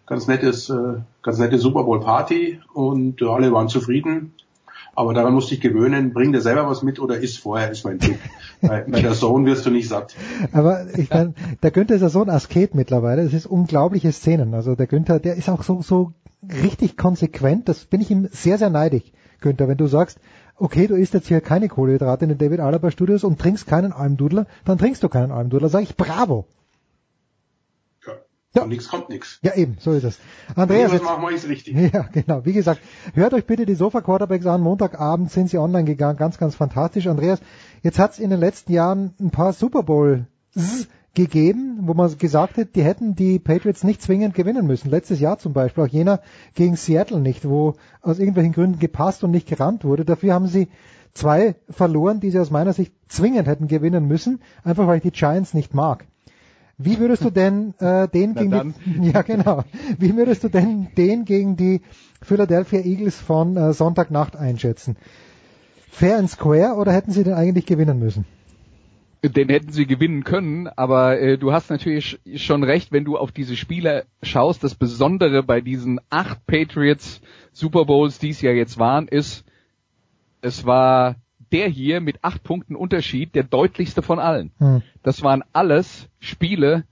ganz 0.06 0.28
nettes, 0.28 0.70
äh, 0.70 1.00
ganz 1.22 1.38
nette 1.38 1.58
Super 1.58 1.82
Bowl 1.82 2.00
Party 2.00 2.60
und 2.72 3.20
äh, 3.20 3.26
alle 3.26 3.52
waren 3.52 3.68
zufrieden. 3.68 4.34
Aber 4.94 5.12
daran 5.12 5.34
musste 5.34 5.54
ich 5.54 5.60
gewöhnen, 5.60 6.14
bring 6.14 6.32
dir 6.32 6.40
selber 6.40 6.70
was 6.70 6.82
mit 6.82 7.00
oder 7.00 7.18
isst 7.18 7.40
vorher, 7.40 7.70
ist 7.70 7.84
mein 7.84 7.98
Tipp. 7.98 8.18
bei, 8.62 8.84
bei 8.88 9.02
der 9.02 9.12
Zone 9.12 9.44
wirst 9.46 9.66
du 9.66 9.70
nicht 9.70 9.88
satt. 9.88 10.14
Aber 10.52 10.86
ich 10.96 11.10
mein, 11.10 11.34
der 11.62 11.72
Günther 11.72 11.96
ist 11.96 12.02
ja 12.02 12.08
so 12.08 12.22
ein 12.22 12.30
Asket 12.30 12.74
mittlerweile. 12.74 13.24
Das 13.24 13.34
ist 13.34 13.46
unglaubliche 13.46 14.12
Szenen. 14.12 14.54
Also 14.54 14.76
der 14.76 14.86
Günther, 14.86 15.18
der 15.18 15.34
ist 15.34 15.48
auch 15.50 15.64
so, 15.64 15.82
so 15.82 16.12
richtig 16.62 16.96
konsequent. 16.96 17.68
Das 17.68 17.84
bin 17.84 18.00
ich 18.00 18.12
ihm 18.12 18.28
sehr, 18.30 18.58
sehr 18.58 18.70
neidig, 18.70 19.12
Günther. 19.40 19.66
Wenn 19.66 19.76
du 19.76 19.88
sagst, 19.88 20.18
okay, 20.58 20.86
du 20.86 20.94
isst 20.94 21.14
jetzt 21.14 21.28
hier 21.28 21.40
keine 21.40 21.68
Kohlenhydrate 21.68 22.24
in 22.24 22.30
den 22.30 22.38
David 22.38 22.60
Alaba 22.60 22.90
Studios 22.90 23.24
und 23.24 23.38
trinkst 23.38 23.66
keinen 23.66 23.92
Almdudler, 23.92 24.46
dann 24.64 24.78
trinkst 24.78 25.02
du 25.02 25.08
keinen 25.08 25.32
Almdudler. 25.32 25.68
Sag 25.68 25.82
ich 25.82 25.96
bravo. 25.96 26.46
Ja. 28.56 28.62
Und 28.62 28.70
nichts 28.70 28.88
kommt 28.88 29.10
nichts. 29.10 29.38
Ja, 29.42 29.54
eben, 29.54 29.76
so 29.80 29.92
ist 29.92 30.04
es. 30.04 30.18
Andreas, 30.54 30.86
was 30.86 30.92
jetzt, 30.94 31.04
machen 31.04 31.22
wir 31.22 31.30
ist 31.30 31.46
richtig. 31.46 31.76
Ja, 31.92 32.08
genau. 32.10 32.46
Wie 32.46 32.54
gesagt, 32.54 32.80
hört 33.12 33.34
euch 33.34 33.44
bitte 33.44 33.66
die 33.66 33.74
Sofa 33.74 34.00
Quarterbacks 34.00 34.46
an. 34.46 34.62
Montagabend 34.62 35.30
sind 35.30 35.50
sie 35.50 35.58
online 35.58 35.84
gegangen. 35.84 36.16
Ganz, 36.16 36.38
ganz 36.38 36.54
fantastisch. 36.54 37.06
Andreas, 37.06 37.40
jetzt 37.82 37.98
hat 37.98 38.12
es 38.12 38.18
in 38.18 38.30
den 38.30 38.40
letzten 38.40 38.72
Jahren 38.72 39.12
ein 39.20 39.30
paar 39.30 39.52
Super 39.52 39.82
Bowl 39.82 40.26
gegeben, 41.16 41.78
wo 41.80 41.94
man 41.94 42.16
gesagt 42.18 42.58
hat, 42.58 42.76
die 42.76 42.84
hätten 42.84 43.16
die 43.16 43.40
Patriots 43.40 43.82
nicht 43.82 44.02
zwingend 44.02 44.34
gewinnen 44.34 44.66
müssen. 44.66 44.90
Letztes 44.90 45.18
Jahr 45.18 45.38
zum 45.38 45.52
Beispiel, 45.52 45.82
auch 45.82 45.88
jener 45.88 46.20
gegen 46.54 46.76
Seattle 46.76 47.18
nicht, 47.18 47.48
wo 47.48 47.74
aus 48.02 48.20
irgendwelchen 48.20 48.52
Gründen 48.52 48.78
gepasst 48.78 49.24
und 49.24 49.32
nicht 49.32 49.48
gerannt 49.48 49.82
wurde. 49.82 50.04
Dafür 50.04 50.34
haben 50.34 50.46
sie 50.46 50.68
zwei 51.14 51.56
verloren, 51.70 52.20
die 52.20 52.30
sie 52.30 52.38
aus 52.38 52.50
meiner 52.50 52.74
Sicht 52.74 52.92
zwingend 53.08 53.48
hätten 53.48 53.66
gewinnen 53.66 54.06
müssen, 54.06 54.40
einfach 54.62 54.86
weil 54.86 54.98
ich 54.98 55.02
die 55.02 55.10
Giants 55.10 55.54
nicht 55.54 55.74
mag. 55.74 56.04
Wie 56.78 56.98
würdest 56.98 57.24
du 57.24 57.30
denn 57.30 57.74
äh, 57.80 58.06
den 58.12 58.34
gegen 58.34 58.50
dann. 58.50 58.74
die, 58.84 59.10
ja 59.12 59.22
genau, 59.22 59.64
wie 59.98 60.14
würdest 60.14 60.44
du 60.44 60.48
denn 60.48 60.88
den 60.96 61.24
gegen 61.24 61.56
die 61.56 61.80
Philadelphia 62.20 62.80
Eagles 62.80 63.18
von 63.18 63.56
äh, 63.56 63.72
Sonntagnacht 63.72 64.36
einschätzen? 64.36 64.96
Fair 65.90 66.18
and 66.18 66.30
square 66.30 66.74
oder 66.74 66.92
hätten 66.92 67.10
sie 67.10 67.24
den 67.24 67.32
eigentlich 67.32 67.64
gewinnen 67.64 67.98
müssen? 67.98 68.26
Den 69.28 69.48
hätten 69.48 69.72
sie 69.72 69.86
gewinnen 69.86 70.24
können, 70.24 70.68
aber 70.68 71.20
äh, 71.20 71.38
du 71.38 71.52
hast 71.52 71.70
natürlich 71.70 72.20
schon 72.36 72.64
recht, 72.64 72.92
wenn 72.92 73.04
du 73.04 73.16
auf 73.16 73.32
diese 73.32 73.56
Spiele 73.56 74.04
schaust. 74.22 74.64
Das 74.64 74.74
Besondere 74.74 75.42
bei 75.42 75.60
diesen 75.60 76.00
acht 76.10 76.46
Patriots 76.46 77.20
Super 77.52 77.84
Bowls, 77.84 78.18
die 78.18 78.30
es 78.30 78.40
ja 78.40 78.52
jetzt 78.52 78.78
waren, 78.78 79.08
ist, 79.08 79.44
es 80.40 80.66
war 80.66 81.16
der 81.52 81.68
hier 81.68 82.00
mit 82.00 82.22
acht 82.22 82.42
Punkten 82.42 82.74
Unterschied 82.74 83.34
der 83.34 83.44
deutlichste 83.44 84.02
von 84.02 84.18
allen. 84.18 84.52
Hm. 84.58 84.82
Das 85.02 85.22
waren 85.22 85.42
alles 85.52 86.08
Spiele, 86.18 86.84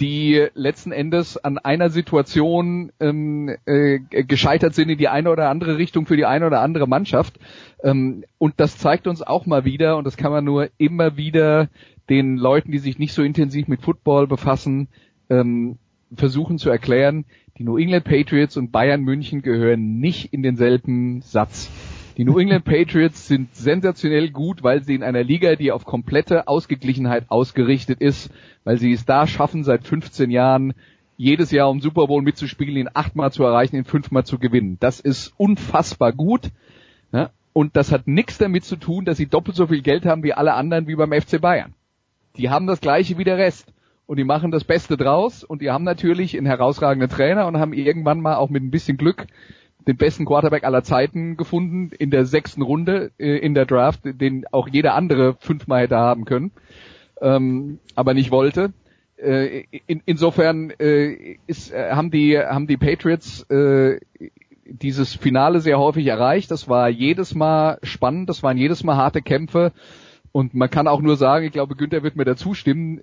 die 0.00 0.46
letzten 0.54 0.92
Endes 0.92 1.38
an 1.38 1.58
einer 1.58 1.88
Situation 1.88 2.92
ähm, 3.00 3.56
äh, 3.64 3.98
gescheitert 3.98 4.74
sind 4.74 4.90
in 4.90 4.98
die 4.98 5.08
eine 5.08 5.30
oder 5.30 5.48
andere 5.48 5.78
Richtung 5.78 6.06
für 6.06 6.16
die 6.16 6.26
eine 6.26 6.46
oder 6.46 6.60
andere 6.60 6.86
Mannschaft. 6.86 7.38
Ähm, 7.82 8.24
und 8.38 8.54
das 8.58 8.76
zeigt 8.76 9.06
uns 9.06 9.22
auch 9.22 9.46
mal 9.46 9.64
wieder, 9.64 9.96
und 9.96 10.04
das 10.04 10.16
kann 10.16 10.32
man 10.32 10.44
nur 10.44 10.68
immer 10.76 11.16
wieder 11.16 11.68
den 12.10 12.36
Leuten, 12.36 12.72
die 12.72 12.78
sich 12.78 12.98
nicht 12.98 13.14
so 13.14 13.22
intensiv 13.22 13.68
mit 13.68 13.80
Football 13.80 14.26
befassen, 14.26 14.88
ähm, 15.30 15.78
versuchen 16.14 16.58
zu 16.58 16.70
erklären, 16.70 17.24
die 17.58 17.64
New 17.64 17.78
England 17.78 18.04
Patriots 18.04 18.56
und 18.56 18.70
Bayern 18.70 19.02
München 19.02 19.40
gehören 19.40 19.98
nicht 19.98 20.32
in 20.32 20.42
denselben 20.42 21.22
Satz. 21.22 21.70
Die 22.16 22.24
New 22.24 22.38
England 22.38 22.64
Patriots 22.64 23.28
sind 23.28 23.54
sensationell 23.54 24.30
gut, 24.30 24.62
weil 24.62 24.82
sie 24.82 24.94
in 24.94 25.02
einer 25.02 25.22
Liga, 25.22 25.54
die 25.54 25.70
auf 25.70 25.84
komplette 25.84 26.48
Ausgeglichenheit 26.48 27.26
ausgerichtet 27.28 28.00
ist, 28.00 28.30
weil 28.64 28.78
sie 28.78 28.92
es 28.92 29.04
da 29.04 29.26
schaffen, 29.26 29.64
seit 29.64 29.84
15 29.84 30.30
Jahren 30.30 30.72
jedes 31.18 31.50
Jahr 31.50 31.68
um 31.68 31.80
Super 31.80 32.06
Bowl 32.06 32.22
mitzuspielen, 32.22 32.76
ihn 32.76 32.88
achtmal 32.94 33.32
zu 33.32 33.44
erreichen, 33.44 33.76
ihn 33.76 33.84
fünfmal 33.84 34.24
zu 34.24 34.38
gewinnen. 34.38 34.78
Das 34.80 34.98
ist 34.98 35.34
unfassbar 35.36 36.12
gut. 36.12 36.50
Ja? 37.12 37.30
Und 37.52 37.76
das 37.76 37.92
hat 37.92 38.06
nichts 38.06 38.38
damit 38.38 38.64
zu 38.64 38.76
tun, 38.76 39.04
dass 39.04 39.18
sie 39.18 39.26
doppelt 39.26 39.56
so 39.56 39.66
viel 39.66 39.82
Geld 39.82 40.06
haben 40.06 40.22
wie 40.22 40.32
alle 40.32 40.54
anderen 40.54 40.86
wie 40.86 40.96
beim 40.96 41.12
FC 41.12 41.38
Bayern. 41.38 41.74
Die 42.38 42.48
haben 42.48 42.66
das 42.66 42.80
gleiche 42.80 43.18
wie 43.18 43.24
der 43.24 43.36
Rest. 43.36 43.74
Und 44.06 44.18
die 44.18 44.24
machen 44.24 44.52
das 44.52 44.64
Beste 44.64 44.96
draus. 44.96 45.44
Und 45.44 45.60
die 45.60 45.70
haben 45.70 45.84
natürlich 45.84 46.36
einen 46.36 46.46
herausragenden 46.46 47.10
Trainer 47.10 47.46
und 47.46 47.58
haben 47.58 47.74
irgendwann 47.74 48.20
mal 48.20 48.36
auch 48.36 48.48
mit 48.48 48.62
ein 48.62 48.70
bisschen 48.70 48.96
Glück 48.96 49.26
den 49.86 49.96
besten 49.96 50.24
Quarterback 50.24 50.64
aller 50.64 50.82
Zeiten 50.82 51.36
gefunden 51.36 51.90
in 51.96 52.10
der 52.10 52.26
sechsten 52.26 52.62
Runde 52.62 53.12
äh, 53.18 53.38
in 53.38 53.54
der 53.54 53.66
Draft, 53.66 54.00
den 54.04 54.44
auch 54.50 54.68
jeder 54.68 54.94
andere 54.94 55.34
fünfmal 55.38 55.82
hätte 55.82 55.96
haben 55.96 56.24
können, 56.24 56.50
ähm, 57.20 57.78
aber 57.94 58.14
nicht 58.14 58.30
wollte. 58.30 58.72
Äh, 59.16 59.64
in, 59.86 60.02
insofern 60.04 60.70
äh, 60.78 61.36
ist, 61.46 61.72
äh, 61.72 61.90
haben 61.92 62.10
die 62.10 62.38
haben 62.38 62.66
die 62.66 62.76
Patriots 62.76 63.48
äh, 63.48 64.00
dieses 64.64 65.14
Finale 65.14 65.60
sehr 65.60 65.78
häufig 65.78 66.06
erreicht. 66.06 66.50
Das 66.50 66.68
war 66.68 66.88
jedes 66.88 67.34
Mal 67.34 67.78
spannend, 67.82 68.28
das 68.28 68.42
waren 68.42 68.58
jedes 68.58 68.82
Mal 68.82 68.96
harte 68.96 69.22
Kämpfe. 69.22 69.72
Und 70.32 70.52
man 70.52 70.68
kann 70.68 70.88
auch 70.88 71.00
nur 71.00 71.16
sagen, 71.16 71.46
ich 71.46 71.52
glaube, 71.52 71.76
Günther 71.76 72.02
wird 72.02 72.16
mir 72.16 72.26
dazu 72.26 72.52
stimmen, 72.52 73.00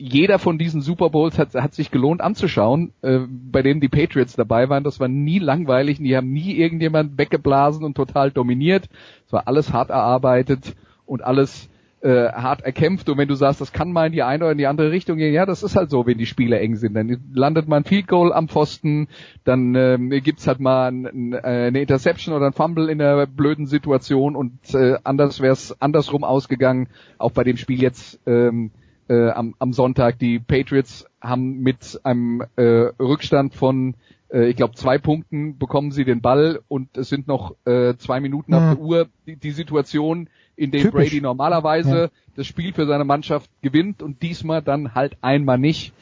jeder 0.00 0.38
von 0.38 0.56
diesen 0.56 0.80
Super 0.80 1.10
Bowls 1.10 1.38
hat, 1.38 1.54
hat 1.54 1.74
sich 1.74 1.90
gelohnt 1.90 2.22
anzuschauen, 2.22 2.92
äh, 3.02 3.18
bei 3.28 3.60
dem 3.60 3.80
die 3.80 3.88
Patriots 3.88 4.34
dabei 4.34 4.70
waren. 4.70 4.82
Das 4.82 4.98
war 4.98 5.08
nie 5.08 5.38
langweilig, 5.38 5.98
die 5.98 6.16
haben 6.16 6.32
nie 6.32 6.56
irgendjemand 6.56 7.18
weggeblasen 7.18 7.84
und 7.84 7.96
total 7.96 8.30
dominiert. 8.30 8.88
Es 9.26 9.32
war 9.32 9.46
alles 9.46 9.74
hart 9.74 9.90
erarbeitet 9.90 10.74
und 11.04 11.22
alles 11.22 11.68
äh, 12.00 12.32
hart 12.32 12.62
erkämpft. 12.62 13.10
Und 13.10 13.18
wenn 13.18 13.28
du 13.28 13.34
sagst, 13.34 13.60
das 13.60 13.74
kann 13.74 13.92
mal 13.92 14.06
in 14.06 14.12
die 14.12 14.22
eine 14.22 14.44
oder 14.44 14.52
in 14.52 14.58
die 14.58 14.66
andere 14.66 14.90
Richtung 14.90 15.18
gehen, 15.18 15.34
ja, 15.34 15.44
das 15.44 15.62
ist 15.62 15.76
halt 15.76 15.90
so, 15.90 16.06
wenn 16.06 16.16
die 16.16 16.24
Spiele 16.24 16.58
eng 16.58 16.76
sind. 16.76 16.94
Dann 16.94 17.18
landet 17.34 17.68
man 17.68 17.84
Field 17.84 18.08
Goal 18.08 18.32
am 18.32 18.48
Pfosten, 18.48 19.06
dann 19.44 19.74
ähm, 19.74 20.08
gibt's 20.24 20.46
halt 20.46 20.60
mal 20.60 20.88
ein, 20.90 21.04
ein, 21.04 21.32
äh, 21.34 21.66
eine 21.66 21.82
Interception 21.82 22.34
oder 22.34 22.46
ein 22.46 22.54
Fumble 22.54 22.88
in 22.88 23.02
einer 23.02 23.26
blöden 23.26 23.66
Situation 23.66 24.34
und 24.34 24.74
äh, 24.74 24.96
anders 25.04 25.42
wäre 25.42 25.52
es 25.52 25.78
andersrum 25.82 26.24
ausgegangen. 26.24 26.88
Auch 27.18 27.32
bei 27.32 27.44
dem 27.44 27.58
Spiel 27.58 27.82
jetzt 27.82 28.18
ähm, 28.26 28.70
äh, 29.10 29.30
am, 29.30 29.54
am 29.58 29.72
Sonntag. 29.72 30.18
Die 30.18 30.38
Patriots 30.38 31.04
haben 31.20 31.58
mit 31.58 32.00
einem 32.04 32.42
äh, 32.56 32.92
Rückstand 32.98 33.54
von 33.54 33.96
äh, 34.32 34.48
ich 34.48 34.56
glaube, 34.56 34.74
zwei 34.74 34.98
Punkten 34.98 35.58
bekommen 35.58 35.90
sie 35.90 36.04
den 36.04 36.20
Ball 36.20 36.60
und 36.68 36.96
es 36.96 37.08
sind 37.08 37.26
noch 37.26 37.56
äh, 37.66 37.96
zwei 37.96 38.20
Minuten 38.20 38.52
mhm. 38.52 38.58
auf 38.58 38.74
der 38.74 38.80
Uhr. 38.80 39.08
Die, 39.26 39.36
die 39.36 39.50
Situation, 39.50 40.28
in 40.56 40.70
dem 40.70 40.82
Typisch. 40.82 41.08
Brady 41.08 41.20
normalerweise 41.20 41.98
ja. 41.98 42.08
das 42.36 42.46
Spiel 42.46 42.72
für 42.72 42.86
seine 42.86 43.04
Mannschaft 43.04 43.50
gewinnt 43.62 44.02
und 44.02 44.22
diesmal 44.22 44.62
dann 44.62 44.94
halt 44.94 45.16
einmal 45.20 45.58
nicht, 45.58 45.92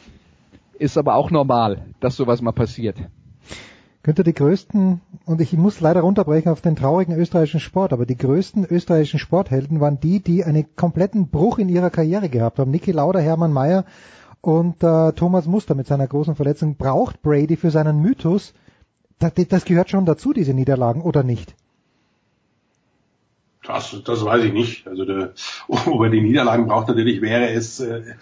ist 0.78 0.98
aber 0.98 1.14
auch 1.14 1.30
normal, 1.30 1.86
dass 2.00 2.16
sowas 2.16 2.42
mal 2.42 2.52
passiert. 2.52 2.96
Könnte 4.02 4.22
die 4.22 4.32
größten, 4.32 5.00
und 5.26 5.40
ich 5.40 5.52
muss 5.54 5.80
leider 5.80 6.02
runterbrechen 6.02 6.52
auf 6.52 6.60
den 6.60 6.76
traurigen 6.76 7.16
österreichischen 7.16 7.60
Sport, 7.60 7.92
aber 7.92 8.06
die 8.06 8.16
größten 8.16 8.64
österreichischen 8.64 9.18
Sporthelden 9.18 9.80
waren 9.80 9.98
die, 10.00 10.20
die 10.20 10.44
einen 10.44 10.76
kompletten 10.76 11.28
Bruch 11.28 11.58
in 11.58 11.68
ihrer 11.68 11.90
Karriere 11.90 12.28
gehabt 12.28 12.58
haben. 12.58 12.70
Niki 12.70 12.92
Lauda, 12.92 13.18
Hermann 13.18 13.52
Mayer 13.52 13.84
und 14.40 14.82
äh, 14.84 15.12
Thomas 15.12 15.46
Muster 15.46 15.74
mit 15.74 15.88
seiner 15.88 16.06
großen 16.06 16.36
Verletzung. 16.36 16.76
Braucht 16.76 17.22
Brady 17.22 17.56
für 17.56 17.72
seinen 17.72 18.00
Mythos, 18.00 18.54
das, 19.18 19.32
das 19.48 19.64
gehört 19.64 19.90
schon 19.90 20.06
dazu, 20.06 20.32
diese 20.32 20.54
Niederlagen, 20.54 21.02
oder 21.02 21.24
nicht? 21.24 21.56
Das, 23.68 23.94
das 24.02 24.24
weiß 24.24 24.44
ich 24.44 24.52
nicht. 24.54 24.88
Also 24.88 25.04
der, 25.04 25.32
ob 25.68 26.02
er 26.02 26.08
die 26.08 26.22
Niederlagen 26.22 26.66
braucht, 26.66 26.88
natürlich 26.88 27.20
wäre 27.20 27.50
es 27.50 27.80
äh, 27.80 28.14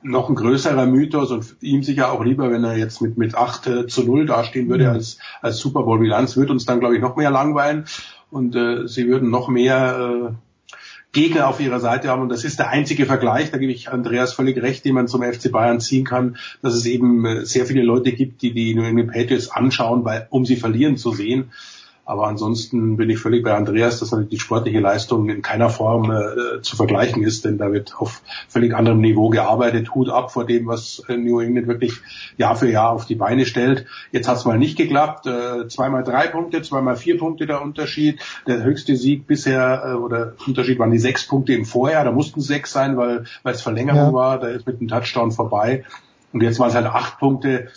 noch 0.00 0.28
ein 0.28 0.36
größerer 0.36 0.86
Mythos 0.86 1.32
und 1.32 1.56
ihm 1.60 1.82
sicher 1.82 2.12
auch 2.12 2.24
lieber, 2.24 2.52
wenn 2.52 2.62
er 2.62 2.78
jetzt 2.78 3.02
mit 3.02 3.18
mit 3.18 3.34
8 3.34 3.66
äh, 3.66 3.86
zu 3.88 4.04
0 4.04 4.26
dastehen 4.26 4.68
würde 4.68 4.84
mhm. 4.84 4.90
als 4.90 5.18
als 5.42 5.58
Super 5.58 5.82
Bowl 5.82 5.98
Bilanz, 5.98 6.36
wird 6.36 6.50
uns 6.50 6.66
dann 6.66 6.78
glaube 6.78 6.94
ich 6.94 7.02
noch 7.02 7.16
mehr 7.16 7.32
langweilen 7.32 7.86
und 8.30 8.54
äh, 8.54 8.86
sie 8.86 9.08
würden 9.08 9.28
noch 9.28 9.48
mehr 9.48 10.30
äh, 10.30 10.34
Gegner 11.10 11.48
auf 11.48 11.58
ihrer 11.58 11.80
Seite 11.80 12.08
haben 12.08 12.22
und 12.22 12.28
das 12.28 12.44
ist 12.44 12.60
der 12.60 12.68
einzige 12.68 13.06
Vergleich, 13.06 13.50
da 13.50 13.58
gebe 13.58 13.72
ich 13.72 13.90
Andreas 13.90 14.34
völlig 14.34 14.62
recht, 14.62 14.84
den 14.84 14.94
man 14.94 15.08
zum 15.08 15.24
FC 15.24 15.50
Bayern 15.50 15.80
ziehen 15.80 16.04
kann, 16.04 16.36
dass 16.62 16.74
es 16.74 16.86
eben 16.86 17.26
äh, 17.26 17.44
sehr 17.44 17.66
viele 17.66 17.82
Leute 17.82 18.12
gibt, 18.12 18.42
die 18.42 18.52
die 18.52 18.76
New 18.76 18.84
England 18.84 19.10
Patriots 19.10 19.50
anschauen, 19.50 20.04
weil, 20.04 20.28
um 20.30 20.46
sie 20.46 20.54
verlieren 20.54 20.96
zu 20.96 21.10
sehen. 21.10 21.50
Aber 22.10 22.26
ansonsten 22.26 22.96
bin 22.96 23.08
ich 23.08 23.20
völlig 23.20 23.44
bei 23.44 23.54
Andreas, 23.54 24.00
dass 24.00 24.12
die 24.28 24.40
sportliche 24.40 24.80
Leistung 24.80 25.28
in 25.28 25.42
keiner 25.42 25.70
Form 25.70 26.10
äh, 26.10 26.60
zu 26.60 26.74
vergleichen 26.74 27.22
ist, 27.22 27.44
denn 27.44 27.56
da 27.56 27.70
wird 27.70 27.94
auf 28.00 28.22
völlig 28.48 28.74
anderem 28.74 29.00
Niveau 29.00 29.28
gearbeitet. 29.28 29.94
Hut 29.94 30.08
ab 30.08 30.32
vor 30.32 30.44
dem, 30.44 30.66
was 30.66 31.04
äh, 31.06 31.16
New 31.16 31.38
England 31.38 31.68
wirklich 31.68 31.92
Jahr 32.36 32.56
für 32.56 32.68
Jahr 32.68 32.90
auf 32.90 33.06
die 33.06 33.14
Beine 33.14 33.46
stellt. 33.46 33.86
Jetzt 34.10 34.26
hat 34.26 34.38
es 34.38 34.44
mal 34.44 34.58
nicht 34.58 34.76
geklappt. 34.76 35.28
Äh, 35.28 35.68
zweimal 35.68 36.02
drei 36.02 36.26
Punkte, 36.26 36.62
zweimal 36.62 36.96
vier 36.96 37.16
Punkte 37.16 37.46
der 37.46 37.62
Unterschied. 37.62 38.20
Der 38.48 38.64
höchste 38.64 38.96
Sieg 38.96 39.28
bisher 39.28 39.84
äh, 39.86 39.92
oder 39.92 40.32
Unterschied 40.48 40.80
waren 40.80 40.90
die 40.90 40.98
sechs 40.98 41.28
Punkte 41.28 41.52
im 41.52 41.64
Vorjahr. 41.64 42.04
Da 42.04 42.10
mussten 42.10 42.40
sechs 42.40 42.72
sein, 42.72 42.96
weil 42.96 43.26
weil 43.44 43.54
es 43.54 43.62
Verlängerung 43.62 44.08
ja. 44.08 44.12
war. 44.12 44.40
Da 44.40 44.48
ist 44.48 44.66
mit 44.66 44.80
einem 44.80 44.88
Touchdown 44.88 45.30
vorbei. 45.30 45.84
Und 46.32 46.42
jetzt 46.42 46.58
waren 46.58 46.70
es 46.70 46.74
halt 46.74 46.86
acht 46.86 47.20
Punkte 47.20 47.68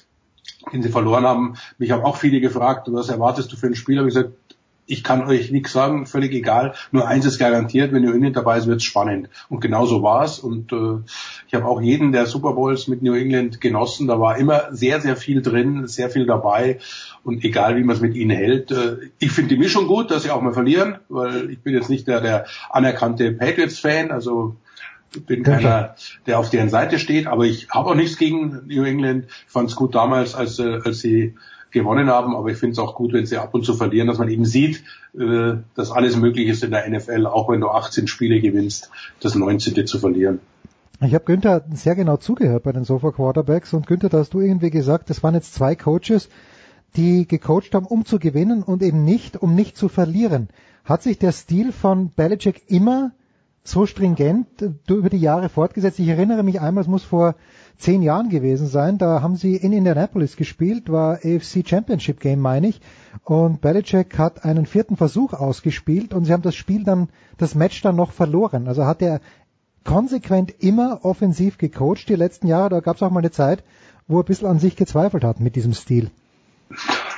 den 0.71 0.83
sie 0.83 0.89
verloren 0.89 1.25
haben. 1.25 1.55
Mich 1.77 1.91
haben 1.91 2.03
auch 2.03 2.17
viele 2.17 2.39
gefragt, 2.39 2.87
was 2.91 3.09
erwartest 3.09 3.51
du 3.51 3.55
für 3.55 3.67
ein 3.67 3.75
Spiel? 3.75 3.97
Habe 3.97 4.07
ich 4.07 4.15
gesagt, 4.15 4.33
ich 4.85 5.03
kann 5.03 5.25
euch 5.27 5.51
nichts 5.51 5.71
sagen, 5.71 6.05
völlig 6.05 6.33
egal. 6.33 6.73
Nur 6.91 7.07
eins 7.07 7.25
ist 7.25 7.39
garantiert, 7.39 7.93
wenn 7.93 8.03
New 8.03 8.11
England 8.11 8.35
dabei 8.35 8.57
ist, 8.57 8.67
wird 8.67 8.77
es 8.77 8.83
spannend. 8.83 9.29
Und 9.49 9.61
genau 9.61 9.85
so 9.85 10.03
war 10.03 10.23
es. 10.25 10.39
Und 10.39 10.73
äh, 10.73 10.99
ich 11.47 11.53
habe 11.53 11.65
auch 11.65 11.81
jeden 11.81 12.11
der 12.11 12.25
Super 12.25 12.53
Bowls 12.53 12.87
mit 12.87 13.01
New 13.01 13.13
England 13.13 13.61
genossen. 13.61 14.07
Da 14.07 14.19
war 14.19 14.37
immer 14.37 14.73
sehr, 14.75 14.99
sehr 14.99 15.15
viel 15.15 15.41
drin, 15.41 15.87
sehr 15.87 16.09
viel 16.09 16.25
dabei. 16.25 16.79
Und 17.23 17.45
egal, 17.45 17.77
wie 17.77 17.83
man 17.83 17.95
es 17.95 18.01
mit 18.01 18.15
ihnen 18.15 18.31
hält. 18.31 18.71
Äh, 18.71 18.97
ich 19.19 19.31
finde 19.31 19.55
die 19.55 19.59
Mischung 19.59 19.87
gut, 19.87 20.11
dass 20.11 20.23
sie 20.23 20.31
auch 20.31 20.41
mal 20.41 20.53
verlieren, 20.53 20.97
weil 21.07 21.49
ich 21.49 21.59
bin 21.59 21.73
jetzt 21.73 21.89
nicht 21.89 22.07
der, 22.07 22.19
der 22.19 22.45
anerkannte 22.69 23.31
Patriots-Fan. 23.31 24.11
Also 24.11 24.57
bin 25.25 25.43
keiner, 25.43 25.95
der 26.25 26.39
auf 26.39 26.49
deren 26.49 26.69
Seite 26.69 26.99
steht, 26.99 27.27
aber 27.27 27.45
ich 27.45 27.69
habe 27.69 27.89
auch 27.89 27.95
nichts 27.95 28.17
gegen 28.17 28.61
New 28.67 28.83
England. 28.83 29.25
Ich 29.27 29.51
fand 29.51 29.69
es 29.69 29.75
gut 29.75 29.95
damals, 29.95 30.35
als, 30.35 30.59
äh, 30.59 30.79
als 30.83 30.99
sie 30.99 31.35
gewonnen 31.71 32.07
haben, 32.07 32.35
aber 32.35 32.49
ich 32.49 32.57
finde 32.57 32.73
es 32.73 32.79
auch 32.79 32.95
gut, 32.95 33.13
wenn 33.13 33.25
sie 33.25 33.37
ab 33.37 33.53
und 33.53 33.65
zu 33.65 33.73
verlieren, 33.73 34.07
dass 34.07 34.19
man 34.19 34.29
eben 34.29 34.45
sieht, 34.45 34.83
äh, 35.17 35.55
dass 35.75 35.91
alles 35.91 36.15
möglich 36.15 36.47
ist 36.47 36.63
in 36.63 36.71
der 36.71 36.87
NFL, 36.87 37.25
auch 37.25 37.49
wenn 37.49 37.61
du 37.61 37.69
18 37.69 38.07
Spiele 38.07 38.39
gewinnst, 38.39 38.91
das 39.19 39.35
19. 39.35 39.85
zu 39.87 39.99
verlieren. 39.99 40.39
Ich 41.01 41.13
habe 41.13 41.25
Günther 41.25 41.65
sehr 41.73 41.95
genau 41.95 42.17
zugehört 42.17 42.63
bei 42.63 42.71
den 42.71 42.85
Sofa 42.85 43.11
Quarterbacks 43.11 43.73
und 43.73 43.87
Günther, 43.87 44.09
da 44.09 44.19
hast 44.19 44.33
du 44.33 44.39
irgendwie 44.39 44.69
gesagt, 44.69 45.09
das 45.09 45.23
waren 45.23 45.33
jetzt 45.33 45.53
zwei 45.53 45.75
Coaches, 45.75 46.29
die 46.95 47.27
gecoacht 47.27 47.73
haben, 47.73 47.87
um 47.87 48.05
zu 48.05 48.19
gewinnen 48.19 48.63
und 48.63 48.83
eben 48.83 49.03
nicht, 49.03 49.41
um 49.41 49.55
nicht 49.55 49.75
zu 49.75 49.89
verlieren. 49.89 50.49
Hat 50.85 51.01
sich 51.01 51.17
der 51.17 51.31
Stil 51.31 51.71
von 51.71 52.09
Belichick 52.09 52.63
immer 52.67 53.11
so 53.63 53.85
stringent 53.85 54.47
über 54.89 55.09
die 55.09 55.17
Jahre 55.17 55.49
fortgesetzt. 55.49 55.99
Ich 55.99 56.07
erinnere 56.07 56.43
mich 56.43 56.59
einmal, 56.59 56.81
es 56.81 56.87
muss 56.87 57.03
vor 57.03 57.35
zehn 57.77 58.01
Jahren 58.01 58.29
gewesen 58.29 58.67
sein, 58.67 58.97
da 58.97 59.21
haben 59.21 59.35
sie 59.35 59.55
in 59.55 59.73
Indianapolis 59.73 60.35
gespielt, 60.35 60.91
war 60.91 61.15
AFC 61.23 61.67
Championship 61.67 62.19
Game, 62.19 62.39
meine 62.39 62.67
ich, 62.67 62.81
und 63.23 63.61
Belichick 63.61 64.17
hat 64.17 64.45
einen 64.45 64.65
vierten 64.65 64.97
Versuch 64.97 65.33
ausgespielt 65.33 66.13
und 66.13 66.25
sie 66.25 66.33
haben 66.33 66.43
das 66.43 66.55
Spiel 66.55 66.83
dann, 66.83 67.09
das 67.37 67.55
Match 67.55 67.81
dann 67.81 67.95
noch 67.95 68.11
verloren. 68.11 68.67
Also 68.67 68.85
hat 68.85 69.01
er 69.01 69.21
konsequent 69.83 70.53
immer 70.59 70.99
offensiv 71.03 71.57
gecoacht 71.57 72.07
die 72.07 72.15
letzten 72.15 72.47
Jahre, 72.47 72.69
da 72.69 72.79
gab 72.79 72.97
es 72.97 73.03
auch 73.03 73.11
mal 73.11 73.19
eine 73.19 73.31
Zeit, 73.31 73.63
wo 74.07 74.17
er 74.17 74.23
ein 74.23 74.25
bisschen 74.25 74.47
an 74.47 74.59
sich 74.59 74.75
gezweifelt 74.75 75.23
hat 75.23 75.39
mit 75.39 75.55
diesem 75.55 75.73
Stil. 75.73 76.11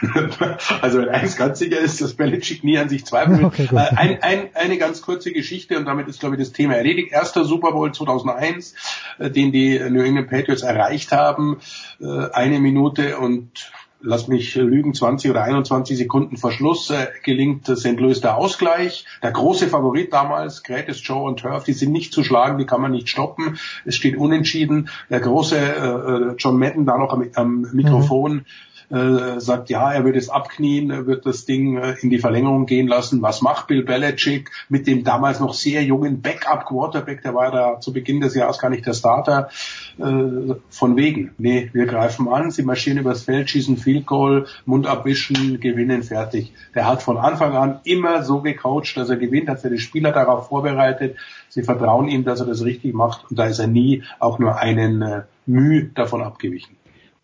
also 0.81 0.99
wenn 0.99 1.09
eins 1.09 1.35
ganz 1.35 1.59
sicher 1.59 1.79
ist, 1.79 2.01
dass 2.01 2.13
Belichick 2.13 2.63
nie 2.63 2.77
an 2.77 2.89
sich 2.89 3.05
zweifelt. 3.05 3.35
Okay, 3.45 3.69
äh, 3.71 3.75
ein, 3.75 4.23
ein, 4.23 4.49
eine 4.55 4.77
ganz 4.77 5.01
kurze 5.01 5.31
Geschichte 5.31 5.77
und 5.77 5.85
damit 5.85 6.07
ist, 6.07 6.19
glaube 6.19 6.35
ich, 6.35 6.39
das 6.39 6.51
Thema 6.51 6.75
erledigt. 6.75 7.11
Erster 7.11 7.45
Super 7.45 7.71
Bowl 7.71 7.93
2001, 7.93 8.75
äh, 9.19 9.29
den 9.29 9.51
die 9.51 9.79
New 9.89 10.01
England 10.01 10.29
Patriots 10.29 10.63
erreicht 10.63 11.11
haben. 11.11 11.57
Äh, 11.99 12.31
eine 12.31 12.59
Minute 12.59 13.17
und 13.17 13.71
lass 14.01 14.27
mich 14.27 14.55
lügen, 14.55 14.93
20 14.93 15.31
oder 15.31 15.43
21 15.43 15.97
Sekunden 15.97 16.37
Verschluss 16.37 16.89
äh, 16.89 17.07
gelingt 17.23 17.65
St. 17.65 17.99
Louis 17.99 18.21
der 18.21 18.37
Ausgleich. 18.37 19.05
Der 19.21 19.31
große 19.31 19.67
Favorit 19.67 20.13
damals, 20.13 20.63
Greatest 20.63 21.03
Joe 21.03 21.23
und 21.23 21.39
Turf, 21.39 21.63
die 21.63 21.73
sind 21.73 21.91
nicht 21.91 22.13
zu 22.13 22.23
schlagen, 22.23 22.57
die 22.57 22.65
kann 22.65 22.81
man 22.81 22.91
nicht 22.91 23.09
stoppen. 23.09 23.57
Es 23.85 23.95
steht 23.95 24.17
unentschieden. 24.17 24.89
Der 25.09 25.19
große 25.19 25.57
äh, 25.57 26.35
John 26.37 26.57
Madden 26.57 26.85
da 26.85 26.97
noch 26.97 27.11
am, 27.11 27.29
am 27.35 27.61
Mikrofon. 27.73 28.33
Mhm 28.33 28.45
äh, 28.89 29.39
sagt, 29.39 29.69
ja, 29.69 29.91
er 29.91 30.05
wird 30.05 30.15
es 30.15 30.29
abknien, 30.29 30.91
er 30.91 31.07
wird 31.07 31.25
das 31.25 31.45
Ding 31.45 31.77
äh, 31.77 31.95
in 32.01 32.09
die 32.09 32.19
Verlängerung 32.19 32.65
gehen 32.65 32.87
lassen. 32.87 33.21
Was 33.21 33.41
macht 33.41 33.67
Bill 33.67 33.83
Belichick 33.83 34.51
mit 34.69 34.87
dem 34.87 35.03
damals 35.03 35.39
noch 35.39 35.53
sehr 35.53 35.83
jungen 35.83 36.21
Backup-Quarterback, 36.21 37.21
der 37.23 37.33
war 37.33 37.51
da 37.51 37.79
zu 37.79 37.93
Beginn 37.93 38.21
des 38.21 38.35
Jahres 38.35 38.59
gar 38.59 38.69
nicht 38.69 38.85
der 38.85 38.93
Starter, 38.93 39.49
äh, 39.97 40.55
von 40.69 40.95
wegen, 40.95 41.31
nee, 41.37 41.69
wir 41.73 41.85
greifen 41.85 42.27
an, 42.27 42.51
sie 42.51 42.63
marschieren 42.63 42.99
übers 42.99 43.23
Feld, 43.23 43.49
schießen 43.49 43.77
Field 43.77 44.05
Goal, 44.05 44.45
Mund 44.65 44.87
abwischen, 44.87 45.59
gewinnen, 45.59 46.03
fertig. 46.03 46.53
Der 46.73 46.87
hat 46.87 47.01
von 47.01 47.17
Anfang 47.17 47.55
an 47.55 47.79
immer 47.83 48.23
so 48.23 48.41
gecoacht, 48.41 48.97
dass 48.97 49.09
er 49.09 49.17
gewinnt, 49.17 49.49
hat 49.49 49.61
seine 49.61 49.79
Spieler 49.79 50.11
darauf 50.11 50.47
vorbereitet, 50.47 51.17
sie 51.49 51.63
vertrauen 51.63 52.07
ihm, 52.07 52.23
dass 52.23 52.39
er 52.39 52.45
das 52.45 52.63
richtig 52.63 52.93
macht 52.93 53.29
und 53.29 53.39
da 53.39 53.45
ist 53.45 53.59
er 53.59 53.67
nie 53.67 54.03
auch 54.19 54.39
nur 54.39 54.57
einen 54.57 55.01
äh, 55.01 55.21
Mühe 55.45 55.85
davon 55.93 56.21
abgewichen. 56.21 56.75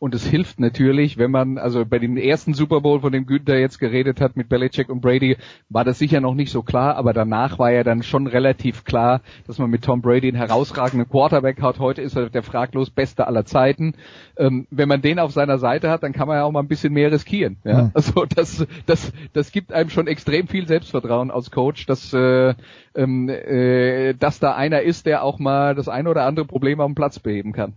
Und 0.01 0.15
es 0.15 0.25
hilft 0.25 0.59
natürlich, 0.59 1.19
wenn 1.19 1.29
man, 1.29 1.59
also 1.59 1.85
bei 1.85 1.99
dem 1.99 2.17
ersten 2.17 2.55
Super 2.55 2.81
Bowl, 2.81 3.01
von 3.01 3.11
dem 3.11 3.27
Günther 3.27 3.59
jetzt 3.59 3.77
geredet 3.77 4.19
hat 4.19 4.35
mit 4.35 4.49
Belichick 4.49 4.89
und 4.89 4.99
Brady, 4.99 5.37
war 5.69 5.85
das 5.85 5.99
sicher 5.99 6.19
noch 6.21 6.33
nicht 6.33 6.51
so 6.51 6.63
klar, 6.63 6.95
aber 6.95 7.13
danach 7.13 7.59
war 7.59 7.71
ja 7.71 7.83
dann 7.83 8.01
schon 8.01 8.25
relativ 8.25 8.83
klar, 8.83 9.21
dass 9.45 9.59
man 9.59 9.69
mit 9.69 9.83
Tom 9.83 10.01
Brady 10.01 10.29
einen 10.29 10.37
herausragenden 10.37 11.07
Quarterback 11.07 11.61
hat. 11.61 11.77
Heute 11.77 12.01
ist 12.01 12.15
er 12.15 12.31
der 12.31 12.41
fraglos 12.41 12.89
Beste 12.89 13.27
aller 13.27 13.45
Zeiten. 13.45 13.93
Ähm, 14.37 14.65
wenn 14.71 14.89
man 14.89 15.03
den 15.03 15.19
auf 15.19 15.33
seiner 15.33 15.59
Seite 15.59 15.91
hat, 15.91 16.01
dann 16.01 16.13
kann 16.13 16.27
man 16.27 16.37
ja 16.37 16.45
auch 16.45 16.51
mal 16.51 16.61
ein 16.61 16.67
bisschen 16.67 16.93
mehr 16.93 17.11
riskieren. 17.11 17.57
Ja? 17.63 17.83
Mhm. 17.83 17.91
Also 17.93 18.25
das, 18.25 18.65
das, 18.87 19.13
das 19.33 19.51
gibt 19.51 19.71
einem 19.71 19.91
schon 19.91 20.07
extrem 20.07 20.47
viel 20.47 20.67
Selbstvertrauen 20.67 21.29
als 21.29 21.51
Coach, 21.51 21.85
dass, 21.85 22.11
äh, 22.11 22.55
ähm, 22.95 23.29
äh, 23.29 24.15
dass 24.15 24.39
da 24.39 24.55
einer 24.55 24.81
ist, 24.81 25.05
der 25.05 25.23
auch 25.23 25.37
mal 25.37 25.75
das 25.75 25.87
eine 25.87 26.09
oder 26.09 26.25
andere 26.25 26.47
Problem 26.47 26.79
auf 26.79 26.87
dem 26.87 26.95
Platz 26.95 27.19
beheben 27.19 27.51
kann. 27.51 27.73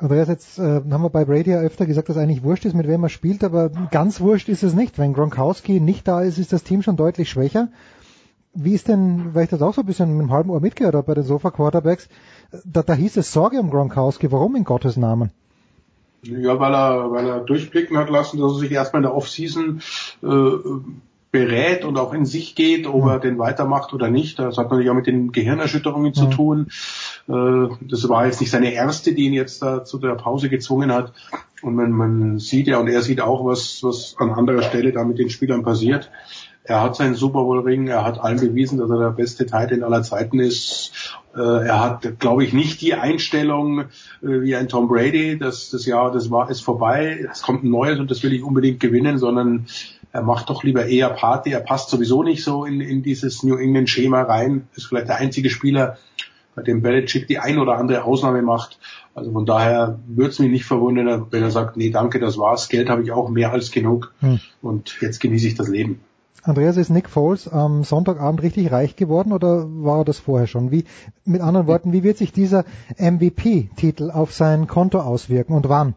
Andreas, 0.00 0.28
jetzt 0.28 0.58
äh, 0.58 0.62
haben 0.62 1.02
wir 1.02 1.10
bei 1.10 1.24
Brady 1.24 1.50
ja 1.50 1.60
öfter 1.60 1.84
gesagt, 1.84 2.08
dass 2.08 2.16
eigentlich 2.16 2.42
wurscht 2.42 2.64
ist, 2.64 2.74
mit 2.74 2.88
wem 2.88 3.02
er 3.02 3.10
spielt, 3.10 3.44
aber 3.44 3.68
ganz 3.90 4.20
wurscht 4.20 4.48
ist 4.48 4.62
es 4.62 4.72
nicht. 4.72 4.98
Wenn 4.98 5.12
Gronkowski 5.12 5.78
nicht 5.78 6.08
da 6.08 6.22
ist, 6.22 6.38
ist 6.38 6.52
das 6.52 6.62
Team 6.62 6.82
schon 6.82 6.96
deutlich 6.96 7.28
schwächer. 7.28 7.68
Wie 8.54 8.74
ist 8.74 8.88
denn, 8.88 9.34
weil 9.34 9.44
ich 9.44 9.50
das 9.50 9.62
auch 9.62 9.74
so 9.74 9.82
ein 9.82 9.86
bisschen 9.86 10.10
mit 10.12 10.22
einem 10.22 10.32
halben 10.32 10.50
Ohr 10.50 10.60
mitgehört 10.60 10.94
habe 10.94 11.06
bei 11.06 11.14
den 11.14 11.24
Sofa 11.24 11.50
Quarterbacks, 11.50 12.08
da, 12.64 12.82
da 12.82 12.94
hieß 12.94 13.18
es 13.18 13.32
Sorge 13.32 13.60
um 13.60 13.70
Gronkowski. 13.70 14.32
Warum 14.32 14.56
in 14.56 14.64
Gottes 14.64 14.96
Namen? 14.96 15.30
Ja, 16.22 16.58
weil 16.58 16.74
er, 16.74 17.12
weil 17.12 17.26
er 17.26 17.40
durchblicken 17.40 17.96
hat 17.96 18.10
lassen, 18.10 18.40
dass 18.40 18.52
er 18.52 18.58
sich 18.58 18.72
erstmal 18.72 19.00
in 19.00 19.08
der 19.08 19.14
Offseason 19.14 19.80
äh, 20.22 20.26
berät 21.32 21.84
und 21.84 21.96
auch 21.96 22.12
in 22.12 22.24
sich 22.24 22.54
geht, 22.54 22.86
ob 22.86 23.06
er 23.06 23.20
den 23.20 23.38
weitermacht 23.38 23.92
oder 23.92 24.10
nicht. 24.10 24.38
Das 24.38 24.58
hat 24.58 24.66
natürlich 24.70 24.90
auch 24.90 24.94
mit 24.94 25.06
den 25.06 25.30
Gehirnerschütterungen 25.30 26.12
zu 26.12 26.26
tun. 26.26 26.68
Äh, 27.28 27.68
das 27.80 28.08
war 28.08 28.26
jetzt 28.26 28.40
nicht 28.40 28.50
seine 28.50 28.72
erste, 28.72 29.14
die 29.14 29.26
ihn 29.26 29.32
jetzt 29.32 29.62
da 29.62 29.84
zu 29.84 29.98
der 29.98 30.14
Pause 30.16 30.48
gezwungen 30.48 30.92
hat. 30.92 31.12
Und 31.62 31.76
man, 31.76 31.92
man 31.92 32.38
sieht 32.38 32.66
ja 32.66 32.78
und 32.78 32.88
er 32.88 33.02
sieht 33.02 33.20
auch, 33.20 33.44
was, 33.44 33.82
was 33.82 34.16
an 34.18 34.30
anderer 34.30 34.62
Stelle 34.62 34.92
da 34.92 35.04
mit 35.04 35.18
den 35.18 35.30
Spielern 35.30 35.62
passiert. 35.62 36.10
Er 36.64 36.82
hat 36.82 36.96
seinen 36.96 37.14
Super 37.14 37.42
Bowl 37.42 37.60
Ring, 37.60 37.88
er 37.88 38.04
hat 38.04 38.20
allen 38.20 38.38
bewiesen, 38.38 38.78
dass 38.78 38.90
er 38.90 38.98
der 38.98 39.10
beste 39.10 39.44
Titan 39.46 39.82
aller 39.82 40.02
Zeiten 40.02 40.40
ist. 40.40 41.19
Äh, 41.34 41.40
er 41.40 41.80
hat, 41.80 42.18
glaube 42.18 42.44
ich, 42.44 42.52
nicht 42.52 42.80
die 42.80 42.94
Einstellung 42.94 43.80
äh, 43.80 43.86
wie 44.20 44.56
ein 44.56 44.68
Tom 44.68 44.88
Brady, 44.88 45.38
dass 45.38 45.70
das 45.70 45.86
Jahr, 45.86 46.10
das 46.12 46.30
war, 46.30 46.50
ist 46.50 46.60
vorbei, 46.60 47.26
es 47.30 47.42
kommt 47.42 47.64
ein 47.64 47.70
neues 47.70 47.98
und 47.98 48.10
das 48.10 48.22
will 48.22 48.32
ich 48.32 48.42
unbedingt 48.42 48.80
gewinnen, 48.80 49.18
sondern 49.18 49.66
er 50.12 50.22
macht 50.22 50.50
doch 50.50 50.64
lieber 50.64 50.86
eher 50.86 51.10
Party. 51.10 51.50
Er 51.50 51.60
passt 51.60 51.90
sowieso 51.90 52.22
nicht 52.22 52.42
so 52.42 52.64
in, 52.64 52.80
in 52.80 53.02
dieses 53.02 53.42
New 53.44 53.56
England 53.56 53.88
Schema 53.88 54.22
rein. 54.22 54.68
Ist 54.74 54.86
vielleicht 54.86 55.08
der 55.08 55.18
einzige 55.18 55.50
Spieler, 55.50 55.98
bei 56.54 56.62
dem 56.62 56.82
Belichick 56.82 57.28
die 57.28 57.38
ein 57.38 57.58
oder 57.58 57.78
andere 57.78 58.04
Ausnahme 58.04 58.42
macht. 58.42 58.78
Also 59.14 59.32
von 59.32 59.46
daher 59.46 59.98
würde 60.06 60.30
es 60.30 60.38
mich 60.38 60.50
nicht 60.50 60.64
verwundern, 60.64 61.26
wenn 61.30 61.42
er 61.42 61.50
sagt, 61.50 61.76
nee, 61.76 61.90
danke, 61.90 62.18
das 62.18 62.38
war's. 62.38 62.68
Geld 62.68 62.88
habe 62.88 63.02
ich 63.02 63.12
auch 63.12 63.28
mehr 63.28 63.52
als 63.52 63.70
genug 63.70 64.12
hm. 64.20 64.40
und 64.62 64.96
jetzt 65.00 65.20
genieße 65.20 65.46
ich 65.46 65.54
das 65.54 65.68
Leben. 65.68 66.00
Andreas, 66.42 66.76
ist 66.76 66.90
Nick 66.90 67.08
Foles 67.08 67.48
am 67.48 67.84
Sonntagabend 67.84 68.42
richtig 68.42 68.72
reich 68.72 68.96
geworden 68.96 69.32
oder 69.32 69.66
war 69.68 69.98
er 69.98 70.04
das 70.04 70.18
vorher 70.18 70.46
schon? 70.46 70.70
Wie, 70.70 70.84
mit 71.24 71.40
anderen 71.40 71.66
Worten, 71.66 71.92
wie 71.92 72.02
wird 72.02 72.16
sich 72.16 72.32
dieser 72.32 72.64
MVP-Titel 72.98 74.10
auf 74.10 74.32
sein 74.32 74.66
Konto 74.66 75.00
auswirken 75.00 75.54
und 75.54 75.68
wann? 75.68 75.94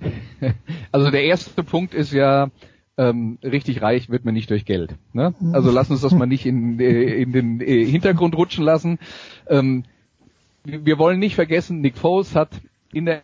Also 0.92 1.10
der 1.10 1.24
erste 1.24 1.62
Punkt 1.64 1.94
ist 1.94 2.12
ja, 2.12 2.50
ähm, 2.96 3.38
richtig 3.42 3.82
reich 3.82 4.10
wird 4.10 4.24
man 4.24 4.34
nicht 4.34 4.50
durch 4.50 4.64
Geld. 4.64 4.94
Ne? 5.12 5.34
Also 5.52 5.70
lass 5.70 5.90
uns 5.90 6.02
das 6.02 6.12
mal 6.12 6.26
nicht 6.26 6.46
in, 6.46 6.78
äh, 6.78 7.14
in 7.14 7.32
den 7.32 7.60
äh, 7.60 7.84
Hintergrund 7.84 8.36
rutschen 8.36 8.64
lassen. 8.64 8.98
Ähm, 9.48 9.84
wir 10.64 10.98
wollen 10.98 11.18
nicht 11.18 11.34
vergessen, 11.34 11.80
Nick 11.80 11.96
Foles 11.98 12.34
hat 12.34 12.50
in 12.92 13.06
der 13.06 13.22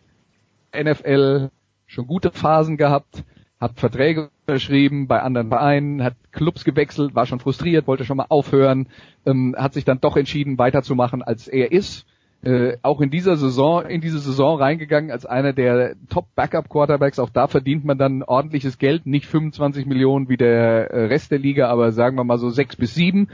NFL 0.75 1.49
schon 1.85 2.07
gute 2.07 2.31
Phasen 2.31 2.77
gehabt, 2.77 3.23
hat 3.59 3.79
Verträge 3.79 4.29
unterschrieben 4.51 5.07
bei 5.07 5.21
anderen 5.21 5.47
Vereinen, 5.47 6.03
hat 6.03 6.15
Clubs 6.33 6.65
gewechselt, 6.65 7.15
war 7.15 7.25
schon 7.25 7.39
frustriert, 7.39 7.87
wollte 7.87 8.03
schon 8.03 8.17
mal 8.17 8.25
aufhören, 8.27 8.87
ähm, 9.25 9.55
hat 9.57 9.73
sich 9.73 9.85
dann 9.85 10.01
doch 10.01 10.17
entschieden, 10.17 10.57
weiterzumachen, 10.57 11.23
als 11.23 11.47
er 11.47 11.71
ist 11.71 12.05
äh, 12.43 12.77
auch 12.81 12.99
in 12.99 13.09
dieser 13.11 13.37
Saison, 13.37 13.85
in 13.85 14.01
diese 14.01 14.19
Saison 14.19 14.57
reingegangen 14.57 15.09
als 15.09 15.25
einer 15.25 15.53
der 15.53 15.95
Top 16.09 16.25
Backup 16.35 16.67
Quarterbacks. 16.69 17.19
Auch 17.19 17.29
da 17.29 17.47
verdient 17.47 17.85
man 17.85 17.97
dann 17.97 18.23
ordentliches 18.23 18.77
Geld, 18.77 19.05
nicht 19.05 19.25
25 19.25 19.85
Millionen 19.85 20.27
wie 20.27 20.37
der 20.37 20.91
äh, 20.91 21.05
Rest 21.05 21.31
der 21.31 21.39
Liga, 21.39 21.69
aber 21.69 21.93
sagen 21.93 22.17
wir 22.17 22.25
mal 22.25 22.39
so 22.39 22.49
sechs 22.49 22.75
bis 22.75 22.93
sieben. 22.93 23.29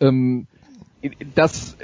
Ähm, 0.00 0.46
dass, 1.34 1.78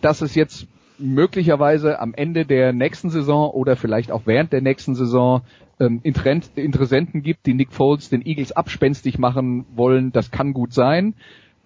dass 0.00 0.22
es 0.22 0.34
jetzt 0.34 0.66
möglicherweise 0.98 1.98
am 1.98 2.14
Ende 2.14 2.44
der 2.44 2.72
nächsten 2.72 3.10
Saison 3.10 3.50
oder 3.50 3.76
vielleicht 3.76 4.10
auch 4.10 4.22
während 4.26 4.52
der 4.52 4.60
nächsten 4.60 4.94
Saison 4.94 5.42
ähm, 5.80 6.00
Interessenten 6.02 7.22
gibt, 7.22 7.46
die 7.46 7.54
Nick 7.54 7.72
Foles 7.72 8.08
den 8.08 8.24
Eagles 8.24 8.52
abspenstig 8.52 9.18
machen 9.18 9.66
wollen, 9.74 10.12
das 10.12 10.30
kann 10.30 10.52
gut 10.52 10.72
sein. 10.72 11.14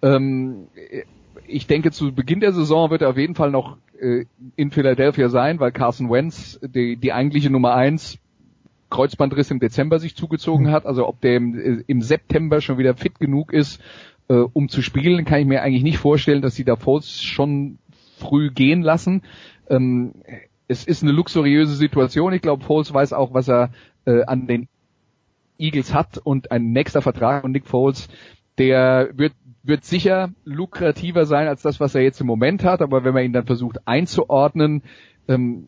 Ähm, 0.01 0.67
ich 1.47 1.67
denke, 1.67 1.91
zu 1.91 2.13
Beginn 2.13 2.39
der 2.39 2.53
Saison 2.53 2.89
wird 2.89 3.01
er 3.01 3.09
auf 3.09 3.17
jeden 3.17 3.35
Fall 3.35 3.51
noch 3.51 3.77
äh, 3.99 4.25
in 4.55 4.71
Philadelphia 4.71 5.29
sein, 5.29 5.59
weil 5.59 5.71
Carson 5.71 6.09
Wentz 6.09 6.59
die, 6.63 6.95
die 6.95 7.13
eigentliche 7.13 7.49
Nummer 7.49 7.75
eins 7.75 8.19
Kreuzbandriss 8.89 9.51
im 9.51 9.59
Dezember 9.59 9.99
sich 9.99 10.15
zugezogen 10.15 10.67
mhm. 10.67 10.71
hat. 10.71 10.85
Also 10.85 11.07
ob 11.07 11.21
der 11.21 11.37
im, 11.37 11.59
äh, 11.59 11.83
im 11.85 12.01
September 12.01 12.61
schon 12.61 12.77
wieder 12.77 12.95
fit 12.95 13.19
genug 13.19 13.53
ist, 13.53 13.81
äh, 14.29 14.33
um 14.35 14.69
zu 14.69 14.81
spielen, 14.81 15.25
kann 15.25 15.41
ich 15.41 15.47
mir 15.47 15.61
eigentlich 15.61 15.83
nicht 15.83 15.97
vorstellen, 15.97 16.41
dass 16.41 16.55
sie 16.55 16.63
da 16.63 16.75
Foles 16.75 17.21
schon 17.21 17.77
früh 18.19 18.51
gehen 18.51 18.81
lassen. 18.81 19.23
Ähm, 19.69 20.13
es 20.67 20.85
ist 20.85 21.03
eine 21.03 21.11
luxuriöse 21.11 21.75
Situation. 21.75 22.33
Ich 22.33 22.41
glaube, 22.41 22.63
Foles 22.63 22.93
weiß 22.93 23.13
auch, 23.13 23.33
was 23.33 23.47
er 23.47 23.71
äh, 24.05 24.23
an 24.23 24.47
den 24.47 24.67
Eagles 25.57 25.93
hat 25.93 26.17
und 26.17 26.51
ein 26.51 26.71
nächster 26.71 27.01
Vertrag 27.01 27.41
von 27.41 27.51
Nick 27.51 27.67
Foles, 27.67 28.07
der 28.57 29.09
wird 29.13 29.33
wird 29.61 29.83
sicher 29.83 30.31
lukrativer 30.45 31.25
sein 31.25 31.47
als 31.47 31.61
das, 31.61 31.79
was 31.79 31.93
er 31.93 32.01
jetzt 32.01 32.21
im 32.21 32.27
Moment 32.27 32.63
hat, 32.63 32.81
aber 32.81 33.03
wenn 33.03 33.13
man 33.13 33.25
ihn 33.25 33.33
dann 33.33 33.45
versucht 33.45 33.87
einzuordnen, 33.87 34.83
ähm, 35.27 35.67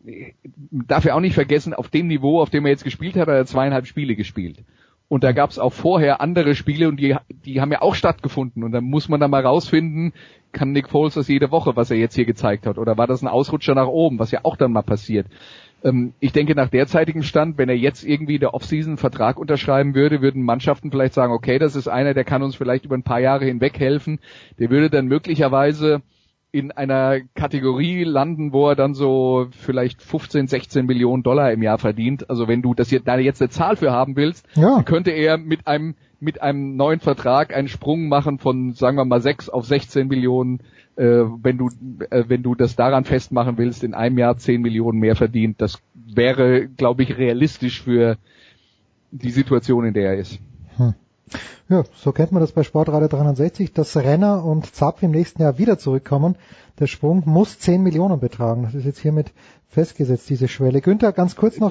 darf 0.70 1.04
er 1.04 1.14
auch 1.14 1.20
nicht 1.20 1.34
vergessen, 1.34 1.74
auf 1.74 1.88
dem 1.88 2.08
Niveau, 2.08 2.40
auf 2.40 2.50
dem 2.50 2.64
er 2.64 2.72
jetzt 2.72 2.84
gespielt 2.84 3.14
hat, 3.14 3.28
hat 3.28 3.34
er 3.34 3.46
zweieinhalb 3.46 3.86
Spiele 3.86 4.16
gespielt. 4.16 4.64
Und 5.12 5.24
da 5.24 5.32
gab 5.32 5.50
es 5.50 5.58
auch 5.58 5.74
vorher 5.74 6.22
andere 6.22 6.54
Spiele 6.54 6.88
und 6.88 6.96
die, 6.96 7.14
die 7.44 7.60
haben 7.60 7.70
ja 7.70 7.82
auch 7.82 7.94
stattgefunden. 7.94 8.64
Und 8.64 8.72
dann 8.72 8.84
muss 8.84 9.10
man 9.10 9.20
da 9.20 9.28
mal 9.28 9.44
rausfinden, 9.44 10.14
kann 10.52 10.72
Nick 10.72 10.88
Foles 10.88 11.12
das 11.12 11.28
jede 11.28 11.50
Woche, 11.50 11.76
was 11.76 11.90
er 11.90 11.98
jetzt 11.98 12.14
hier 12.14 12.24
gezeigt 12.24 12.66
hat? 12.66 12.78
Oder 12.78 12.96
war 12.96 13.06
das 13.06 13.20
ein 13.20 13.28
Ausrutscher 13.28 13.74
nach 13.74 13.88
oben, 13.88 14.18
was 14.18 14.30
ja 14.30 14.40
auch 14.44 14.56
dann 14.56 14.72
mal 14.72 14.80
passiert? 14.80 15.26
Ähm, 15.84 16.14
ich 16.18 16.32
denke, 16.32 16.54
nach 16.54 16.70
derzeitigem 16.70 17.24
Stand, 17.24 17.58
wenn 17.58 17.68
er 17.68 17.76
jetzt 17.76 18.04
irgendwie 18.04 18.38
der 18.38 18.54
Offseason 18.54 18.96
Vertrag 18.96 19.38
unterschreiben 19.38 19.94
würde, 19.94 20.22
würden 20.22 20.44
Mannschaften 20.44 20.90
vielleicht 20.90 21.12
sagen, 21.12 21.34
okay, 21.34 21.58
das 21.58 21.76
ist 21.76 21.88
einer, 21.88 22.14
der 22.14 22.24
kann 22.24 22.42
uns 22.42 22.56
vielleicht 22.56 22.86
über 22.86 22.96
ein 22.96 23.02
paar 23.02 23.20
Jahre 23.20 23.44
hinweg 23.44 23.78
helfen. 23.78 24.18
Der 24.58 24.70
würde 24.70 24.88
dann 24.88 25.08
möglicherweise 25.08 26.00
in 26.52 26.70
einer 26.70 27.20
Kategorie 27.34 28.04
landen, 28.04 28.52
wo 28.52 28.68
er 28.68 28.76
dann 28.76 28.92
so 28.94 29.48
vielleicht 29.50 30.02
15, 30.02 30.46
16 30.46 30.84
Millionen 30.84 31.22
Dollar 31.22 31.50
im 31.50 31.62
Jahr 31.62 31.78
verdient. 31.78 32.28
Also 32.28 32.46
wenn 32.46 32.60
du 32.60 32.74
das 32.74 32.90
jetzt, 32.90 33.08
da 33.08 33.18
jetzt 33.18 33.40
eine 33.40 33.48
Zahl 33.48 33.76
für 33.76 33.90
haben 33.90 34.16
willst, 34.16 34.46
ja. 34.54 34.82
könnte 34.82 35.10
er 35.10 35.38
mit 35.38 35.66
einem 35.66 35.94
mit 36.20 36.40
einem 36.40 36.76
neuen 36.76 37.00
Vertrag 37.00 37.52
einen 37.52 37.66
Sprung 37.66 38.06
machen 38.06 38.38
von, 38.38 38.74
sagen 38.74 38.96
wir 38.96 39.04
mal, 39.04 39.20
6 39.20 39.48
auf 39.48 39.66
16 39.66 40.06
Millionen 40.06 40.60
äh, 40.96 41.04
wenn 41.04 41.56
du 41.56 41.70
äh, 42.10 42.24
wenn 42.28 42.42
du 42.42 42.54
das 42.54 42.76
daran 42.76 43.04
festmachen 43.04 43.56
willst, 43.56 43.82
in 43.82 43.94
einem 43.94 44.18
Jahr 44.18 44.36
10 44.36 44.60
Millionen 44.60 44.98
mehr 44.98 45.16
verdient. 45.16 45.60
Das 45.60 45.80
wäre, 45.94 46.68
glaube 46.68 47.02
ich, 47.02 47.16
realistisch 47.16 47.82
für 47.82 48.18
die 49.10 49.30
Situation, 49.30 49.86
in 49.86 49.94
der 49.94 50.10
er 50.12 50.18
ist. 50.18 50.38
Hm. 50.76 50.94
Ja, 51.68 51.84
so 51.94 52.12
kennt 52.12 52.32
man 52.32 52.40
das 52.40 52.52
bei 52.52 52.62
Sportradio 52.62 53.08
360, 53.08 53.72
dass 53.72 53.96
Renner 53.96 54.44
und 54.44 54.74
Zapf 54.74 55.02
im 55.02 55.10
nächsten 55.10 55.42
Jahr 55.42 55.58
wieder 55.58 55.78
zurückkommen. 55.78 56.36
Der 56.78 56.86
Sprung 56.86 57.22
muss 57.26 57.58
10 57.58 57.82
Millionen 57.82 58.20
betragen. 58.20 58.64
Das 58.64 58.74
ist 58.74 58.84
jetzt 58.84 58.98
hiermit 58.98 59.32
festgesetzt, 59.68 60.28
diese 60.28 60.48
Schwelle. 60.48 60.80
Günther, 60.80 61.12
ganz 61.12 61.34
kurz 61.34 61.58
noch. 61.58 61.70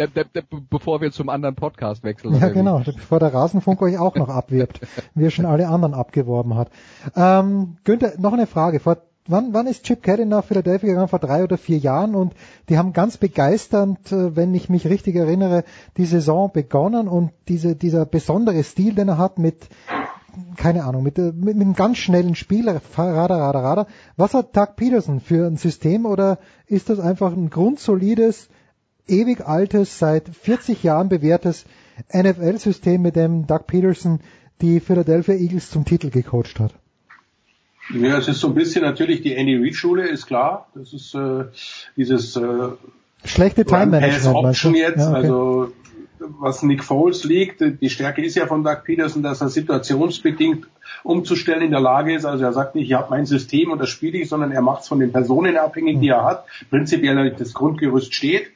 bevor 0.70 1.02
wir 1.02 1.12
zum 1.12 1.30
anderen 1.30 1.56
Podcast 1.56 2.04
wechseln. 2.04 2.36
Ja, 2.36 2.50
genau, 2.50 2.80
bevor 2.80 3.20
der 3.20 3.34
Rasenfunk 3.34 3.82
euch 3.82 4.00
auch 4.00 4.16
noch 4.16 4.30
abwirbt, 4.30 4.82
wie 5.16 5.26
er 5.26 5.32
schon 5.32 5.46
alle 5.46 5.68
anderen 5.68 5.94
abgeworben 5.94 6.56
hat. 6.56 6.72
Ähm, 7.16 7.78
Günther, 7.84 8.14
noch 8.18 8.34
eine 8.34 8.48
Frage. 8.48 8.80
Vor 8.80 8.98
wann, 9.28 9.54
wann 9.54 9.68
ist 9.68 9.84
Chip 9.84 10.04
Kelly 10.04 10.26
nach 10.26 10.44
Philadelphia 10.44 10.90
gegangen? 10.90 11.08
Vor 11.08 11.20
drei 11.20 11.44
oder 11.44 11.58
vier 11.58 11.78
Jahren 11.78 12.16
und 12.16 12.34
die 12.70 12.78
haben 12.78 12.94
ganz 12.94 13.18
begeisternd, 13.18 14.12
äh, 14.12 14.36
wenn 14.36 14.54
ich 14.54 14.70
mich 14.70 14.88
richtig 14.88 15.16
erinnere, 15.16 15.64
die 15.98 16.06
Saison 16.06 16.52
begonnen 16.52 17.08
und 17.08 17.32
diese, 17.48 17.76
dieser 17.76 18.06
besondere 18.06 18.64
Stil, 18.64 18.96
den 18.96 19.10
er 19.10 19.18
hat 19.18 19.40
mit, 19.40 19.70
keine 20.58 20.84
Ahnung, 20.84 21.04
mit, 21.04 21.18
äh, 21.18 21.32
mit, 21.32 21.56
mit 21.56 21.62
einem 21.62 21.76
ganz 21.76 21.98
schnellen 21.98 22.36
Spiel, 22.36 22.68
Radar, 22.70 23.40
Radar, 23.40 23.64
Radar. 23.64 23.88
Was 24.18 24.34
hat 24.34 24.56
Doug 24.56 24.76
Peterson 24.76 25.20
für 25.20 25.48
ein 25.48 25.58
System 25.58 26.06
oder 26.06 26.40
ist 26.68 26.90
das 26.90 27.00
einfach 27.00 27.34
ein 27.34 27.50
grundsolides, 27.50 28.50
ewig 29.08 29.46
altes, 29.46 30.00
seit 30.00 30.30
40 30.30 30.84
Jahren 30.84 31.10
bewährtes 31.10 31.66
NFL-System, 32.14 33.02
mit 33.02 33.16
dem 33.16 33.46
Doug 33.46 33.68
Peterson 33.68 34.20
die 34.62 34.80
Philadelphia 34.80 35.36
Eagles 35.36 35.70
zum 35.70 35.86
Titel 35.86 36.10
gecoacht 36.10 36.60
hat? 36.60 36.81
Ja, 37.94 38.18
es 38.18 38.28
ist 38.28 38.40
so 38.40 38.48
ein 38.48 38.56
bisschen 38.56 38.84
natürlich 38.84 39.22
die 39.22 39.36
Andy 39.36 39.58
Reid 39.58 39.76
Schule, 39.76 40.08
ist 40.08 40.28
klar. 40.28 40.68
Das 40.76 40.94
ist 40.94 41.14
äh, 41.16 41.46
dieses 41.96 42.36
äh, 42.36 42.70
schlechte 43.24 43.66
Time 43.66 43.88
Management 43.88 44.36
Option 44.36 44.76
jetzt, 44.76 45.00
ja, 45.00 45.10
okay. 45.10 45.18
also 45.18 45.72
was 46.40 46.64
Nick 46.64 46.84
Foles 46.84 47.24
liegt. 47.24 47.62
Die 47.62 47.90
Stärke 47.90 48.24
ist 48.24 48.36
ja 48.36 48.46
von 48.46 48.64
Doug 48.64 48.84
Peterson, 48.84 49.24
dass 49.24 49.42
er 49.42 49.50
situationsbedingt 49.50 50.68
umzustellen 51.04 51.64
in 51.64 51.72
der 51.72 51.80
Lage 51.80 52.16
ist. 52.16 52.26
Also 52.26 52.44
er 52.44 52.54
sagt 52.54 52.76
nicht, 52.76 52.88
ich 52.88 52.94
habe 52.94 53.08
mein 53.10 53.26
System 53.26 53.72
und 53.72 53.80
das 53.80 53.90
spiele 53.90 54.20
ich, 54.20 54.30
sondern 54.30 54.52
er 54.52 54.62
macht 54.62 54.84
es 54.84 54.88
von 54.88 55.00
den 55.00 55.12
Personen 55.12 55.58
abhängig, 55.58 56.00
die 56.00 56.10
er 56.10 56.24
hat. 56.24 56.46
Prinzipiell 56.70 57.32
das 57.38 57.54
Grundgerüst 57.54 58.14
steht. 58.14 58.52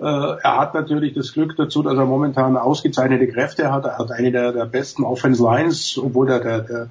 Äh, 0.00 0.04
er 0.04 0.58
hat 0.58 0.74
natürlich 0.74 1.14
das 1.14 1.32
Glück 1.32 1.56
dazu, 1.56 1.82
dass 1.82 1.96
er 1.96 2.04
momentan 2.04 2.56
ausgezeichnete 2.56 3.28
Kräfte 3.28 3.72
hat. 3.72 3.84
Er 3.84 3.98
hat 3.98 4.10
eine 4.10 4.32
der, 4.32 4.52
der 4.52 4.66
besten 4.66 5.04
Offense 5.04 5.42
Lines, 5.42 5.98
obwohl 5.98 6.26
der, 6.26 6.40
der, 6.40 6.60
der 6.60 6.88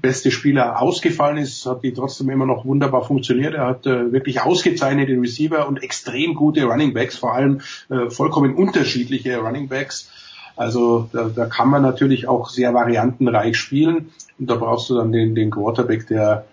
beste 0.00 0.30
Spieler 0.30 0.80
ausgefallen 0.80 1.38
ist, 1.38 1.66
hat 1.66 1.82
die 1.82 1.92
trotzdem 1.92 2.30
immer 2.30 2.46
noch 2.46 2.64
wunderbar 2.64 3.04
funktioniert. 3.04 3.54
Er 3.54 3.66
hat 3.66 3.86
äh, 3.86 4.12
wirklich 4.12 4.40
ausgezeichnete 4.40 5.12
Receiver 5.12 5.66
und 5.66 5.82
extrem 5.82 6.34
gute 6.34 6.64
Running 6.64 6.94
Backs, 6.94 7.16
vor 7.16 7.34
allem 7.34 7.60
äh, 7.88 8.10
vollkommen 8.10 8.54
unterschiedliche 8.54 9.38
Running 9.38 9.68
Backs. 9.68 10.10
Also 10.56 11.08
da, 11.12 11.30
da 11.34 11.46
kann 11.46 11.68
man 11.68 11.82
natürlich 11.82 12.28
auch 12.28 12.48
sehr 12.48 12.74
variantenreich 12.74 13.56
spielen 13.56 14.10
und 14.38 14.50
da 14.50 14.56
brauchst 14.56 14.90
du 14.90 14.96
dann 14.96 15.12
den, 15.12 15.34
den 15.34 15.50
Quarterback, 15.50 16.06
der 16.06 16.46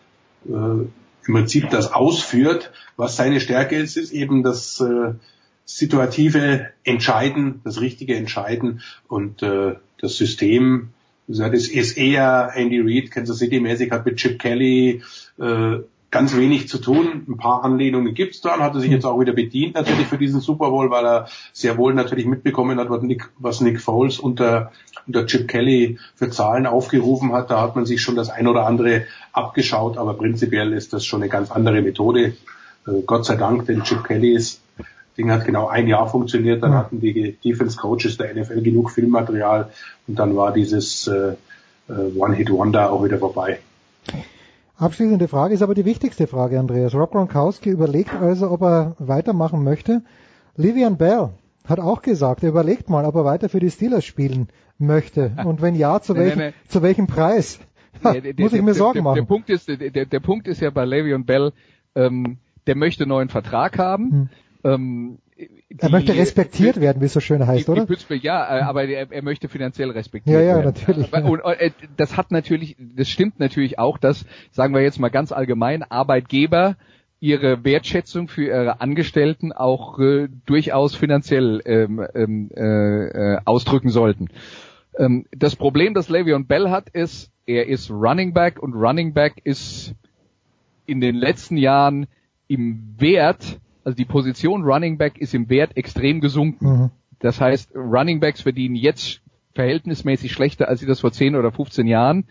äh, 0.48 0.52
im 0.52 1.34
Prinzip 1.34 1.70
das 1.70 1.92
ausführt. 1.92 2.72
Was 2.98 3.16
seine 3.16 3.40
Stärke 3.40 3.76
ist, 3.76 3.98
ist 3.98 4.12
eben 4.12 4.44
das 4.44 4.80
äh, 4.80 5.14
situative 5.66 6.68
Entscheiden, 6.84 7.62
das 7.64 7.82
richtige 7.82 8.16
Entscheiden 8.16 8.82
und 9.08 9.42
äh, 9.42 9.76
das 10.00 10.18
System 10.18 10.90
das 11.28 11.68
ist 11.68 11.98
eher 11.98 12.52
Andy 12.54 12.80
Reid, 12.82 13.12
Kansas 13.12 13.38
City 13.38 13.60
mäßig, 13.60 13.92
hat 13.92 14.06
mit 14.06 14.18
Chip 14.18 14.40
Kelly 14.40 15.02
äh, 15.40 15.80
ganz 16.12 16.36
wenig 16.36 16.70
zu 16.70 16.78
tun. 16.78 17.26
Ein 17.28 17.38
paar 17.38 17.64
Anlehnungen 17.66 18.14
gibt's 18.14 18.40
da 18.40 18.56
und 18.56 18.62
hat 18.62 18.74
er 18.74 18.80
sich 18.80 18.92
jetzt 18.92 19.06
auch 19.06 19.20
wieder 19.20 19.34
bedient 19.34 19.76
natürlich 19.76 20.08
für 20.08 20.18
diesen 20.18 20.40
Super 20.40 20.70
Bowl, 20.70 20.90
weil 20.90 21.06
er 21.06 21.28
sehr 21.52 21.78
wohl 21.78 21.94
natürlich 21.94 22.26
mitbekommen 22.26 22.80
hat, 22.80 22.90
was 22.90 23.02
Nick, 23.02 23.30
was 23.38 23.60
Nick 23.60 23.82
Foles 23.82 24.20
unter, 24.20 24.72
unter 25.08 25.26
Chip 25.26 25.48
Kelly 25.48 25.98
für 26.16 26.30
Zahlen 26.30 26.68
aufgerufen 26.68 27.34
hat. 27.34 27.50
Da 27.52 27.62
hat 27.62 27.76
man 27.76 27.86
sich 27.86 28.02
schon 28.02 28.16
das 28.16 28.30
ein 28.30 28.48
oder 28.48 28.66
andere 28.66 29.06
abgeschaut, 29.34 29.98
aber 29.98 30.14
prinzipiell 30.14 30.72
ist 30.74 30.94
das 30.94 31.06
schon 31.06 31.22
eine 31.22 31.30
ganz 31.30 31.52
andere 31.52 31.82
Methode. 31.82 32.38
Äh, 32.88 33.02
Gott 33.06 33.26
sei 33.26 33.36
Dank, 33.36 33.66
denn 33.66 33.84
Chip 33.84 34.06
Kelly 34.06 34.36
ist 34.36 34.62
Ding 35.18 35.32
hat 35.32 35.46
genau 35.46 35.68
ein 35.68 35.88
Jahr 35.88 36.08
funktioniert, 36.08 36.62
dann 36.64 36.74
hatten 36.74 37.00
die 37.00 37.38
Defense 37.44 37.78
Coaches 37.78 38.18
der 38.18 38.34
NFL 38.36 38.62
genug 38.62 38.92
Filmmaterial 38.92 39.70
und 40.08 40.20
dann 40.20 40.36
war 40.36 40.52
dieses 40.52 41.08
äh, 41.08 41.36
äh, 41.88 41.94
One-Hit-Wonder 42.18 42.92
auch 42.92 43.04
wieder 43.04 43.18
vorbei. 43.18 43.60
Abschließende 44.78 45.28
Frage 45.30 45.54
ist 45.54 45.62
aber 45.62 45.74
die 45.74 45.86
wichtigste 45.86 46.28
Frage, 46.28 46.60
Andreas. 46.60 46.94
Rob 46.94 47.12
Gronkowski 47.12 47.70
überlegt 47.70 48.14
also, 48.14 48.52
ob 48.52 48.62
er 48.62 48.96
weitermachen 49.00 49.64
möchte. 49.64 50.02
Livian 50.58 50.98
Bell 50.98 51.30
hat 51.66 51.80
auch 51.80 52.02
gesagt, 52.02 52.44
er 52.44 52.50
überlegt 52.50 52.90
mal, 52.90 53.06
ob 53.06 53.16
er 53.16 53.26
weiter 53.26 53.48
für 53.48 53.60
die 53.60 53.72
Steelers 53.72 54.04
spielen 54.04 54.50
möchte. 54.78 55.32
Und 55.46 55.62
wenn 55.62 55.76
ja, 55.76 56.02
zu, 56.02 56.16
welchem, 56.18 56.40
nee, 56.40 56.48
nee. 56.48 56.54
zu 56.68 56.82
welchem 56.82 57.08
Preis? 57.08 57.60
Nee, 58.04 58.20
der, 58.20 58.34
Muss 58.38 58.52
ich 58.52 58.60
mir 58.60 58.66
der, 58.66 58.76
Sorgen 58.76 59.04
machen. 59.04 59.16
Der, 59.16 59.24
Punkt 59.24 59.50
ist, 59.50 59.70
der, 59.70 60.06
der 60.06 60.20
Punkt 60.20 60.50
ist 60.50 60.60
ja 60.60 60.70
bei 60.70 60.84
Le'Veon 60.84 61.24
Bell, 61.24 61.54
ähm, 61.96 62.40
der 62.68 62.76
möchte 62.76 63.04
einen 63.04 63.10
neuen 63.10 63.30
Vertrag 63.30 63.80
haben. 63.80 64.12
Hm. 64.12 64.30
Ähm, 64.66 65.20
die, 65.38 65.50
er 65.78 65.90
möchte 65.90 66.16
respektiert 66.16 66.80
werden, 66.80 67.02
wie 67.02 67.06
es 67.06 67.14
so 67.14 67.20
schön 67.20 67.46
heißt, 67.46 67.68
die, 67.68 67.72
oder? 67.72 67.82
Die 67.82 67.88
Pittsburgh, 67.88 68.24
ja, 68.24 68.58
äh, 68.58 68.62
aber 68.62 68.86
er, 68.86 69.12
er, 69.12 69.22
möchte 69.22 69.48
finanziell 69.48 69.92
respektiert 69.92 70.38
werden. 70.38 70.48
Ja, 70.48 70.58
ja, 70.58 70.64
werden. 70.64 70.74
natürlich. 70.74 71.14
Aber, 71.14 71.30
und, 71.30 71.42
und, 71.42 71.54
äh, 71.54 71.72
das 71.98 72.18
hat 72.18 72.32
natürlich, 72.32 72.76
das 72.80 73.10
stimmt 73.10 73.40
natürlich 73.40 73.78
auch, 73.78 73.98
dass, 73.98 74.26
sagen 74.52 74.74
wir 74.74 74.82
jetzt 74.82 75.00
mal 75.00 75.10
ganz 75.10 75.32
allgemein, 75.32 75.84
Arbeitgeber 75.84 76.78
ihre 77.20 77.64
Wertschätzung 77.64 78.28
für 78.28 78.46
ihre 78.46 78.82
Angestellten 78.82 79.52
auch 79.52 80.00
äh, 80.00 80.30
durchaus 80.46 80.96
finanziell 80.96 81.62
ähm, 81.66 82.06
ähm, 82.14 82.50
äh, 82.56 83.34
äh, 83.34 83.38
ausdrücken 83.46 83.90
sollten. 83.90 84.30
Ähm, 84.98 85.26
das 85.32 85.56
Problem, 85.56 85.94
das 85.94 86.10
Le'Veon 86.10 86.48
Bell 86.48 86.70
hat, 86.70 86.90
ist, 86.90 87.32
er 87.46 87.68
ist 87.68 87.92
Running 87.92 88.34
Back 88.34 88.62
und 88.62 88.74
Running 88.74 89.14
Back 89.14 89.42
ist 89.44 89.94
in 90.86 91.02
den 91.02 91.16
letzten 91.16 91.58
Jahren 91.58 92.08
im 92.48 92.96
Wert 92.98 93.60
also 93.86 93.96
die 93.96 94.06
Position 94.06 94.64
Running 94.64 94.98
Back 94.98 95.18
ist 95.18 95.34
im 95.34 95.50
Wert 95.50 95.78
extrem 95.78 96.20
gesunken. 96.20 96.66
Mhm. 96.66 96.90
Das 97.20 97.40
heißt, 97.40 97.74
Running 97.76 98.20
Backs 98.20 98.42
verdienen 98.42 98.76
jetzt 98.76 99.22
verhältnismäßig 99.54 100.34
schlechter, 100.34 100.68
als 100.68 100.82
sie 100.82 100.86
das 100.86 101.00
vor 101.00 101.14
10 101.14 101.36
oder 101.36 101.52
15 101.52 101.88
Jahren 101.88 102.26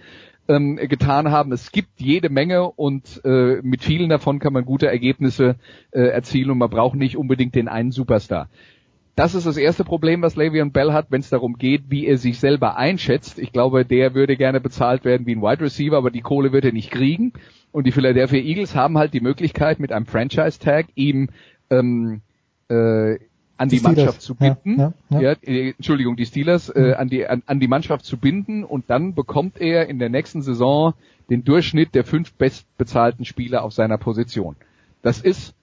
ähm, 0.49 0.77
getan 0.77 1.31
haben. 1.31 1.53
Es 1.53 1.73
gibt 1.73 2.01
jede 2.01 2.29
Menge 2.29 2.71
und 2.71 3.23
äh, 3.25 3.61
mit 3.63 3.83
vielen 3.83 4.11
davon 4.11 4.41
kann 4.41 4.53
man 4.53 4.67
gute 4.67 4.89
Ergebnisse 4.89 5.57
äh, 5.91 6.03
erzielen 6.03 6.51
und 6.51 6.59
man 6.59 6.69
braucht 6.69 6.97
nicht 6.97 7.17
unbedingt 7.17 7.55
den 7.55 7.69
einen 7.69 7.93
Superstar. 7.93 8.51
Das 9.17 9.37
ist 9.37 9.47
das 9.47 9.57
erste 9.57 9.85
Problem, 9.85 10.23
was 10.23 10.37
Le'Veon 10.37 10.73
Bell 10.73 10.93
hat, 10.93 11.07
wenn 11.11 11.21
es 11.21 11.31
darum 11.31 11.57
geht, 11.57 11.85
wie 11.89 12.05
er 12.05 12.19
sich 12.19 12.41
selber 12.41 12.77
einschätzt. 12.77 13.39
Ich 13.39 13.53
glaube, 13.53 13.85
der 13.85 14.13
würde 14.15 14.37
gerne 14.37 14.61
bezahlt 14.61 15.05
werden 15.05 15.25
wie 15.27 15.37
ein 15.37 15.43
Wide 15.43 15.63
Receiver, 15.63 15.97
aber 15.97 16.11
die 16.11 16.21
Kohle 16.21 16.53
wird 16.53 16.65
er 16.65 16.73
nicht 16.73 16.91
kriegen. 16.91 17.33
Und 17.75 17.89
die 17.89 17.91
Philadelphia 17.91 18.39
Eagles 18.39 18.77
haben 18.77 18.99
halt 18.99 19.15
die 19.15 19.21
Möglichkeit, 19.21 19.81
mit 19.81 19.91
einem 19.91 20.07
Franchise-Tag 20.07 20.87
ihm 20.95 21.31
ähm, 21.71 22.21
äh, 22.69 23.19
an 23.57 23.69
die, 23.69 23.79
die 23.79 23.83
Mannschaft 23.83 24.23
zu 24.23 24.37
binden. 24.37 24.79
Ja, 24.79 24.93
ja, 25.11 25.21
ja. 25.21 25.33
Äh, 25.43 25.71
Entschuldigung, 25.71 26.15
die 26.15 26.25
Steelers 26.25 26.69
äh, 26.69 26.81
mhm. 26.81 26.95
an, 26.95 27.09
die, 27.09 27.27
an, 27.27 27.43
an 27.47 27.59
die 27.59 27.67
Mannschaft 27.67 28.05
zu 28.05 28.17
binden 28.17 28.63
und 28.63 28.91
dann 28.91 29.17
bekommt 29.17 29.61
er 29.61 29.89
in 29.89 29.99
der 29.99 30.09
nächsten 30.09 30.41
Saison 30.41 30.95
den 31.29 31.43
Durchschnitt 31.43 31.97
der 31.97 32.05
fünf 32.05 32.35
bestbezahlten 32.35 33.25
Spieler 33.25 33.65
auf 33.65 33.73
seiner 33.73 33.99
Position. 33.99 34.55
Das 35.03 35.21
ist 35.21 35.57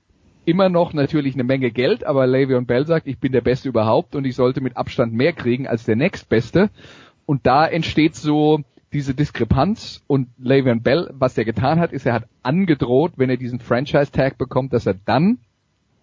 immer 0.43 0.67
noch 0.67 0.91
natürlich 0.91 1.35
eine 1.35 1.45
Menge 1.45 1.71
Geld, 1.71 2.03
aber 2.03 2.25
Le'Veon 2.25 2.65
Bell 2.65 2.85
sagt, 2.85 3.07
ich 3.07 3.19
bin 3.19 3.31
der 3.31 3.39
Beste 3.39 3.69
überhaupt 3.69 4.17
und 4.17 4.25
ich 4.25 4.35
sollte 4.35 4.59
mit 4.59 4.75
Abstand 4.75 5.13
mehr 5.13 5.31
kriegen 5.31 5.65
als 5.65 5.85
der 5.85 5.95
nächstbeste. 5.95 6.71
Und 7.25 7.45
da 7.45 7.65
entsteht 7.65 8.15
so 8.15 8.65
diese 8.93 9.13
Diskrepanz 9.13 10.03
und 10.07 10.27
Le'Veon 10.41 10.81
Bell, 10.81 11.09
was 11.13 11.37
er 11.37 11.45
getan 11.45 11.79
hat, 11.79 11.93
ist, 11.93 12.05
er 12.05 12.13
hat 12.13 12.27
angedroht, 12.43 13.13
wenn 13.15 13.29
er 13.29 13.37
diesen 13.37 13.59
Franchise-Tag 13.59 14.37
bekommt, 14.37 14.73
dass 14.73 14.85
er 14.85 14.95
dann 15.05 15.39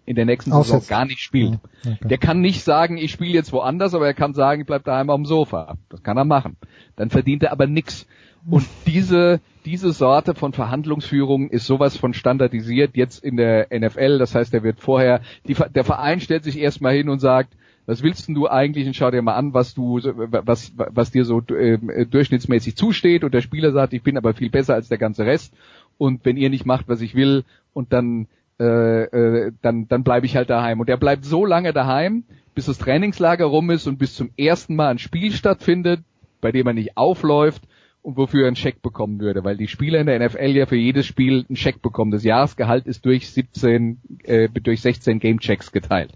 in 0.05 0.15
der 0.15 0.25
nächsten 0.25 0.51
Saison 0.51 0.81
gar 0.87 1.05
nicht 1.05 1.19
spielt. 1.19 1.59
Okay. 1.85 2.07
Der 2.07 2.17
kann 2.17 2.41
nicht 2.41 2.63
sagen, 2.63 2.97
ich 2.97 3.11
spiele 3.11 3.33
jetzt 3.33 3.53
woanders, 3.53 3.93
aber 3.93 4.07
er 4.07 4.15
kann 4.15 4.33
sagen, 4.33 4.61
ich 4.61 4.67
bleib 4.67 4.83
daheim 4.83 5.11
am 5.11 5.23
Sofa. 5.23 5.77
Das 5.89 6.01
kann 6.01 6.17
er 6.17 6.25
machen. 6.25 6.57
Dann 6.95 7.11
verdient 7.11 7.43
er 7.43 7.51
aber 7.51 7.67
nix. 7.67 8.07
Und 8.49 8.65
diese, 8.87 9.39
diese 9.65 9.91
Sorte 9.91 10.33
von 10.33 10.53
Verhandlungsführung 10.53 11.51
ist 11.51 11.67
sowas 11.67 11.95
von 11.95 12.15
standardisiert 12.15 12.95
jetzt 12.95 13.23
in 13.23 13.37
der 13.37 13.67
NFL. 13.71 14.17
Das 14.17 14.33
heißt, 14.33 14.51
er 14.55 14.63
wird 14.63 14.79
vorher, 14.79 15.21
die, 15.47 15.53
der 15.53 15.83
Verein 15.83 16.21
stellt 16.21 16.43
sich 16.43 16.57
erstmal 16.57 16.95
hin 16.95 17.09
und 17.09 17.19
sagt, 17.19 17.53
was 17.89 18.03
willst 18.03 18.27
denn 18.27 18.35
du 18.35 18.47
eigentlich 18.47 18.85
und 18.85 18.95
schau 18.95 19.09
dir 19.09 19.23
mal 19.23 19.33
an, 19.33 19.53
was 19.53 19.73
du, 19.73 19.99
was, 20.03 20.73
was 20.75 21.09
dir 21.09 21.25
so 21.25 21.41
äh, 21.47 22.05
durchschnittsmäßig 22.05 22.75
zusteht 22.75 23.23
und 23.23 23.33
der 23.33 23.41
Spieler 23.41 23.71
sagt, 23.71 23.93
ich 23.93 24.03
bin 24.03 24.15
aber 24.15 24.35
viel 24.35 24.51
besser 24.51 24.75
als 24.75 24.89
der 24.89 24.99
ganze 24.99 25.25
Rest 25.25 25.53
und 25.97 26.23
wenn 26.23 26.37
ihr 26.37 26.51
nicht 26.51 26.67
macht, 26.67 26.87
was 26.87 27.01
ich 27.01 27.15
will 27.15 27.45
und 27.73 27.91
dann 27.91 28.27
äh, 28.59 29.03
äh, 29.03 29.51
dann, 29.61 29.87
dann 29.87 30.03
bleibe 30.03 30.25
ich 30.25 30.35
halt 30.35 30.49
daheim. 30.49 30.81
Und 30.81 30.89
er 30.89 30.97
bleibt 30.97 31.23
so 31.23 31.45
lange 31.45 31.71
daheim, 31.71 32.25
bis 32.55 32.65
das 32.65 32.77
Trainingslager 32.77 33.45
rum 33.45 33.71
ist 33.71 33.87
und 33.87 33.97
bis 33.97 34.15
zum 34.15 34.31
ersten 34.37 34.75
Mal 34.75 34.89
ein 34.89 34.99
Spiel 34.99 35.31
stattfindet, 35.31 36.01
bei 36.41 36.51
dem 36.51 36.67
er 36.67 36.73
nicht 36.73 36.97
aufläuft 36.97 37.63
und 38.01 38.17
wofür 38.17 38.41
er 38.41 38.47
einen 38.47 38.57
Scheck 38.57 38.81
bekommen 38.81 39.21
würde, 39.21 39.45
weil 39.45 39.55
die 39.55 39.69
Spieler 39.69 39.99
in 39.99 40.07
der 40.07 40.19
NFL 40.19 40.49
ja 40.49 40.65
für 40.65 40.75
jedes 40.75 41.05
Spiel 41.05 41.45
einen 41.47 41.55
Scheck 41.55 41.81
bekommen. 41.81 42.11
Das 42.11 42.25
Jahresgehalt 42.25 42.85
ist 42.85 43.05
durch 43.05 43.29
17, 43.29 44.01
äh, 44.23 44.49
durch 44.49 44.81
16 44.81 45.19
Gamechecks 45.19 45.71
geteilt. 45.71 46.11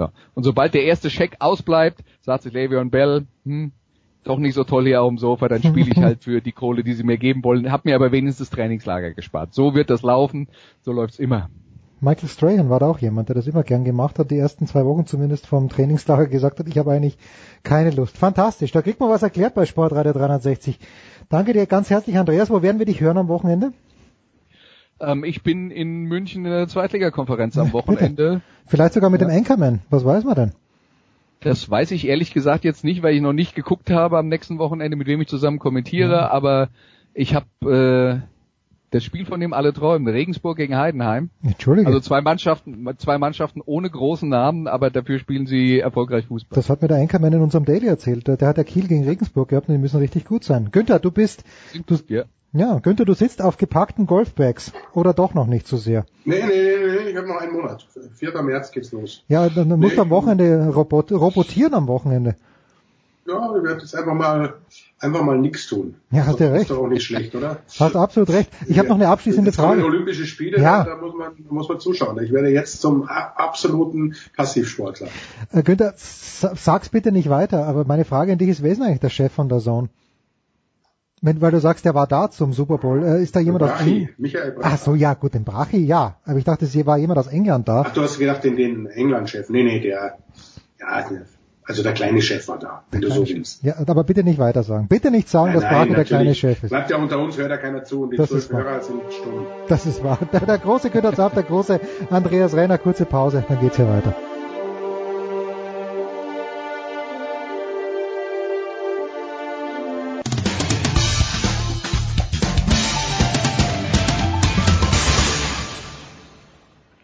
So. 0.00 0.08
Und 0.34 0.44
sobald 0.44 0.72
der 0.72 0.84
erste 0.84 1.10
Scheck 1.10 1.36
ausbleibt, 1.40 2.02
sagt 2.22 2.44
sich 2.44 2.54
Le'Veon 2.54 2.88
Bell, 2.88 3.26
hm, 3.44 3.72
doch 4.24 4.38
nicht 4.38 4.54
so 4.54 4.64
toll 4.64 4.86
hier 4.86 5.02
auf 5.02 5.10
dem 5.10 5.18
Sofa, 5.18 5.48
dann 5.48 5.62
spiele 5.62 5.90
ich 5.90 6.02
halt 6.02 6.24
für 6.24 6.40
die 6.40 6.52
Kohle, 6.52 6.82
die 6.82 6.94
sie 6.94 7.04
mir 7.04 7.18
geben 7.18 7.44
wollen, 7.44 7.70
hab 7.70 7.84
mir 7.84 7.94
aber 7.94 8.10
wenigstens 8.10 8.48
das 8.48 8.56
Trainingslager 8.56 9.12
gespart. 9.12 9.52
So 9.52 9.74
wird 9.74 9.90
das 9.90 10.00
laufen, 10.00 10.48
so 10.80 10.92
läuft's 10.92 11.18
immer. 11.18 11.50
Michael 12.00 12.30
Strahan 12.30 12.70
war 12.70 12.80
da 12.80 12.86
auch 12.86 12.98
jemand, 12.98 13.28
der 13.28 13.36
das 13.36 13.46
immer 13.46 13.62
gern 13.62 13.84
gemacht 13.84 14.18
hat, 14.18 14.30
die 14.30 14.38
ersten 14.38 14.66
zwei 14.66 14.86
Wochen 14.86 15.04
zumindest 15.04 15.46
vom 15.46 15.68
Trainingslager 15.68 16.28
gesagt 16.28 16.58
hat, 16.58 16.66
ich 16.66 16.78
habe 16.78 16.92
eigentlich 16.92 17.18
keine 17.62 17.90
Lust. 17.90 18.16
Fantastisch, 18.16 18.72
da 18.72 18.80
kriegt 18.80 19.00
man 19.00 19.10
was 19.10 19.22
erklärt 19.22 19.54
bei 19.54 19.66
Sportreiter 19.66 20.14
360. 20.14 20.78
Danke 21.28 21.52
dir 21.52 21.66
ganz 21.66 21.90
herzlich, 21.90 22.16
Andreas. 22.16 22.48
Wo 22.48 22.62
werden 22.62 22.78
wir 22.78 22.86
dich 22.86 23.02
hören 23.02 23.18
am 23.18 23.28
Wochenende? 23.28 23.74
Ähm, 25.00 25.24
ich 25.24 25.42
bin 25.42 25.70
in 25.70 26.04
München 26.04 26.44
in 26.44 26.50
der 26.50 26.68
Zweitligakonferenz 26.68 27.56
am 27.58 27.72
Wochenende. 27.72 28.42
Vielleicht 28.66 28.94
sogar 28.94 29.10
mit 29.10 29.20
ja. 29.20 29.28
dem 29.28 29.36
Anchorman. 29.36 29.80
Was 29.90 30.04
weiß 30.04 30.24
man 30.24 30.34
denn? 30.34 30.52
Das 31.40 31.70
weiß 31.70 31.90
ich 31.92 32.06
ehrlich 32.06 32.34
gesagt 32.34 32.64
jetzt 32.64 32.84
nicht, 32.84 33.02
weil 33.02 33.14
ich 33.14 33.22
noch 33.22 33.32
nicht 33.32 33.54
geguckt 33.54 33.90
habe 33.90 34.18
am 34.18 34.28
nächsten 34.28 34.58
Wochenende, 34.58 34.96
mit 34.96 35.06
wem 35.06 35.22
ich 35.22 35.28
zusammen 35.28 35.58
kommentiere, 35.58 36.12
ja. 36.12 36.30
aber 36.30 36.68
ich 37.14 37.34
habe 37.34 38.22
äh, 38.22 38.26
das 38.90 39.04
Spiel, 39.04 39.24
von 39.24 39.40
dem 39.40 39.52
alle 39.52 39.72
träumen, 39.72 40.12
Regensburg 40.12 40.56
gegen 40.56 40.76
Heidenheim. 40.76 41.30
Entschuldige. 41.42 41.86
Also 41.86 42.00
zwei 42.00 42.20
Mannschaften, 42.20 42.86
zwei 42.98 43.18
Mannschaften 43.18 43.62
ohne 43.64 43.88
großen 43.88 44.28
Namen, 44.28 44.66
aber 44.66 44.90
dafür 44.90 45.18
spielen 45.18 45.46
sie 45.46 45.78
erfolgreich 45.78 46.26
Fußball. 46.26 46.56
Das 46.56 46.68
hat 46.68 46.82
mir 46.82 46.88
der 46.88 46.98
Enkermann 46.98 47.32
in 47.32 47.40
unserem 47.40 47.64
Daily 47.64 47.86
erzählt. 47.86 48.26
Der, 48.26 48.48
hat 48.48 48.56
der 48.56 48.64
Kiel 48.64 48.88
gegen 48.88 49.04
Regensburg 49.04 49.48
gehabt 49.48 49.68
und 49.68 49.74
die 49.74 49.80
müssen 49.80 49.98
richtig 49.98 50.24
gut 50.24 50.44
sein. 50.44 50.70
Günther, 50.72 50.98
du 50.98 51.10
bist, 51.10 51.44
du, 51.86 51.98
ja. 52.08 52.24
Ja, 52.52 52.78
Günther, 52.78 53.04
du 53.04 53.14
sitzt 53.14 53.42
auf 53.42 53.56
gepackten 53.56 54.06
Golfbags 54.06 54.72
oder 54.92 55.14
doch 55.14 55.34
noch 55.34 55.46
nicht 55.46 55.68
so 55.68 55.76
sehr? 55.76 56.04
Nee, 56.24 56.42
nee, 56.42 56.46
nee, 56.46 57.02
nee 57.04 57.10
ich 57.10 57.16
habe 57.16 57.28
noch 57.28 57.36
einen 57.36 57.52
Monat. 57.52 57.86
4. 58.14 58.42
März 58.42 58.72
geht's 58.72 58.92
los. 58.92 59.22
Ja, 59.28 59.48
dann, 59.48 59.68
dann 59.68 59.78
nee, 59.78 59.86
musst 59.86 59.96
du 59.96 60.02
am 60.02 60.10
Wochenende 60.10 60.68
robot, 60.68 61.12
robotieren 61.12 61.74
am 61.74 61.86
Wochenende. 61.86 62.34
Ja, 63.26 63.54
wir 63.54 63.62
werden 63.62 63.78
jetzt 63.80 63.94
einfach 63.94 64.14
mal 64.14 64.54
einfach 65.00 65.22
mal 65.22 65.38
nichts 65.38 65.66
tun. 65.66 65.94
Ja, 66.10 66.26
hast 66.26 66.40
du 66.40 66.50
recht. 66.50 66.62
Ist 66.62 66.70
doch 66.70 66.78
auch 66.78 66.88
nicht 66.88 67.04
schlecht, 67.04 67.34
oder? 67.34 67.58
Hast 67.78 67.96
absolut 67.96 68.30
recht. 68.30 68.50
Ich 68.66 68.78
habe 68.78 68.88
noch 68.88 68.96
eine 68.96 69.08
abschließende 69.08 69.52
Frage. 69.52 69.84
Olympische 69.84 70.26
Spiele, 70.26 70.58
ja. 70.60 70.84
da, 70.84 70.96
muss 70.96 71.14
man, 71.14 71.32
da 71.38 71.54
muss 71.54 71.68
man 71.68 71.80
zuschauen. 71.80 72.22
Ich 72.22 72.32
werde 72.32 72.48
jetzt 72.48 72.80
zum 72.80 73.08
absoluten 73.08 74.14
Passivsportler. 74.36 75.08
Äh, 75.52 75.62
Günther, 75.62 75.94
sag's 75.96 76.88
bitte 76.88 77.12
nicht 77.12 77.30
weiter, 77.30 77.66
aber 77.66 77.84
meine 77.84 78.04
Frage 78.04 78.32
an 78.32 78.38
dich 78.38 78.48
ist, 78.48 78.62
wer 78.62 78.72
ist 78.72 78.82
eigentlich 78.82 79.00
der 79.00 79.10
Chef 79.10 79.32
von 79.32 79.48
der 79.48 79.58
Zone? 79.58 79.88
Wenn, 81.22 81.40
weil 81.42 81.50
du 81.50 81.60
sagst, 81.60 81.84
der 81.84 81.94
war 81.94 82.06
da 82.06 82.30
zum 82.30 82.52
Super 82.54 82.78
Bowl. 82.78 83.02
Äh, 83.04 83.22
ist 83.22 83.36
da 83.36 83.40
jemand 83.40 83.60
Brachi, 83.64 83.72
aus 83.74 83.86
England? 83.86 84.18
Michael 84.18 84.52
Brachi. 84.52 84.68
Ach 84.74 84.78
so, 84.78 84.94
ja, 84.94 85.14
gut, 85.14 85.34
den 85.34 85.44
Brachi, 85.44 85.84
ja. 85.84 86.16
Aber 86.24 86.38
ich 86.38 86.44
dachte, 86.44 86.64
es 86.64 86.86
war 86.86 86.96
jemand 86.96 87.18
aus 87.18 87.26
England 87.26 87.68
da. 87.68 87.82
Ach, 87.86 87.92
du 87.92 88.00
hast 88.02 88.18
gedacht, 88.18 88.42
den, 88.42 88.56
den 88.56 88.86
England-Chef. 88.86 89.50
Nee, 89.50 89.62
nee, 89.64 89.80
der, 89.80 90.18
ja, 90.80 91.02
der- 91.08 91.26
also 91.62 91.84
der 91.84 91.92
kleine 91.92 92.20
Chef 92.20 92.48
war 92.48 92.58
da, 92.58 92.82
wenn 92.90 93.00
du 93.02 93.10
so 93.12 93.28
willst. 93.28 93.62
Ja, 93.62 93.74
aber 93.86 94.02
bitte 94.02 94.24
nicht 94.24 94.40
weiter 94.40 94.64
sagen. 94.64 94.88
Bitte 94.88 95.12
nicht 95.12 95.28
sagen, 95.28 95.52
dass 95.52 95.62
Brachi 95.62 95.94
der 95.94 96.04
kleine. 96.04 96.34
Chef 96.34 96.64
ist. 96.64 96.70
Bleibt 96.70 96.90
ja 96.90 96.96
unter 96.96 97.20
uns, 97.20 97.36
hört 97.38 97.50
ja 97.50 97.58
keiner 97.58 97.84
zu 97.84 98.02
und 98.02 98.10
die 98.12 98.16
Das 98.16 98.28
zwölf. 98.30 98.50
Hörer 98.50 98.80
sind 98.80 99.00
stumm. 99.12 99.46
Das 99.68 99.86
ist 99.86 100.02
wahr. 100.02 100.18
Der, 100.32 100.40
der 100.40 100.58
große 100.58 100.90
Günther 100.90 101.14
Zapp, 101.14 101.34
der 101.34 101.44
große 101.44 101.78
Andreas 102.10 102.54
Renner, 102.54 102.78
kurze 102.78 103.04
Pause, 103.04 103.44
dann 103.46 103.60
geht's 103.60 103.76
hier 103.76 103.86
weiter. 103.88 104.14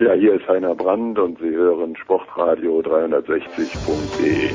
Ja, 0.06 0.12
hier 0.12 0.34
ist 0.34 0.46
Heiner 0.46 0.76
Brand 0.76 1.18
und 1.18 1.36
Sie 1.40 1.50
hören 1.50 1.96
Sportradio 1.96 2.78
360.de. 2.78 4.50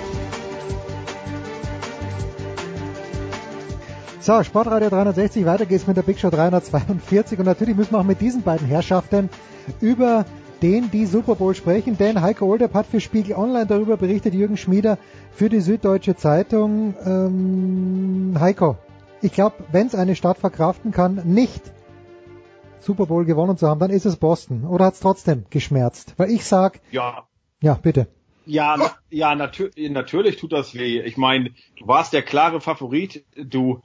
So, 4.21 4.43
Sportradio 4.43 4.87
360, 4.87 5.45
weiter 5.45 5.65
geht's 5.65 5.87
mit 5.87 5.97
der 5.97 6.03
Big 6.03 6.19
Show 6.19 6.29
342 6.29 7.37
und 7.37 7.47
natürlich 7.47 7.75
müssen 7.75 7.91
wir 7.91 7.99
auch 7.99 8.05
mit 8.05 8.21
diesen 8.21 8.43
beiden 8.43 8.65
Herrschaften 8.65 9.29
über 9.81 10.23
den 10.61 10.89
die 10.89 11.05
Super 11.05 11.35
Bowl 11.35 11.53
sprechen, 11.53 11.97
denn 11.97 12.21
Heiko 12.21 12.45
Olderb 12.45 12.73
hat 12.73 12.85
für 12.85 13.01
Spiegel 13.01 13.35
Online 13.35 13.65
darüber 13.65 13.97
berichtet, 13.97 14.33
Jürgen 14.33 14.55
Schmieder 14.55 14.97
für 15.33 15.49
die 15.49 15.59
Süddeutsche 15.59 16.15
Zeitung. 16.15 16.93
Ähm, 17.05 18.37
Heiko, 18.39 18.77
ich 19.21 19.33
glaube, 19.33 19.55
wenn 19.73 19.87
es 19.87 19.95
eine 19.95 20.15
Stadt 20.15 20.37
verkraften 20.37 20.91
kann, 20.91 21.21
nicht 21.25 21.73
Super 22.83 23.05
Bowl 23.05 23.25
gewonnen 23.25 23.57
zu 23.57 23.67
haben, 23.67 23.79
dann 23.79 23.91
ist 23.91 24.05
es 24.05 24.17
Boston. 24.17 24.65
Oder 24.65 24.85
hat 24.85 24.95
es 24.95 24.99
trotzdem 24.99 25.45
geschmerzt? 25.49 26.13
Weil 26.17 26.31
ich 26.31 26.45
sag, 26.45 26.81
Ja, 26.91 27.27
ja, 27.61 27.75
bitte. 27.75 28.07
ja, 28.45 28.75
na, 28.77 28.91
ja, 29.09 29.35
natür 29.35 29.69
natürlich 29.77 30.37
tut 30.37 30.51
das 30.51 30.73
weh. 30.75 31.01
Ich 31.01 31.17
meine, 31.17 31.51
du 31.77 31.87
warst 31.87 32.13
der 32.13 32.21
klare 32.23 32.59
Favorit. 32.61 33.23
Du 33.35 33.81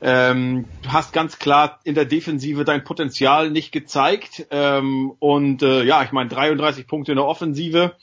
ähm, 0.00 0.64
hast 0.88 1.12
ganz 1.12 1.38
klar 1.38 1.80
in 1.84 1.94
der 1.94 2.06
Defensive 2.06 2.64
dein 2.64 2.84
Potenzial 2.84 3.50
nicht 3.50 3.70
gezeigt. 3.72 4.46
Ähm, 4.50 5.12
und 5.18 5.62
äh, 5.62 5.84
ja, 5.84 6.02
ich 6.02 6.12
meine, 6.12 6.30
33 6.30 6.86
Punkte 6.86 7.12
in 7.12 7.16
der 7.16 7.26
Offensive. 7.26 7.94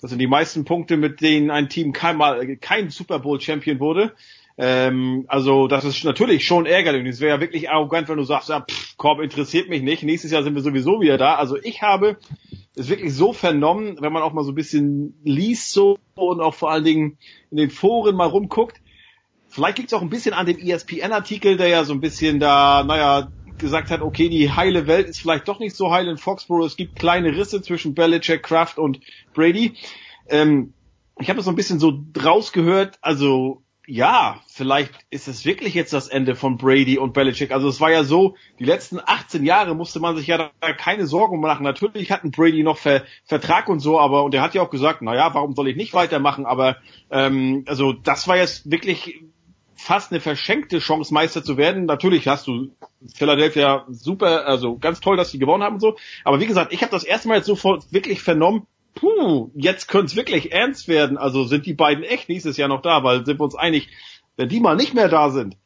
Das 0.00 0.10
sind 0.10 0.18
die 0.20 0.26
meisten 0.28 0.64
Punkte, 0.64 0.96
mit 0.96 1.20
denen 1.20 1.50
ein 1.50 1.68
Team 1.68 1.92
kein, 1.92 2.16
mal, 2.16 2.56
kein 2.56 2.90
Super 2.90 3.18
Bowl 3.20 3.40
Champion 3.40 3.80
wurde. 3.80 4.12
Ähm, 4.60 5.24
also 5.28 5.68
das 5.68 5.84
ist 5.84 6.04
natürlich 6.04 6.44
schon 6.44 6.66
ärgerlich. 6.66 7.02
Und 7.02 7.06
es 7.06 7.20
wäre 7.20 7.36
ja 7.36 7.40
wirklich 7.40 7.70
arrogant, 7.70 8.08
wenn 8.08 8.16
du 8.16 8.24
sagst, 8.24 8.48
ja, 8.48 8.60
pff, 8.60 8.96
Korb 8.96 9.20
interessiert 9.20 9.68
mich 9.68 9.82
nicht. 9.82 10.02
Nächstes 10.02 10.32
Jahr 10.32 10.42
sind 10.42 10.56
wir 10.56 10.62
sowieso 10.62 11.00
wieder 11.00 11.16
da. 11.16 11.36
Also 11.36 11.56
ich 11.56 11.80
habe 11.82 12.18
es 12.74 12.88
wirklich 12.88 13.14
so 13.14 13.32
vernommen, 13.32 13.96
wenn 14.00 14.12
man 14.12 14.22
auch 14.22 14.32
mal 14.32 14.42
so 14.42 14.50
ein 14.50 14.56
bisschen 14.56 15.14
liest 15.22 15.72
so 15.72 15.96
und 16.16 16.40
auch 16.40 16.54
vor 16.54 16.72
allen 16.72 16.84
Dingen 16.84 17.18
in 17.52 17.56
den 17.56 17.70
Foren 17.70 18.16
mal 18.16 18.26
rumguckt. 18.26 18.80
Vielleicht 19.46 19.78
liegt 19.78 19.92
es 19.92 19.94
auch 19.94 20.02
ein 20.02 20.10
bisschen 20.10 20.34
an 20.34 20.46
dem 20.46 20.58
ESPN-Artikel, 20.58 21.56
der 21.56 21.68
ja 21.68 21.84
so 21.84 21.92
ein 21.92 22.00
bisschen 22.00 22.40
da, 22.40 22.84
naja, 22.84 23.30
gesagt 23.58 23.90
hat, 23.90 24.02
okay, 24.02 24.28
die 24.28 24.52
heile 24.52 24.86
Welt 24.86 25.08
ist 25.08 25.20
vielleicht 25.20 25.48
doch 25.48 25.58
nicht 25.60 25.74
so 25.74 25.90
heil 25.90 26.08
in 26.08 26.18
Foxborough. 26.18 26.66
Es 26.66 26.76
gibt 26.76 26.96
kleine 26.96 27.36
Risse 27.36 27.62
zwischen 27.62 27.94
Belichick, 27.94 28.42
Kraft 28.42 28.78
und 28.78 29.00
Brady. 29.34 29.74
Ähm, 30.28 30.74
ich 31.18 31.28
habe 31.28 31.38
das 31.38 31.46
so 31.46 31.50
ein 31.50 31.56
bisschen 31.56 31.78
so 31.78 32.04
rausgehört, 32.22 32.98
also 33.00 33.62
ja, 33.90 34.42
vielleicht 34.48 34.92
ist 35.08 35.28
es 35.28 35.46
wirklich 35.46 35.72
jetzt 35.72 35.94
das 35.94 36.08
Ende 36.08 36.36
von 36.36 36.58
Brady 36.58 36.98
und 36.98 37.14
Belichick. 37.14 37.52
Also 37.52 37.68
es 37.68 37.80
war 37.80 37.90
ja 37.90 38.04
so, 38.04 38.36
die 38.58 38.66
letzten 38.66 39.00
18 39.00 39.46
Jahre 39.46 39.74
musste 39.74 39.98
man 39.98 40.14
sich 40.14 40.26
ja 40.26 40.50
da 40.60 40.72
keine 40.74 41.06
Sorgen 41.06 41.40
machen. 41.40 41.62
Natürlich 41.62 42.12
hatten 42.12 42.30
Brady 42.30 42.62
noch 42.62 42.76
Ver 42.76 43.04
Vertrag 43.24 43.66
und 43.70 43.80
so, 43.80 43.98
aber 43.98 44.24
und 44.24 44.34
er 44.34 44.42
hat 44.42 44.52
ja 44.52 44.60
auch 44.60 44.68
gesagt, 44.68 45.00
na 45.00 45.14
ja, 45.14 45.32
warum 45.32 45.54
soll 45.54 45.68
ich 45.68 45.76
nicht 45.76 45.94
weitermachen? 45.94 46.44
Aber 46.44 46.76
ähm, 47.10 47.64
also 47.66 47.94
das 47.94 48.28
war 48.28 48.36
jetzt 48.36 48.70
wirklich 48.70 49.22
fast 49.74 50.12
eine 50.12 50.20
verschenkte 50.20 50.80
Chance, 50.80 51.14
Meister 51.14 51.42
zu 51.42 51.56
werden. 51.56 51.86
Natürlich 51.86 52.28
hast 52.28 52.46
du 52.46 52.68
Philadelphia 53.14 53.86
super, 53.88 54.44
also 54.46 54.76
ganz 54.76 55.00
toll, 55.00 55.16
dass 55.16 55.30
sie 55.30 55.38
gewonnen 55.38 55.62
haben 55.62 55.76
und 55.76 55.80
so. 55.80 55.96
Aber 56.24 56.40
wie 56.40 56.46
gesagt, 56.46 56.74
ich 56.74 56.82
habe 56.82 56.92
das 56.92 57.04
erste 57.04 57.28
Mal 57.28 57.36
jetzt 57.36 57.46
sofort 57.46 57.90
wirklich 57.90 58.20
vernommen, 58.20 58.66
puh, 58.94 59.50
jetzt 59.54 59.88
könnte 59.88 60.06
es 60.06 60.16
wirklich 60.16 60.52
ernst 60.52 60.88
werden. 60.88 61.18
Also 61.18 61.44
sind 61.44 61.66
die 61.66 61.74
beiden 61.74 62.04
echt 62.04 62.28
nächstes 62.28 62.56
Jahr 62.56 62.68
noch 62.68 62.82
da, 62.82 63.04
weil 63.04 63.24
sind 63.24 63.38
wir 63.38 63.44
uns 63.44 63.54
einig, 63.54 63.88
wenn 64.36 64.48
die 64.48 64.60
mal 64.60 64.76
nicht 64.76 64.94
mehr 64.94 65.08
da 65.08 65.30
sind, 65.30 65.56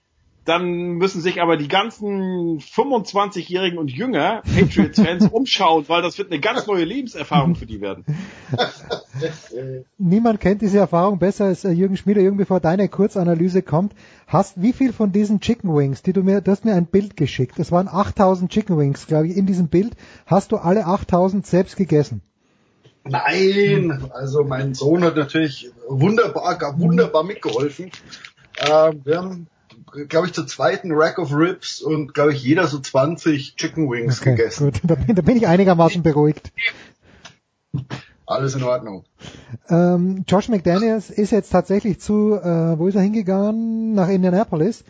dann 0.45 0.95
müssen 0.95 1.21
sich 1.21 1.41
aber 1.41 1.57
die 1.57 1.69
ganzen 1.69 2.59
25-Jährigen 2.59 3.79
und 3.79 3.91
jünger 3.91 4.43
Patriots-Fans 4.43 5.29
umschauen, 5.31 5.85
weil 5.89 6.03
das 6.03 6.19
wird 6.19 6.33
eine 6.33 6.41
ganz 6.41 6.67
neue 6.67 6.85
Lebenserfahrung 6.85 7.55
für 7.55 7.67
die 7.67 7.81
werden. 7.81 8.05
Niemand 9.99 10.41
kennt 10.41 10.63
diese 10.63 10.79
Erfahrung 10.79 11.19
besser 11.19 11.45
als 11.45 11.65
äh, 11.65 11.71
Jürgen 11.71 11.97
Schmieder. 11.97 12.23
Jürgen, 12.23 12.39
bevor 12.39 12.59
deine 12.59 12.89
Kurzanalyse 12.89 13.63
kommt, 13.63 13.95
hast 14.27 14.61
wie 14.61 14.73
viel 14.73 14.93
von 14.93 15.13
diesen 15.13 15.41
Chicken 15.41 15.75
Wings, 15.77 16.03
die 16.03 16.13
du 16.13 16.23
mir, 16.23 16.41
du 16.41 16.51
hast 16.51 16.65
mir 16.65 16.75
ein 16.75 16.87
Bild 16.87 17.17
geschickt. 17.17 17.59
Es 17.59 17.71
waren 17.71 17.87
8000 17.87 18.51
Chicken 18.51 18.79
Wings, 18.79 19.07
glaube 19.07 19.29
ich, 19.29 19.37
in 19.37 19.47
diesem 19.47 19.69
Bild. 19.69 19.95
Hast 20.27 20.51
du 20.51 20.57
alle 20.57 20.87
8000 20.87 21.47
selbst 21.47 21.77
gegessen? 21.77 22.21
Nein, 23.05 24.11
also 24.13 24.45
mein 24.45 24.75
Sohn 24.75 25.03
hat 25.05 25.17
natürlich 25.17 25.71
wunderbar, 25.89 26.59
wunderbar 26.79 27.25
mitgeholfen. 27.25 27.91
Äh, 28.57 28.93
wir 29.05 29.19
haben, 29.19 29.49
glaube 30.09 30.29
ich, 30.29 30.33
zur 30.33 30.47
zweiten 30.47 30.93
Rack 30.93 31.19
of 31.19 31.35
Ribs 31.35 31.83
und, 31.83 32.15
glaube 32.15 32.33
ich, 32.33 32.43
jeder 32.43 32.67
so 32.69 32.79
20 32.79 33.57
Chicken 33.57 33.91
Wings 33.91 34.21
Okay, 34.21 34.37
gegessen. 34.37 34.71
gut. 34.71 34.81
Da 34.87 34.95
bin, 34.95 35.17
da 35.17 35.23
bin 35.23 35.37
ich 35.37 35.47
einigermaßen 35.49 36.03
beruhigt. 36.03 36.53
Alles 38.27 38.55
in 38.55 38.63
Ordnung. 38.63 39.05
Ähm, 39.69 40.25
Josh 40.29 40.49
McDaniels 40.49 41.11
ist 41.11 41.33
jetzt 41.33 41.51
tatsächlich 41.51 42.01
zu, 42.01 42.35
äh, 42.37 42.79
wo 42.79 42.87
ist 42.87 42.95
er 42.95 43.03
hingegangen? 43.03 43.95
Nach 43.95 44.09
Indianapolis. 44.09 44.85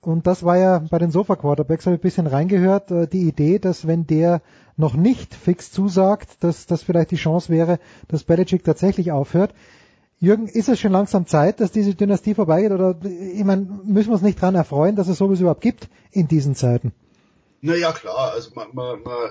Und 0.00 0.26
das 0.26 0.42
war 0.42 0.58
ja 0.58 0.82
bei 0.90 0.98
den 0.98 1.12
Sofa 1.12 1.36
Quarterbacks, 1.36 1.86
habe 1.86 1.94
ich 1.94 2.00
ein 2.00 2.02
bisschen 2.02 2.26
reingehört, 2.26 2.90
äh, 2.90 3.06
die 3.06 3.28
Idee, 3.28 3.60
dass 3.60 3.86
wenn 3.86 4.06
der 4.06 4.42
noch 4.76 4.94
nicht 4.94 5.34
fix 5.34 5.70
zusagt, 5.70 6.42
dass 6.42 6.66
das 6.66 6.82
vielleicht 6.82 7.10
die 7.10 7.16
Chance 7.16 7.52
wäre, 7.52 7.78
dass 8.08 8.24
Belichick 8.24 8.64
tatsächlich 8.64 9.12
aufhört. 9.12 9.54
Jürgen, 10.18 10.46
ist 10.46 10.68
es 10.68 10.78
schon 10.78 10.92
langsam 10.92 11.26
Zeit, 11.26 11.60
dass 11.60 11.72
diese 11.72 11.94
Dynastie 11.94 12.34
vorbeigeht? 12.34 12.70
Oder 12.70 12.96
ich 13.02 13.44
meine, 13.44 13.62
müssen 13.84 14.10
wir 14.10 14.14
uns 14.14 14.22
nicht 14.22 14.40
dran 14.40 14.54
erfreuen, 14.54 14.94
dass 14.94 15.08
es 15.08 15.18
sowas 15.18 15.40
überhaupt 15.40 15.62
gibt 15.62 15.88
in 16.12 16.28
diesen 16.28 16.54
Zeiten? 16.54 16.92
Naja, 17.60 17.92
klar, 17.92 18.32
also 18.32 18.50
man, 18.54 18.68
man, 18.72 19.02
man, 19.02 19.30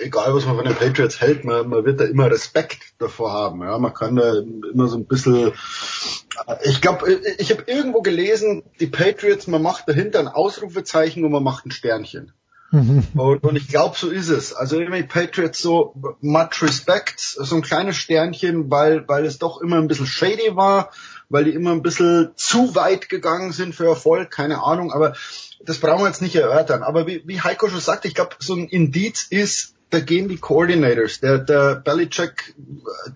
egal 0.00 0.34
was 0.34 0.44
man 0.44 0.56
von 0.56 0.64
den 0.64 0.74
Patriots 0.74 1.20
hält, 1.20 1.44
man, 1.44 1.68
man 1.68 1.84
wird 1.84 2.00
da 2.00 2.04
immer 2.04 2.30
Respekt 2.30 2.94
davor 2.98 3.32
haben. 3.32 3.62
Ja, 3.62 3.78
man 3.78 3.94
kann 3.94 4.16
da 4.16 4.34
immer 4.72 4.88
so 4.88 4.96
ein 4.96 5.06
bisschen. 5.06 5.52
Ich 6.64 6.80
glaube, 6.80 7.20
ich 7.38 7.50
habe 7.50 7.64
irgendwo 7.66 8.02
gelesen, 8.02 8.64
die 8.80 8.86
Patriots, 8.86 9.46
man 9.46 9.62
macht 9.62 9.88
dahinter 9.88 10.20
ein 10.20 10.28
Ausrufezeichen 10.28 11.24
und 11.24 11.32
man 11.32 11.44
macht 11.44 11.66
ein 11.66 11.70
Sternchen. 11.70 12.32
Und, 12.72 13.44
und 13.44 13.56
ich 13.56 13.68
glaube, 13.68 13.96
so 13.98 14.08
ist 14.08 14.30
es. 14.30 14.54
Also 14.54 14.80
immer 14.80 14.96
die 14.96 15.02
Patriots 15.02 15.60
so 15.60 15.94
much 16.20 16.62
respect, 16.62 17.20
so 17.20 17.54
ein 17.54 17.62
kleines 17.62 17.96
Sternchen, 17.96 18.70
weil, 18.70 19.06
weil 19.08 19.26
es 19.26 19.38
doch 19.38 19.60
immer 19.60 19.76
ein 19.76 19.88
bisschen 19.88 20.06
shady 20.06 20.56
war, 20.56 20.90
weil 21.28 21.44
die 21.44 21.50
immer 21.50 21.72
ein 21.72 21.82
bisschen 21.82 22.30
zu 22.34 22.74
weit 22.74 23.10
gegangen 23.10 23.52
sind 23.52 23.74
für 23.74 23.86
Erfolg, 23.86 24.30
keine 24.30 24.62
Ahnung, 24.62 24.92
aber 24.92 25.14
das 25.64 25.78
brauchen 25.78 26.02
wir 26.02 26.08
jetzt 26.08 26.22
nicht 26.22 26.34
erörtern. 26.34 26.82
Aber 26.82 27.06
wie, 27.06 27.22
wie 27.26 27.40
Heiko 27.40 27.68
schon 27.68 27.80
sagt, 27.80 28.06
ich 28.06 28.14
glaube, 28.14 28.36
so 28.38 28.54
ein 28.54 28.68
Indiz 28.68 29.26
ist, 29.28 29.74
da 29.90 30.00
gehen 30.00 30.28
die 30.28 30.38
Coordinators. 30.38 31.20
Der, 31.20 31.38
der 31.38 31.76
Belichick 31.76 32.54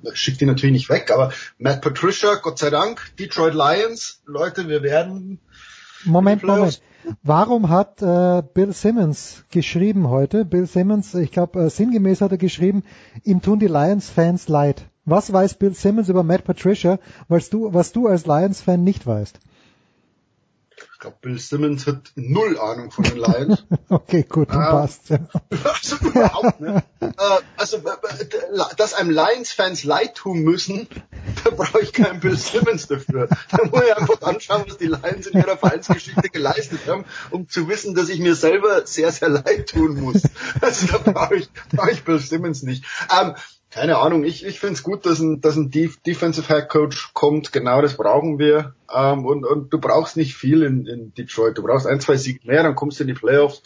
äh, 0.04 0.14
schickt 0.14 0.42
die 0.42 0.46
natürlich 0.46 0.74
nicht 0.74 0.90
weg, 0.90 1.10
aber 1.10 1.32
Matt 1.58 1.80
Patricia, 1.80 2.34
Gott 2.34 2.58
sei 2.58 2.68
Dank, 2.68 3.00
Detroit 3.18 3.54
Lions, 3.54 4.20
Leute, 4.26 4.68
wir 4.68 4.82
werden 4.82 5.40
Moment. 6.06 6.42
Moment. 6.42 6.80
Warum 7.22 7.68
hat 7.68 8.02
äh, 8.02 8.42
Bill 8.54 8.72
Simmons 8.72 9.44
geschrieben 9.50 10.08
heute? 10.08 10.44
Bill 10.44 10.66
Simmons, 10.66 11.14
ich 11.14 11.30
glaube, 11.30 11.64
äh, 11.64 11.70
sinngemäß 11.70 12.20
hat 12.20 12.32
er 12.32 12.38
geschrieben, 12.38 12.82
ihm 13.22 13.42
tun 13.42 13.58
die 13.58 13.68
Lions-Fans 13.68 14.48
leid. 14.48 14.86
Was 15.04 15.32
weiß 15.32 15.54
Bill 15.54 15.74
Simmons 15.74 16.08
über 16.08 16.24
Matt 16.24 16.44
Patricia, 16.44 16.98
was 17.28 17.48
du, 17.48 17.72
was 17.72 17.92
du 17.92 18.08
als 18.08 18.26
Lions-Fan 18.26 18.82
nicht 18.82 19.06
weißt? 19.06 19.38
Ich 20.96 21.00
glaube, 21.00 21.18
Bill 21.20 21.38
Simmons 21.38 21.86
hat 21.86 22.12
null 22.14 22.58
Ahnung 22.58 22.90
von 22.90 23.04
den 23.04 23.18
Lions. 23.18 23.66
Okay, 23.90 24.24
gut, 24.26 24.48
dann 24.48 24.62
Ah. 24.62 24.70
passt. 24.80 25.10
Ja. 25.10 25.18
also 25.78 25.96
überhaupt 25.98 26.60
äh, 26.62 26.80
also, 27.58 27.76
äh, 27.76 28.74
dass 28.78 28.94
einem 28.94 29.10
Lions-Fans 29.10 29.84
leid 29.84 30.14
tun 30.14 30.38
müssen, 30.40 30.88
da 31.44 31.50
brauche 31.50 31.82
ich 31.82 31.92
keinen 31.92 32.20
Bill 32.20 32.34
Simmons 32.38 32.86
dafür. 32.86 33.28
Da 33.50 33.58
muss 33.70 33.82
ich 33.84 33.94
einfach 33.94 34.22
anschauen, 34.22 34.64
was 34.66 34.78
die 34.78 34.86
Lions 34.86 35.26
in 35.26 35.38
ihrer 35.38 35.58
Vereinsgeschichte 35.58 36.30
geleistet 36.30 36.80
haben, 36.86 37.04
um 37.30 37.46
zu 37.46 37.68
wissen, 37.68 37.94
dass 37.94 38.08
ich 38.08 38.18
mir 38.18 38.34
selber 38.34 38.86
sehr, 38.86 39.12
sehr 39.12 39.28
leid 39.28 39.68
tun 39.68 40.00
muss. 40.00 40.22
Also 40.62 40.86
da 40.86 41.12
brauche 41.12 41.36
ich, 41.36 41.50
brauche 41.74 41.90
ich 41.90 42.04
Bill 42.04 42.18
Simmons 42.20 42.62
nicht. 42.62 42.84
Ähm, 43.20 43.34
keine 43.76 43.98
Ahnung, 43.98 44.24
ich, 44.24 44.42
ich 44.42 44.58
finde 44.58 44.72
es 44.72 44.82
gut, 44.82 45.04
dass 45.04 45.20
ein, 45.20 45.42
dass 45.42 45.54
ein 45.54 45.70
Def 45.70 45.98
Defensive 45.98 46.46
Head 46.48 46.70
Coach 46.70 47.10
kommt, 47.12 47.52
genau 47.52 47.82
das 47.82 47.98
brauchen 47.98 48.38
wir. 48.38 48.74
Ähm, 48.90 49.26
und, 49.26 49.44
und 49.44 49.70
du 49.70 49.78
brauchst 49.78 50.16
nicht 50.16 50.34
viel 50.34 50.62
in, 50.62 50.86
in 50.86 51.12
Detroit. 51.12 51.58
Du 51.58 51.62
brauchst 51.62 51.86
ein, 51.86 52.00
zwei 52.00 52.16
Siege 52.16 52.40
mehr, 52.44 52.62
dann 52.62 52.74
kommst 52.74 52.98
du 52.98 53.04
in 53.04 53.08
die 53.08 53.14
Playoffs 53.14 53.62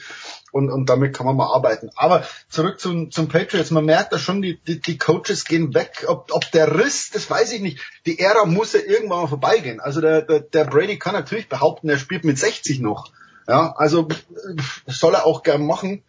und, 0.50 0.68
und 0.68 0.90
damit 0.90 1.16
kann 1.16 1.26
man 1.26 1.36
mal 1.36 1.54
arbeiten. 1.54 1.90
Aber 1.94 2.24
zurück 2.48 2.80
zum, 2.80 3.12
zum 3.12 3.28
Patriots, 3.28 3.70
man 3.70 3.84
merkt 3.84 4.12
da 4.12 4.18
schon, 4.18 4.42
die, 4.42 4.58
die, 4.66 4.80
die 4.80 4.98
Coaches 4.98 5.44
gehen 5.44 5.74
weg. 5.74 6.04
Ob, 6.08 6.30
ob 6.32 6.50
der 6.50 6.76
Riss, 6.76 7.10
das 7.10 7.30
weiß 7.30 7.52
ich 7.52 7.60
nicht. 7.60 7.78
Die 8.04 8.18
Ära 8.18 8.46
muss 8.46 8.72
ja 8.72 8.80
irgendwann 8.80 9.20
mal 9.20 9.28
vorbeigehen. 9.28 9.78
Also 9.78 10.00
der, 10.00 10.22
der, 10.22 10.40
der 10.40 10.64
Brady 10.64 10.98
kann 10.98 11.14
natürlich 11.14 11.48
behaupten, 11.48 11.88
er 11.88 11.98
spielt 11.98 12.24
mit 12.24 12.36
60 12.36 12.80
noch. 12.80 13.12
Ja, 13.46 13.74
also 13.76 14.08
soll 14.88 15.14
er 15.14 15.24
auch 15.24 15.44
gern 15.44 15.64
machen. 15.64 16.02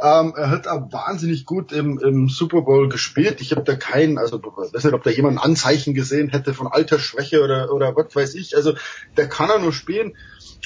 Ähm, 0.00 0.34
er 0.36 0.50
hat 0.50 0.68
auch 0.68 0.92
wahnsinnig 0.92 1.44
gut 1.44 1.72
im, 1.72 1.98
im 1.98 2.28
Super 2.28 2.62
Bowl 2.62 2.88
gespielt. 2.88 3.40
Ich 3.40 3.50
habe 3.50 3.64
da 3.64 3.74
keinen, 3.74 4.16
also 4.16 4.40
weiß 4.40 4.84
nicht, 4.84 4.94
ob 4.94 5.02
da 5.02 5.10
jemand 5.10 5.38
ein 5.38 5.44
Anzeichen 5.44 5.92
gesehen 5.92 6.28
hätte 6.28 6.54
von 6.54 6.68
Altersschwäche 6.68 7.42
oder, 7.42 7.72
oder 7.72 7.96
was 7.96 8.14
weiß 8.14 8.34
ich. 8.36 8.54
Also 8.54 8.74
der 9.16 9.28
kann 9.28 9.50
er 9.50 9.58
nur 9.58 9.72
spielen. 9.72 10.16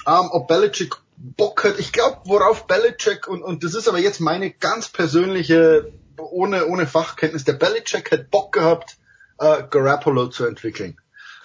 Ähm, 0.07 0.29
ob 0.31 0.49
Belichick 0.49 0.97
Bock 1.17 1.65
hat, 1.65 1.79
ich 1.79 1.93
glaube, 1.93 2.19
worauf 2.25 2.67
Belichick, 2.67 3.29
und, 3.29 3.43
und 3.43 3.65
das 3.65 3.75
ist 3.75 3.89
aber 3.89 4.01
jetzt 4.01 4.21
meine 4.21 4.51
ganz 4.51 4.89
persönliche, 4.89 5.93
ohne, 6.19 6.67
ohne 6.67 6.87
Fachkenntnis, 6.87 7.45
der 7.45 7.53
Belichick 7.55 8.11
hat 8.11 8.31
Bock 8.31 8.53
gehabt, 8.53 8.97
äh, 9.39 9.63
Garoppolo 9.71 10.29
zu 10.29 10.45
entwickeln. 10.45 10.99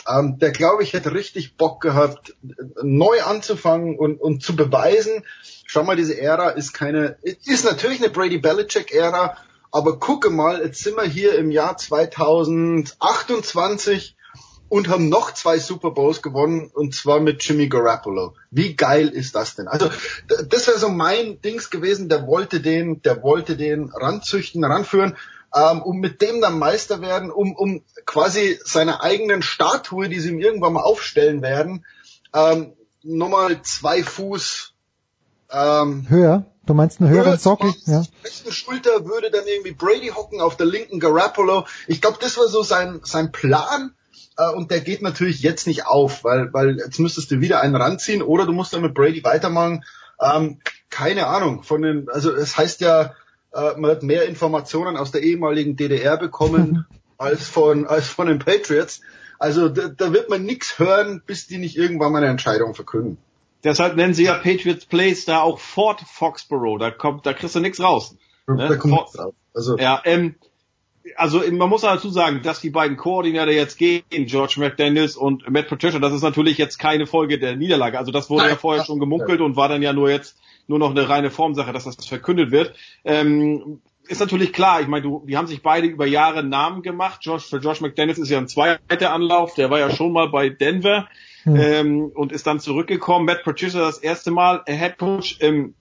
Ähm, 0.07 0.38
der, 0.39 0.51
glaube 0.51 0.84
ich, 0.84 0.93
hätte 0.93 1.13
richtig 1.13 1.57
Bock 1.57 1.81
gehabt, 1.81 2.35
neu 2.81 3.21
anzufangen 3.23 3.97
und, 3.97 4.21
und 4.21 4.43
zu 4.43 4.55
beweisen, 4.55 5.25
schau 5.65 5.84
mal, 5.84 5.95
diese 5.95 6.19
Ära 6.19 6.49
ist 6.49 6.73
keine, 6.73 7.17
ist 7.23 7.65
natürlich 7.65 8.01
eine 8.01 8.09
Brady 8.09 8.38
Belichick 8.38 8.93
Ära, 8.93 9.38
aber 9.71 9.99
gucke 9.99 10.29
mal, 10.29 10.61
jetzt 10.63 10.84
sind 10.84 10.95
wir 10.95 11.03
hier 11.03 11.35
im 11.35 11.51
Jahr 11.51 11.77
2028 11.77 14.15
und 14.69 14.89
haben 14.89 15.09
noch 15.09 15.34
zwei 15.34 15.59
Super 15.59 15.91
Bowls 15.91 16.21
gewonnen 16.21 16.69
und 16.73 16.93
zwar 16.93 17.19
mit 17.19 17.43
Jimmy 17.43 17.67
Garoppolo. 17.67 18.35
Wie 18.51 18.75
geil 18.75 19.09
ist 19.09 19.35
das 19.35 19.55
denn? 19.55 19.67
Also 19.67 19.89
das 20.49 20.67
wäre 20.67 20.77
so 20.77 20.89
mein 20.89 21.41
Dings 21.41 21.69
gewesen. 21.69 22.09
Der 22.09 22.27
wollte 22.27 22.59
den, 22.59 23.01
der 23.01 23.23
wollte 23.23 23.55
den 23.55 23.91
ranzüchten, 23.93 24.63
ranführen, 24.63 25.15
ähm, 25.57 25.81
um 25.81 25.99
mit 25.99 26.21
dem 26.21 26.41
dann 26.41 26.59
Meister 26.59 27.01
werden, 27.01 27.31
um 27.31 27.55
um 27.55 27.84
quasi 28.05 28.59
seine 28.63 29.01
eigenen 29.01 29.41
Statue, 29.41 30.09
die 30.09 30.19
sie 30.19 30.29
ihm 30.29 30.39
irgendwann 30.39 30.73
mal 30.73 30.84
aufstellen 30.84 31.41
werden, 31.41 31.85
ähm, 32.34 32.73
nochmal 33.03 33.61
zwei 33.63 34.03
Fuß 34.03 34.73
ähm, 35.51 36.05
Höher? 36.09 36.45
Du 36.65 36.73
meinst 36.73 36.99
einen 36.99 37.09
höheren 37.09 37.38
Sockel? 37.38 37.73
Ja. 37.85 38.03
rechten 38.23 38.51
Schulter 38.51 39.05
würde 39.05 39.31
dann 39.31 39.47
irgendwie 39.47 39.71
Brady 39.71 40.09
hocken, 40.09 40.41
auf 40.41 40.57
der 40.57 40.65
linken 40.65 40.99
Garoppolo. 40.99 41.65
Ich 41.88 42.01
glaube, 42.01 42.17
das 42.19 42.38
war 42.38 42.47
so 42.47 42.61
sein, 42.61 42.99
sein 43.03 43.31
Plan. 43.31 43.93
Äh, 44.38 44.51
und 44.51 44.69
der 44.69 44.81
geht 44.81 45.01
natürlich 45.01 45.41
jetzt 45.41 45.65
nicht 45.65 45.85
auf, 45.85 46.25
weil, 46.25 46.51
weil 46.53 46.77
jetzt 46.77 46.99
müsstest 46.99 47.31
du 47.31 47.39
wieder 47.39 47.61
einen 47.61 47.77
ranziehen 47.77 48.21
oder 48.21 48.45
du 48.45 48.51
musst 48.51 48.73
dann 48.73 48.81
mit 48.81 48.93
Brady 48.93 49.23
weitermachen. 49.23 49.85
Ähm, 50.19 50.59
keine 50.89 51.27
Ahnung. 51.27 51.63
Von 51.63 51.81
den, 51.84 52.09
also 52.09 52.34
es 52.34 52.57
heißt 52.57 52.81
ja, 52.81 53.13
äh, 53.57 53.77
man 53.77 53.91
hat 53.91 54.03
mehr 54.03 54.25
Informationen 54.25 54.95
aus 54.97 55.11
der 55.11 55.23
ehemaligen 55.23 55.75
DDR 55.75 56.17
bekommen 56.17 56.85
als 57.17 57.47
von, 57.47 57.88
als 57.88 58.07
von 58.07 58.27
den 58.27 58.39
Patriots. 58.39 59.01
Also 59.39 59.69
da, 59.69 59.88
da 59.88 60.13
wird 60.13 60.29
man 60.29 60.43
nichts 60.43 60.79
hören, 60.79 61.21
bis 61.25 61.47
die 61.47 61.57
nicht 61.57 61.75
irgendwann 61.75 62.11
mal 62.11 62.19
eine 62.19 62.31
Entscheidung 62.31 62.75
verkünden. 62.75 63.17
Deshalb 63.63 63.95
nennen 63.95 64.13
sie 64.13 64.25
ja 64.25 64.35
Patriots 64.35 64.85
Place 64.85 65.25
da 65.25 65.41
auch 65.41 65.59
Fort 65.59 66.01
Foxborough. 66.01 66.79
Da 66.79 66.91
kommt, 66.91 67.25
da 67.25 67.34
kriegst 67.34 67.55
du 67.55 67.59
nichts 67.59 67.81
raus. 67.81 68.15
Da 68.45 68.75
kommt 68.75 68.93
nichts 68.93 69.19
raus. 69.19 69.34
Also, 69.53 69.77
Ja, 69.77 70.01
ähm, 70.05 70.35
also 71.15 71.41
man 71.51 71.69
muss 71.69 71.81
dazu 71.81 72.09
sagen, 72.09 72.41
dass 72.43 72.61
die 72.61 72.69
beiden 72.69 72.97
Koordinator 72.97 73.53
jetzt 73.53 73.77
gehen, 73.77 74.03
George 74.09 74.55
McDaniels 74.57 75.15
und 75.15 75.49
Matt 75.49 75.67
Patricia, 75.67 75.99
das 75.99 76.13
ist 76.13 76.21
natürlich 76.21 76.57
jetzt 76.57 76.77
keine 76.77 77.07
Folge 77.07 77.39
der 77.39 77.55
Niederlage. 77.55 77.97
Also 77.97 78.11
das 78.11 78.29
wurde 78.29 78.43
Nein. 78.43 78.51
ja 78.51 78.57
vorher 78.57 78.85
schon 78.85 78.99
gemunkelt 78.99 79.41
und 79.41 79.55
war 79.55 79.69
dann 79.69 79.81
ja 79.81 79.93
nur 79.93 80.09
jetzt 80.09 80.38
nur 80.68 80.80
noch 80.80 80.91
eine 80.91 81.10
reine 81.10 81.31
Formsache, 81.31 81.73
dass 81.73 81.85
das 81.85 82.06
verkündet 82.06 82.52
wird. 82.52 82.76
Ähm, 83.03 83.81
ist 84.07 84.22
natürlich 84.22 84.53
klar, 84.53 84.81
ich 84.81 84.88
meine, 84.88 85.03
du, 85.03 85.23
die 85.27 85.35
haben 85.35 85.48
sich 85.48 85.61
beide 85.61 85.88
über 85.88 86.06
Jahre 86.06 86.44
Namen 86.44 86.81
gemacht. 86.81 87.19
Josh, 87.23 87.45
für 87.45 87.57
Josh 87.57 87.81
McDaniels 87.81 88.19
ist 88.19 88.30
ja 88.30 88.38
ein 88.38 88.48
zweiter 88.48 89.11
Anlauf, 89.11 89.53
der 89.56 89.69
war 89.69 89.80
ja 89.80 89.89
schon 89.89 90.14
mal 90.14 90.30
bei 90.30 90.49
Denver 90.49 91.07
ähm, 91.45 92.11
und 92.14 92.31
ist 92.31 92.48
dann 92.48 92.60
zurückgekommen. 92.60 93.26
Matt 93.26 93.44
Patricia 93.44 93.80
das 93.80 93.98
erste 93.98 94.31
Mal 94.31 94.64
äh, 94.65 94.76
Head 94.76 94.98
Coach. 94.98 95.38
Ähm, 95.41 95.76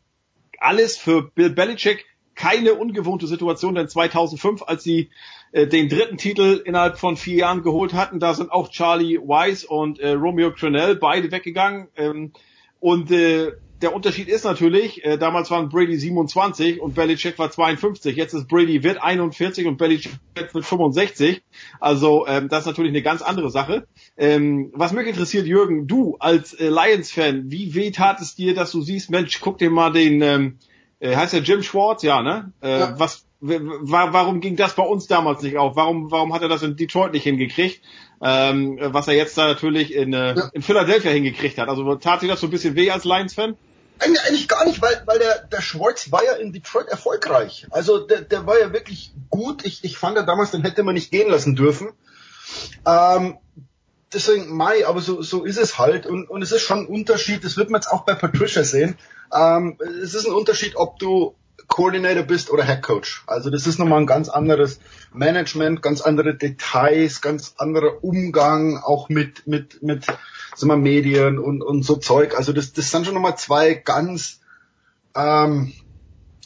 alles 0.59 0.97
für 0.97 1.23
Bill 1.23 1.51
Belichick 1.51 2.07
keine 2.35 2.75
ungewohnte 2.75 3.27
Situation, 3.27 3.75
denn 3.75 3.89
2005, 3.89 4.63
als 4.67 4.85
sie 4.85 5.11
äh, 5.53 5.67
den 5.67 5.89
dritten 5.89 6.19
Titel 6.19 6.63
innerhalb 6.65 6.99
von 6.99 7.17
vier 7.17 7.37
Jahren 7.37 7.63
geholt 7.63 7.95
hatten, 7.95 8.21
da 8.21 8.35
sind 8.35 8.53
auch 8.53 8.69
Charlie 8.69 9.19
Wise 9.19 9.67
und 9.67 9.99
äh, 9.99 10.13
Romeo 10.13 10.53
Crennel 10.53 10.97
beide 10.97 11.33
weggegangen. 11.33 11.89
Ähm, 11.97 12.33
und 12.79 13.11
äh, 13.11 13.53
der 13.83 13.95
Unterschied 13.95 14.29
ist 14.29 14.45
natürlich, 14.45 15.05
äh, 15.05 15.19
damals 15.19 15.51
waren 15.51 15.69
Brady 15.69 15.99
27 15.99 16.81
und 16.81 16.95
Belichick 16.95 17.39
war 17.39 17.51
52. 17.51 18.17
Jetzt 18.17 18.33
ist 18.33 18.49
Brady 18.49 18.83
wird 18.83 19.03
41 19.03 19.67
und 19.67 19.77
Belichick 19.77 20.13
wird 20.35 20.65
65. 20.65 21.43
Also 21.81 22.27
ähm, 22.27 22.49
das 22.49 22.61
ist 22.61 22.67
natürlich 22.67 22.93
eine 22.93 23.03
ganz 23.03 23.23
andere 23.23 23.51
Sache. 23.51 23.87
Ähm, 24.17 24.71
was 24.75 24.93
mich 24.93 25.07
interessiert, 25.07 25.47
Jürgen, 25.47 25.87
du 25.87 26.17
als 26.19 26.55
äh, 26.55 26.69
Lions-Fan, 26.69 27.51
wie 27.51 27.75
weh 27.75 27.91
tat 27.91 28.21
es 28.21 28.35
dir, 28.35 28.55
dass 28.55 28.73
du 28.73 28.81
siehst, 28.81 29.11
Mensch, 29.11 29.41
guck 29.41 29.59
dir 29.59 29.71
mal 29.71 29.93
den, 29.93 30.23
ähm, 30.23 30.59
äh, 30.99 31.15
heißt 31.15 31.35
der 31.35 31.43
Jim 31.43 31.63
Schwartz, 31.63 32.03
ja, 32.03 32.23
ne? 32.23 32.53
Äh, 32.63 32.79
Ja. 32.79 32.99
Was, 32.99 33.27
warum 33.41 34.41
ging 34.41 34.57
das 34.57 34.75
bei 34.75 34.83
uns 34.83 35.07
damals 35.07 35.43
nicht 35.43 35.59
auf? 35.59 35.77
Warum, 35.77 36.11
warum 36.11 36.33
hat 36.33 36.43
er 36.43 36.49
das 36.49 36.63
in 36.63 36.77
Detroit 36.77 37.13
nicht 37.13 37.25
hingekriegt? 37.25 37.83
Ähm, 38.23 38.79
was 38.81 39.09
er 39.09 39.15
jetzt 39.15 39.37
da 39.37 39.47
natürlich 39.47 39.93
in, 39.95 40.13
äh, 40.13 40.35
in 40.53 40.63
Philadelphia 40.63 41.11
hingekriegt 41.11 41.59
hat. 41.59 41.69
Also 41.69 41.97
tat 41.97 42.21
sich 42.21 42.31
das 42.31 42.41
so 42.41 42.47
ein 42.47 42.51
bisschen 42.51 42.75
weh 42.75 42.91
als 42.91 43.05
Lions-Fan? 43.05 43.57
Eigentlich, 43.99 44.23
eigentlich 44.27 44.49
gar 44.49 44.65
nicht, 44.67 44.83
weil, 44.83 45.03
weil 45.07 45.19
der, 45.19 45.47
der 45.47 45.61
Schwartz 45.61 46.11
war 46.13 46.25
ja 46.25 46.33
in 46.33 46.53
Detroit 46.53 46.89
erfolgreich. 46.89 47.67
Also 47.71 47.99
der, 47.99 48.23
der 48.23 48.47
war 48.47 48.59
ja 48.59 48.73
wirklich 48.73 49.13
gut. 49.31 49.65
Ich, 49.65 49.85
ich 49.85 49.99
fand 49.99 50.17
ja 50.17 50.23
damals, 50.23 50.51
den 50.51 50.63
hätte 50.63 50.83
man 50.83 50.95
nicht 50.95 51.11
gehen 51.11 51.31
lassen 51.31 51.57
dürfen. 51.57 51.91
Ähm, 52.87 53.39
deswegen 54.13 54.55
Mai, 54.55 54.87
aber 54.87 55.01
so, 55.01 55.23
so 55.23 55.45
ist 55.45 55.59
es 55.59 55.79
halt. 55.79 56.07
Und, 56.07 56.29
und 56.29 56.43
es 56.43 56.53
ist 56.53 56.63
schon 56.63 56.81
ein 56.81 56.87
Unterschied, 56.87 57.45
das 57.45 57.57
wird 57.57 57.71
man 57.71 57.81
jetzt 57.81 57.91
auch 57.91 58.05
bei 58.05 58.15
Patricia 58.15 58.65
sehen. 58.65 58.99
Ähm, 59.33 59.79
es 60.03 60.15
ist 60.15 60.27
ein 60.27 60.35
Unterschied, 60.35 60.77
ob 60.77 60.99
du 60.99 61.35
Coordinator 61.69 62.23
bist 62.23 62.51
oder 62.51 62.65
Head 62.65 62.83
Coach. 62.83 63.25
Also 63.27 63.51
das 63.51 63.67
ist 63.67 63.79
nochmal 63.79 64.01
ein 64.01 64.07
ganz 64.07 64.29
anderes 64.29 64.81
Management, 65.13 65.83
ganz 65.83 66.01
andere 66.01 66.35
Details, 66.35 67.21
ganz 67.21 67.55
anderer 67.59 68.03
Umgang 68.03 68.79
auch 68.79 69.09
mit 69.09 69.47
mit 69.47 69.83
mit 69.83 70.07
sagen 70.07 70.71
wir, 70.71 70.77
Medien 70.77 71.39
und 71.39 71.63
und 71.63 71.83
so 71.85 71.97
Zeug. 71.97 72.37
Also 72.37 72.53
das 72.53 72.73
das 72.73 72.91
sind 72.91 73.05
schon 73.05 73.15
nochmal 73.15 73.37
zwei 73.37 73.75
ganz 73.75 74.41
ähm, 75.15 75.73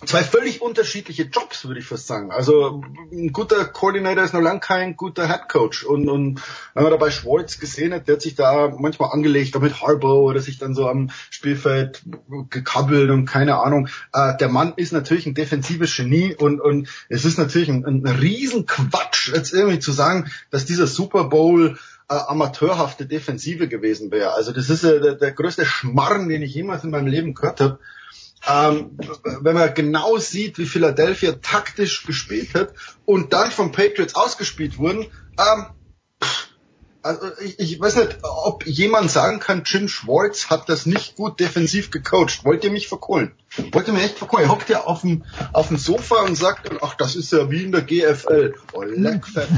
zwei 0.04 0.22
völlig 0.22 0.62
unterschiedliche 0.62 1.24
Jobs, 1.24 1.66
würde 1.66 1.80
ich 1.80 1.86
fast 1.86 2.06
sagen. 2.06 2.30
Also 2.30 2.82
ein 3.12 3.32
guter 3.32 3.64
Coordinator 3.64 4.24
ist 4.24 4.32
noch 4.32 4.40
lang 4.40 4.60
kein 4.60 4.96
guter 4.96 5.28
Head 5.28 5.48
Coach. 5.48 5.84
Und, 5.84 6.08
und 6.08 6.40
wenn 6.74 6.82
man 6.82 6.92
dabei 6.92 7.10
Schwartz 7.10 7.58
gesehen 7.58 7.92
hat, 7.92 8.08
der 8.08 8.14
hat 8.14 8.22
sich 8.22 8.34
da 8.34 8.72
manchmal 8.78 9.12
angelegt, 9.12 9.56
auch 9.56 9.60
mit 9.60 9.80
Harbaugh 9.80 10.30
oder 10.30 10.40
sich 10.40 10.58
dann 10.58 10.74
so 10.74 10.88
am 10.88 11.10
Spielfeld 11.30 12.02
gekabbelt 12.50 13.10
und 13.10 13.26
keine 13.26 13.58
Ahnung. 13.58 13.88
Äh, 14.12 14.36
der 14.38 14.48
Mann 14.48 14.72
ist 14.76 14.92
natürlich 14.92 15.26
ein 15.26 15.34
defensives 15.34 15.96
Genie 15.96 16.34
und, 16.34 16.60
und 16.60 16.88
es 17.08 17.24
ist 17.24 17.38
natürlich 17.38 17.68
ein, 17.68 17.84
ein 17.84 18.06
Riesenquatsch, 18.06 19.32
jetzt 19.34 19.52
irgendwie 19.52 19.80
zu 19.80 19.92
sagen, 19.92 20.30
dass 20.50 20.64
dieser 20.64 20.86
Super 20.86 21.24
Bowl 21.24 21.78
äh, 22.08 22.14
amateurhafte 22.14 23.06
Defensive 23.06 23.68
gewesen 23.68 24.10
wäre. 24.10 24.32
Also 24.32 24.52
das 24.52 24.70
ist 24.70 24.82
äh, 24.82 25.00
der, 25.00 25.14
der 25.14 25.32
größte 25.32 25.64
Schmarrn, 25.64 26.28
den 26.28 26.42
ich 26.42 26.54
jemals 26.54 26.84
in 26.84 26.90
meinem 26.90 27.06
Leben 27.06 27.34
gehört 27.34 27.60
habe. 27.60 27.78
Ähm, 28.48 28.96
wenn 29.40 29.54
man 29.54 29.74
genau 29.74 30.16
sieht, 30.18 30.58
wie 30.58 30.66
Philadelphia 30.66 31.32
taktisch 31.32 32.04
gespielt 32.04 32.54
hat 32.54 32.72
und 33.04 33.32
dann 33.32 33.50
von 33.50 33.72
Patriots 33.72 34.14
ausgespielt 34.14 34.78
wurden, 34.78 35.06
ähm, 35.38 35.66
pff, 36.22 36.49
also 37.02 37.26
ich, 37.42 37.58
ich 37.58 37.80
weiß 37.80 37.96
nicht, 37.96 38.18
ob 38.22 38.66
jemand 38.66 39.10
sagen 39.10 39.40
kann, 39.40 39.62
Jim 39.64 39.88
Schwartz 39.88 40.50
hat 40.50 40.68
das 40.68 40.86
nicht 40.86 41.16
gut 41.16 41.40
defensiv 41.40 41.90
gecoacht. 41.90 42.44
Wollt 42.44 42.64
ihr 42.64 42.70
mich 42.70 42.88
verkohlen? 42.88 43.32
Wollt 43.72 43.88
ihr 43.88 43.94
mich 43.94 44.04
echt 44.04 44.18
verkohlen? 44.18 44.44
Ihr 44.44 44.50
hockt 44.50 44.68
ja 44.68 44.84
auf 44.84 45.00
dem, 45.00 45.24
auf 45.52 45.68
dem 45.68 45.76
Sofa 45.78 46.22
und 46.22 46.36
sagt, 46.36 46.70
ach, 46.82 46.94
das 46.94 47.16
ist 47.16 47.32
ja 47.32 47.50
wie 47.50 47.64
in 47.64 47.72
der 47.72 47.82
GFL. 47.82 48.54
Oh, 48.72 48.82
leck 48.82 49.26
fett. 49.32 49.48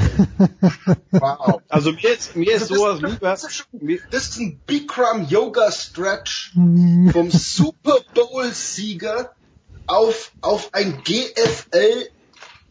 Wow. 1.11 1.61
Also 1.67 1.91
mir 1.91 2.13
ist, 2.13 2.35
mir 2.35 2.53
ist 2.53 2.63
Also 2.63 2.75
sowas 2.75 2.99
das, 3.01 3.11
lieber. 3.11 3.29
das, 3.29 3.43
ist 3.43 3.55
schon, 3.55 3.99
das 4.11 4.23
ist 4.29 4.37
ein 4.39 4.59
Bikram 4.65 5.25
Yoga 5.27 5.71
Stretch 5.71 6.53
vom 7.11 7.29
Super 7.31 7.99
Bowl 8.13 8.51
Sieger 8.51 9.33
auf, 9.87 10.31
auf 10.41 10.69
ein 10.73 11.03
GFL 11.03 12.09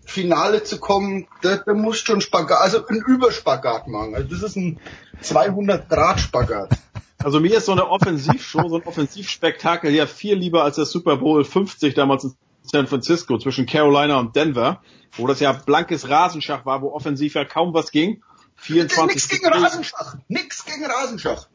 Finale 0.04 0.64
zu 0.64 0.78
kommen, 0.78 1.26
da, 1.42 1.56
da 1.56 1.74
muss 1.74 1.98
schon 1.98 2.20
Spagat, 2.20 2.60
also 2.60 2.86
ein 2.86 2.96
Überspagat 2.96 3.86
machen. 3.88 4.14
Also 4.14 4.28
das 4.28 4.42
ist 4.42 4.56
ein 4.56 4.80
200 5.20 5.88
Grad 5.88 6.20
Spagat. 6.20 6.70
Also 7.18 7.40
mir 7.40 7.56
ist 7.56 7.66
so 7.66 7.72
eine 7.72 7.88
Offensivshow, 7.88 8.68
so 8.68 8.76
ein 8.76 8.82
Offensivspektakel 8.82 9.92
ja 9.92 10.06
viel 10.06 10.34
lieber 10.34 10.64
als 10.64 10.76
der 10.76 10.86
Super 10.86 11.18
Bowl 11.18 11.44
50 11.44 11.94
damals 11.94 12.24
in 12.24 12.34
San 12.62 12.86
Francisco, 12.86 13.38
zwischen 13.38 13.66
Carolina 13.66 14.18
und 14.18 14.36
Denver, 14.36 14.82
wo 15.12 15.26
das 15.26 15.40
ja 15.40 15.52
blankes 15.52 16.08
Rasenschach 16.08 16.64
war, 16.64 16.82
wo 16.82 16.92
offensiv 16.92 17.34
ja 17.34 17.44
kaum 17.44 17.74
was 17.74 17.90
ging. 17.90 18.22
24 18.56 19.14
Nix 19.14 19.28
gegen 19.28 19.46
Rasenschach. 19.46 20.16
Nix 20.28 20.64
gegen 20.64 20.84
Rasenschach. 20.84 21.48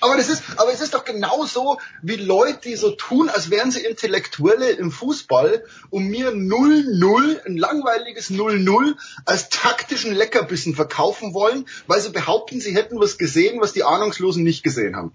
Aber 0.00 0.16
das 0.16 0.28
ist, 0.28 0.42
aber 0.56 0.72
es 0.72 0.80
ist 0.80 0.94
doch 0.94 1.04
genauso 1.04 1.78
wie 2.02 2.16
Leute, 2.16 2.60
die 2.64 2.76
so 2.76 2.90
tun, 2.90 3.30
als 3.30 3.50
wären 3.50 3.70
sie 3.70 3.84
Intellektuelle 3.84 4.70
im 4.70 4.90
Fußball 4.90 5.64
und 5.90 6.08
mir 6.08 6.32
0-0, 6.32 7.46
ein 7.46 7.56
langweiliges 7.56 8.30
0-0 8.30 8.94
als 9.24 9.48
taktischen 9.48 10.14
Leckerbissen 10.14 10.74
verkaufen 10.74 11.32
wollen, 11.32 11.66
weil 11.86 12.00
sie 12.00 12.10
behaupten, 12.10 12.60
sie 12.60 12.74
hätten 12.74 13.00
was 13.00 13.16
gesehen, 13.16 13.60
was 13.60 13.72
die 13.72 13.84
Ahnungslosen 13.84 14.42
nicht 14.42 14.62
gesehen 14.62 14.96
haben. 14.96 15.12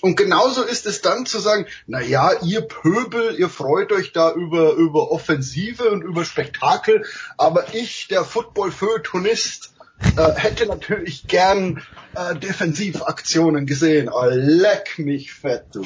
Und 0.00 0.16
genauso 0.16 0.62
ist 0.62 0.86
es 0.86 1.00
dann 1.00 1.26
zu 1.26 1.38
sagen, 1.38 1.66
na 1.86 2.00
ja, 2.00 2.32
ihr 2.42 2.62
Pöbel, 2.62 3.38
ihr 3.38 3.48
freut 3.48 3.92
euch 3.92 4.12
da 4.12 4.32
über, 4.32 4.72
über 4.72 5.12
Offensive 5.12 5.90
und 5.90 6.02
über 6.02 6.24
Spektakel, 6.24 7.04
aber 7.36 7.74
ich, 7.74 8.08
der 8.08 8.24
Football-Feuilletonist, 8.24 9.73
äh, 10.16 10.32
hätte 10.36 10.66
natürlich 10.66 11.26
gern 11.26 11.82
äh, 12.14 12.34
Defensivaktionen 12.36 13.66
gesehen. 13.66 14.08
Oh, 14.12 14.26
leck 14.30 14.98
mich 14.98 15.32
fett, 15.32 15.66
du. 15.72 15.84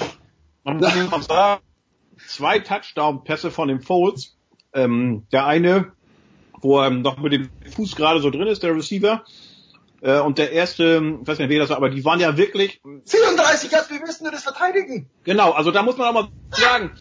Man 0.65 0.79
muss 0.79 0.93
auch 1.13 1.23
sagen, 1.23 1.63
zwei 2.27 2.59
Touchdown-Pässe 2.59 3.51
von 3.51 3.69
den 3.69 3.81
Folds. 3.81 4.37
Ähm, 4.75 5.27
der 5.33 5.47
eine, 5.47 5.93
wo 6.61 6.79
er 6.79 6.91
noch 6.91 7.19
mit 7.19 7.33
dem 7.33 7.49
Fuß 7.75 7.97
gerade 7.97 8.21
so 8.21 8.31
drin 8.31 8.49
ist, 8.49 8.63
der 8.63 8.75
Receiver. 8.75 9.25
Äh, 10.01 10.21
und 10.21 10.39
der 10.39 10.53
erste, 10.53 11.19
ich 11.23 11.27
weiß 11.27 11.39
nicht, 11.39 11.49
wer 11.49 11.61
das 11.61 11.71
war, 11.71 11.79
aber 11.79 11.91
die 11.91 12.05
waren 12.05 12.21
ja 12.21 12.37
wirklich... 12.37 12.81
34 13.07 13.71
Yards, 13.71 13.91
wie 13.91 13.99
müssen 13.99 14.25
wir 14.25 14.31
das 14.31 14.45
verteidigen? 14.45 15.09
Genau, 15.25 15.53
also 15.53 15.71
da 15.71 15.83
muss 15.83 15.97
man 15.97 16.09
auch 16.09 16.13
mal 16.13 16.29
sagen, 16.51 16.93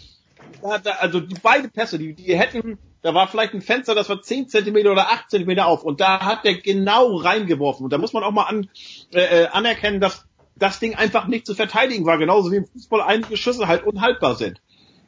da, 0.62 0.78
da, 0.78 0.92
also 0.92 1.20
die 1.20 1.40
beiden 1.40 1.70
Pässe, 1.72 2.00
die, 2.00 2.14
die 2.14 2.38
hätten, 2.38 2.80
da 3.02 3.14
war 3.14 3.28
vielleicht 3.28 3.54
ein 3.54 3.62
Fenster, 3.62 3.96
das 3.96 4.10
war 4.10 4.22
10 4.22 4.50
Zentimeter 4.50 4.92
oder 4.92 5.12
8 5.12 5.30
Zentimeter 5.30 5.68
auf 5.68 5.84
und 5.84 6.02
da 6.02 6.22
hat 6.22 6.44
der 6.44 6.56
genau 6.56 7.16
reingeworfen 7.16 7.84
und 7.84 7.94
da 7.94 7.98
muss 7.98 8.14
man 8.14 8.24
auch 8.24 8.32
mal 8.32 8.44
an, 8.44 8.70
äh, 9.14 9.44
äh, 9.44 9.48
anerkennen, 9.48 10.02
dass 10.02 10.26
das 10.56 10.80
Ding 10.80 10.96
einfach 10.96 11.28
nicht 11.28 11.46
zu 11.46 11.56
verteidigen 11.56 12.06
war, 12.06 12.18
genauso 12.18 12.52
wie 12.52 12.58
im 12.58 12.66
Fußball 12.66 13.02
einige 13.02 13.38
Schüsse 13.38 13.68
halt 13.68 13.84
unhaltbar 13.84 14.36
sind. 14.36 14.60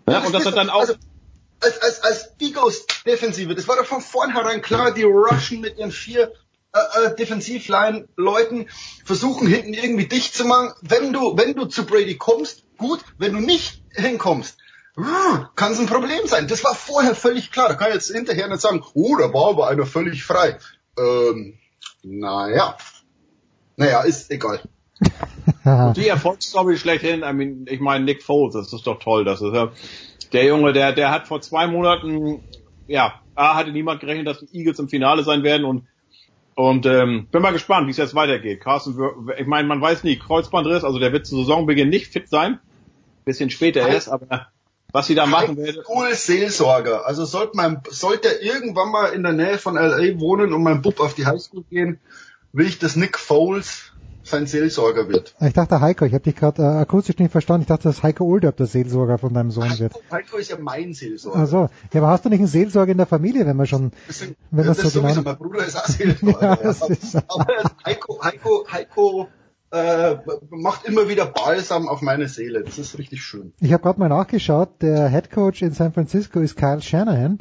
Ja, 0.07 0.19
und 0.19 0.33
das 0.33 0.45
hat 0.45 0.55
dann 0.55 0.69
auch... 0.69 0.81
Also, 0.81 0.95
als, 1.61 1.81
als, 1.81 2.03
als 2.03 2.35
Eagles 2.39 2.85
Defensive, 3.05 3.53
das 3.53 3.67
war 3.67 3.75
doch 3.75 3.85
von 3.85 4.01
vornherein 4.01 4.61
klar, 4.61 4.93
die 4.93 5.03
rushen 5.03 5.59
mit 5.59 5.77
ihren 5.77 5.91
vier 5.91 6.31
äh, 6.71 7.05
äh, 7.05 7.15
Defensivline-Leuten, 7.15 8.67
versuchen 9.03 9.47
hinten 9.47 9.73
irgendwie 9.73 10.05
dicht 10.05 10.35
zu 10.35 10.45
machen. 10.45 10.73
Wenn 10.81 11.11
du, 11.11 11.35
wenn 11.35 11.55
du 11.55 11.65
zu 11.65 11.85
Brady 11.85 12.15
kommst, 12.15 12.63
gut, 12.77 12.99
wenn 13.17 13.33
du 13.33 13.39
nicht 13.39 13.81
hinkommst, 13.91 14.57
kann 15.55 15.71
es 15.71 15.79
ein 15.79 15.85
Problem 15.85 16.25
sein. 16.25 16.47
Das 16.47 16.63
war 16.63 16.75
vorher 16.75 17.15
völlig 17.15 17.51
klar. 17.51 17.69
Da 17.69 17.75
kann 17.75 17.89
ich 17.89 17.95
jetzt 17.95 18.11
hinterher 18.11 18.47
nicht 18.47 18.61
sagen, 18.61 18.83
oh, 18.93 19.15
da 19.17 19.33
war 19.33 19.49
aber 19.49 19.67
einer 19.67 19.85
völlig 19.85 20.23
frei. 20.23 20.57
Ähm, 20.97 21.57
naja. 22.03 22.77
Naja, 23.77 24.01
ist 24.01 24.31
egal. 24.31 24.61
Und 25.63 25.93
die 25.97 26.07
Erfolgsstory 26.07 26.77
schlechthin, 26.77 27.21
I 27.21 27.33
mean, 27.33 27.65
ich 27.69 27.79
meine 27.79 28.03
Nick 28.03 28.23
Foles, 28.23 28.53
das 28.53 28.73
ist 28.73 28.85
doch 28.85 28.99
toll, 28.99 29.23
das 29.23 29.41
ist 29.41 29.53
ja, 29.53 29.71
der 30.33 30.45
Junge, 30.45 30.73
der, 30.73 30.91
der 30.91 31.11
hat 31.11 31.27
vor 31.27 31.41
zwei 31.41 31.67
Monaten, 31.67 32.43
ja, 32.87 33.21
A, 33.35 33.55
hatte 33.55 33.71
niemand 33.71 34.01
gerechnet, 34.01 34.27
dass 34.27 34.39
die 34.39 34.57
Eagles 34.57 34.79
im 34.79 34.89
Finale 34.89 35.23
sein 35.23 35.43
werden 35.43 35.65
und 35.65 35.85
und 36.55 36.85
ähm, 36.85 37.27
bin 37.31 37.41
mal 37.41 37.53
gespannt, 37.53 37.87
wie 37.87 37.91
es 37.91 37.97
jetzt 37.97 38.15
weitergeht. 38.15 38.59
Carsten, 38.59 38.93
ich 39.37 39.47
meine, 39.47 39.65
man 39.65 39.79
weiß 39.79 40.03
nie, 40.03 40.17
Kreuzbandriss, 40.17 40.83
also 40.83 40.99
der 40.99 41.13
wird 41.13 41.25
zu 41.25 41.37
Saisonbeginn 41.37 41.87
nicht 41.87 42.07
fit 42.07 42.27
sein. 42.27 42.59
Bisschen 43.23 43.49
später 43.49 43.87
erst, 43.87 44.09
aber 44.09 44.47
was 44.91 45.07
sie 45.07 45.15
da 45.15 45.25
machen 45.25 45.57
werden. 45.57 45.83
Cool 45.87 46.13
Seelsorger. 46.13 47.05
Also 47.05 47.25
sollte 47.25 47.55
man, 47.55 47.81
sollte 47.89 48.27
er 48.27 48.41
irgendwann 48.41 48.91
mal 48.91 49.07
in 49.13 49.23
der 49.23 49.33
Nähe 49.33 49.57
von 49.57 49.75
LA 49.75 50.19
wohnen 50.19 50.53
und 50.53 50.63
mein 50.63 50.81
Bub 50.81 50.99
auf 50.99 51.13
die 51.13 51.25
Highschool 51.25 51.63
gehen, 51.69 51.99
will 52.53 52.65
ich, 52.67 52.79
dass 52.79 52.95
Nick 52.95 53.17
Foles 53.17 53.91
sein 54.23 54.45
Seelsorger 54.45 55.07
wird. 55.09 55.33
Ich 55.41 55.53
dachte 55.53 55.81
Heiko, 55.81 56.05
ich 56.05 56.13
habe 56.13 56.23
dich 56.23 56.35
gerade 56.35 56.61
äh, 56.61 56.65
akustisch 56.65 57.17
nicht 57.17 57.31
verstanden. 57.31 57.61
Ich 57.63 57.67
dachte, 57.67 57.83
dass 57.83 58.03
Heiko 58.03 58.25
Olderb 58.25 58.57
der 58.57 58.67
Seelsorger 58.67 59.17
von 59.17 59.33
deinem 59.33 59.49
Sohn 59.49 59.69
Heiko, 59.69 59.79
wird. 59.79 59.93
Heiko 60.11 60.37
ist 60.37 60.49
ja 60.51 60.57
mein 60.59 60.93
Seelsorger. 60.93 61.39
Ach 61.43 61.47
so. 61.47 61.69
Ja, 61.93 62.01
aber 62.01 62.09
hast 62.09 62.25
du 62.25 62.29
nicht 62.29 62.39
einen 62.39 62.47
Seelsorger 62.47 62.91
in 62.91 62.97
der 62.97 63.07
Familie, 63.07 63.45
wenn 63.47 63.57
man 63.57 63.65
schon, 63.65 63.91
wenn 64.51 64.65
man 64.65 64.67
das 64.67 64.77
so 64.77 64.89
sowieso, 64.89 65.21
genau... 65.21 65.29
mein 65.31 65.37
Bruder 65.37 65.65
ist 65.65 65.75
auch 65.77 65.85
Seelsorger. 65.85 66.41
Ja, 66.41 66.49
ja, 66.55 66.55
das 66.57 66.89
ist- 66.89 67.15
aber 67.15 67.47
Heiko, 67.85 68.19
Heiko, 68.23 68.67
Heiko 68.71 69.27
äh, 69.71 70.17
macht 70.49 70.85
immer 70.85 71.07
wieder 71.09 71.25
Balsam 71.25 71.87
auf 71.87 72.01
meine 72.01 72.27
Seele. 72.27 72.63
Das 72.63 72.77
ist 72.77 72.97
richtig 72.97 73.23
schön. 73.23 73.53
Ich 73.59 73.71
habe 73.73 73.83
gerade 73.83 73.99
mal 73.99 74.09
nachgeschaut, 74.09 74.81
der 74.81 75.09
Head 75.09 75.31
Coach 75.31 75.61
in 75.61 75.71
San 75.71 75.93
Francisco 75.93 76.39
ist 76.39 76.55
Kyle 76.55 76.81
Shanahan. 76.81 77.39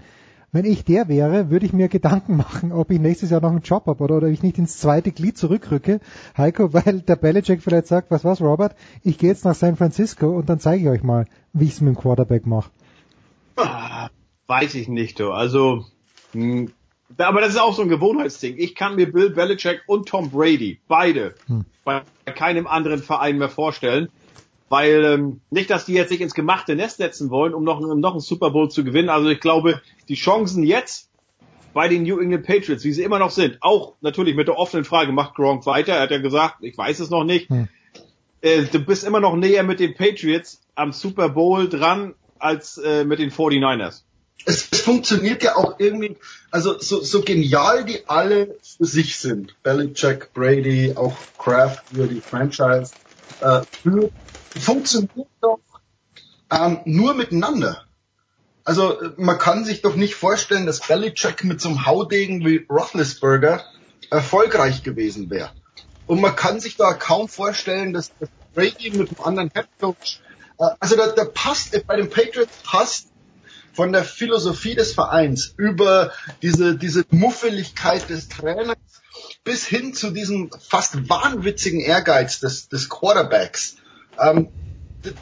Wenn 0.50 0.64
ich 0.64 0.84
der 0.84 1.08
wäre, 1.08 1.50
würde 1.50 1.66
ich 1.66 1.74
mir 1.74 1.88
Gedanken 1.88 2.36
machen, 2.36 2.72
ob 2.72 2.90
ich 2.90 2.98
nächstes 2.98 3.30
Jahr 3.30 3.42
noch 3.42 3.50
einen 3.50 3.60
Job 3.60 3.86
habe 3.86 4.02
oder, 4.02 4.16
oder 4.16 4.28
ich 4.28 4.42
nicht 4.42 4.56
ins 4.56 4.78
zweite 4.78 5.12
Glied 5.12 5.36
zurückrücke, 5.36 6.00
Heiko, 6.36 6.72
weil 6.72 7.00
der 7.00 7.16
Belichick 7.16 7.62
vielleicht 7.62 7.86
sagt, 7.86 8.10
was 8.10 8.24
was, 8.24 8.40
Robert, 8.40 8.74
ich 9.02 9.18
gehe 9.18 9.28
jetzt 9.30 9.44
nach 9.44 9.54
San 9.54 9.76
Francisco 9.76 10.28
und 10.30 10.48
dann 10.48 10.58
zeige 10.58 10.84
ich 10.84 10.88
euch 10.88 11.02
mal, 11.02 11.26
wie 11.52 11.66
ich 11.66 11.72
es 11.72 11.80
mit 11.80 11.94
dem 11.94 12.00
Quarterback 12.00 12.46
mache. 12.46 12.70
Ah, 13.56 14.08
Weiß 14.48 14.74
ich 14.76 14.88
nicht, 14.88 15.20
du. 15.20 15.30
Also, 15.30 15.84
mh, 16.32 16.70
aber 17.16 17.40
das 17.40 17.50
ist 17.50 17.60
auch 17.60 17.74
so 17.74 17.82
ein 17.82 17.88
Gewohnheitsding. 17.88 18.56
Ich 18.58 18.74
kann 18.74 18.96
mir 18.96 19.10
Bill 19.10 19.30
Belichick 19.30 19.82
und 19.86 20.08
Tom 20.08 20.30
Brady, 20.30 20.80
beide, 20.88 21.34
Hm. 21.46 21.64
bei 21.84 22.02
keinem 22.26 22.66
anderen 22.66 23.02
Verein 23.02 23.38
mehr 23.38 23.48
vorstellen. 23.48 24.08
Weil 24.70 25.04
ähm, 25.04 25.40
nicht, 25.50 25.70
dass 25.70 25.86
die 25.86 25.94
jetzt 25.94 26.10
sich 26.10 26.20
ins 26.20 26.34
gemachte 26.34 26.76
Nest 26.76 26.98
setzen 26.98 27.30
wollen, 27.30 27.54
um 27.54 27.64
noch, 27.64 27.80
um 27.80 28.00
noch 28.00 28.12
einen 28.12 28.20
Super 28.20 28.50
Bowl 28.50 28.70
zu 28.70 28.84
gewinnen. 28.84 29.08
Also 29.08 29.30
ich 29.30 29.40
glaube, 29.40 29.80
die 30.08 30.14
Chancen 30.14 30.62
jetzt 30.62 31.08
bei 31.72 31.88
den 31.88 32.02
New 32.02 32.18
England 32.18 32.44
Patriots, 32.46 32.84
wie 32.84 32.92
sie 32.92 33.02
immer 33.02 33.18
noch 33.18 33.30
sind, 33.30 33.56
auch 33.62 33.94
natürlich 34.02 34.36
mit 34.36 34.46
der 34.46 34.58
offenen 34.58 34.84
Frage, 34.84 35.12
macht 35.12 35.34
Gronk 35.34 35.64
weiter? 35.64 35.94
Er 35.94 36.02
hat 36.02 36.10
ja 36.10 36.18
gesagt, 36.18 36.56
ich 36.60 36.76
weiß 36.76 37.00
es 37.00 37.08
noch 37.08 37.24
nicht. 37.24 37.48
Hm. 37.48 37.68
Äh, 38.42 38.64
du 38.64 38.80
bist 38.80 39.04
immer 39.04 39.20
noch 39.20 39.36
näher 39.36 39.62
mit 39.62 39.80
den 39.80 39.94
Patriots 39.94 40.60
am 40.74 40.92
Super 40.92 41.30
Bowl 41.30 41.68
dran 41.70 42.14
als 42.38 42.76
äh, 42.76 43.04
mit 43.04 43.20
den 43.20 43.30
49ers. 43.30 44.02
Es, 44.44 44.68
es 44.70 44.80
funktioniert 44.80 45.42
ja 45.42 45.56
auch 45.56 45.78
irgendwie, 45.78 46.16
also 46.50 46.78
so, 46.78 47.02
so 47.02 47.22
genial 47.22 47.84
die 47.84 48.08
alle 48.08 48.56
für 48.62 48.86
sich 48.86 49.18
sind, 49.18 49.54
Belichick, 49.62 50.32
Brady, 50.32 50.94
auch 50.96 51.16
Kraft 51.38 51.84
für 51.94 52.06
die 52.06 52.20
Franchise, 52.20 52.92
äh, 53.40 53.62
für, 53.82 54.10
funktioniert 54.58 55.28
doch 55.40 55.60
ähm, 56.50 56.80
nur 56.84 57.14
miteinander. 57.14 57.84
Also 58.64 58.98
man 59.16 59.38
kann 59.38 59.64
sich 59.64 59.82
doch 59.82 59.96
nicht 59.96 60.14
vorstellen, 60.14 60.66
dass 60.66 60.80
Belichick 60.80 61.44
mit 61.44 61.60
so 61.60 61.70
einem 61.70 61.86
Haudegen 61.86 62.44
wie 62.44 62.66
Roethlisberger 62.68 63.64
erfolgreich 64.10 64.82
gewesen 64.82 65.30
wäre. 65.30 65.52
Und 66.06 66.20
man 66.20 66.36
kann 66.36 66.60
sich 66.60 66.76
da 66.76 66.94
kaum 66.94 67.28
vorstellen, 67.28 67.92
dass, 67.92 68.12
Brady 68.54 68.90
mit 68.90 69.10
einem 69.10 69.20
anderen 69.24 69.50
Headcoach, 69.54 70.20
äh, 70.58 70.64
also 70.80 70.96
da, 70.96 71.08
da 71.08 71.24
passt, 71.24 71.86
bei 71.86 71.96
den 71.96 72.08
Patriots 72.08 72.52
passt 72.64 73.08
von 73.78 73.92
der 73.92 74.02
Philosophie 74.02 74.74
des 74.74 74.92
Vereins 74.92 75.54
über 75.56 76.10
diese, 76.42 76.76
diese 76.76 77.04
Muffeligkeit 77.10 78.10
des 78.10 78.28
Trainers 78.28 78.76
bis 79.44 79.68
hin 79.68 79.94
zu 79.94 80.10
diesem 80.10 80.50
fast 80.50 81.08
wahnwitzigen 81.08 81.78
Ehrgeiz 81.78 82.40
des, 82.40 82.68
des 82.68 82.88
Quarterbacks. 82.88 83.76
Ähm, 84.18 84.48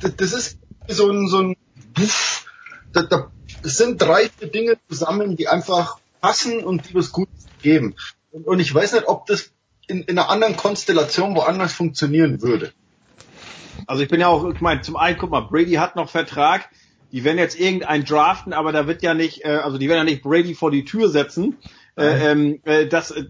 das 0.00 0.32
ist 0.32 0.58
so 0.88 1.10
ein, 1.10 1.28
so 1.28 1.42
ein 1.42 1.56
Puff, 1.92 2.46
da, 2.94 3.02
da, 3.02 3.30
sind 3.62 4.00
drei 4.00 4.30
Dinge 4.40 4.78
zusammen, 4.88 5.36
die 5.36 5.48
einfach 5.48 5.98
passen 6.22 6.64
und 6.64 6.88
die 6.88 6.94
was 6.94 7.12
Gutes 7.12 7.44
geben. 7.60 7.94
Und, 8.32 8.46
und 8.46 8.60
ich 8.60 8.74
weiß 8.74 8.94
nicht, 8.94 9.06
ob 9.06 9.26
das 9.26 9.50
in, 9.86 10.04
in 10.04 10.18
einer 10.18 10.30
anderen 10.30 10.56
Konstellation 10.56 11.36
woanders 11.36 11.74
funktionieren 11.74 12.40
würde. 12.40 12.72
Also 13.86 14.02
ich 14.02 14.08
bin 14.08 14.18
ja 14.18 14.28
auch, 14.28 14.48
ich 14.48 14.62
meine, 14.62 14.80
zum 14.80 14.96
einen, 14.96 15.18
guck 15.18 15.28
mal, 15.28 15.42
Brady 15.42 15.74
hat 15.74 15.94
noch 15.94 16.08
Vertrag, 16.08 16.70
die 17.16 17.24
werden 17.24 17.38
jetzt 17.38 17.58
irgendeinen 17.58 18.04
draften, 18.04 18.52
aber 18.52 18.72
da 18.72 18.86
wird 18.86 19.02
ja 19.02 19.14
nicht, 19.14 19.42
äh, 19.42 19.48
also 19.48 19.78
die 19.78 19.88
werden 19.88 20.00
ja 20.00 20.04
nicht 20.04 20.22
Brady 20.22 20.54
vor 20.54 20.70
die 20.70 20.84
Tür 20.84 21.08
setzen. 21.08 21.56
Äh, 21.96 22.32
ähm, 22.32 22.60
äh, 22.64 22.86
das, 22.86 23.10
äh, 23.10 23.24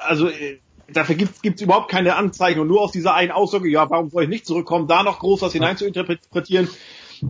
also 0.00 0.28
äh, 0.28 0.58
dafür 0.92 1.14
gibt 1.14 1.44
es 1.44 1.62
überhaupt 1.62 1.92
keine 1.92 2.16
Anzeichen 2.16 2.58
und 2.58 2.66
nur 2.66 2.80
aus 2.80 2.90
dieser 2.90 3.14
einen 3.14 3.30
Aussage, 3.30 3.70
ja, 3.70 3.88
warum 3.88 4.10
soll 4.10 4.24
ich 4.24 4.28
nicht 4.28 4.46
zurückkommen, 4.46 4.88
da 4.88 5.04
noch 5.04 5.20
groß 5.20 5.42
was 5.42 5.52
hinein 5.52 5.76
zu 5.76 5.86
interpretieren. 5.86 6.68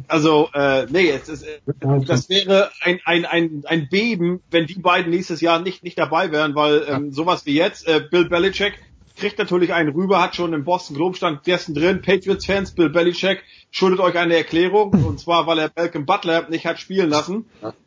Also, 0.08 0.48
äh, 0.54 0.86
nee, 0.88 1.10
es 1.10 1.28
ist, 1.28 1.42
äh, 1.42 1.60
das 2.06 2.30
wäre 2.30 2.70
ein, 2.80 3.00
ein, 3.04 3.26
ein, 3.26 3.64
ein 3.66 3.88
Beben, 3.90 4.40
wenn 4.50 4.66
die 4.66 4.78
beiden 4.78 5.10
nächstes 5.10 5.42
Jahr 5.42 5.60
nicht, 5.60 5.84
nicht 5.84 5.98
dabei 5.98 6.32
wären, 6.32 6.54
weil 6.54 6.86
ähm, 6.88 7.12
sowas 7.12 7.44
wie 7.44 7.56
jetzt, 7.56 7.86
äh, 7.86 8.00
Bill 8.10 8.30
Belichick 8.30 8.80
kriegt 9.24 9.38
natürlich 9.38 9.72
einen 9.72 9.88
rüber, 9.88 10.20
hat 10.20 10.36
schon 10.36 10.52
im 10.52 10.64
Boston 10.64 10.96
Globe 10.96 11.16
stand 11.16 11.46
dessen 11.46 11.74
drin, 11.74 12.02
Patriots-Fans, 12.02 12.74
Bill 12.74 12.90
Belichick 12.90 13.42
schuldet 13.70 14.00
euch 14.00 14.18
eine 14.18 14.36
Erklärung, 14.36 14.92
und 15.06 15.18
zwar, 15.18 15.46
weil 15.46 15.60
er 15.60 15.70
Malcolm 15.74 16.04
Butler 16.04 16.46
nicht 16.50 16.66
hat 16.66 16.78
spielen 16.78 17.08
lassen. 17.08 17.46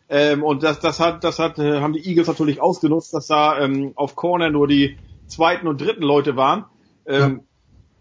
Ähm, 0.09 0.41
und 0.41 0.63
das, 0.63 0.79
das 0.79 0.99
hat, 0.99 1.23
das 1.23 1.37
hat, 1.37 1.59
äh, 1.59 1.79
haben 1.79 1.93
die 1.93 2.07
Eagles 2.09 2.27
natürlich 2.27 2.59
ausgenutzt, 2.59 3.13
dass 3.13 3.27
da 3.27 3.59
ähm, 3.59 3.91
auf 3.95 4.15
Corner 4.15 4.49
nur 4.49 4.67
die 4.67 4.97
zweiten 5.27 5.67
und 5.67 5.79
dritten 5.79 6.01
Leute 6.01 6.35
waren. 6.35 6.65
Ähm, 7.05 7.41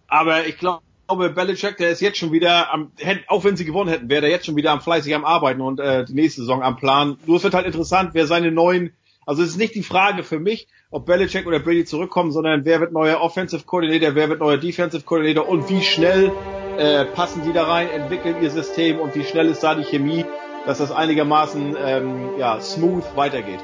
Aber 0.08 0.46
ich 0.46 0.56
glaube, 0.56 0.82
glaube, 1.06 1.28
Belichick, 1.28 1.76
der 1.76 1.90
ist 1.90 2.00
jetzt 2.00 2.16
schon 2.16 2.32
wieder 2.32 2.72
am, 2.72 2.90
auch 3.26 3.44
wenn 3.44 3.56
sie 3.56 3.66
gewonnen 3.66 3.90
hätten, 3.90 4.08
wäre 4.08 4.22
der 4.22 4.30
jetzt 4.30 4.46
schon 4.46 4.56
wieder 4.56 4.72
am 4.72 4.80
fleißig 4.80 5.14
am 5.14 5.26
Arbeiten 5.26 5.60
und 5.60 5.78
äh, 5.78 6.06
die 6.06 6.14
nächste 6.14 6.40
Saison 6.40 6.62
am 6.62 6.76
Plan. 6.76 7.18
Nur 7.26 7.36
es 7.36 7.44
wird 7.44 7.52
halt 7.52 7.66
interessant, 7.66 8.10
wer 8.14 8.26
seine 8.26 8.50
neuen, 8.50 8.94
also 9.26 9.42
es 9.42 9.50
ist 9.50 9.56
nicht 9.58 9.74
die 9.74 9.82
Frage 9.82 10.22
für 10.22 10.38
mich, 10.38 10.68
ob 10.90 11.04
Belichick 11.04 11.46
oder 11.46 11.58
Brady 11.58 11.84
zurückkommen, 11.84 12.30
sondern 12.30 12.64
wer 12.64 12.80
wird 12.80 12.92
neuer 12.92 13.20
Offensive 13.20 13.64
Coordinator, 13.64 14.14
wer 14.14 14.28
wird 14.28 14.38
neuer 14.38 14.56
Defensive 14.56 15.02
Coordinator 15.02 15.48
und 15.48 15.68
wie 15.68 15.82
schnell 15.82 16.30
äh, 16.78 17.04
passen 17.06 17.42
die 17.44 17.52
da 17.52 17.64
rein, 17.64 17.90
entwickeln 17.90 18.36
ihr 18.40 18.50
System 18.50 19.00
und 19.00 19.16
wie 19.16 19.24
schnell 19.24 19.48
ist 19.48 19.64
da 19.64 19.74
die 19.74 19.82
Chemie, 19.82 20.24
dass 20.64 20.78
das 20.78 20.92
einigermaßen 20.92 21.76
ähm, 21.76 22.38
ja, 22.38 22.60
smooth 22.60 23.04
weitergeht. 23.16 23.58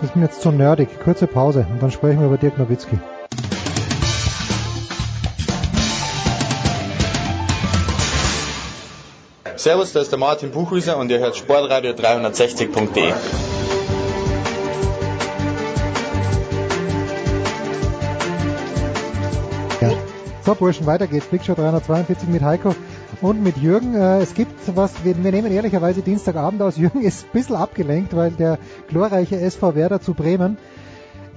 Das 0.00 0.10
ist 0.10 0.16
mir 0.16 0.26
jetzt 0.26 0.40
zu 0.40 0.52
nerdig. 0.52 0.88
Kurze 1.02 1.26
Pause 1.26 1.66
und 1.68 1.82
dann 1.82 1.90
sprechen 1.90 2.20
wir 2.20 2.28
über 2.28 2.38
Dirk 2.38 2.56
Nowitzki. 2.56 3.00
Servus, 9.56 9.92
da 9.92 10.00
ist 10.00 10.12
der 10.12 10.20
Martin 10.20 10.52
Buchhüser 10.52 10.96
und 10.96 11.10
ihr 11.10 11.18
hört 11.18 11.36
Sportradio 11.36 11.90
360.de. 11.90 13.57
So, 20.48 20.54
Burschen, 20.54 20.86
weiter 20.86 21.06
geht's. 21.06 21.26
Big 21.26 21.44
Show 21.44 21.52
342 21.52 22.26
mit 22.30 22.40
Heiko 22.40 22.74
und 23.20 23.42
mit 23.42 23.58
Jürgen. 23.58 23.94
Äh, 23.94 24.20
es 24.20 24.32
gibt 24.32 24.54
was, 24.74 25.04
wir, 25.04 25.14
nehmen 25.14 25.52
ehrlicherweise 25.52 26.00
Dienstagabend 26.00 26.62
aus. 26.62 26.76
Jürgen 26.78 27.02
ist 27.02 27.26
ein 27.26 27.32
bisschen 27.34 27.56
abgelenkt, 27.56 28.16
weil 28.16 28.30
der 28.30 28.58
glorreiche 28.88 29.38
SV 29.38 29.74
Werder 29.74 30.00
zu 30.00 30.14
Bremen 30.14 30.56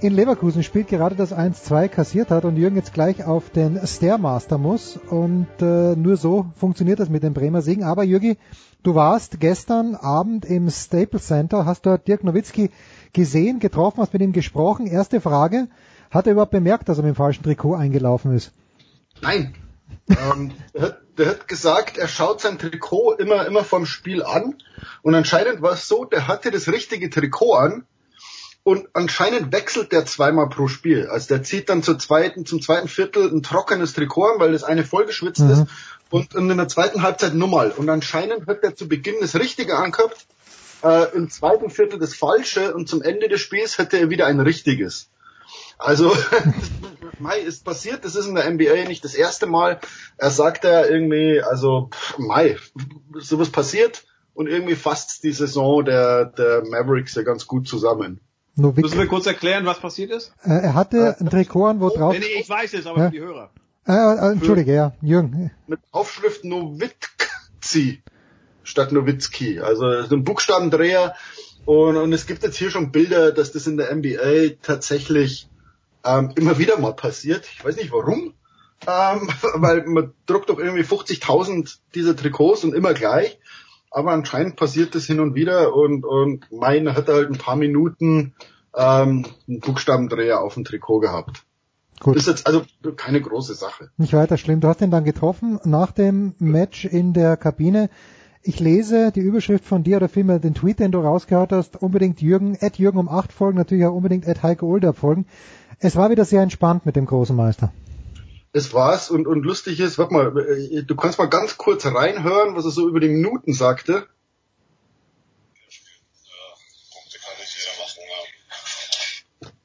in 0.00 0.14
Leverkusen 0.14 0.62
spielt, 0.62 0.88
gerade 0.88 1.14
das 1.14 1.30
1-2 1.30 1.88
kassiert 1.88 2.30
hat 2.30 2.46
und 2.46 2.56
Jürgen 2.56 2.76
jetzt 2.76 2.94
gleich 2.94 3.22
auf 3.22 3.50
den 3.50 3.86
Stairmaster 3.86 4.56
muss 4.56 4.98
und 5.10 5.46
äh, 5.60 5.94
nur 5.94 6.16
so 6.16 6.46
funktioniert 6.56 6.98
das 6.98 7.10
mit 7.10 7.22
dem 7.22 7.34
Bremer 7.34 7.60
Siegen. 7.60 7.84
Aber 7.84 8.04
Jürgi, 8.04 8.38
du 8.82 8.94
warst 8.94 9.40
gestern 9.40 9.94
Abend 9.94 10.46
im 10.46 10.70
Staples 10.70 11.26
Center, 11.26 11.66
hast 11.66 11.84
dort 11.84 12.08
Dirk 12.08 12.24
Nowitzki 12.24 12.70
gesehen, 13.12 13.58
getroffen, 13.58 14.00
hast 14.00 14.14
mit 14.14 14.22
ihm 14.22 14.32
gesprochen. 14.32 14.86
Erste 14.86 15.20
Frage, 15.20 15.68
hat 16.10 16.26
er 16.26 16.32
überhaupt 16.32 16.52
bemerkt, 16.52 16.88
dass 16.88 16.96
er 16.96 17.04
mit 17.04 17.12
dem 17.12 17.16
falschen 17.16 17.42
Trikot 17.42 17.74
eingelaufen 17.74 18.32
ist? 18.32 18.54
Nein. 19.22 19.54
ähm, 20.08 20.52
der, 20.74 20.82
hat, 20.82 21.00
der 21.16 21.26
hat 21.28 21.48
gesagt, 21.48 21.96
er 21.96 22.08
schaut 22.08 22.40
sein 22.40 22.58
Trikot 22.58 23.14
immer, 23.14 23.46
immer 23.46 23.64
vom 23.64 23.86
Spiel 23.86 24.22
an 24.22 24.56
und 25.02 25.14
anscheinend 25.14 25.62
war 25.62 25.72
es 25.72 25.88
so, 25.88 26.04
der 26.04 26.28
hatte 26.28 26.50
das 26.50 26.68
richtige 26.68 27.08
Trikot 27.08 27.54
an 27.54 27.86
und 28.64 28.88
anscheinend 28.92 29.52
wechselt 29.52 29.92
der 29.92 30.06
zweimal 30.06 30.48
pro 30.48 30.68
Spiel. 30.68 31.08
Also 31.08 31.28
der 31.28 31.42
zieht 31.42 31.68
dann 31.68 31.82
zur 31.82 31.98
zweiten, 31.98 32.46
zum 32.46 32.62
zweiten 32.62 32.88
Viertel 32.88 33.28
ein 33.28 33.42
trockenes 33.42 33.92
Trikot 33.92 34.34
an, 34.34 34.40
weil 34.40 34.52
das 34.52 34.62
eine 34.62 34.84
vollgeschwitzt 34.84 35.40
mhm. 35.40 35.50
ist. 35.50 35.64
Und 36.10 36.34
in 36.34 36.54
der 36.56 36.68
zweiten 36.68 37.02
Halbzeit 37.02 37.34
nochmal. 37.34 37.70
Und 37.70 37.88
anscheinend 37.88 38.46
hat 38.46 38.62
er 38.62 38.76
zu 38.76 38.86
Beginn 38.86 39.16
das 39.20 39.34
Richtige 39.34 39.78
angehabt, 39.78 40.26
äh, 40.84 41.16
im 41.16 41.30
zweiten 41.30 41.70
Viertel 41.70 41.98
das 41.98 42.14
Falsche 42.14 42.74
und 42.74 42.88
zum 42.88 43.02
Ende 43.02 43.28
des 43.28 43.40
Spiels 43.40 43.78
hätte 43.78 43.98
er 43.98 44.10
wieder 44.10 44.26
ein 44.26 44.40
Richtiges. 44.40 45.08
Also, 45.82 46.16
Mai 47.18 47.38
ist 47.38 47.64
passiert, 47.64 48.04
das 48.04 48.14
ist 48.14 48.26
in 48.26 48.34
der 48.34 48.50
NBA 48.50 48.88
nicht 48.88 49.04
das 49.04 49.14
erste 49.14 49.46
Mal. 49.46 49.80
Er 50.16 50.30
sagt 50.30 50.64
ja 50.64 50.84
irgendwie, 50.84 51.40
also, 51.42 51.90
Mai, 52.18 52.56
sowas 53.18 53.50
passiert 53.50 54.04
und 54.34 54.48
irgendwie 54.48 54.76
fasst 54.76 55.24
die 55.24 55.32
Saison 55.32 55.84
der, 55.84 56.26
der 56.26 56.64
Mavericks 56.68 57.14
ja 57.14 57.22
ganz 57.22 57.46
gut 57.46 57.68
zusammen. 57.68 58.20
Nowitzki. 58.54 58.82
Müssen 58.82 58.98
wir 58.98 59.06
kurz 59.06 59.26
erklären, 59.26 59.64
was 59.64 59.80
passiert 59.80 60.10
ist? 60.10 60.32
Äh, 60.42 60.50
er 60.50 60.74
hatte 60.74 61.16
ein 61.18 61.30
Trikot 61.30 61.66
an, 61.66 61.80
wo 61.80 61.88
drauf... 61.88 62.12
Nee, 62.12 62.20
nee, 62.20 62.40
ich 62.40 62.48
weiß 62.48 62.74
es, 62.74 62.86
aber 62.86 62.98
ja. 62.98 63.04
für 63.06 63.12
die 63.12 63.20
Hörer. 63.20 63.50
Äh, 63.86 63.92
äh, 63.92 64.32
Entschuldige, 64.32 64.74
ja, 64.74 64.92
Jürgen. 65.00 65.50
Mit 65.66 65.80
Aufschrift 65.90 66.44
Nowitzki 66.44 68.02
statt 68.62 68.92
Nowitzki. 68.92 69.60
Also 69.60 69.86
ein 69.86 70.24
Buchstabendreher. 70.24 71.14
Und, 71.64 71.96
und 71.96 72.12
es 72.12 72.26
gibt 72.26 72.42
jetzt 72.42 72.56
hier 72.56 72.70
schon 72.70 72.92
Bilder, 72.92 73.32
dass 73.32 73.52
das 73.52 73.66
in 73.66 73.76
der 73.76 73.94
NBA 73.94 74.56
tatsächlich 74.62 75.48
ähm, 76.04 76.32
immer 76.36 76.58
wieder 76.58 76.78
mal 76.78 76.94
passiert. 76.94 77.48
Ich 77.52 77.64
weiß 77.64 77.76
nicht 77.76 77.92
warum. 77.92 78.34
Ähm, 78.86 79.28
weil 79.54 79.84
man 79.86 80.12
druckt 80.26 80.50
doch 80.50 80.58
irgendwie 80.58 80.82
50.000 80.82 81.78
dieser 81.94 82.16
Trikots 82.16 82.64
und 82.64 82.74
immer 82.74 82.94
gleich 82.94 83.38
aber 83.92 84.12
anscheinend 84.12 84.56
passiert 84.56 84.94
das 84.94 85.04
hin 85.04 85.20
und 85.20 85.34
wieder 85.34 85.74
und, 85.74 86.04
und 86.04 86.50
mein 86.50 86.94
hat 86.94 87.08
halt 87.08 87.30
ein 87.30 87.38
paar 87.38 87.56
Minuten 87.56 88.34
ähm, 88.74 89.26
einen 89.46 89.60
Buchstabendreher 89.60 90.40
auf 90.40 90.54
dem 90.54 90.64
Trikot 90.64 91.00
gehabt. 91.00 91.44
Gut. 92.00 92.16
Ist 92.16 92.26
jetzt 92.26 92.46
also 92.46 92.62
keine 92.96 93.20
große 93.20 93.54
Sache. 93.54 93.90
Nicht 93.96 94.14
weiter 94.14 94.36
schlimm. 94.36 94.60
Du 94.60 94.68
hast 94.68 94.80
ihn 94.80 94.90
dann 94.90 95.04
getroffen 95.04 95.60
nach 95.64 95.92
dem 95.92 96.34
Match 96.38 96.84
in 96.84 97.12
der 97.12 97.36
Kabine. 97.36 97.90
Ich 98.42 98.58
lese 98.58 99.12
die 99.12 99.20
Überschrift 99.20 99.64
von 99.64 99.84
dir 99.84 99.98
oder 99.98 100.08
vielmehr 100.08 100.40
den 100.40 100.54
Tweet, 100.54 100.80
den 100.80 100.90
du 100.90 100.98
rausgehört 100.98 101.52
hast. 101.52 101.80
Unbedingt 101.80 102.20
Jürgen, 102.20 102.56
Ed 102.56 102.78
Jürgen 102.78 102.98
um 102.98 103.08
acht 103.08 103.32
folgen, 103.32 103.56
natürlich 103.56 103.84
auch 103.86 103.94
unbedingt 103.94 104.26
Ed 104.26 104.42
Heike 104.42 104.66
Older 104.66 104.94
folgen. 104.94 105.26
Es 105.84 105.96
war 105.96 106.10
wieder 106.10 106.24
sehr 106.24 106.42
entspannt 106.42 106.86
mit 106.86 106.96
dem 106.96 107.06
großen 107.06 107.36
Meister 107.36 107.72
es 108.52 108.74
war's 108.74 109.10
und, 109.10 109.26
und 109.26 109.42
lustig 109.42 109.80
ist, 109.80 109.98
warte 109.98 110.12
mal, 110.12 110.38
äh, 110.38 110.82
du 110.82 110.94
kannst 110.94 111.18
mal 111.18 111.28
ganz 111.28 111.56
kurz 111.56 111.86
reinhören, 111.86 112.54
was 112.54 112.64
er 112.66 112.70
so 112.70 112.86
über 112.86 113.00
die 113.00 113.08
Minuten 113.08 113.54
sagte. 113.54 114.06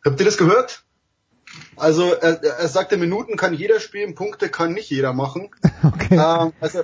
Habt 0.05 0.19
ihr 0.21 0.25
das 0.25 0.37
gehört? 0.37 0.85
Also 1.77 2.11
er, 2.11 2.43
er 2.43 2.67
sagte, 2.67 2.97
Minuten 2.97 3.37
kann 3.37 3.53
jeder 3.53 3.79
spielen, 3.79 4.15
Punkte 4.15 4.49
kann 4.49 4.73
nicht 4.73 4.89
jeder 4.89 5.13
machen. 5.13 5.49
Okay. 5.83 6.15
Ähm, 6.15 6.53
also 6.59 6.81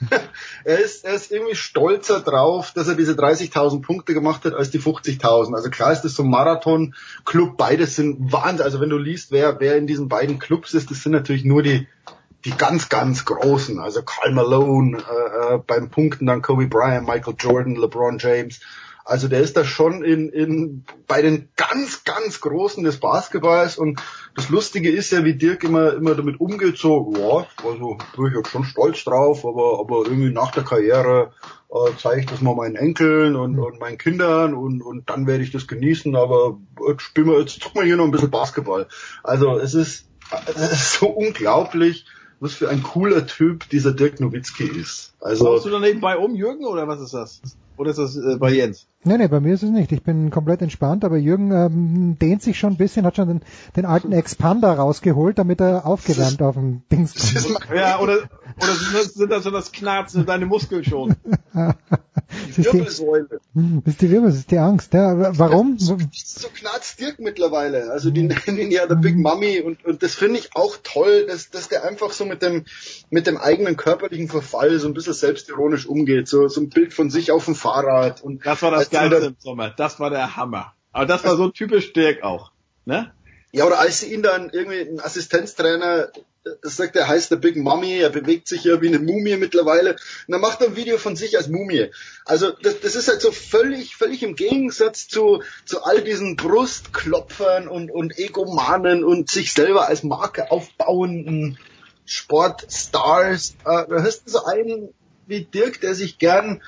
er 0.64 0.78
ist, 0.80 1.04
er 1.04 1.14
ist 1.14 1.30
irgendwie 1.30 1.54
stolzer 1.54 2.20
drauf, 2.20 2.72
dass 2.72 2.88
er 2.88 2.96
diese 2.96 3.12
30.000 3.12 3.80
Punkte 3.80 4.12
gemacht 4.12 4.44
hat 4.44 4.54
als 4.54 4.70
die 4.70 4.80
50.000. 4.80 5.54
Also 5.54 5.70
klar 5.70 5.92
ist 5.92 6.02
das 6.02 6.14
so 6.14 6.24
ein 6.24 6.30
Marathon-Club, 6.30 7.56
beides 7.56 7.94
sind 7.94 8.32
Wahnsinn. 8.32 8.64
Also 8.64 8.80
wenn 8.80 8.90
du 8.90 8.98
liest, 8.98 9.30
wer, 9.30 9.60
wer 9.60 9.76
in 9.76 9.86
diesen 9.86 10.08
beiden 10.08 10.40
Clubs 10.40 10.74
ist, 10.74 10.90
das 10.90 11.02
sind 11.02 11.12
natürlich 11.12 11.44
nur 11.44 11.62
die, 11.62 11.86
die 12.44 12.50
ganz, 12.50 12.88
ganz 12.88 13.24
großen. 13.24 13.78
Also 13.78 14.02
Karl 14.02 14.32
Malone 14.32 14.98
äh, 14.98 15.54
äh 15.54 15.58
beim 15.64 15.90
Punkten, 15.90 16.26
dann 16.26 16.42
Kobe 16.42 16.66
Bryant, 16.66 17.06
Michael 17.06 17.36
Jordan, 17.38 17.76
LeBron 17.76 18.18
James. 18.18 18.60
Also 19.04 19.28
der 19.28 19.40
ist 19.40 19.56
da 19.56 19.64
schon 19.64 20.02
in, 20.02 20.30
in 20.30 20.84
bei 21.06 21.20
den 21.20 21.50
ganz, 21.56 22.04
ganz 22.04 22.40
Großen 22.40 22.82
des 22.84 23.00
Basketballs 23.00 23.76
und 23.76 24.00
das 24.34 24.48
Lustige 24.48 24.90
ist 24.90 25.12
ja, 25.12 25.24
wie 25.24 25.34
Dirk 25.34 25.62
immer, 25.64 25.94
immer 25.94 26.14
damit 26.14 26.40
umgeht, 26.40 26.76
so, 26.76 27.12
ja, 27.16 27.46
also 27.68 27.98
bin 28.16 28.26
ich 28.26 28.34
jetzt 28.34 28.48
schon 28.48 28.64
stolz 28.64 29.04
drauf, 29.04 29.44
aber, 29.44 29.78
aber 29.78 30.06
irgendwie 30.06 30.32
nach 30.32 30.50
der 30.50 30.64
Karriere 30.64 31.32
äh, 31.70 31.90
zeige 31.98 32.20
ich 32.20 32.26
das 32.26 32.40
mal 32.40 32.54
meinen 32.54 32.74
Enkeln 32.74 33.36
und, 33.36 33.58
und 33.58 33.78
meinen 33.78 33.98
Kindern 33.98 34.54
und, 34.54 34.82
und 34.82 35.08
dann 35.08 35.26
werde 35.26 35.44
ich 35.44 35.52
das 35.52 35.68
genießen, 35.68 36.16
aber 36.16 36.58
jetzt 36.88 37.02
spielen 37.02 37.28
wir, 37.28 37.40
jetzt 37.40 37.60
zocken 37.60 37.80
wir 37.80 37.86
hier 37.86 37.96
noch 37.96 38.04
ein 38.04 38.10
bisschen 38.10 38.30
Basketball. 38.30 38.88
Also 39.22 39.58
es 39.58 39.74
ist, 39.74 40.08
es 40.46 40.72
ist 40.72 40.92
so 40.94 41.06
unglaublich, 41.06 42.04
was 42.40 42.54
für 42.54 42.68
ein 42.68 42.82
cooler 42.82 43.26
Typ 43.26 43.68
dieser 43.70 43.92
Dirk 43.92 44.20
Nowitzki 44.20 44.64
ist. 44.64 45.14
Also. 45.20 45.44
Machst 45.44 45.64
du 45.64 45.70
da 45.70 45.78
nebenbei 45.78 46.16
um, 46.16 46.34
Jürgen, 46.34 46.66
oder 46.66 46.88
was 46.88 47.00
ist 47.00 47.14
das? 47.14 47.40
Oder 47.76 47.90
ist 47.90 47.98
das 47.98 48.16
äh, 48.16 48.36
bei 48.36 48.52
Jens? 48.52 48.86
Nee, 49.06 49.18
nee, 49.18 49.28
bei 49.28 49.40
mir 49.40 49.52
ist 49.52 49.62
es 49.62 49.70
nicht. 49.70 49.92
Ich 49.92 50.02
bin 50.02 50.30
komplett 50.30 50.62
entspannt, 50.62 51.04
aber 51.04 51.18
Jürgen 51.18 51.52
ähm, 51.52 52.18
dehnt 52.18 52.42
sich 52.42 52.58
schon 52.58 52.72
ein 52.72 52.76
bisschen, 52.78 53.04
hat 53.04 53.16
schon 53.16 53.28
den, 53.28 53.40
den 53.76 53.84
alten 53.84 54.12
Expander 54.12 54.72
rausgeholt, 54.72 55.38
damit 55.38 55.60
er 55.60 55.86
aufgewärmt 55.86 56.40
auf 56.40 56.54
dem 56.54 56.82
Dings 56.90 57.14
kommt. 57.14 57.68
Ja, 57.74 58.00
oder, 58.00 58.18
oder 58.56 59.04
sind 59.04 59.30
das 59.30 59.44
so 59.44 59.50
das 59.50 59.72
Knarzen, 59.72 60.24
deine 60.24 60.46
Muskeln 60.46 60.84
schon? 60.84 61.16
die 62.56 62.64
Wirbelsäule. 62.64 63.28
Das 63.52 63.94
ist 63.94 64.00
die 64.00 64.10
Wirbelsäule, 64.10 64.30
das 64.30 64.36
ist 64.36 64.50
die 64.50 64.58
Angst. 64.58 64.94
Ja, 64.94 65.38
warum? 65.38 65.78
So, 65.78 65.98
so 66.12 66.48
knarzt 66.48 66.98
Dirk 66.98 67.18
mittlerweile. 67.18 67.90
Also 67.90 68.10
die 68.10 68.22
nennen 68.22 68.58
ihn 68.58 68.70
ja 68.70 68.86
der 68.86 68.96
Big 68.96 69.16
Mummy 69.16 69.60
und, 69.60 69.84
und 69.84 70.02
das 70.02 70.14
finde 70.14 70.38
ich 70.38 70.50
auch 70.54 70.76
toll, 70.82 71.26
dass, 71.26 71.50
dass 71.50 71.68
der 71.68 71.84
einfach 71.84 72.12
so 72.12 72.24
mit 72.24 72.42
dem, 72.42 72.64
mit 73.10 73.26
dem 73.26 73.36
eigenen 73.36 73.76
körperlichen 73.76 74.28
Verfall 74.28 74.78
so 74.78 74.88
ein 74.88 74.94
bisschen 74.94 75.12
selbstironisch 75.12 75.86
umgeht. 75.86 76.28
So, 76.28 76.48
so 76.48 76.60
ein 76.60 76.70
Bild 76.70 76.94
von 76.94 77.10
sich 77.10 77.32
auf 77.32 77.44
dem 77.44 77.54
Fahrrad. 77.54 78.22
Und 78.22 78.46
das 78.46 78.62
war 78.62 78.70
das 78.70 78.90
Geilste 78.94 79.26
im 79.26 79.36
Sommer. 79.38 79.70
Das 79.70 80.00
war 80.00 80.10
der 80.10 80.36
Hammer. 80.36 80.74
Aber 80.92 81.06
das 81.06 81.24
war 81.24 81.36
so 81.36 81.48
typisch 81.48 81.92
Dirk 81.92 82.22
auch. 82.22 82.52
Ne? 82.84 83.12
Ja, 83.52 83.66
oder 83.66 83.78
als 83.78 84.00
sie 84.00 84.12
ihn 84.12 84.22
dann 84.22 84.50
irgendwie 84.50 84.80
ein 84.80 85.00
Assistenztrainer 85.00 86.08
äh, 86.44 86.50
sagt, 86.62 86.96
er 86.96 87.08
heißt 87.08 87.30
der 87.30 87.36
Big 87.36 87.56
Mummy, 87.56 87.98
er 87.98 88.10
bewegt 88.10 88.48
sich 88.48 88.64
ja 88.64 88.80
wie 88.82 88.88
eine 88.88 88.98
Mumie 88.98 89.36
mittlerweile. 89.36 89.92
Und 89.92 90.32
dann 90.32 90.40
macht 90.40 90.60
er 90.60 90.68
ein 90.68 90.76
Video 90.76 90.98
von 90.98 91.16
sich 91.16 91.36
als 91.36 91.48
Mumie. 91.48 91.90
Also 92.24 92.50
das, 92.50 92.80
das 92.80 92.96
ist 92.96 93.08
halt 93.08 93.20
so 93.20 93.32
völlig, 93.32 93.96
völlig 93.96 94.22
im 94.22 94.34
Gegensatz 94.34 95.08
zu, 95.08 95.42
zu 95.64 95.82
all 95.84 96.02
diesen 96.02 96.36
Brustklopfern 96.36 97.68
und, 97.68 97.90
und 97.90 98.18
Egomanen 98.18 99.04
und 99.04 99.30
sich 99.30 99.52
selber 99.52 99.88
als 99.88 100.02
Marke 100.02 100.50
aufbauenden 100.50 101.58
Sportstars. 102.06 103.56
Äh, 103.64 103.86
da 103.88 104.02
hast 104.02 104.26
du 104.26 104.30
so 104.30 104.44
einen 104.44 104.92
wie 105.26 105.44
Dirk, 105.44 105.80
der 105.80 105.94
sich 105.94 106.18
gern 106.18 106.60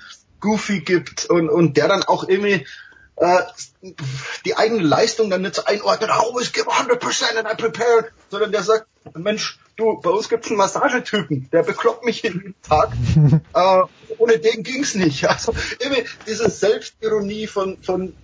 Goofy 0.47 0.81
gibt 0.81 1.27
und, 1.27 1.49
und 1.49 1.77
der 1.77 1.89
dann 1.89 2.05
auch 2.05 2.29
irgendwie 2.29 2.65
äh, 3.17 3.43
die 4.45 4.57
eigene 4.57 4.83
Leistung 4.83 5.29
dann 5.29 5.43
nicht 5.43 5.57
so 5.57 5.65
einordnet, 5.65 6.11
I 6.11 6.13
always 6.13 6.53
give 6.53 6.71
100% 6.71 7.37
and 7.37 7.49
I 7.51 7.57
prepare, 7.61 8.11
sondern 8.31 8.53
der 8.53 8.63
sagt, 8.63 8.87
Mensch, 9.15 9.59
du, 9.77 10.01
bei 10.01 10.11
uns 10.11 10.29
gibt's 10.29 10.49
einen 10.49 10.59
Massagetypen, 10.59 11.49
der 11.51 11.65
bekloppt 11.65 12.05
mich 12.05 12.23
jeden 12.23 12.55
Tag. 12.63 12.93
äh, 13.55 13.83
ohne 14.19 14.39
den 14.39 14.63
ging's 14.63 14.95
nicht. 14.95 15.29
Also 15.29 15.53
irgendwie 15.81 16.05
diese 16.29 16.49
Selbstironie 16.49 17.49
von, 17.49 17.83
von 17.83 18.15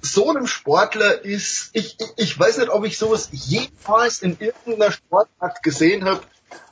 so 0.00 0.30
einem 0.30 0.48
Sportler 0.48 1.24
ist, 1.24 1.70
ich, 1.74 1.96
ich, 2.00 2.08
ich 2.16 2.38
weiß 2.38 2.58
nicht, 2.58 2.70
ob 2.70 2.84
ich 2.84 2.98
sowas 2.98 3.28
jemals 3.30 4.22
in 4.22 4.36
irgendeiner 4.40 4.90
Sportart 4.90 5.62
gesehen 5.62 6.04
habe, 6.06 6.22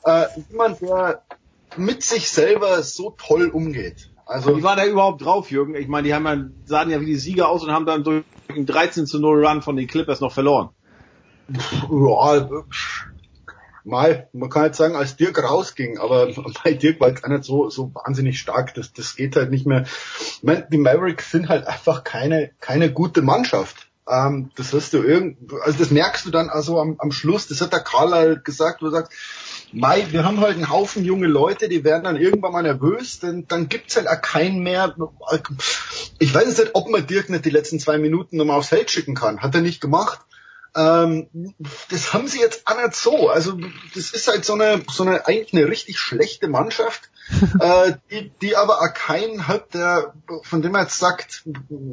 äh, 0.03 0.25
jemand, 0.49 0.81
der 0.81 1.21
mit 1.77 2.03
sich 2.03 2.29
selber 2.29 2.83
so 2.83 3.11
toll 3.11 3.47
umgeht. 3.47 4.09
Also 4.27 4.57
wie 4.57 4.63
war 4.63 4.75
der 4.75 4.89
überhaupt 4.89 5.23
drauf, 5.23 5.51
Jürgen? 5.51 5.75
Ich 5.75 5.87
meine, 5.87 6.07
die 6.07 6.13
haben 6.13 6.25
ja, 6.25 6.37
sahen 6.65 6.89
ja 6.89 6.99
wie 6.99 7.05
die 7.05 7.15
Sieger 7.15 7.47
aus 7.49 7.63
und 7.63 7.71
haben 7.71 7.85
dann 7.85 8.03
durch 8.03 8.23
einen 8.49 8.65
13 8.65 9.05
zu 9.05 9.19
0 9.19 9.45
Run 9.45 9.61
von 9.61 9.75
den 9.75 9.87
Clippers 9.87 10.19
noch 10.19 10.33
verloren. 10.33 10.69
Ja, 11.49 12.47
mal, 13.87 14.27
man 14.33 14.49
kann 14.49 14.65
jetzt 14.65 14.77
sagen, 14.77 14.95
als 14.95 15.15
Dirk 15.15 15.41
rausging, 15.41 15.97
aber 15.97 16.27
bei 16.63 16.73
Dirk 16.73 16.99
war 16.99 17.09
jetzt 17.09 17.23
auch 17.23 17.29
nicht 17.29 17.45
so, 17.45 17.69
so 17.69 17.91
wahnsinnig 17.93 18.39
stark, 18.39 18.73
das, 18.75 18.93
das 18.93 19.15
geht 19.15 19.35
halt 19.35 19.49
nicht 19.49 19.65
mehr. 19.65 19.85
Ich 20.19 20.43
meine, 20.43 20.67
die 20.69 20.77
Mavericks 20.77 21.31
sind 21.31 21.49
halt 21.49 21.65
einfach 21.65 22.03
keine, 22.03 22.51
keine 22.59 22.91
gute 22.91 23.21
Mannschaft. 23.21 23.87
Ähm, 24.09 24.51
das 24.55 24.73
hast 24.73 24.93
du 24.93 25.01
irgend, 25.03 25.51
also 25.63 25.79
das 25.79 25.91
merkst 25.91 26.25
du 26.25 26.31
dann 26.31 26.49
also 26.49 26.79
am, 26.79 26.95
am 26.99 27.11
Schluss, 27.11 27.47
das 27.47 27.61
hat 27.61 27.73
der 27.73 27.79
Karl 27.79 28.11
halt 28.11 28.45
gesagt, 28.45 28.81
wo 28.81 28.87
er 28.87 28.91
sagt, 28.91 29.13
Mai, 29.73 30.07
wir 30.11 30.23
haben 30.23 30.39
halt 30.39 30.55
einen 30.55 30.69
Haufen 30.69 31.03
junge 31.03 31.27
Leute, 31.27 31.67
die 31.67 31.83
werden 31.83 32.03
dann 32.03 32.15
irgendwann 32.15 32.53
mal 32.53 32.63
nervös, 32.63 33.19
denn 33.19 33.47
dann 33.47 33.67
gibt's 33.67 33.97
halt 33.97 34.07
auch 34.07 34.21
keinen 34.21 34.63
mehr. 34.63 34.95
Ich 36.19 36.33
weiß 36.33 36.57
nicht, 36.57 36.71
ob 36.73 36.89
man 36.89 37.05
Dirk 37.05 37.29
nicht 37.29 37.45
die 37.45 37.49
letzten 37.49 37.79
zwei 37.79 37.97
Minuten 37.97 38.37
nochmal 38.37 38.57
aufs 38.57 38.69
Feld 38.69 38.89
schicken 38.89 39.13
kann. 39.13 39.41
Hat 39.41 39.55
er 39.55 39.61
nicht 39.61 39.81
gemacht. 39.81 40.19
Ähm, 40.75 41.27
das 41.89 42.13
haben 42.13 42.27
sie 42.27 42.39
jetzt 42.39 42.67
auch 42.67 42.77
nicht 42.77 42.95
so. 42.95 43.29
Also 43.29 43.57
das 43.95 44.11
ist 44.11 44.27
halt 44.27 44.45
so 44.45 44.53
eine, 44.53 44.81
so 44.89 45.03
eine 45.03 45.25
eigentlich 45.27 45.53
eine 45.53 45.69
richtig 45.69 45.99
schlechte 45.99 46.47
Mannschaft, 46.47 47.09
äh, 47.59 47.93
die, 48.11 48.31
die 48.41 48.55
aber 48.55 48.81
auch 48.81 48.93
keinen 48.93 49.47
hat, 49.47 49.73
der, 49.73 50.13
von 50.43 50.61
dem 50.61 50.75
er 50.75 50.83
jetzt 50.83 50.99
sagt, 50.99 51.43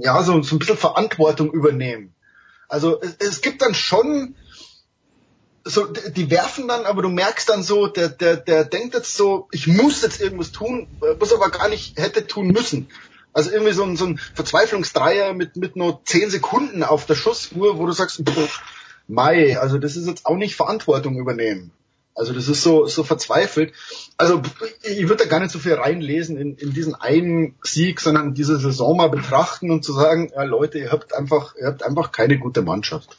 ja, 0.00 0.22
so, 0.22 0.42
so 0.42 0.54
ein 0.54 0.58
bisschen 0.58 0.76
Verantwortung 0.76 1.50
übernehmen. 1.52 2.14
Also 2.68 3.00
es, 3.00 3.16
es 3.18 3.40
gibt 3.40 3.62
dann 3.62 3.74
schon 3.74 4.36
so, 5.64 5.86
die 5.86 6.30
werfen 6.30 6.68
dann, 6.68 6.84
aber 6.84 7.02
du 7.02 7.08
merkst 7.08 7.48
dann 7.48 7.62
so, 7.62 7.86
der, 7.86 8.08
der, 8.08 8.36
der 8.36 8.64
denkt 8.64 8.94
jetzt 8.94 9.16
so, 9.16 9.48
ich 9.50 9.66
muss 9.66 10.02
jetzt 10.02 10.20
irgendwas 10.20 10.52
tun, 10.52 10.86
was 11.18 11.32
aber 11.32 11.50
gar 11.50 11.68
nicht 11.68 11.98
hätte 11.98 12.26
tun 12.26 12.48
müssen. 12.48 12.88
Also 13.32 13.50
irgendwie 13.50 13.72
so 13.72 13.82
ein, 13.82 13.96
so 13.96 14.04
ein 14.04 14.18
Verzweiflungsdreier 14.34 15.32
mit, 15.32 15.56
mit 15.56 15.74
nur 15.74 16.04
zehn 16.04 16.30
Sekunden 16.30 16.84
auf 16.84 17.06
der 17.06 17.14
Schussuhr, 17.14 17.78
wo 17.78 17.86
du 17.86 17.92
sagst, 17.92 18.22
pff, 18.28 18.60
Mai, 19.08 19.58
also 19.58 19.78
das 19.78 19.96
ist 19.96 20.06
jetzt 20.06 20.26
auch 20.26 20.36
nicht 20.36 20.54
Verantwortung 20.54 21.18
übernehmen. 21.18 21.72
Also 22.14 22.32
das 22.32 22.48
ist 22.48 22.62
so, 22.62 22.86
so 22.86 23.02
verzweifelt. 23.02 23.72
Also 24.16 24.40
ich 24.82 25.08
würde 25.08 25.24
da 25.24 25.28
gar 25.28 25.40
nicht 25.40 25.50
so 25.50 25.58
viel 25.58 25.74
reinlesen 25.74 26.36
in, 26.36 26.56
in 26.56 26.72
diesen 26.72 26.94
einen 26.94 27.56
Sieg, 27.62 28.00
sondern 28.00 28.34
diese 28.34 28.58
Saison 28.58 28.96
mal 28.96 29.10
betrachten 29.10 29.70
und 29.70 29.84
zu 29.84 29.92
sagen, 29.92 30.30
ja 30.32 30.44
Leute, 30.44 30.78
ihr 30.78 30.92
habt 30.92 31.14
einfach, 31.14 31.56
ihr 31.56 31.66
habt 31.66 31.82
einfach 31.82 32.12
keine 32.12 32.38
gute 32.38 32.62
Mannschaft. 32.62 33.16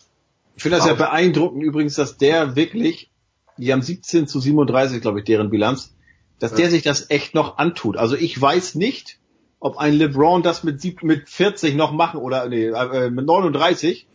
Ich 0.55 0.63
finde 0.63 0.77
das 0.77 0.85
ja 0.85 0.93
beeindruckend 0.93 1.63
übrigens, 1.63 1.95
dass 1.95 2.17
der 2.17 2.55
wirklich, 2.55 3.11
die 3.57 3.71
haben 3.71 3.81
17 3.81 4.27
zu 4.27 4.39
37, 4.39 5.01
glaube 5.01 5.19
ich, 5.19 5.25
deren 5.25 5.49
Bilanz, 5.49 5.93
dass 6.39 6.51
ja. 6.51 6.57
der 6.57 6.69
sich 6.69 6.83
das 6.83 7.09
echt 7.09 7.35
noch 7.35 7.57
antut. 7.57 7.97
Also 7.97 8.15
ich 8.15 8.39
weiß 8.39 8.75
nicht, 8.75 9.19
ob 9.59 9.77
ein 9.77 9.93
LeBron 9.93 10.43
das 10.43 10.63
mit, 10.63 10.81
sieb, 10.81 11.03
mit 11.03 11.29
40 11.29 11.75
noch 11.75 11.91
machen 11.91 12.19
oder 12.19 12.47
nee, 12.47 12.67
äh, 12.67 13.09
mit 13.09 13.25
39 13.25 14.07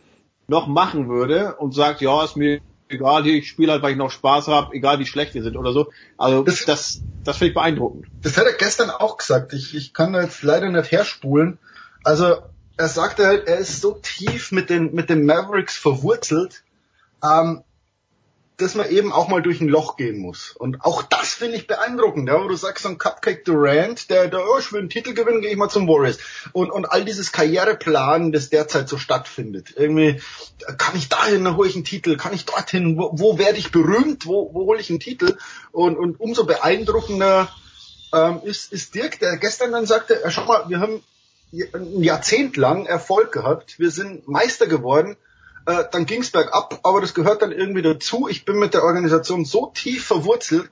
noch 0.47 0.67
machen 0.67 1.09
würde 1.09 1.55
und 1.55 1.73
sagt, 1.73 2.01
ja, 2.01 2.23
ist 2.23 2.37
mir 2.37 2.61
egal, 2.89 3.25
ich 3.27 3.47
spiele 3.47 3.71
halt, 3.71 3.81
weil 3.81 3.91
ich 3.91 3.97
noch 3.97 4.11
Spaß 4.11 4.47
habe, 4.47 4.75
egal 4.75 4.99
wie 4.99 5.05
schlecht 5.05 5.33
wir 5.33 5.43
sind 5.43 5.57
oder 5.57 5.71
so. 5.71 5.91
Also 6.17 6.43
das, 6.43 6.65
das, 6.65 7.01
das 7.23 7.37
finde 7.37 7.49
ich 7.49 7.53
beeindruckend. 7.55 8.07
Das 8.21 8.37
hat 8.37 8.45
er 8.45 8.53
gestern 8.53 8.89
auch 8.89 9.17
gesagt. 9.17 9.53
Ich, 9.53 9.75
ich 9.75 9.93
kann 9.93 10.13
jetzt 10.13 10.43
leider 10.43 10.69
nicht 10.69 10.91
herspulen. 10.91 11.57
Also 12.03 12.35
er 12.77 12.87
sagte 12.87 13.27
halt, 13.27 13.47
er 13.47 13.57
ist 13.57 13.81
so 13.81 13.99
tief 14.01 14.51
mit 14.51 14.69
den, 14.69 14.93
mit 14.93 15.09
den 15.09 15.25
Mavericks 15.25 15.77
verwurzelt, 15.77 16.63
ähm, 17.23 17.63
dass 18.61 18.75
man 18.75 18.89
eben 18.89 19.11
auch 19.11 19.27
mal 19.27 19.41
durch 19.41 19.59
ein 19.59 19.67
Loch 19.67 19.97
gehen 19.97 20.19
muss. 20.19 20.51
Und 20.51 20.83
auch 20.85 21.01
das 21.01 21.33
finde 21.33 21.57
ich 21.57 21.67
beeindruckend, 21.67 22.29
ja, 22.29 22.41
wo 22.41 22.47
du 22.47 22.55
sagst, 22.55 22.83
so 22.83 22.89
ein 22.89 22.97
Cupcake 22.97 23.43
Durant, 23.43 24.09
der, 24.09 24.27
der, 24.27 24.41
oh, 24.47 24.59
ich 24.59 24.71
will 24.71 24.81
einen 24.81 24.89
Titel 24.89 25.13
gewinnen, 25.13 25.41
gehe 25.41 25.51
ich 25.51 25.57
mal 25.57 25.69
zum 25.69 25.87
Warriors. 25.87 26.19
Und, 26.53 26.69
und 26.69 26.85
all 26.85 27.03
dieses 27.03 27.31
Karriereplan, 27.31 28.31
das 28.31 28.49
derzeit 28.49 28.87
so 28.87 28.97
stattfindet. 28.97 29.73
Irgendwie, 29.75 30.21
kann 30.77 30.95
ich 30.95 31.09
dahin, 31.09 31.43
dann 31.43 31.57
hole 31.57 31.69
ich 31.69 31.75
einen 31.75 31.85
Titel, 31.85 32.17
kann 32.17 32.33
ich 32.33 32.45
dorthin, 32.45 32.97
wo, 32.97 33.11
wo 33.13 33.37
werde 33.37 33.57
ich 33.57 33.71
berühmt, 33.71 34.27
wo, 34.27 34.53
wo 34.53 34.65
hole 34.65 34.79
ich 34.79 34.89
einen 34.89 34.99
Titel? 34.99 35.37
Und, 35.71 35.97
und 35.97 36.19
umso 36.19 36.45
beeindruckender 36.45 37.49
ähm, 38.13 38.41
ist, 38.43 38.71
ist 38.71 38.93
Dirk, 38.93 39.19
der 39.19 39.37
gestern 39.37 39.71
dann 39.71 39.85
sagte, 39.85 40.21
schau 40.29 40.45
mal, 40.45 40.69
wir 40.69 40.79
haben 40.79 41.03
ein 41.53 42.03
Jahrzehnt 42.03 42.57
lang 42.57 42.85
Erfolg 42.85 43.31
gehabt. 43.31 43.79
Wir 43.79 43.91
sind 43.91 44.27
Meister 44.27 44.67
geworden. 44.67 45.17
Äh, 45.65 45.83
dann 45.91 46.05
ging's 46.05 46.31
bergab, 46.31 46.79
aber 46.83 47.01
das 47.01 47.13
gehört 47.13 47.41
dann 47.41 47.51
irgendwie 47.51 47.81
dazu. 47.81 48.27
Ich 48.27 48.45
bin 48.45 48.57
mit 48.57 48.73
der 48.73 48.83
Organisation 48.83 49.45
so 49.45 49.67
tief 49.67 50.05
verwurzelt, 50.05 50.69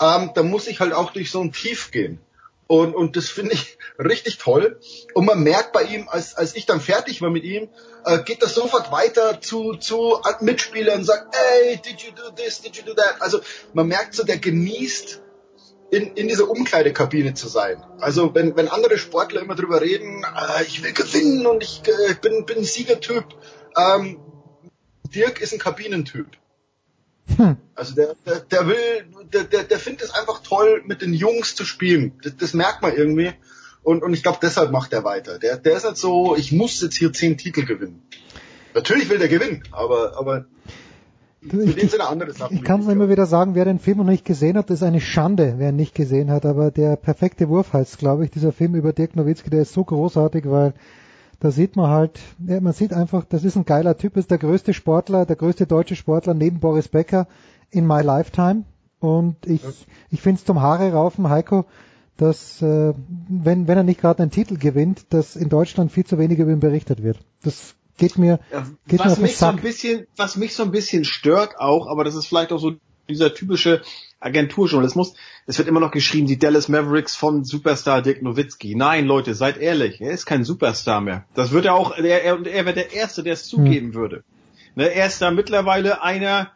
ähm, 0.00 0.30
da 0.34 0.42
muss 0.42 0.66
ich 0.66 0.80
halt 0.80 0.92
auch 0.92 1.12
durch 1.12 1.30
so 1.30 1.40
ein 1.40 1.52
Tief 1.52 1.90
gehen. 1.90 2.20
Und, 2.66 2.94
und 2.94 3.16
das 3.16 3.30
finde 3.30 3.54
ich 3.54 3.78
richtig 3.98 4.38
toll. 4.38 4.78
Und 5.14 5.24
man 5.24 5.42
merkt 5.42 5.72
bei 5.72 5.84
ihm, 5.84 6.08
als, 6.08 6.34
als 6.34 6.54
ich 6.54 6.66
dann 6.66 6.80
fertig 6.80 7.22
war 7.22 7.30
mit 7.30 7.44
ihm, 7.44 7.68
äh, 8.04 8.18
geht 8.22 8.42
das 8.42 8.54
sofort 8.54 8.92
weiter 8.92 9.40
zu, 9.40 9.74
zu 9.74 10.20
Mitspielern 10.40 11.00
und 11.00 11.04
sagt, 11.04 11.34
hey, 11.34 11.78
did 11.78 12.00
you 12.02 12.12
do 12.12 12.30
this, 12.30 12.60
did 12.60 12.76
you 12.76 12.82
do 12.84 12.94
that? 12.94 13.20
Also 13.20 13.40
man 13.72 13.88
merkt 13.88 14.14
so, 14.14 14.22
der 14.22 14.38
genießt 14.38 15.22
in, 15.90 16.14
in 16.14 16.28
dieser 16.28 16.48
Umkleidekabine 16.50 17.34
zu 17.34 17.48
sein. 17.48 17.82
Also 18.00 18.34
wenn, 18.34 18.56
wenn 18.56 18.68
andere 18.68 18.98
Sportler 18.98 19.40
immer 19.40 19.54
drüber 19.54 19.80
reden, 19.80 20.24
äh, 20.24 20.64
ich 20.64 20.82
will 20.82 20.92
gewinnen 20.92 21.46
und 21.46 21.62
ich 21.62 21.82
äh, 21.86 22.14
bin, 22.14 22.44
bin 22.44 22.58
ein 22.58 22.64
Siegertyp, 22.64 23.24
ähm, 23.76 24.18
Dirk 25.14 25.40
ist 25.40 25.52
ein 25.52 25.58
Kabinentyp. 25.58 26.26
Hm. 27.36 27.56
Also 27.74 27.94
der, 27.94 28.16
der, 28.26 28.40
der 28.40 28.66
will, 28.66 28.76
der, 29.32 29.44
der, 29.44 29.64
der 29.64 29.78
findet 29.78 30.02
es 30.02 30.10
einfach 30.10 30.42
toll, 30.42 30.82
mit 30.84 31.02
den 31.02 31.14
Jungs 31.14 31.54
zu 31.54 31.64
spielen. 31.64 32.18
Das, 32.22 32.36
das 32.36 32.54
merkt 32.54 32.82
man 32.82 32.94
irgendwie. 32.94 33.32
Und, 33.82 34.02
und 34.02 34.12
ich 34.12 34.22
glaube, 34.22 34.38
deshalb 34.42 34.70
macht 34.70 34.92
er 34.92 35.04
weiter. 35.04 35.38
Der, 35.38 35.56
der 35.56 35.76
ist 35.76 35.84
halt 35.84 35.96
so, 35.96 36.36
ich 36.36 36.52
muss 36.52 36.80
jetzt 36.82 36.96
hier 36.96 37.12
zehn 37.12 37.38
Titel 37.38 37.64
gewinnen. 37.64 38.02
Natürlich 38.74 39.08
will 39.08 39.18
der 39.18 39.28
gewinnen, 39.28 39.62
aber, 39.72 40.18
aber 40.18 40.46
ich, 41.40 41.76
ich, 41.76 41.94
ich 42.50 42.64
kann 42.64 42.80
es 42.80 42.88
immer 42.88 43.08
wieder 43.08 43.26
sagen, 43.26 43.54
wer 43.54 43.64
den 43.64 43.78
Film 43.78 43.98
noch 43.98 44.04
nicht 44.04 44.24
gesehen 44.24 44.56
hat, 44.56 44.70
das 44.70 44.80
ist 44.80 44.86
eine 44.86 45.00
Schande, 45.00 45.54
wer 45.58 45.70
ihn 45.70 45.76
nicht 45.76 45.94
gesehen 45.94 46.30
hat. 46.30 46.44
Aber 46.44 46.70
der 46.70 46.96
perfekte 46.96 47.48
Wurf 47.48 47.72
heißt, 47.72 47.98
glaube 47.98 48.24
ich, 48.24 48.30
dieser 48.30 48.52
Film 48.52 48.74
über 48.74 48.92
Dirk 48.92 49.14
Nowitzki, 49.14 49.50
der 49.50 49.62
ist 49.62 49.72
so 49.72 49.84
großartig, 49.84 50.50
weil 50.50 50.74
da 51.40 51.52
sieht 51.52 51.76
man 51.76 51.90
halt, 51.90 52.18
ja, 52.44 52.60
man 52.60 52.72
sieht 52.72 52.92
einfach, 52.92 53.24
das 53.24 53.44
ist 53.44 53.56
ein 53.56 53.64
geiler 53.64 53.96
Typ, 53.96 54.16
ist 54.16 54.30
der 54.30 54.38
größte 54.38 54.74
Sportler, 54.74 55.24
der 55.24 55.36
größte 55.36 55.66
deutsche 55.66 55.94
Sportler 55.94 56.34
neben 56.34 56.58
Boris 56.58 56.88
Becker 56.88 57.28
in 57.70 57.86
my 57.86 58.02
lifetime. 58.02 58.64
Und 58.98 59.36
ich, 59.46 59.62
ich 60.10 60.20
finde 60.20 60.40
es 60.40 60.44
zum 60.44 60.60
Haare 60.60 60.92
raufen, 60.92 61.28
Heiko, 61.28 61.66
dass 62.16 62.60
äh, 62.62 62.94
wenn, 63.28 63.68
wenn 63.68 63.78
er 63.78 63.84
nicht 63.84 64.00
gerade 64.00 64.22
einen 64.22 64.32
Titel 64.32 64.58
gewinnt, 64.58 65.06
dass 65.10 65.36
in 65.36 65.48
Deutschland 65.48 65.92
viel 65.92 66.04
zu 66.04 66.18
wenig 66.18 66.40
über 66.40 66.50
ihn 66.50 66.58
berichtet 66.58 67.04
wird. 67.04 67.20
Das 67.44 67.76
geht 67.98 68.16
mir, 68.16 68.40
geht 68.86 69.00
was 69.00 69.18
mir 69.18 69.24
mich 69.24 69.36
so 69.36 69.46
ein 69.46 69.56
bisschen, 69.56 70.06
was 70.16 70.36
mich 70.36 70.54
so 70.54 70.62
ein 70.62 70.70
bisschen 70.70 71.04
stört 71.04 71.58
auch, 71.58 71.86
aber 71.86 72.04
das 72.04 72.14
ist 72.14 72.26
vielleicht 72.26 72.52
auch 72.52 72.58
so 72.58 72.72
dieser 73.08 73.34
typische 73.34 73.82
Agenturjournalismus. 74.20 75.14
Es 75.46 75.58
wird 75.58 75.68
immer 75.68 75.80
noch 75.80 75.90
geschrieben, 75.90 76.26
die 76.26 76.38
Dallas 76.38 76.68
Mavericks 76.68 77.16
von 77.16 77.44
Superstar 77.44 78.02
Dick 78.02 78.22
Nowitzki. 78.22 78.74
Nein, 78.74 79.06
Leute, 79.06 79.34
seid 79.34 79.58
ehrlich, 79.58 80.00
er 80.00 80.12
ist 80.12 80.26
kein 80.26 80.44
Superstar 80.44 81.00
mehr. 81.00 81.24
Das 81.34 81.52
wird 81.52 81.66
er 81.66 81.74
auch, 81.74 81.96
er, 81.96 82.22
er, 82.22 82.46
er 82.46 82.64
wäre 82.64 82.74
der 82.74 82.92
Erste, 82.92 83.22
der 83.22 83.34
es 83.34 83.46
zugeben 83.46 83.88
hm. 83.88 83.94
würde. 83.94 84.24
Ne, 84.74 84.92
er 84.92 85.06
ist 85.06 85.20
da 85.20 85.30
mittlerweile 85.30 86.02
einer 86.02 86.52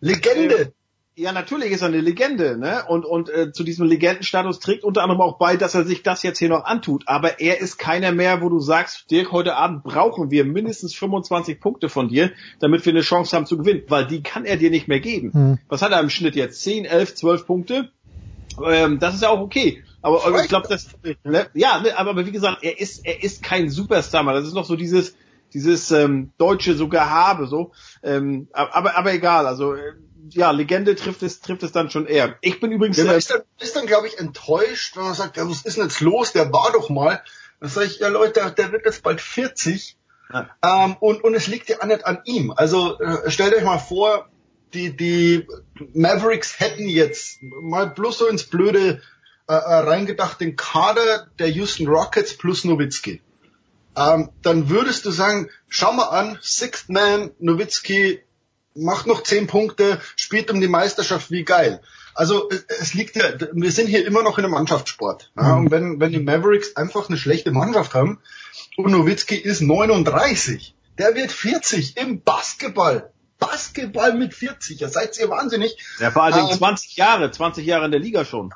Legende. 0.00 0.54
Äh, 0.54 0.70
ja, 1.18 1.32
natürlich 1.32 1.72
ist 1.72 1.80
er 1.80 1.88
eine 1.88 2.02
Legende, 2.02 2.58
ne? 2.58 2.84
Und, 2.88 3.06
und 3.06 3.30
äh, 3.30 3.50
zu 3.50 3.64
diesem 3.64 3.86
Legendenstatus 3.86 4.60
trägt 4.60 4.84
unter 4.84 5.02
anderem 5.02 5.22
auch 5.22 5.38
bei, 5.38 5.56
dass 5.56 5.74
er 5.74 5.84
sich 5.84 6.02
das 6.02 6.22
jetzt 6.22 6.38
hier 6.38 6.50
noch 6.50 6.64
antut. 6.66 7.04
Aber 7.06 7.40
er 7.40 7.58
ist 7.58 7.78
keiner 7.78 8.12
mehr, 8.12 8.42
wo 8.42 8.50
du 8.50 8.60
sagst, 8.60 9.10
Dirk, 9.10 9.32
heute 9.32 9.56
Abend 9.56 9.82
brauchen 9.82 10.30
wir 10.30 10.44
mindestens 10.44 10.94
25 10.94 11.58
Punkte 11.58 11.88
von 11.88 12.08
dir, 12.08 12.32
damit 12.60 12.84
wir 12.84 12.92
eine 12.92 13.00
Chance 13.00 13.34
haben 13.34 13.46
zu 13.46 13.56
gewinnen, 13.56 13.84
weil 13.88 14.06
die 14.06 14.22
kann 14.22 14.44
er 14.44 14.58
dir 14.58 14.68
nicht 14.68 14.88
mehr 14.88 15.00
geben. 15.00 15.32
Hm. 15.32 15.58
Was 15.68 15.80
hat 15.80 15.92
er 15.92 16.00
im 16.00 16.10
Schnitt 16.10 16.36
jetzt? 16.36 16.62
10, 16.62 16.84
11, 16.84 17.14
12 17.14 17.46
Punkte? 17.46 17.90
Ähm, 18.62 18.98
das 18.98 19.14
ist 19.14 19.22
ja 19.22 19.30
auch 19.30 19.40
okay. 19.40 19.82
Aber, 20.02 20.24
aber 20.26 20.42
ich 20.42 20.48
glaube, 20.48 20.68
das, 20.68 20.90
ne? 21.24 21.46
ja, 21.54 21.80
ne, 21.80 21.98
aber 21.98 22.26
wie 22.26 22.30
gesagt, 22.30 22.58
er 22.62 22.78
ist, 22.78 23.06
er 23.06 23.24
ist 23.24 23.42
kein 23.42 23.70
Superstar, 23.70 24.22
man. 24.22 24.34
Das 24.34 24.46
ist 24.46 24.54
noch 24.54 24.66
so 24.66 24.76
dieses, 24.76 25.16
dieses 25.54 25.90
ähm, 25.92 26.32
deutsche 26.36 26.74
sogar 26.74 27.08
habe 27.08 27.46
so. 27.46 27.72
Ähm, 28.02 28.48
aber, 28.52 28.96
aber 28.96 29.14
egal, 29.14 29.46
also 29.46 29.72
äh, 29.72 29.94
ja, 30.30 30.50
Legende 30.50 30.96
trifft 30.96 31.22
es, 31.22 31.40
trifft 31.40 31.62
es 31.62 31.72
dann 31.72 31.90
schon 31.90 32.06
eher. 32.06 32.36
Ich 32.40 32.60
bin 32.60 32.72
übrigens. 32.72 32.96
Ja, 32.96 33.12
ist 33.12 33.30
dann, 33.30 33.42
ist 33.60 33.76
dann 33.76 33.86
glaube 33.86 34.08
ich, 34.08 34.18
enttäuscht, 34.18 34.96
wenn 34.96 35.04
man 35.04 35.14
sagt, 35.14 35.36
ja, 35.36 35.48
was 35.48 35.62
ist 35.62 35.76
denn 35.76 35.84
jetzt 35.84 36.00
los? 36.00 36.32
Der 36.32 36.52
war 36.52 36.72
doch 36.72 36.90
mal. 36.90 37.22
Da 37.60 37.68
sage 37.68 37.86
ich, 37.86 37.98
ja 37.98 38.08
Leute, 38.08 38.54
der 38.56 38.72
wird 38.72 38.84
jetzt 38.84 39.02
bald 39.02 39.20
40 39.20 39.96
ähm, 40.62 40.96
und, 41.00 41.22
und 41.22 41.34
es 41.34 41.46
liegt 41.46 41.68
ja 41.68 41.84
nicht 41.84 42.04
an 42.04 42.18
ihm. 42.24 42.52
Also 42.54 42.98
äh, 42.98 43.30
stellt 43.30 43.54
euch 43.54 43.64
mal 43.64 43.78
vor, 43.78 44.28
die, 44.74 44.96
die 44.96 45.46
Mavericks 45.94 46.58
hätten 46.58 46.88
jetzt 46.88 47.38
mal 47.42 47.86
bloß 47.86 48.18
so 48.18 48.26
ins 48.26 48.44
Blöde 48.44 49.00
äh, 49.48 49.54
äh, 49.54 49.54
reingedacht 49.54 50.40
den 50.40 50.56
Kader 50.56 51.28
der 51.38 51.48
Houston 51.48 51.86
Rockets 51.86 52.36
plus 52.36 52.64
Nowitzki. 52.64 53.22
Ähm, 53.96 54.30
dann 54.42 54.68
würdest 54.68 55.06
du 55.06 55.10
sagen, 55.10 55.48
schau 55.68 55.92
mal 55.92 56.08
an, 56.08 56.38
Sixth 56.42 56.90
Man, 56.90 57.30
Nowitzki 57.38 58.20
macht 58.76 59.06
noch 59.06 59.22
zehn 59.22 59.46
Punkte, 59.46 60.00
spielt 60.16 60.50
um 60.50 60.60
die 60.60 60.68
Meisterschaft, 60.68 61.30
wie 61.30 61.44
geil. 61.44 61.80
Also 62.14 62.48
es 62.80 62.94
liegt 62.94 63.16
ja, 63.16 63.24
wir 63.52 63.72
sind 63.72 63.88
hier 63.88 64.06
immer 64.06 64.22
noch 64.22 64.38
in 64.38 64.44
einem 64.44 64.54
Mannschaftssport. 64.54 65.30
Ja, 65.36 65.54
und 65.56 65.70
wenn, 65.70 66.00
wenn 66.00 66.12
die 66.12 66.20
Mavericks 66.20 66.74
einfach 66.74 67.08
eine 67.08 67.18
schlechte 67.18 67.50
Mannschaft 67.50 67.94
haben 67.94 68.20
und 68.76 68.90
Nowitzki 68.90 69.36
ist 69.36 69.60
39, 69.60 70.74
der 70.98 71.14
wird 71.14 71.30
40 71.30 71.96
im 71.98 72.22
Basketball. 72.22 73.10
Basketball 73.38 74.14
mit 74.14 74.32
40, 74.32 74.80
ja 74.80 74.88
seid 74.88 75.18
ihr 75.18 75.28
wahnsinnig. 75.28 75.76
Ja, 75.98 76.10
vor 76.10 76.22
allen 76.22 76.34
Dingen 76.34 76.48
Ähm, 76.50 76.56
20 76.56 76.96
Jahre, 76.96 77.30
20 77.30 77.66
Jahre 77.66 77.84
in 77.84 77.90
der 77.90 78.00
Liga 78.00 78.24
schon. 78.24 78.54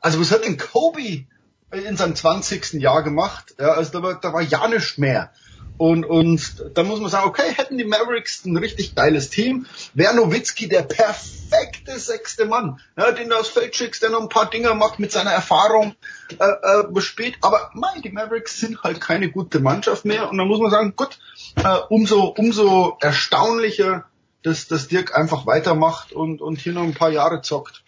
Also 0.00 0.18
was 0.18 0.30
hat 0.30 0.46
denn 0.46 0.56
Kobe 0.56 1.26
in 1.70 1.96
seinem 1.96 2.16
20. 2.16 2.74
Jahr 2.74 3.02
gemacht? 3.02 3.54
Ja, 3.58 3.72
also 3.72 3.92
da 3.92 4.02
war, 4.02 4.20
da 4.20 4.32
war 4.32 4.40
ja 4.40 4.66
nichts 4.68 4.96
mehr. 4.96 5.30
Und, 5.76 6.04
und 6.04 6.64
da 6.74 6.84
muss 6.84 7.00
man 7.00 7.10
sagen, 7.10 7.28
okay, 7.28 7.52
hätten 7.54 7.78
die 7.78 7.84
Mavericks 7.84 8.44
ein 8.44 8.56
richtig 8.56 8.94
geiles 8.94 9.30
Team, 9.30 9.66
wäre 9.92 10.14
Nowitzki 10.14 10.68
der 10.68 10.82
perfekte 10.82 11.98
sechste 11.98 12.46
Mann, 12.46 12.80
ja, 12.96 13.10
den 13.10 13.28
du 13.28 13.36
aufs 13.36 13.48
Feld 13.48 13.74
schickst, 13.74 14.02
der 14.02 14.10
noch 14.10 14.20
ein 14.20 14.28
paar 14.28 14.48
Dinger 14.48 14.74
macht 14.74 15.00
mit 15.00 15.10
seiner 15.10 15.32
Erfahrung, 15.32 15.96
äh, 16.38 16.44
äh, 16.44 16.84
bespielt. 16.88 17.36
Aber 17.40 17.70
mein, 17.74 18.02
die 18.02 18.10
Mavericks 18.10 18.58
sind 18.60 18.82
halt 18.82 19.00
keine 19.00 19.30
gute 19.30 19.58
Mannschaft 19.60 20.04
mehr. 20.04 20.30
Und 20.30 20.38
dann 20.38 20.48
muss 20.48 20.60
man 20.60 20.70
sagen, 20.70 20.94
gut, 20.94 21.18
äh, 21.56 21.78
umso, 21.88 22.34
umso 22.36 22.96
erstaunlicher, 23.00 24.04
dass, 24.42 24.68
dass 24.68 24.88
Dirk 24.88 25.16
einfach 25.16 25.46
weitermacht 25.46 26.12
und, 26.12 26.40
und 26.40 26.60
hier 26.60 26.72
noch 26.72 26.82
ein 26.82 26.94
paar 26.94 27.10
Jahre 27.10 27.40
zockt. 27.40 27.83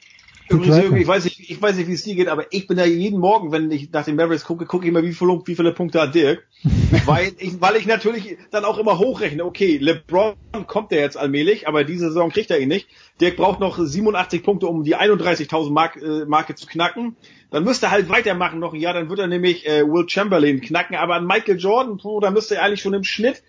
Ich 0.48 1.06
weiß 1.06 1.24
nicht, 1.24 1.50
ich 1.50 1.60
weiß 1.60 1.76
nicht, 1.76 1.88
wie 1.88 1.94
es 1.94 2.04
dir 2.04 2.14
geht, 2.14 2.28
aber 2.28 2.46
ich 2.50 2.66
bin 2.66 2.76
da 2.76 2.84
jeden 2.84 3.18
Morgen, 3.18 3.52
wenn 3.52 3.70
ich 3.70 3.90
nach 3.92 4.04
den 4.04 4.16
Mavericks 4.16 4.44
gucke, 4.44 4.66
gucke 4.66 4.84
ich 4.84 4.90
immer, 4.90 5.02
wie 5.02 5.12
viele, 5.12 5.40
wie 5.44 5.54
viele 5.56 5.72
Punkte 5.72 6.00
hat 6.00 6.14
Dirk. 6.14 6.46
weil 7.06 7.32
ich, 7.38 7.60
weil 7.60 7.76
ich 7.76 7.86
natürlich 7.86 8.38
dann 8.50 8.64
auch 8.64 8.78
immer 8.78 8.98
hochrechne, 8.98 9.44
okay, 9.44 9.78
LeBron 9.78 10.34
kommt 10.66 10.92
ja 10.92 10.98
jetzt 10.98 11.16
allmählich, 11.16 11.66
aber 11.66 11.84
diese 11.84 12.08
Saison 12.08 12.30
kriegt 12.30 12.50
er 12.50 12.58
ihn 12.58 12.68
nicht. 12.68 12.88
Dirk 13.20 13.36
braucht 13.36 13.60
noch 13.60 13.78
87 13.78 14.42
Punkte, 14.42 14.66
um 14.66 14.84
die 14.84 14.96
31.000 14.96 15.70
Mark, 15.70 15.96
äh, 15.96 16.24
Marke 16.26 16.54
zu 16.54 16.66
knacken. 16.66 17.16
Dann 17.50 17.64
müsste 17.64 17.86
er 17.86 17.92
halt 17.92 18.08
weitermachen 18.08 18.58
noch 18.58 18.72
ein 18.72 18.80
Jahr, 18.80 18.94
dann 18.94 19.08
wird 19.08 19.20
er 19.20 19.26
nämlich 19.26 19.66
äh, 19.66 19.82
Will 19.82 20.08
Chamberlain 20.08 20.60
knacken, 20.60 20.96
aber 20.96 21.14
an 21.14 21.26
Michael 21.26 21.58
Jordan, 21.58 21.98
puh, 21.98 22.20
da 22.20 22.30
müsste 22.30 22.56
er 22.56 22.62
eigentlich 22.62 22.82
schon 22.82 22.94
im 22.94 23.04
Schnitt 23.04 23.42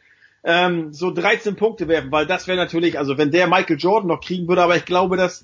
ähm, 0.43 0.93
so 0.93 1.11
13 1.11 1.55
Punkte 1.55 1.87
werfen, 1.87 2.11
weil 2.11 2.25
das 2.25 2.47
wäre 2.47 2.57
natürlich, 2.57 2.97
also 2.97 3.17
wenn 3.17 3.31
der 3.31 3.47
Michael 3.47 3.77
Jordan 3.77 4.07
noch 4.07 4.21
kriegen 4.21 4.47
würde, 4.47 4.63
aber 4.63 4.77
ich 4.77 4.85
glaube, 4.85 5.17
dass 5.17 5.43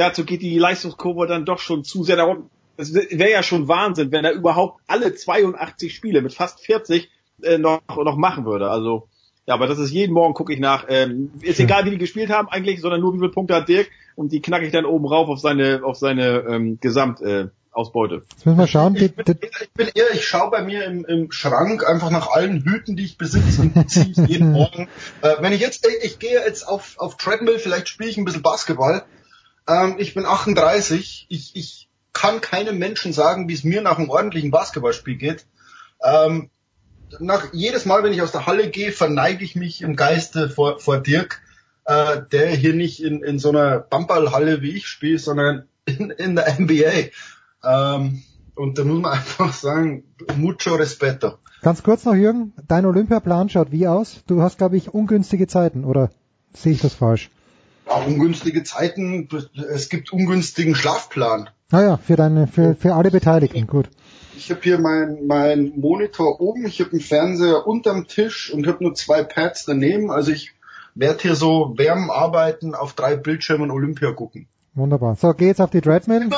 dazu 0.00 0.24
geht 0.24 0.42
die 0.42 0.58
Leistungskurve 0.58 1.26
dann 1.26 1.44
doch 1.44 1.58
schon 1.58 1.84
zu 1.84 2.02
sehr 2.04 2.26
unten. 2.26 2.50
Es 2.76 2.94
wäre 2.94 3.30
ja 3.30 3.42
schon 3.42 3.68
Wahnsinn, 3.68 4.10
wenn 4.10 4.24
er 4.24 4.32
überhaupt 4.32 4.80
alle 4.86 5.14
82 5.14 5.94
Spiele 5.94 6.22
mit 6.22 6.32
fast 6.32 6.60
40 6.60 7.10
äh, 7.42 7.58
noch, 7.58 7.82
noch 7.88 8.16
machen 8.16 8.46
würde. 8.46 8.70
Also, 8.70 9.08
ja, 9.46 9.54
aber 9.54 9.66
das 9.66 9.78
ist 9.78 9.90
jeden 9.90 10.14
Morgen 10.14 10.32
gucke 10.32 10.54
ich 10.54 10.60
nach. 10.60 10.86
Ähm, 10.88 11.30
ist 11.42 11.60
egal, 11.60 11.84
wie 11.84 11.90
die 11.90 11.98
gespielt 11.98 12.30
haben 12.30 12.48
eigentlich, 12.48 12.80
sondern 12.80 13.02
nur 13.02 13.12
wie 13.12 13.18
viele 13.18 13.30
Punkte 13.30 13.54
hat 13.54 13.68
Dirk 13.68 13.90
und 14.16 14.32
die 14.32 14.40
knacke 14.40 14.64
ich 14.64 14.72
dann 14.72 14.86
oben 14.86 15.06
rauf 15.06 15.28
auf 15.28 15.40
seine 15.40 15.82
auf 15.84 15.96
seine 15.96 16.44
ähm, 16.48 16.78
Gesamtausbeute. 16.80 17.46
Äh, 17.46 17.48
Ausbeute. 17.72 18.24
Jetzt 18.30 18.46
müssen 18.46 18.58
wir 18.58 18.66
schauen. 18.66 18.94
Die, 18.94 19.08
die, 19.08 19.36
Ich 19.62 19.70
bin 19.72 19.88
eher, 19.94 20.12
ich 20.12 20.26
schaue 20.26 20.50
bei 20.50 20.62
mir 20.62 20.84
im, 20.86 21.04
im 21.04 21.30
Schrank 21.30 21.88
einfach 21.88 22.10
nach 22.10 22.28
allen 22.28 22.64
Hüten, 22.64 22.96
die 22.96 23.04
ich 23.04 23.16
besitze 23.16 23.62
und 23.62 23.88
ziehe 23.88 24.10
ich 24.10 24.16
jeden 24.28 24.52
Morgen. 24.52 24.88
Äh, 25.22 25.36
wenn 25.40 25.52
ich 25.52 25.60
jetzt, 25.60 25.86
ich, 25.86 26.04
ich 26.04 26.18
gehe 26.18 26.32
jetzt 26.44 26.66
auf, 26.66 26.96
auf 26.98 27.16
Treadmill, 27.16 27.58
vielleicht 27.58 27.88
spiele 27.88 28.10
ich 28.10 28.18
ein 28.18 28.24
bisschen 28.24 28.42
Basketball. 28.42 29.04
Ähm, 29.68 29.96
ich 29.98 30.14
bin 30.14 30.26
38. 30.26 31.26
Ich, 31.28 31.56
ich 31.56 31.88
kann 32.12 32.40
keinem 32.40 32.78
Menschen 32.78 33.12
sagen, 33.12 33.48
wie 33.48 33.54
es 33.54 33.64
mir 33.64 33.82
nach 33.82 33.98
einem 33.98 34.10
ordentlichen 34.10 34.50
Basketballspiel 34.50 35.16
geht. 35.16 35.46
Ähm, 36.02 36.50
nach, 37.18 37.52
jedes 37.52 37.84
Mal, 37.84 38.02
wenn 38.02 38.12
ich 38.12 38.22
aus 38.22 38.32
der 38.32 38.46
Halle 38.46 38.70
gehe, 38.70 38.92
verneige 38.92 39.44
ich 39.44 39.56
mich 39.56 39.82
im 39.82 39.96
Geiste 39.96 40.48
vor, 40.48 40.78
vor 40.78 40.98
Dirk, 40.98 41.40
äh, 41.84 42.22
der 42.30 42.50
hier 42.50 42.74
nicht 42.74 43.02
in, 43.02 43.22
in 43.22 43.38
so 43.38 43.50
einer 43.50 43.78
Bamballhalle 43.78 44.62
wie 44.62 44.76
ich 44.76 44.86
spielt, 44.86 45.20
sondern 45.20 45.66
in, 45.84 46.10
in 46.10 46.36
der 46.36 46.60
NBA. 46.60 47.10
Ähm, 47.64 48.22
und 48.54 48.78
da 48.78 48.84
muss 48.84 49.00
man 49.00 49.12
einfach 49.18 49.52
sagen, 49.52 50.04
mucho 50.36 50.74
respeto. 50.74 51.38
Ganz 51.62 51.82
kurz 51.82 52.04
noch, 52.04 52.14
Jürgen, 52.14 52.54
dein 52.68 52.86
Olympiaplan 52.86 53.48
schaut 53.48 53.70
wie 53.70 53.86
aus? 53.86 54.22
Du 54.26 54.40
hast, 54.40 54.58
glaube 54.58 54.76
ich, 54.76 54.94
ungünstige 54.94 55.46
Zeiten, 55.46 55.84
oder 55.84 56.10
sehe 56.54 56.72
ich 56.72 56.80
das 56.80 56.94
falsch? 56.94 57.30
Ja, 57.90 57.96
ungünstige 57.96 58.62
Zeiten, 58.62 59.28
es 59.72 59.88
gibt 59.88 60.12
ungünstigen 60.12 60.76
Schlafplan. 60.76 61.50
Naja, 61.70 61.96
für 61.96 62.16
deine, 62.16 62.46
für, 62.46 62.76
für 62.76 62.94
alle 62.94 63.10
Beteiligten, 63.10 63.66
gut. 63.66 63.88
Ich 64.36 64.50
habe 64.50 64.60
hier 64.62 64.78
mein, 64.78 65.26
mein 65.26 65.72
Monitor 65.76 66.40
oben, 66.40 66.66
ich 66.66 66.80
habe 66.80 66.92
einen 66.92 67.00
Fernseher 67.00 67.66
unterm 67.66 68.06
Tisch 68.06 68.52
und 68.52 68.66
habe 68.66 68.84
nur 68.84 68.94
zwei 68.94 69.24
Pads 69.24 69.64
daneben. 69.66 70.10
Also 70.10 70.30
ich 70.30 70.52
werde 70.94 71.20
hier 71.20 71.34
so 71.34 71.74
wärmen 71.76 72.10
arbeiten, 72.10 72.74
auf 72.74 72.92
drei 72.94 73.16
Bildschirmen 73.16 73.70
Olympia 73.70 74.12
gucken. 74.12 74.46
Wunderbar. 74.74 75.16
So, 75.16 75.34
geh 75.34 75.48
jetzt 75.48 75.60
auf 75.60 75.70
die 75.70 75.80
Treadmill. 75.80 76.30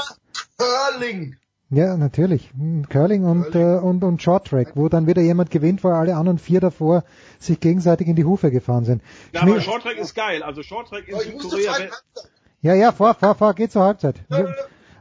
Curling! 0.57 1.37
Ja, 1.75 1.97
natürlich. 1.97 2.51
Hm, 2.55 2.87
Curling 2.91 3.25
und, 3.25 3.55
äh, 3.55 3.77
und, 3.79 4.05
und 4.05 4.21
Short 4.23 4.47
Track, 4.47 4.73
wo 4.75 4.91
dann 4.91 5.07
wieder 5.07 5.23
jemand 5.23 5.51
gewinnt, 5.51 5.83
weil 5.83 5.95
alle 5.95 6.17
anderen 6.17 6.39
vier 6.39 6.61
davor 6.61 7.03
sich 7.39 7.61
gegenseitig 7.61 8.09
in 8.09 8.15
die 8.15 8.25
Hufe 8.27 8.51
gefahren 8.51 8.85
sind. 8.85 9.01
Ja, 9.33 9.41
Schmier- 9.41 9.53
aber 9.53 9.61
Shorttrack 9.63 9.97
ist 9.97 10.15
geil. 10.15 10.43
Also 10.43 10.63
Shorttrack 10.63 11.09
in 11.09 11.19
Südkorea. 11.19 11.73
wenn- 11.79 11.89
ja, 12.61 12.75
ja, 12.75 12.93
vor, 12.93 13.15
vor, 13.15 13.35
vor, 13.35 13.55
geht 13.55 13.73
zur 13.73 13.83
Halbzeit. 13.85 14.17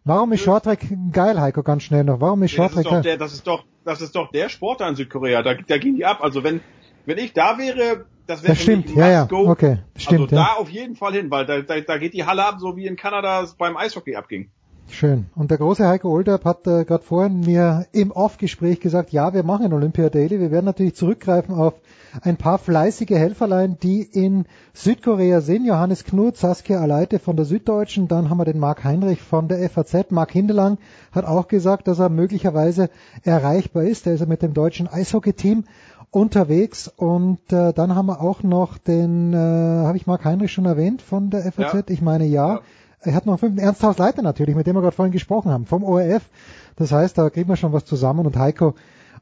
Warum 0.05 0.31
ist 0.31 0.41
Short 0.43 0.63
Track 0.63 0.79
geil, 1.11 1.39
Heiko, 1.41 1.61
ganz 1.61 1.83
schnell 1.83 2.05
noch? 2.05 2.21
Warum 2.21 2.41
ist 2.43 2.51
Ja, 2.53 2.57
Short 2.57 2.71
das 2.71 2.77
ist 2.77 2.83
Track 2.87 2.95
doch 2.95 3.01
der, 3.03 3.17
das 3.17 3.33
ist 3.33 3.45
doch, 3.47 3.65
das 3.83 4.01
ist 4.01 4.15
doch 4.15 4.31
der 4.31 4.47
Sport 4.49 4.79
da 4.79 4.87
in 4.89 4.95
Südkorea. 4.95 5.43
Da, 5.43 5.55
da 5.55 5.77
ging 5.77 5.95
die 5.97 6.05
ab. 6.05 6.19
Also 6.21 6.43
wenn, 6.45 6.61
wenn 7.05 7.17
ich 7.17 7.33
da 7.33 7.57
wäre, 7.57 8.05
das 8.27 8.43
wäre 8.43 8.53
Das 8.53 8.63
für 8.63 8.77
mich 8.77 8.85
stimmt, 8.85 8.97
ja, 8.97 9.09
ja, 9.11 9.27
okay, 9.29 9.79
stimmt, 9.97 10.21
also 10.31 10.35
ja. 10.37 10.43
da 10.43 10.53
auf 10.53 10.69
jeden 10.69 10.95
Fall 10.95 11.11
hin, 11.13 11.29
weil 11.29 11.45
da, 11.45 11.59
da, 11.61 11.81
da 11.81 11.97
geht 11.97 12.13
die 12.13 12.23
Halle 12.25 12.45
ab, 12.45 12.55
so 12.59 12.77
wie 12.77 12.87
in 12.87 12.95
Kanada 12.95 13.41
es 13.43 13.55
beim 13.55 13.75
Eishockey 13.75 14.15
abging. 14.15 14.49
Schön. 14.91 15.27
Und 15.35 15.51
der 15.51 15.57
große 15.57 15.87
Heiko 15.87 16.09
Olderb 16.09 16.45
hat 16.45 16.67
äh, 16.67 16.83
gerade 16.83 17.03
vorhin 17.03 17.39
mir 17.39 17.87
im 17.91 18.11
Off-Gespräch 18.11 18.79
gesagt, 18.79 19.11
ja, 19.11 19.33
wir 19.33 19.43
machen 19.43 19.73
Olympia 19.73 20.09
Daily. 20.09 20.39
Wir 20.39 20.51
werden 20.51 20.65
natürlich 20.65 20.95
zurückgreifen 20.95 21.55
auf 21.55 21.73
ein 22.21 22.37
paar 22.37 22.57
fleißige 22.57 23.11
Helferlein, 23.11 23.77
die 23.81 24.01
in 24.01 24.45
Südkorea 24.73 25.41
sind. 25.41 25.65
Johannes 25.65 26.03
Knut, 26.03 26.37
Saskia 26.37 26.79
Aleite 26.79 27.19
von 27.19 27.37
der 27.37 27.45
Süddeutschen, 27.45 28.07
dann 28.07 28.29
haben 28.29 28.37
wir 28.37 28.45
den 28.45 28.59
Marc 28.59 28.83
Heinrich 28.83 29.21
von 29.21 29.47
der 29.47 29.67
FAZ. 29.69 30.11
Marc 30.11 30.31
Hindelang 30.31 30.77
hat 31.11 31.25
auch 31.25 31.47
gesagt, 31.47 31.87
dass 31.87 31.99
er 31.99 32.09
möglicherweise 32.09 32.89
erreichbar 33.23 33.83
ist. 33.83 34.05
Er 34.05 34.13
ist 34.13 34.19
ja 34.19 34.25
mit 34.25 34.41
dem 34.41 34.53
deutschen 34.53 34.87
Eishockey-Team 34.87 35.63
unterwegs 36.11 36.89
und 36.89 37.39
äh, 37.53 37.71
dann 37.71 37.95
haben 37.95 38.07
wir 38.07 38.21
auch 38.21 38.43
noch 38.43 38.77
den, 38.77 39.33
äh, 39.33 39.37
habe 39.37 39.95
ich 39.95 40.05
Marc 40.05 40.25
Heinrich 40.25 40.51
schon 40.51 40.65
erwähnt 40.65 41.01
von 41.01 41.29
der 41.29 41.49
FAZ? 41.51 41.73
Ja. 41.73 41.83
Ich 41.87 42.01
meine 42.01 42.25
ja. 42.25 42.59
Er 43.03 43.15
hat 43.15 43.25
noch 43.25 43.39
fünf, 43.39 43.59
Ernst 43.59 43.83
Haus 43.83 43.97
Leiter 43.97 44.21
natürlich, 44.21 44.55
mit 44.55 44.67
dem 44.67 44.75
wir 44.75 44.81
gerade 44.81 44.95
vorhin 44.95 45.11
gesprochen 45.11 45.51
haben, 45.51 45.65
vom 45.65 45.83
ORF. 45.83 46.29
Das 46.75 46.91
heißt, 46.91 47.17
da 47.17 47.29
kriegen 47.29 47.49
wir 47.49 47.55
schon 47.55 47.73
was 47.73 47.85
zusammen 47.85 48.25
und 48.25 48.37
Heiko 48.37 48.75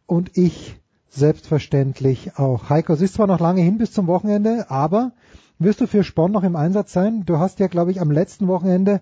und 0.06 0.38
ich 0.38 0.78
selbstverständlich 1.10 2.38
auch. 2.38 2.70
Heiko, 2.70 2.94
es 2.94 3.02
ist 3.02 3.16
zwar 3.16 3.28
noch 3.28 3.40
lange 3.40 3.62
hin 3.62 3.78
bis 3.78 3.94
zum 3.94 4.08
Wochenende, 4.08 4.70
aber 4.70 5.12
wirst 5.60 5.82
du 5.82 5.88
für 5.88 6.04
Spon 6.04 6.32
noch 6.32 6.44
im 6.44 6.56
Einsatz 6.56 6.94
sein? 6.94 7.24
Du 7.26 7.40
hast 7.40 7.60
ja, 7.60 7.68
glaube 7.68 7.92
ich, 7.92 8.02
am 8.02 8.12
letzten 8.12 8.48
Wochenende, 8.48 9.02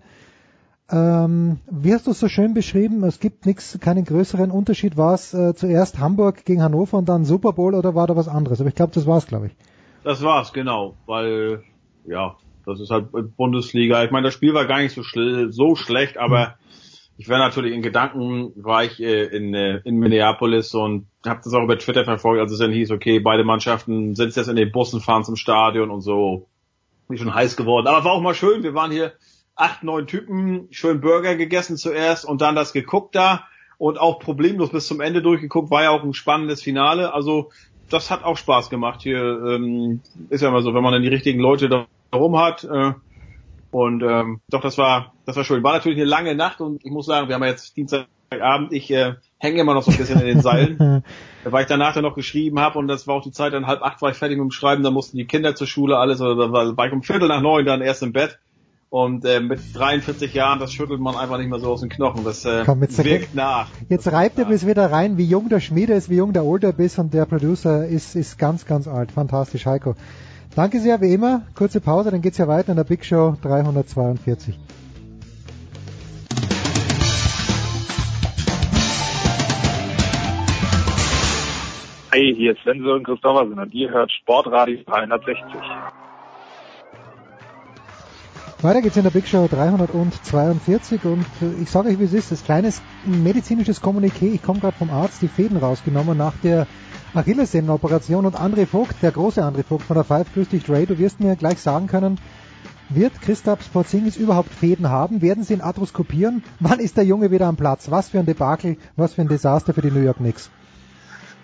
ähm, 0.90 1.58
wie 1.70 1.92
hast 1.92 2.06
du 2.06 2.12
es 2.12 2.20
so 2.20 2.28
schön 2.28 2.54
beschrieben? 2.54 3.04
Es 3.04 3.20
gibt 3.20 3.46
nichts, 3.46 3.78
keinen 3.80 4.04
größeren 4.04 4.50
Unterschied. 4.50 4.96
War 4.96 5.14
es 5.14 5.34
äh, 5.34 5.54
zuerst 5.54 5.98
Hamburg 5.98 6.44
gegen 6.44 6.62
Hannover 6.62 6.96
und 6.98 7.08
dann 7.08 7.24
Super 7.24 7.52
Bowl 7.52 7.74
oder 7.74 7.94
war 7.94 8.06
da 8.06 8.16
was 8.16 8.28
anderes? 8.28 8.60
Aber 8.60 8.68
ich 8.68 8.74
glaube, 8.74 8.92
das 8.94 9.06
war 9.06 9.18
es, 9.18 9.26
glaube 9.26 9.48
ich. 9.48 9.56
Das 10.04 10.22
war's, 10.22 10.52
genau. 10.52 10.94
Weil, 11.06 11.62
ja, 12.06 12.36
das 12.68 12.80
ist 12.80 12.90
halt 12.90 13.08
Bundesliga. 13.36 14.04
Ich 14.04 14.10
meine, 14.10 14.26
das 14.26 14.34
Spiel 14.34 14.54
war 14.54 14.66
gar 14.66 14.78
nicht 14.78 14.94
so, 14.94 15.02
schl 15.02 15.50
so 15.50 15.74
schlecht, 15.74 16.18
aber 16.18 16.56
ich 17.16 17.28
war 17.28 17.38
natürlich 17.38 17.74
in 17.74 17.82
Gedanken, 17.82 18.52
war 18.54 18.84
ich 18.84 19.00
äh, 19.00 19.24
in, 19.24 19.52
äh, 19.52 19.80
in 19.84 19.96
Minneapolis 19.96 20.72
und 20.74 21.06
habe 21.26 21.40
das 21.42 21.52
auch 21.52 21.64
über 21.64 21.76
Twitter 21.76 22.04
verfolgt, 22.04 22.40
als 22.40 22.52
es 22.52 22.60
dann 22.60 22.70
hieß, 22.70 22.92
okay, 22.92 23.18
beide 23.18 23.42
Mannschaften 23.42 24.14
sind 24.14 24.36
jetzt 24.36 24.48
in 24.48 24.54
den 24.54 24.70
Bussen, 24.70 25.00
fahren 25.00 25.24
zum 25.24 25.34
Stadion 25.34 25.90
und 25.90 26.00
so. 26.00 26.46
Bin 27.08 27.18
schon 27.18 27.34
heiß 27.34 27.56
geworden. 27.56 27.88
Aber 27.88 28.04
war 28.04 28.12
auch 28.12 28.20
mal 28.20 28.34
schön. 28.34 28.62
Wir 28.62 28.74
waren 28.74 28.92
hier 28.92 29.14
acht, 29.56 29.82
neun 29.82 30.06
Typen, 30.06 30.68
schön 30.70 31.00
Burger 31.00 31.34
gegessen 31.34 31.76
zuerst 31.76 32.24
und 32.24 32.40
dann 32.40 32.54
das 32.54 32.72
geguckt 32.72 33.16
da 33.16 33.46
und 33.78 33.98
auch 33.98 34.20
problemlos 34.20 34.70
bis 34.70 34.86
zum 34.86 35.00
Ende 35.00 35.20
durchgeguckt. 35.20 35.70
War 35.70 35.82
ja 35.82 35.90
auch 35.90 36.04
ein 36.04 36.14
spannendes 36.14 36.62
Finale. 36.62 37.12
Also 37.12 37.50
das 37.90 38.10
hat 38.10 38.22
auch 38.22 38.36
Spaß 38.36 38.70
gemacht. 38.70 39.02
Hier 39.02 39.18
ähm, 39.18 40.02
ist 40.30 40.42
ja 40.42 40.50
immer 40.50 40.62
so, 40.62 40.74
wenn 40.74 40.82
man 40.82 40.92
dann 40.92 41.02
die 41.02 41.08
richtigen 41.08 41.40
Leute 41.40 41.68
da 41.68 41.86
rum 42.12 42.38
hat. 42.38 42.64
Äh, 42.64 42.92
und 43.70 44.02
ähm, 44.02 44.40
doch, 44.48 44.62
das 44.62 44.78
war 44.78 45.12
das 45.28 45.36
war 45.36 45.44
schön. 45.44 45.62
War 45.62 45.74
natürlich 45.74 45.98
eine 45.98 46.08
lange 46.08 46.34
Nacht 46.34 46.62
und 46.62 46.82
ich 46.84 46.90
muss 46.90 47.04
sagen, 47.04 47.28
wir 47.28 47.34
haben 47.34 47.42
ja 47.42 47.50
jetzt 47.50 47.76
Dienstagabend. 47.76 48.72
Ich 48.72 48.90
äh, 48.90 49.16
hängen 49.36 49.58
immer 49.58 49.74
noch 49.74 49.82
so 49.82 49.90
ein 49.90 49.98
bisschen 49.98 50.20
in 50.20 50.26
den 50.26 50.40
Seilen. 50.40 51.04
weil 51.44 51.62
ich 51.62 51.68
danach 51.68 51.92
dann 51.92 52.02
noch 52.02 52.14
geschrieben 52.14 52.60
habe 52.60 52.78
und 52.78 52.88
das 52.88 53.06
war 53.06 53.14
auch 53.14 53.22
die 53.22 53.30
Zeit, 53.30 53.52
dann 53.52 53.66
halb 53.66 53.82
acht 53.82 54.00
war 54.02 54.10
ich 54.10 54.16
fertig 54.16 54.38
mit 54.38 54.44
dem 54.44 54.50
Schreiben, 54.50 54.82
dann 54.82 54.94
mussten 54.94 55.16
die 55.16 55.26
Kinder 55.26 55.54
zur 55.54 55.66
Schule, 55.66 55.98
alles, 55.98 56.20
oder 56.20 56.50
war, 56.52 56.76
war 56.76 56.86
ich 56.86 56.92
um 56.92 57.02
Viertel 57.02 57.28
nach 57.28 57.42
neun 57.42 57.64
dann 57.64 57.82
erst 57.82 58.02
im 58.02 58.12
Bett. 58.12 58.38
Und 58.90 59.26
äh, 59.26 59.40
mit 59.40 59.60
43 59.74 60.32
Jahren, 60.32 60.60
das 60.60 60.72
schüttelt 60.72 60.98
man 60.98 61.14
einfach 61.14 61.36
nicht 61.36 61.50
mehr 61.50 61.58
so 61.58 61.72
aus 61.72 61.80
den 61.82 61.90
Knochen. 61.90 62.24
Das 62.24 62.46
äh, 62.46 62.62
Komm, 62.64 62.80
jetzt 62.80 63.04
wirkt 63.04 63.34
nach. 63.34 63.68
Jetzt 63.90 64.10
reibt 64.10 64.38
er 64.38 64.46
bis 64.46 64.66
wieder 64.66 64.90
rein, 64.90 65.18
wie 65.18 65.26
jung 65.26 65.50
der 65.50 65.60
Schmiede 65.60 65.92
ist, 65.92 66.08
wie 66.08 66.16
jung 66.16 66.32
der 66.32 66.46
Older 66.46 66.72
ist 66.78 66.98
und 66.98 67.12
der 67.12 67.26
Producer 67.26 67.86
ist, 67.86 68.16
ist 68.16 68.38
ganz, 68.38 68.64
ganz 68.64 68.88
alt. 68.88 69.12
Fantastisch, 69.12 69.66
Heiko. 69.66 69.94
Danke 70.54 70.80
sehr, 70.80 71.00
wie 71.00 71.12
immer. 71.12 71.42
Kurze 71.54 71.80
Pause, 71.80 72.10
dann 72.10 72.22
geht's 72.22 72.38
ja 72.38 72.48
weiter 72.48 72.70
in 72.70 72.76
der 72.76 72.84
Big 72.84 73.04
Show 73.04 73.36
342. 73.42 74.58
Hey, 82.10 82.34
hier 82.34 82.52
ist 82.52 82.62
Sven 82.62 82.84
und 82.84 83.04
Christoffersen 83.04 83.58
und 83.58 83.74
ihr 83.74 83.90
hört 83.90 84.10
Sportradio 84.10 84.78
360. 84.86 85.44
Weiter 88.60 88.82
geht's 88.82 88.96
in 88.96 89.04
der 89.04 89.10
Big 89.10 89.28
Show 89.28 89.46
342 89.46 91.04
und 91.04 91.24
äh, 91.40 91.62
ich 91.62 91.70
sage 91.70 91.90
euch, 91.90 92.00
wie 92.00 92.04
es 92.04 92.12
ist. 92.12 92.32
Das 92.32 92.44
kleines 92.44 92.82
medizinisches 93.04 93.80
Kommuniqué. 93.80 94.32
Ich 94.34 94.42
komme 94.42 94.58
gerade 94.58 94.76
vom 94.76 94.90
Arzt, 94.90 95.22
die 95.22 95.28
Fäden 95.28 95.58
rausgenommen 95.58 96.18
nach 96.18 96.34
der 96.42 96.66
Achillessehnen-Operation 97.14 98.26
und 98.26 98.36
André 98.36 98.66
Vogt, 98.66 98.96
der 99.02 99.12
große 99.12 99.42
André 99.42 99.64
Vogt 99.64 99.84
von 99.84 99.94
der 99.94 100.04
Five, 100.04 100.32
grüß 100.34 100.48
dich 100.48 100.64
Dre, 100.64 100.86
du 100.86 100.98
wirst 100.98 101.20
mir 101.20 101.36
gleich 101.36 101.60
sagen 101.60 101.86
können, 101.86 102.18
wird 102.90 103.20
Christoph 103.20 103.72
Porzingis 103.72 104.16
überhaupt 104.16 104.50
Fäden 104.52 104.88
haben? 104.88 105.20
Werden 105.20 105.44
sie 105.44 105.54
ihn 105.54 105.60
arthroskopieren? 105.60 106.42
Wann 106.58 106.80
ist 106.80 106.96
der 106.96 107.04
Junge 107.04 107.30
wieder 107.30 107.46
am 107.46 107.56
Platz? 107.56 107.90
Was 107.90 108.08
für 108.08 108.18
ein 108.18 108.26
Debakel, 108.26 108.78
was 108.96 109.14
für 109.14 109.22
ein 109.22 109.28
Desaster 109.28 109.74
für 109.74 109.82
die 109.82 109.90
New 109.90 110.00
York 110.00 110.18
Knicks. 110.18 110.50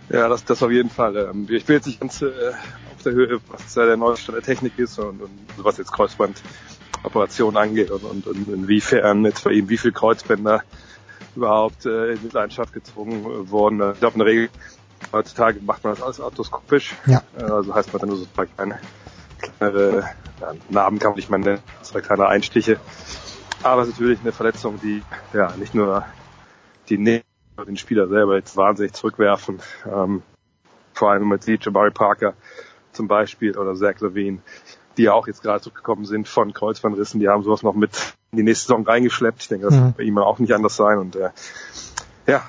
Ja, 0.09 0.29
das, 0.29 0.45
das 0.45 0.63
auf 0.63 0.71
jeden 0.71 0.91
Fall. 0.91 1.17
Ähm, 1.17 1.47
ich 1.51 1.65
bin 1.65 1.77
jetzt 1.77 1.87
nicht 1.87 2.01
ganz 2.01 2.23
äh, 2.23 2.27
auf 2.27 3.03
der 3.05 3.13
Höhe, 3.13 3.41
was 3.49 3.75
der 3.75 3.97
neue 3.97 4.17
der 4.17 4.43
Technik 4.43 4.79
ist 4.79 4.99
und, 4.99 5.21
und 5.23 5.31
was 5.57 5.79
jetzt 5.79 5.93
Kreuzbandoperationen 5.93 7.57
angeht 7.57 7.91
und, 7.91 8.05
und, 8.05 8.27
und 8.27 8.49
inwiefern 8.49 9.25
jetzt 9.25 9.45
bei 9.45 9.53
ihm 9.53 9.69
wie 9.69 9.79
viel 9.79 9.93
Kreuzbänder 9.93 10.63
überhaupt 11.37 11.87
äh, 11.87 12.13
in 12.13 12.23
Mitleidenschaft 12.23 12.73
gezwungen 12.73 13.51
wurden. 13.51 13.83
Ich 13.93 14.01
glaube, 14.01 14.15
in 14.15 14.19
der 14.19 14.29
Regel 14.29 14.49
heutzutage 15.13 15.61
macht 15.61 15.85
man 15.85 15.95
das 15.95 16.03
alles 16.03 16.21
arthroskopisch. 16.21 16.95
Ja. 17.07 17.23
Äh, 17.39 17.43
Also 17.43 17.75
heißt 17.75 17.93
man 17.93 18.01
dann 18.01 18.09
nur 18.11 18.19
so 18.19 18.27
zwei 18.35 18.47
kleine, 18.47 18.79
kleinere 19.39 20.11
ja, 20.41 20.53
Narben 20.69 20.99
kann 20.99 21.11
man 21.13 21.17
nicht 21.17 21.31
mal 21.31 21.39
nennen, 21.39 21.61
zwei 21.83 22.01
kleine 22.01 22.27
Einstiche. 22.27 22.79
Aber 23.63 23.83
es 23.83 23.89
ist 23.89 23.95
natürlich 23.95 24.21
eine 24.21 24.33
Verletzung, 24.33 24.79
die 24.81 25.03
ja 25.33 25.55
nicht 25.57 25.75
nur 25.75 26.05
die 26.89 26.99
Nähe 26.99 27.23
den 27.67 27.77
Spieler 27.77 28.09
selber 28.09 28.35
jetzt 28.37 28.57
wahnsinnig 28.57 28.93
zurückwerfen. 28.95 29.61
Ähm, 29.87 30.23
vor 30.93 31.11
allem 31.13 31.29
mit 31.29 31.47
die 31.47 31.59
Jabari 31.61 31.91
Parker 31.91 32.35
zum 32.93 33.09
Beispiel 33.09 33.57
oder 33.57 33.75
Zach 33.75 34.01
Levine, 34.01 34.39
die 34.97 35.05
ja 35.05 35.13
auch 35.13 35.27
jetzt 35.27 35.43
gerade 35.43 35.61
zurückgekommen 35.61 36.05
sind 36.05 36.29
von 36.29 36.53
Kreuzbandrissen, 36.53 37.21
die 37.21 37.29
haben 37.29 37.43
sowas 37.43 37.63
noch 37.63 37.75
mit 37.75 38.15
in 38.33 38.39
die 38.39 38.43
nächste 38.45 38.67
Saison 38.67 38.85
reingeschleppt. 38.85 39.43
Ich 39.43 39.49
denke, 39.49 39.67
das 39.67 39.75
Mhm. 39.75 39.85
wird 39.87 39.97
bei 39.97 40.03
ihm 40.05 40.19
auch 40.19 40.39
nicht 40.39 40.53
anders 40.53 40.77
sein 40.77 40.99
und 40.99 41.17
äh, 41.17 41.31
ja, 42.27 42.43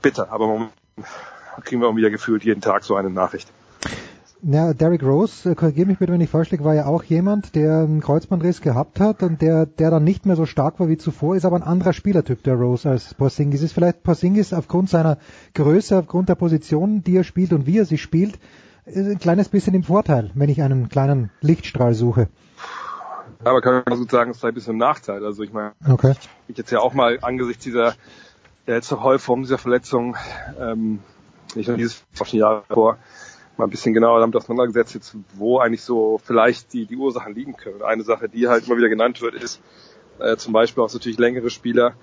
bitter, 0.00 0.30
aber 0.32 0.46
man 0.46 0.70
kriegen 1.64 1.80
wir 1.80 1.88
auch 1.88 1.96
wieder 1.96 2.10
gefühlt 2.10 2.44
jeden 2.44 2.60
Tag 2.60 2.84
so 2.84 2.96
eine 2.96 3.10
Nachricht. 3.10 3.48
Ja, 4.44 4.74
Derrick 4.74 5.04
Rose, 5.04 5.50
äh, 5.52 5.54
korrigiere 5.54 5.86
mich 5.86 5.98
bitte, 5.98 6.12
wenn 6.12 6.20
ich 6.20 6.28
falsch 6.30 6.50
liege, 6.50 6.64
war 6.64 6.74
ja 6.74 6.86
auch 6.86 7.04
jemand, 7.04 7.54
der 7.54 7.82
einen 7.82 8.00
Kreuzbandriss 8.00 8.60
gehabt 8.60 8.98
hat 8.98 9.22
und 9.22 9.40
der, 9.40 9.66
der 9.66 9.92
dann 9.92 10.02
nicht 10.02 10.26
mehr 10.26 10.34
so 10.34 10.46
stark 10.46 10.80
war 10.80 10.88
wie 10.88 10.96
zuvor, 10.98 11.36
ist 11.36 11.44
aber 11.44 11.54
ein 11.56 11.62
anderer 11.62 11.92
Spielertyp, 11.92 12.42
der 12.42 12.56
Rose, 12.56 12.90
als 12.90 13.14
Porzingis 13.14 13.62
ist. 13.62 13.72
Vielleicht 13.72 14.02
Porzingis 14.02 14.52
aufgrund 14.52 14.90
seiner 14.90 15.18
Größe, 15.54 15.96
aufgrund 15.96 16.28
der 16.28 16.34
Position, 16.34 17.04
die 17.04 17.16
er 17.16 17.24
spielt 17.24 17.52
und 17.52 17.66
wie 17.66 17.78
er 17.78 17.84
sie 17.84 17.98
spielt, 17.98 18.40
ist 18.84 19.06
ein 19.06 19.20
kleines 19.20 19.48
bisschen 19.48 19.74
im 19.74 19.84
Vorteil, 19.84 20.32
wenn 20.34 20.48
ich 20.48 20.60
einen 20.60 20.88
kleinen 20.88 21.30
Lichtstrahl 21.40 21.94
suche. 21.94 22.28
Aber 23.44 23.60
kann 23.60 23.82
man 23.86 23.98
gut 23.98 24.10
sagen, 24.10 24.32
es 24.32 24.40
sei 24.40 24.48
ein 24.48 24.54
bisschen 24.54 24.74
ein 24.74 24.78
Nachteil. 24.78 25.24
Also 25.24 25.44
ich 25.44 25.52
meine, 25.52 25.72
Okay. 25.88 26.14
ich 26.48 26.58
jetzt 26.58 26.72
ja 26.72 26.80
auch 26.80 26.94
mal 26.94 27.18
angesichts 27.22 27.62
dieser 27.62 27.94
der 28.66 28.76
letzte 28.76 29.02
Häufung 29.02 29.42
dieser 29.42 29.58
Verletzung, 29.58 30.16
ähm, 30.60 31.00
nicht 31.56 31.68
nur 31.68 31.76
dieses 31.76 32.04
schon 32.14 32.38
Jahre 32.38 32.64
vor, 32.68 32.98
mal 33.56 33.64
ein 33.64 33.70
bisschen 33.70 33.94
genauer 33.94 34.20
damit 34.20 34.36
auseinandergesetzt, 34.36 34.94
jetzt, 34.94 35.16
wo 35.34 35.58
eigentlich 35.58 35.82
so 35.82 36.18
vielleicht 36.22 36.72
die, 36.72 36.86
die 36.86 36.96
Ursachen 36.96 37.34
liegen 37.34 37.56
können. 37.56 37.82
Eine 37.82 38.02
Sache, 38.02 38.28
die 38.28 38.48
halt 38.48 38.66
immer 38.66 38.76
wieder 38.76 38.88
genannt 38.88 39.20
wird, 39.20 39.34
ist 39.34 39.60
äh, 40.18 40.36
zum 40.36 40.52
Beispiel 40.52 40.82
auch 40.82 40.92
natürlich 40.92 41.18
längere 41.18 41.50
Spieler, 41.50 41.94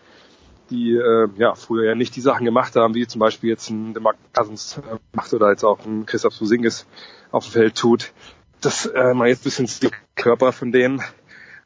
die 0.69 0.93
äh, 0.93 1.27
ja 1.37 1.55
früher 1.55 1.85
ja 1.85 1.95
nicht 1.95 2.15
die 2.15 2.21
Sachen 2.21 2.45
gemacht 2.45 2.75
haben, 2.75 2.93
wie 2.93 3.07
zum 3.07 3.19
Beispiel 3.19 3.49
jetzt 3.49 3.69
ein 3.69 3.93
DeMarc 3.93 4.17
Cousins 4.33 4.77
äh, 4.77 4.97
macht 5.13 5.33
oder 5.33 5.49
jetzt 5.49 5.63
auch 5.63 5.85
ein 5.85 6.05
Christoph 6.05 6.33
Susingis 6.33 6.85
auf 7.31 7.45
dem 7.45 7.51
Feld 7.51 7.75
tut. 7.75 8.13
Das 8.61 8.85
äh, 8.85 9.13
mal 9.13 9.27
jetzt 9.27 9.41
ein 9.41 9.43
bisschen 9.45 9.69
die 9.81 9.95
Körper 10.15 10.51
von 10.51 10.71
denen 10.71 11.01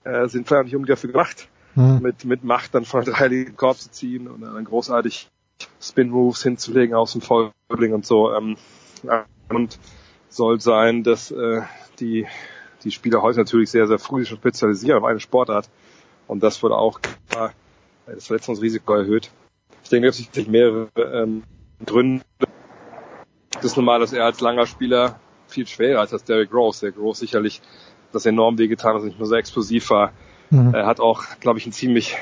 äh, 0.04 0.28
sind 0.28 0.48
vielleicht 0.48 0.66
nicht 0.66 0.76
unbedingt 0.76 0.98
dafür 0.98 1.12
gemacht, 1.12 1.50
Hm. 1.76 2.02
mit, 2.02 2.24
mit 2.26 2.44
Macht 2.44 2.76
dann 2.76 2.86
von 2.86 3.04
der 3.04 3.14
dreiligen 3.16 3.56
Korb 3.56 3.80
zu 3.80 3.90
ziehen 3.90 4.28
und 4.28 4.42
dann 4.42 4.64
großartig 4.64 5.30
Spin-Moves 5.82 6.44
hinzulegen 6.44 6.96
aus 6.96 7.14
dem 7.14 7.22
Foulbling 7.22 7.94
und 7.94 8.06
so. 8.06 8.34
Ähm, 8.34 8.58
und 9.50 9.80
soll 10.30 10.60
sein, 10.60 11.04
dass 11.04 11.32
äh, 11.32 11.62
die, 12.00 12.26
die 12.84 12.92
Spieler 12.92 13.22
heute 13.22 13.40
natürlich 13.40 13.70
sehr, 13.70 13.88
sehr 13.88 14.00
früh 14.00 14.22
sich 14.22 14.30
schon 14.30 14.38
spezialisieren 14.38 15.00
auf 15.00 15.06
eine 15.06 15.20
Sportart. 15.20 15.70
Und 16.28 16.42
das 16.42 16.64
wurde 16.64 16.76
auch 16.76 17.00
klar, 17.30 17.54
das 18.06 18.28
Verletzungsrisiko 18.28 18.94
erhöht. 18.94 19.30
Ich 19.84 19.90
denke, 19.90 20.08
es 20.08 20.18
gibt 20.18 20.48
mehrere 20.48 20.90
ähm, 20.98 21.44
Gründe. 21.86 22.24
Das 23.52 23.66
ist 23.66 23.78
normal, 23.78 24.00
dass 24.00 24.14
er 24.14 24.26
als 24.26 24.40
langer 24.40 24.66
Spieler 24.66 25.20
viel 25.48 25.68
schwerer 25.68 26.04
ist 26.04 26.14
als 26.14 26.24
Derrick 26.24 26.54
Rose. 26.54 26.80
Derrick 26.80 26.98
Rose 26.98 27.20
sicherlich 27.20 27.62
das 28.12 28.26
enorm 28.26 28.58
wehgetan, 28.58 28.94
dass 28.94 29.04
er 29.04 29.08
nicht 29.08 29.20
mehr 29.20 29.28
so 29.28 29.36
explosiv 29.36 29.90
war. 29.90 30.14
Mhm. 30.50 30.74
Er 30.74 30.86
hat 30.86 31.00
auch, 31.00 31.24
glaube 31.40 31.60
ich, 31.60 31.66
einen 31.66 31.74
ziemlich, 31.74 32.16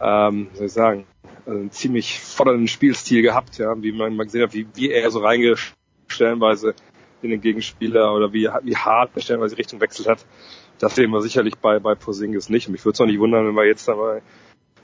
ähm, 0.00 0.48
soll 0.54 0.66
ich 0.66 0.72
sagen, 0.72 1.06
also 1.46 1.58
einen 1.58 1.70
ziemlich 1.70 2.20
fordernden 2.20 2.68
Spielstil 2.68 3.22
gehabt, 3.22 3.58
ja, 3.58 3.80
wie 3.82 3.92
man 3.92 4.16
mal 4.16 4.24
gesehen 4.24 4.42
hat, 4.42 4.54
wie, 4.54 4.66
wie 4.74 4.90
er 4.90 5.10
so 5.10 5.20
reingestellenweise 5.20 6.74
in 7.22 7.30
den 7.30 7.40
Gegenspieler 7.40 8.14
oder 8.14 8.32
wie, 8.32 8.48
wie 8.62 8.76
hart 8.76 9.10
er 9.14 9.22
stellenweise 9.22 9.56
die 9.56 9.62
Richtung 9.62 9.80
wechselt 9.80 10.08
hat. 10.08 10.24
Das 10.78 10.94
sehen 10.94 11.10
wir 11.10 11.20
sicherlich 11.20 11.56
bei, 11.56 11.80
bei 11.80 11.94
Porzingis 11.94 12.48
nicht. 12.48 12.68
Und 12.68 12.72
mich 12.72 12.84
würde 12.84 12.94
es 12.94 13.00
auch 13.00 13.06
nicht 13.06 13.18
wundern, 13.18 13.46
wenn 13.46 13.54
wir 13.54 13.66
jetzt 13.66 13.88
aber 13.88 14.20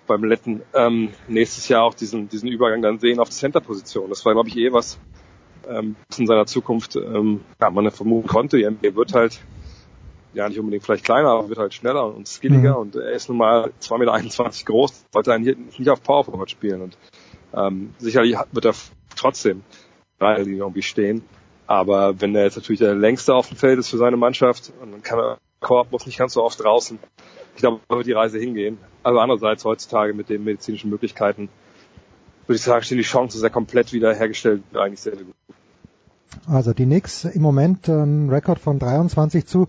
beim 0.07 0.25
Letten 0.25 0.63
ähm, 0.75 1.11
nächstes 1.29 1.69
Jahr 1.69 1.85
auch 1.85 1.95
diesen, 1.95 2.29
diesen 2.29 2.49
Übergang 2.49 2.83
dann 2.83 2.99
sehen 2.99 3.21
auf 3.21 3.29
die 3.29 3.37
Center-Position. 3.37 4.11
Das 4.11 4.25
war, 4.25 4.35
glaube 4.35 4.49
ich, 4.49 4.57
eh 4.57 4.73
was 4.73 4.99
ähm, 5.69 5.97
in 6.17 6.27
seiner 6.27 6.47
Zukunft 6.47 6.97
ähm, 6.97 7.41
ja, 7.61 7.71
man 7.71 7.91
vermuten 7.91 8.29
konnte. 8.29 8.59
Die 8.59 8.69
NBA 8.69 8.97
wird 8.97 9.15
halt 9.15 9.41
ja 10.35 10.49
nicht 10.49 10.59
unbedingt 10.59 10.85
vielleicht 10.85 11.05
kleiner, 11.05 11.31
aber 11.31 11.49
wird 11.49 11.59
halt 11.59 11.75
schneller 11.75 12.15
und 12.15 12.29
skilliger 12.29 12.75
Mhm. 12.75 12.81
und 12.81 12.97
er 12.97 13.13
ist 13.13 13.29
nun 13.29 13.39
mal 13.39 13.71
2,21 13.81 14.45
Meter 14.45 14.65
groß, 14.65 15.05
sollte 15.13 15.33
einen 15.33 15.45
hier 15.45 15.57
nicht 15.57 15.89
auf 15.89 16.03
Power 16.03 16.25
Forward 16.25 16.51
spielen 16.51 16.83
und 16.83 16.99
ähm, 17.55 17.95
sicherlich 17.99 18.37
wird 18.53 18.65
er 18.65 18.75
trotzdem 19.17 19.63
Dreierlinie 20.19 20.61
irgendwie 20.61 20.83
stehen, 20.83 21.23
aber 21.67 22.21
wenn 22.21 22.35
er 22.35 22.45
jetzt 22.45 22.57
natürlich 22.57 22.81
der 22.81 22.95
längste 22.95 23.35
auf 23.35 23.49
dem 23.49 23.57
Feld 23.57 23.79
ist 23.79 23.89
für 23.89 23.99
seine 23.99 24.17
Mannschaft 24.17 24.73
und 24.81 24.93
dann 24.93 25.03
kann 25.03 25.19
er 25.19 25.39
Korb 25.65 25.91
muss 25.91 26.07
nicht 26.07 26.19
ganz 26.19 26.35
so 26.35 26.45
oft 26.45 26.63
draußen. 26.63 26.99
Ich 27.55 27.61
glaube, 27.61 27.81
da 27.89 27.97
wird 27.97 28.07
die 28.07 28.13
Reise 28.13 28.39
hingehen. 28.39 28.77
Also 29.03 29.19
andererseits 29.19 29.65
heutzutage 29.65 30.13
mit 30.13 30.29
den 30.29 30.45
medizinischen 30.45 30.91
Möglichkeiten 30.91 31.49
würde 32.47 32.57
ich 32.57 32.63
sagen, 32.63 32.85
stehen 32.85 32.99
die 32.99 33.05
Chancen 33.05 33.41
sehr 33.41 33.51
komplett 33.51 33.93
wiederhergestellt 33.93 34.63
eigentlich 34.75 35.01
sehr, 35.01 35.17
sehr 35.17 35.25
gut. 35.25 35.35
Also 36.47 36.75
die 36.75 36.85
Knicks 36.85 37.25
im 37.25 37.41
Moment 37.41 37.89
ein 37.89 38.29
Rekord 38.29 38.59
von 38.59 38.79
23 38.79 39.47
zu 39.47 39.69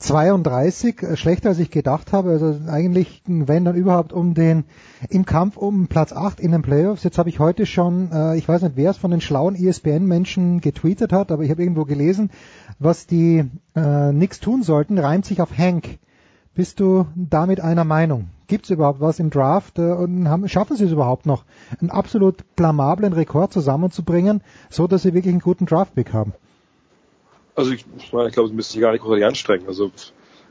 32, 0.00 1.02
äh, 1.02 1.16
schlechter 1.16 1.48
als 1.48 1.58
ich 1.58 1.70
gedacht 1.70 2.12
habe. 2.12 2.30
Also 2.30 2.56
eigentlich, 2.68 3.22
wenn 3.26 3.64
dann 3.64 3.74
überhaupt 3.74 4.12
um 4.12 4.32
den 4.34 4.64
im 5.10 5.24
Kampf 5.24 5.56
um 5.56 5.88
Platz 5.88 6.12
8 6.12 6.38
in 6.38 6.52
den 6.52 6.62
Playoffs. 6.62 7.02
Jetzt 7.02 7.18
habe 7.18 7.28
ich 7.28 7.40
heute 7.40 7.66
schon, 7.66 8.12
äh, 8.12 8.36
ich 8.36 8.48
weiß 8.48 8.62
nicht, 8.62 8.76
wer 8.76 8.90
es 8.90 8.96
von 8.96 9.10
den 9.10 9.20
schlauen 9.20 9.56
ESPN-Menschen 9.56 10.60
getweetet 10.60 11.12
hat, 11.12 11.32
aber 11.32 11.42
ich 11.42 11.50
habe 11.50 11.62
irgendwo 11.62 11.84
gelesen, 11.84 12.30
was 12.78 13.06
die 13.06 13.44
äh, 13.74 14.10
Knicks 14.10 14.38
tun 14.38 14.62
sollten, 14.62 14.98
reimt 14.98 15.24
sich 15.24 15.40
auf 15.40 15.56
Hank. 15.56 15.98
Bist 16.54 16.78
du 16.78 17.06
damit 17.16 17.60
einer 17.60 17.84
Meinung? 17.84 18.30
Gibt 18.46 18.64
es 18.64 18.70
überhaupt 18.70 19.00
was 19.00 19.18
im 19.18 19.30
Draft 19.30 19.80
äh, 19.80 19.92
und 19.92 20.28
haben, 20.28 20.48
schaffen 20.48 20.76
sie 20.76 20.84
es 20.84 20.92
überhaupt 20.92 21.26
noch, 21.26 21.44
einen 21.80 21.90
absolut 21.90 22.44
blamablen 22.54 23.12
Rekord 23.12 23.52
zusammenzubringen, 23.52 24.42
so 24.70 24.86
dass 24.86 25.02
sie 25.02 25.12
wirklich 25.12 25.32
einen 25.32 25.40
guten 25.40 25.66
Draftpick 25.66 26.12
haben? 26.12 26.34
Also 27.58 27.72
ich, 27.72 27.84
ich 27.98 28.12
meine, 28.12 28.28
ich 28.28 28.34
glaube, 28.34 28.48
das 28.48 28.56
müsste 28.56 28.72
sich 28.74 28.80
gar 28.80 28.92
nicht 28.92 29.02
großartig 29.02 29.24
anstrengen. 29.26 29.66
Also 29.66 29.90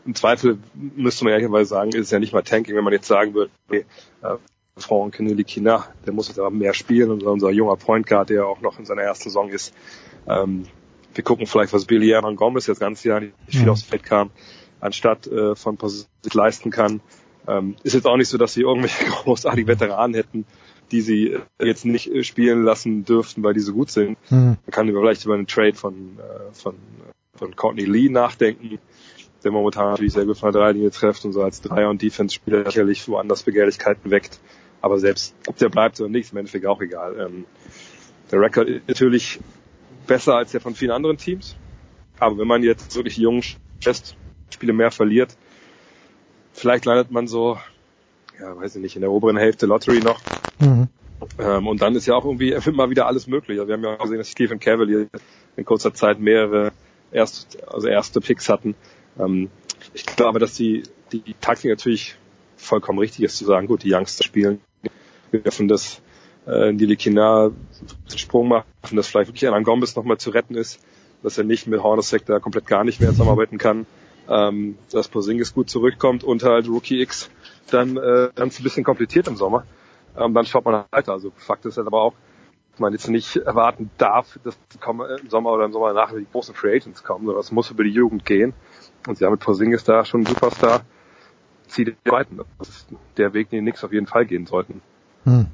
im 0.05 0.13
Zweifel 0.15 0.57
müsste 0.73 1.23
man 1.23 1.31
ehrlicherweise 1.31 1.69
sagen, 1.69 1.89
ist 1.91 2.05
es 2.05 2.11
ja 2.11 2.19
nicht 2.19 2.33
mal 2.33 2.41
Tanking, 2.43 2.75
wenn 2.75 2.83
man 2.83 2.93
jetzt 2.93 3.07
sagen 3.07 3.33
würde, 3.33 3.51
okay, 3.67 3.85
äh, 4.23 4.35
Franck 4.77 5.19
Kina, 5.47 5.87
der 6.05 6.13
muss 6.13 6.27
jetzt 6.27 6.37
aber 6.39 6.51
mehr 6.51 6.73
spielen 6.73 7.09
und 7.11 7.23
unser 7.23 7.49
junger 7.49 7.77
Point 7.77 8.05
Guard, 8.07 8.29
der 8.29 8.45
auch 8.45 8.61
noch 8.61 8.77
in 8.77 8.85
seiner 8.85 9.01
ersten 9.01 9.29
Saison 9.29 9.49
ist. 9.49 9.73
Ähm, 10.27 10.65
wir 11.15 11.23
gucken 11.23 11.47
vielleicht, 11.47 11.73
was 11.73 11.85
Billy 11.85 12.09
Hernan 12.09 12.35
Gomez 12.35 12.67
jetzt 12.67 12.79
ganz 12.79 13.03
Jahr 13.03 13.21
nicht 13.21 13.33
viel 13.47 13.63
Mhm. 13.63 13.69
aufs 13.69 13.81
Feld 13.83 14.03
kam, 14.03 14.29
anstatt 14.79 15.25
äh, 15.27 15.55
von 15.55 15.77
Pos- 15.77 16.07
sich 16.21 16.33
leisten 16.33 16.69
kann. 16.69 17.01
Ähm, 17.47 17.75
ist 17.83 17.93
jetzt 17.93 18.05
auch 18.05 18.17
nicht 18.17 18.27
so, 18.29 18.37
dass 18.37 18.53
sie 18.53 18.61
irgendwelche 18.61 19.05
großartigen 19.23 19.67
Veteranen 19.67 20.13
hätten, 20.13 20.45
die 20.91 21.01
sie 21.01 21.37
jetzt 21.61 21.85
nicht 21.85 22.11
äh, 22.13 22.23
spielen 22.23 22.63
lassen 22.63 23.05
dürften, 23.05 23.43
weil 23.43 23.53
die 23.53 23.59
so 23.59 23.73
gut 23.73 23.91
sind. 23.91 24.17
Mhm. 24.29 24.57
Man 24.65 24.71
kann 24.71 24.87
vielleicht 24.87 25.25
über 25.25 25.33
einen 25.33 25.47
Trade 25.47 25.73
von, 25.73 26.17
äh, 26.19 26.53
von, 26.53 26.75
von 27.35 27.55
Courtney 27.55 27.85
Lee 27.85 28.09
nachdenken, 28.09 28.79
der 29.43 29.51
momentan 29.51 29.91
natürlich 29.91 30.13
sehr 30.13 30.25
gut 30.25 30.37
von 30.37 30.51
der 30.51 30.61
Dreilinie 30.61 30.91
trifft 30.91 31.25
und 31.25 31.33
so 31.33 31.43
als 31.43 31.61
Dreier- 31.61 31.89
und 31.89 32.01
Defense-Spieler 32.01 32.65
sicherlich 32.65 33.07
woanders 33.07 33.43
Begehrlichkeiten 33.43 34.11
weckt. 34.11 34.39
Aber 34.81 34.99
selbst, 34.99 35.35
ob 35.47 35.57
der 35.57 35.69
bleibt 35.69 35.99
oder 35.99 36.09
nicht, 36.09 36.25
ist 36.25 36.31
im 36.31 36.37
Endeffekt 36.37 36.65
auch 36.65 36.81
egal. 36.81 37.19
Ähm, 37.19 37.45
der 38.31 38.41
Rekord 38.41 38.69
ist 38.69 38.87
natürlich 38.87 39.39
besser 40.05 40.35
als 40.35 40.51
der 40.51 40.61
von 40.61 40.75
vielen 40.75 40.91
anderen 40.91 41.17
Teams. 41.17 41.55
Aber 42.19 42.37
wenn 42.37 42.47
man 42.47 42.63
jetzt 42.63 42.95
wirklich 42.95 43.17
jungen 43.17 43.43
Spiele 44.49 44.73
mehr 44.73 44.91
verliert, 44.91 45.37
vielleicht 46.53 46.85
landet 46.85 47.11
man 47.11 47.27
so, 47.27 47.57
ja, 48.39 48.55
weiß 48.57 48.75
ich 48.75 48.81
nicht, 48.81 48.95
in 48.95 49.01
der 49.01 49.11
oberen 49.11 49.37
Hälfte 49.37 49.65
Lottery 49.65 50.01
noch. 50.01 50.19
Mhm. 50.59 50.87
Ähm, 51.39 51.67
und 51.67 51.81
dann 51.81 51.95
ist 51.95 52.05
ja 52.05 52.15
auch 52.15 52.25
irgendwie 52.25 52.51
immer 52.65 52.89
wieder 52.89 53.07
alles 53.07 53.27
möglich. 53.27 53.59
Also 53.59 53.67
wir 53.67 53.75
haben 53.75 53.83
ja 53.83 53.95
auch 53.95 54.03
gesehen, 54.03 54.17
dass 54.17 54.29
Stephen 54.29 54.59
Cavalier 54.59 55.07
in 55.55 55.65
kurzer 55.65 55.93
Zeit 55.93 56.19
mehrere 56.19 56.71
erst, 57.11 57.57
also 57.67 57.87
erste 57.87 58.21
Picks 58.21 58.49
hatten. 58.49 58.75
Ähm, 59.19 59.49
ich 59.93 60.05
glaube, 60.05 60.39
dass 60.39 60.53
die, 60.53 60.83
die 61.11 61.35
Taktik 61.39 61.69
natürlich 61.69 62.15
vollkommen 62.55 62.99
richtig 62.99 63.25
ist, 63.25 63.37
zu 63.37 63.45
sagen, 63.45 63.67
gut, 63.67 63.83
die 63.83 63.93
Youngster 63.93 64.23
spielen, 64.23 64.61
wir 65.31 65.39
dürfen 65.41 65.67
das 65.67 66.01
äh, 66.47 66.69
in 66.69 66.77
die 66.77 66.85
Likina 66.85 67.51
Sprung 68.15 68.47
machen, 68.47 68.65
dass 68.91 69.07
vielleicht 69.07 69.29
wirklich 69.29 69.49
ein 69.49 69.63
Gombis 69.63 69.95
nochmal 69.95 70.17
zu 70.17 70.31
retten 70.31 70.55
ist, 70.55 70.79
dass 71.23 71.37
er 71.37 71.43
nicht 71.43 71.67
mit 71.67 71.81
Hornacek 71.81 72.25
da 72.25 72.39
komplett 72.39 72.65
gar 72.65 72.83
nicht 72.83 72.99
mehr 72.99 73.09
zusammenarbeiten 73.11 73.57
kann, 73.57 73.85
ähm, 74.29 74.77
dass 74.91 75.07
Porzingis 75.07 75.53
gut 75.53 75.69
zurückkommt 75.69 76.23
und 76.23 76.43
halt 76.43 76.67
Rookie 76.67 77.01
X 77.01 77.29
dann 77.71 77.97
äh, 77.97 78.29
dann 78.35 78.49
ein 78.49 78.63
bisschen 78.63 78.83
kompliziert 78.83 79.27
im 79.27 79.35
Sommer. 79.35 79.65
Ähm, 80.17 80.33
dann 80.33 80.45
schaut 80.45 80.65
man 80.65 80.85
weiter. 80.91 81.13
Also 81.13 81.31
Fakt 81.35 81.65
ist 81.65 81.77
halt 81.77 81.87
aber 81.87 82.01
auch, 82.01 82.13
dass 82.71 82.79
man 82.79 82.93
jetzt 82.93 83.07
nicht 83.09 83.35
erwarten 83.37 83.89
darf, 83.97 84.39
dass 84.43 84.57
kommen 84.79 85.09
im 85.19 85.29
Sommer 85.29 85.51
oder 85.51 85.65
im 85.65 85.71
Sommer 85.71 85.93
nach 85.93 86.11
die 86.11 86.25
großen 86.31 86.55
Free 86.55 86.75
Agents 86.75 87.03
kommen, 87.03 87.25
sondern 87.25 87.41
es 87.41 87.51
muss 87.51 87.71
über 87.71 87.83
die 87.83 87.91
Jugend 87.91 88.25
gehen. 88.25 88.53
Und 89.07 89.17
sie 89.17 89.25
haben 89.25 89.31
mit 89.31 89.41
Porzingis 89.41 89.83
da 89.83 90.05
schon 90.05 90.25
einen 90.25 90.33
Superstar. 90.33 90.81
Zieht 91.67 91.87
den 91.87 91.97
weiten. 92.05 92.39
Das 92.59 92.69
ist 92.69 92.87
der 93.17 93.33
Weg, 93.33 93.49
den 93.49 93.65
die 93.65 93.71
Knicks 93.71 93.83
auf 93.83 93.91
jeden 93.91 94.07
Fall 94.07 94.25
gehen 94.25 94.45
sollten. 94.45 94.81
Hm. 95.25 95.47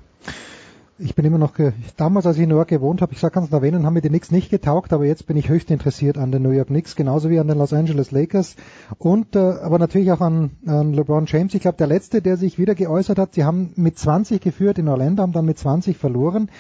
Ich 1.00 1.16
bin 1.16 1.26
immer 1.26 1.40
noch, 1.40 1.54
damals 1.98 2.28
als 2.28 2.38
ich 2.38 2.44
in 2.44 2.50
New 2.50 2.56
York 2.56 2.68
gewohnt 2.68 3.02
habe, 3.02 3.14
ich 3.14 3.20
sag 3.20 3.34
ganz 3.34 3.52
erwähnen, 3.52 3.84
haben 3.84 3.96
mir 3.96 4.02
die 4.02 4.10
Knicks 4.10 4.30
nicht 4.30 4.52
getaugt, 4.52 4.94
aber 4.94 5.06
jetzt 5.06 5.26
bin 5.26 5.38
ich 5.38 5.50
höchst 5.50 5.72
interessiert 5.72 6.20
an 6.20 6.32
den 6.32 6.44
New 6.44 6.52
York 6.52 6.68
Knicks, 6.68 6.96
genauso 6.96 7.32
wie 7.32 7.40
an 7.40 7.48
den 7.48 7.58
Los 7.58 7.74
Angeles 7.74 8.12
Lakers 8.12 8.56
und 9.00 9.36
äh, 9.36 9.40
aber 9.40 9.80
natürlich 9.80 10.12
auch 10.12 10.22
an, 10.22 10.52
an 10.68 10.94
LeBron 10.94 11.26
James. 11.26 11.56
Ich 11.56 11.62
glaube, 11.62 11.78
der 11.78 11.88
letzte, 11.88 12.22
der 12.22 12.38
sich 12.38 12.60
wieder 12.60 12.76
geäußert 12.76 13.18
hat, 13.18 13.34
sie 13.34 13.44
haben 13.44 13.74
mit 13.76 13.98
20 13.98 14.40
geführt 14.40 14.78
in 14.78 14.88
Orlando, 14.88 15.24
haben 15.24 15.32
dann 15.32 15.46
mit 15.46 15.58
20 15.58 15.98
verloren, 15.98 16.52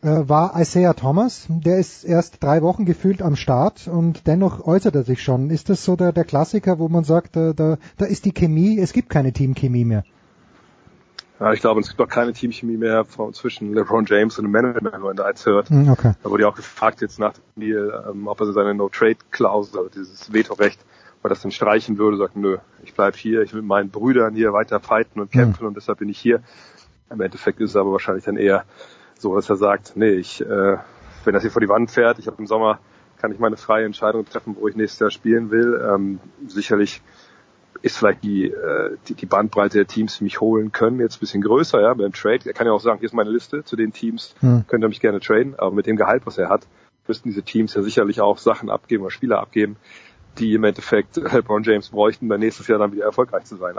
äh, 0.00 0.06
war 0.26 0.58
Isaiah 0.58 0.94
Thomas. 0.94 1.46
Der 1.50 1.76
ist 1.76 2.04
erst 2.04 2.42
drei 2.42 2.62
Wochen 2.62 2.86
gefühlt 2.86 3.20
am 3.20 3.36
Start 3.36 3.86
und 3.86 4.26
dennoch 4.26 4.66
äußert 4.66 4.94
er 4.94 5.02
sich 5.02 5.22
schon. 5.22 5.50
Ist 5.50 5.68
das 5.68 5.84
so 5.84 5.94
der, 5.94 6.12
der 6.12 6.24
Klassiker, 6.24 6.78
wo 6.78 6.88
man 6.88 7.04
sagt, 7.04 7.36
da, 7.36 7.52
da, 7.52 7.76
da 7.98 8.06
ist 8.06 8.24
die 8.24 8.32
Chemie, 8.32 8.78
es 8.78 8.94
gibt 8.94 9.10
keine 9.10 9.34
Teamchemie 9.34 9.84
mehr? 9.84 10.04
Ja, 11.40 11.52
ich 11.52 11.60
glaube, 11.60 11.80
es 11.80 11.88
gibt 11.88 12.00
auch 12.00 12.08
keine 12.08 12.32
Teamchemie 12.32 12.76
mehr 12.76 13.04
von, 13.04 13.32
zwischen 13.32 13.72
LeBron 13.72 14.06
James 14.06 14.38
und 14.38 14.44
dem 14.44 14.50
Management, 14.50 14.92
wenn 14.92 15.00
man 15.00 15.16
da 15.16 15.28
jetzt 15.28 15.46
hört. 15.46 15.70
Okay. 15.70 16.14
Da 16.22 16.30
wurde 16.30 16.42
ja 16.42 16.48
auch 16.48 16.56
gefragt 16.56 17.00
jetzt 17.00 17.20
nach 17.20 17.34
dem 17.34 17.62
Deal, 17.62 18.06
ähm, 18.10 18.26
ob 18.26 18.40
er 18.40 18.52
seine 18.52 18.74
No-Trade-Klausel, 18.74 19.78
also 19.78 19.90
dieses 19.90 20.32
Vetorecht, 20.32 20.80
ob 21.18 21.26
er 21.26 21.28
das 21.28 21.42
dann 21.42 21.52
streichen 21.52 21.96
würde, 21.96 22.16
sagt, 22.16 22.36
nö, 22.36 22.58
ich 22.82 22.94
bleib 22.94 23.14
hier, 23.14 23.42
ich 23.42 23.52
will 23.52 23.60
mit 23.60 23.68
meinen 23.68 23.90
Brüdern 23.90 24.34
hier 24.34 24.52
weiter 24.52 24.80
fighten 24.80 25.20
und 25.20 25.30
kämpfen 25.30 25.62
mhm. 25.62 25.68
und 25.68 25.76
deshalb 25.76 25.98
bin 25.98 26.08
ich 26.08 26.18
hier. 26.18 26.42
Im 27.10 27.20
Endeffekt 27.20 27.60
ist 27.60 27.70
es 27.70 27.76
aber 27.76 27.92
wahrscheinlich 27.92 28.24
dann 28.24 28.36
eher 28.36 28.64
so, 29.18 29.34
dass 29.34 29.48
er 29.48 29.56
sagt, 29.56 29.92
nee, 29.94 30.10
ich, 30.10 30.40
äh, 30.40 30.78
wenn 31.24 31.34
das 31.34 31.42
hier 31.42 31.50
vor 31.50 31.60
die 31.60 31.68
Wand 31.68 31.90
fährt, 31.90 32.18
ich 32.18 32.26
habe 32.26 32.38
im 32.38 32.46
Sommer, 32.46 32.80
kann 33.18 33.32
ich 33.32 33.38
meine 33.38 33.56
freie 33.56 33.84
Entscheidung 33.84 34.24
treffen, 34.24 34.56
wo 34.58 34.68
ich 34.68 34.76
nächstes 34.76 35.00
Jahr 35.00 35.10
spielen 35.10 35.50
will. 35.50 35.80
Ähm, 35.88 36.20
sicherlich 36.46 37.02
ist 37.82 37.96
vielleicht 37.98 38.22
die, 38.24 38.46
äh, 38.46 38.96
die, 39.08 39.14
die 39.14 39.26
Bandbreite 39.26 39.78
der 39.78 39.86
Teams, 39.86 40.18
die 40.18 40.24
mich 40.24 40.40
holen 40.40 40.72
können, 40.72 41.00
jetzt 41.00 41.16
ein 41.16 41.20
bisschen 41.20 41.42
größer, 41.42 41.80
ja, 41.80 41.94
beim 41.94 42.12
Trade. 42.12 42.40
Er 42.46 42.52
kann 42.52 42.66
ja 42.66 42.72
auch 42.72 42.80
sagen, 42.80 42.98
hier 42.98 43.06
ist 43.06 43.14
meine 43.14 43.30
Liste 43.30 43.64
zu 43.64 43.76
den 43.76 43.92
Teams, 43.92 44.34
Hm. 44.40 44.64
könnt 44.68 44.84
ihr 44.84 44.88
mich 44.88 45.00
gerne 45.00 45.20
traden, 45.20 45.54
aber 45.58 45.70
mit 45.72 45.86
dem 45.86 45.96
Gehalt, 45.96 46.22
was 46.26 46.38
er 46.38 46.48
hat, 46.48 46.66
müssten 47.06 47.28
diese 47.30 47.42
Teams 47.42 47.74
ja 47.74 47.82
sicherlich 47.82 48.20
auch 48.20 48.38
Sachen 48.38 48.70
abgeben 48.70 49.02
oder 49.02 49.10
Spieler 49.10 49.40
abgeben, 49.40 49.76
die 50.38 50.54
im 50.54 50.64
Endeffekt 50.64 51.16
LeBron 51.16 51.62
James 51.62 51.88
bräuchten, 51.88 52.28
dann 52.28 52.40
nächstes 52.40 52.68
Jahr 52.68 52.78
dann 52.78 52.92
wieder 52.92 53.04
erfolgreich 53.04 53.44
zu 53.44 53.56
sein. 53.56 53.76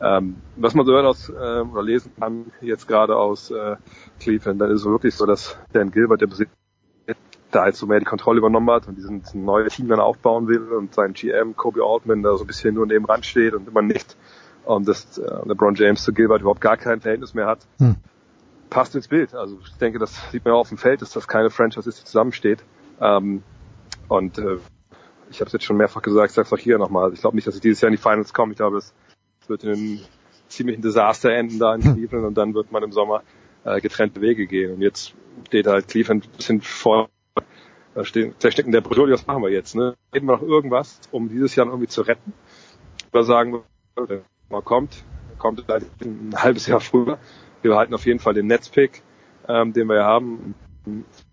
Ähm, 0.00 0.36
was 0.56 0.74
man 0.74 0.84
so 0.84 0.92
hört 0.92 1.06
aus 1.06 1.28
äh, 1.30 1.32
oder 1.32 1.82
lesen 1.82 2.12
kann, 2.18 2.46
jetzt 2.60 2.86
gerade 2.86 3.16
aus 3.16 3.50
äh, 3.50 3.76
Cleveland, 4.20 4.60
dann 4.60 4.70
ist 4.70 4.80
es 4.80 4.86
wirklich 4.86 5.14
so, 5.14 5.24
dass 5.24 5.56
Dan 5.72 5.90
Gilbert, 5.90 6.20
der 6.20 6.26
Besitzer, 6.26 6.52
da 7.50 7.66
jetzt 7.66 7.78
so 7.78 7.86
mehr 7.86 7.98
die 7.98 8.04
Kontrolle 8.04 8.38
übernommen 8.38 8.70
hat 8.70 8.88
und 8.88 8.96
diesen 8.96 9.22
ein 9.32 9.44
neues 9.44 9.74
Team 9.74 9.88
dann 9.88 10.00
aufbauen 10.00 10.48
will 10.48 10.72
und 10.72 10.94
sein 10.94 11.12
GM 11.12 11.56
Kobe 11.56 11.84
Altman 11.84 12.22
da 12.22 12.36
so 12.36 12.44
ein 12.44 12.46
bisschen 12.46 12.74
nur 12.74 12.86
neben 12.86 13.04
Rand 13.04 13.24
steht 13.24 13.54
und 13.54 13.68
immer 13.68 13.82
nicht 13.82 14.16
und 14.66 14.88
dass 14.88 15.16
äh, 15.18 15.22
LeBron 15.46 15.74
James 15.76 16.02
zu 16.02 16.12
Gilbert 16.12 16.40
überhaupt 16.40 16.60
gar 16.60 16.76
kein 16.76 17.00
Verhältnis 17.00 17.34
mehr 17.34 17.46
hat, 17.46 17.60
Hm. 17.78 17.96
passt 18.68 18.94
ins 18.94 19.08
Bild. 19.08 19.34
Also 19.34 19.58
ich 19.64 19.76
denke, 19.78 19.98
das 19.98 20.30
sieht 20.32 20.44
man 20.44 20.54
ja 20.54 20.58
auf 20.58 20.68
dem 20.68 20.78
Feld, 20.78 21.02
dass 21.02 21.10
das 21.10 21.28
keine 21.28 21.50
Franchise 21.50 21.88
ist, 21.88 22.00
die 22.00 22.04
zusammensteht. 22.04 22.64
Ähm, 23.00 23.42
und 24.08 24.38
äh, 24.38 24.58
ich 25.30 25.40
habe 25.40 25.46
es 25.46 25.52
jetzt 25.52 25.64
schon 25.64 25.76
mehrfach 25.76 26.02
gesagt, 26.02 26.30
ich 26.30 26.34
sage 26.34 26.46
es 26.46 26.52
auch 26.52 26.58
hier 26.58 26.78
nochmal. 26.78 27.12
Ich 27.12 27.20
glaube 27.20 27.36
nicht, 27.36 27.46
dass 27.46 27.54
ich 27.54 27.60
dieses 27.60 27.80
Jahr 27.80 27.88
in 27.88 27.96
die 27.96 28.02
Finals 28.02 28.34
komme. 28.34 28.52
Ich 28.52 28.58
glaube, 28.58 28.78
es 28.78 28.92
wird 29.46 29.64
in 29.64 29.72
einem 29.72 30.00
ziemlichen 30.48 30.82
Desaster 30.82 31.30
enden 31.30 31.58
da 31.58 31.74
in 31.74 31.80
Cleveland 31.80 32.26
und 32.26 32.34
dann 32.34 32.54
wird 32.54 32.72
man 32.72 32.82
im 32.82 32.92
Sommer 32.92 33.22
äh, 33.64 33.80
getrennte 33.80 34.20
Wege 34.20 34.46
gehen. 34.46 34.74
Und 34.74 34.82
jetzt 34.82 35.14
steht 35.46 35.66
halt 35.66 35.88
Cleveland 35.88 36.24
ein 36.26 36.36
bisschen 36.36 36.60
vor 36.60 37.08
da 37.96 38.04
stehen, 38.04 38.34
da 38.40 38.50
stecken 38.50 38.72
der 38.72 38.82
Bredouille, 38.82 39.14
was 39.14 39.26
machen 39.26 39.42
wir 39.42 39.48
jetzt? 39.48 39.74
Ne? 39.74 39.94
Reden 40.14 40.26
wir 40.26 40.36
noch 40.36 40.42
irgendwas, 40.42 41.00
um 41.12 41.30
dieses 41.30 41.56
Jahr 41.56 41.66
irgendwie 41.66 41.88
zu 41.88 42.02
retten? 42.02 42.34
Oder 43.10 43.24
sagen 43.24 43.62
wir, 43.96 44.22
man 44.50 44.62
kommt, 44.62 45.02
kommt 45.38 45.64
ein 45.70 46.34
halbes 46.36 46.66
Jahr 46.66 46.80
früher. 46.80 47.18
Wir 47.62 47.70
behalten 47.70 47.94
auf 47.94 48.04
jeden 48.04 48.20
Fall 48.20 48.34
den 48.34 48.48
Netzpick, 48.48 49.02
ähm, 49.48 49.72
den 49.72 49.88
wir 49.88 49.96
ja 49.96 50.04
haben, 50.04 50.54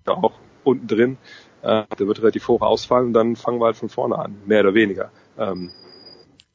ja 0.08 0.14
auch 0.14 0.40
unten 0.64 0.88
drin. 0.88 1.18
Äh, 1.64 1.84
der 2.00 2.08
wird 2.08 2.20
relativ 2.20 2.48
hoch 2.48 2.62
ausfallen 2.62 3.08
und 3.08 3.14
dann 3.14 3.36
fangen 3.36 3.60
wir 3.60 3.66
halt 3.66 3.76
von 3.76 3.90
vorne 3.90 4.18
an, 4.18 4.38
mehr 4.46 4.62
oder 4.62 4.74
weniger. 4.74 5.12
Ähm, 5.38 5.70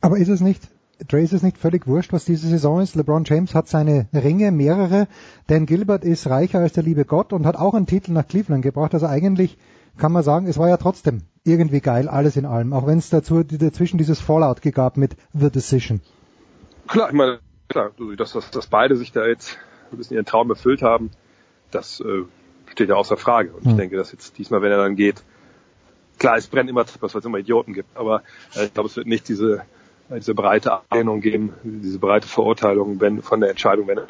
Aber 0.01 0.17
ist 0.17 0.29
es 0.29 0.41
nicht, 0.41 0.69
Dre, 1.07 1.21
ist 1.21 1.35
es 1.35 1.43
nicht 1.43 1.59
völlig 1.59 1.87
wurscht, 1.87 2.15
was 2.15 2.25
diese 2.25 2.49
Saison 2.49 2.81
ist? 2.81 2.97
LeBron 2.97 3.25
James 3.25 3.55
hat 3.55 3.69
seine 3.69 4.09
Ringe, 4.15 4.53
mehrere. 4.53 5.07
Dan 5.49 5.67
Gilbert 5.67 6.03
ist 6.03 6.29
reicher 6.29 6.61
als 6.61 6.73
der 6.73 6.83
liebe 6.83 7.05
Gott 7.05 7.35
und 7.35 7.45
hat 7.45 7.57
auch 7.57 7.75
einen 7.75 7.87
Titel 7.87 8.13
nach 8.13 8.27
Cleveland 8.27 8.63
gebracht. 8.63 8.95
Also 8.95 9.07
eigentlich 9.07 9.59
kann 9.99 10.13
man 10.13 10.23
sagen, 10.23 10.47
es 10.47 10.59
war 10.59 10.69
ja 10.69 10.77
trotzdem 10.77 11.23
irgendwie 11.45 11.81
geil, 11.81 12.09
alles 12.09 12.37
in 12.37 12.47
allem. 12.47 12.73
Auch 12.73 12.87
wenn 12.87 12.99
es 12.99 13.11
dazu 13.11 13.43
dazwischen 13.43 13.99
dieses 13.99 14.21
Fallout 14.21 14.63
gab 14.63 14.97
mit 14.97 15.17
The 15.33 15.51
Decision. 15.51 16.01
Klar, 16.87 17.09
ich 17.09 17.15
meine, 17.15 17.41
klar, 17.69 17.91
dass, 18.17 18.33
dass, 18.33 18.51
dass 18.51 18.67
beide 18.67 18.97
sich 18.97 19.13
da 19.13 19.27
jetzt 19.27 19.59
ein 19.91 19.99
bisschen 19.99 20.17
ihren 20.17 20.27
Traum 20.27 20.51
erfüllt 20.51 20.83
haben, 20.83 21.11
das 21.71 22.01
äh, 22.01 22.25
steht 22.71 22.89
ja 22.89 22.97
außer 22.97 23.17
Frage. 23.17 23.53
Und 23.53 23.63
ich 23.65 23.71
Hm. 23.71 23.77
denke, 23.77 23.97
dass 23.97 24.13
jetzt 24.13 24.39
diesmal, 24.39 24.63
wenn 24.63 24.73
er 24.73 24.79
dann 24.79 24.97
geht, 24.97 25.23
klar, 26.19 26.37
es 26.37 26.47
brennt 26.47 26.71
immer, 26.71 26.85
was 27.01 27.15
es 27.15 27.25
immer 27.25 27.39
Idioten 27.39 27.73
gibt, 27.73 27.97
aber 27.97 28.23
äh, 28.55 28.67
ich 28.67 28.75
glaube, 28.75 28.89
es 28.89 28.97
wird 28.97 29.07
nicht 29.07 29.29
diese, 29.29 29.63
diese 30.11 30.35
breite 30.35 30.73
Ablehnung 30.73 31.21
geben, 31.21 31.53
diese 31.63 31.99
breite 31.99 32.27
Verurteilung 32.27 33.01
wenn, 33.01 33.23
von 33.23 33.41
der 33.41 33.51
Entscheidung, 33.51 33.87
wenn 33.89 33.99
er 33.99 34.07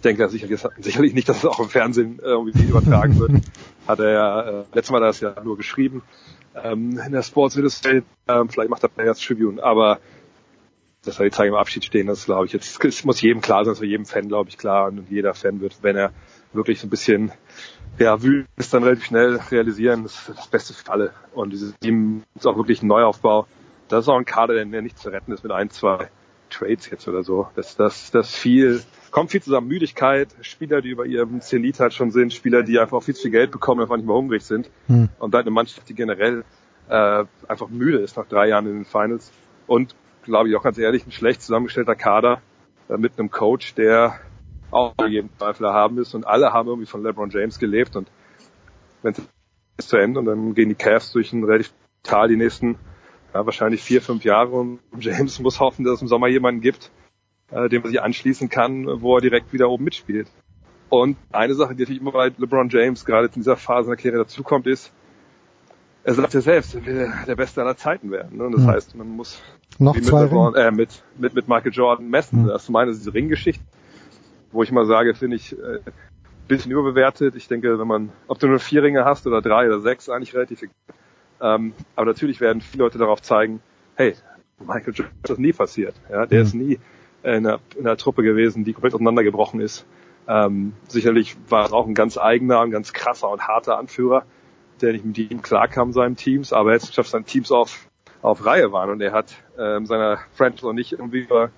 ich 0.00 0.02
denke 0.02 0.28
sicherlich, 0.30 0.60
sicherlich 0.78 1.12
nicht, 1.12 1.28
dass 1.28 1.38
es 1.38 1.44
auch 1.44 1.60
im 1.60 1.68
Fernsehen 1.68 2.20
irgendwie 2.22 2.64
übertragen 2.64 3.18
wird. 3.18 3.32
Hat 3.86 3.98
er 3.98 4.10
ja, 4.10 4.40
äh, 4.40 4.64
letztes 4.72 4.92
Mal 4.92 4.98
hat 4.98 5.04
er 5.04 5.10
es 5.10 5.20
ja 5.20 5.34
nur 5.42 5.56
geschrieben 5.56 6.02
ähm, 6.54 6.98
in 7.04 7.12
der 7.12 7.22
Sports 7.22 7.56
Illustrated, 7.56 8.04
ähm, 8.28 8.48
vielleicht 8.48 8.70
macht 8.70 8.82
er 8.82 8.88
Players 8.88 9.20
Tribune, 9.20 9.62
aber 9.62 9.98
dass 11.04 11.18
er 11.18 11.24
die 11.24 11.30
Zeit 11.30 11.48
im 11.48 11.54
Abschied 11.54 11.84
stehen, 11.84 12.06
das 12.06 12.26
glaube 12.26 12.46
ich 12.46 12.52
jetzt, 12.52 12.84
es 12.84 13.04
muss 13.04 13.20
jedem 13.20 13.40
klar 13.40 13.64
sein, 13.64 13.72
das 13.72 13.80
ist 13.80 13.86
jedem 13.86 14.06
Fan, 14.06 14.28
glaube 14.28 14.50
ich, 14.50 14.58
klar 14.58 14.88
und 14.88 15.10
jeder 15.10 15.34
Fan 15.34 15.60
wird, 15.60 15.82
wenn 15.82 15.96
er 15.96 16.12
wirklich 16.52 16.80
so 16.80 16.86
ein 16.86 16.90
bisschen 16.90 17.32
ja, 17.98 18.22
wütend 18.22 18.48
ist, 18.56 18.72
dann 18.74 18.82
relativ 18.82 19.04
schnell 19.04 19.40
realisieren, 19.50 20.02
das 20.02 20.28
ist 20.28 20.38
das 20.38 20.48
Beste 20.48 20.74
für 20.74 20.90
alle. 20.90 21.12
Und 21.34 21.50
dieses 21.50 21.78
Team 21.78 22.22
ist 22.34 22.46
auch 22.46 22.56
wirklich 22.56 22.82
ein 22.82 22.86
Neuaufbau. 22.86 23.46
Das 23.88 24.04
ist 24.04 24.08
auch 24.08 24.16
ein 24.16 24.24
Kader, 24.24 24.54
der 24.54 24.82
nicht 24.82 24.98
zu 24.98 25.10
retten 25.10 25.32
ist 25.32 25.42
mit 25.42 25.52
ein, 25.52 25.68
zwei 25.70 26.08
Trades 26.50 26.90
jetzt 26.90 27.08
oder 27.08 27.22
so. 27.22 27.48
Das, 27.54 27.76
das, 27.76 28.10
das 28.10 28.34
viel, 28.34 28.82
kommt 29.10 29.30
viel 29.30 29.42
zusammen. 29.42 29.68
Müdigkeit, 29.68 30.28
Spieler, 30.42 30.80
die 30.82 30.90
über 30.90 31.06
ihrem 31.06 31.40
Zenit 31.40 31.80
halt 31.80 31.94
schon 31.94 32.10
sind, 32.10 32.32
Spieler, 32.32 32.62
die 32.62 32.78
einfach 32.78 32.98
auch 32.98 33.02
viel 33.02 33.14
zu 33.14 33.22
viel 33.22 33.30
Geld 33.30 33.50
bekommen, 33.50 33.80
einfach 33.80 33.96
nicht 33.96 34.06
mehr 34.06 34.16
hungrig 34.16 34.42
sind. 34.42 34.70
Hm. 34.86 35.08
Und 35.18 35.34
dann 35.34 35.42
eine 35.42 35.50
Mannschaft, 35.50 35.88
die 35.88 35.94
generell 35.94 36.44
äh, 36.88 37.24
einfach 37.48 37.68
müde 37.68 37.98
ist 37.98 38.16
nach 38.16 38.26
drei 38.26 38.48
Jahren 38.48 38.66
in 38.66 38.74
den 38.74 38.84
Finals. 38.84 39.32
Und, 39.66 39.94
glaube 40.22 40.48
ich, 40.48 40.56
auch 40.56 40.62
ganz 40.62 40.78
ehrlich, 40.78 41.06
ein 41.06 41.12
schlecht 41.12 41.42
zusammengestellter 41.42 41.94
Kader 41.94 42.42
äh, 42.88 42.96
mit 42.96 43.18
einem 43.18 43.30
Coach, 43.30 43.74
der 43.74 44.20
auch 44.70 44.94
jeden 45.08 45.30
Zweifler 45.38 45.72
haben 45.72 45.98
ist 45.98 46.14
und 46.14 46.26
alle 46.26 46.52
haben 46.52 46.68
irgendwie 46.68 46.86
von 46.86 47.02
LeBron 47.02 47.30
James 47.30 47.58
gelebt 47.58 47.96
und 47.96 48.08
wenn 49.02 49.14
es 49.76 49.88
zu 49.88 49.96
Ende 49.96 50.20
und 50.20 50.26
dann 50.26 50.54
gehen 50.54 50.68
die 50.68 50.74
Cavs 50.74 51.12
durch 51.12 51.32
ein 51.32 51.42
relativ 51.42 51.72
Tal 52.02 52.28
die 52.28 52.36
nächsten 52.36 52.78
ja, 53.34 53.46
wahrscheinlich 53.46 53.82
vier, 53.82 54.02
fünf 54.02 54.24
Jahre 54.24 54.50
und 54.50 54.80
James 54.98 55.38
muss 55.40 55.60
hoffen, 55.60 55.84
dass 55.84 55.94
es 55.94 56.02
im 56.02 56.08
Sommer 56.08 56.28
jemanden 56.28 56.60
gibt, 56.60 56.90
äh, 57.50 57.68
dem 57.68 57.82
er 57.82 57.88
sich 57.88 58.02
anschließen 58.02 58.48
kann, 58.48 58.86
wo 59.00 59.16
er 59.16 59.20
direkt 59.20 59.52
wieder 59.52 59.68
oben 59.68 59.84
mitspielt. 59.84 60.28
Und 60.88 61.16
eine 61.30 61.54
Sache, 61.54 61.74
die 61.74 61.82
natürlich 61.82 62.00
immer 62.00 62.12
bei 62.12 62.32
LeBron 62.36 62.68
James 62.68 63.04
gerade 63.04 63.26
in 63.28 63.34
dieser 63.34 63.56
Phase 63.56 63.86
seiner 63.86 63.96
Karriere 63.96 64.18
dazukommt, 64.18 64.66
ist, 64.66 64.92
er 66.02 66.14
sagt 66.14 66.34
ja 66.34 66.40
selbst, 66.40 66.74
er 66.74 66.84
will 66.86 67.12
der 67.26 67.36
Beste 67.36 67.60
aller 67.60 67.76
Zeiten 67.76 68.10
werden. 68.10 68.38
Ne? 68.38 68.44
Und 68.44 68.52
das 68.52 68.62
Hm. 68.62 68.70
heißt, 68.70 68.94
man 68.96 69.08
muss 69.08 69.40
Noch 69.78 69.94
mit, 69.94 70.06
LeBron, 70.06 70.54
äh, 70.54 70.70
mit, 70.72 71.04
mit, 71.16 71.34
mit 71.34 71.46
Michael 71.46 71.72
Jordan 71.72 72.08
messen. 72.08 72.42
Hm. 72.42 72.48
Das 72.48 72.64
ist 72.64 72.70
meine 72.70 72.90
diese 72.90 73.14
Ringgeschichte, 73.14 73.62
wo 74.50 74.62
ich 74.62 74.70
immer 74.70 74.86
sage, 74.86 75.14
finde 75.14 75.36
ich 75.36 75.52
äh, 75.52 75.78
bisschen 76.48 76.72
überbewertet. 76.72 77.36
Ich 77.36 77.48
denke, 77.48 77.78
wenn 77.78 77.86
man, 77.86 78.12
ob 78.26 78.38
du 78.38 78.48
nur 78.48 78.58
vier 78.58 78.82
Ringe 78.82 79.04
hast 79.04 79.26
oder 79.26 79.40
drei 79.40 79.66
oder 79.66 79.80
sechs, 79.80 80.08
eigentlich 80.08 80.34
relativ 80.34 80.62
egal. 80.62 80.74
Ähm, 81.40 81.72
aber 81.96 82.06
natürlich 82.06 82.40
werden 82.40 82.60
viele 82.60 82.84
Leute 82.84 82.98
darauf 82.98 83.22
zeigen, 83.22 83.60
hey, 83.96 84.14
Michael 84.58 84.92
Jordan 84.94 85.14
ist 85.22 85.30
das 85.30 85.38
nie 85.38 85.52
passiert. 85.52 85.94
Ja, 86.10 86.26
der 86.26 86.40
Mhm. 86.40 86.44
ist 86.46 86.54
nie 86.54 86.78
in 87.22 87.30
einer, 87.30 87.60
in 87.76 87.86
einer 87.86 87.96
Truppe 87.96 88.22
gewesen, 88.22 88.64
die 88.64 88.72
komplett 88.72 88.94
auseinandergebrochen 88.94 89.60
ist. 89.60 89.86
Ähm, 90.28 90.74
sicherlich 90.88 91.36
war 91.48 91.66
es 91.66 91.72
auch 91.72 91.86
ein 91.86 91.94
ganz 91.94 92.18
eigener, 92.18 92.60
ein 92.60 92.70
ganz 92.70 92.92
krasser 92.92 93.30
und 93.30 93.48
harter 93.48 93.78
Anführer, 93.78 94.24
der 94.80 94.92
nicht 94.92 95.04
mit 95.04 95.18
ihm 95.18 95.42
klarkam, 95.42 95.92
seinen 95.92 96.16
Teams, 96.16 96.52
aber 96.52 96.70
er 96.70 96.74
hat 96.76 96.82
es 96.82 96.88
geschafft, 96.88 97.10
seine 97.10 97.24
Teams 97.24 97.50
auf, 97.50 97.88
auf 98.22 98.44
Reihe 98.44 98.70
waren 98.72 98.90
und 98.90 99.00
er 99.00 99.12
hat 99.12 99.34
ähm, 99.58 99.86
seiner 99.86 100.18
Franchise 100.34 100.66
auch 100.66 100.72
nicht 100.72 100.92
irgendwie 100.92 101.20
über 101.20 101.50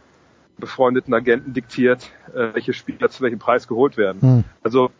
befreundeten 0.58 1.12
Agenten 1.12 1.52
diktiert, 1.54 2.10
äh, 2.34 2.54
welche 2.54 2.72
Spieler 2.72 3.10
zu 3.10 3.22
welchem 3.22 3.38
Preis 3.38 3.66
geholt 3.68 3.96
werden. 3.96 4.20
Hm. 4.20 4.44
Also 4.62 4.90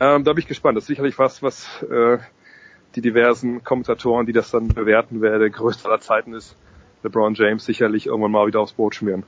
ähm, 0.00 0.24
da 0.24 0.32
bin 0.32 0.40
ich 0.40 0.48
gespannt. 0.48 0.76
Das 0.76 0.84
ist 0.84 0.88
sicherlich 0.88 1.18
was, 1.18 1.42
was 1.42 1.82
äh, 1.82 2.18
die 2.94 3.00
diversen 3.00 3.64
Kommentatoren, 3.64 4.26
die 4.26 4.32
das 4.32 4.50
dann 4.50 4.68
bewerten, 4.68 5.20
wer 5.20 5.38
der 5.38 5.50
aller 5.84 6.00
Zeiten 6.00 6.34
ist, 6.34 6.56
LeBron 7.02 7.34
James 7.34 7.64
sicherlich 7.64 8.06
irgendwann 8.06 8.32
mal 8.32 8.46
wieder 8.46 8.60
aufs 8.60 8.72
Boot 8.72 8.94
schmieren. 8.94 9.24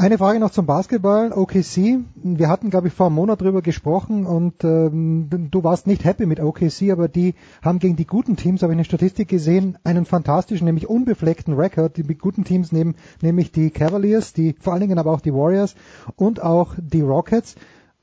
Eine 0.00 0.16
Frage 0.16 0.38
noch 0.38 0.52
zum 0.52 0.64
Basketball, 0.64 1.32
OKC. 1.32 2.04
Wir 2.14 2.48
hatten, 2.48 2.70
glaube 2.70 2.86
ich, 2.86 2.94
vor 2.94 3.06
einem 3.06 3.16
Monat 3.16 3.40
drüber 3.40 3.62
gesprochen 3.62 4.26
und 4.26 4.62
ähm, 4.62 5.28
du 5.50 5.64
warst 5.64 5.88
nicht 5.88 6.04
happy 6.04 6.24
mit 6.24 6.38
OKC, 6.38 6.92
aber 6.92 7.08
die 7.08 7.34
haben 7.62 7.80
gegen 7.80 7.96
die 7.96 8.06
guten 8.06 8.36
Teams, 8.36 8.62
habe 8.62 8.72
ich 8.72 8.76
eine 8.76 8.84
Statistik 8.84 9.26
gesehen, 9.26 9.76
einen 9.82 10.04
fantastischen, 10.04 10.66
nämlich 10.66 10.88
unbefleckten 10.88 11.54
Rekord. 11.54 11.96
Die 11.96 12.04
guten 12.14 12.44
Teams 12.44 12.70
nehmen 12.70 12.94
nämlich 13.22 13.50
die 13.50 13.70
Cavaliers, 13.70 14.32
die 14.32 14.54
vor 14.60 14.72
allen 14.72 14.82
Dingen 14.82 15.00
aber 15.00 15.10
auch 15.10 15.20
die 15.20 15.34
Warriors 15.34 15.74
und 16.14 16.40
auch 16.44 16.76
die 16.78 17.00
Rockets. 17.02 17.56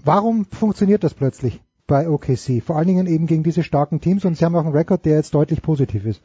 Warum 0.04 0.44
funktioniert 0.44 1.02
das 1.06 1.14
plötzlich 1.14 1.62
bei 1.88 2.10
OKC? 2.10 2.62
Vor 2.64 2.76
allen 2.76 2.88
Dingen 2.88 3.08
eben 3.08 3.28
gegen 3.28 3.44
diese 3.44 3.64
starken 3.64 4.02
Teams 4.02 4.26
und 4.26 4.38
sie 4.38 4.46
haben 4.46 4.56
auch 4.56 4.66
einen 4.66 4.76
Rekord, 4.76 5.06
der 5.06 5.16
jetzt 5.16 5.34
deutlich 5.34 5.62
positiv 5.62 6.06
ist. 6.06 6.22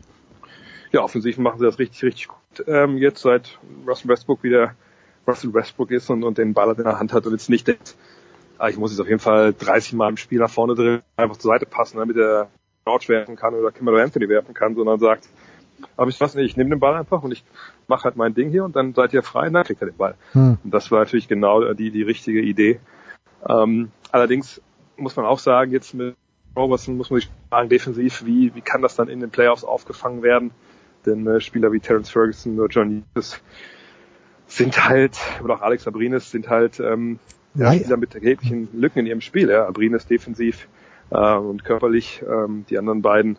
Ja, 0.93 1.03
offensiv 1.03 1.39
machen 1.39 1.59
sie 1.59 1.65
das 1.65 1.79
richtig, 1.79 2.03
richtig 2.03 2.29
gut. 2.29 2.67
Ähm, 2.67 2.97
jetzt 2.97 3.23
seit 3.23 3.59
Russell 3.87 4.11
Westbrook 4.11 4.43
wieder 4.43 4.75
Russell 5.27 5.55
Westbrook 5.55 5.91
ist 5.91 6.11
und, 6.11 6.25
und 6.25 6.39
den 6.39 6.55
Ball 6.55 6.75
in 6.77 6.85
der 6.85 6.99
Hand 6.99 7.13
hat 7.13 7.27
und 7.27 7.33
jetzt 7.33 7.49
nicht 7.49 7.69
denkt, 7.69 7.95
ah, 8.59 8.69
ich 8.69 8.77
muss 8.77 8.91
jetzt 8.91 9.01
auf 9.01 9.09
jeden 9.09 9.21
Fall 9.21 9.55
30 9.55 9.93
Mal 9.95 10.09
im 10.09 10.17
Spiel 10.17 10.41
nach 10.41 10.51
vorne 10.51 10.75
drin 10.75 11.03
einfach 11.17 11.37
zur 11.37 11.53
Seite 11.53 11.67
passen, 11.67 11.99
damit 11.99 12.17
er 12.17 12.49
George 12.85 13.07
werfen 13.09 13.37
kann 13.37 13.55
oder 13.55 13.71
Kimmel 13.71 14.01
Anthony 14.01 14.29
werfen 14.29 14.55
kann, 14.55 14.75
sondern 14.75 14.99
sagt, 14.99 15.29
aber 15.97 16.11
ich 16.11 16.21
weiß 16.21 16.35
nicht, 16.35 16.47
ich 16.47 16.57
nehme 16.57 16.71
den 16.71 16.81
Ball 16.81 16.95
einfach 16.95 17.23
und 17.23 17.33
ich 17.33 17.45
mache 17.89 18.05
halt 18.05 18.17
mein 18.17 18.35
Ding 18.35 18.51
hier 18.51 18.65
und 18.65 18.77
dann 18.77 18.95
seid 18.95 19.13
ihr 19.13 19.23
frei 19.23 19.47
und 19.47 19.55
dann 19.55 19.65
kriegt 19.65 19.81
er 19.81 19.89
den 19.89 19.97
Ball. 19.97 20.15
Hm. 20.33 20.59
Und 20.63 20.75
das 20.75 20.91
war 20.91 21.01
natürlich 21.01 21.29
genau 21.29 21.73
die, 21.73 21.91
die 21.91 22.03
richtige 22.03 22.41
Idee. 22.41 22.81
Ähm, 23.49 23.91
allerdings 24.11 24.61
muss 25.01 25.17
man 25.17 25.27
auch 25.27 25.39
sagen, 25.39 25.73
jetzt 25.73 25.95
mit 25.95 26.15
Robertson 26.57 26.97
muss 26.97 27.11
man 27.11 27.21
sich 27.21 27.31
fragen, 27.49 27.69
defensiv, 27.69 28.25
wie, 28.25 28.55
wie 28.55 28.61
kann 28.61 28.83
das 28.83 28.97
dann 28.97 29.09
in 29.09 29.21
den 29.21 29.31
Playoffs 29.31 29.65
aufgefangen 29.65 30.23
werden? 30.23 30.51
Denn 31.07 31.27
äh, 31.27 31.41
Spieler 31.41 31.73
wie 31.73 31.81
Terence 31.81 32.11
Ferguson 32.11 32.59
oder 32.59 32.69
John 32.69 33.05
Hughes 33.15 33.41
sind 34.47 34.89
halt, 34.89 35.17
oder 35.43 35.55
auch 35.55 35.63
Alex 35.63 35.87
Abrines 35.87 36.31
sind 36.31 36.49
halt 36.49 36.81
ähm, 36.81 37.19
ja. 37.55 37.73
Spieler 37.73 37.97
mit 37.97 38.15
erheblichen 38.15 38.69
Lücken 38.73 39.01
in 39.01 39.07
ihrem 39.07 39.21
Spiel. 39.21 39.49
Ja. 39.49 39.67
Abrines 39.67 40.07
defensiv 40.07 40.69
äh, 41.11 41.35
und 41.35 41.65
körperlich, 41.65 42.23
ähm, 42.29 42.65
die 42.69 42.79
anderen 42.79 43.03
beiden 43.03 43.39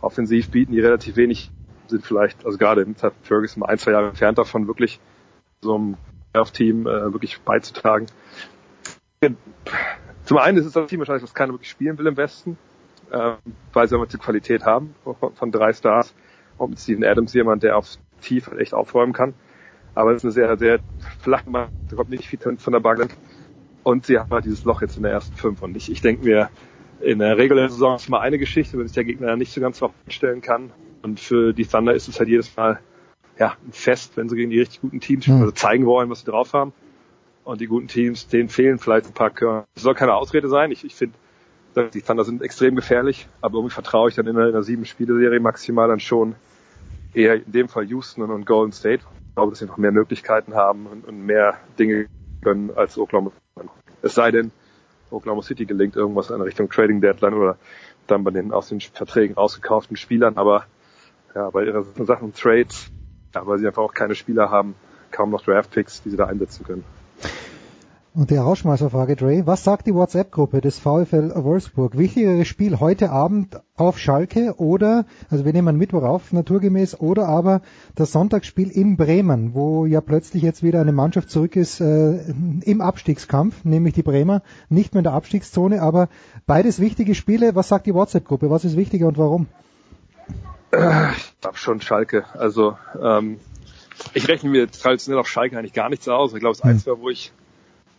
offensiv 0.00 0.50
bieten 0.50 0.72
die 0.72 0.80
relativ 0.80 1.16
wenig, 1.16 1.50
sind 1.88 2.04
vielleicht, 2.04 2.46
also 2.46 2.58
gerade 2.58 2.82
im 2.82 2.96
Zeit 2.96 3.12
Ferguson 3.22 3.62
ein, 3.62 3.78
zwei 3.78 3.92
Jahre 3.92 4.08
entfernt 4.08 4.38
davon, 4.38 4.66
wirklich 4.66 5.00
so 5.60 5.74
einem 5.74 5.96
Playoff-Team 6.32 6.86
äh, 6.86 7.12
wirklich 7.12 7.40
beizutragen. 7.40 8.06
Zum 10.24 10.38
einen 10.38 10.58
ist 10.58 10.66
es 10.66 10.72
das 10.72 10.88
Team 10.88 11.00
wahrscheinlich, 11.00 11.22
das 11.22 11.34
keiner 11.34 11.52
wirklich 11.52 11.70
spielen 11.70 11.98
will 11.98 12.06
im 12.06 12.16
Westen, 12.16 12.56
äh, 13.10 13.34
weil 13.72 13.88
sie 13.88 13.94
aber 13.94 14.06
die 14.06 14.18
Qualität 14.18 14.64
haben 14.64 14.94
von, 15.04 15.34
von 15.34 15.52
drei 15.52 15.72
Stars 15.72 16.14
und 16.58 16.70
mit 16.70 16.78
Steven 16.80 17.04
Adams 17.04 17.32
jemand, 17.34 17.62
der 17.62 17.76
auf 17.76 17.86
tief 18.20 18.48
halt 18.48 18.60
echt 18.60 18.74
aufräumen 18.74 19.12
kann. 19.12 19.34
Aber 19.94 20.12
es 20.12 20.18
ist 20.18 20.24
eine 20.24 20.32
sehr, 20.32 20.56
sehr 20.56 20.80
flache 21.20 21.50
Mann, 21.50 21.68
da 21.88 21.96
kommt 21.96 22.10
nicht 22.10 22.26
viel 22.26 22.38
von 22.38 22.72
der 22.72 22.80
Bank. 22.80 23.16
Und 23.82 24.06
sie 24.06 24.18
haben 24.18 24.30
halt 24.30 24.44
dieses 24.44 24.64
Loch 24.64 24.80
jetzt 24.80 24.96
in 24.96 25.02
der 25.02 25.12
ersten 25.12 25.36
fünf. 25.36 25.60
Und 25.62 25.76
ich, 25.76 25.90
ich 25.90 26.00
denke 26.00 26.24
mir, 26.24 26.50
in 27.00 27.18
der 27.18 27.36
regulären 27.36 27.68
Saison 27.70 27.96
ist 27.96 28.08
mal 28.08 28.20
eine 28.20 28.38
Geschichte, 28.38 28.78
wenn 28.78 28.86
sich 28.86 28.94
der 28.94 29.04
Gegner 29.04 29.36
nicht 29.36 29.52
so 29.52 29.60
ganz 29.60 29.80
drauf 29.80 29.92
einstellen 30.06 30.40
kann. 30.40 30.72
Und 31.02 31.18
für 31.20 31.52
die 31.52 31.66
Thunder 31.66 31.94
ist 31.94 32.08
es 32.08 32.18
halt 32.20 32.28
jedes 32.28 32.56
Mal 32.56 32.80
ja, 33.38 33.56
ein 33.66 33.72
Fest, 33.72 34.16
wenn 34.16 34.28
sie 34.28 34.36
gegen 34.36 34.50
die 34.50 34.60
richtig 34.60 34.80
guten 34.82 35.00
Teams 35.00 35.24
spielen, 35.24 35.38
Hm. 35.38 35.42
also 35.42 35.52
zeigen 35.52 35.84
wollen, 35.84 36.08
was 36.10 36.20
sie 36.20 36.26
drauf 36.30 36.52
haben. 36.52 36.72
Und 37.44 37.60
die 37.60 37.66
guten 37.66 37.88
Teams, 37.88 38.28
denen 38.28 38.48
fehlen 38.48 38.78
vielleicht 38.78 39.06
ein 39.06 39.14
paar 39.14 39.30
Körner. 39.30 39.66
Das 39.74 39.82
soll 39.82 39.94
keine 39.94 40.14
Ausrede 40.14 40.48
sein. 40.48 40.70
Ich, 40.70 40.84
ich 40.84 40.94
finde, 40.94 41.14
die 41.92 42.02
Thunder 42.02 42.24
sind 42.24 42.42
extrem 42.42 42.76
gefährlich, 42.76 43.28
aber 43.40 43.56
irgendwie 43.56 43.74
vertraue 43.74 44.08
ich 44.08 44.14
dann 44.14 44.26
in 44.26 44.36
einer, 44.36 44.48
in 44.48 44.54
einer 44.54 44.62
sieben-Spiele-Serie 44.62 45.40
maximal 45.40 45.88
dann 45.88 46.00
schon 46.00 46.34
eher 47.14 47.34
in 47.34 47.50
dem 47.50 47.68
Fall 47.68 47.84
Houston 47.84 48.22
und 48.22 48.46
Golden 48.46 48.72
State. 48.72 49.02
Ich 49.28 49.34
glaube, 49.34 49.50
dass 49.50 49.58
sie 49.58 49.66
noch 49.66 49.78
mehr 49.78 49.92
Möglichkeiten 49.92 50.54
haben 50.54 50.86
und, 50.86 51.06
und 51.06 51.24
mehr 51.24 51.58
Dinge 51.78 52.06
können 52.42 52.70
als 52.76 52.98
Oklahoma. 52.98 53.32
Es 54.02 54.14
sei 54.14 54.30
denn, 54.30 54.52
Oklahoma 55.10 55.42
City 55.42 55.66
gelingt 55.66 55.96
irgendwas 55.96 56.30
in 56.30 56.40
Richtung 56.40 56.68
Trading 56.70 57.00
Deadline 57.00 57.34
oder 57.34 57.58
dann 58.06 58.24
bei 58.24 58.30
den 58.30 58.52
aus 58.52 58.68
den 58.68 58.80
Verträgen 58.80 59.36
ausgekauften 59.36 59.96
Spielern, 59.96 60.36
aber 60.36 60.66
ja, 61.34 61.50
bei 61.50 61.64
ihrer 61.64 61.84
Sachen 62.04 62.34
Trades, 62.34 62.90
ja, 63.34 63.46
weil 63.46 63.58
sie 63.58 63.66
einfach 63.66 63.82
auch 63.82 63.94
keine 63.94 64.14
Spieler 64.14 64.50
haben, 64.50 64.74
kaum 65.10 65.30
noch 65.30 65.42
Draft-Picks, 65.42 66.02
die 66.02 66.10
sie 66.10 66.16
da 66.16 66.26
einsetzen 66.26 66.64
können. 66.64 66.84
Und 68.14 68.30
die 68.30 68.36
Rauschmeißerfrage, 68.36 69.16
Dre, 69.16 69.46
was 69.46 69.64
sagt 69.64 69.86
die 69.86 69.94
WhatsApp-Gruppe 69.94 70.60
des 70.60 70.78
VfL 70.78 71.32
Wolfsburg? 71.34 71.96
Wichtigeres 71.96 72.46
Spiel 72.46 72.78
heute 72.78 73.10
Abend 73.10 73.58
auf 73.74 73.98
Schalke 73.98 74.56
oder, 74.58 75.06
also 75.30 75.46
wir 75.46 75.54
nehmen 75.54 75.78
Mittwoch 75.78 76.02
auf, 76.02 76.30
naturgemäß, 76.30 77.00
oder 77.00 77.26
aber 77.26 77.62
das 77.94 78.12
Sonntagsspiel 78.12 78.68
in 78.68 78.98
Bremen, 78.98 79.54
wo 79.54 79.86
ja 79.86 80.02
plötzlich 80.02 80.42
jetzt 80.42 80.62
wieder 80.62 80.82
eine 80.82 80.92
Mannschaft 80.92 81.30
zurück 81.30 81.56
ist 81.56 81.80
äh, 81.80 82.18
im 82.60 82.82
Abstiegskampf, 82.82 83.64
nämlich 83.64 83.94
die 83.94 84.02
Bremer, 84.02 84.42
nicht 84.68 84.92
mehr 84.92 85.00
in 85.00 85.04
der 85.04 85.14
Abstiegszone, 85.14 85.80
aber 85.80 86.10
beides 86.44 86.80
wichtige 86.80 87.14
Spiele. 87.14 87.54
Was 87.54 87.68
sagt 87.68 87.86
die 87.86 87.94
WhatsApp-Gruppe? 87.94 88.50
Was 88.50 88.66
ist 88.66 88.76
wichtiger 88.76 89.08
und 89.08 89.16
warum? 89.16 89.46
Ich 90.70 91.40
glaube 91.40 91.56
schon 91.56 91.80
Schalke. 91.80 92.24
Also 92.34 92.76
ähm, 93.00 93.38
ich 94.14 94.28
rechne 94.28 94.50
mir 94.50 94.70
traditionell 94.70 95.18
auf 95.20 95.28
Schalke 95.28 95.58
eigentlich 95.58 95.72
gar 95.72 95.88
nichts 95.88 96.08
aus. 96.08 96.32
Ich 96.34 96.40
glaube, 96.40 96.56
das 96.56 96.62
Einzige, 96.62 97.00
wo 97.00 97.08
ich 97.08 97.32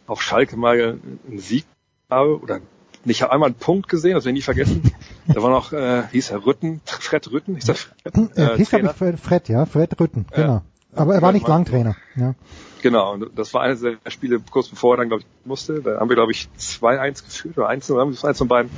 auf 0.08 0.22
Schalke 0.22 0.58
mal 0.58 1.00
einen 1.28 1.40
Sieg 1.40 1.66
habe 2.10 2.40
oder 2.42 2.60
ich 3.06 3.22
habe 3.22 3.34
einmal 3.34 3.48
einen 3.48 3.56
Punkt 3.58 3.90
gesehen, 3.90 4.14
das 4.16 4.24
werde 4.26 4.38
ich 4.38 4.42
nie 4.42 4.46
vergessen. 4.46 4.82
Da 5.28 5.42
war 5.42 5.50
noch, 5.50 5.74
äh, 5.74 6.04
hieß 6.12 6.32
er 6.32 6.46
Rütten, 6.46 6.82
Fred 6.86 7.30
Rütten, 7.32 7.56
hieß 7.56 7.66
der 7.66 7.76
Fred, 7.76 7.94
Äh, 8.36 8.58
hieß, 8.58 8.70
Trainer. 8.70 8.92
ich, 8.92 8.98
Fred, 8.98 9.20
Fred, 9.20 9.50
ja, 9.50 9.66
Fred 9.66 10.00
Rütten, 10.00 10.26
genau. 10.34 10.62
Aber 10.96 11.16
er 11.16 11.22
war 11.22 11.32
nicht 11.32 11.44
war- 11.44 11.50
lang 11.50 11.66
Trainer. 11.66 11.96
Ja. 12.16 12.36
Genau, 12.82 13.14
und 13.14 13.32
das 13.38 13.54
war 13.54 13.62
eines 13.62 13.82
der 13.82 13.98
Spiele 14.10 14.40
kurz 14.52 14.68
bevor 14.70 14.94
er 14.96 14.98
dann, 14.98 15.08
glaube 15.08 15.22
ich, 15.24 15.28
musste. 15.46 15.82
Da 15.82 16.00
haben 16.00 16.10
wir, 16.10 16.16
glaube 16.16 16.32
ich, 16.34 16.50
2-1 16.58 17.24
geführt 17.26 17.58
oder 17.58 17.68
1 17.70 17.90
haben 17.90 18.14
wir 18.14 18.24
eins 18.28 18.38
von 18.38 18.48
beiden. 18.48 18.70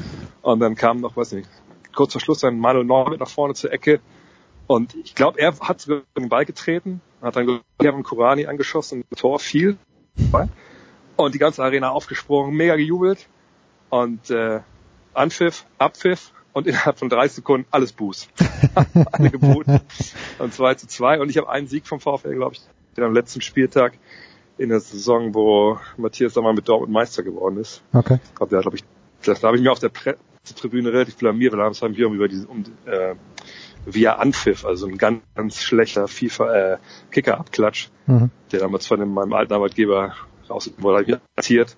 Und 0.42 0.60
dann 0.60 0.76
kam 0.76 1.02
noch, 1.02 1.18
weiß 1.18 1.34
nicht, 1.34 1.50
kurz 1.94 2.14
vor 2.14 2.22
Schluss 2.22 2.40
dann 2.40 2.58
Manuel 2.60 2.86
mit 3.10 3.20
nach 3.20 3.28
vorne 3.30 3.54
zur 3.56 3.74
Ecke. 3.74 4.00
Und 4.68 4.96
ich 4.96 5.16
glaube, 5.16 5.40
er 5.40 5.58
hat 5.60 5.82
sogar 5.82 6.02
den 6.18 6.30
Ball 6.30 6.46
getreten, 6.46 7.02
hat 7.22 7.36
dann 7.36 7.62
Kevin 7.80 8.04
Kurani 8.04 8.48
angeschossen, 8.48 9.04
ein 9.10 9.16
Tor 9.16 9.40
fiel. 9.40 9.78
Und 11.16 11.36
die 11.36 11.40
ganze 11.40 11.64
Arena 11.64 11.92
aufgesprungen, 11.92 12.56
mega 12.56 12.76
gejubelt. 12.76 13.28
Und 13.90 14.30
äh, 14.32 14.62
Anpfiff, 15.14 15.66
Abpfiff 15.78 16.32
und 16.54 16.68
innerhalb 16.68 16.98
von 16.98 17.10
drei 17.10 17.28
Sekunden 17.28 17.68
alles 17.72 17.92
Buß. 17.94 18.28
Alle 19.12 19.30
geboten. 19.30 19.82
Und 20.40 20.54
2 20.54 20.76
zu 20.76 20.88
2. 20.88 21.20
Und 21.20 21.30
ich 21.30 21.38
habe 21.38 21.50
einen 21.50 21.68
Sieg 21.68 21.88
vom 21.88 22.00
VfL, 22.00 22.36
glaube 22.36 22.56
ich, 22.56 22.62
den 22.98 23.04
am 23.04 23.14
letzten 23.14 23.42
Spieltag 23.42 23.98
in 24.58 24.70
der 24.70 24.80
Saison, 24.80 25.34
wo 25.34 25.80
Matthias 25.98 26.34
Sommer 26.34 26.54
mit 26.54 26.68
Dortmund 26.68 26.92
Meister 26.92 27.24
geworden 27.24 27.58
ist. 27.58 27.84
Okay. 27.94 28.20
Ich 28.24 28.36
glaube, 28.36 28.56
da, 28.56 28.62
glaub 28.62 28.74
ich, 28.74 28.84
das, 29.24 29.42
da 29.42 29.48
habe 29.48 29.58
ich 29.58 29.64
mir 29.64 29.72
auf 29.72 29.80
der 29.80 29.90
Pre 29.90 30.18
Tribüne 30.56 30.94
relativ 30.94 31.18
blamiert, 31.18 31.54
weil 31.54 31.60
da 31.60 31.66
haben 31.66 31.98
wir 31.98 32.06
über 32.06 32.28
diesen, 32.28 32.46
um, 32.46 32.64
äh, 32.86 33.16
via 33.86 34.16
Anpfiff, 34.16 34.66
also 34.66 34.88
ein 34.88 34.98
ganz, 34.98 35.22
ganz 35.36 35.62
schlechter 35.62 36.08
FIFA, 36.08 36.54
äh, 36.54 36.78
Kicker-Abklatsch, 37.12 37.90
Mhm. 38.08 38.32
der 38.52 38.60
damals 38.60 38.88
von 38.88 39.00
meinem 39.08 39.34
alten 39.34 39.54
Arbeitgeber 39.54 40.16
raus 40.50 40.72
wurde, 40.78 41.12
ich 41.12 41.18
passiert 41.36 41.78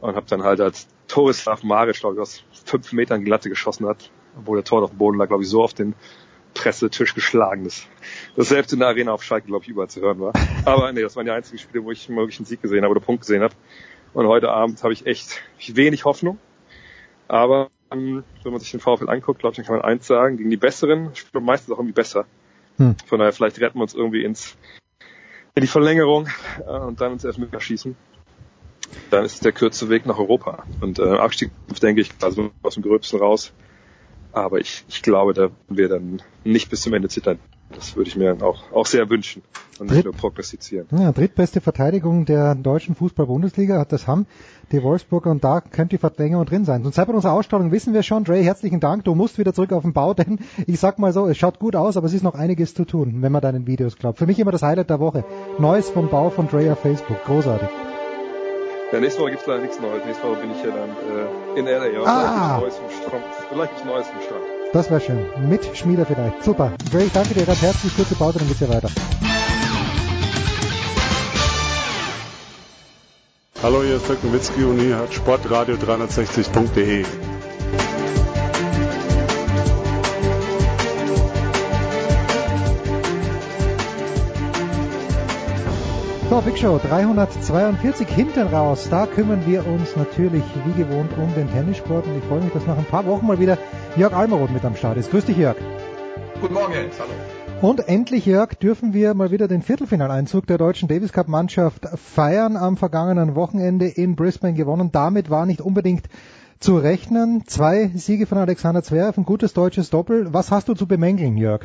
und 0.00 0.14
habe 0.16 0.26
dann 0.28 0.42
halt 0.42 0.60
als 0.60 0.88
Torislav 1.08 1.62
Maric, 1.62 2.00
glaube 2.00 2.16
ich, 2.16 2.20
aus 2.20 2.42
fünf 2.64 2.92
Metern 2.92 3.24
Glatte 3.24 3.48
geschossen 3.48 3.86
hat, 3.86 4.10
obwohl 4.38 4.56
der 4.58 4.64
Tor 4.64 4.82
auf 4.82 4.90
dem 4.90 4.98
Boden 4.98 5.18
lag, 5.18 5.28
glaube 5.28 5.42
ich, 5.42 5.48
so 5.48 5.62
auf 5.62 5.74
den 5.74 5.94
Pressetisch 6.54 7.14
geschlagen 7.14 7.66
ist. 7.66 7.86
Das 8.34 8.48
selbst 8.48 8.72
in 8.72 8.78
der 8.78 8.88
Arena 8.88 9.12
auf 9.12 9.22
Schalke, 9.22 9.46
glaube 9.46 9.62
ich, 9.64 9.68
überall 9.68 9.88
zu 9.88 10.00
hören 10.00 10.20
war. 10.20 10.32
Aber 10.64 10.90
nee, 10.92 11.02
das 11.02 11.14
waren 11.14 11.26
die 11.26 11.30
einzigen 11.30 11.58
Spiele, 11.58 11.84
wo 11.84 11.90
ich 11.90 12.08
wirklich 12.08 12.38
einen 12.38 12.46
Sieg 12.46 12.62
gesehen 12.62 12.82
habe 12.82 12.92
oder 12.92 13.00
Punkt 13.00 13.20
gesehen 13.22 13.42
habe. 13.42 13.54
Und 14.14 14.26
heute 14.26 14.50
Abend 14.50 14.82
habe 14.82 14.94
ich 14.94 15.04
echt 15.06 15.42
wenig 15.68 16.06
Hoffnung. 16.06 16.38
Aber 17.28 17.68
wenn 17.90 18.52
man 18.52 18.60
sich 18.60 18.70
den 18.70 18.80
VfL 18.80 19.08
anguckt, 19.08 19.40
glaube 19.40 19.52
ich, 19.52 19.56
dann 19.56 19.66
kann 19.66 19.76
man 19.76 19.84
eins 19.84 20.06
sagen, 20.06 20.36
gegen 20.36 20.50
die 20.50 20.56
Besseren 20.56 21.14
spielt 21.14 21.34
man 21.34 21.44
meistens 21.44 21.72
auch 21.72 21.78
irgendwie 21.78 21.94
besser. 21.94 22.26
Hm. 22.78 22.96
Von 23.06 23.18
daher, 23.18 23.32
vielleicht 23.32 23.60
retten 23.60 23.78
wir 23.78 23.82
uns 23.82 23.94
irgendwie 23.94 24.24
ins 24.24 24.56
in 25.54 25.62
die 25.62 25.68
Verlängerung 25.68 26.28
äh, 26.66 26.78
und 26.78 27.00
dann 27.00 27.12
uns 27.12 27.24
erst 27.24 27.38
mit 27.38 27.50
schießen. 27.60 27.96
Dann 29.10 29.24
ist 29.24 29.34
es 29.34 29.40
der 29.40 29.52
kürzeste 29.52 29.88
Weg 29.88 30.06
nach 30.06 30.18
Europa. 30.18 30.64
Und 30.80 30.98
äh, 30.98 31.16
Abstieg, 31.16 31.50
denke 31.82 32.02
ich, 32.02 32.10
also 32.20 32.50
aus 32.62 32.74
dem 32.74 32.82
Gröbsten 32.82 33.18
raus. 33.18 33.52
Aber 34.32 34.58
ich, 34.58 34.84
ich 34.88 35.02
glaube, 35.02 35.32
da 35.32 35.42
werden 35.42 35.52
wir 35.68 35.88
dann 35.88 36.22
nicht 36.44 36.68
bis 36.68 36.82
zum 36.82 36.92
Ende 36.92 37.08
zittern. 37.08 37.38
Das 37.74 37.96
würde 37.96 38.08
ich 38.08 38.16
mir 38.16 38.36
auch, 38.42 38.72
auch 38.72 38.86
sehr 38.86 39.10
wünschen 39.10 39.42
und 39.80 39.90
nicht 39.90 40.04
nur 40.04 40.14
prognostizieren. 40.14 40.86
Ja, 40.92 41.12
drittbeste 41.12 41.60
Verteidigung 41.60 42.24
der 42.24 42.54
deutschen 42.54 42.94
Fußball-Bundesliga 42.94 43.78
hat 43.78 43.92
das 43.92 44.06
haben 44.06 44.26
die 44.72 44.82
Wolfsburger 44.82 45.30
und 45.30 45.44
da 45.44 45.60
könnte 45.60 45.96
die 45.96 45.98
Verlängerung 45.98 46.46
drin 46.46 46.64
sein. 46.64 46.84
Und 46.84 46.94
seit 46.94 47.08
unserer 47.08 47.32
Ausstrahlung 47.32 47.72
wissen 47.72 47.94
wir 47.94 48.02
schon, 48.02 48.24
Dre, 48.24 48.38
herzlichen 48.38 48.80
Dank. 48.80 49.04
Du 49.04 49.14
musst 49.14 49.38
wieder 49.38 49.52
zurück 49.52 49.72
auf 49.72 49.82
den 49.82 49.92
Bau, 49.92 50.14
denn 50.14 50.38
ich 50.66 50.80
sag 50.80 50.98
mal 50.98 51.12
so, 51.12 51.26
es 51.26 51.36
schaut 51.36 51.58
gut 51.58 51.76
aus, 51.76 51.96
aber 51.96 52.06
es 52.06 52.14
ist 52.14 52.22
noch 52.22 52.34
einiges 52.34 52.74
zu 52.74 52.84
tun, 52.84 53.22
wenn 53.22 53.32
man 53.32 53.42
deinen 53.42 53.66
Videos 53.66 53.96
glaubt. 53.96 54.18
Für 54.18 54.26
mich 54.26 54.38
immer 54.38 54.52
das 54.52 54.62
Highlight 54.62 54.90
der 54.90 55.00
Woche. 55.00 55.24
Neues 55.58 55.90
vom 55.90 56.08
Bau 56.08 56.30
von 56.30 56.48
Dre 56.48 56.72
auf 56.72 56.80
Facebook. 56.80 57.22
Großartig. 57.24 57.68
Ja, 58.92 59.00
nächste 59.00 59.20
Woche 59.20 59.32
gibt's 59.32 59.46
leider 59.46 59.62
nichts 59.62 59.80
Neues. 59.80 60.04
Nächste 60.04 60.24
Woche 60.24 60.40
bin 60.40 60.50
ich 60.52 60.62
ja 60.62 60.70
dann 60.70 60.90
äh, 60.90 61.58
in 61.58 61.66
LA. 61.66 62.04
Ah. 62.06 62.58
Vielleicht 62.60 62.80
gibt's 62.80 62.80
Neues 62.80 62.94
vom 62.96 63.02
Strand. 63.02 63.24
Vielleicht 63.50 63.70
gibt's 63.72 63.84
Neues 63.84 64.06
vom 64.06 64.22
Strand. 64.22 64.55
Das 64.72 64.90
war 64.90 65.00
schön. 65.00 65.18
Mit 65.48 65.64
Schmieder 65.76 66.04
vielleicht. 66.04 66.42
Super. 66.44 66.72
Ich 66.98 67.12
danke 67.12 67.34
dir 67.34 67.46
ganz 67.46 67.62
herzlich. 67.62 67.94
Kurze 67.96 68.14
Pause, 68.14 68.38
dann 68.38 68.48
geht's 68.48 68.58
hier 68.58 68.68
weiter. 68.68 68.88
Hallo, 73.62 73.82
hier 73.82 73.96
ist 73.96 74.08
Dirk 74.08 74.22
Nowitzki 74.22 74.64
und 74.64 74.78
hier 74.78 74.98
hat 74.98 75.10
sportradio360.de. 75.10 77.04
So, 86.36 86.42
Big 86.42 86.58
Show 86.58 86.78
342 86.78 88.06
hinten 88.08 88.48
raus. 88.48 88.88
Da 88.90 89.06
kümmern 89.06 89.46
wir 89.46 89.66
uns 89.66 89.96
natürlich 89.96 90.44
wie 90.66 90.82
gewohnt 90.82 91.10
um 91.16 91.34
den 91.34 91.50
Tennissport 91.50 92.06
und 92.06 92.18
ich 92.18 92.24
freue 92.24 92.42
mich, 92.42 92.52
dass 92.52 92.66
nach 92.66 92.76
ein 92.76 92.84
paar 92.84 93.06
Wochen 93.06 93.26
mal 93.26 93.40
wieder 93.40 93.56
Jörg 93.96 94.12
Almeroth 94.12 94.50
mit 94.50 94.62
am 94.62 94.76
Start 94.76 94.98
ist. 94.98 95.10
Grüß 95.10 95.24
dich, 95.24 95.38
Jörg. 95.38 95.56
Guten 96.42 96.52
Morgen, 96.52 96.74
Jens. 96.74 96.96
Hallo. 97.00 97.10
Und 97.66 97.88
endlich, 97.88 98.26
Jörg, 98.26 98.52
dürfen 98.52 98.92
wir 98.92 99.14
mal 99.14 99.30
wieder 99.30 99.48
den 99.48 99.62
Viertelfinaleinzug 99.62 100.46
der 100.46 100.58
deutschen 100.58 100.88
Davis 100.88 101.10
Cup 101.10 101.26
Mannschaft 101.26 101.88
feiern. 101.94 102.58
Am 102.58 102.76
vergangenen 102.76 103.34
Wochenende 103.34 103.86
in 103.86 104.14
Brisbane 104.14 104.52
gewonnen. 104.52 104.90
Damit 104.92 105.30
war 105.30 105.46
nicht 105.46 105.62
unbedingt 105.62 106.06
zu 106.60 106.76
rechnen. 106.76 107.44
Zwei 107.46 107.90
Siege 107.94 108.26
von 108.26 108.36
Alexander 108.36 108.82
Zverev, 108.82 109.16
ein 109.16 109.24
gutes 109.24 109.54
deutsches 109.54 109.88
Doppel. 109.88 110.34
Was 110.34 110.50
hast 110.50 110.68
du 110.68 110.74
zu 110.74 110.86
bemängeln, 110.86 111.38
Jörg? 111.38 111.62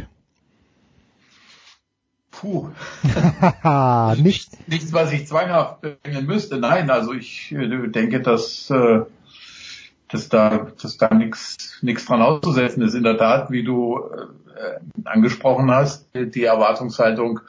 Puh. 2.42 2.70
Nicht. 4.24 4.68
Nichts, 4.68 4.92
was 4.94 5.12
ich 5.12 5.28
zwanghaft 5.28 5.82
bringen 5.82 6.26
müsste. 6.26 6.58
Nein, 6.58 6.90
also 6.90 7.14
ich 7.14 7.52
äh, 7.52 7.88
denke, 7.90 8.20
dass, 8.20 8.68
äh, 8.72 9.02
dass 10.10 10.28
da, 10.28 10.72
dass 10.82 10.98
da 10.98 11.14
nichts, 11.14 11.78
nichts 11.84 12.08
dran 12.08 12.24
auszusetzen 12.24 12.82
ist. 12.82 12.96
In 12.96 13.04
der 13.04 13.20
Tat, 13.20 13.52
wie 13.52 13.64
du 13.64 14.00
äh, 14.56 14.80
angesprochen 15.06 15.70
hast, 15.70 16.10
die 16.16 16.44
Erwartungshaltung 16.44 17.42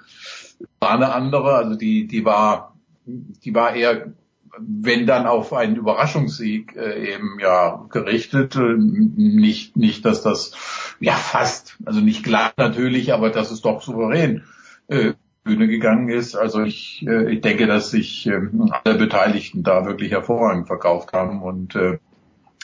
war 0.78 0.90
eine 0.90 1.14
andere. 1.14 1.54
Also 1.54 1.74
die, 1.74 2.06
die 2.06 2.26
war, 2.26 2.76
die 3.06 3.54
war 3.54 3.74
eher, 3.74 4.12
wenn 4.58 5.06
dann 5.06 5.26
auf 5.26 5.54
einen 5.54 5.76
Überraschungssieg 5.76 6.76
äh, 6.76 7.14
eben 7.14 7.38
ja 7.40 7.86
gerichtet. 7.88 8.56
Äh, 8.56 8.74
nicht, 8.76 9.74
nicht, 9.74 10.04
dass 10.04 10.20
das 10.20 10.52
ja 11.00 11.14
fast, 11.14 11.78
also 11.86 12.00
nicht 12.00 12.24
glatt 12.24 12.58
natürlich, 12.58 13.14
aber 13.14 13.30
das 13.30 13.50
ist 13.50 13.64
doch 13.64 13.80
souverän 13.80 14.44
äh, 14.92 15.14
Bühne 15.44 15.66
gegangen 15.66 16.08
ist. 16.08 16.36
Also 16.36 16.62
ich, 16.62 17.04
äh, 17.06 17.32
ich 17.32 17.40
denke, 17.40 17.66
dass 17.66 17.90
sich 17.90 18.26
äh, 18.26 18.40
alle 18.84 18.96
Beteiligten 18.96 19.62
da 19.62 19.84
wirklich 19.86 20.12
hervorragend 20.12 20.66
verkauft 20.66 21.12
haben 21.12 21.42
und 21.42 21.74
äh, 21.74 21.98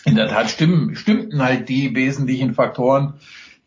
in 0.04 0.14
der 0.14 0.28
Tat 0.28 0.48
stimmen, 0.48 0.94
stimmten 0.94 1.42
halt 1.42 1.68
die 1.68 1.94
wesentlichen 1.94 2.54
Faktoren, 2.54 3.14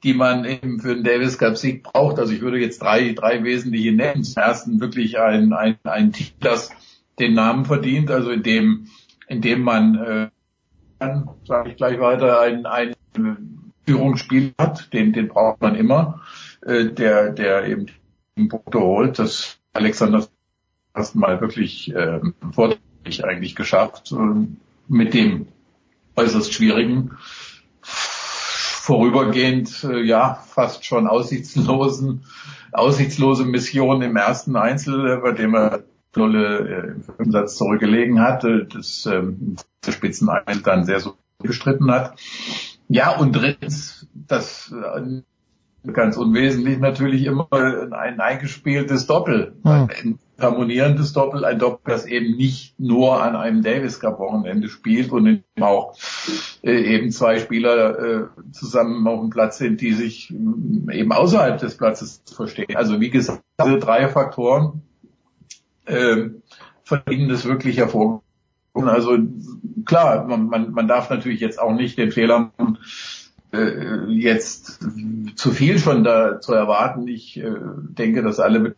die 0.03 0.13
man 0.13 0.45
eben 0.45 0.79
für 0.79 0.95
den 0.95 1.03
Davis 1.03 1.37
Cup 1.37 1.57
Sieg 1.57 1.83
braucht. 1.83 2.19
Also 2.19 2.33
ich 2.33 2.41
würde 2.41 2.57
jetzt 2.57 2.81
drei, 2.81 3.13
drei 3.13 3.43
wesentliche 3.43 3.91
nennen. 3.91 4.23
Zum 4.23 4.41
ersten 4.41 4.79
wirklich 4.79 5.19
ein, 5.19 5.53
ein, 5.53 5.77
ein 5.83 6.13
Team, 6.13 6.27
das 6.39 6.71
den 7.19 7.33
Namen 7.33 7.65
verdient, 7.65 8.09
also 8.09 8.31
in 8.31 8.43
dem, 8.43 8.87
in 9.27 9.41
dem 9.41 9.61
man, 9.61 9.95
äh, 10.99 11.07
sage 11.45 11.69
ich 11.69 11.75
gleich 11.75 11.99
weiter, 11.99 12.39
ein, 12.41 12.65
ein 12.65 12.95
Führungsspiel 13.85 14.53
hat, 14.57 14.91
den, 14.93 15.13
den 15.13 15.27
braucht 15.27 15.61
man 15.61 15.75
immer, 15.75 16.21
äh, 16.65 16.85
der, 16.85 17.31
der 17.31 17.67
eben 17.67 17.87
Punkte 18.35 18.79
holt. 18.79 19.19
Das 19.19 19.59
Alexander 19.73 20.27
erst 20.95 21.15
mal 21.15 21.41
wirklich 21.41 21.93
äh, 21.93 22.19
vorderlich 22.51 23.23
eigentlich 23.23 23.55
geschafft, 23.55 24.11
äh, 24.11 24.47
mit 24.87 25.13
dem 25.13 25.47
äußerst 26.15 26.53
schwierigen, 26.53 27.17
vorübergehend 27.81 29.83
äh, 29.83 30.01
ja 30.01 30.43
fast 30.47 30.85
schon 30.85 31.07
aussichtslosen, 31.07 32.25
aussichtslose 32.73 33.45
Mission 33.45 34.01
im 34.01 34.15
ersten 34.15 34.55
Einzel, 34.55 35.19
bei 35.21 35.31
dem 35.31 35.55
er 35.55 35.83
Nulle 36.15 36.97
äh, 37.17 37.23
im 37.23 37.31
Satz 37.31 37.55
zurückgelegen 37.55 38.19
hatte, 38.19 38.65
das 38.65 39.05
ähm, 39.05 39.55
Spitzeneinzel 39.87 40.61
dann 40.61 40.83
sehr 40.83 40.99
so 40.99 41.15
bestritten 41.39 41.89
hat. 41.89 42.19
Ja, 42.89 43.15
und 43.15 43.33
drittens, 43.33 44.07
das 44.13 44.73
äh, 44.73 45.21
ganz 45.93 46.17
unwesentlich 46.17 46.79
natürlich 46.79 47.25
immer 47.25 47.47
ein 47.51 48.19
eingespieltes 48.19 49.07
Doppel. 49.07 49.53
Hm. 49.63 49.89
Ein 49.89 50.19
harmonierendes 50.39 51.13
Doppel, 51.13 51.45
ein 51.45 51.59
Doppel, 51.59 51.93
das 51.93 52.05
eben 52.05 52.35
nicht 52.35 52.79
nur 52.79 53.21
an 53.21 53.35
einem 53.35 53.61
Davis 53.61 53.99
Cup 53.99 54.19
Wochenende 54.19 54.69
spielt 54.69 55.11
und 55.11 55.43
auch 55.59 55.95
äh, 56.63 56.95
eben 56.95 57.11
zwei 57.11 57.39
Spieler 57.39 57.99
äh, 57.99 58.23
zusammen 58.51 59.07
auf 59.07 59.19
dem 59.19 59.29
Platz 59.29 59.57
sind, 59.57 59.81
die 59.81 59.93
sich 59.93 60.31
äh, 60.31 60.99
eben 60.99 61.11
außerhalb 61.11 61.59
des 61.59 61.77
Platzes 61.77 62.23
verstehen. 62.33 62.75
Also 62.75 62.99
wie 62.99 63.09
gesagt, 63.09 63.43
diese 63.63 63.79
drei 63.79 64.07
Faktoren 64.07 64.81
äh, 65.85 66.29
verdienen 66.83 67.29
das 67.29 67.45
wirklich 67.45 67.77
hervor. 67.77 68.23
Also 68.73 69.17
klar, 69.85 70.25
man, 70.27 70.47
man, 70.47 70.71
man 70.71 70.87
darf 70.87 71.09
natürlich 71.09 71.39
jetzt 71.39 71.59
auch 71.59 71.73
nicht 71.73 71.97
den 71.97 72.11
Fehler 72.11 72.51
machen, 72.57 72.77
äh, 73.51 74.05
jetzt 74.07 74.79
zu 75.35 75.51
viel 75.51 75.79
schon 75.79 76.03
da 76.03 76.39
zu 76.39 76.53
erwarten. 76.53 77.07
Ich 77.07 77.37
äh, 77.37 77.51
denke, 77.89 78.23
dass 78.23 78.39
alle, 78.39 78.75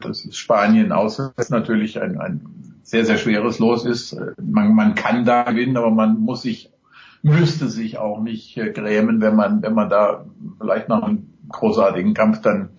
dass 0.00 0.26
Spanien 0.34 0.92
auswärts 0.92 1.50
natürlich 1.50 2.00
ein, 2.00 2.18
ein 2.18 2.80
sehr, 2.82 3.04
sehr 3.04 3.18
schweres 3.18 3.58
Los 3.58 3.84
ist. 3.84 4.16
Man, 4.42 4.74
man 4.74 4.94
kann 4.94 5.24
da 5.24 5.44
gewinnen, 5.44 5.76
aber 5.76 5.90
man 5.90 6.18
muss 6.18 6.42
sich, 6.42 6.72
müsste 7.22 7.68
sich 7.68 7.98
auch 7.98 8.20
nicht 8.20 8.56
äh, 8.56 8.72
grämen, 8.72 9.20
wenn 9.20 9.36
man, 9.36 9.62
wenn 9.62 9.74
man 9.74 9.90
da 9.90 10.26
vielleicht 10.60 10.88
nach 10.88 11.02
einem 11.02 11.34
großartigen 11.48 12.14
Kampf 12.14 12.42
dann 12.42 12.70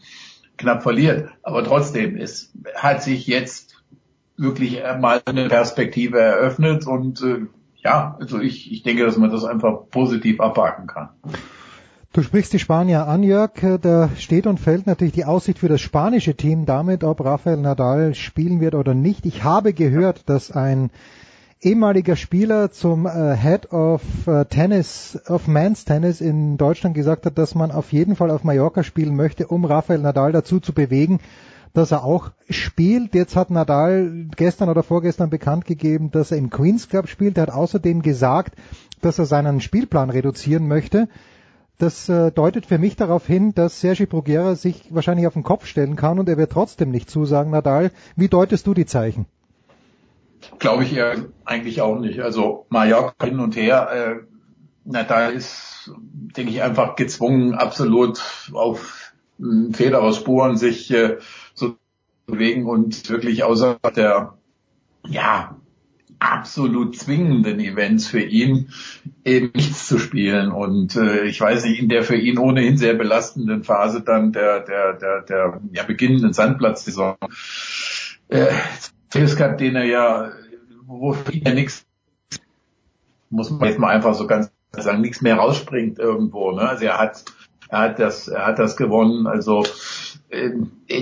knapp 0.58 0.84
verliert. 0.84 1.30
Aber 1.44 1.64
trotzdem, 1.64 2.18
es 2.18 2.52
hat 2.76 3.04
sich 3.04 3.28
jetzt 3.28 3.84
wirklich 4.36 4.82
mal 5.00 5.22
eine 5.26 5.48
Perspektive 5.48 6.20
eröffnet 6.20 6.88
und 6.88 7.22
äh, 7.22 7.46
ja, 7.84 8.18
also 8.20 8.40
ich, 8.40 8.72
ich 8.72 8.84
denke, 8.84 9.06
dass 9.06 9.18
man 9.18 9.32
das 9.32 9.46
einfach 9.46 9.90
positiv 9.90 10.40
abhaken 10.40 10.88
kann. 10.88 11.10
Du 12.12 12.24
sprichst 12.24 12.52
die 12.54 12.60
Spanier 12.60 13.08
an, 13.08 13.22
Jörg. 13.22 13.52
Da 13.82 14.10
steht 14.18 14.48
und 14.48 14.60
fällt 14.60 14.88
natürlich 14.88 15.14
die 15.14 15.26
Aussicht 15.26 15.60
für 15.60 15.70
das 15.70 15.80
spanische 15.80 16.36
Team 16.36 16.66
damit, 16.66 17.04
ob 17.04 17.24
Rafael 17.24 17.58
Nadal 17.58 18.16
spielen 18.16 18.60
wird 18.60 18.74
oder 18.74 18.96
nicht. 18.96 19.26
Ich 19.26 19.44
habe 19.44 19.74
gehört, 19.74 20.28
dass 20.28 20.52
ein 20.52 20.90
ehemaliger 21.62 22.16
Spieler 22.16 22.72
zum 22.72 23.06
äh, 23.06 23.36
Head 23.36 23.72
of 23.72 24.02
äh, 24.28 24.46
Tennis, 24.46 25.20
of 25.28 25.48
Men's 25.48 25.86
Tennis 25.86 26.20
in 26.20 26.58
Deutschland 26.58 26.96
gesagt 26.96 27.26
hat, 27.26 27.38
dass 27.38 27.54
man 27.54 27.72
auf 27.72 27.92
jeden 27.92 28.16
Fall 28.16 28.32
auf 28.32 28.44
Mallorca 28.44 28.84
spielen 28.84 29.16
möchte, 29.16 29.48
um 29.48 29.66
Rafael 29.66 30.00
Nadal 30.00 30.32
dazu 30.32 30.60
zu 30.60 30.74
bewegen, 30.74 31.20
dass 31.74 31.92
er 31.92 32.04
auch 32.04 32.32
spielt. 32.50 33.14
Jetzt 33.14 33.36
hat 33.36 33.50
Nadal 33.50 34.28
gestern 34.36 34.70
oder 34.70 34.84
vorgestern 34.84 35.30
bekannt 35.30 35.66
gegeben, 35.66 36.12
dass 36.12 36.32
er 36.32 36.38
im 36.38 36.50
Queens 36.50 36.90
Club 36.90 37.08
spielt. 37.08 37.38
Er 37.38 37.44
hat 37.44 37.52
außerdem 37.52 38.02
gesagt, 38.02 38.56
dass 39.02 39.20
er 39.20 39.26
seinen 39.26 39.62
Spielplan 39.62 40.10
reduzieren 40.10 40.68
möchte. 40.68 41.08
Das 41.78 42.10
äh, 42.10 42.32
deutet 42.32 42.66
für 42.66 42.78
mich 42.78 42.98
darauf 42.98 43.26
hin, 43.26 43.54
dass 43.56 43.80
Sergi 43.80 44.06
Bruguera 44.06 44.56
sich 44.56 44.94
wahrscheinlich 44.94 45.28
auf 45.28 45.34
den 45.34 45.44
Kopf 45.44 45.66
stellen 45.66 45.96
kann 45.96 46.20
und 46.20 46.28
er 46.28 46.38
wird 46.38 46.52
trotzdem 46.52 46.92
nicht 46.92 47.10
zusagen, 47.10 47.52
Nadal. 47.52 47.92
Wie 48.18 48.28
deutest 48.28 48.68
du 48.68 48.74
die 48.74 48.86
Zeichen? 48.86 49.26
Glaube 50.58 50.84
ich 50.84 50.94
eher 50.94 51.16
eigentlich 51.46 51.82
auch 51.82 51.98
nicht. 51.98 52.20
Also 52.20 52.66
Mallorca 52.70 53.26
hin 53.26 53.40
und 53.40 53.56
her. 53.56 53.90
Äh, 53.92 54.16
Nadal 54.84 55.32
ist, 55.34 55.92
denke 56.36 56.52
ich, 56.52 56.64
einfach 56.64 56.98
gezwungen, 56.98 57.54
absolut 57.54 58.52
auf 58.54 59.14
Feder 59.72 60.12
Spuren 60.12 60.58
sich 60.58 60.92
äh, 60.92 61.18
bewegen 62.30 62.66
und 62.66 63.10
wirklich 63.10 63.44
außer 63.44 63.80
der, 63.96 64.38
ja, 65.08 65.56
absolut 66.20 66.98
zwingenden 66.98 67.60
Events 67.60 68.08
für 68.08 68.22
ihn 68.22 68.70
eben 69.24 69.52
nichts 69.56 69.88
zu 69.88 69.98
spielen. 69.98 70.52
Und 70.52 70.96
äh, 70.96 71.24
ich 71.24 71.40
weiß 71.40 71.64
nicht, 71.66 71.80
in 71.80 71.90
der 71.90 72.04
für 72.04 72.18
ihn 72.18 72.38
ohnehin 72.38 72.78
sehr 72.78 72.94
belastenden 72.94 73.64
Phase 73.64 74.02
dann 74.02 74.34
der, 74.34 74.60
der, 74.60 74.94
der, 74.94 75.22
der 75.22 75.62
ja, 75.72 75.84
beginnenden 75.84 76.34
Sandplatzsaison, 76.34 77.16
äh, 78.28 78.48
Davis 79.12 79.36
Cup, 79.36 79.58
den 79.58 79.76
er 79.76 79.86
ja, 79.86 80.32
wo 80.86 81.14
für 81.14 81.32
ihn 81.32 81.46
ja 81.46 81.54
nichts, 81.54 81.86
muss 83.30 83.50
man 83.50 83.70
jetzt 83.70 83.80
mal 83.80 83.90
einfach 83.90 84.14
so 84.14 84.28
ganz 84.28 84.52
sagen, 84.72 85.02
nichts 85.02 85.22
mehr 85.22 85.36
rausspringt 85.36 86.00
irgendwo. 86.00 86.52
Ne? 86.52 86.62
Also 86.62 86.86
er 86.86 87.00
hat, 87.00 87.24
er 87.70 87.80
hat 87.80 88.00
das, 88.00 88.28
er 88.28 88.46
hat 88.46 88.60
das 88.60 88.76
gewonnen. 88.76 89.26
Also 89.26 89.66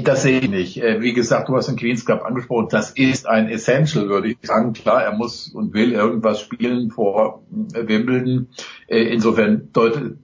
das 0.03 0.21
sehe 0.21 0.39
ich 0.39 0.49
nicht. 0.49 0.81
Äh, 0.81 1.01
wie 1.01 1.13
gesagt, 1.13 1.49
du 1.49 1.55
hast 1.55 1.67
den 1.67 1.75
Queens 1.75 2.05
Cup 2.05 2.23
angesprochen. 2.23 2.67
Das 2.69 2.91
ist 2.91 3.27
ein 3.27 3.49
Essential, 3.49 4.07
würde 4.07 4.29
ich 4.29 4.37
sagen. 4.41 4.73
Klar, 4.73 5.03
er 5.03 5.13
muss 5.13 5.49
und 5.49 5.73
will 5.73 5.91
irgendwas 5.91 6.39
spielen 6.39 6.91
vor 6.91 7.43
äh, 7.73 7.87
Wimbledon. 7.87 8.47
Insofern 8.87 9.69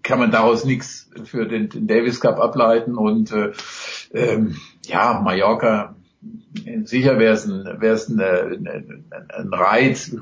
kann 0.03 0.19
man 0.19 0.32
daraus 0.32 0.64
nichts 0.64 1.09
für 1.25 1.45
den, 1.45 1.69
Davis 1.85 2.22
Cup 2.22 2.40
ableiten. 2.40 2.95
Und 2.95 3.32
äh, 3.33 3.51
ähm, 4.14 4.56
ja, 4.85 5.19
Mallorca, 5.22 5.95
sicher 6.85 7.19
wäre 7.19 7.33
es 7.33 7.45
ein, 7.45 7.67
ein, 7.67 8.67
ein, 8.67 9.06
ein 9.11 9.53
Reiz 9.53 10.15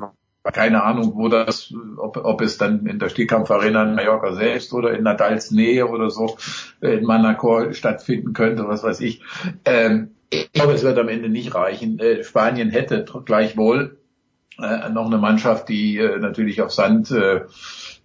keine 0.44 0.84
Ahnung, 0.84 1.14
wo 1.16 1.28
das, 1.28 1.74
ob, 1.98 2.18
ob 2.18 2.42
es 2.42 2.58
dann 2.58 2.88
in 2.88 2.98
der 2.98 3.10
Stehkampfarena 3.10 3.84
in 3.84 3.96
Mallorca 3.96 4.34
selbst 4.34 4.74
oder 4.74 4.92
in 4.92 5.04
Nadals 5.04 5.52
Nähe 5.52 5.88
oder 5.88 6.10
so 6.10 6.38
äh, 6.82 6.98
in 6.98 7.06
Manacor 7.06 7.74
stattfinden 7.74 8.34
könnte, 8.34 8.68
was 8.68 8.84
weiß 8.84 9.02
ich. 9.02 9.22
Ähm, 9.66 10.12
ich 10.32 10.52
glaube, 10.52 10.74
es 10.74 10.84
wird 10.84 10.98
am 10.98 11.10
Ende 11.10 11.30
nicht 11.30 11.54
reichen. 11.54 12.00
Äh, 12.00 12.24
Spanien 12.24 12.70
hätte 12.70 13.06
gleichwohl 13.26 13.98
äh, 14.60 14.90
noch 14.90 15.06
eine 15.06 15.18
Mannschaft, 15.18 15.70
die 15.70 15.98
äh, 15.98 16.18
natürlich 16.18 16.62
auf 16.62 16.72
Sand 16.72 17.12
äh, 17.12 17.42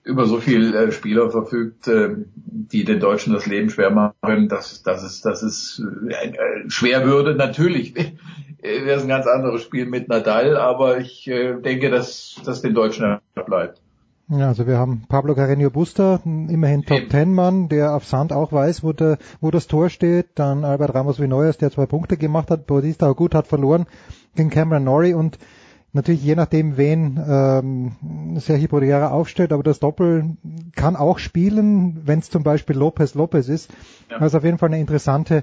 über 0.07 0.27
so 0.27 0.39
viel 0.39 0.75
äh, 0.75 0.93
Spieler 0.93 1.31
verfügt, 1.31 1.89
äh, 1.89 2.11
die 2.37 2.85
den 2.85 3.01
Deutschen 3.01 3.33
das 3.33 3.47
Leben 3.47 3.71
schwer 3.71 3.91
machen 3.91 4.49
dass, 4.49 4.83
dass 4.83 5.03
es, 5.03 5.21
dass 5.21 5.43
es 5.43 5.83
äh, 6.09 6.29
äh 6.29 6.71
schwer 6.71 7.05
würde. 7.05 7.35
Natürlich 7.35 7.95
wäre 8.63 8.97
es 8.97 9.03
ein 9.03 9.09
ganz 9.09 9.27
anderes 9.27 9.63
Spiel 9.63 9.87
mit 9.87 10.09
Nadal, 10.09 10.57
aber 10.57 10.99
ich 10.99 11.29
äh, 11.29 11.61
denke, 11.61 11.91
dass 11.91 12.41
das 12.45 12.63
den 12.63 12.75
Deutschen 12.75 13.19
bleibt. 13.47 13.81
Ja, 14.29 14.49
also 14.49 14.67
wir 14.67 14.77
haben 14.77 15.05
Pablo 15.09 15.35
Carreño 15.35 15.71
Busta, 15.71 16.21
immerhin 16.25 16.83
Top 16.83 17.09
Ten 17.11 17.33
Mann, 17.33 17.69
der 17.69 17.95
auf 17.95 18.05
Sand 18.05 18.33
auch 18.33 18.51
weiß, 18.53 18.83
wo, 18.83 18.93
der, 18.93 19.19
wo 19.41 19.53
das 19.53 19.69
Tor 19.69 19.89
steht. 19.89 20.27
Dann 20.35 20.65
Albert 20.65 20.95
Ramos 20.95 21.21
Vinoyas, 21.21 21.59
der 21.59 21.71
zwei 21.71 21.87
Punkte 21.87 22.17
gemacht 22.17 22.51
hat. 22.51 22.67
Bautista 22.67 23.13
gut 23.13 23.37
hat 23.37 23.47
verloren 23.47 23.87
gegen 24.35 24.51
Cameron 24.51 24.83
Norrie 24.83 25.15
und 25.15 25.39
natürlich 25.97 26.23
je 26.23 26.37
nachdem, 26.37 26.77
wen 26.77 27.21
ähm, 27.29 28.37
Sergio 28.39 28.69
Borriera 28.69 29.09
aufstellt, 29.09 29.53
aber 29.53 29.63
das 29.63 29.81
Doppel 29.81 30.37
kann 30.77 30.95
auch 30.95 31.19
spielen, 31.19 32.03
wenn 32.05 32.21
es 32.21 32.31
zum 32.31 32.45
Beispiel 32.45 32.77
Lopez 32.77 33.15
Lopez 33.15 33.49
ist. 33.49 33.71
Ja. 34.11 34.19
Also 34.19 34.39
auf 34.39 34.45
jeden 34.45 34.59
Fall 34.59 34.69
eine 34.69 34.81
interessante 34.81 35.43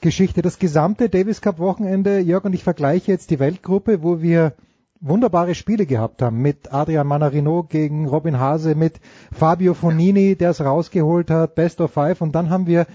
Geschichte. 0.00 0.42
Das 0.42 0.58
gesamte 0.58 1.08
Davis 1.08 1.40
Cup 1.40 1.58
Wochenende, 1.58 2.20
Jörg 2.20 2.44
und 2.44 2.54
ich 2.54 2.64
vergleiche 2.64 3.12
jetzt 3.12 3.30
die 3.30 3.38
Weltgruppe, 3.38 4.02
wo 4.02 4.22
wir 4.22 4.54
wunderbare 5.00 5.54
Spiele 5.54 5.86
gehabt 5.86 6.22
haben 6.22 6.40
mit 6.40 6.72
Adrian 6.72 7.06
Manarino 7.06 7.62
gegen 7.62 8.06
Robin 8.08 8.38
Hase, 8.38 8.74
mit 8.74 9.00
Fabio 9.32 9.74
Fonini, 9.74 10.34
der 10.34 10.50
es 10.50 10.60
rausgeholt 10.60 11.30
hat, 11.30 11.54
Best 11.54 11.80
of 11.80 11.92
Five 11.92 12.20
und 12.20 12.34
dann 12.34 12.50
haben 12.50 12.66
wir 12.66 12.86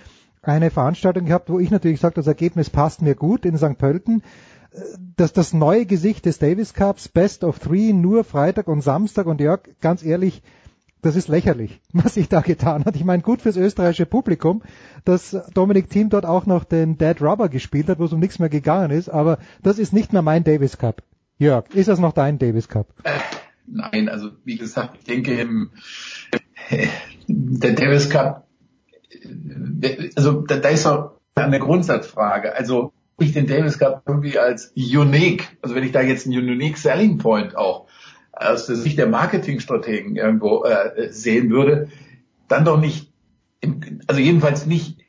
eine 0.41 0.71
Veranstaltung 0.71 1.25
gehabt, 1.25 1.49
wo 1.49 1.59
ich 1.59 1.71
natürlich 1.71 2.01
sage, 2.01 2.15
das 2.15 2.27
Ergebnis 2.27 2.69
passt 2.69 3.01
mir 3.01 3.15
gut 3.15 3.45
in 3.45 3.57
St. 3.57 3.77
Pölten. 3.77 4.21
Das, 5.15 5.33
das 5.33 5.53
neue 5.53 5.85
Gesicht 5.85 6.25
des 6.25 6.39
Davis 6.39 6.73
Cups, 6.73 7.07
Best 7.07 7.43
of 7.43 7.59
Three, 7.59 7.93
nur 7.93 8.23
Freitag 8.23 8.67
und 8.67 8.81
Samstag 8.81 9.27
und 9.27 9.39
Jörg, 9.39 9.61
ganz 9.81 10.03
ehrlich, 10.03 10.41
das 11.03 11.15
ist 11.15 11.27
lächerlich, 11.27 11.81
was 11.93 12.15
sich 12.15 12.29
da 12.29 12.41
getan 12.41 12.85
hat. 12.85 12.95
Ich 12.95 13.03
meine, 13.03 13.21
gut 13.21 13.41
fürs 13.41 13.57
österreichische 13.57 14.07
Publikum, 14.07 14.63
dass 15.05 15.37
Dominik 15.53 15.89
Thiem 15.89 16.09
dort 16.09 16.25
auch 16.25 16.45
noch 16.47 16.63
den 16.63 16.97
Dead 16.97 17.21
Rubber 17.21 17.49
gespielt 17.49 17.89
hat, 17.89 17.99
wo 17.99 18.05
es 18.05 18.13
um 18.13 18.19
nichts 18.19 18.39
mehr 18.39 18.49
gegangen 18.49 18.89
ist, 18.89 19.09
aber 19.09 19.37
das 19.61 19.77
ist 19.77 19.93
nicht 19.93 20.13
mehr 20.13 20.21
mein 20.21 20.43
Davis 20.43 20.77
Cup. 20.77 21.03
Jörg, 21.37 21.65
ist 21.73 21.89
das 21.89 21.99
noch 21.99 22.13
dein 22.13 22.39
Davis 22.39 22.67
Cup? 22.67 22.87
Äh, 23.03 23.11
nein, 23.67 24.09
also 24.09 24.29
wie 24.45 24.57
gesagt, 24.57 24.97
ich 24.99 25.05
denke, 25.05 25.39
im, 25.39 25.71
der 27.27 27.73
Davis 27.73 28.09
Cup, 28.09 28.47
äh, 29.11 30.09
also 30.15 30.41
da, 30.41 30.57
da 30.57 30.69
ist 30.69 30.85
auch 30.85 31.11
eine 31.35 31.59
Grundsatzfrage. 31.59 32.55
Also 32.55 32.93
ich 33.23 33.33
den 33.33 33.47
Davis 33.47 33.79
Cup 33.79 34.03
irgendwie 34.05 34.37
als 34.37 34.73
unique, 34.75 35.57
also 35.61 35.75
wenn 35.75 35.83
ich 35.83 35.91
da 35.91 36.01
jetzt 36.01 36.27
einen 36.27 36.37
unique 36.37 36.77
Selling 36.77 37.17
Point 37.17 37.55
auch 37.55 37.87
aus 38.31 38.65
der 38.65 38.75
Sicht 38.75 38.97
der 38.97 39.07
Marketingstrategen 39.07 40.15
irgendwo 40.15 40.63
äh, 40.63 41.11
sehen 41.11 41.49
würde, 41.49 41.89
dann 42.47 42.65
doch 42.65 42.79
nicht, 42.79 43.11
im, 43.61 44.01
also 44.07 44.21
jedenfalls 44.21 44.65
nicht 44.65 45.03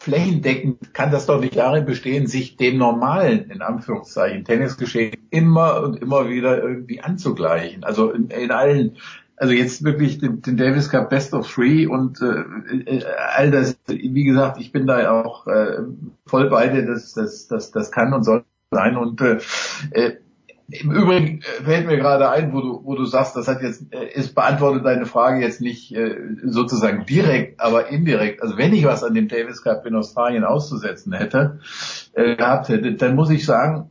flächendeckend 0.00 0.94
kann 0.94 1.10
das 1.10 1.26
doch 1.26 1.40
nicht 1.40 1.56
darin 1.56 1.84
bestehen, 1.84 2.26
sich 2.26 2.56
dem 2.56 2.78
normalen, 2.78 3.50
in 3.50 3.60
Anführungszeichen, 3.60 4.44
Tennisgeschehen 4.44 5.28
immer 5.30 5.82
und 5.82 5.96
immer 6.00 6.30
wieder 6.30 6.62
irgendwie 6.62 7.00
anzugleichen. 7.02 7.84
Also 7.84 8.10
in, 8.10 8.28
in 8.30 8.50
allen, 8.50 8.96
also 9.40 9.54
jetzt 9.54 9.82
wirklich 9.82 10.18
den, 10.18 10.42
den, 10.42 10.58
Davis 10.58 10.90
Cup 10.90 11.08
Best 11.08 11.32
of 11.32 11.50
Three 11.50 11.86
und 11.86 12.20
äh, 12.20 12.44
äh 12.96 13.04
all 13.34 13.50
das, 13.50 13.76
wie 13.86 14.24
gesagt, 14.24 14.60
ich 14.60 14.70
bin 14.70 14.86
da 14.86 15.10
auch 15.10 15.46
äh, 15.46 15.78
voll 16.26 16.50
bei 16.50 16.68
dir, 16.68 16.86
das, 16.86 17.14
das, 17.14 17.48
das, 17.48 17.70
das 17.70 17.90
kann 17.90 18.12
und 18.12 18.22
soll 18.22 18.44
sein 18.70 18.96
und 18.96 19.20
äh, 19.22 19.38
äh 19.92 20.12
im 20.72 20.92
Übrigen 20.92 21.40
äh, 21.40 21.64
fällt 21.64 21.86
mir 21.86 21.96
gerade 21.96 22.30
ein, 22.30 22.52
wo 22.52 22.60
du, 22.60 22.84
wo 22.84 22.94
du 22.94 23.04
sagst, 23.06 23.34
das 23.34 23.48
hat 23.48 23.62
jetzt, 23.62 23.86
es 24.14 24.32
beantwortet 24.32 24.84
deine 24.84 25.06
Frage 25.06 25.40
jetzt 25.40 25.60
nicht 25.60 25.92
äh, 25.92 26.16
sozusagen 26.44 27.06
direkt, 27.06 27.60
aber 27.60 27.88
indirekt. 27.88 28.42
Also 28.42 28.56
wenn 28.56 28.72
ich 28.72 28.84
was 28.84 29.02
an 29.02 29.14
dem 29.14 29.26
Davis 29.26 29.64
Cup 29.64 29.84
in 29.86 29.96
Australien 29.96 30.44
auszusetzen 30.44 31.12
hätte, 31.12 31.58
äh, 32.12 32.36
gehabt 32.36 32.68
hätte, 32.68 32.92
dann 32.94 33.16
muss 33.16 33.30
ich 33.30 33.44
sagen, 33.44 33.90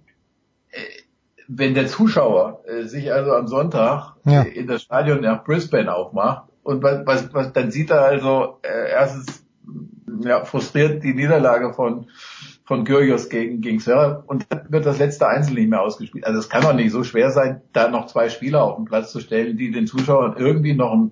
wenn 1.50 1.74
der 1.74 1.88
Zuschauer 1.88 2.64
äh, 2.66 2.84
sich 2.84 3.12
also 3.12 3.34
am 3.34 3.48
Sonntag 3.48 4.14
ja. 4.24 4.44
in 4.44 4.68
das 4.68 4.84
Stadion 4.84 5.22
nach 5.22 5.44
Brisbane 5.44 5.94
aufmacht 5.94 6.48
und 6.64 6.84
was, 6.84 7.06
was, 7.06 7.34
was 7.34 7.54
dann 7.54 7.72
sieht 7.72 7.90
er 7.90 8.04
also 8.04 8.60
äh, 8.62 8.92
erstens 8.92 9.44
ja, 10.24 10.46
frustriert 10.46 11.04
die 11.04 11.14
Niederlage 11.14 11.74
von 11.74 12.08
von 12.66 12.84
Kyrgios 12.84 13.30
gegen, 13.30 13.62
gegen 13.62 13.80
Serra 13.80 14.24
und 14.28 14.46
dann 14.50 14.68
wird 14.70 14.86
das 14.86 15.00
letzte 15.00 15.28
Einzel 15.28 15.56
nicht 15.56 15.72
mehr 15.72 15.82
ausgespielt. 15.82 16.24
Also 16.28 16.38
es 16.38 16.50
kann 16.50 16.62
doch 16.62 16.74
nicht 16.74 16.92
so 16.92 17.04
schwer 17.04 17.32
sein, 17.32 17.62
da 17.74 17.90
noch 17.90 18.06
zwei 18.06 18.30
Spieler 18.30 18.62
auf 18.62 18.76
den 18.76 18.86
Platz 18.86 19.12
zu 19.12 19.22
stellen, 19.22 19.58
die 19.58 19.72
den 19.72 19.88
Zuschauern 19.88 20.36
irgendwie 20.38 20.76
noch 20.76 21.10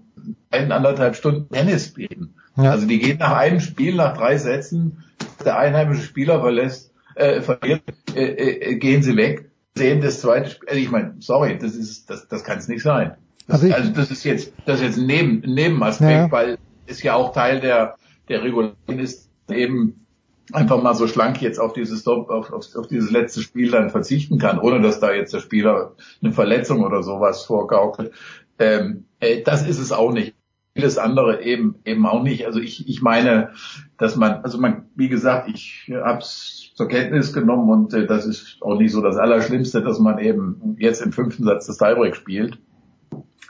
ein, 0.52 0.72
anderthalb 0.72 1.16
Stunden 1.16 1.52
Tennis 1.52 1.96
bieten. 1.96 2.36
Ja. 2.58 2.70
Also 2.70 2.86
die 2.86 3.00
gehen 3.00 3.18
nach 3.18 3.36
einem 3.36 3.60
Spiel, 3.60 3.96
nach 3.96 4.16
drei 4.16 4.38
Sätzen, 4.38 5.04
der 5.44 5.58
einheimische 5.58 6.04
Spieler 6.04 6.42
verlässt, 6.42 6.94
äh, 7.16 7.42
verliert, 7.42 7.82
äh, 8.14 8.26
äh, 8.26 8.76
gehen 8.76 9.02
sie 9.02 9.18
weg, 9.18 9.47
sehen 9.78 10.02
das 10.02 10.22
zweite 10.22 10.50
Spiel. 10.50 10.70
Also 10.70 10.82
ich 10.82 10.92
meine, 10.92 11.16
sorry, 11.20 11.58
das 11.58 11.76
ist, 11.76 12.10
das, 12.10 12.28
das 12.28 12.44
kann 12.44 12.58
es 12.58 12.68
nicht 12.68 12.84
sein. 12.84 13.16
Das, 13.48 13.62
also, 13.64 13.74
also, 13.74 13.92
das 13.92 14.12
ist 14.12 14.24
jetzt, 14.24 14.54
das 14.66 14.80
ist 14.80 14.86
jetzt 14.86 14.98
ein 14.98 15.06
Neben, 15.06 15.40
Nebenaspekt, 15.40 16.12
ja. 16.12 16.32
weil 16.32 16.58
es 16.86 17.02
ja 17.02 17.16
auch 17.16 17.34
Teil 17.34 17.62
der, 17.62 17.96
der 18.28 18.44
Regularien 18.44 19.00
ist, 19.00 19.30
eben 19.50 20.06
einfach 20.52 20.82
mal 20.82 20.94
so 20.96 21.08
schlank 21.08 21.42
jetzt 21.42 21.60
auf 21.60 21.74
dieses 21.74 22.06
auf, 22.08 22.30
auf, 22.30 22.52
auf 22.52 22.88
dieses 22.88 23.12
letzte 23.12 23.42
Spiel 23.42 23.72
dann 23.72 23.90
verzichten 23.90 24.38
kann, 24.38 24.60
ohne 24.60 24.82
dass 24.82 25.00
da 25.00 25.12
jetzt 25.12 25.34
der 25.34 25.40
Spieler 25.40 25.94
eine 26.22 26.32
Verletzung 26.32 26.84
oder 26.84 27.04
sowas 27.04 27.44
vorgaukelt. 27.44 28.12
Ähm, 28.60 29.06
äh, 29.20 29.42
das 29.44 29.68
ist 29.68 29.80
es 29.80 29.92
auch 29.92 30.12
nicht. 30.12 30.36
Vieles 30.74 30.98
andere 30.98 31.42
eben 31.42 31.76
eben 31.86 32.06
auch 32.06 32.24
nicht. 32.24 32.46
Also 32.46 32.60
ich, 32.60 32.88
ich 32.88 33.02
meine, 33.02 33.52
dass 33.98 34.16
man, 34.16 34.44
also 34.44 34.60
man, 34.60 34.86
wie 34.96 35.10
gesagt, 35.10 35.50
ich 35.50 35.92
habe 35.92 36.20
es 36.20 36.57
zur 36.78 36.88
Kenntnis 36.88 37.34
genommen 37.34 37.70
und 37.72 37.94
äh, 37.96 38.06
das 38.06 38.28
ist 38.28 38.60
auch 38.62 38.78
nicht 38.78 38.92
so 38.92 39.02
das 39.02 39.18
Allerschlimmste, 39.18 39.82
dass 39.82 39.98
man 39.98 40.20
eben 40.20 40.76
jetzt 40.78 41.02
im 41.02 41.12
fünften 41.12 41.44
Satz 41.44 41.66
das 41.66 41.80
Tiebreak 41.80 42.16
spielt. 42.16 42.60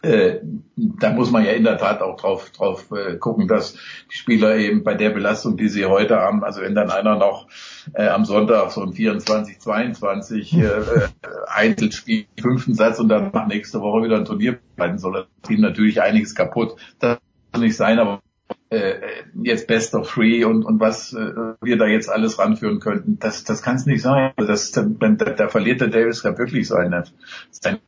Äh, 0.01 0.39
da 0.77 1.11
muss 1.11 1.29
man 1.29 1.43
ja 1.43 1.51
in 1.51 1.65
der 1.65 1.77
Tat 1.77 2.01
auch 2.01 2.15
drauf, 2.15 2.49
drauf 2.51 2.89
äh, 2.91 3.17
gucken, 3.17 3.49
dass 3.49 3.73
die 3.73 4.15
Spieler 4.15 4.55
eben 4.55 4.83
bei 4.83 4.93
der 4.93 5.09
Belastung, 5.09 5.57
die 5.57 5.67
sie 5.67 5.85
heute 5.85 6.15
haben, 6.15 6.45
also 6.45 6.61
wenn 6.61 6.73
dann 6.73 6.89
einer 6.89 7.17
noch 7.17 7.47
äh, 7.93 8.07
am 8.07 8.23
Sonntag 8.23 8.71
so 8.71 8.81
ein 8.81 8.93
24, 8.93 9.59
22 9.59 10.53
äh, 10.53 10.61
äh, 10.61 11.07
Einzelspiel, 11.47 12.27
fünften 12.39 12.75
Satz 12.75 12.99
und 12.99 13.09
dann 13.09 13.31
nächste 13.49 13.81
Woche 13.81 14.05
wieder 14.05 14.15
ein 14.15 14.25
Turnier 14.25 14.57
bleiben 14.77 14.99
soll, 14.99 15.27
das 15.41 15.51
ihm 15.51 15.59
natürlich 15.59 16.01
einiges 16.01 16.33
kaputt. 16.33 16.77
Das 16.99 17.17
kann 17.51 17.61
nicht 17.61 17.75
sein, 17.75 17.99
aber 17.99 18.21
äh, 18.69 18.95
jetzt 19.41 19.67
Best 19.67 19.95
of 19.95 20.11
Three 20.11 20.43
und, 20.43 20.63
und 20.63 20.79
was 20.79 21.13
äh, 21.13 21.33
wir 21.61 21.77
da 21.77 21.85
jetzt 21.85 22.09
alles 22.09 22.39
ranführen 22.39 22.79
könnten, 22.79 23.17
das, 23.19 23.43
das 23.43 23.61
kann 23.61 23.77
es 23.77 23.85
nicht 23.85 24.01
sein. 24.01 24.33
Also 24.35 24.51
das, 24.51 24.71
da, 24.71 24.81
da 24.83 25.47
verliert 25.47 25.81
der 25.81 25.87
Davis 25.87 26.23
Cup 26.23 26.37
wirklich 26.37 26.67
seine, 26.67 27.03
seine 27.51 27.79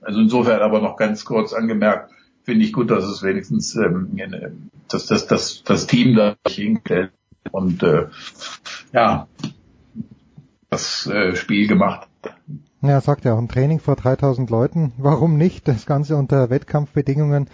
also 0.00 0.20
insofern 0.20 0.60
aber 0.60 0.80
noch 0.80 0.96
ganz 0.96 1.24
kurz 1.24 1.52
angemerkt, 1.52 2.10
finde 2.42 2.64
ich 2.64 2.72
gut, 2.72 2.90
dass 2.90 3.04
es 3.04 3.22
wenigstens 3.22 3.76
ähm, 3.76 4.70
dass 4.88 5.06
das, 5.06 5.26
das, 5.26 5.62
das 5.64 5.86
Team 5.86 6.14
da 6.14 6.36
hinstellt 6.46 7.12
und 7.52 7.82
äh, 7.82 8.06
ja 8.92 9.28
das 10.70 11.06
äh, 11.06 11.34
Spiel 11.36 11.66
gemacht 11.66 12.08
Ja, 12.82 13.00
sagt 13.00 13.24
er 13.24 13.34
auch, 13.34 13.38
ein 13.38 13.48
Training 13.48 13.80
vor 13.80 13.96
3000 13.96 14.50
Leuten. 14.50 14.92
Warum 14.98 15.36
nicht? 15.36 15.66
Das 15.66 15.86
Ganze 15.86 16.16
unter 16.16 16.50
Wettkampfbedingungen. 16.50 17.48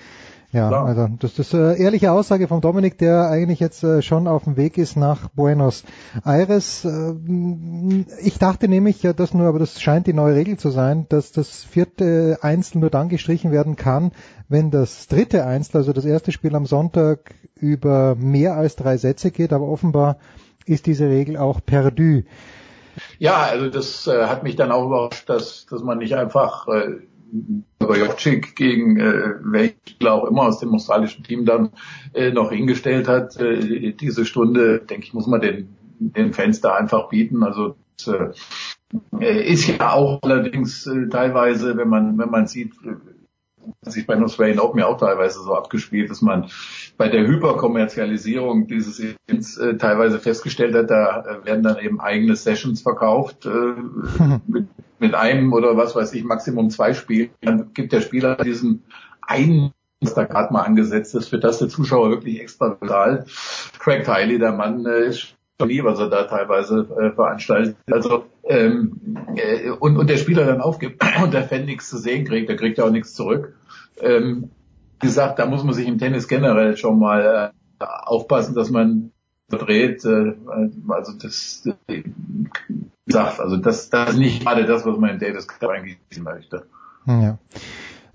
Ja, 0.55 0.69
Klar. 0.69 0.87
also 0.87 1.09
das, 1.19 1.35
das 1.35 1.49
ist 1.49 1.55
äh, 1.55 1.83
ehrliche 1.83 2.13
Aussage 2.13 2.47
vom 2.47 2.61
Dominik, 2.61 2.97
der 2.97 3.29
eigentlich 3.29 3.59
jetzt 3.59 3.83
äh, 3.83 4.03
schon 4.03 4.29
auf 4.29 4.45
dem 4.45 4.57
Weg 4.57 4.79
ist 4.79 4.97
nach 4.97 5.29
Buenos 5.31 5.83
Aires. 6.25 6.85
Äh, 6.85 7.15
ich 8.23 8.39
dachte 8.39 8.69
nämlich, 8.69 9.03
ja, 9.03 9.13
dass 9.13 9.35
nur, 9.35 9.49
aber 9.49 9.59
das 9.59 9.83
scheint 9.83 10.07
die 10.07 10.13
neue 10.13 10.37
Regel 10.37 10.57
zu 10.57 10.71
sein, 10.71 11.07
dass 11.09 11.33
das 11.33 11.65
vierte 11.65 12.39
Einzel 12.43 12.79
nur 12.79 12.91
dann 12.91 13.09
gestrichen 13.09 13.51
werden 13.51 13.75
kann, 13.75 14.13
wenn 14.49 14.71
das 14.71 15.09
dritte 15.09 15.45
Einzel, 15.45 15.79
also 15.79 15.93
das 15.93 16.05
erste 16.05 16.31
Spiel 16.31 16.55
am 16.55 16.67
Sonntag, 16.67 17.35
über 17.57 18.15
mehr 18.15 18.55
als 18.55 18.77
drei 18.77 18.97
Sätze 18.97 19.33
geht. 19.33 19.53
Aber 19.53 19.67
offenbar 19.67 20.19
ist 20.67 20.87
diese 20.87 21.09
Regel 21.09 21.37
auch 21.37 21.63
perdu. 21.67 22.23
Ja, 23.19 23.43
also 23.43 23.71
das 23.71 24.07
äh, 24.07 24.27
hat 24.27 24.45
mich 24.45 24.55
dann 24.55 24.71
auch 24.71 24.87
überrascht, 24.87 25.29
dass, 25.29 25.67
dass 25.67 25.83
man 25.83 25.99
nicht 25.99 26.15
einfach 26.15 26.69
äh, 26.69 27.01
Jovcik 27.81 28.57
gegen 28.57 28.99
äh, 28.99 29.35
welchen 29.41 30.07
auch 30.07 30.25
immer 30.25 30.43
aus 30.43 30.61
dem 30.61 30.75
australischen 30.75 31.25
Team 31.25 31.45
dann 31.45 31.71
äh, 32.13 32.31
noch 32.31 32.51
hingestellt 32.51 33.09
hat. 33.09 33.37
Äh, 33.37 33.93
diese 33.93 34.25
Stunde, 34.25 34.81
denke 34.81 35.07
ich, 35.07 35.15
muss 35.15 35.27
man 35.27 35.41
den, 35.41 35.69
den 35.99 36.33
Fans 36.33 36.61
da 36.61 36.75
einfach 36.75 37.09
bieten. 37.09 37.43
Also 37.43 37.77
das, 37.97 38.35
äh, 39.21 39.53
ist 39.53 39.67
ja 39.67 39.93
auch 39.93 40.21
allerdings 40.23 40.87
äh, 40.87 41.09
teilweise, 41.09 41.77
wenn 41.77 41.89
man 41.89 42.19
wenn 42.19 42.31
man 42.31 42.47
sieht, 42.47 42.73
sich 43.83 44.07
bei 44.07 44.21
Australian 44.21 44.61
Open 44.61 44.81
ja 44.81 44.87
auch 44.87 44.99
teilweise 44.99 45.43
so 45.43 45.55
abgespielt, 45.55 46.11
dass 46.11 46.23
man 46.23 46.49
bei 46.97 47.09
der 47.09 47.27
Hyperkommerzialisierung 47.27 48.67
dieses 48.67 49.01
Events 49.01 49.57
äh, 49.59 49.77
teilweise 49.77 50.19
festgestellt 50.19 50.75
hat, 50.75 50.91
da 50.91 51.25
äh, 51.25 51.45
werden 51.47 51.63
dann 51.63 51.79
eben 51.79 52.01
eigene 52.01 52.37
Sessions 52.37 52.83
verkauft 52.83 53.47
äh, 53.47 53.49
mit, 54.47 54.69
mit 54.99 55.15
einem 55.15 55.53
oder 55.53 55.77
was 55.77 55.97
weiß 55.97 56.13
ich, 56.15 56.25
Maximum 56.25 56.71
zwei 56.71 56.95
Spielen. 56.95 57.31
Dann 57.41 57.73
gibt 57.75 57.93
der 57.93 58.01
Spieler 58.01 58.37
diesen 58.37 58.85
einen 59.23 59.73
was 60.01 60.15
da 60.15 60.25
gerade 60.25 60.53
mal 60.53 60.63
angesetzt 60.63 61.15
ist, 61.15 61.29
für 61.29 61.39
das 61.39 61.59
der 61.59 61.69
Zuschauer 61.69 62.11
wirklich 62.11 62.41
extra 62.41 62.69
bezahlt. 62.69 63.27
Craig 63.79 64.05
Tiley, 64.05 64.39
der 64.39 64.53
Mann, 64.53 64.85
äh, 64.87 65.07
ist 65.07 65.35
schon 65.59 65.69
nie, 65.69 65.83
was 65.83 65.99
er 65.99 66.11
da 66.11 66.25
teilweise 66.25 66.87
äh, 66.99 67.15
veranstaltet. 67.15 67.77
Also 67.91 68.27
ähm, 68.45 69.17
äh, 69.37 69.71
und, 69.71 69.97
und 69.97 70.11
der 70.11 70.17
Spieler 70.17 70.45
dann 70.45 70.61
aufgibt 70.61 71.03
und 71.23 71.33
der 71.33 71.45
Fan 71.45 71.65
nichts 71.65 71.89
zu 71.89 71.99
sehen 71.99 72.27
kriegt, 72.27 72.49
der 72.49 72.57
kriegt 72.57 72.79
ja 72.79 72.85
auch 72.85 72.91
nichts 72.91 73.15
zurück. 73.15 73.55
Ähm, 74.01 74.51
gesagt, 75.05 75.39
da 75.39 75.47
muss 75.47 75.63
man 75.63 75.75
sich 75.75 75.87
im 75.87 75.99
Tennis 75.99 76.27
generell 76.27 76.77
schon 76.77 76.99
mal 76.99 77.53
äh, 77.81 77.85
aufpassen, 77.85 78.55
dass 78.55 78.71
man 78.71 79.13
verdreht. 79.49 80.05
Äh, 80.05 80.35
also 80.89 81.13
das 81.13 81.69
äh, 81.87 82.03
sagt, 83.07 83.41
also 83.41 83.57
das, 83.57 83.91
das 83.91 84.11
ist 84.11 84.19
nicht 84.19 84.43
gerade 84.43 84.67
das, 84.67 84.85
was 84.85 84.99
man 84.99 85.11
im 85.11 85.19
Davis 85.19 85.47
Cup 85.47 85.71
eigentlich 85.71 85.99
möchte. 86.21 86.67
Ja. 87.07 87.39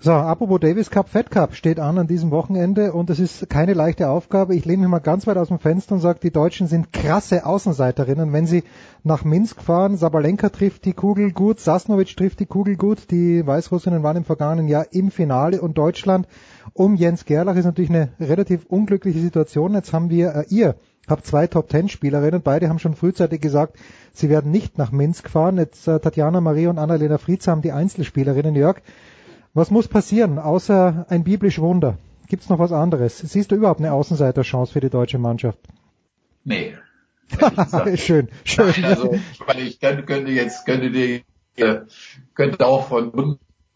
So, 0.01 0.13
apropos 0.13 0.61
Davis 0.61 0.89
Cup, 0.89 1.09
Fed 1.09 1.29
Cup 1.29 1.53
steht 1.55 1.77
an 1.77 1.97
an 1.97 2.07
diesem 2.07 2.31
Wochenende 2.31 2.93
und 2.93 3.09
es 3.09 3.19
ist 3.19 3.49
keine 3.49 3.73
leichte 3.73 4.07
Aufgabe. 4.07 4.55
Ich 4.55 4.63
lehne 4.63 4.83
mich 4.83 4.89
mal 4.89 4.99
ganz 4.99 5.27
weit 5.27 5.35
aus 5.35 5.49
dem 5.49 5.59
Fenster 5.59 5.93
und 5.93 5.99
sage, 5.99 6.19
die 6.23 6.31
Deutschen 6.31 6.67
sind 6.67 6.93
krasse 6.93 7.45
Außenseiterinnen. 7.45 8.31
Wenn 8.31 8.47
sie 8.47 8.63
nach 9.03 9.25
Minsk 9.25 9.61
fahren, 9.61 9.97
Sabalenka 9.97 10.51
trifft 10.51 10.85
die 10.85 10.93
Kugel 10.93 11.33
gut, 11.33 11.59
Sasnovic 11.59 12.15
trifft 12.15 12.39
die 12.39 12.45
Kugel 12.45 12.77
gut, 12.77 13.11
die 13.11 13.45
Weißrussinnen 13.45 14.01
waren 14.01 14.15
im 14.15 14.23
vergangenen 14.23 14.69
Jahr 14.69 14.85
im 14.91 15.11
Finale 15.11 15.59
und 15.59 15.77
Deutschland 15.77 16.29
um 16.71 16.95
Jens 16.95 17.25
Gerlach 17.25 17.57
ist 17.57 17.65
natürlich 17.65 17.89
eine 17.89 18.13
relativ 18.21 18.67
unglückliche 18.67 19.19
Situation. 19.19 19.73
Jetzt 19.73 19.91
haben 19.91 20.09
wir, 20.09 20.33
äh, 20.33 20.45
ihr 20.47 20.75
habt 21.09 21.25
zwei 21.25 21.47
Top-Ten-Spielerinnen, 21.47 22.41
beide 22.41 22.69
haben 22.69 22.79
schon 22.79 22.95
frühzeitig 22.95 23.41
gesagt, 23.41 23.75
sie 24.13 24.29
werden 24.29 24.49
nicht 24.49 24.77
nach 24.77 24.93
Minsk 24.93 25.29
fahren. 25.29 25.57
Jetzt 25.57 25.89
äh, 25.89 25.99
Tatjana 25.99 26.39
Marie 26.39 26.67
und 26.67 26.79
Annalena 26.79 27.17
Friedz 27.17 27.49
haben 27.49 27.61
die 27.61 27.73
Einzelspielerinnen. 27.73 28.55
Jörg, 28.55 28.81
was 29.53 29.71
muss 29.71 29.87
passieren, 29.87 30.39
außer 30.39 31.05
ein 31.09 31.23
biblisch 31.23 31.59
Wunder? 31.59 31.97
Gibt 32.27 32.43
es 32.43 32.49
noch 32.49 32.59
was 32.59 32.71
anderes? 32.71 33.17
Siehst 33.17 33.51
du 33.51 33.55
überhaupt 33.55 33.79
eine 33.79 33.91
Außenseiterchance 33.91 34.73
für 34.73 34.79
die 34.79 34.89
deutsche 34.89 35.17
Mannschaft? 35.17 35.59
Nee. 36.43 36.75
schön, 37.95 38.29
schön. 38.43 38.73
Nein, 38.81 38.85
also, 38.85 39.19
weil 39.45 39.59
ich 39.59 39.79
könnte, 39.79 40.31
jetzt, 40.31 40.65
könnte 40.65 40.91
die, 40.91 41.23
könnte 42.33 42.65
auch 42.65 42.87
von 42.87 43.09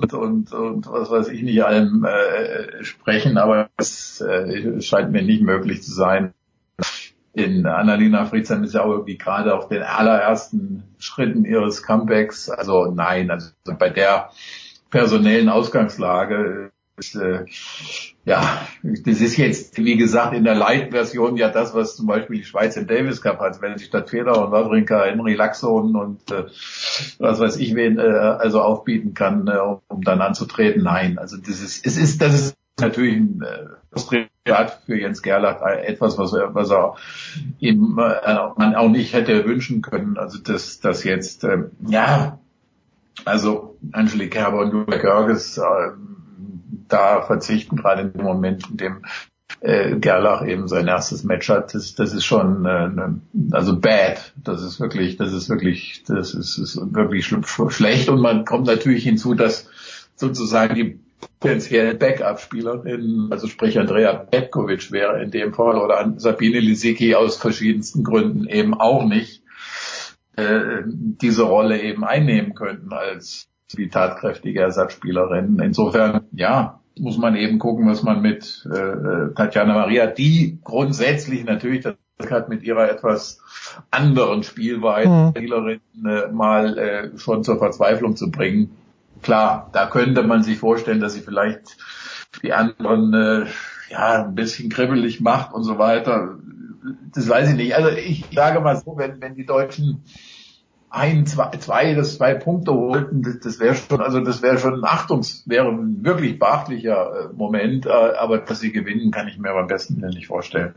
und, 0.03 0.13
und, 0.13 0.51
und 0.51 0.87
was 0.87 1.09
weiß 1.09 1.27
ich 1.29 1.43
nicht 1.43 1.63
allem 1.63 2.03
äh, 2.03 2.83
sprechen, 2.83 3.37
aber 3.37 3.69
es 3.77 4.21
äh, 4.21 4.81
scheint 4.81 5.11
mir 5.11 5.21
nicht 5.21 5.41
möglich 5.41 5.83
zu 5.83 5.93
sein. 5.93 6.33
In 7.33 7.65
Annalena 7.65 8.25
Friedsam 8.25 8.63
ist 8.63 8.73
ja 8.73 8.83
auch 8.83 8.91
irgendwie 8.91 9.17
gerade 9.17 9.55
auf 9.55 9.67
den 9.67 9.81
allerersten 9.81 10.83
Schritten 10.99 11.45
ihres 11.45 11.81
Comebacks. 11.83 12.49
Also 12.49 12.91
nein, 12.91 13.31
also 13.31 13.51
bei 13.79 13.89
der 13.89 14.29
personellen 14.93 15.49
Ausgangslage. 15.49 16.71
Ist, 16.95 17.15
äh, 17.15 17.45
ja, 18.23 18.61
das 18.83 19.19
ist 19.19 19.37
jetzt, 19.37 19.83
wie 19.83 19.97
gesagt, 19.97 20.35
in 20.35 20.43
der 20.43 20.53
Light-Version 20.53 21.35
ja 21.35 21.49
das, 21.49 21.73
was 21.73 21.95
zum 21.95 22.05
Beispiel 22.05 22.37
die 22.37 22.43
Schweiz 22.43 22.77
im 22.77 22.85
Davis 22.85 23.23
Cup 23.23 23.39
hat, 23.39 23.59
wenn 23.63 23.75
sich 23.79 23.87
statt 23.87 24.11
Feder 24.11 24.45
und 24.45 24.51
Wawrinka 24.51 25.05
Henry 25.05 25.33
Laxon 25.33 25.95
und 25.95 26.31
äh, 26.31 26.43
was 27.17 27.39
weiß 27.39 27.57
ich 27.57 27.73
wen 27.73 27.97
äh, 27.97 28.03
also 28.03 28.61
aufbieten 28.61 29.15
kann, 29.15 29.47
äh, 29.47 29.57
um 29.87 30.03
dann 30.03 30.21
anzutreten. 30.21 30.83
Nein, 30.83 31.17
also 31.17 31.37
das 31.37 31.59
ist, 31.61 31.83
es 31.83 31.97
ist, 31.97 32.21
das 32.21 32.35
ist 32.35 32.57
natürlich 32.79 33.15
ein 33.15 33.41
äh, 34.45 34.67
für 34.85 34.95
Jens 34.95 35.23
Gerlach 35.23 35.63
äh, 35.63 35.87
etwas, 35.87 36.19
was 36.19 36.33
er, 36.33 36.53
was 36.53 36.69
er 36.69 36.95
ihm 37.57 37.97
äh, 37.97 38.35
man 38.55 38.75
auch 38.75 38.89
nicht 38.89 39.13
hätte 39.13 39.45
wünschen 39.45 39.81
können. 39.81 40.19
Also 40.19 40.37
das, 40.37 40.79
das 40.79 41.03
jetzt, 41.03 41.43
äh, 41.43 41.63
ja, 41.87 42.37
also 43.25 43.77
Angelique 43.91 44.31
Kerber 44.31 44.59
und 44.59 44.71
Julia 44.71 44.97
Görges 44.97 45.57
äh, 45.57 45.61
da 46.87 47.21
verzichten, 47.21 47.77
gerade 47.77 48.03
in 48.03 48.13
dem 48.13 48.23
Moment, 48.23 48.69
in 48.69 48.77
dem 48.77 49.05
äh, 49.61 49.95
Gerlach 49.97 50.45
eben 50.45 50.67
sein 50.67 50.87
erstes 50.87 51.23
Match 51.23 51.49
hat, 51.49 51.73
das, 51.73 51.95
das 51.95 52.13
ist 52.13 52.25
schon 52.25 52.65
äh, 52.65 52.89
ne, 52.89 53.21
also 53.51 53.79
bad. 53.79 54.33
Das 54.35 54.61
ist 54.61 54.79
wirklich, 54.79 55.17
das 55.17 55.33
ist 55.33 55.49
wirklich, 55.49 56.03
das 56.07 56.33
ist, 56.33 56.57
ist 56.57 56.79
wirklich 56.93 57.25
sch 57.25 57.35
schlecht 57.69 58.09
und 58.09 58.19
man 58.19 58.45
kommt 58.45 58.67
natürlich 58.67 59.03
hinzu, 59.03 59.33
dass 59.35 59.69
sozusagen 60.15 60.75
die 60.75 60.99
potenziellen 61.39 61.97
Backup-Spielerin, 61.97 63.27
also 63.31 63.47
sprich 63.47 63.79
Andrea 63.79 64.13
Petkovic 64.13 64.91
wäre 64.91 65.21
in 65.21 65.31
dem 65.31 65.53
Fall 65.53 65.77
oder 65.77 66.13
Sabine 66.17 66.59
Lisicki 66.59 67.15
aus 67.15 67.37
verschiedensten 67.37 68.03
Gründen 68.03 68.47
eben 68.47 68.73
auch 68.73 69.05
nicht 69.05 69.42
äh, 70.35 70.81
diese 70.85 71.43
Rolle 71.43 71.81
eben 71.81 72.03
einnehmen 72.03 72.55
könnten 72.55 72.91
als 72.91 73.47
die 73.73 73.89
tatkräftige 73.89 74.61
Ersatzspielerin. 74.61 75.59
Insofern, 75.59 76.25
ja, 76.31 76.79
muss 76.99 77.17
man 77.17 77.35
eben 77.35 77.59
gucken, 77.59 77.87
was 77.87 78.03
man 78.03 78.21
mit 78.21 78.67
äh, 78.71 79.33
Tatjana 79.35 79.73
Maria, 79.73 80.07
die 80.07 80.59
grundsätzlich 80.63 81.43
natürlich 81.43 81.81
das 81.81 81.95
hat 82.29 82.49
mit 82.49 82.63
ihrer 82.63 82.89
etwas 82.89 83.39
anderen 83.91 84.43
Spielweise 84.43 85.09
mhm. 85.09 85.29
Spielerin 85.31 85.81
äh, 86.05 86.31
mal 86.31 86.77
äh, 86.77 87.17
schon 87.17 87.43
zur 87.43 87.57
Verzweiflung 87.57 88.15
zu 88.15 88.31
bringen. 88.31 88.75
Klar, 89.21 89.69
da 89.73 89.87
könnte 89.87 90.23
man 90.23 90.43
sich 90.43 90.59
vorstellen, 90.59 90.99
dass 90.99 91.15
sie 91.15 91.21
vielleicht 91.21 91.77
die 92.43 92.53
anderen 92.53 93.13
äh, 93.13 93.45
ja 93.89 94.25
ein 94.25 94.35
bisschen 94.35 94.69
kribbelig 94.69 95.21
macht 95.21 95.53
und 95.53 95.63
so 95.63 95.77
weiter 95.77 96.37
das 97.13 97.27
weiß 97.29 97.49
ich 97.49 97.55
nicht. 97.55 97.75
Also 97.75 97.89
ich 97.89 98.25
sage 98.33 98.59
mal 98.59 98.75
so, 98.77 98.97
wenn, 98.97 99.21
wenn 99.21 99.35
die 99.35 99.45
Deutschen 99.45 100.03
ein, 100.89 101.25
zwei, 101.25 101.49
zwei, 101.57 101.95
das 101.95 102.17
zwei 102.17 102.35
Punkte 102.35 102.71
holten, 102.73 103.23
das, 103.23 103.39
das 103.39 103.59
wäre 103.59 103.73
schon, 103.73 103.99
also 103.99 104.19
das 104.19 104.43
wäre 104.43 104.59
schon 104.59 104.75
ein 104.75 104.83
Achtungs, 104.83 105.43
wäre 105.47 105.67
ein 105.69 106.05
wirklich 106.05 106.37
beachtlicher 106.37 107.31
äh, 107.31 107.33
Moment, 107.33 107.87
äh, 107.87 107.89
aber 107.89 108.37
dass 108.37 108.59
sie 108.59 108.71
gewinnen, 108.71 109.09
kann 109.11 109.27
ich 109.27 109.39
mir 109.39 109.53
beim 109.53 109.67
besten 109.67 109.99
nicht 109.99 110.27
vorstellen. 110.27 110.75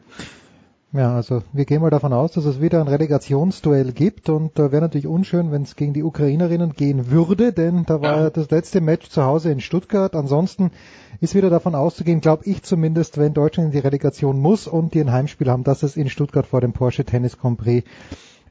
Ja, 0.92 1.14
also 1.14 1.42
wir 1.52 1.66
gehen 1.66 1.82
mal 1.82 1.90
davon 1.90 2.14
aus, 2.14 2.32
dass 2.32 2.46
es 2.46 2.62
wieder 2.62 2.80
ein 2.80 2.88
Relegationsduell 2.88 3.92
gibt 3.92 4.30
und 4.30 4.58
äh, 4.58 4.72
wäre 4.72 4.80
natürlich 4.80 5.06
unschön, 5.06 5.52
wenn 5.52 5.62
es 5.62 5.76
gegen 5.76 5.92
die 5.92 6.02
Ukrainerinnen 6.02 6.72
gehen 6.72 7.10
würde, 7.10 7.52
denn 7.52 7.84
da 7.84 8.00
war 8.00 8.22
ja. 8.22 8.30
das 8.30 8.50
letzte 8.50 8.80
Match 8.80 9.10
zu 9.10 9.22
Hause 9.22 9.50
in 9.50 9.60
Stuttgart. 9.60 10.14
Ansonsten 10.14 10.70
ist 11.20 11.34
wieder 11.34 11.50
davon 11.50 11.74
auszugehen, 11.74 12.20
glaube 12.20 12.44
ich 12.46 12.62
zumindest, 12.62 13.18
wenn 13.18 13.34
Deutschland 13.34 13.68
in 13.68 13.72
die 13.72 13.86
Relegation 13.86 14.40
muss 14.40 14.66
und 14.66 14.94
die 14.94 15.00
ein 15.00 15.12
Heimspiel 15.12 15.50
haben, 15.50 15.64
dass 15.64 15.82
es 15.82 15.96
in 15.96 16.08
Stuttgart 16.08 16.46
vor 16.46 16.60
dem 16.60 16.72
Porsche 16.72 17.04
Tennis 17.04 17.36
Prix 17.36 17.88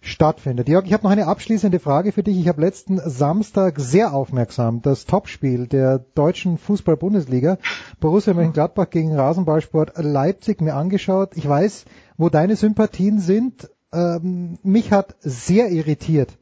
stattfindet. 0.02 0.69
Jörg, 0.69 0.85
ich 0.85 0.94
habe 0.94 1.03
noch 1.03 1.11
eine 1.11 1.27
abschließende 1.27 1.80
Frage 1.80 2.11
für 2.11 2.22
dich. 2.22 2.38
Ich 2.38 2.48
habe 2.48 2.61
letzten 2.61 3.00
Samstag 3.00 3.80
sehr 3.80 4.14
aufmerksam 4.14 4.82
das 4.82 5.06
Topspiel 5.06 5.68
der 5.68 6.00
deutschen 6.00 6.58
Fußball-Bundesliga 6.58 7.58
Borussia 8.00 8.34
Mönchengladbach 8.34 8.90
gegen 8.90 9.16
Rasenballsport 9.16 9.94
Leipzig 9.98 10.61
mir 10.61 10.76
angeschaut. 10.76 11.32
Ich 11.35 11.48
weiß, 11.48 11.85
wo 12.18 12.30
deine 12.30 12.56
Sympathien 12.56 13.19
sind. 13.19 13.69
Ähm, 13.92 14.60
mich 14.61 14.92
hat 14.92 15.16
sehr 15.22 15.72
irritiert 15.72 16.38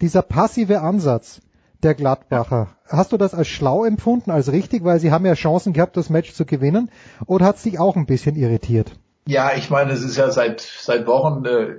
dieser 0.00 0.22
passive 0.22 0.80
Ansatz 0.80 1.40
der 1.84 1.94
Gladbacher. 1.94 2.68
Hast 2.88 3.12
du 3.12 3.16
das 3.16 3.34
als 3.34 3.48
schlau 3.48 3.84
empfunden, 3.84 4.30
als 4.30 4.50
richtig, 4.50 4.84
weil 4.84 5.00
sie 5.00 5.12
haben 5.12 5.26
ja 5.26 5.34
Chancen 5.34 5.72
gehabt, 5.72 5.96
das 5.96 6.10
Match 6.10 6.32
zu 6.32 6.44
gewinnen, 6.44 6.90
oder 7.26 7.46
hat 7.46 7.56
es 7.56 7.62
dich 7.62 7.78
auch 7.78 7.96
ein 7.96 8.06
bisschen 8.06 8.36
irritiert? 8.36 8.92
Ja, 9.26 9.52
ich 9.56 9.70
meine, 9.70 9.92
es 9.92 10.02
ist 10.02 10.16
ja 10.16 10.30
seit 10.30 10.60
seit 10.60 11.06
Wochen 11.06 11.44
äh, 11.44 11.76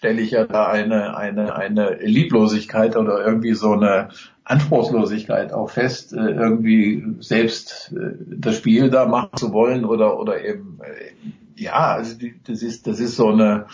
stelle 0.00 0.22
ich 0.22 0.30
ja 0.30 0.46
da 0.46 0.66
eine, 0.66 1.16
eine, 1.16 1.54
eine 1.54 1.96
Lieblosigkeit 1.96 2.96
oder 2.96 3.22
irgendwie 3.22 3.52
so 3.52 3.72
eine 3.72 4.08
Anspruchslosigkeit 4.44 5.52
auch 5.52 5.68
fest, 5.68 6.14
äh, 6.14 6.30
irgendwie 6.30 7.04
selbst 7.20 7.94
äh, 7.94 8.16
das 8.26 8.56
Spiel 8.56 8.88
da 8.88 9.04
machen 9.04 9.36
zu 9.36 9.52
wollen 9.52 9.84
oder, 9.84 10.18
oder 10.18 10.42
eben, 10.42 10.80
äh, 10.82 11.60
ja, 11.60 11.92
also 11.92 12.16
die, 12.16 12.34
das 12.46 12.62
ist, 12.62 12.86
das 12.86 12.98
ist 12.98 13.16
so 13.16 13.28
eine, 13.28 13.66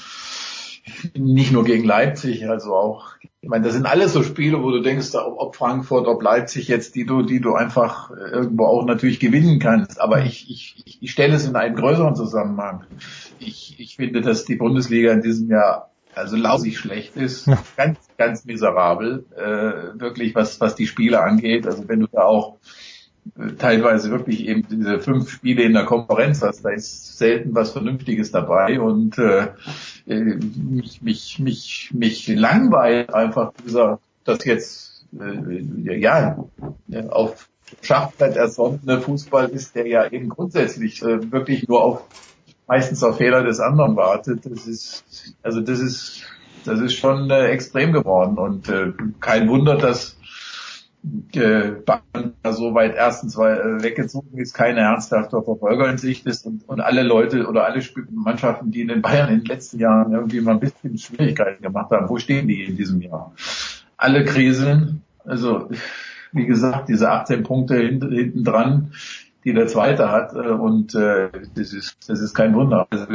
nicht 1.14 1.52
nur 1.52 1.64
gegen 1.64 1.84
Leipzig, 1.84 2.48
also 2.48 2.74
auch, 2.74 3.12
ich 3.46 3.50
meine, 3.50 3.62
das 3.62 3.74
sind 3.74 3.86
alles 3.86 4.12
so 4.12 4.24
Spiele, 4.24 4.60
wo 4.60 4.72
du 4.72 4.80
denkst, 4.80 5.14
ob 5.14 5.54
Frankfurt, 5.54 6.08
ob 6.08 6.20
Leipzig 6.20 6.66
jetzt, 6.66 6.96
die 6.96 7.06
du, 7.06 7.22
die 7.22 7.40
du 7.40 7.54
einfach 7.54 8.10
irgendwo 8.10 8.64
auch 8.64 8.84
natürlich 8.84 9.20
gewinnen 9.20 9.60
kannst. 9.60 10.00
Aber 10.00 10.24
ich, 10.24 10.50
ich, 10.50 10.98
ich 11.00 11.12
stelle 11.12 11.36
es 11.36 11.46
in 11.46 11.54
einen 11.54 11.76
größeren 11.76 12.16
Zusammenhang. 12.16 12.82
Ich, 13.38 13.76
ich 13.78 13.94
finde, 13.94 14.20
dass 14.20 14.46
die 14.46 14.56
Bundesliga 14.56 15.12
in 15.12 15.22
diesem 15.22 15.48
Jahr 15.48 15.92
also 16.12 16.34
lausig 16.34 16.76
schlecht 16.76 17.14
ist, 17.14 17.48
ganz, 17.76 18.00
ganz 18.18 18.44
miserabel, 18.46 19.26
äh, 19.36 20.00
wirklich 20.00 20.34
was, 20.34 20.60
was 20.60 20.74
die 20.74 20.88
Spiele 20.88 21.22
angeht. 21.22 21.68
Also 21.68 21.88
wenn 21.88 22.00
du 22.00 22.08
da 22.08 22.22
auch 22.22 22.56
äh, 22.56 22.58
teilweise 23.58 24.10
wirklich 24.10 24.46
eben 24.46 24.66
diese 24.68 25.00
fünf 25.00 25.30
Spiele 25.30 25.62
in 25.62 25.72
der 25.72 25.84
Konferenz 25.84 26.42
hast, 26.42 26.64
da 26.64 26.70
ist 26.70 27.18
selten 27.18 27.54
was 27.54 27.72
Vernünftiges 27.72 28.30
dabei 28.30 28.80
und 28.80 29.18
äh, 29.18 29.48
mich, 30.06 31.02
mich, 31.02 31.38
mich, 31.40 31.90
mich 31.92 32.28
langweilt 32.28 33.12
einfach 33.12 33.52
dieser, 33.64 34.00
das 34.24 34.44
jetzt 34.44 35.06
äh, 35.18 35.98
ja 35.98 36.44
auf 37.10 37.48
Schachbrett 37.82 38.36
ersonnene 38.36 39.00
Fußball 39.00 39.48
ist, 39.48 39.74
der 39.74 39.86
ja 39.86 40.10
eben 40.10 40.28
grundsätzlich 40.28 41.02
äh, 41.02 41.32
wirklich 41.32 41.66
nur 41.68 41.82
auf 41.82 42.04
meistens 42.68 43.02
auf 43.02 43.18
Fehler 43.18 43.42
des 43.44 43.60
anderen 43.60 43.96
wartet. 43.96 44.44
Das 44.44 44.66
ist, 44.66 45.04
also 45.42 45.60
das 45.60 45.80
ist, 45.80 46.22
das 46.64 46.80
ist 46.80 46.94
schon 46.94 47.30
äh, 47.30 47.46
extrem 47.46 47.92
geworden 47.92 48.38
und 48.38 48.68
äh, 48.68 48.92
kein 49.20 49.48
Wunder, 49.48 49.76
dass 49.76 50.15
äh, 51.34 51.72
so 52.50 52.74
weit 52.74 52.94
erstens 52.96 53.36
weil, 53.36 53.58
äh, 53.58 53.82
weggezogen 53.82 54.38
ist, 54.38 54.54
keine 54.54 54.80
ernsthafte 54.80 55.42
Verfolger 55.42 55.88
in 55.88 55.98
Sicht 55.98 56.26
ist 56.26 56.46
und, 56.46 56.68
und 56.68 56.80
alle 56.80 57.02
Leute 57.02 57.46
oder 57.46 57.64
alle 57.64 57.82
Mannschaften, 58.10 58.70
die 58.70 58.80
in 58.80 58.88
den 58.88 59.02
Bayern 59.02 59.28
in 59.28 59.40
den 59.40 59.46
letzten 59.46 59.78
Jahren 59.78 60.12
irgendwie 60.12 60.40
mal 60.40 60.52
ein 60.52 60.60
bisschen 60.60 60.98
Schwierigkeiten 60.98 61.62
gemacht 61.62 61.90
haben, 61.90 62.08
wo 62.08 62.18
stehen 62.18 62.48
die 62.48 62.64
in 62.64 62.76
diesem 62.76 63.00
Jahr? 63.00 63.32
Alle 63.96 64.24
Krisen, 64.24 65.02
also 65.24 65.68
wie 66.32 66.46
gesagt, 66.46 66.88
diese 66.88 67.10
18 67.10 67.42
Punkte 67.42 67.76
hinten, 67.76 68.12
hinten 68.12 68.44
dran, 68.44 68.92
die 69.44 69.54
der 69.54 69.68
zweite 69.68 70.10
hat. 70.10 70.34
Äh, 70.34 70.50
und 70.50 70.94
äh, 70.94 71.28
das 71.54 71.72
ist 71.72 71.96
das 72.08 72.20
ist 72.20 72.34
kein 72.34 72.54
Wunder. 72.54 72.86
Also. 72.90 73.06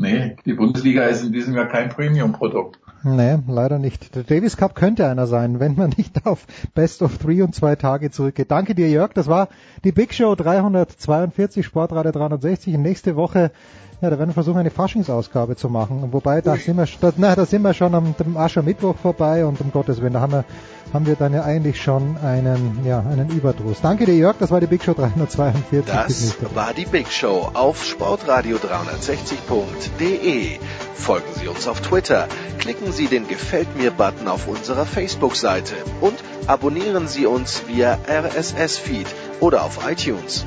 Nee, 0.00 0.36
die 0.44 0.54
Bundesliga 0.54 1.04
ist 1.04 1.24
in 1.24 1.32
diesem 1.32 1.54
Jahr 1.54 1.66
kein 1.66 1.88
Premium-Produkt. 1.88 2.78
Nee, 3.04 3.38
leider 3.46 3.78
nicht. 3.78 4.14
Der 4.16 4.24
Davis 4.24 4.56
Cup 4.56 4.74
könnte 4.74 5.06
einer 5.06 5.26
sein, 5.26 5.60
wenn 5.60 5.76
man 5.76 5.90
nicht 5.96 6.26
auf 6.26 6.46
Best 6.74 7.02
of 7.02 7.18
Three 7.18 7.42
und 7.42 7.54
zwei 7.54 7.76
Tage 7.76 8.10
zurückgeht. 8.10 8.50
Danke 8.50 8.74
dir, 8.74 8.88
Jörg. 8.88 9.12
Das 9.12 9.28
war 9.28 9.48
die 9.84 9.92
Big 9.92 10.12
Show 10.12 10.34
342, 10.34 11.64
Sportradio 11.64 12.10
360. 12.10 12.76
nächste 12.78 13.14
Woche, 13.14 13.52
ja, 14.00 14.10
da 14.10 14.18
werden 14.18 14.30
wir 14.30 14.34
versuchen, 14.34 14.58
eine 14.58 14.70
Faschingsausgabe 14.70 15.56
zu 15.56 15.68
machen. 15.68 16.08
Wobei, 16.12 16.40
da 16.40 16.56
sind 16.56 16.76
wir, 16.76 16.86
da, 17.00 17.12
na, 17.16 17.34
da 17.34 17.46
sind 17.46 17.62
wir 17.62 17.74
schon 17.74 17.94
am, 17.94 18.14
am 18.18 18.36
Aschermittwoch 18.36 18.96
vorbei 18.96 19.44
und 19.44 19.60
um 19.60 19.72
Gottes 19.72 20.00
Willen, 20.00 20.12
da 20.12 20.20
haben 20.20 20.32
wir 20.32 20.44
haben 20.92 21.06
wir 21.06 21.14
dann 21.16 21.32
ja 21.34 21.42
eigentlich 21.44 21.82
schon 21.82 22.18
einen, 22.18 22.80
ja, 22.84 23.00
einen 23.00 23.30
Überdruss. 23.30 23.78
Danke 23.82 24.04
dir, 24.06 24.14
Jörg. 24.14 24.36
Das 24.38 24.50
war 24.50 24.60
die 24.60 24.66
Big 24.66 24.82
Show 24.82 24.94
342. 24.94 25.84
Das 25.84 26.36
war 26.54 26.72
die 26.72 26.86
Big 26.86 27.12
Show 27.12 27.50
auf 27.52 27.82
sportradio360.de. 27.82 30.58
Folgen 30.94 31.34
Sie 31.34 31.48
uns 31.48 31.68
auf 31.68 31.80
Twitter, 31.80 32.28
klicken 32.58 32.92
Sie 32.92 33.06
den 33.06 33.28
Gefällt 33.28 33.76
mir-Button 33.76 34.28
auf 34.28 34.48
unserer 34.48 34.86
Facebook-Seite 34.86 35.74
und 36.00 36.14
abonnieren 36.46 37.06
Sie 37.08 37.26
uns 37.26 37.68
via 37.68 37.98
RSS-Feed 38.08 39.08
oder 39.40 39.64
auf 39.64 39.86
iTunes. 39.88 40.46